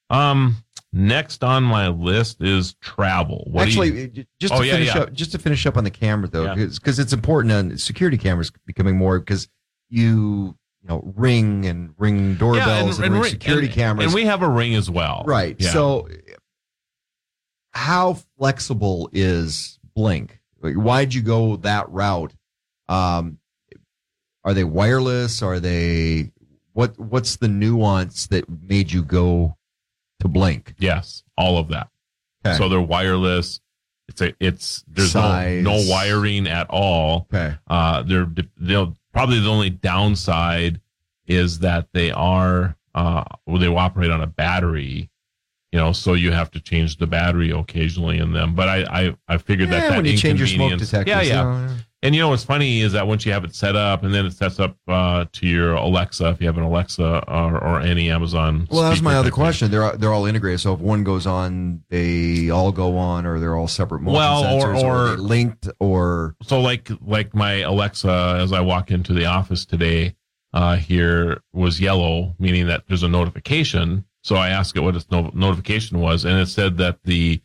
Um. 0.10 0.57
Next 0.93 1.43
on 1.43 1.64
my 1.64 1.89
list 1.89 2.41
is 2.41 2.73
travel. 2.81 3.47
What 3.51 3.65
do 3.65 3.72
you- 3.72 3.81
Actually, 3.84 4.27
just 4.39 4.53
Oh, 4.53 4.59
to 4.61 4.65
yeah, 4.65 4.73
finish 4.73 4.95
yeah. 4.95 5.01
up, 5.01 5.14
just 5.14 5.31
to 5.34 5.38
finish 5.38 5.65
up 5.65 5.76
on 5.77 5.84
the 5.84 5.91
camera 5.91 6.27
though, 6.30 6.45
Yeah. 6.53 6.65
because 6.65 6.97
it's 6.97 7.14
important 7.14 7.51
on 7.53 7.77
security 7.77 8.18
cameras 8.18 8.51
becoming 8.65 8.97
more 8.97 9.19
because 9.19 9.47
you 9.89 10.55
you 10.81 10.89
know 10.89 11.01
ring 11.15 11.65
and 11.65 11.93
ring 11.97 12.35
doorbells 12.35 12.99
and, 12.99 13.11
ring 13.14 13.22
ring- 13.22 13.31
security 13.31 13.68
and- 13.68 13.76
cameras, 13.76 14.05
and 14.05 14.14
we 14.14 14.26
have 14.26 14.41
a 14.41 14.49
ring 14.49 14.76
as 14.76 14.89
well. 14.89 15.23
right? 15.27 15.55
Yeah. 15.59 15.72
So, 15.72 16.07
how 17.72 18.18
flexible 18.38 19.09
is 19.11 19.80
Blink? 19.95 20.39
Like, 20.61 20.76
why'd 20.76 21.14
you 21.14 21.22
go 21.22 21.57
that 21.57 21.89
route? 21.89 22.34
Um, 22.89 23.39
are 24.43 24.53
they 24.53 24.64
wireless? 24.64 25.41
Are 25.41 25.59
they 25.59 26.31
what? 26.73 26.97
What's 26.97 27.35
the 27.38 27.47
nuance 27.49 28.27
that 28.27 28.45
made 28.49 28.91
you 28.91 29.03
go 29.03 29.57
to 30.28 30.34
Blink? 30.34 30.74
Yes, 30.78 31.24
all 31.38 31.58
of 31.58 31.70
that. 31.70 31.90
Okay. 32.45 32.58
So 32.58 32.70
they're 32.70 32.80
wireless. 32.82 33.62
It's 34.08 34.22
a 34.22 34.34
it's 34.40 34.84
there's 34.88 35.14
no, 35.16 35.22
Size. 35.22 35.64
no 35.64 35.84
wiring 35.90 36.48
at 36.48 36.68
all. 36.70 37.28
Okay. 37.34 37.56
Uh, 37.68 38.04
they're 38.04 38.30
they'll 38.58 38.95
probably 39.12 39.40
the 39.40 39.49
only 39.49 39.70
downside 39.70 40.80
is 41.26 41.60
that 41.60 41.88
they 41.91 42.12
are 42.12 42.78
uh 42.95 43.24
well, 43.45 43.58
they 43.58 43.68
operate 43.68 44.12
on 44.12 44.22
a 44.22 44.28
battery. 44.28 45.10
You 45.74 45.80
know, 45.80 45.91
so 45.91 46.14
you 46.14 46.32
have 46.32 46.49
to 46.52 46.62
change 46.62 46.95
the 46.98 47.08
battery 47.08 47.52
occasionally 47.52 48.20
in 48.20 48.32
them. 48.32 48.56
But 48.56 48.70
I 48.70 48.84
I, 49.08 49.16
I 49.28 49.38
figured 49.38 49.70
that 49.70 49.84
Yeah, 49.84 49.90
that 49.90 49.98
when 49.98 50.06
you 50.06 50.18
change 50.18 50.40
your 50.40 50.48
smoke 50.48 50.80
detectors, 50.80 51.08
yeah, 51.08 51.22
yeah. 51.22 51.44
know, 51.44 51.68
yeah. 51.68 51.76
And 52.03 52.14
you 52.14 52.22
know 52.22 52.30
what's 52.30 52.44
funny 52.44 52.82
is 52.82 52.94
that 52.94 53.07
once 53.07 53.26
you 53.26 53.32
have 53.32 53.44
it 53.44 53.56
set 53.56 53.76
up, 53.76 54.03
and 54.03 54.14
then 54.14 54.26
it 54.28 54.34
sets 54.34 54.60
up 54.60 54.78
uh, 54.88 55.26
to 55.32 55.48
your 55.48 55.74
Alexa, 55.74 56.30
if 56.30 56.40
you 56.40 56.45
have 56.45 56.57
an 56.57 56.64
Alexa 56.64 57.24
or, 57.28 57.57
or 57.57 57.80
any 57.82 58.11
Amazon. 58.11 58.68
Well, 58.69 58.84
that's 58.88 59.02
my 59.02 59.15
other 59.15 59.30
thing. 59.30 59.34
question. 59.34 59.72
They're 59.72 59.98
they're 59.98 60.14
all 60.14 60.28
integrated. 60.28 60.60
So 60.60 60.74
if 60.74 60.80
one 60.80 61.03
goes 61.03 61.26
on, 61.26 61.82
they 61.90 62.52
all 62.52 62.72
go 62.72 62.98
on, 62.98 63.26
or 63.26 63.40
they're 63.40 63.56
all 63.56 63.68
separate 63.68 64.03
Well, 64.03 64.44
or- 64.44 64.76
sensors, 64.76 64.84
or- 64.84 65.15
they 65.15 65.22
linked, 65.22 65.69
or 65.80 66.36
so 66.44 66.61
like 66.61 66.90
like 67.02 67.34
my 67.34 67.61
Alexa 67.61 68.38
as 68.40 68.53
I 68.53 68.61
walk 68.61 68.91
into 68.91 69.14
the 69.14 69.26
office 69.26 69.65
today 69.65 70.15
uh, 70.53 70.76
here 70.76 71.41
was 71.52 71.82
yellow, 71.82 72.36
meaning 72.38 72.68
that 72.68 72.84
there's 72.88 73.03
a 73.03 73.10
notification. 73.10 74.06
So 74.22 74.36
I 74.36 74.49
asked 74.49 74.76
it 74.78 74.82
what 74.82 74.95
its 74.95 75.10
no- 75.10 75.32
notification 75.34 75.99
was, 75.99 76.26
and 76.26 76.38
it 76.40 76.48
said 76.48 76.78
that 76.78 76.99
the 77.06 77.41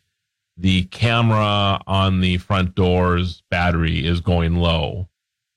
the 0.56 0.84
camera 0.84 1.80
on 1.86 2.20
the 2.20 2.38
front 2.38 2.74
door's 2.74 3.42
battery 3.50 4.06
is 4.06 4.20
going 4.20 4.56
low. 4.56 5.08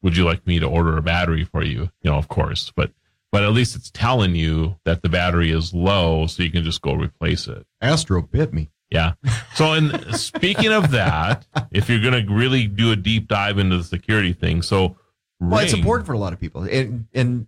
Would 0.02 0.16
you 0.16 0.24
like 0.24 0.46
me 0.46 0.60
to 0.60 0.68
order 0.68 0.98
a 0.98 1.02
battery 1.02 1.44
for 1.44 1.64
you? 1.64 1.90
You 2.02 2.12
know, 2.12 2.18
of 2.18 2.28
course, 2.28 2.72
but 2.76 2.92
but 3.32 3.44
at 3.44 3.52
least 3.52 3.76
it's 3.76 3.92
telling 3.92 4.36
you 4.36 4.78
that 4.86 5.02
the 5.02 5.10
battery 5.10 5.52
is 5.52 5.74
low, 5.74 6.28
so 6.28 6.44
you 6.44 6.52
can 6.52 6.64
just 6.64 6.82
go 6.82 6.94
replace 6.94 7.48
it. 7.48 7.66
Astro 7.82 8.22
bit 8.22 8.54
me. 8.54 8.70
Yeah. 8.90 9.14
So, 9.56 9.74
in 9.74 10.14
speaking 10.14 10.72
of 10.72 10.92
that, 10.92 11.46
if 11.72 11.90
you're 11.90 12.02
going 12.02 12.26
to 12.26 12.34
really 12.34 12.68
do 12.68 12.92
a 12.92 12.96
deep 12.96 13.28
dive 13.28 13.58
into 13.58 13.78
the 13.78 13.84
security 13.84 14.32
thing, 14.32 14.62
so 14.62 14.96
well, 15.40 15.60
it's 15.60 15.74
important 15.74 16.06
for 16.06 16.14
a 16.14 16.18
lot 16.18 16.34
of 16.34 16.40
people. 16.40 16.64
And 16.64 17.08
and 17.14 17.48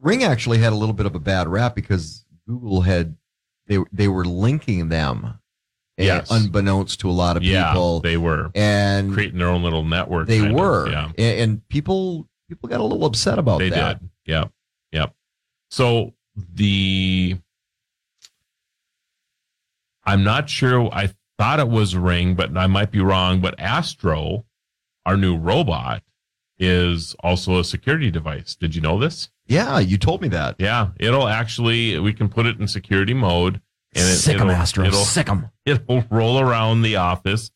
Ring 0.00 0.22
actually 0.24 0.58
had 0.58 0.72
a 0.72 0.76
little 0.76 0.94
bit 0.94 1.06
of 1.06 1.14
a 1.14 1.20
bad 1.20 1.48
rap 1.48 1.74
because 1.74 2.24
Google 2.46 2.82
had 2.82 3.16
they 3.66 3.78
they 3.92 4.08
were 4.08 4.24
linking 4.24 4.88
them, 4.88 5.40
Yes. 6.04 6.30
unbeknownst 6.30 7.00
to 7.00 7.10
a 7.10 7.12
lot 7.12 7.36
of 7.38 7.42
Yeah, 7.42 7.68
people. 7.68 8.00
they 8.00 8.16
were 8.18 8.50
and 8.54 9.12
creating 9.12 9.38
their 9.38 9.48
own 9.48 9.62
little 9.62 9.82
network. 9.82 10.28
they 10.28 10.40
kind 10.40 10.50
of, 10.52 10.58
were, 10.58 10.90
yeah. 10.90 11.06
and, 11.16 11.40
and 11.40 11.68
people 11.68 12.28
people 12.48 12.68
got 12.68 12.80
a 12.80 12.84
little 12.84 13.06
upset 13.06 13.38
about 13.38 13.58
that. 13.60 13.64
they 13.64 13.70
that. 13.70 14.00
did. 14.00 14.10
Yep. 14.26 14.52
Yep. 14.92 15.14
So 15.70 16.12
the 16.36 17.38
I'm 20.04 20.22
not 20.22 20.48
sure. 20.50 20.88
I 20.92 21.10
thought 21.38 21.60
it 21.60 21.68
was 21.68 21.96
Ring, 21.96 22.34
but 22.34 22.56
I 22.56 22.66
might 22.66 22.90
be 22.90 23.00
wrong. 23.00 23.40
But 23.40 23.58
Astro, 23.58 24.44
our 25.04 25.16
new 25.16 25.36
robot, 25.36 26.02
is 26.58 27.14
also 27.20 27.58
a 27.58 27.64
security 27.64 28.10
device. 28.10 28.54
Did 28.54 28.74
you 28.74 28.80
know 28.80 28.98
this? 28.98 29.30
Yeah, 29.46 29.78
you 29.78 29.98
told 29.98 30.22
me 30.22 30.28
that. 30.28 30.56
Yeah, 30.58 30.88
it'll 30.98 31.28
actually 31.28 31.98
we 31.98 32.12
can 32.12 32.28
put 32.28 32.46
it 32.46 32.58
in 32.60 32.68
security 32.68 33.14
mode, 33.14 33.60
and 33.94 34.04
it, 34.04 34.16
Sick 34.16 34.34
'em, 34.36 34.42
it'll, 34.42 34.52
Astro, 34.52 34.84
it'll 34.84 35.00
sick 35.04 35.28
'em. 35.28 35.50
It'll 35.72 36.04
roll 36.10 36.38
around 36.38 36.82
the 36.82 36.96
office, 36.96 37.50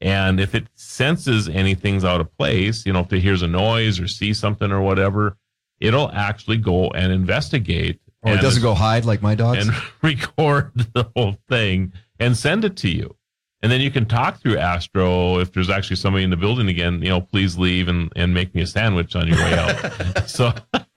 and 0.00 0.40
if 0.40 0.54
it 0.54 0.66
senses 0.74 1.48
anything's 1.48 2.04
out 2.04 2.20
of 2.20 2.36
place, 2.36 2.84
you 2.84 2.92
know, 2.92 3.00
if 3.00 3.12
it 3.12 3.20
hears 3.20 3.42
a 3.42 3.48
noise 3.48 4.00
or 4.00 4.08
sees 4.08 4.38
something 4.38 4.70
or 4.70 4.80
whatever, 4.80 5.36
it'll 5.80 6.10
actually 6.10 6.58
go 6.58 6.88
and 6.90 7.12
investigate. 7.12 8.00
Or 8.22 8.34
it 8.34 8.40
doesn't 8.40 8.62
go 8.70 8.74
hide 8.74 9.04
like 9.04 9.22
my 9.22 9.34
dogs. 9.34 9.66
and 9.66 9.76
record 10.02 10.72
the 10.92 11.08
whole 11.16 11.36
thing 11.48 11.92
and 12.18 12.36
send 12.36 12.64
it 12.64 12.76
to 12.78 12.90
you. 12.90 13.16
And 13.62 13.72
then 13.72 13.80
you 13.80 13.90
can 13.90 14.04
talk 14.04 14.42
through 14.42 14.58
Astro 14.58 15.38
if 15.38 15.52
there's 15.52 15.70
actually 15.70 15.96
somebody 15.96 16.22
in 16.22 16.28
the 16.28 16.36
building 16.36 16.68
again, 16.68 17.00
you 17.00 17.08
know, 17.08 17.22
please 17.22 17.56
leave 17.56 17.88
and, 17.88 18.12
and 18.14 18.34
make 18.34 18.54
me 18.54 18.60
a 18.60 18.66
sandwich 18.66 19.16
on 19.16 19.26
your 19.26 19.38
way 19.38 19.54
out. 19.54 20.28
so 20.28 20.52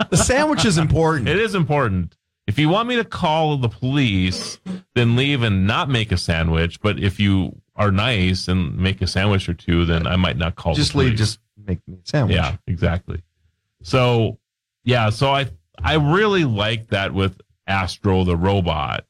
the 0.10 0.18
sandwich 0.18 0.66
is 0.66 0.78
important. 0.78 1.30
It 1.30 1.40
is 1.40 1.56
important. 1.56 2.18
If 2.48 2.58
you 2.58 2.70
want 2.70 2.88
me 2.88 2.96
to 2.96 3.04
call 3.04 3.58
the 3.58 3.70
police, 3.70 4.60
then 4.96 5.16
leave 5.16 5.44
and 5.44 5.68
not 5.68 5.90
make 5.90 6.12
a 6.12 6.18
sandwich. 6.18 6.82
But 6.82 7.00
if 7.00 7.20
you 7.20 7.62
are 7.76 7.92
nice 7.92 8.48
and 8.48 8.78
make 8.78 9.02
a 9.02 9.08
sandwich 9.08 9.48
or 9.50 9.54
two, 9.54 9.86
then 9.86 10.08
I 10.08 10.16
might 10.16 10.38
not 10.38 10.56
call 10.56 10.74
just 10.74 10.90
the 10.90 10.94
police. 10.94 11.10
leave, 11.10 11.18
just 11.18 11.40
make 11.66 11.86
me 11.88 11.96
a 11.96 12.08
sandwich. 12.08 12.38
Yeah, 12.38 12.56
exactly. 12.66 13.22
So, 13.84 14.40
yeah, 14.84 15.10
so 15.10 15.32
I 15.32 15.48
I 15.84 15.96
really 15.96 16.46
like 16.46 16.88
that 16.88 17.14
with 17.14 17.40
Astro 17.68 18.24
the 18.24 18.38
robot 18.38 19.06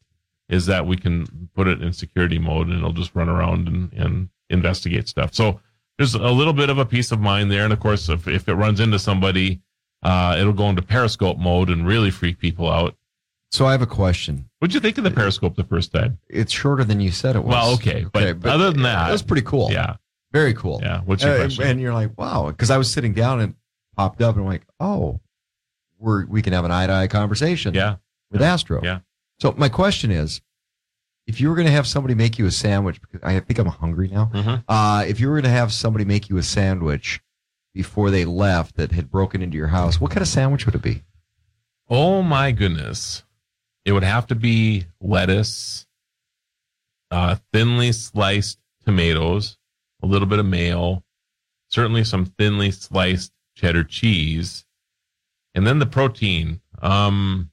is 0.50 0.66
that 0.66 0.86
we 0.86 0.98
can 0.98 1.50
put 1.54 1.68
it 1.68 1.82
in 1.82 1.94
security 1.94 2.40
mode 2.40 2.68
and 2.68 2.78
it'll 2.78 2.94
just 2.94 3.16
run 3.16 3.30
around 3.30 3.68
and, 3.68 3.94
and 3.94 4.30
investigate 4.50 5.08
stuff. 5.08 5.34
So 5.34 5.60
there's 5.98 6.16
a 6.16 6.32
little 6.32 6.54
bit 6.54 6.70
of 6.70 6.78
a 6.78 6.86
peace 6.86 7.12
of 7.12 7.20
mind 7.20 7.52
there. 7.52 7.64
And 7.64 7.74
of 7.74 7.80
course, 7.80 8.10
if, 8.10 8.28
if 8.28 8.48
it 8.48 8.54
runs 8.56 8.80
into 8.80 9.00
somebody, 9.00 9.62
uh, 10.04 10.38
it'll 10.40 10.54
go 10.54 10.70
into 10.70 10.82
periscope 10.82 11.38
mode 11.38 11.70
and 11.70 11.86
really 11.86 12.12
freak 12.12 12.40
people 12.40 12.72
out. 12.72 12.96
So 13.52 13.66
I 13.66 13.72
have 13.72 13.82
a 13.82 13.86
question. 13.88 14.50
What'd 14.60 14.74
you 14.74 14.80
think 14.80 14.98
of 14.98 15.04
the 15.04 15.12
periscope 15.12 15.56
the 15.56 15.64
first 15.64 15.92
time? 15.94 16.20
It's 16.30 16.52
shorter 16.52 16.84
than 16.84 17.00
you 17.00 17.12
said 17.12 17.36
it 17.36 17.44
was. 17.44 17.54
Well, 17.54 17.74
okay, 17.76 18.06
but 18.12 18.46
other 18.46 18.72
than 18.72 18.82
that- 18.84 19.10
it 19.10 19.12
was 19.12 19.22
pretty 19.24 19.44
cool. 19.44 19.72
Yeah. 19.72 19.96
very 20.34 20.54
cool. 20.54 20.82
Yeah. 20.84 21.02
What's 21.06 21.24
your 21.24 21.34
Uh, 21.34 21.38
question? 21.38 21.64
And 21.66 21.80
you're 21.82 21.94
like, 21.94 22.18
wow, 22.18 22.48
because 22.48 22.70
I 22.70 22.78
was 22.78 22.92
sitting 22.92 23.14
down 23.14 23.40
and 23.40 23.56
popped 23.96 24.22
up, 24.22 24.36
and 24.36 24.44
I'm 24.44 24.48
like, 24.52 24.66
oh, 24.80 25.22
we're 25.98 26.26
we 26.26 26.42
can 26.42 26.52
have 26.54 26.66
an 26.66 26.72
eye 26.72 26.86
to 26.86 26.94
eye 26.94 27.08
conversation. 27.08 27.74
Yeah. 27.74 27.96
with 28.30 28.42
Astro. 28.42 28.82
Yeah. 28.84 29.00
So 29.40 29.54
my 29.58 29.70
question 29.70 30.12
is, 30.12 30.42
if 31.28 31.40
you 31.40 31.48
were 31.50 31.56
going 31.56 31.66
to 31.68 31.72
have 31.72 31.88
somebody 31.88 32.14
make 32.14 32.38
you 32.38 32.46
a 32.46 32.52
sandwich, 32.52 33.00
because 33.02 33.22
I 33.24 33.40
think 33.40 33.58
I'm 33.58 33.68
hungry 33.68 34.10
now. 34.10 34.30
Mhm. 34.34 34.64
Uh, 34.68 35.06
if 35.08 35.22
you 35.22 35.30
were 35.30 35.36
going 35.36 35.46
to 35.46 35.50
have 35.50 35.72
somebody 35.72 36.04
make 36.04 36.28
you 36.30 36.38
a 36.38 36.44
sandwich 36.44 37.22
before 37.74 38.12
they 38.12 38.26
left 38.26 38.76
that 38.76 38.92
had 38.92 39.10
broken 39.10 39.42
into 39.42 39.56
your 39.58 39.68
house, 39.68 40.02
what 40.02 40.12
kind 40.12 40.22
of 40.22 40.28
sandwich 40.28 40.66
would 40.66 40.76
it 40.76 40.82
be? 40.82 41.04
Oh 41.90 42.22
my 42.22 42.52
goodness. 42.52 43.24
It 43.88 43.94
would 43.94 44.04
have 44.04 44.28
to 44.28 44.36
be 44.36 44.84
lettuce, 45.00 45.88
uh, 47.10 47.38
thinly 47.54 47.94
sliced 47.94 48.60
tomatoes, 48.86 49.58
a 50.04 50.06
little 50.06 50.28
bit 50.28 50.40
of 50.40 50.46
mayo, 50.46 51.06
certainly 51.70 52.04
some 52.04 52.26
thinly 52.26 52.70
sliced 52.72 53.32
cheddar 53.56 53.86
cheese, 53.86 54.66
and 55.56 55.66
then 55.66 55.80
the 55.80 55.86
protein. 55.86 56.60
Um, 56.82 57.50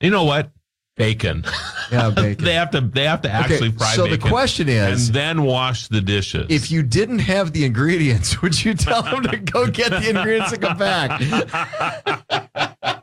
you 0.00 0.10
know 0.10 0.24
what? 0.24 0.50
Bacon. 0.96 1.44
Yeah, 1.90 2.10
bacon. 2.10 2.44
they 2.44 2.52
have 2.52 2.70
to. 2.72 2.82
They 2.82 3.04
have 3.04 3.22
to 3.22 3.30
actually 3.30 3.70
fry 3.70 3.94
so 3.94 4.06
the 4.06 4.18
question 4.18 4.68
is- 4.68 5.06
and 5.08 5.14
then 5.16 5.42
wash 5.44 5.88
the 5.88 6.02
dishes. 6.02 6.44
If 6.50 6.70
you 6.70 6.82
didn't 6.82 7.20
have 7.20 7.54
the 7.54 7.64
ingredients, 7.64 8.42
would 8.42 8.62
you 8.62 8.74
tell 8.74 9.00
them 9.02 9.22
to 9.22 9.38
go 9.38 9.68
get 9.68 9.88
the 9.92 10.10
ingredients 10.10 10.52
and 10.52 10.60
come 10.60 10.76
back? 10.76 11.18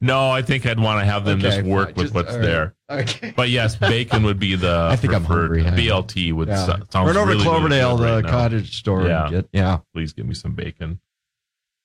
no, 0.00 0.30
I 0.30 0.42
think 0.42 0.66
I'd 0.66 0.80
want 0.80 1.00
to 1.00 1.04
have 1.04 1.24
them 1.24 1.38
Okay, 1.40 1.48
just 1.56 1.62
work 1.62 1.94
fine. 1.94 2.04
with 2.04 2.14
what's 2.14 2.32
right. 2.32 2.42
there. 2.42 2.74
Okay. 2.90 3.32
But 3.36 3.50
yes, 3.50 3.76
bacon 3.76 4.22
would 4.24 4.38
be 4.38 4.54
the 4.56 4.88
I 4.90 4.96
think 4.96 5.12
I'm 5.14 5.24
hungry. 5.24 5.62
BLT 5.62 6.32
would 6.32 6.48
Yeah. 6.48 6.66
so- 6.66 6.72
sounds 6.90 7.06
Run 7.06 7.16
over 7.16 7.16
to 7.16 7.20
really, 7.20 7.32
really 7.38 7.44
Cloverdale, 7.44 7.96
good 7.98 8.06
the 8.08 8.22
now. 8.22 8.30
cottage 8.30 8.76
store, 8.78 9.06
Yeah, 9.06 9.28
get- 9.30 9.48
yeah. 9.52 9.78
Please 9.94 10.12
give 10.12 10.26
me 10.26 10.34
some 10.34 10.54
bacon. 10.54 11.00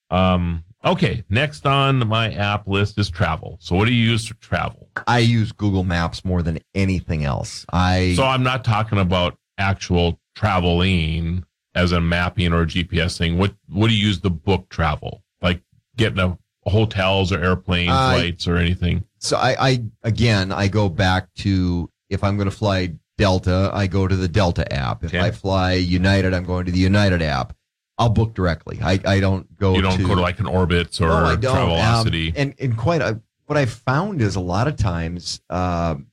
Um. 0.10 0.64
Okay. 0.84 1.24
Next 1.30 1.66
on 1.66 2.08
my 2.08 2.32
app 2.32 2.68
list 2.68 3.00
is 3.00 3.10
travel. 3.10 3.58
So 3.60 3.76
what 3.76 3.86
do 3.88 3.94
you 3.94 4.12
use 4.12 4.28
for 4.28 4.36
travel? 4.36 4.88
I 5.08 5.18
use 5.20 5.52
Google 5.52 5.84
Maps 5.84 6.24
more 6.24 6.44
than 6.44 6.60
anything 6.76 7.24
else. 7.26 7.66
I 7.74 8.14
So 8.16 8.24
I'm 8.24 8.44
not 8.44 8.64
talking 8.64 9.00
about 9.00 9.36
actual 9.58 10.20
traveling 10.36 11.44
as 11.74 11.92
a 11.92 12.00
mapping 12.00 12.54
or 12.54 12.62
a 12.62 12.66
GPS 12.68 13.18
thing. 13.18 13.38
What 13.40 13.56
What 13.68 13.88
do 13.88 13.96
you 13.96 14.06
use 14.08 14.22
to 14.22 14.30
book 14.30 14.70
travel? 14.70 15.24
Like 15.42 15.62
getting 15.98 16.20
a 16.20 16.38
hotels 16.66 17.32
or 17.32 17.44
airplane 17.44 17.90
I- 17.90 18.14
flights 18.20 18.48
or 18.48 18.58
anything? 18.58 19.06
So 19.20 19.38
I, 19.38 19.56
I 19.70 19.84
again, 20.04 20.52
I 20.52 20.68
go 20.68 20.88
back 20.90 21.34
to 21.36 21.90
if 22.10 22.24
I'm 22.24 22.38
going 22.38 22.50
to 22.50 22.56
fly 22.56 22.94
Delta, 23.18 23.72
I 23.74 23.88
go 23.88 24.08
to 24.08 24.16
the 24.16 24.28
Delta 24.28 24.72
app. 24.72 25.04
If 25.04 25.12
Okay. 25.16 25.20
I 25.26 25.32
fly 25.32 25.74
United, 25.74 26.34
I'm 26.34 26.44
going 26.44 26.66
to 26.66 26.72
the 26.72 26.80
United 26.80 27.22
app. 27.22 27.56
I'll 27.98 28.10
book 28.10 28.34
directly. 28.34 28.80
I, 28.84 29.00
I 29.06 29.20
don't 29.22 29.56
go. 29.58 29.74
You 29.74 29.82
don't 29.82 29.98
to, 29.98 30.06
go 30.06 30.16
to 30.16 30.22
like 30.22 30.40
an 30.40 30.48
Orbitz 30.48 31.00
or 31.00 31.08
No, 31.08 31.14
I 31.14 31.36
don't. 31.38 31.56
Travelocity. 31.56 32.30
Um, 32.30 32.34
and 32.36 32.56
and 32.60 32.78
quite 32.78 33.02
a, 33.02 33.22
what 33.46 33.58
I've 33.58 33.72
found 33.72 34.22
is 34.22 34.36
a 34.36 34.42
lot 34.42 34.68
of 34.68 34.76
times, 34.76 35.42
um, 35.50 36.08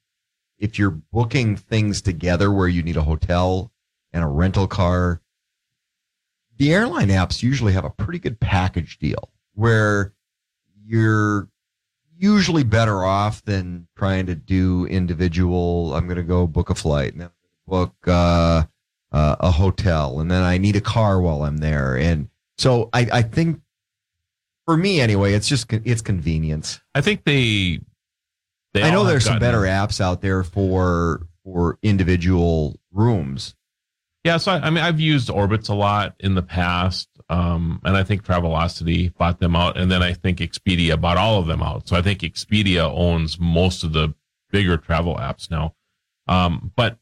if 0.59 0.79
you're 0.79 0.91
booking 0.93 1.57
things 1.57 2.01
together 2.01 2.53
where 2.53 2.69
you 2.69 2.83
need 2.85 2.97
a 2.97 3.03
hotel 3.03 3.73
and 4.12 4.23
a 4.23 4.29
rental 4.29 4.69
car, 4.69 5.20
the 6.57 6.73
airline 6.73 7.09
apps 7.09 7.43
usually 7.43 7.73
have 7.73 7.85
a 7.85 7.91
pretty 7.91 8.20
good 8.20 8.39
package 8.39 8.99
deal 8.99 9.31
where 9.55 10.12
you're 10.85 11.49
usually 12.17 12.65
better 12.65 13.05
off 13.05 13.45
than 13.45 13.87
trying 13.97 14.27
to 14.27 14.35
do 14.35 14.87
individual. 14.87 15.95
I'm 15.95 16.07
going 16.07 16.17
to 16.17 16.23
go 16.23 16.47
book 16.47 16.71
a 16.71 16.75
flight 16.75 17.13
and 17.13 17.23
then 17.23 17.31
book 17.67 17.95
uh, 18.07 18.65
uh, 19.13 19.37
a 19.41 19.51
hotel, 19.51 20.21
and 20.21 20.31
then 20.31 20.43
I 20.43 20.59
need 20.59 20.77
a 20.77 20.81
car 20.81 21.21
while 21.21 21.43
I'm 21.43 21.59
there. 21.59 21.97
And 21.97 22.29
so 22.59 22.89
I, 22.93 23.09
I 23.13 23.23
think 23.23 23.61
for 24.67 24.77
me 24.77 25.01
anyway, 25.01 25.35
it's 25.35 25.49
just 25.49 25.73
it's 25.73 26.03
convenience. 26.03 26.81
I 26.95 27.01
think 27.01 27.25
they. 27.25 27.81
they 28.75 28.83
I 28.83 28.91
know 28.91 29.05
there's 29.05 29.25
some 29.25 29.39
better 29.39 29.61
apps 29.61 30.01
out 30.01 30.21
there 30.21 30.45
for 30.45 31.27
for 31.45 31.79
individual 31.83 32.79
rooms. 32.93 33.55
Yeah, 34.25 34.37
so 34.37 34.53
I, 34.53 34.67
I 34.67 34.71
mean, 34.71 34.85
I've 34.85 35.01
used 35.01 35.29
Orbitz 35.29 35.69
a 35.69 35.75
lot 35.75 36.15
in 36.21 36.37
the 36.37 36.43
past, 36.43 37.09
um, 37.33 37.81
and 37.83 37.97
I 37.97 38.05
think 38.05 38.25
Travelocity 38.25 39.17
bought 39.17 39.41
them 39.41 39.57
out, 39.57 39.79
and 39.79 39.91
then 39.91 40.03
I 40.03 40.13
think 40.13 40.41
Expedia 40.41 41.01
bought 41.01 41.17
all 41.17 41.41
of 41.41 41.47
them 41.47 41.63
out. 41.63 41.89
So 41.89 41.97
I 41.97 42.03
think 42.03 42.21
Expedia 42.21 42.83
owns 42.83 43.41
most 43.41 43.85
of 43.85 43.95
the 43.95 44.13
bigger 44.51 44.77
travel 44.77 45.17
apps 45.17 45.51
now. 45.51 45.75
Um, 46.29 46.73
but 46.77 46.99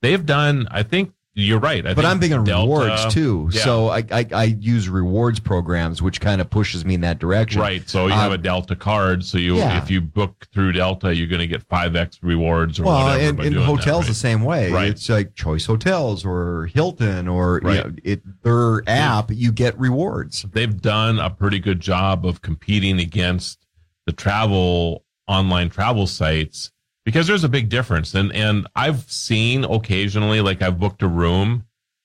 they've 0.00 0.24
done, 0.24 0.68
I 0.70 0.84
think 0.84 1.12
you're 1.38 1.60
right. 1.60 1.86
I 1.86 1.94
but 1.94 2.04
I'm 2.04 2.18
big 2.18 2.32
on 2.32 2.42
Delta- 2.44 2.62
rewards 2.68 3.14
too. 3.14 3.48
Yeah. 3.52 3.60
So 3.62 3.88
I, 3.88 4.04
I 4.10 4.26
I 4.32 4.44
use 4.58 4.88
rewards 4.88 5.38
programs, 5.38 6.02
which 6.02 6.20
kind 6.20 6.40
of 6.40 6.50
pushes 6.50 6.84
me 6.84 6.94
in 6.94 7.00
that 7.02 7.20
direction. 7.20 7.60
Right. 7.60 7.88
So 7.88 8.06
you 8.08 8.12
have 8.12 8.32
a 8.32 8.34
um, 8.34 8.42
Delta 8.42 8.74
card. 8.74 9.24
So 9.24 9.38
you, 9.38 9.56
yeah. 9.56 9.80
if 9.80 9.90
you 9.90 10.00
book 10.00 10.48
through 10.52 10.72
Delta, 10.72 11.14
you're 11.14 11.28
going 11.28 11.40
to 11.40 11.46
get 11.46 11.62
five 11.68 11.94
X 11.94 12.18
rewards 12.22 12.80
or 12.80 12.84
well, 12.84 13.04
whatever. 13.04 13.20
and, 13.20 13.40
and 13.40 13.54
doing 13.54 13.54
that, 13.54 13.64
hotels 13.66 14.04
right? 14.04 14.08
the 14.08 14.14
same 14.14 14.42
way. 14.42 14.72
Right. 14.72 14.88
It's 14.88 15.08
like 15.08 15.34
Choice 15.34 15.66
Hotels 15.66 16.24
or 16.24 16.66
Hilton 16.74 17.28
or 17.28 17.60
you 17.62 17.68
Right. 17.68 17.86
know, 17.86 17.94
it 18.02 18.22
their 18.42 18.82
app. 18.88 19.30
You 19.30 19.52
get 19.52 19.78
rewards. 19.78 20.44
they've 20.52 20.80
done 20.80 21.18
a 21.20 21.30
pretty 21.30 21.60
good 21.60 21.80
job 21.80 22.26
of 22.26 22.42
competing 22.42 22.98
against 22.98 23.64
the 24.06 24.12
travel 24.12 25.04
online 25.28 25.70
travel 25.70 26.06
sites 26.06 26.72
because 27.08 27.26
there's 27.26 27.42
a 27.42 27.48
big 27.48 27.70
difference. 27.70 28.14
And 28.14 28.30
and 28.34 28.66
I've 28.76 29.10
seen 29.10 29.64
occasionally 29.64 30.42
like 30.42 30.60
I've 30.60 30.78
booked 30.78 31.02
a 31.02 31.08
room 31.08 31.64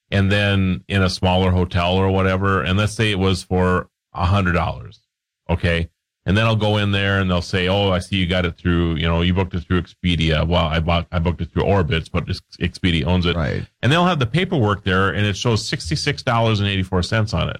and 0.09 0.31
then 0.31 0.85
in 0.87 1.03
a 1.03 1.09
smaller 1.09 1.51
hotel 1.51 1.95
or 1.95 2.09
whatever 2.09 2.61
and 2.61 2.77
let's 2.77 2.93
say 2.93 3.11
it 3.11 3.19
was 3.19 3.43
for 3.43 3.89
a 4.13 4.25
hundred 4.25 4.53
dollars 4.53 5.01
okay? 5.49 5.89
And 6.25 6.37
then 6.37 6.45
I'll 6.45 6.55
go 6.55 6.77
in 6.77 6.91
there 6.91 7.19
and 7.19 7.29
they'll 7.29 7.41
say 7.41 7.67
oh 7.67 7.91
I 7.91 7.99
see 7.99 8.15
you 8.15 8.27
got 8.27 8.45
it 8.45 8.57
through 8.57 8.95
you 8.95 9.05
know 9.05 9.21
you 9.21 9.33
booked 9.33 9.53
it 9.53 9.65
through 9.65 9.81
Expedia. 9.81 10.47
Well 10.47 10.67
I 10.67 10.79
bought 10.79 11.07
I 11.11 11.19
booked 11.19 11.41
it 11.41 11.51
through 11.51 11.63
Orbitz 11.63 12.09
but 12.09 12.29
Ex- 12.29 12.39
Expedia 12.61 13.03
owns 13.03 13.25
it. 13.25 13.35
Right. 13.35 13.67
And 13.81 13.91
they'll 13.91 14.05
have 14.05 14.19
the 14.19 14.25
paperwork 14.25 14.85
there 14.85 15.09
and 15.09 15.25
it 15.25 15.35
shows 15.35 15.69
$66.84 15.69 17.33
on 17.33 17.49
it. 17.49 17.59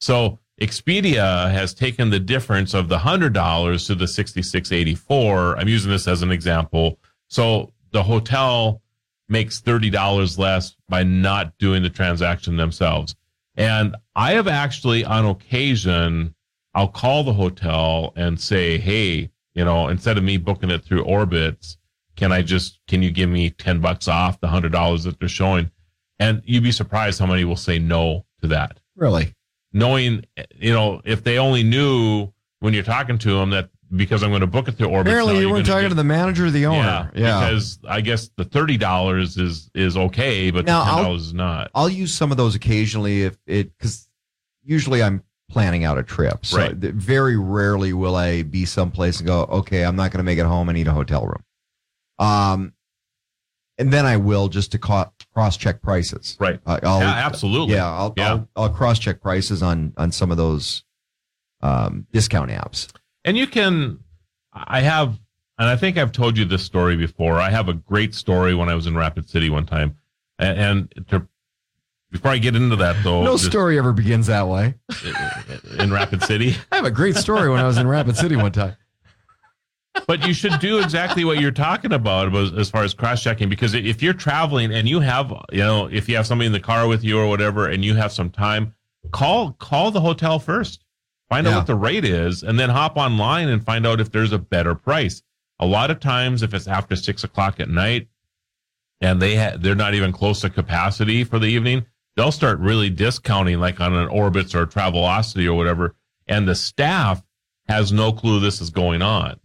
So 0.00 0.40
Expedia 0.60 1.50
has 1.50 1.74
taken 1.74 2.10
the 2.10 2.20
difference 2.20 2.74
of 2.74 2.88
the 2.88 2.98
hundred 2.98 3.32
dollars 3.32 3.86
to 3.86 3.94
the 3.94 4.06
sixty 4.06 4.42
six 4.42 4.70
eighty 4.70 4.94
four. 4.94 5.58
I'm 5.58 5.68
using 5.68 5.90
this 5.90 6.06
as 6.06 6.22
an 6.22 6.30
example. 6.30 6.98
So 7.28 7.72
the 7.90 8.02
hotel 8.02 8.80
makes 9.28 9.60
thirty 9.60 9.90
dollars 9.90 10.38
less 10.38 10.76
by 10.88 11.02
not 11.02 11.56
doing 11.58 11.82
the 11.82 11.90
transaction 11.90 12.56
themselves. 12.56 13.16
And 13.56 13.96
I 14.14 14.32
have 14.32 14.48
actually, 14.48 15.04
on 15.04 15.26
occasion, 15.26 16.34
I'll 16.74 16.88
call 16.88 17.24
the 17.24 17.32
hotel 17.32 18.12
and 18.16 18.40
say, 18.40 18.78
"Hey, 18.78 19.30
you 19.54 19.64
know, 19.64 19.88
instead 19.88 20.18
of 20.18 20.24
me 20.24 20.36
booking 20.36 20.70
it 20.70 20.84
through 20.84 21.04
Orbitz, 21.04 21.76
can 22.16 22.30
I 22.30 22.42
just 22.42 22.80
can 22.86 23.02
you 23.02 23.10
give 23.10 23.28
me 23.28 23.50
ten 23.50 23.80
bucks 23.80 24.06
off 24.06 24.40
the 24.40 24.48
hundred 24.48 24.72
dollars 24.72 25.02
that 25.04 25.18
they're 25.18 25.28
showing?" 25.28 25.70
And 26.20 26.42
you'd 26.44 26.62
be 26.62 26.70
surprised 26.70 27.18
how 27.18 27.26
many 27.26 27.44
will 27.44 27.56
say 27.56 27.80
no 27.80 28.24
to 28.40 28.46
that 28.48 28.78
Really. 28.96 29.34
Knowing 29.74 30.24
you 30.56 30.72
know 30.72 31.02
if 31.04 31.22
they 31.24 31.38
only 31.38 31.62
knew 31.62 32.32
when 32.60 32.72
you're 32.72 32.82
talking 32.82 33.18
to 33.18 33.34
them 33.38 33.50
that 33.50 33.68
because 33.94 34.22
I'm 34.22 34.30
going 34.30 34.40
to 34.40 34.46
book 34.46 34.66
it 34.66 34.72
through 34.72 34.88
Orbitz. 34.88 35.02
Apparently, 35.02 35.38
you 35.40 35.50
weren't 35.50 35.66
talking 35.66 35.82
get- 35.82 35.88
to 35.90 35.94
the 35.94 36.02
manager 36.04 36.46
or 36.46 36.50
the 36.50 36.66
owner. 36.66 37.12
Yeah, 37.14 37.40
because 37.48 37.78
I 37.86 38.00
guess 38.00 38.30
the 38.36 38.44
thirty 38.44 38.78
dollars 38.78 39.36
is 39.36 39.70
is 39.74 39.96
okay, 39.96 40.50
but 40.50 40.64
Now, 40.64 40.84
the 40.84 40.90
ten 40.92 41.04
dollars 41.04 41.22
is 41.26 41.34
not. 41.34 41.70
I'll 41.74 41.90
use 41.90 42.14
some 42.14 42.30
of 42.30 42.36
those 42.38 42.54
occasionally 42.54 43.22
if 43.24 43.36
it 43.46 43.76
because 43.76 44.08
usually 44.64 45.02
I'm 45.02 45.22
planning 45.50 45.84
out 45.84 45.98
a 45.98 46.02
trip. 46.02 46.46
So 46.46 46.56
Right. 46.58 46.74
very 46.74 47.36
rarely 47.36 47.92
will 47.92 48.16
I 48.16 48.42
be 48.42 48.64
someplace 48.64 49.18
and 49.18 49.26
go, 49.26 49.42
okay, 49.42 49.84
I'm 49.84 49.94
not 49.94 50.10
going 50.10 50.18
to 50.18 50.24
make 50.24 50.38
it 50.38 50.46
home. 50.46 50.68
I 50.70 50.72
need 50.72 50.88
a 50.88 50.92
hotel 50.92 51.26
room. 51.26 51.44
Um, 52.18 52.72
and 53.78 53.92
then 53.92 54.06
I 54.06 54.16
will 54.16 54.48
just 54.48 54.72
to 54.72 54.78
co- 54.78 55.12
cross 55.32 55.56
check 55.56 55.82
prices. 55.82 56.36
Right. 56.38 56.60
Uh, 56.64 56.80
I'll, 56.82 57.00
Yeah, 57.00 57.26
absolutely. 57.26 57.74
Yeah. 57.74 57.90
I'll, 57.90 58.14
Yeah. 58.16 58.28
I'll, 58.30 58.48
I'll 58.56 58.68
cross 58.70 58.98
check 58.98 59.20
prices 59.20 59.62
on 59.62 59.92
on 59.96 60.12
some 60.12 60.30
of 60.30 60.36
those 60.36 60.84
um, 61.60 62.06
discount 62.12 62.50
apps. 62.50 62.88
And 63.24 63.36
you 63.38 63.46
can, 63.46 64.00
I 64.52 64.80
have, 64.80 65.18
and 65.58 65.68
I 65.68 65.76
think 65.76 65.96
I've 65.96 66.12
told 66.12 66.36
you 66.36 66.44
this 66.44 66.62
story 66.62 66.96
before. 66.96 67.38
I 67.40 67.50
have 67.50 67.68
a 67.68 67.72
great 67.72 68.14
story 68.14 68.54
when 68.54 68.68
I 68.68 68.74
was 68.74 68.86
in 68.86 68.96
Rapid 68.96 69.28
City 69.30 69.48
one 69.48 69.64
time, 69.64 69.96
and, 70.38 70.90
and 70.94 71.06
to, 71.08 71.26
before 72.10 72.32
I 72.32 72.38
get 72.38 72.54
into 72.54 72.76
that 72.76 73.02
though, 73.02 73.24
no 73.24 73.32
just- 73.32 73.46
story 73.46 73.78
ever 73.78 73.92
begins 73.92 74.26
that 74.26 74.46
way. 74.46 74.74
in 75.78 75.90
Rapid 75.92 76.22
City. 76.22 76.54
I 76.70 76.76
have 76.76 76.84
a 76.84 76.90
great 76.90 77.16
story 77.16 77.48
when 77.48 77.60
I 77.60 77.64
was 77.66 77.78
in 77.78 77.88
Rapid 77.88 78.16
City 78.16 78.36
one 78.36 78.52
time. 78.52 78.76
But 80.06 80.26
you 80.26 80.32
should 80.34 80.58
do 80.60 80.78
exactly 80.78 81.24
what 81.24 81.40
you're 81.40 81.50
talking 81.50 81.92
about 81.92 82.34
as 82.58 82.70
far 82.70 82.82
as 82.82 82.94
cross 82.94 83.22
checking 83.22 83.48
because 83.48 83.74
if 83.74 84.02
you're 84.02 84.12
traveling 84.12 84.72
and 84.72 84.88
you 84.88 85.00
have 85.00 85.32
you 85.52 85.58
know 85.60 85.86
if 85.90 86.08
you 86.08 86.16
have 86.16 86.26
somebody 86.26 86.46
in 86.46 86.52
the 86.52 86.60
car 86.60 86.86
with 86.88 87.04
you 87.04 87.18
or 87.18 87.26
whatever 87.28 87.68
and 87.68 87.84
you 87.84 87.94
have 87.94 88.12
some 88.12 88.30
time 88.30 88.74
call 89.12 89.52
call 89.52 89.90
the 89.90 90.00
hotel 90.00 90.38
first. 90.38 90.80
Find 91.30 91.46
Yeah. 91.46 91.52
out 91.54 91.56
what 91.58 91.66
the 91.66 91.74
rate 91.74 92.04
is 92.04 92.42
and 92.42 92.58
then 92.60 92.68
hop 92.70 92.96
online 92.96 93.48
and 93.48 93.64
find 93.64 93.86
out 93.86 93.98
if 94.00 94.10
there's 94.12 94.32
a 94.32 94.38
better 94.38 94.74
price. 94.74 95.22
A 95.58 95.66
lot 95.66 95.90
of 95.90 95.98
times 95.98 96.42
if 96.42 96.52
it's 96.52 96.68
after 96.68 96.96
six 96.96 97.24
o'clock 97.24 97.60
at 97.60 97.68
night 97.70 98.08
and 99.00 99.22
they 99.22 99.36
ha- 99.36 99.56
they're 99.58 99.74
not 99.74 99.94
even 99.94 100.12
close 100.12 100.40
to 100.42 100.50
capacity 100.50 101.24
for 101.24 101.38
the 101.38 101.46
evening 101.46 101.86
they'll 102.16 102.30
start 102.32 102.58
really 102.60 102.90
discounting 102.90 103.58
like 103.58 103.80
on 103.80 103.92
an 103.94 104.08
orbitz 104.08 104.54
or 104.54 104.66
travelocity 104.66 105.46
or 105.46 105.54
whatever 105.54 105.94
and 106.28 106.46
the 106.46 106.54
staff 106.54 107.22
has 107.68 107.92
no 107.92 108.12
clue 108.12 108.38
this 108.38 108.60
is 108.60 108.70
going 108.70 109.02
on 109.02 109.38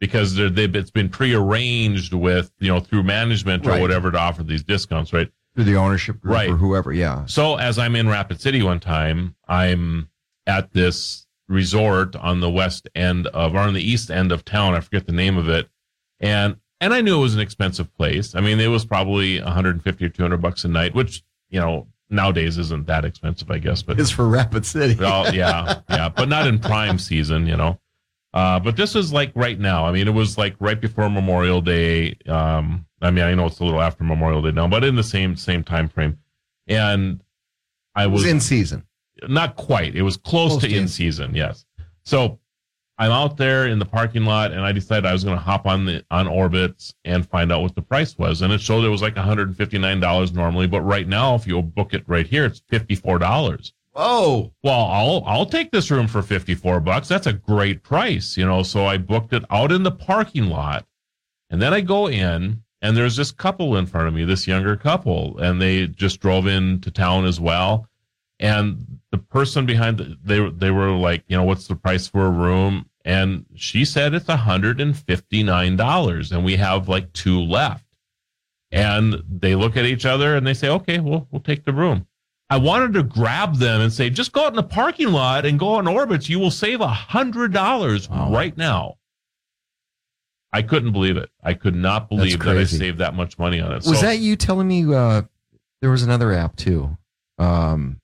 because 0.00 0.34
they're, 0.34 0.50
they've, 0.50 0.74
it's 0.76 0.90
been 0.90 1.08
prearranged 1.08 2.12
with 2.12 2.50
you 2.58 2.68
know 2.68 2.80
through 2.80 3.02
management 3.02 3.66
or 3.66 3.70
Right. 3.70 3.80
whatever 3.80 4.10
to 4.10 4.18
offer 4.18 4.42
these 4.42 4.62
discounts 4.62 5.12
right 5.12 5.30
Through 5.54 5.64
the 5.64 5.76
ownership 5.76 6.20
group 6.20 6.34
Right. 6.34 6.50
or 6.50 6.56
whoever. 6.56 6.92
Yeah. 6.92 7.26
so 7.26 7.56
as 7.56 7.78
i'm 7.78 7.96
in 7.96 8.08
rapid 8.08 8.40
city 8.40 8.62
one 8.62 8.80
time 8.80 9.34
i'm 9.48 10.08
at 10.46 10.72
this 10.72 11.26
resort 11.48 12.16
on 12.16 12.40
the 12.40 12.50
west 12.50 12.88
end 12.94 13.26
of 13.28 13.54
or 13.54 13.58
on 13.58 13.72
the 13.74 13.80
east 13.82 14.10
end 14.10 14.32
of 14.32 14.44
town 14.44 14.74
i 14.74 14.80
forget 14.80 15.06
the 15.06 15.12
name 15.12 15.36
of 15.36 15.48
it 15.48 15.68
and 16.20 16.56
and 16.80 16.92
i 16.92 17.00
knew 17.00 17.18
it 17.18 17.22
was 17.22 17.34
an 17.34 17.40
expensive 17.40 17.92
place 17.96 18.34
i 18.34 18.40
mean 18.40 18.58
it 18.60 18.66
was 18.66 18.84
probably 18.84 19.40
150 19.40 20.04
or 20.04 20.08
200 20.08 20.36
bucks 20.38 20.64
a 20.64 20.68
night 20.68 20.94
which 20.94 21.22
you 21.50 21.60
know 21.60 21.86
nowadays 22.10 22.58
isn't 22.58 22.86
that 22.86 23.04
expensive 23.04 23.50
i 23.50 23.58
guess 23.58 23.82
but 23.82 23.98
It's 24.00 24.10
for 24.10 24.26
Rapid 24.28 24.64
City. 24.66 24.94
well, 24.94 25.32
yeah, 25.34 25.80
yeah, 25.90 26.08
but 26.08 26.28
not 26.28 26.46
in 26.46 26.58
prime 26.60 26.98
season, 27.00 27.46
you 27.48 27.56
know. 27.56 27.80
Uh, 28.36 28.60
but 28.60 28.76
this 28.76 28.94
is 28.94 29.14
like 29.14 29.32
right 29.34 29.58
now. 29.58 29.86
I 29.86 29.92
mean, 29.92 30.06
it 30.06 30.12
was 30.12 30.36
like 30.36 30.56
right 30.60 30.78
before 30.78 31.08
Memorial 31.08 31.62
Day. 31.62 32.18
Um, 32.28 32.84
I 33.00 33.10
mean, 33.10 33.24
I 33.24 33.34
know 33.34 33.46
it's 33.46 33.60
a 33.60 33.64
little 33.64 33.80
after 33.80 34.04
Memorial 34.04 34.42
Day 34.42 34.52
now, 34.52 34.68
but 34.68 34.84
in 34.84 34.94
the 34.94 35.02
same 35.02 35.36
same 35.36 35.64
time 35.64 35.88
frame. 35.88 36.18
And 36.66 37.22
I 37.94 38.06
was 38.06 38.24
was 38.24 38.30
in 38.30 38.40
season. 38.40 38.82
not 39.26 39.56
quite. 39.56 39.96
It 39.96 40.02
was 40.02 40.18
close, 40.18 40.50
Close 40.50 40.62
to 40.64 40.68
to 40.68 40.76
in 40.76 40.86
season, 40.86 41.34
yes. 41.34 41.64
So 42.04 42.38
I'm 42.98 43.10
out 43.10 43.38
there 43.38 43.68
in 43.68 43.78
the 43.78 43.86
parking 43.86 44.26
lot, 44.26 44.52
and 44.52 44.60
I 44.60 44.72
decided 44.72 45.06
I 45.06 45.14
was 45.14 45.24
going 45.24 45.38
to 45.38 45.42
hop 45.42 45.66
on 45.66 45.86
the 45.86 46.04
on 46.10 46.26
Orbitz 46.26 46.92
and 47.06 47.26
find 47.26 47.50
out 47.50 47.62
what 47.62 47.74
the 47.74 47.80
price 47.80 48.18
was, 48.18 48.42
and 48.42 48.52
it 48.52 48.60
showed 48.60 48.84
it 48.84 48.90
was 48.90 49.00
like 49.00 49.16
159 49.16 49.98
dollars 49.98 50.34
normally, 50.34 50.66
but 50.66 50.82
right 50.82 51.08
now, 51.08 51.36
if 51.36 51.46
you 51.46 51.62
book 51.62 51.94
it 51.94 52.04
right 52.06 52.26
here, 52.26 52.44
it's 52.44 52.60
54 52.68 53.18
dollars. 53.18 53.72
Whoa! 53.96 54.52
Well, 54.62 54.84
I'll 54.84 55.22
I'll 55.24 55.46
take 55.46 55.70
this 55.70 55.90
room 55.90 56.06
for 56.06 56.20
54 56.20 56.80
bucks. 56.80 57.08
That's 57.08 57.26
a 57.26 57.32
great 57.32 57.82
price, 57.82 58.36
you 58.36 58.44
know. 58.44 58.62
So 58.62 58.84
I 58.84 58.98
booked 58.98 59.32
it 59.32 59.42
out 59.48 59.72
in 59.72 59.84
the 59.84 59.90
parking 59.90 60.50
lot, 60.50 60.84
and 61.48 61.62
then 61.62 61.72
I 61.72 61.80
go 61.80 62.06
in, 62.06 62.62
and 62.82 62.94
there's 62.94 63.16
this 63.16 63.32
couple 63.32 63.74
in 63.74 63.86
front 63.86 64.06
of 64.06 64.12
me, 64.12 64.24
this 64.26 64.46
younger 64.46 64.76
couple, 64.76 65.38
and 65.38 65.62
they 65.62 65.86
just 65.86 66.20
drove 66.20 66.46
into 66.46 66.90
town 66.90 67.24
as 67.24 67.40
well. 67.40 67.88
And 68.38 69.00
the 69.12 69.18
person 69.18 69.64
behind 69.64 69.96
the, 69.96 70.18
they 70.22 70.46
they 70.50 70.70
were 70.70 70.90
like, 70.90 71.24
you 71.28 71.36
know, 71.38 71.44
what's 71.44 71.66
the 71.66 71.74
price 71.74 72.06
for 72.06 72.26
a 72.26 72.30
room? 72.30 72.90
And 73.06 73.46
she 73.54 73.86
said 73.86 74.12
it's 74.12 74.28
hundred 74.28 74.78
and 74.78 74.94
fifty 74.94 75.42
nine 75.42 75.76
dollars, 75.76 76.32
and 76.32 76.44
we 76.44 76.56
have 76.56 76.90
like 76.90 77.14
two 77.14 77.40
left. 77.40 77.86
And 78.70 79.22
they 79.26 79.54
look 79.54 79.74
at 79.74 79.86
each 79.86 80.04
other 80.04 80.36
and 80.36 80.46
they 80.46 80.52
say, 80.52 80.68
okay, 80.68 81.00
well, 81.00 81.28
we'll 81.30 81.40
take 81.40 81.64
the 81.64 81.72
room. 81.72 82.06
I 82.48 82.58
wanted 82.58 82.92
to 82.94 83.02
grab 83.02 83.56
them 83.56 83.80
and 83.80 83.92
say, 83.92 84.08
just 84.08 84.32
go 84.32 84.42
out 84.44 84.50
in 84.50 84.56
the 84.56 84.62
parking 84.62 85.08
lot 85.10 85.44
and 85.44 85.58
go 85.58 85.70
on 85.74 85.84
Orbitz. 85.86 86.28
You 86.28 86.38
will 86.38 86.50
save 86.52 86.80
a 86.80 86.86
hundred 86.86 87.52
dollars 87.52 88.08
right 88.08 88.56
now. 88.56 88.96
I 90.52 90.62
couldn't 90.62 90.92
believe 90.92 91.16
it. 91.16 91.28
I 91.42 91.54
could 91.54 91.74
not 91.74 92.08
believe 92.08 92.38
that 92.38 92.56
I 92.56 92.64
saved 92.64 92.98
that 92.98 93.14
much 93.14 93.38
money 93.38 93.60
on 93.60 93.72
it. 93.72 93.76
Was 93.86 93.98
So- 94.00 94.06
that 94.06 94.18
you 94.18 94.36
telling 94.36 94.68
me 94.68 94.84
uh, 94.94 95.22
there 95.80 95.90
was 95.90 96.02
another 96.02 96.32
app 96.32 96.56
too 96.56 96.96
um, 97.38 98.00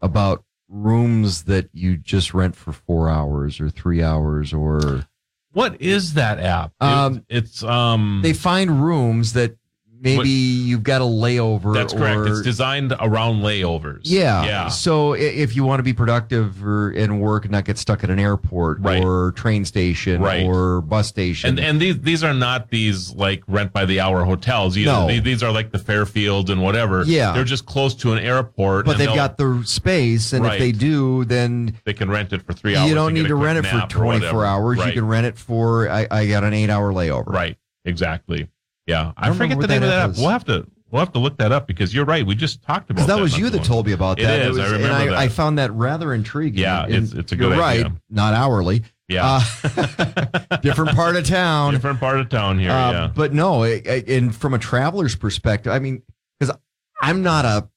about 0.00 0.44
rooms 0.68 1.44
that 1.44 1.70
you 1.72 1.96
just 1.96 2.34
rent 2.34 2.54
for 2.54 2.72
four 2.72 3.08
hours 3.08 3.60
or 3.60 3.70
three 3.70 4.02
hours 4.02 4.52
or 4.52 5.06
What 5.52 5.80
is 5.80 6.14
that 6.14 6.38
app? 6.38 6.72
Um, 6.80 7.24
it's 7.28 7.62
um. 7.64 8.20
they 8.22 8.34
find 8.34 8.84
rooms 8.84 9.32
that 9.32 9.56
maybe 10.00 10.28
you've 10.28 10.82
got 10.82 11.00
a 11.00 11.04
layover. 11.04 11.74
That's 11.74 11.92
correct. 11.92 12.16
or- 12.18 12.26
It's 12.28 12.42
designed 12.42 12.94
around 13.00 13.42
layovers. 13.42 14.00
Yeah. 14.04 14.44
Yeah. 14.44 14.68
So 14.68 15.12
if 15.14 15.56
you 15.56 15.64
want 15.64 15.80
to 15.80 15.82
be 15.82 15.92
productive 15.92 16.64
or 16.64 16.90
and 16.90 17.20
work 17.20 17.44
and 17.44 17.52
not 17.52 17.64
get 17.64 17.78
stuck 17.78 18.04
at 18.04 18.10
an 18.10 18.18
airport 18.18 18.80
Right. 18.80 19.02
or 19.02 19.32
train 19.32 19.64
station 19.64 20.20
Right. 20.22 20.44
or 20.46 20.80
bus 20.82 21.08
station. 21.08 21.50
And 21.50 21.60
and 21.60 21.80
these 21.80 21.98
these 22.00 22.22
are 22.24 22.34
not 22.34 22.70
these 22.70 23.14
like 23.14 23.42
rent 23.48 23.72
by 23.72 23.84
the 23.84 24.00
hour 24.00 24.24
hotels 24.24 24.76
either. 24.76 24.90
No. 24.92 25.08
These, 25.08 25.22
these 25.22 25.42
are 25.42 25.52
like 25.52 25.72
the 25.72 25.78
Fairfield 25.78 26.50
and 26.50 26.62
whatever. 26.62 27.02
Yeah. 27.04 27.32
They're 27.32 27.44
just 27.44 27.66
close 27.66 27.94
to 27.96 28.12
an 28.12 28.18
airport. 28.18 28.86
but 28.86 28.92
and 28.92 29.00
they've 29.00 29.14
got 29.14 29.36
the 29.38 29.62
space, 29.64 30.32
and 30.32 30.44
if 30.46 30.58
they 30.58 30.72
do, 30.72 31.24
then 31.24 31.74
they 31.84 31.92
can 31.94 32.10
rent 32.10 32.32
it 32.32 32.42
for 32.42 32.52
three 32.52 32.76
hours. 32.76 32.88
you 32.88 32.94
don't 32.94 33.14
need 33.14 33.28
to 33.28 33.34
rent 33.34 33.58
it 33.58 33.66
for 33.68 33.80
24 33.88 34.04
whatever. 34.06 34.44
hours. 34.44 34.78
You 34.86 34.92
can 34.92 35.06
rent 35.06 35.26
it 35.26 35.36
for, 35.38 35.88
I, 35.90 36.06
I 36.10 36.26
got 36.26 36.44
an 36.44 36.52
eight 36.54 36.70
hour 36.70 36.92
layover. 36.92 37.26
Right. 37.26 37.56
Exactly. 37.84 38.48
Yeah. 38.88 39.12
I, 39.16 39.28
don't 39.28 39.36
forget 39.36 39.60
the 39.60 39.66
name 39.68 39.82
of 39.84 39.88
that 39.90 39.94
that 39.96 40.04
app 40.04 40.10
app. 40.10 40.16
We'll 40.16 40.30
have 40.30 40.44
to 40.46 40.66
we'll 40.90 41.00
have 41.00 41.12
to 41.12 41.18
look 41.20 41.36
that 41.38 41.52
up 41.52 41.66
because 41.68 41.94
you're 41.94 42.04
right. 42.06 42.26
We 42.26 42.34
just 42.34 42.62
talked 42.62 42.90
about 42.90 43.06
Because 43.06 43.06
that 43.16 43.20
was 43.22 43.38
you 43.38 43.50
that 43.50 43.58
long 43.58 43.66
told 43.66 43.86
me 43.86 43.92
ago. 43.92 44.04
about 44.04 44.18
It 44.18 44.22
that. 44.24 44.40
is. 44.40 44.48
was- 44.56 44.58
I 44.58 44.64
remember 44.64 44.86
and 44.86 44.94
I, 44.94 45.04
that. 45.06 45.14
I 45.18 45.28
found 45.28 45.58
that 45.58 45.70
rather 45.74 46.12
intriguing. 46.14 46.60
Yeah, 46.60 46.84
And 46.84 46.92
it's- 46.94 47.12
it's 47.12 47.32
a 47.32 47.36
good 47.36 47.54
you're 47.54 47.62
idea. 47.62 47.84
right, 47.84 47.92
not 48.10 48.34
hourly. 48.34 48.82
Yeah. 49.08 49.40
Uh, 49.64 50.56
different 50.62 50.96
part 50.96 51.16
of 51.16 51.24
town. 51.26 51.72
Different 51.74 52.00
part 52.00 52.18
of 52.20 52.28
town 52.30 52.58
here. 52.58 52.70
Uh, 52.70 52.90
yeah. 52.92 53.10
But 53.14 53.32
no, 53.32 53.62
it, 53.62 53.86
it- 53.86 54.08
and 54.08 54.34
from 54.34 54.54
a 54.54 54.58
traveler's 54.58 55.14
perspective, 55.16 55.72
I 55.72 55.78
mean, 55.78 56.02
because 56.40 56.54
I'm 57.02 57.22
not 57.22 57.44
a, 57.44 57.68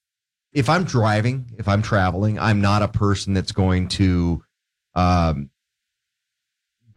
if 0.53 0.69
I'm 0.69 0.83
driving, 0.85 1.51
if 1.57 1.67
I'm 1.67 1.81
traveling, 1.81 2.39
I'm 2.39 2.59
not 2.61 2.81
a 2.81 2.87
person 2.89 3.33
that's 3.33 3.51
going 3.53 3.87
to 3.89 4.43
um, 4.95 5.49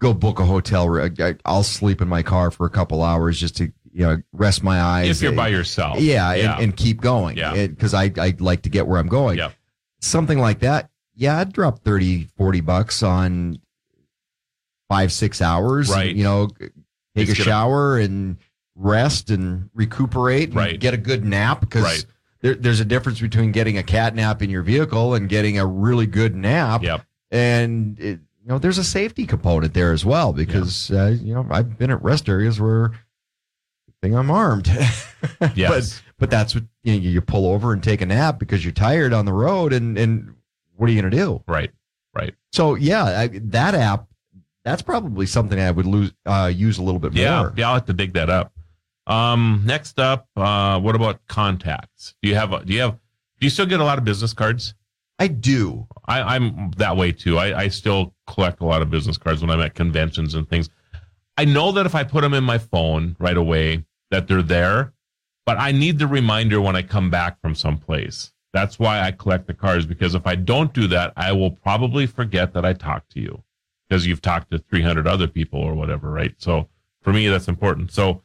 go 0.01 0.13
book 0.15 0.41
a 0.41 0.45
hotel. 0.45 1.09
I'll 1.45 1.63
sleep 1.63 2.01
in 2.03 2.09
my 2.09 2.23
car 2.23 2.51
for 2.51 2.67
a 2.67 2.71
couple 2.71 3.03
hours 3.03 3.39
just 3.39 3.57
to, 3.59 3.73
you 3.97 4.05
know, 4.05 4.17
rest 4.33 4.63
my 4.65 4.81
eyes. 4.81 5.09
if 5.09 5.23
you're 5.23 5.33
by 5.33 5.49
yourself. 5.49 6.01
Yeah, 6.01 6.35
Yeah. 6.35 6.55
And, 6.57 6.65
and 6.65 6.77
keep 6.77 7.01
going. 7.01 7.37
Yeah. 7.37 7.67
Because 7.69 7.95
I, 7.95 8.11
I 8.19 8.35
like 8.41 8.63
to 8.63 8.69
get 8.69 8.87
where 8.89 8.99
I'm 8.99 9.07
going. 9.09 9.39
Yep. 9.39 9.53
Something 10.01 10.39
like 10.39 10.59
that. 10.61 10.91
Yeah, 11.15 11.39
I'd 11.39 11.53
drop 11.53 11.79
30, 11.85 12.25
40 12.37 12.61
bucks 12.61 13.03
on 13.05 13.61
five, 14.89 15.13
six 15.13 15.41
hours. 15.41 15.89
and, 15.91 15.97
Right. 15.97 16.15
you 16.15 16.25
know, 16.25 16.49
take 17.17 17.29
a 17.29 17.35
shower 17.35 17.97
and 17.99 18.37
rest 18.75 19.31
and 19.31 19.71
recuperate 19.75 20.49
and 20.49 20.57
Right. 20.57 20.79
get 20.81 20.93
a 20.95 20.99
good 20.99 21.25
nap 21.25 21.61
because 21.61 21.85
Right. 21.85 22.07
there, 22.43 22.55
there's 22.55 22.81
a 22.81 22.85
difference 22.85 23.21
between 23.21 23.53
getting 23.53 23.79
a 23.79 23.83
cat 23.85 24.15
nap 24.17 24.43
in 24.43 24.51
your 24.51 24.63
vehicle 24.63 25.15
and 25.15 25.29
getting 25.29 25.59
a 25.59 25.65
really 25.67 26.07
good 26.07 26.35
nap. 26.35 26.83
Yep. 26.83 27.03
And, 27.31 27.99
it, 28.01 28.21
you 28.43 28.49
know, 28.49 28.59
there's 28.59 28.79
a 28.79 28.85
safety 28.85 29.25
component 29.27 29.73
there 29.73 29.93
as 29.93 30.05
well 30.05 30.33
because, 30.33 30.91
uh, 30.91 31.17
you 31.23 31.33
know, 31.33 31.47
I've 31.51 31.79
been 31.79 31.91
at 31.91 32.03
rest 32.03 32.29
areas 32.29 32.61
where 32.61 32.91
thing 34.05 34.15
I'm 34.17 34.31
armed. 34.31 34.69
Yes. 35.55 35.71
but, 35.71 36.03
but 36.19 36.31
that's 36.31 36.55
what 36.55 36.65
you, 36.83 36.93
know, 36.93 36.99
you 36.99 37.21
pull 37.23 37.47
over 37.47 37.73
and 37.73 37.83
take 37.83 38.03
a 38.03 38.07
nap 38.07 38.39
because 38.39 38.63
you're 38.63 38.73
tired 38.75 39.15
on 39.15 39.25
the 39.25 39.33
road 39.33 39.73
and, 39.73 39.97
and 39.97 40.35
what 40.77 40.91
are 40.91 40.93
you 40.93 41.01
going 41.01 41.11
to 41.11 41.17
do? 41.17 41.43
Right. 41.49 41.71
Right. 42.15 42.35
So 42.53 42.75
yeah, 42.75 43.05
I, 43.05 43.29
that 43.45 43.75
app, 43.75 44.07
that's 44.67 44.83
probably 44.83 45.25
something 45.25 45.59
I 45.59 45.71
would 45.71 45.87
lose, 45.87 46.13
uh, 46.27 46.53
use 46.55 46.77
a 46.77 46.83
little 46.83 47.01
bit 47.01 47.15
Yeah. 47.15 47.39
more. 47.41 47.55
Yeah. 47.57 47.69
I'll 47.69 47.75
have 47.75 47.87
to 47.87 47.95
dig 47.95 48.13
that 48.15 48.29
up. 48.29 48.53
Um, 49.07 49.63
next 49.65 49.99
up, 49.99 50.29
uh, 50.37 50.79
what 50.79 50.95
about 50.95 51.27
contacts? 51.27 52.15
Do 52.23 52.29
you 52.29 52.35
have, 52.35 52.53
a, 52.53 52.63
do 52.63 52.75
you 52.75 52.81
have, 52.83 52.93
do 52.93 53.47
you 53.47 53.51
still 53.51 53.67
get 53.67 53.81
a 53.81 53.85
lot 53.85 53.97
of 53.97 54.05
business 54.05 54.35
cards? 54.35 54.75
I 55.19 55.29
do. 55.29 55.87
I, 56.05 56.37
I'm 56.37 56.73
that 56.77 56.99
way 56.99 57.13
too. 57.13 57.39
I, 57.39 57.59
I 57.63 57.69
still 57.69 58.15
collect 58.27 58.61
a 58.61 58.67
lot 58.67 58.83
of 58.83 58.91
business 58.91 59.17
cards 59.17 59.41
when 59.41 59.49
I'm 59.51 59.61
at 59.63 59.75
conventions 59.75 60.35
and 60.35 60.47
things. 60.49 60.69
I 61.39 61.47
know 61.47 61.73
that 61.73 61.87
if 61.87 61.95
I 61.95 62.05
put 62.05 62.21
them 62.21 62.35
in 62.35 62.45
my 62.45 62.59
phone 62.59 63.17
right 63.19 63.37
away, 63.37 63.85
that 64.15 64.29
they're 64.29 64.43
there, 64.43 64.93
but 65.45 65.59
I 65.59 65.73
need 65.73 65.99
the 65.99 66.07
reminder 66.07 66.61
when 66.61 66.77
I 66.77 66.83
come 66.83 67.11
back 67.11 67.41
from 67.41 67.57
someplace. 67.57 68.33
That's 68.53 68.79
why 68.79 69.01
I 69.01 69.11
collect 69.11 69.49
the 69.49 69.55
cards 69.55 69.87
because 69.87 70.15
if 70.15 70.25
I 70.25 70.37
don't 70.37 70.73
do 70.73 70.87
that, 70.89 71.13
I 71.17 71.33
will 71.33 71.51
probably 71.51 72.07
forget 72.07 72.53
that 72.55 72.65
I 72.65 72.73
talked 72.75 73.11
to 73.13 73.21
you 73.21 73.43
because 73.89 74.07
you've 74.07 74.23
talked 74.23 74.53
to 74.53 74.59
300 74.59 75.09
other 75.09 75.27
people 75.27 75.59
or 75.61 75.75
whatever, 75.75 76.11
right? 76.13 76.33
So 76.39 76.69
for 77.03 77.13
me, 77.13 77.27
that's 77.27 77.49
important. 77.49 77.91
So 77.91 78.23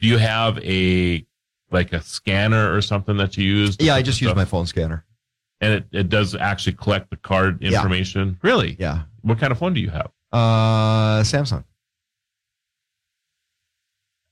do 0.00 0.06
you 0.06 0.18
have 0.18 0.58
a 0.58 1.24
like 1.70 1.94
a 1.94 2.02
scanner 2.02 2.74
or 2.74 2.82
something 2.82 3.16
that 3.16 3.38
you 3.38 3.44
use? 3.44 3.78
Yeah, 3.80 3.94
I 3.94 4.02
just 4.02 4.20
use 4.20 4.28
stuff- 4.28 4.36
my 4.36 4.44
phone 4.44 4.66
scanner. 4.66 5.06
and 5.62 5.72
it, 5.72 5.84
it 5.92 6.08
does 6.10 6.34
actually 6.34 6.74
collect 6.74 7.08
the 7.08 7.16
card 7.16 7.56
Yeah. 7.62 7.70
information. 7.78 8.36
Really? 8.42 8.76
Yeah. 8.78 9.04
What 9.22 9.38
kind 9.38 9.52
of 9.52 9.58
phone 9.58 9.72
do 9.72 9.80
you 9.80 9.88
have? 9.90 10.10
Uh, 10.32 11.22
Samsung. 11.22 11.64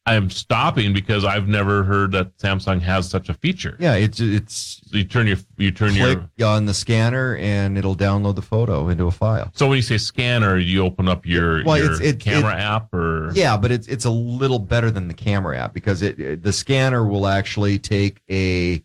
I'm 0.06 0.30
stopping 0.30 0.92
because 0.94 1.24
I've 1.24 1.46
never 1.46 1.84
heard 1.84 2.12
that 2.12 2.36
Samsung 2.38 2.80
has 2.80 3.08
such 3.08 3.28
a 3.28 3.34
feature. 3.34 3.76
Yeah, 3.78 3.94
it's 3.94 4.18
it's 4.18 4.80
So 4.90 4.96
you 4.96 5.04
turn 5.04 5.26
your 5.26 5.36
you 5.58 5.70
turn 5.70 5.94
click 5.94 6.18
your 6.36 6.48
on 6.48 6.64
the 6.64 6.72
scanner 6.74 7.36
and 7.36 7.76
it'll 7.76 7.94
download 7.94 8.34
the 8.34 8.42
photo 8.42 8.88
into 8.88 9.06
a 9.06 9.10
file. 9.10 9.52
so 9.54 9.68
when 9.68 9.76
you 9.76 9.82
say 9.82 9.98
scanner, 9.98 10.56
you 10.56 10.82
open 10.84 11.06
up 11.06 11.26
your, 11.26 11.62
Well, 11.64 11.76
your 11.78 11.92
it's- 11.92 12.00
it- 12.00 12.18
camera 12.20 12.54
it- 12.56 12.60
app 12.60 12.92
or 12.94 13.30
Yeah, 13.34 13.56
but 13.58 13.70
it's 13.70 13.86
it's 13.88 14.06
a 14.06 14.10
little 14.10 14.58
better 14.58 14.90
than 14.90 15.06
the 15.06 15.14
camera 15.14 15.58
app 15.58 15.74
because 15.74 16.00
it, 16.02 16.18
it- 16.18 16.42
the 16.42 16.52
scanner 16.52 17.04
will 17.06 17.26
actually 17.26 17.78
take 17.78 18.20
a 18.30 18.82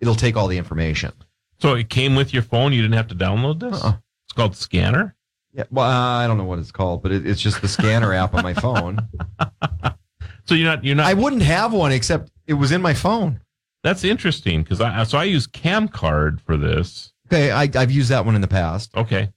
it'll 0.00 0.14
take 0.14 0.36
all 0.36 0.48
the 0.48 0.58
information. 0.58 1.12
so 1.58 1.74
it 1.74 1.88
came 1.88 2.14
with 2.14 2.34
your 2.34 2.42
phone. 2.42 2.74
You 2.74 2.82
didn't 2.82 2.96
have 2.98 3.08
to 3.08 3.14
download 3.14 3.58
this. 3.60 3.82
Uh-uh. 3.82 3.94
It's 4.26 4.34
called 4.34 4.54
Scanner. 4.54 5.14
Yeah, 5.54 5.64
well, 5.70 5.86
I 5.90 6.26
don't 6.26 6.36
know 6.36 6.44
what 6.44 6.58
it's 6.58 6.70
called, 6.70 7.02
but 7.02 7.10
it, 7.12 7.26
it's 7.26 7.40
just 7.40 7.62
the 7.62 7.68
scanner 7.68 8.12
app 8.12 8.34
on 8.34 8.42
my 8.42 8.52
phone. 8.52 8.98
So 10.48 10.54
you're 10.54 10.66
not 10.68 10.84
you're 10.84 10.94
not. 10.96 11.06
I 11.06 11.14
wouldn't 11.14 11.42
have 11.42 11.72
one 11.72 11.92
except 11.92 12.30
it 12.46 12.54
was 12.54 12.72
in 12.72 12.80
my 12.82 12.94
phone. 12.94 13.40
that's 13.82 14.04
interesting 14.04 14.62
because 14.62 14.80
I 14.80 15.02
so 15.04 15.18
I 15.18 15.24
use 15.24 15.46
Camcard 15.46 16.40
for 16.40 16.56
this. 16.56 17.12
Okay, 17.28 17.50
I, 17.50 17.68
I've 17.74 17.90
used 17.90 18.10
that 18.10 18.24
one 18.24 18.34
in 18.36 18.40
the 18.40 18.48
past. 18.48 18.94
Okay. 18.96 19.32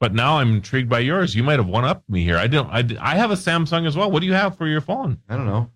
But 0.00 0.12
now 0.12 0.38
I'm 0.38 0.56
intrigued 0.56 0.90
by 0.90 0.98
yours. 0.98 1.34
You 1.34 1.42
might 1.42 1.58
have 1.58 1.68
one 1.68 1.84
up 1.84 2.02
me 2.08 2.22
here. 2.24 2.36
I 2.36 2.48
don't. 2.48 2.68
I, 2.68 2.84
I 3.00 3.16
have 3.16 3.30
a 3.30 3.34
Samsung 3.34 3.86
as 3.86 3.96
well. 3.96 4.10
What 4.10 4.20
do 4.20 4.26
you 4.26 4.34
have 4.34 4.56
for 4.58 4.66
your 4.66 4.80
phone? 4.82 5.18
I 5.28 5.36
don't 5.36 5.46
know. 5.46 5.70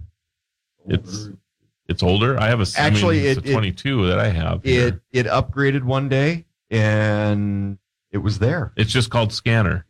It's 0.86 1.28
it's 1.88 2.02
older. 2.02 2.38
I 2.38 2.48
have 2.48 2.60
a 2.60 2.66
Actually, 2.76 3.26
it's 3.26 3.38
it- 3.38 3.46
a 3.46 3.50
it- 3.50 3.52
22 3.52 4.06
that 4.08 4.18
I 4.18 4.28
have. 4.28 4.62
here. 4.64 4.88
It 4.88 5.00
it 5.12 5.26
upgraded 5.26 5.84
one 5.84 6.08
day 6.08 6.44
and 6.70 7.78
it 8.10 8.18
was 8.18 8.38
there. 8.40 8.72
It's 8.76 8.90
just 8.92 9.10
called 9.10 9.32
Scanner. 9.32 9.86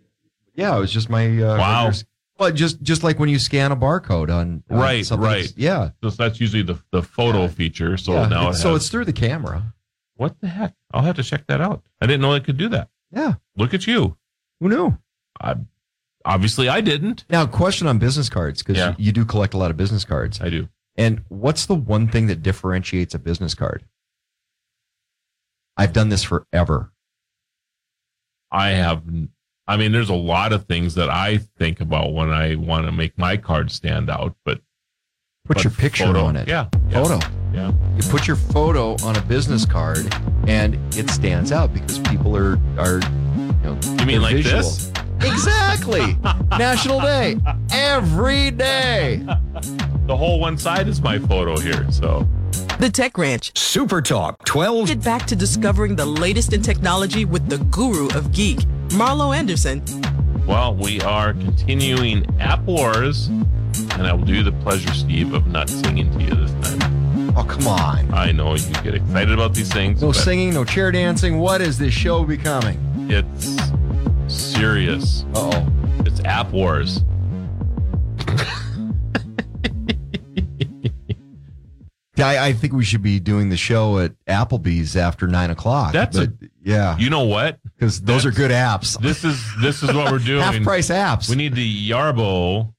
Yeah, 0.55 0.77
it 0.77 0.81
was 0.81 0.93
just 0.93 1.09
my 1.11 1.27
uh, 1.43 1.57
Wow. 1.59 1.91
Well, 2.41 2.51
just 2.51 2.83
just 2.83 3.05
like 3.05 3.19
when 3.19 3.29
you 3.29 3.39
scan 3.39 3.71
a 3.71 3.77
barcode 3.77 4.35
on, 4.35 4.63
on 4.71 4.79
Right, 4.79 5.09
right. 5.11 5.53
Yeah. 5.59 5.91
So 6.03 6.09
that's 6.11 6.41
usually 6.41 6.63
the 6.63 6.83
the 6.91 7.03
photo 7.03 7.47
feature. 7.49 7.99
So 7.99 8.15
yeah. 8.15 8.29
now 8.29 8.49
it 8.49 8.55
so 8.55 8.73
has- 8.73 8.83
it's 8.83 8.91
through 8.91 9.05
the 9.05 9.13
camera. 9.13 9.75
what 10.17 10.41
the 10.41 10.49
heck? 10.49 10.75
I'll 10.93 11.03
have 11.03 11.17
to 11.17 11.23
check 11.23 11.47
that 11.49 11.61
out. 11.61 11.83
I 12.01 12.07
didn't 12.07 12.23
know 12.23 12.33
it 12.33 12.45
could 12.45 12.57
do 12.57 12.71
that. 12.71 12.89
Yeah. 13.13 13.35
Look 13.57 13.75
at 13.75 13.87
you. 13.87 14.17
Who 14.61 14.69
knew? 14.71 14.97
I, 15.41 15.57
obviously, 16.25 16.69
I 16.69 16.81
didn't. 16.81 17.25
Now, 17.29 17.47
question 17.47 17.87
on 17.87 17.99
business 17.99 18.29
cards 18.31 18.63
because 18.63 18.79
Yeah. 18.79 18.95
you 18.99 19.13
do 19.13 19.25
collect 19.27 19.53
a 19.53 19.59
lot 19.59 19.71
of 19.71 19.77
business 19.77 20.05
cards. 20.07 20.41
I 20.41 20.49
do. 20.49 20.69
And 20.97 21.23
what's 21.29 21.67
the 21.67 21.75
one 21.75 22.09
thing 22.09 22.27
that 22.29 22.43
differentiates 22.43 23.15
a 23.15 23.19
business 23.19 23.55
card? 23.55 23.85
I've 25.77 25.93
done 25.93 26.09
this 26.09 26.23
forever. 26.23 26.93
I 28.51 28.71
have. 28.71 29.03
I 29.71 29.77
mean, 29.77 29.93
there's 29.93 30.09
a 30.11 30.15
lot 30.15 30.53
of 30.53 30.65
things 30.67 30.95
that 30.97 31.09
I 31.11 31.39
think 31.59 31.81
about 31.81 32.13
when 32.13 32.31
I 32.31 32.57
want 32.57 32.87
to 32.87 32.93
make 32.93 33.17
my 33.17 33.37
card 33.37 33.71
stand 33.71 34.11
out, 34.11 34.35
but 34.45 34.61
Put 35.47 35.55
but 35.59 35.65
your 35.65 35.71
picture 35.73 36.05
photo- 36.07 36.25
on 36.25 36.37
it. 36.37 36.49
Yeah, 36.49 36.69
yeah. 36.91 37.03
Photo. 37.03 37.19
Yeah. 37.55 37.73
You 37.97 38.03
put 38.11 38.27
your 38.27 38.37
photo 38.37 38.95
on 39.05 39.17
a 39.17 39.23
business 39.23 39.65
card 39.65 40.13
and 40.47 40.75
it 40.97 41.09
stands 41.11 41.51
out 41.53 41.73
because 41.73 41.99
people 42.01 42.37
are 42.37 42.59
are 42.79 43.01
you 43.01 43.55
know 43.65 43.79
You 43.99 44.07
mean 44.07 44.23
like 44.23 44.37
visual. 44.37 44.63
this? 44.63 44.91
Exactly. 45.23 46.17
National 46.59 47.01
Day. 47.01 47.37
Every 47.73 48.51
day. 48.51 49.23
The 50.07 50.17
whole 50.17 50.39
one 50.41 50.57
side 50.59 50.89
is 50.89 51.01
my 51.01 51.19
photo 51.19 51.59
here. 51.59 51.91
So 51.91 52.27
The 52.79 52.91
Tech 52.91 53.17
Ranch. 53.19 53.57
Super 53.59 54.01
Talk 54.03 54.45
12. 54.45 54.87
Get 54.89 55.03
back 55.05 55.27
to 55.27 55.37
discovering 55.37 55.97
the 55.97 56.07
latest 56.07 56.53
in 56.53 56.63
technology 56.63 57.25
with 57.25 57.49
the 57.49 57.59
guru 57.59 58.09
of 58.17 58.31
geek, 58.33 58.61
Marlo 58.91 59.37
Anderson. 59.37 59.83
Well, 60.47 60.75
we 60.75 61.01
are 61.03 61.33
continuing 61.33 62.27
App 62.41 62.61
Wars, 62.63 63.29
and 63.29 64.07
I 64.07 64.13
will 64.13 64.25
do 64.25 64.43
the 64.43 64.53
pleasure, 64.53 64.93
Steve, 64.93 65.33
of 65.33 65.47
not 65.47 65.69
singing 65.69 66.11
to 66.13 66.23
you 66.25 66.31
this 66.35 66.51
time. 66.79 67.31
Oh, 67.37 67.45
come 67.45 67.69
on. 67.69 68.13
I 68.13 68.33
know 68.33 68.55
you 68.57 68.73
get 68.83 68.95
excited 68.95 69.31
about 69.33 69.55
these 69.55 69.73
things. 69.73 70.03
No 70.03 70.11
singing, 70.13 70.53
no 70.55 70.65
chair 70.65 70.91
dancing. 70.91 71.39
What 71.39 71.61
is 71.61 71.79
this 71.79 71.95
show 71.95 72.25
becoming? 72.25 72.79
It's 73.09 73.57
serious. 74.27 75.25
oh. 75.35 75.67
It's 76.01 76.21
App 76.25 76.51
Wars. 76.51 77.05
I, 82.19 82.49
I 82.49 82.53
think 82.53 82.73
we 82.75 82.85
should 82.85 83.03
be 83.03 83.19
doing 83.21 83.49
the 83.49 83.57
show 83.57 83.99
at 83.99 84.13
Applebee's 84.27 84.97
after 84.97 85.27
nine 85.27 85.51
o'clock. 85.51 85.93
That's 85.93 86.19
a- 86.19 86.33
yeah, 86.63 86.99
You 86.99 87.09
know 87.11 87.25
what? 87.25 87.59
Because 87.81 88.01
those 88.03 88.27
are 88.27 88.31
good 88.31 88.51
apps. 88.51 89.01
This 89.01 89.25
is 89.25 89.43
this 89.63 89.83
is 89.83 89.93
what 89.95 90.13
we're 90.13 90.19
doing. 90.25 90.43
Half 90.43 90.63
price 90.63 90.91
apps. 90.91 91.31
We 91.31 91.37
need 91.37 91.55
the 91.55 91.91
Yarbo, 91.91 92.75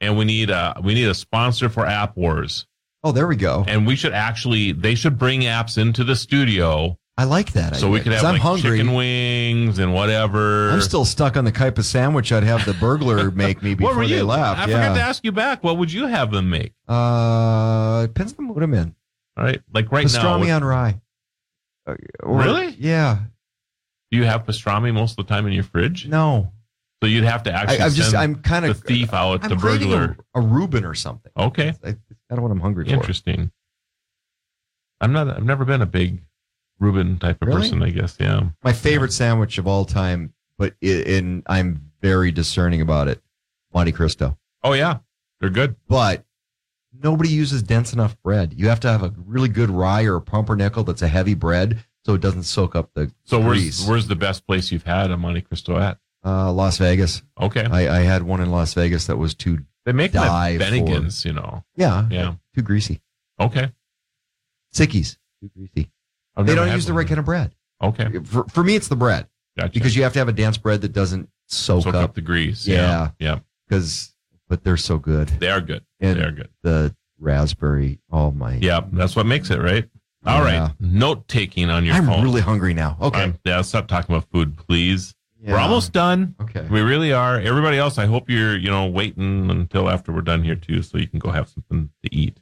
and 0.00 0.18
we 0.18 0.24
need 0.24 0.50
a 0.50 0.74
we 0.82 0.94
need 0.94 1.06
a 1.08 1.14
sponsor 1.14 1.68
for 1.68 1.86
App 1.86 2.16
Wars. 2.16 2.66
oh, 3.04 3.12
there 3.12 3.28
we 3.28 3.36
go. 3.36 3.64
And 3.68 3.86
we 3.86 3.94
should 3.96 4.12
actually 4.12 4.72
they 4.72 4.94
should 4.96 5.18
bring 5.18 5.42
apps 5.42 5.78
into 5.78 6.02
the 6.04 6.16
studio 6.16 6.98
I 7.16 7.24
like 7.24 7.52
that. 7.52 7.76
so 7.76 7.90
we 7.90 8.00
idea, 8.00 8.04
could 8.04 8.12
'cause 8.12 8.20
have 8.22 8.28
I'm 8.30 8.34
like 8.34 8.42
hungry. 8.42 8.78
chicken 8.78 8.94
wings 8.94 9.78
and 9.78 9.92
whatever. 9.94 10.70
I'm 10.70 10.80
still 10.80 11.04
stuck 11.04 11.36
on 11.36 11.44
the 11.44 11.52
type 11.52 11.76
of 11.78 11.84
sandwich 11.84 12.32
I'd 12.32 12.44
have 12.44 12.64
the 12.64 12.72
burglar 12.74 13.30
make 13.46 13.62
me 13.62 13.74
before 13.74 13.94
what 13.96 14.08
they 14.08 14.22
left. 14.22 14.58
I 14.58 14.66
yeah. 14.66 14.76
forgot 14.88 14.94
to 14.94 15.00
ask 15.02 15.22
you 15.24 15.30
back. 15.32 15.62
What 15.62 15.76
would 15.78 15.92
you 15.92 16.06
have 16.06 16.30
them 16.30 16.48
make? 16.50 16.72
Uh, 16.88 18.02
depends 18.06 18.32
on 18.32 18.46
the 18.46 18.52
mood 18.54 18.62
I'm 18.62 18.72
in. 18.74 18.94
All 19.36 19.44
right, 19.44 19.60
like 19.72 19.92
right 19.92 20.06
Pastrami 20.06 20.46
now. 20.48 20.56
on 20.56 20.64
rye. 20.64 21.00
Uh, 21.86 21.94
or- 22.22 22.38
Really? 22.42 22.74
Yeah. 22.78 23.18
Do 24.10 24.18
you 24.18 24.24
have 24.24 24.44
pastrami 24.44 24.92
most 24.92 25.12
of 25.18 25.26
the 25.26 25.32
time 25.32 25.46
in 25.46 25.52
your 25.52 25.62
fridge? 25.64 26.06
No. 26.06 26.52
So 27.02 27.08
you'd 27.08 27.24
have 27.24 27.42
to 27.44 27.52
actually. 27.52 27.80
I'm 27.80 27.92
just. 27.92 28.10
send 28.10 28.22
I'm 28.22 28.34
kind 28.42 28.64
the 28.64 28.70
of 28.70 28.80
thief 28.82 29.14
out, 29.14 29.42
I'm 29.44 29.50
the 29.50 29.56
burglar. 29.56 30.16
A, 30.34 30.40
a 30.40 30.42
Reuben 30.42 30.84
or 30.84 30.94
something. 30.94 31.32
Okay, 31.36 31.72
I, 31.84 31.96
of 32.30 32.42
what 32.42 32.50
I'm 32.50 32.60
hungry 32.60 32.84
for. 32.84 32.90
interesting. 32.90 33.50
I'm 35.00 35.12
not. 35.12 35.28
I've 35.28 35.44
never 35.44 35.64
been 35.64 35.80
a 35.80 35.86
big 35.86 36.22
Reuben 36.78 37.18
type 37.18 37.40
of 37.40 37.48
Really? 37.48 37.62
person. 37.62 37.82
I 37.82 37.90
guess. 37.90 38.16
Yeah. 38.20 38.48
My 38.62 38.72
favorite 38.72 39.12
sandwich 39.12 39.56
of 39.56 39.66
all 39.66 39.86
time, 39.86 40.34
but 40.58 40.74
i 40.82 40.86
in 40.86 41.42
I'm 41.46 41.90
very 42.02 42.32
discerning 42.32 42.82
about 42.82 43.08
it. 43.08 43.22
Monte 43.72 43.92
Cristo. 43.92 44.36
Oh 44.62 44.74
yeah, 44.74 44.98
they're 45.40 45.48
good. 45.48 45.76
but 45.88 46.24
nobody 46.92 47.30
uses 47.30 47.62
dense 47.62 47.94
enough 47.94 48.20
bread. 48.22 48.52
You 48.54 48.68
have 48.68 48.80
to 48.80 48.88
have 48.88 49.02
a 49.02 49.14
really 49.24 49.48
good 49.48 49.70
rye 49.70 50.04
or 50.04 50.16
a 50.16 50.20
pumpernickel 50.20 50.84
that's 50.84 51.02
a 51.02 51.08
heavy 51.08 51.34
bread 51.34 51.82
so 52.04 52.14
it 52.14 52.20
doesn't 52.20 52.44
soak 52.44 52.74
up 52.76 52.90
the 52.94 53.12
So 53.24 53.40
grease. 53.42 53.80
where's 53.80 53.88
where's 53.88 54.06
the 54.08 54.16
best 54.16 54.46
place 54.46 54.70
you've 54.72 54.84
had 54.84 55.10
a 55.10 55.16
Monte 55.16 55.42
Cristo 55.42 55.78
at? 55.78 55.98
uh, 56.24 56.52
Las 56.52 56.78
Vegas. 56.78 57.22
Okay, 57.40 57.64
I, 57.64 57.98
I 57.98 58.00
had 58.02 58.22
one 58.22 58.40
in 58.40 58.50
Las 58.50 58.74
Vegas 58.74 59.06
that 59.06 59.16
was 59.16 59.34
too 59.34 59.58
they 59.86 59.92
make 59.92 60.12
them 60.12 60.22
die 60.24 60.54
at 60.54 60.60
for- 60.60 60.66
Bennigan's. 60.66 61.24
You 61.24 61.32
know. 61.32 61.64
yeah 61.76 62.06
Yeah. 62.10 62.34
too 62.54 62.62
greasy. 62.62 63.00
Okay. 63.38 63.72
Sickies 64.74 65.16
too 65.40 65.50
greasy. 65.56 65.90
I've 66.36 66.46
they 66.46 66.52
never 66.52 66.64
don't 66.66 66.68
had 66.68 66.74
use 66.76 66.86
the 66.86 66.92
one. 66.92 66.98
right 66.98 67.06
kind 67.08 67.18
of 67.18 67.24
bread. 67.24 67.54
Okay. 67.82 68.18
For, 68.24 68.44
for 68.48 68.62
me, 68.62 68.76
it's 68.76 68.88
the 68.88 68.96
bread 68.96 69.26
Gotcha. 69.58 69.72
because 69.72 69.96
you 69.96 70.02
have 70.02 70.12
to 70.12 70.18
have 70.18 70.28
a 70.28 70.32
dense 70.32 70.58
bread 70.58 70.82
that 70.82 70.92
doesn't 70.92 71.28
soak, 71.46 71.84
soak 71.84 71.94
up. 71.94 72.04
up 72.10 72.14
the 72.14 72.20
grease. 72.20 72.66
Yeah. 72.66 73.10
Yeah. 73.18 73.40
Because 73.68 74.14
but 74.48 74.62
they're 74.64 74.76
so 74.76 74.98
good. 74.98 75.28
They 75.28 75.48
are 75.48 75.60
good. 75.60 75.84
And 76.00 76.18
they 76.20 76.24
are 76.24 76.30
good. 76.32 76.50
the 76.62 76.94
raspberry. 77.18 78.00
Oh 78.10 78.30
my! 78.30 78.54
Yeah, 78.54 78.80
that's 78.92 79.14
what 79.14 79.26
makes 79.26 79.50
it, 79.50 79.60
right? 79.60 79.88
All 80.26 80.42
right. 80.42 80.54
Yeah. 80.54 80.70
Note 80.80 81.26
taking 81.28 81.70
on 81.70 81.84
your 81.84 81.94
phone. 81.94 82.08
I'm 82.08 82.14
phone. 82.16 82.24
really 82.24 82.40
hungry 82.42 82.74
now. 82.74 82.96
Okay. 83.00 83.20
I'm- 83.20 83.38
yeah, 83.44 83.62
stop 83.62 83.88
talking 83.88 84.14
about 84.14 84.28
food, 84.30 84.56
please. 84.56 85.14
We're 85.42 85.56
almost 85.56 85.92
done. 85.92 86.34
Okay. 86.38 86.66
We 86.70 86.82
really 86.82 87.14
are. 87.14 87.40
Everybody 87.40 87.78
else, 87.78 87.96
I 87.96 88.04
hope 88.04 88.28
you're, 88.28 88.58
you 88.58 88.68
know, 88.68 88.86
waiting 88.86 89.50
until 89.50 89.88
after 89.88 90.12
we're 90.12 90.20
done 90.20 90.44
here 90.44 90.54
too, 90.54 90.82
so 90.82 90.98
you 90.98 91.06
can 91.08 91.18
go 91.18 91.30
have 91.30 91.48
something 91.48 91.88
to 92.04 92.14
eat. 92.14 92.38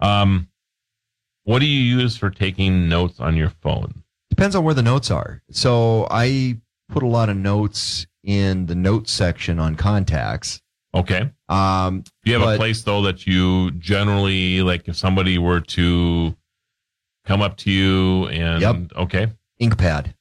Um, 0.00 0.48
what 1.44 1.60
do 1.60 1.66
you 1.66 1.80
use 1.98 2.18
for 2.18 2.28
taking 2.28 2.86
notes 2.86 3.18
on 3.18 3.34
your 3.34 3.48
phone? 3.48 4.02
Depends 4.28 4.54
on 4.54 4.62
where 4.62 4.74
the 4.74 4.82
notes 4.82 5.10
are. 5.10 5.42
So 5.50 6.06
I 6.10 6.58
put 6.90 7.02
a 7.02 7.06
lot 7.06 7.30
of 7.30 7.36
notes 7.38 8.06
in 8.22 8.66
the 8.66 8.74
notes 8.74 9.10
section 9.10 9.58
on 9.58 9.74
contacts. 9.76 10.60
Okay. 10.94 11.30
Um, 11.48 12.02
Do 12.24 12.30
you 12.30 12.38
have 12.38 12.46
a 12.46 12.56
place 12.58 12.82
though 12.82 13.00
that 13.02 13.26
you 13.26 13.70
generally 13.70 14.60
like 14.60 14.86
if 14.86 14.96
somebody 14.96 15.38
were 15.38 15.60
to 15.60 16.36
come 17.28 17.42
up 17.42 17.56
to 17.58 17.70
you 17.70 18.26
and 18.28 18.60
Yep. 18.62 18.76
okay. 18.96 19.28
InkPad. 19.60 20.14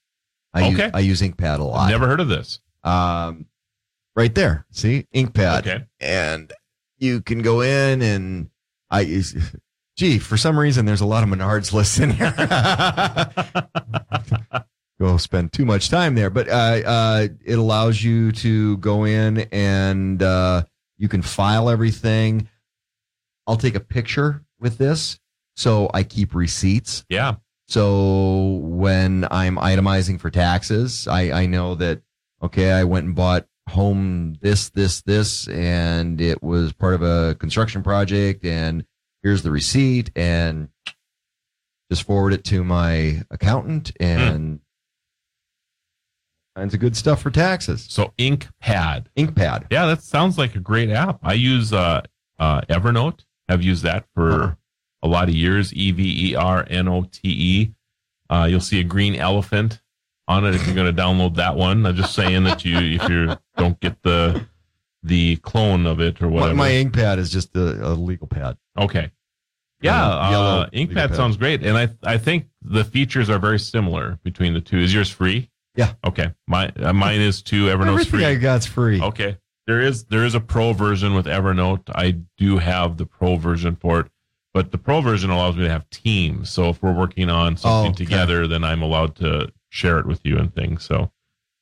I 0.54 0.64
Okay. 0.74 0.84
use, 0.86 0.92
I 0.94 1.00
use 1.00 1.22
InkPad 1.22 1.60
a 1.60 1.64
lot. 1.64 1.86
I've 1.86 1.90
never 1.92 2.06
heard 2.08 2.20
of 2.20 2.28
this. 2.28 2.60
Um, 2.84 3.46
right 4.16 4.34
there. 4.36 4.66
See 4.72 5.08
InkPad. 5.16 5.60
Okay. 5.60 5.86
And 6.00 6.52
you 6.98 7.22
can 7.22 7.42
go 7.42 7.62
in 7.62 8.02
and 8.02 8.50
I 8.92 9.02
use. 9.02 9.36
Gee, 9.96 10.20
for 10.20 10.38
some 10.38 10.60
reason, 10.60 10.86
there's 10.86 11.02
a 11.02 11.06
lot 11.08 11.24
of 11.24 11.30
Menards 11.30 11.74
lists 11.74 11.98
in 12.00 12.12
here. 12.12 12.32
go 15.00 15.18
spend 15.18 15.54
too 15.54 15.66
much 15.66 15.90
time 15.90 16.14
there, 16.16 16.30
but 16.30 16.48
uh, 16.50 16.52
uh, 16.86 17.28
it 17.46 17.58
allows 17.58 18.04
you 18.04 18.32
to 18.34 18.78
go 18.78 19.06
in 19.06 19.40
and 19.52 20.22
uh, 20.22 20.64
you 20.98 21.08
can 21.08 21.22
file 21.22 21.70
everything. 21.70 22.48
I'll 23.48 23.58
take 23.58 23.76
a 23.76 23.80
picture 23.80 24.44
with 24.60 24.78
this, 24.78 25.20
so 25.58 25.90
I 25.94 26.04
keep 26.04 26.34
receipts. 26.34 27.04
Yeah. 27.10 27.36
So 27.68 28.60
when 28.62 29.28
I'm 29.30 29.58
itemizing 29.58 30.22
for 30.22 30.30
taxes, 30.30 31.06
I, 31.08 31.32
I 31.32 31.46
know 31.48 31.76
that, 31.76 32.02
okay, 32.42 32.72
I 32.72 32.86
went 32.86 33.08
and 33.08 33.16
bought 33.16 33.46
home 33.68 34.36
this, 34.40 34.70
this, 34.70 35.02
this, 35.02 35.50
and 35.50 36.22
it 36.22 36.42
was 36.42 36.72
part 36.72 36.94
of 36.94 37.02
a 37.02 37.36
construction 37.36 37.84
project, 37.84 38.46
and 38.46 38.86
here's 39.22 39.44
the 39.44 39.52
receipt, 39.52 40.12
and 40.16 40.70
just 41.92 42.04
forward 42.04 42.32
it 42.34 42.46
to 42.46 42.64
my 42.64 43.24
accountant, 43.32 43.92
and 44.00 44.62
kinds 46.56 46.74
of 46.74 46.80
good 46.80 46.96
stuff 46.96 47.22
for 47.22 47.30
taxes. 47.32 47.86
So 47.90 48.14
InkPad. 48.18 49.08
InkPad. 49.18 49.68
Yeah, 49.70 49.88
that 49.88 50.02
sounds 50.04 50.38
like 50.38 50.56
a 50.56 50.60
great 50.60 50.90
app. 50.90 51.20
I 51.22 51.34
use 51.34 51.74
uh, 51.74 52.02
uh, 52.40 52.62
Evernote. 52.62 53.26
I've 53.50 53.64
used 53.64 53.84
that 53.84 54.06
for 54.14 54.32
Uh-huh. 54.32 54.54
A 55.04 55.08
lot 55.08 55.30
of 55.30 55.36
years. 55.36 55.74
E 55.74 55.92
V 55.92 56.32
E 56.32 56.36
R 56.36 56.66
N 56.70 56.88
O 56.88 57.04
T 57.04 57.20
E. 57.30 57.74
Uh, 58.30 58.48
you'll 58.50 58.60
see 58.60 58.80
a 58.80 58.84
green 58.84 59.16
elephant 59.16 59.82
on 60.28 60.46
it 60.46 60.54
if 60.56 60.66
you're 60.66 60.76
going 60.76 60.94
to 60.94 61.02
download 61.02 61.36
that 61.36 61.56
one. 61.56 61.86
I'm 61.86 61.96
just 61.96 62.14
saying 62.14 62.44
that 62.46 62.66
you 62.66 62.78
if 62.78 63.10
you 63.10 63.38
don't 63.58 63.80
get 63.80 64.02
the 64.04 64.46
the 65.04 65.38
clone 65.38 65.86
of 65.86 66.02
it 66.02 66.22
or 66.22 66.26
My, 66.30 66.32
whatever. 66.34 66.56
my 66.56 66.70
InkPad 66.72 67.18
is 67.20 67.30
just 67.32 67.56
a, 67.56 67.88
a 67.88 67.94
legal 67.94 68.28
pad. 68.28 68.58
Okay. 68.78 69.12
Yeah, 69.80 70.06
uh, 70.06 70.68
legal 70.72 70.88
InkPad 70.88 71.10
pad. 71.10 71.16
sounds 71.16 71.38
great, 71.38 71.64
and 71.64 71.78
I 71.78 71.90
I 72.04 72.18
think 72.18 72.48
the 72.64 72.84
features 72.84 73.30
are 73.30 73.38
very 73.40 73.60
similar 73.60 74.20
between 74.24 74.54
the 74.54 74.62
two. 74.62 74.80
Is 74.80 74.94
yours 74.94 75.10
free? 75.10 75.50
Yeah. 75.76 75.94
Okay. 76.04 76.34
My 76.48 76.70
uh, 76.80 76.92
mine 76.94 77.22
is 77.22 77.42
too. 77.44 77.66
Evernote's 77.68 77.90
Everything 77.90 78.12
free. 78.12 78.26
I 78.26 78.36
got's 78.36 78.66
free. 78.66 79.00
Okay. 79.02 79.38
There 79.68 79.80
is 79.80 80.06
there 80.06 80.26
is 80.26 80.34
a 80.34 80.40
pro 80.40 80.74
version 80.74 81.14
with 81.14 81.28
Evernote. 81.28 81.84
I 81.94 82.18
do 82.38 82.58
have 82.58 82.98
the 82.98 83.06
pro 83.06 83.36
version 83.36 83.76
for 83.76 84.00
it, 84.00 84.08
but 84.58 84.72
the 84.72 84.78
pro 84.80 85.02
version 85.02 85.30
allows 85.30 85.56
me 85.56 85.62
to 85.66 85.70
have 85.70 85.88
teams. 85.92 86.50
So 86.50 86.70
if 86.70 86.82
we're 86.82 86.92
working 86.98 87.30
on 87.30 87.58
something 87.58 87.92
Oh, 87.92 87.94
okay. 87.94 88.04
together, 88.06 88.48
then 88.48 88.64
I'm 88.64 88.82
allowed 88.82 89.16
to 89.18 89.52
share 89.70 90.00
it 90.00 90.08
with 90.08 90.20
you 90.24 90.36
and 90.40 90.52
things. 90.52 90.84
So, 90.84 91.12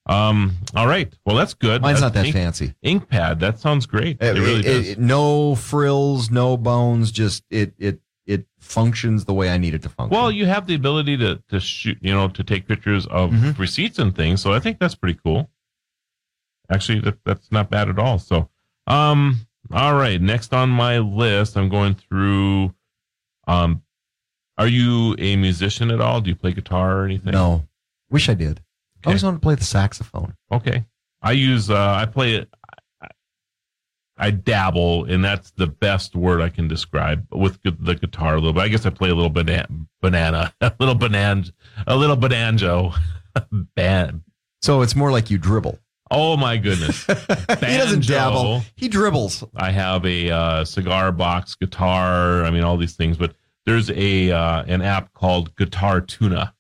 um, 0.06 0.54
all 0.74 0.88
right. 0.88 1.14
Well, 1.26 1.36
that's 1.36 1.54
good. 1.54 1.82
Mine's 1.82 2.00
That's 2.00 2.14
not 2.16 2.22
that 2.22 2.26
Ink- 2.28 2.36
fancy. 2.36 2.74
InkPad. 2.86 3.40
That 3.40 3.60
sounds 3.60 3.86
great. 3.86 4.22
It, 4.22 4.38
It- 4.38 4.40
really 4.40 4.60
it- 4.62 4.64
does. 4.64 4.90
it- 4.92 5.00
no 5.00 5.56
frills, 5.56 6.32
no 6.32 6.56
bones. 6.56 7.12
Just 7.12 7.44
it 7.50 7.74
it 7.78 8.00
it 8.26 8.48
functions 8.60 9.26
the 9.26 9.34
way 9.34 9.50
I 9.50 9.58
need 9.58 9.74
it 9.74 9.82
to 9.82 9.90
function. 9.90 10.18
well, 10.18 10.32
you 10.32 10.46
have 10.46 10.66
the 10.68 10.76
ability 10.76 11.18
to 11.18 11.42
to 11.50 11.60
shoot, 11.60 11.98
you 12.02 12.14
know, 12.14 12.30
to 12.30 12.44
take 12.46 12.66
pictures 12.68 13.06
of 13.08 13.32
Mhm. 13.32 13.58
receipts 13.60 14.00
and 14.00 14.16
things. 14.16 14.40
So 14.42 14.54
I 14.54 14.60
think 14.60 14.80
that's 14.80 14.96
pretty 14.96 15.20
cool. 15.22 15.50
Actually, 16.72 17.02
that, 17.02 17.18
that's 17.26 17.52
not 17.52 17.70
bad 17.70 17.90
at 17.90 18.00
all. 18.00 18.20
So, 18.20 18.48
um, 18.88 19.48
all 19.74 19.96
right. 19.96 20.22
Next 20.22 20.54
on 20.54 20.70
my 20.70 21.00
list, 21.00 21.58
I'm 21.58 21.68
going 21.68 21.96
through. 21.96 22.74
Um, 23.48 23.82
are 24.58 24.68
you 24.68 25.16
a 25.20 25.36
musician 25.36 25.92
at 25.92 26.00
all? 26.02 26.22
Do 26.22 26.30
you 26.30 26.36
play 26.36 26.54
guitar 26.54 27.00
or 27.00 27.06
anything? 27.06 27.34
no, 27.34 27.68
wish 28.10 28.30
I 28.30 28.34
did. 28.34 28.60
I 28.60 28.62
Okay. 29.00 29.10
always 29.12 29.24
wanted 29.24 29.38
to 29.38 29.42
play 29.42 29.56
the 29.56 29.64
saxophone. 29.64 30.34
Okay. 30.52 30.86
I 31.22 31.32
use 31.34 31.70
uh, 31.70 31.94
I 32.00 32.06
play 32.06 32.36
it. 32.36 32.50
I 34.18 34.32
dabble, 34.32 35.06
and 35.06 35.24
that's 35.26 35.52
the 35.52 35.68
best 35.68 36.16
word 36.16 36.40
I 36.42 36.48
can 36.48 36.70
describe 36.70 37.28
with 37.34 37.60
the 37.64 37.96
guitar 37.96 38.36
a 38.36 38.38
little 38.38 38.54
bit. 38.54 38.62
I 38.64 38.70
guess 38.70 38.86
I 38.86 38.90
play 38.90 39.10
a 39.10 39.14
little 39.14 39.30
banana, 39.30 39.68
banana, 40.02 40.54
a 40.62 40.72
little 40.80 40.96
banana, 40.96 41.44
a 41.86 41.98
little 41.98 42.16
banjo, 42.16 42.94
band. 43.76 44.22
So 44.62 44.82
it's 44.82 44.96
more 44.96 45.12
like 45.12 45.30
you 45.30 45.38
dribble. 45.38 45.80
Oh 46.12 46.38
my 46.38 46.58
goodness! 46.58 47.06
he 47.06 47.78
doesn't 47.78 48.06
dabble. 48.06 48.62
He 48.76 48.88
dribbles. 48.88 49.44
I 49.56 49.72
have 49.72 50.06
a 50.06 50.30
uh, 50.30 50.66
cigar 50.66 51.12
box 51.12 51.56
guitar. 51.56 52.44
I 52.44 52.52
mean, 52.52 52.64
all 52.64 52.78
these 52.78 52.96
things. 52.96 53.18
But 53.18 53.36
there's 53.66 53.90
a 53.90 54.32
uh, 54.32 54.64
an 54.68 54.82
app 54.82 55.14
called 55.14 55.56
Guitar 55.56 56.02
Tuna. 56.02 56.54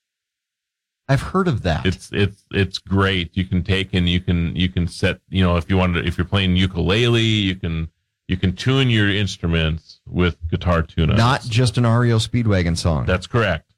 I've 1.07 1.21
heard 1.21 1.47
of 1.47 1.61
that. 1.63 1.85
It's 1.85 2.09
it's 2.11 2.43
it's 2.51 2.79
great. 2.79 3.37
You 3.37 3.45
can 3.45 3.63
take 3.63 3.93
and 3.93 4.09
you 4.09 4.19
can 4.19 4.55
you 4.55 4.69
can 4.69 4.87
set. 4.87 5.19
You 5.29 5.43
know, 5.43 5.57
if 5.57 5.69
you 5.69 5.77
want 5.77 5.93
to, 5.95 6.05
if 6.05 6.17
you're 6.17 6.25
playing 6.25 6.55
ukulele, 6.55 7.21
you 7.21 7.55
can 7.55 7.89
you 8.27 8.37
can 8.37 8.55
tune 8.55 8.89
your 8.89 9.09
instruments 9.09 10.01
with 10.07 10.37
Guitar 10.49 10.81
Tuna. 10.81 11.15
Not 11.15 11.43
just 11.43 11.77
an 11.77 11.85
REO 11.85 12.17
Speedwagon 12.17 12.75
song. 12.75 13.05
That's 13.05 13.27
correct. 13.27 13.73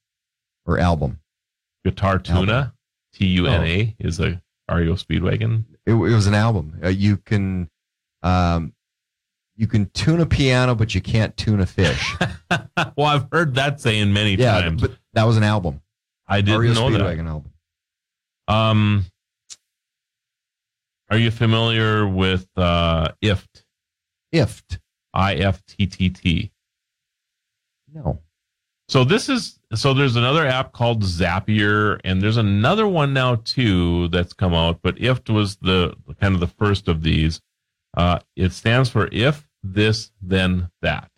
Or 0.65 0.79
album. 0.79 1.19
Guitar 1.83 2.19
Tuna, 2.19 2.73
T 3.13 3.25
U 3.27 3.47
N 3.47 3.63
A, 3.63 3.95
is 3.99 4.19
a 4.19 4.41
REO 4.69 4.93
Speedwagon. 4.93 5.65
It, 5.85 5.91
it 5.91 5.95
was 5.95 6.27
an 6.27 6.33
album. 6.33 6.79
Uh, 6.83 6.89
you 6.89 7.17
can, 7.17 7.69
um, 8.23 8.73
you 9.55 9.67
can 9.67 9.89
tune 9.89 10.21
a 10.21 10.25
piano, 10.25 10.75
but 10.75 10.93
you 10.93 11.01
can't 11.01 11.35
tune 11.37 11.59
a 11.59 11.65
fish. 11.65 12.15
well, 12.95 13.07
I've 13.07 13.27
heard 13.31 13.55
that 13.55 13.81
saying 13.81 14.13
many 14.13 14.35
yeah, 14.35 14.61
times. 14.61 14.81
but 14.81 14.91
that 15.13 15.23
was 15.23 15.37
an 15.37 15.43
album. 15.43 15.81
I 16.27 16.41
didn't 16.41 16.61
REO 16.61 16.73
know 16.73 16.91
that. 16.91 17.01
Speedwagon 17.01 17.27
album. 17.27 17.53
Um, 18.47 19.05
are 21.09 21.17
you 21.17 21.31
familiar 21.31 22.07
with 22.07 22.47
uh, 22.55 23.09
IFT? 23.23 23.63
IFT. 24.33 24.79
I 25.13 25.35
F 25.35 25.63
T 25.65 25.87
T 25.87 26.09
T. 26.09 26.51
No. 27.93 28.21
So 28.89 29.03
this 29.03 29.29
is 29.29 29.56
so 29.75 29.93
there's 29.93 30.15
another 30.15 30.45
app 30.45 30.71
called 30.71 31.03
Zapier, 31.03 31.99
and 32.03 32.21
there's 32.21 32.37
another 32.37 32.87
one 32.87 33.13
now 33.13 33.35
too 33.35 34.07
that's 34.09 34.33
come 34.33 34.53
out. 34.53 34.79
But 34.81 34.95
IFT 34.95 35.29
was 35.29 35.57
the 35.57 35.93
kind 36.19 36.33
of 36.33 36.39
the 36.39 36.47
first 36.47 36.87
of 36.87 37.03
these. 37.03 37.41
Uh, 37.95 38.19
it 38.35 38.51
stands 38.51 38.89
for 38.89 39.09
if 39.11 39.47
this 39.63 40.11
then 40.21 40.69
that. 40.81 41.11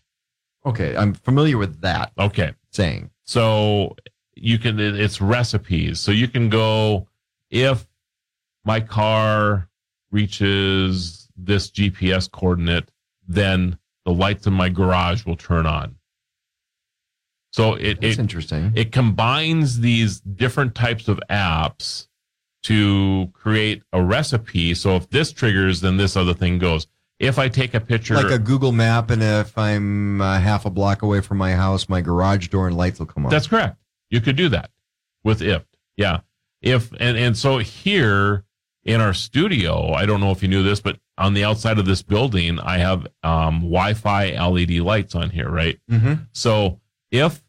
Okay, 0.66 0.96
I'm 0.96 1.14
familiar 1.14 1.58
with 1.58 1.82
that 1.82 2.12
Okay, 2.20 2.54
saying. 2.72 3.10
so 3.24 3.96
you 4.36 4.58
can 4.58 4.80
it's 4.80 5.22
recipes. 5.22 6.00
So 6.00 6.12
you 6.12 6.28
can 6.28 6.50
go 6.50 7.08
if 7.50 7.88
my 8.66 8.80
car 8.80 9.70
reaches 10.12 11.28
this 11.38 11.70
GPS 11.72 12.30
coordinate, 12.32 12.90
then 13.28 13.78
the 14.06 14.14
lights 14.14 14.48
in 14.48 14.54
my 14.54 14.70
garage 14.70 15.26
will 15.26 15.36
turn 15.36 15.66
on. 15.66 15.96
So 17.60 17.74
it 17.74 18.00
That's 18.00 18.18
it, 18.18 18.20
interesting. 18.20 18.72
it 18.76 18.94
combines 18.94 19.82
these 19.82 20.22
different 20.22 20.76
types 20.76 21.10
of 21.10 21.20
apps 21.30 22.08
to 22.64 23.30
create 23.34 23.84
a 23.92 24.02
recipe. 24.02 24.74
So 24.74 24.96
if 24.96 25.10
this 25.10 25.34
triggers, 25.34 25.82
then 25.82 25.98
this 25.98 26.16
other 26.16 26.34
thing 26.34 26.58
goes. 26.58 26.88
If 27.20 27.38
I 27.38 27.50
take 27.50 27.74
a 27.74 27.82
picture, 27.82 28.16
Like 28.16 28.32
a 28.32 28.40
Google 28.40 28.72
map, 28.72 29.10
and 29.10 29.22
if 29.22 29.58
I'm 29.58 30.22
uh, 30.22 30.40
half 30.40 30.66
a 30.66 30.70
block 30.70 31.02
away 31.02 31.20
from 31.20 31.38
my 31.38 31.52
house, 31.52 31.90
my 31.90 32.00
garage 32.00 32.48
door 32.48 32.68
and 32.68 32.78
lights 32.78 32.98
will 32.98 33.08
come 33.08 33.26
on. 33.26 33.30
That's 33.30 33.48
correct. 33.48 33.76
You 34.10 34.22
could 34.22 34.38
do 34.38 34.48
that 34.50 34.72
with 35.26 35.42
if. 35.42 35.66
Yeah. 35.98 36.22
If 36.62 36.94
and 36.94 37.18
and 37.18 37.38
so 37.38 37.58
here 37.58 38.46
in 38.86 39.02
our 39.02 39.14
studio, 39.14 39.92
I 39.92 40.06
don't 40.06 40.22
know 40.22 40.32
if 40.32 40.42
you 40.42 40.48
knew 40.48 40.64
this, 40.64 40.80
but 40.80 40.98
on 41.18 41.34
the 41.34 41.44
outside 41.44 41.78
of 41.78 41.86
this 41.86 42.02
building, 42.02 42.58
I 42.58 42.78
have 42.78 43.06
um, 43.22 43.60
Wi-Fi 43.60 44.32
LED 44.48 44.80
lights 44.80 45.14
on 45.14 45.30
here, 45.30 45.50
right? 45.50 45.78
Mm-hmm. 45.92 46.14
So 46.32 46.80
if 47.12 47.44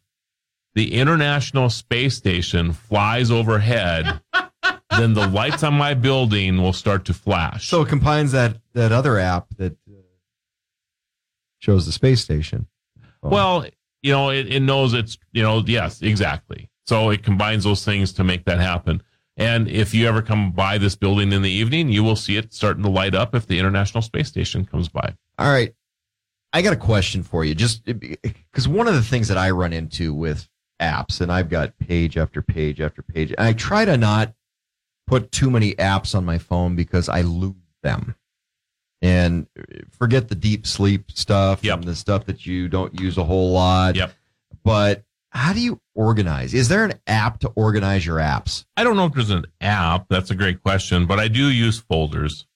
the 0.74 0.94
International 0.94 1.70
Space 1.70 2.16
Station 2.16 2.73
flies 2.73 3.31
overhead, 3.31 4.20
then 4.90 5.15
the 5.15 5.26
lights 5.28 5.62
on 5.62 5.74
my 5.74 5.94
building 5.94 6.60
will 6.60 6.73
start 6.73 7.05
to 7.07 7.15
flash. 7.15 7.68
So 7.68 7.82
it 7.82 7.89
combines 7.89 8.32
that 8.32 8.57
that 8.74 8.92
other 8.92 9.18
app 9.18 9.49
that 9.57 9.73
uh, 9.73 9.94
shows 11.58 11.86
the 11.86 11.92
space 11.92 12.20
station. 12.20 12.66
Well, 13.23 13.66
you 14.02 14.12
know, 14.12 14.31
it, 14.31 14.52
it 14.52 14.60
knows 14.60 14.94
it's, 14.94 15.18
you 15.32 15.42
know, 15.42 15.62
yes, 15.66 16.00
exactly. 16.02 16.70
So 16.86 17.10
it 17.10 17.23
combines 17.23 17.65
those 17.65 17.84
things 17.84 18.12
to 18.15 18.24
make 18.24 18.44
that 18.47 18.58
happen. 18.58 19.02
And 19.36 19.68
if 19.68 19.94
you 19.94 20.07
ever 20.08 20.23
come 20.23 20.52
by 20.52 20.78
this 20.78 20.97
building 20.97 21.32
in 21.32 21.42
the 21.42 21.50
evening, 21.50 21.90
you 21.90 22.02
will 22.02 22.16
see 22.16 22.36
it 22.36 22.52
starting 22.52 22.82
to 22.82 22.90
light 22.90 23.15
up 23.15 23.34
if 23.34 23.47
the 23.47 23.58
International 23.58 24.02
Space 24.02 24.28
Station 24.28 24.65
comes 24.65 24.89
by. 24.89 25.15
All 25.39 25.50
right. 25.50 25.74
I 26.52 26.62
got 26.62 26.73
a 26.73 26.76
question 26.76 27.23
for 27.23 27.44
you. 27.44 27.55
Just 27.55 27.84
because 27.84 28.66
one 28.66 28.89
of 28.89 28.94
the 28.94 29.02
things 29.02 29.28
that 29.28 29.39
I 29.39 29.50
run 29.50 29.73
into 29.73 30.12
with 30.12 30.49
apps, 30.81 31.20
and 31.20 31.31
I've 31.31 31.49
got 31.49 31.78
page 31.78 32.17
after 32.17 32.42
page 32.42 32.81
after 32.81 33.02
page, 33.02 33.31
and 33.31 33.41
I 33.41 33.52
try 33.52 33.84
to 33.84 33.97
not 33.97 34.34
put 35.07 35.33
too 35.33 35.50
many 35.50 35.75
apps 35.75 36.15
on 36.15 36.25
my 36.25 36.39
phone 36.39 36.76
because 36.76 37.09
I 37.09 37.23
lose 37.23 37.55
them. 37.83 38.15
And 39.02 39.47
uh, 39.59 39.62
forget 39.91 40.28
the 40.28 40.34
deep 40.34 40.67
sleep 40.67 41.10
stuff 41.10 41.65
and 41.65 41.84
the 41.84 41.97
stuff 41.97 42.26
that 42.26 42.47
you 42.47 42.68
don't 42.68 42.99
use 43.00 43.17
a 43.18 43.25
whole 43.25 43.52
lot. 43.52 43.97
Yep. 43.97 44.12
But 44.62 45.05
how 45.31 45.52
do 45.52 45.60
you 45.60 45.81
organize? 45.94 46.55
Is 46.55 46.68
there 46.68 46.84
an 46.84 46.94
app 47.07 47.41
to 47.41 47.49
organize 47.55 48.05
your 48.05 48.18
apps? 48.18 48.65
I 48.76 48.84
don't 48.84 48.97
know 48.97 49.07
if 49.07 49.15
there's 49.15 49.31
an 49.31 49.47
app. 49.60 50.07
That's 50.10 50.31
a 50.31 50.34
great 50.34 50.62
question, 50.62 51.07
but 51.07 51.18
I 51.18 51.28
do 51.28 51.49
use 51.50 51.78
folders. 51.78 52.47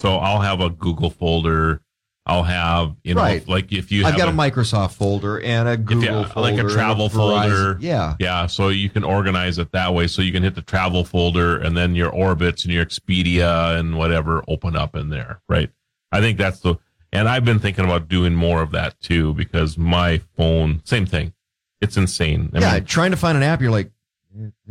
So 0.00 0.16
I'll 0.16 0.40
have 0.40 0.60
a 0.60 0.70
Google 0.70 1.10
folder. 1.10 1.80
I'll 2.26 2.42
have, 2.42 2.96
you 3.04 3.14
know, 3.14 3.20
Right. 3.20 3.46
like 3.46 3.70
if 3.70 3.92
you 3.92 4.00
I've 4.06 4.12
have 4.12 4.18
got 4.18 4.28
a, 4.28 4.32
Microsoft 4.32 4.92
folder 4.94 5.40
and 5.40 5.68
a 5.68 5.76
Google 5.76 6.24
folder, 6.24 6.40
like 6.40 6.58
a 6.58 6.68
travel 6.68 7.10
Verizon- 7.10 7.12
folder. 7.12 7.76
Yeah. 7.80 8.14
Yeah. 8.18 8.46
So 8.46 8.68
you 8.68 8.88
can 8.88 9.04
organize 9.04 9.58
it 9.58 9.72
that 9.72 9.92
way. 9.92 10.06
So 10.06 10.22
you 10.22 10.32
can 10.32 10.42
hit 10.42 10.54
the 10.54 10.62
travel 10.62 11.04
folder 11.04 11.58
and 11.58 11.76
then 11.76 11.94
your 11.94 12.10
Orbitz 12.12 12.64
and 12.64 12.72
your 12.72 12.84
Expedia 12.86 13.78
and 13.78 13.98
whatever 13.98 14.42
open 14.48 14.74
up 14.74 14.96
in 14.96 15.10
there. 15.10 15.42
Right. 15.50 15.70
I 16.12 16.20
think 16.22 16.38
that's 16.38 16.60
the, 16.60 16.76
and 17.12 17.28
I've 17.28 17.44
been 17.44 17.58
thinking 17.58 17.84
about 17.84 18.08
doing 18.08 18.34
more 18.34 18.62
of 18.62 18.70
that 18.70 18.98
too 19.00 19.34
because 19.34 19.76
my 19.76 20.22
phone, 20.36 20.80
same 20.84 21.04
thing. 21.04 21.34
It's 21.82 21.98
insane. 21.98 22.50
I 22.54 22.60
yeah, 22.60 22.72
mean, 22.74 22.84
trying 22.86 23.10
to 23.10 23.18
find 23.18 23.36
an 23.36 23.42
app, 23.42 23.60
you're 23.60 23.70
like, 23.70 23.90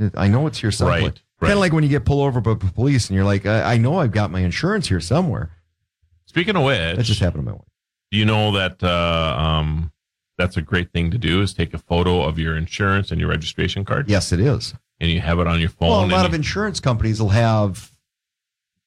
"Eh, 0.01 0.09
I 0.15 0.27
know 0.27 0.47
it's 0.47 0.57
here 0.59 0.71
somewhere. 0.71 0.95
Right, 1.01 1.03
right. 1.03 1.21
Kind 1.41 1.53
of 1.53 1.59
like 1.59 1.71
when 1.71 1.83
you 1.83 1.89
get 1.89 2.03
pulled 2.05 2.25
over 2.25 2.41
by 2.41 2.55
the 2.55 2.71
police 2.71 3.09
and 3.09 3.15
you're 3.15 3.25
like, 3.25 3.45
I, 3.45 3.73
I 3.73 3.77
know 3.77 3.99
I've 3.99 4.11
got 4.11 4.31
my 4.31 4.39
insurance 4.39 4.87
here 4.87 4.99
somewhere. 4.99 5.51
Speaking 6.33 6.55
of 6.55 6.63
which, 6.63 6.97
That 6.97 7.03
just 7.03 7.19
happened 7.19 7.43
to 7.45 7.51
my 7.51 7.55
wife. 7.55 7.67
do 8.11 8.17
you 8.17 8.25
know 8.25 8.51
that, 8.53 8.81
uh, 8.83 9.35
um, 9.39 9.91
that's 10.39 10.57
a 10.57 10.61
great 10.63 10.91
thing 10.91 11.11
to 11.11 11.17
do 11.19 11.41
is 11.41 11.53
take 11.53 11.75
a 11.75 11.77
photo 11.77 12.23
of 12.23 12.39
your 12.39 12.57
insurance 12.57 13.11
and 13.11 13.21
your 13.21 13.29
registration 13.29 13.85
card. 13.85 14.09
Yes, 14.09 14.31
it 14.31 14.39
is. 14.39 14.73
And 14.99 15.11
you 15.11 15.21
have 15.21 15.37
it 15.39 15.45
on 15.45 15.59
your 15.59 15.69
phone. 15.69 15.89
Well, 15.89 16.05
a 16.05 16.07
lot 16.07 16.21
you- 16.21 16.27
of 16.29 16.33
insurance 16.33 16.79
companies 16.79 17.21
will 17.21 17.29
have 17.29 17.91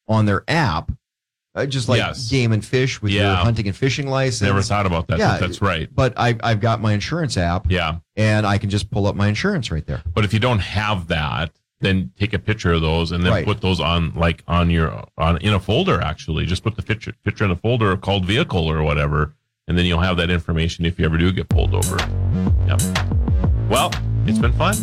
on 0.09 0.27
their 0.27 0.43
app, 0.49 0.91
uh, 1.55 1.67
just 1.67 1.89
like 1.89 1.99
Yes. 1.99 2.29
Game 2.29 2.51
and 2.51 2.65
Fish 2.65 3.01
with 3.01 3.13
your 3.13 3.33
hunting 3.37 3.69
and 3.69 3.77
fishing 3.77 4.09
license. 4.09 4.43
Never 4.43 4.61
thought 4.63 4.87
about 4.87 5.07
that, 5.07 5.19
but 5.19 5.21
Yeah, 5.21 5.39
that's 5.39 5.63
right. 5.63 5.89
But 5.95 6.15
I, 6.17 6.37
I've 6.43 6.61
got 6.61 6.81
my 6.81 6.93
insurance 6.93 7.37
app. 7.37 7.71
Yeah. 7.71 7.99
And 8.17 8.45
I 8.45 8.59
can 8.59 8.69
just 8.71 8.91
pull 8.91 9.07
up 9.07 9.15
my 9.15 9.29
insurance 9.29 9.71
right 9.71 9.87
there. 9.87 10.03
But 10.15 10.25
if 10.25 10.33
you 10.35 10.41
don't 10.41 10.59
have 10.61 11.07
that, 11.09 11.53
then 11.87 12.11
take 12.19 12.33
a 12.35 12.39
picture 12.39 12.73
of 12.73 12.83
those 12.83 13.13
and 13.13 13.25
then 13.25 13.33
Right. 13.33 13.45
put 13.47 13.61
those 13.61 13.81
on 13.81 14.13
like 14.15 14.43
on 14.49 14.69
your 14.71 15.05
on 15.17 15.39
in 15.39 15.55
a 15.55 15.61
folder 15.61 16.01
actually. 16.03 16.45
Just 16.47 16.63
put 16.63 16.77
the 16.77 16.83
picture 16.83 17.13
picture 17.25 17.45
in 17.45 17.51
a 17.51 17.57
folder 17.57 17.97
called 17.97 18.27
vehicle 18.27 18.67
or 18.71 18.83
whatever, 18.83 19.35
and 19.69 19.79
then 19.79 19.87
you'll 19.87 20.01
have 20.01 20.17
that 20.19 20.31
information 20.31 20.85
if 20.85 20.99
you 20.99 21.05
ever 21.05 21.17
do 21.17 21.33
get 21.33 21.49
pulled 21.49 21.75
over. 21.75 21.97
Yep. 22.67 22.81
Well, 23.71 23.91
it's 24.27 24.39
been 24.39 24.53
fun. 24.53 24.75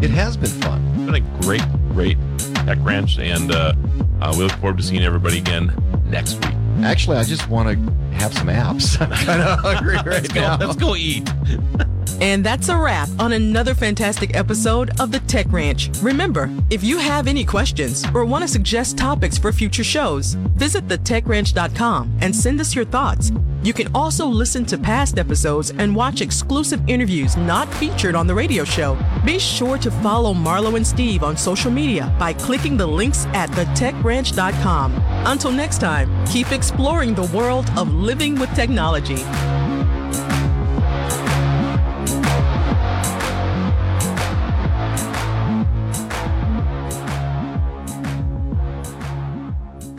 It 0.00 0.10
has 0.10 0.36
been 0.36 0.50
fun. 0.50 0.80
It's 0.96 1.10
been 1.10 1.14
a 1.22 1.40
great, 1.42 1.62
great 1.92 2.18
tech 2.66 2.78
ranch, 2.82 3.18
and 3.18 3.50
uh, 3.52 3.74
uh, 4.20 4.34
we 4.36 4.44
look 4.44 4.52
forward 4.52 4.76
to 4.78 4.82
seeing 4.82 5.02
everybody 5.04 5.38
again 5.38 5.72
next 6.06 6.34
week. 6.44 6.54
Actually, 6.82 7.18
I 7.18 7.24
just 7.24 7.48
want 7.48 7.68
to 7.68 8.16
have 8.16 8.32
some 8.34 8.48
apps. 8.48 9.00
I'm 9.00 9.10
kind 9.10 9.42
of 9.42 9.58
hungry 9.60 9.94
right 9.96 10.06
let's 10.06 10.28
go. 10.28 10.40
now. 10.40 10.56
Let's 10.58 10.76
go 10.76 10.96
eat. 10.96 11.28
And 12.22 12.44
that's 12.44 12.68
a 12.68 12.78
wrap 12.78 13.08
on 13.18 13.32
another 13.32 13.74
fantastic 13.74 14.36
episode 14.36 14.92
of 15.00 15.10
the 15.10 15.18
Tech 15.26 15.50
Ranch. 15.50 15.90
Remember, 16.00 16.48
if 16.70 16.84
you 16.84 16.96
have 16.98 17.26
any 17.26 17.44
questions 17.44 18.04
or 18.14 18.24
want 18.24 18.42
to 18.42 18.48
suggest 18.48 18.96
topics 18.96 19.36
for 19.36 19.50
future 19.50 19.82
shows, 19.82 20.34
visit 20.54 20.86
thetechranch.com 20.86 22.18
and 22.20 22.34
send 22.34 22.60
us 22.60 22.76
your 22.76 22.84
thoughts. 22.84 23.32
You 23.64 23.72
can 23.72 23.92
also 23.92 24.24
listen 24.24 24.64
to 24.66 24.78
past 24.78 25.18
episodes 25.18 25.72
and 25.72 25.96
watch 25.96 26.20
exclusive 26.20 26.80
interviews 26.88 27.36
not 27.36 27.68
featured 27.74 28.14
on 28.14 28.28
the 28.28 28.34
radio 28.36 28.62
show. 28.62 28.96
Be 29.26 29.40
sure 29.40 29.76
to 29.78 29.90
follow 29.90 30.32
Marlo 30.32 30.76
and 30.76 30.86
Steve 30.86 31.24
on 31.24 31.36
social 31.36 31.72
media 31.72 32.14
by 32.20 32.34
clicking 32.34 32.76
the 32.76 32.86
links 32.86 33.26
at 33.34 33.50
thetechranch.com. 33.50 34.92
Until 35.26 35.50
next 35.50 35.78
time, 35.78 36.24
keep 36.26 36.52
exploring 36.52 37.14
the 37.14 37.28
world 37.36 37.68
of 37.76 37.92
living 37.92 38.38
with 38.38 38.54
technology. 38.54 39.24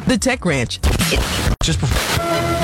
The 0.06 0.18
Tech 0.18 0.44
Ranch. 0.46 0.80
Just 1.62 1.80
before. 1.80 2.33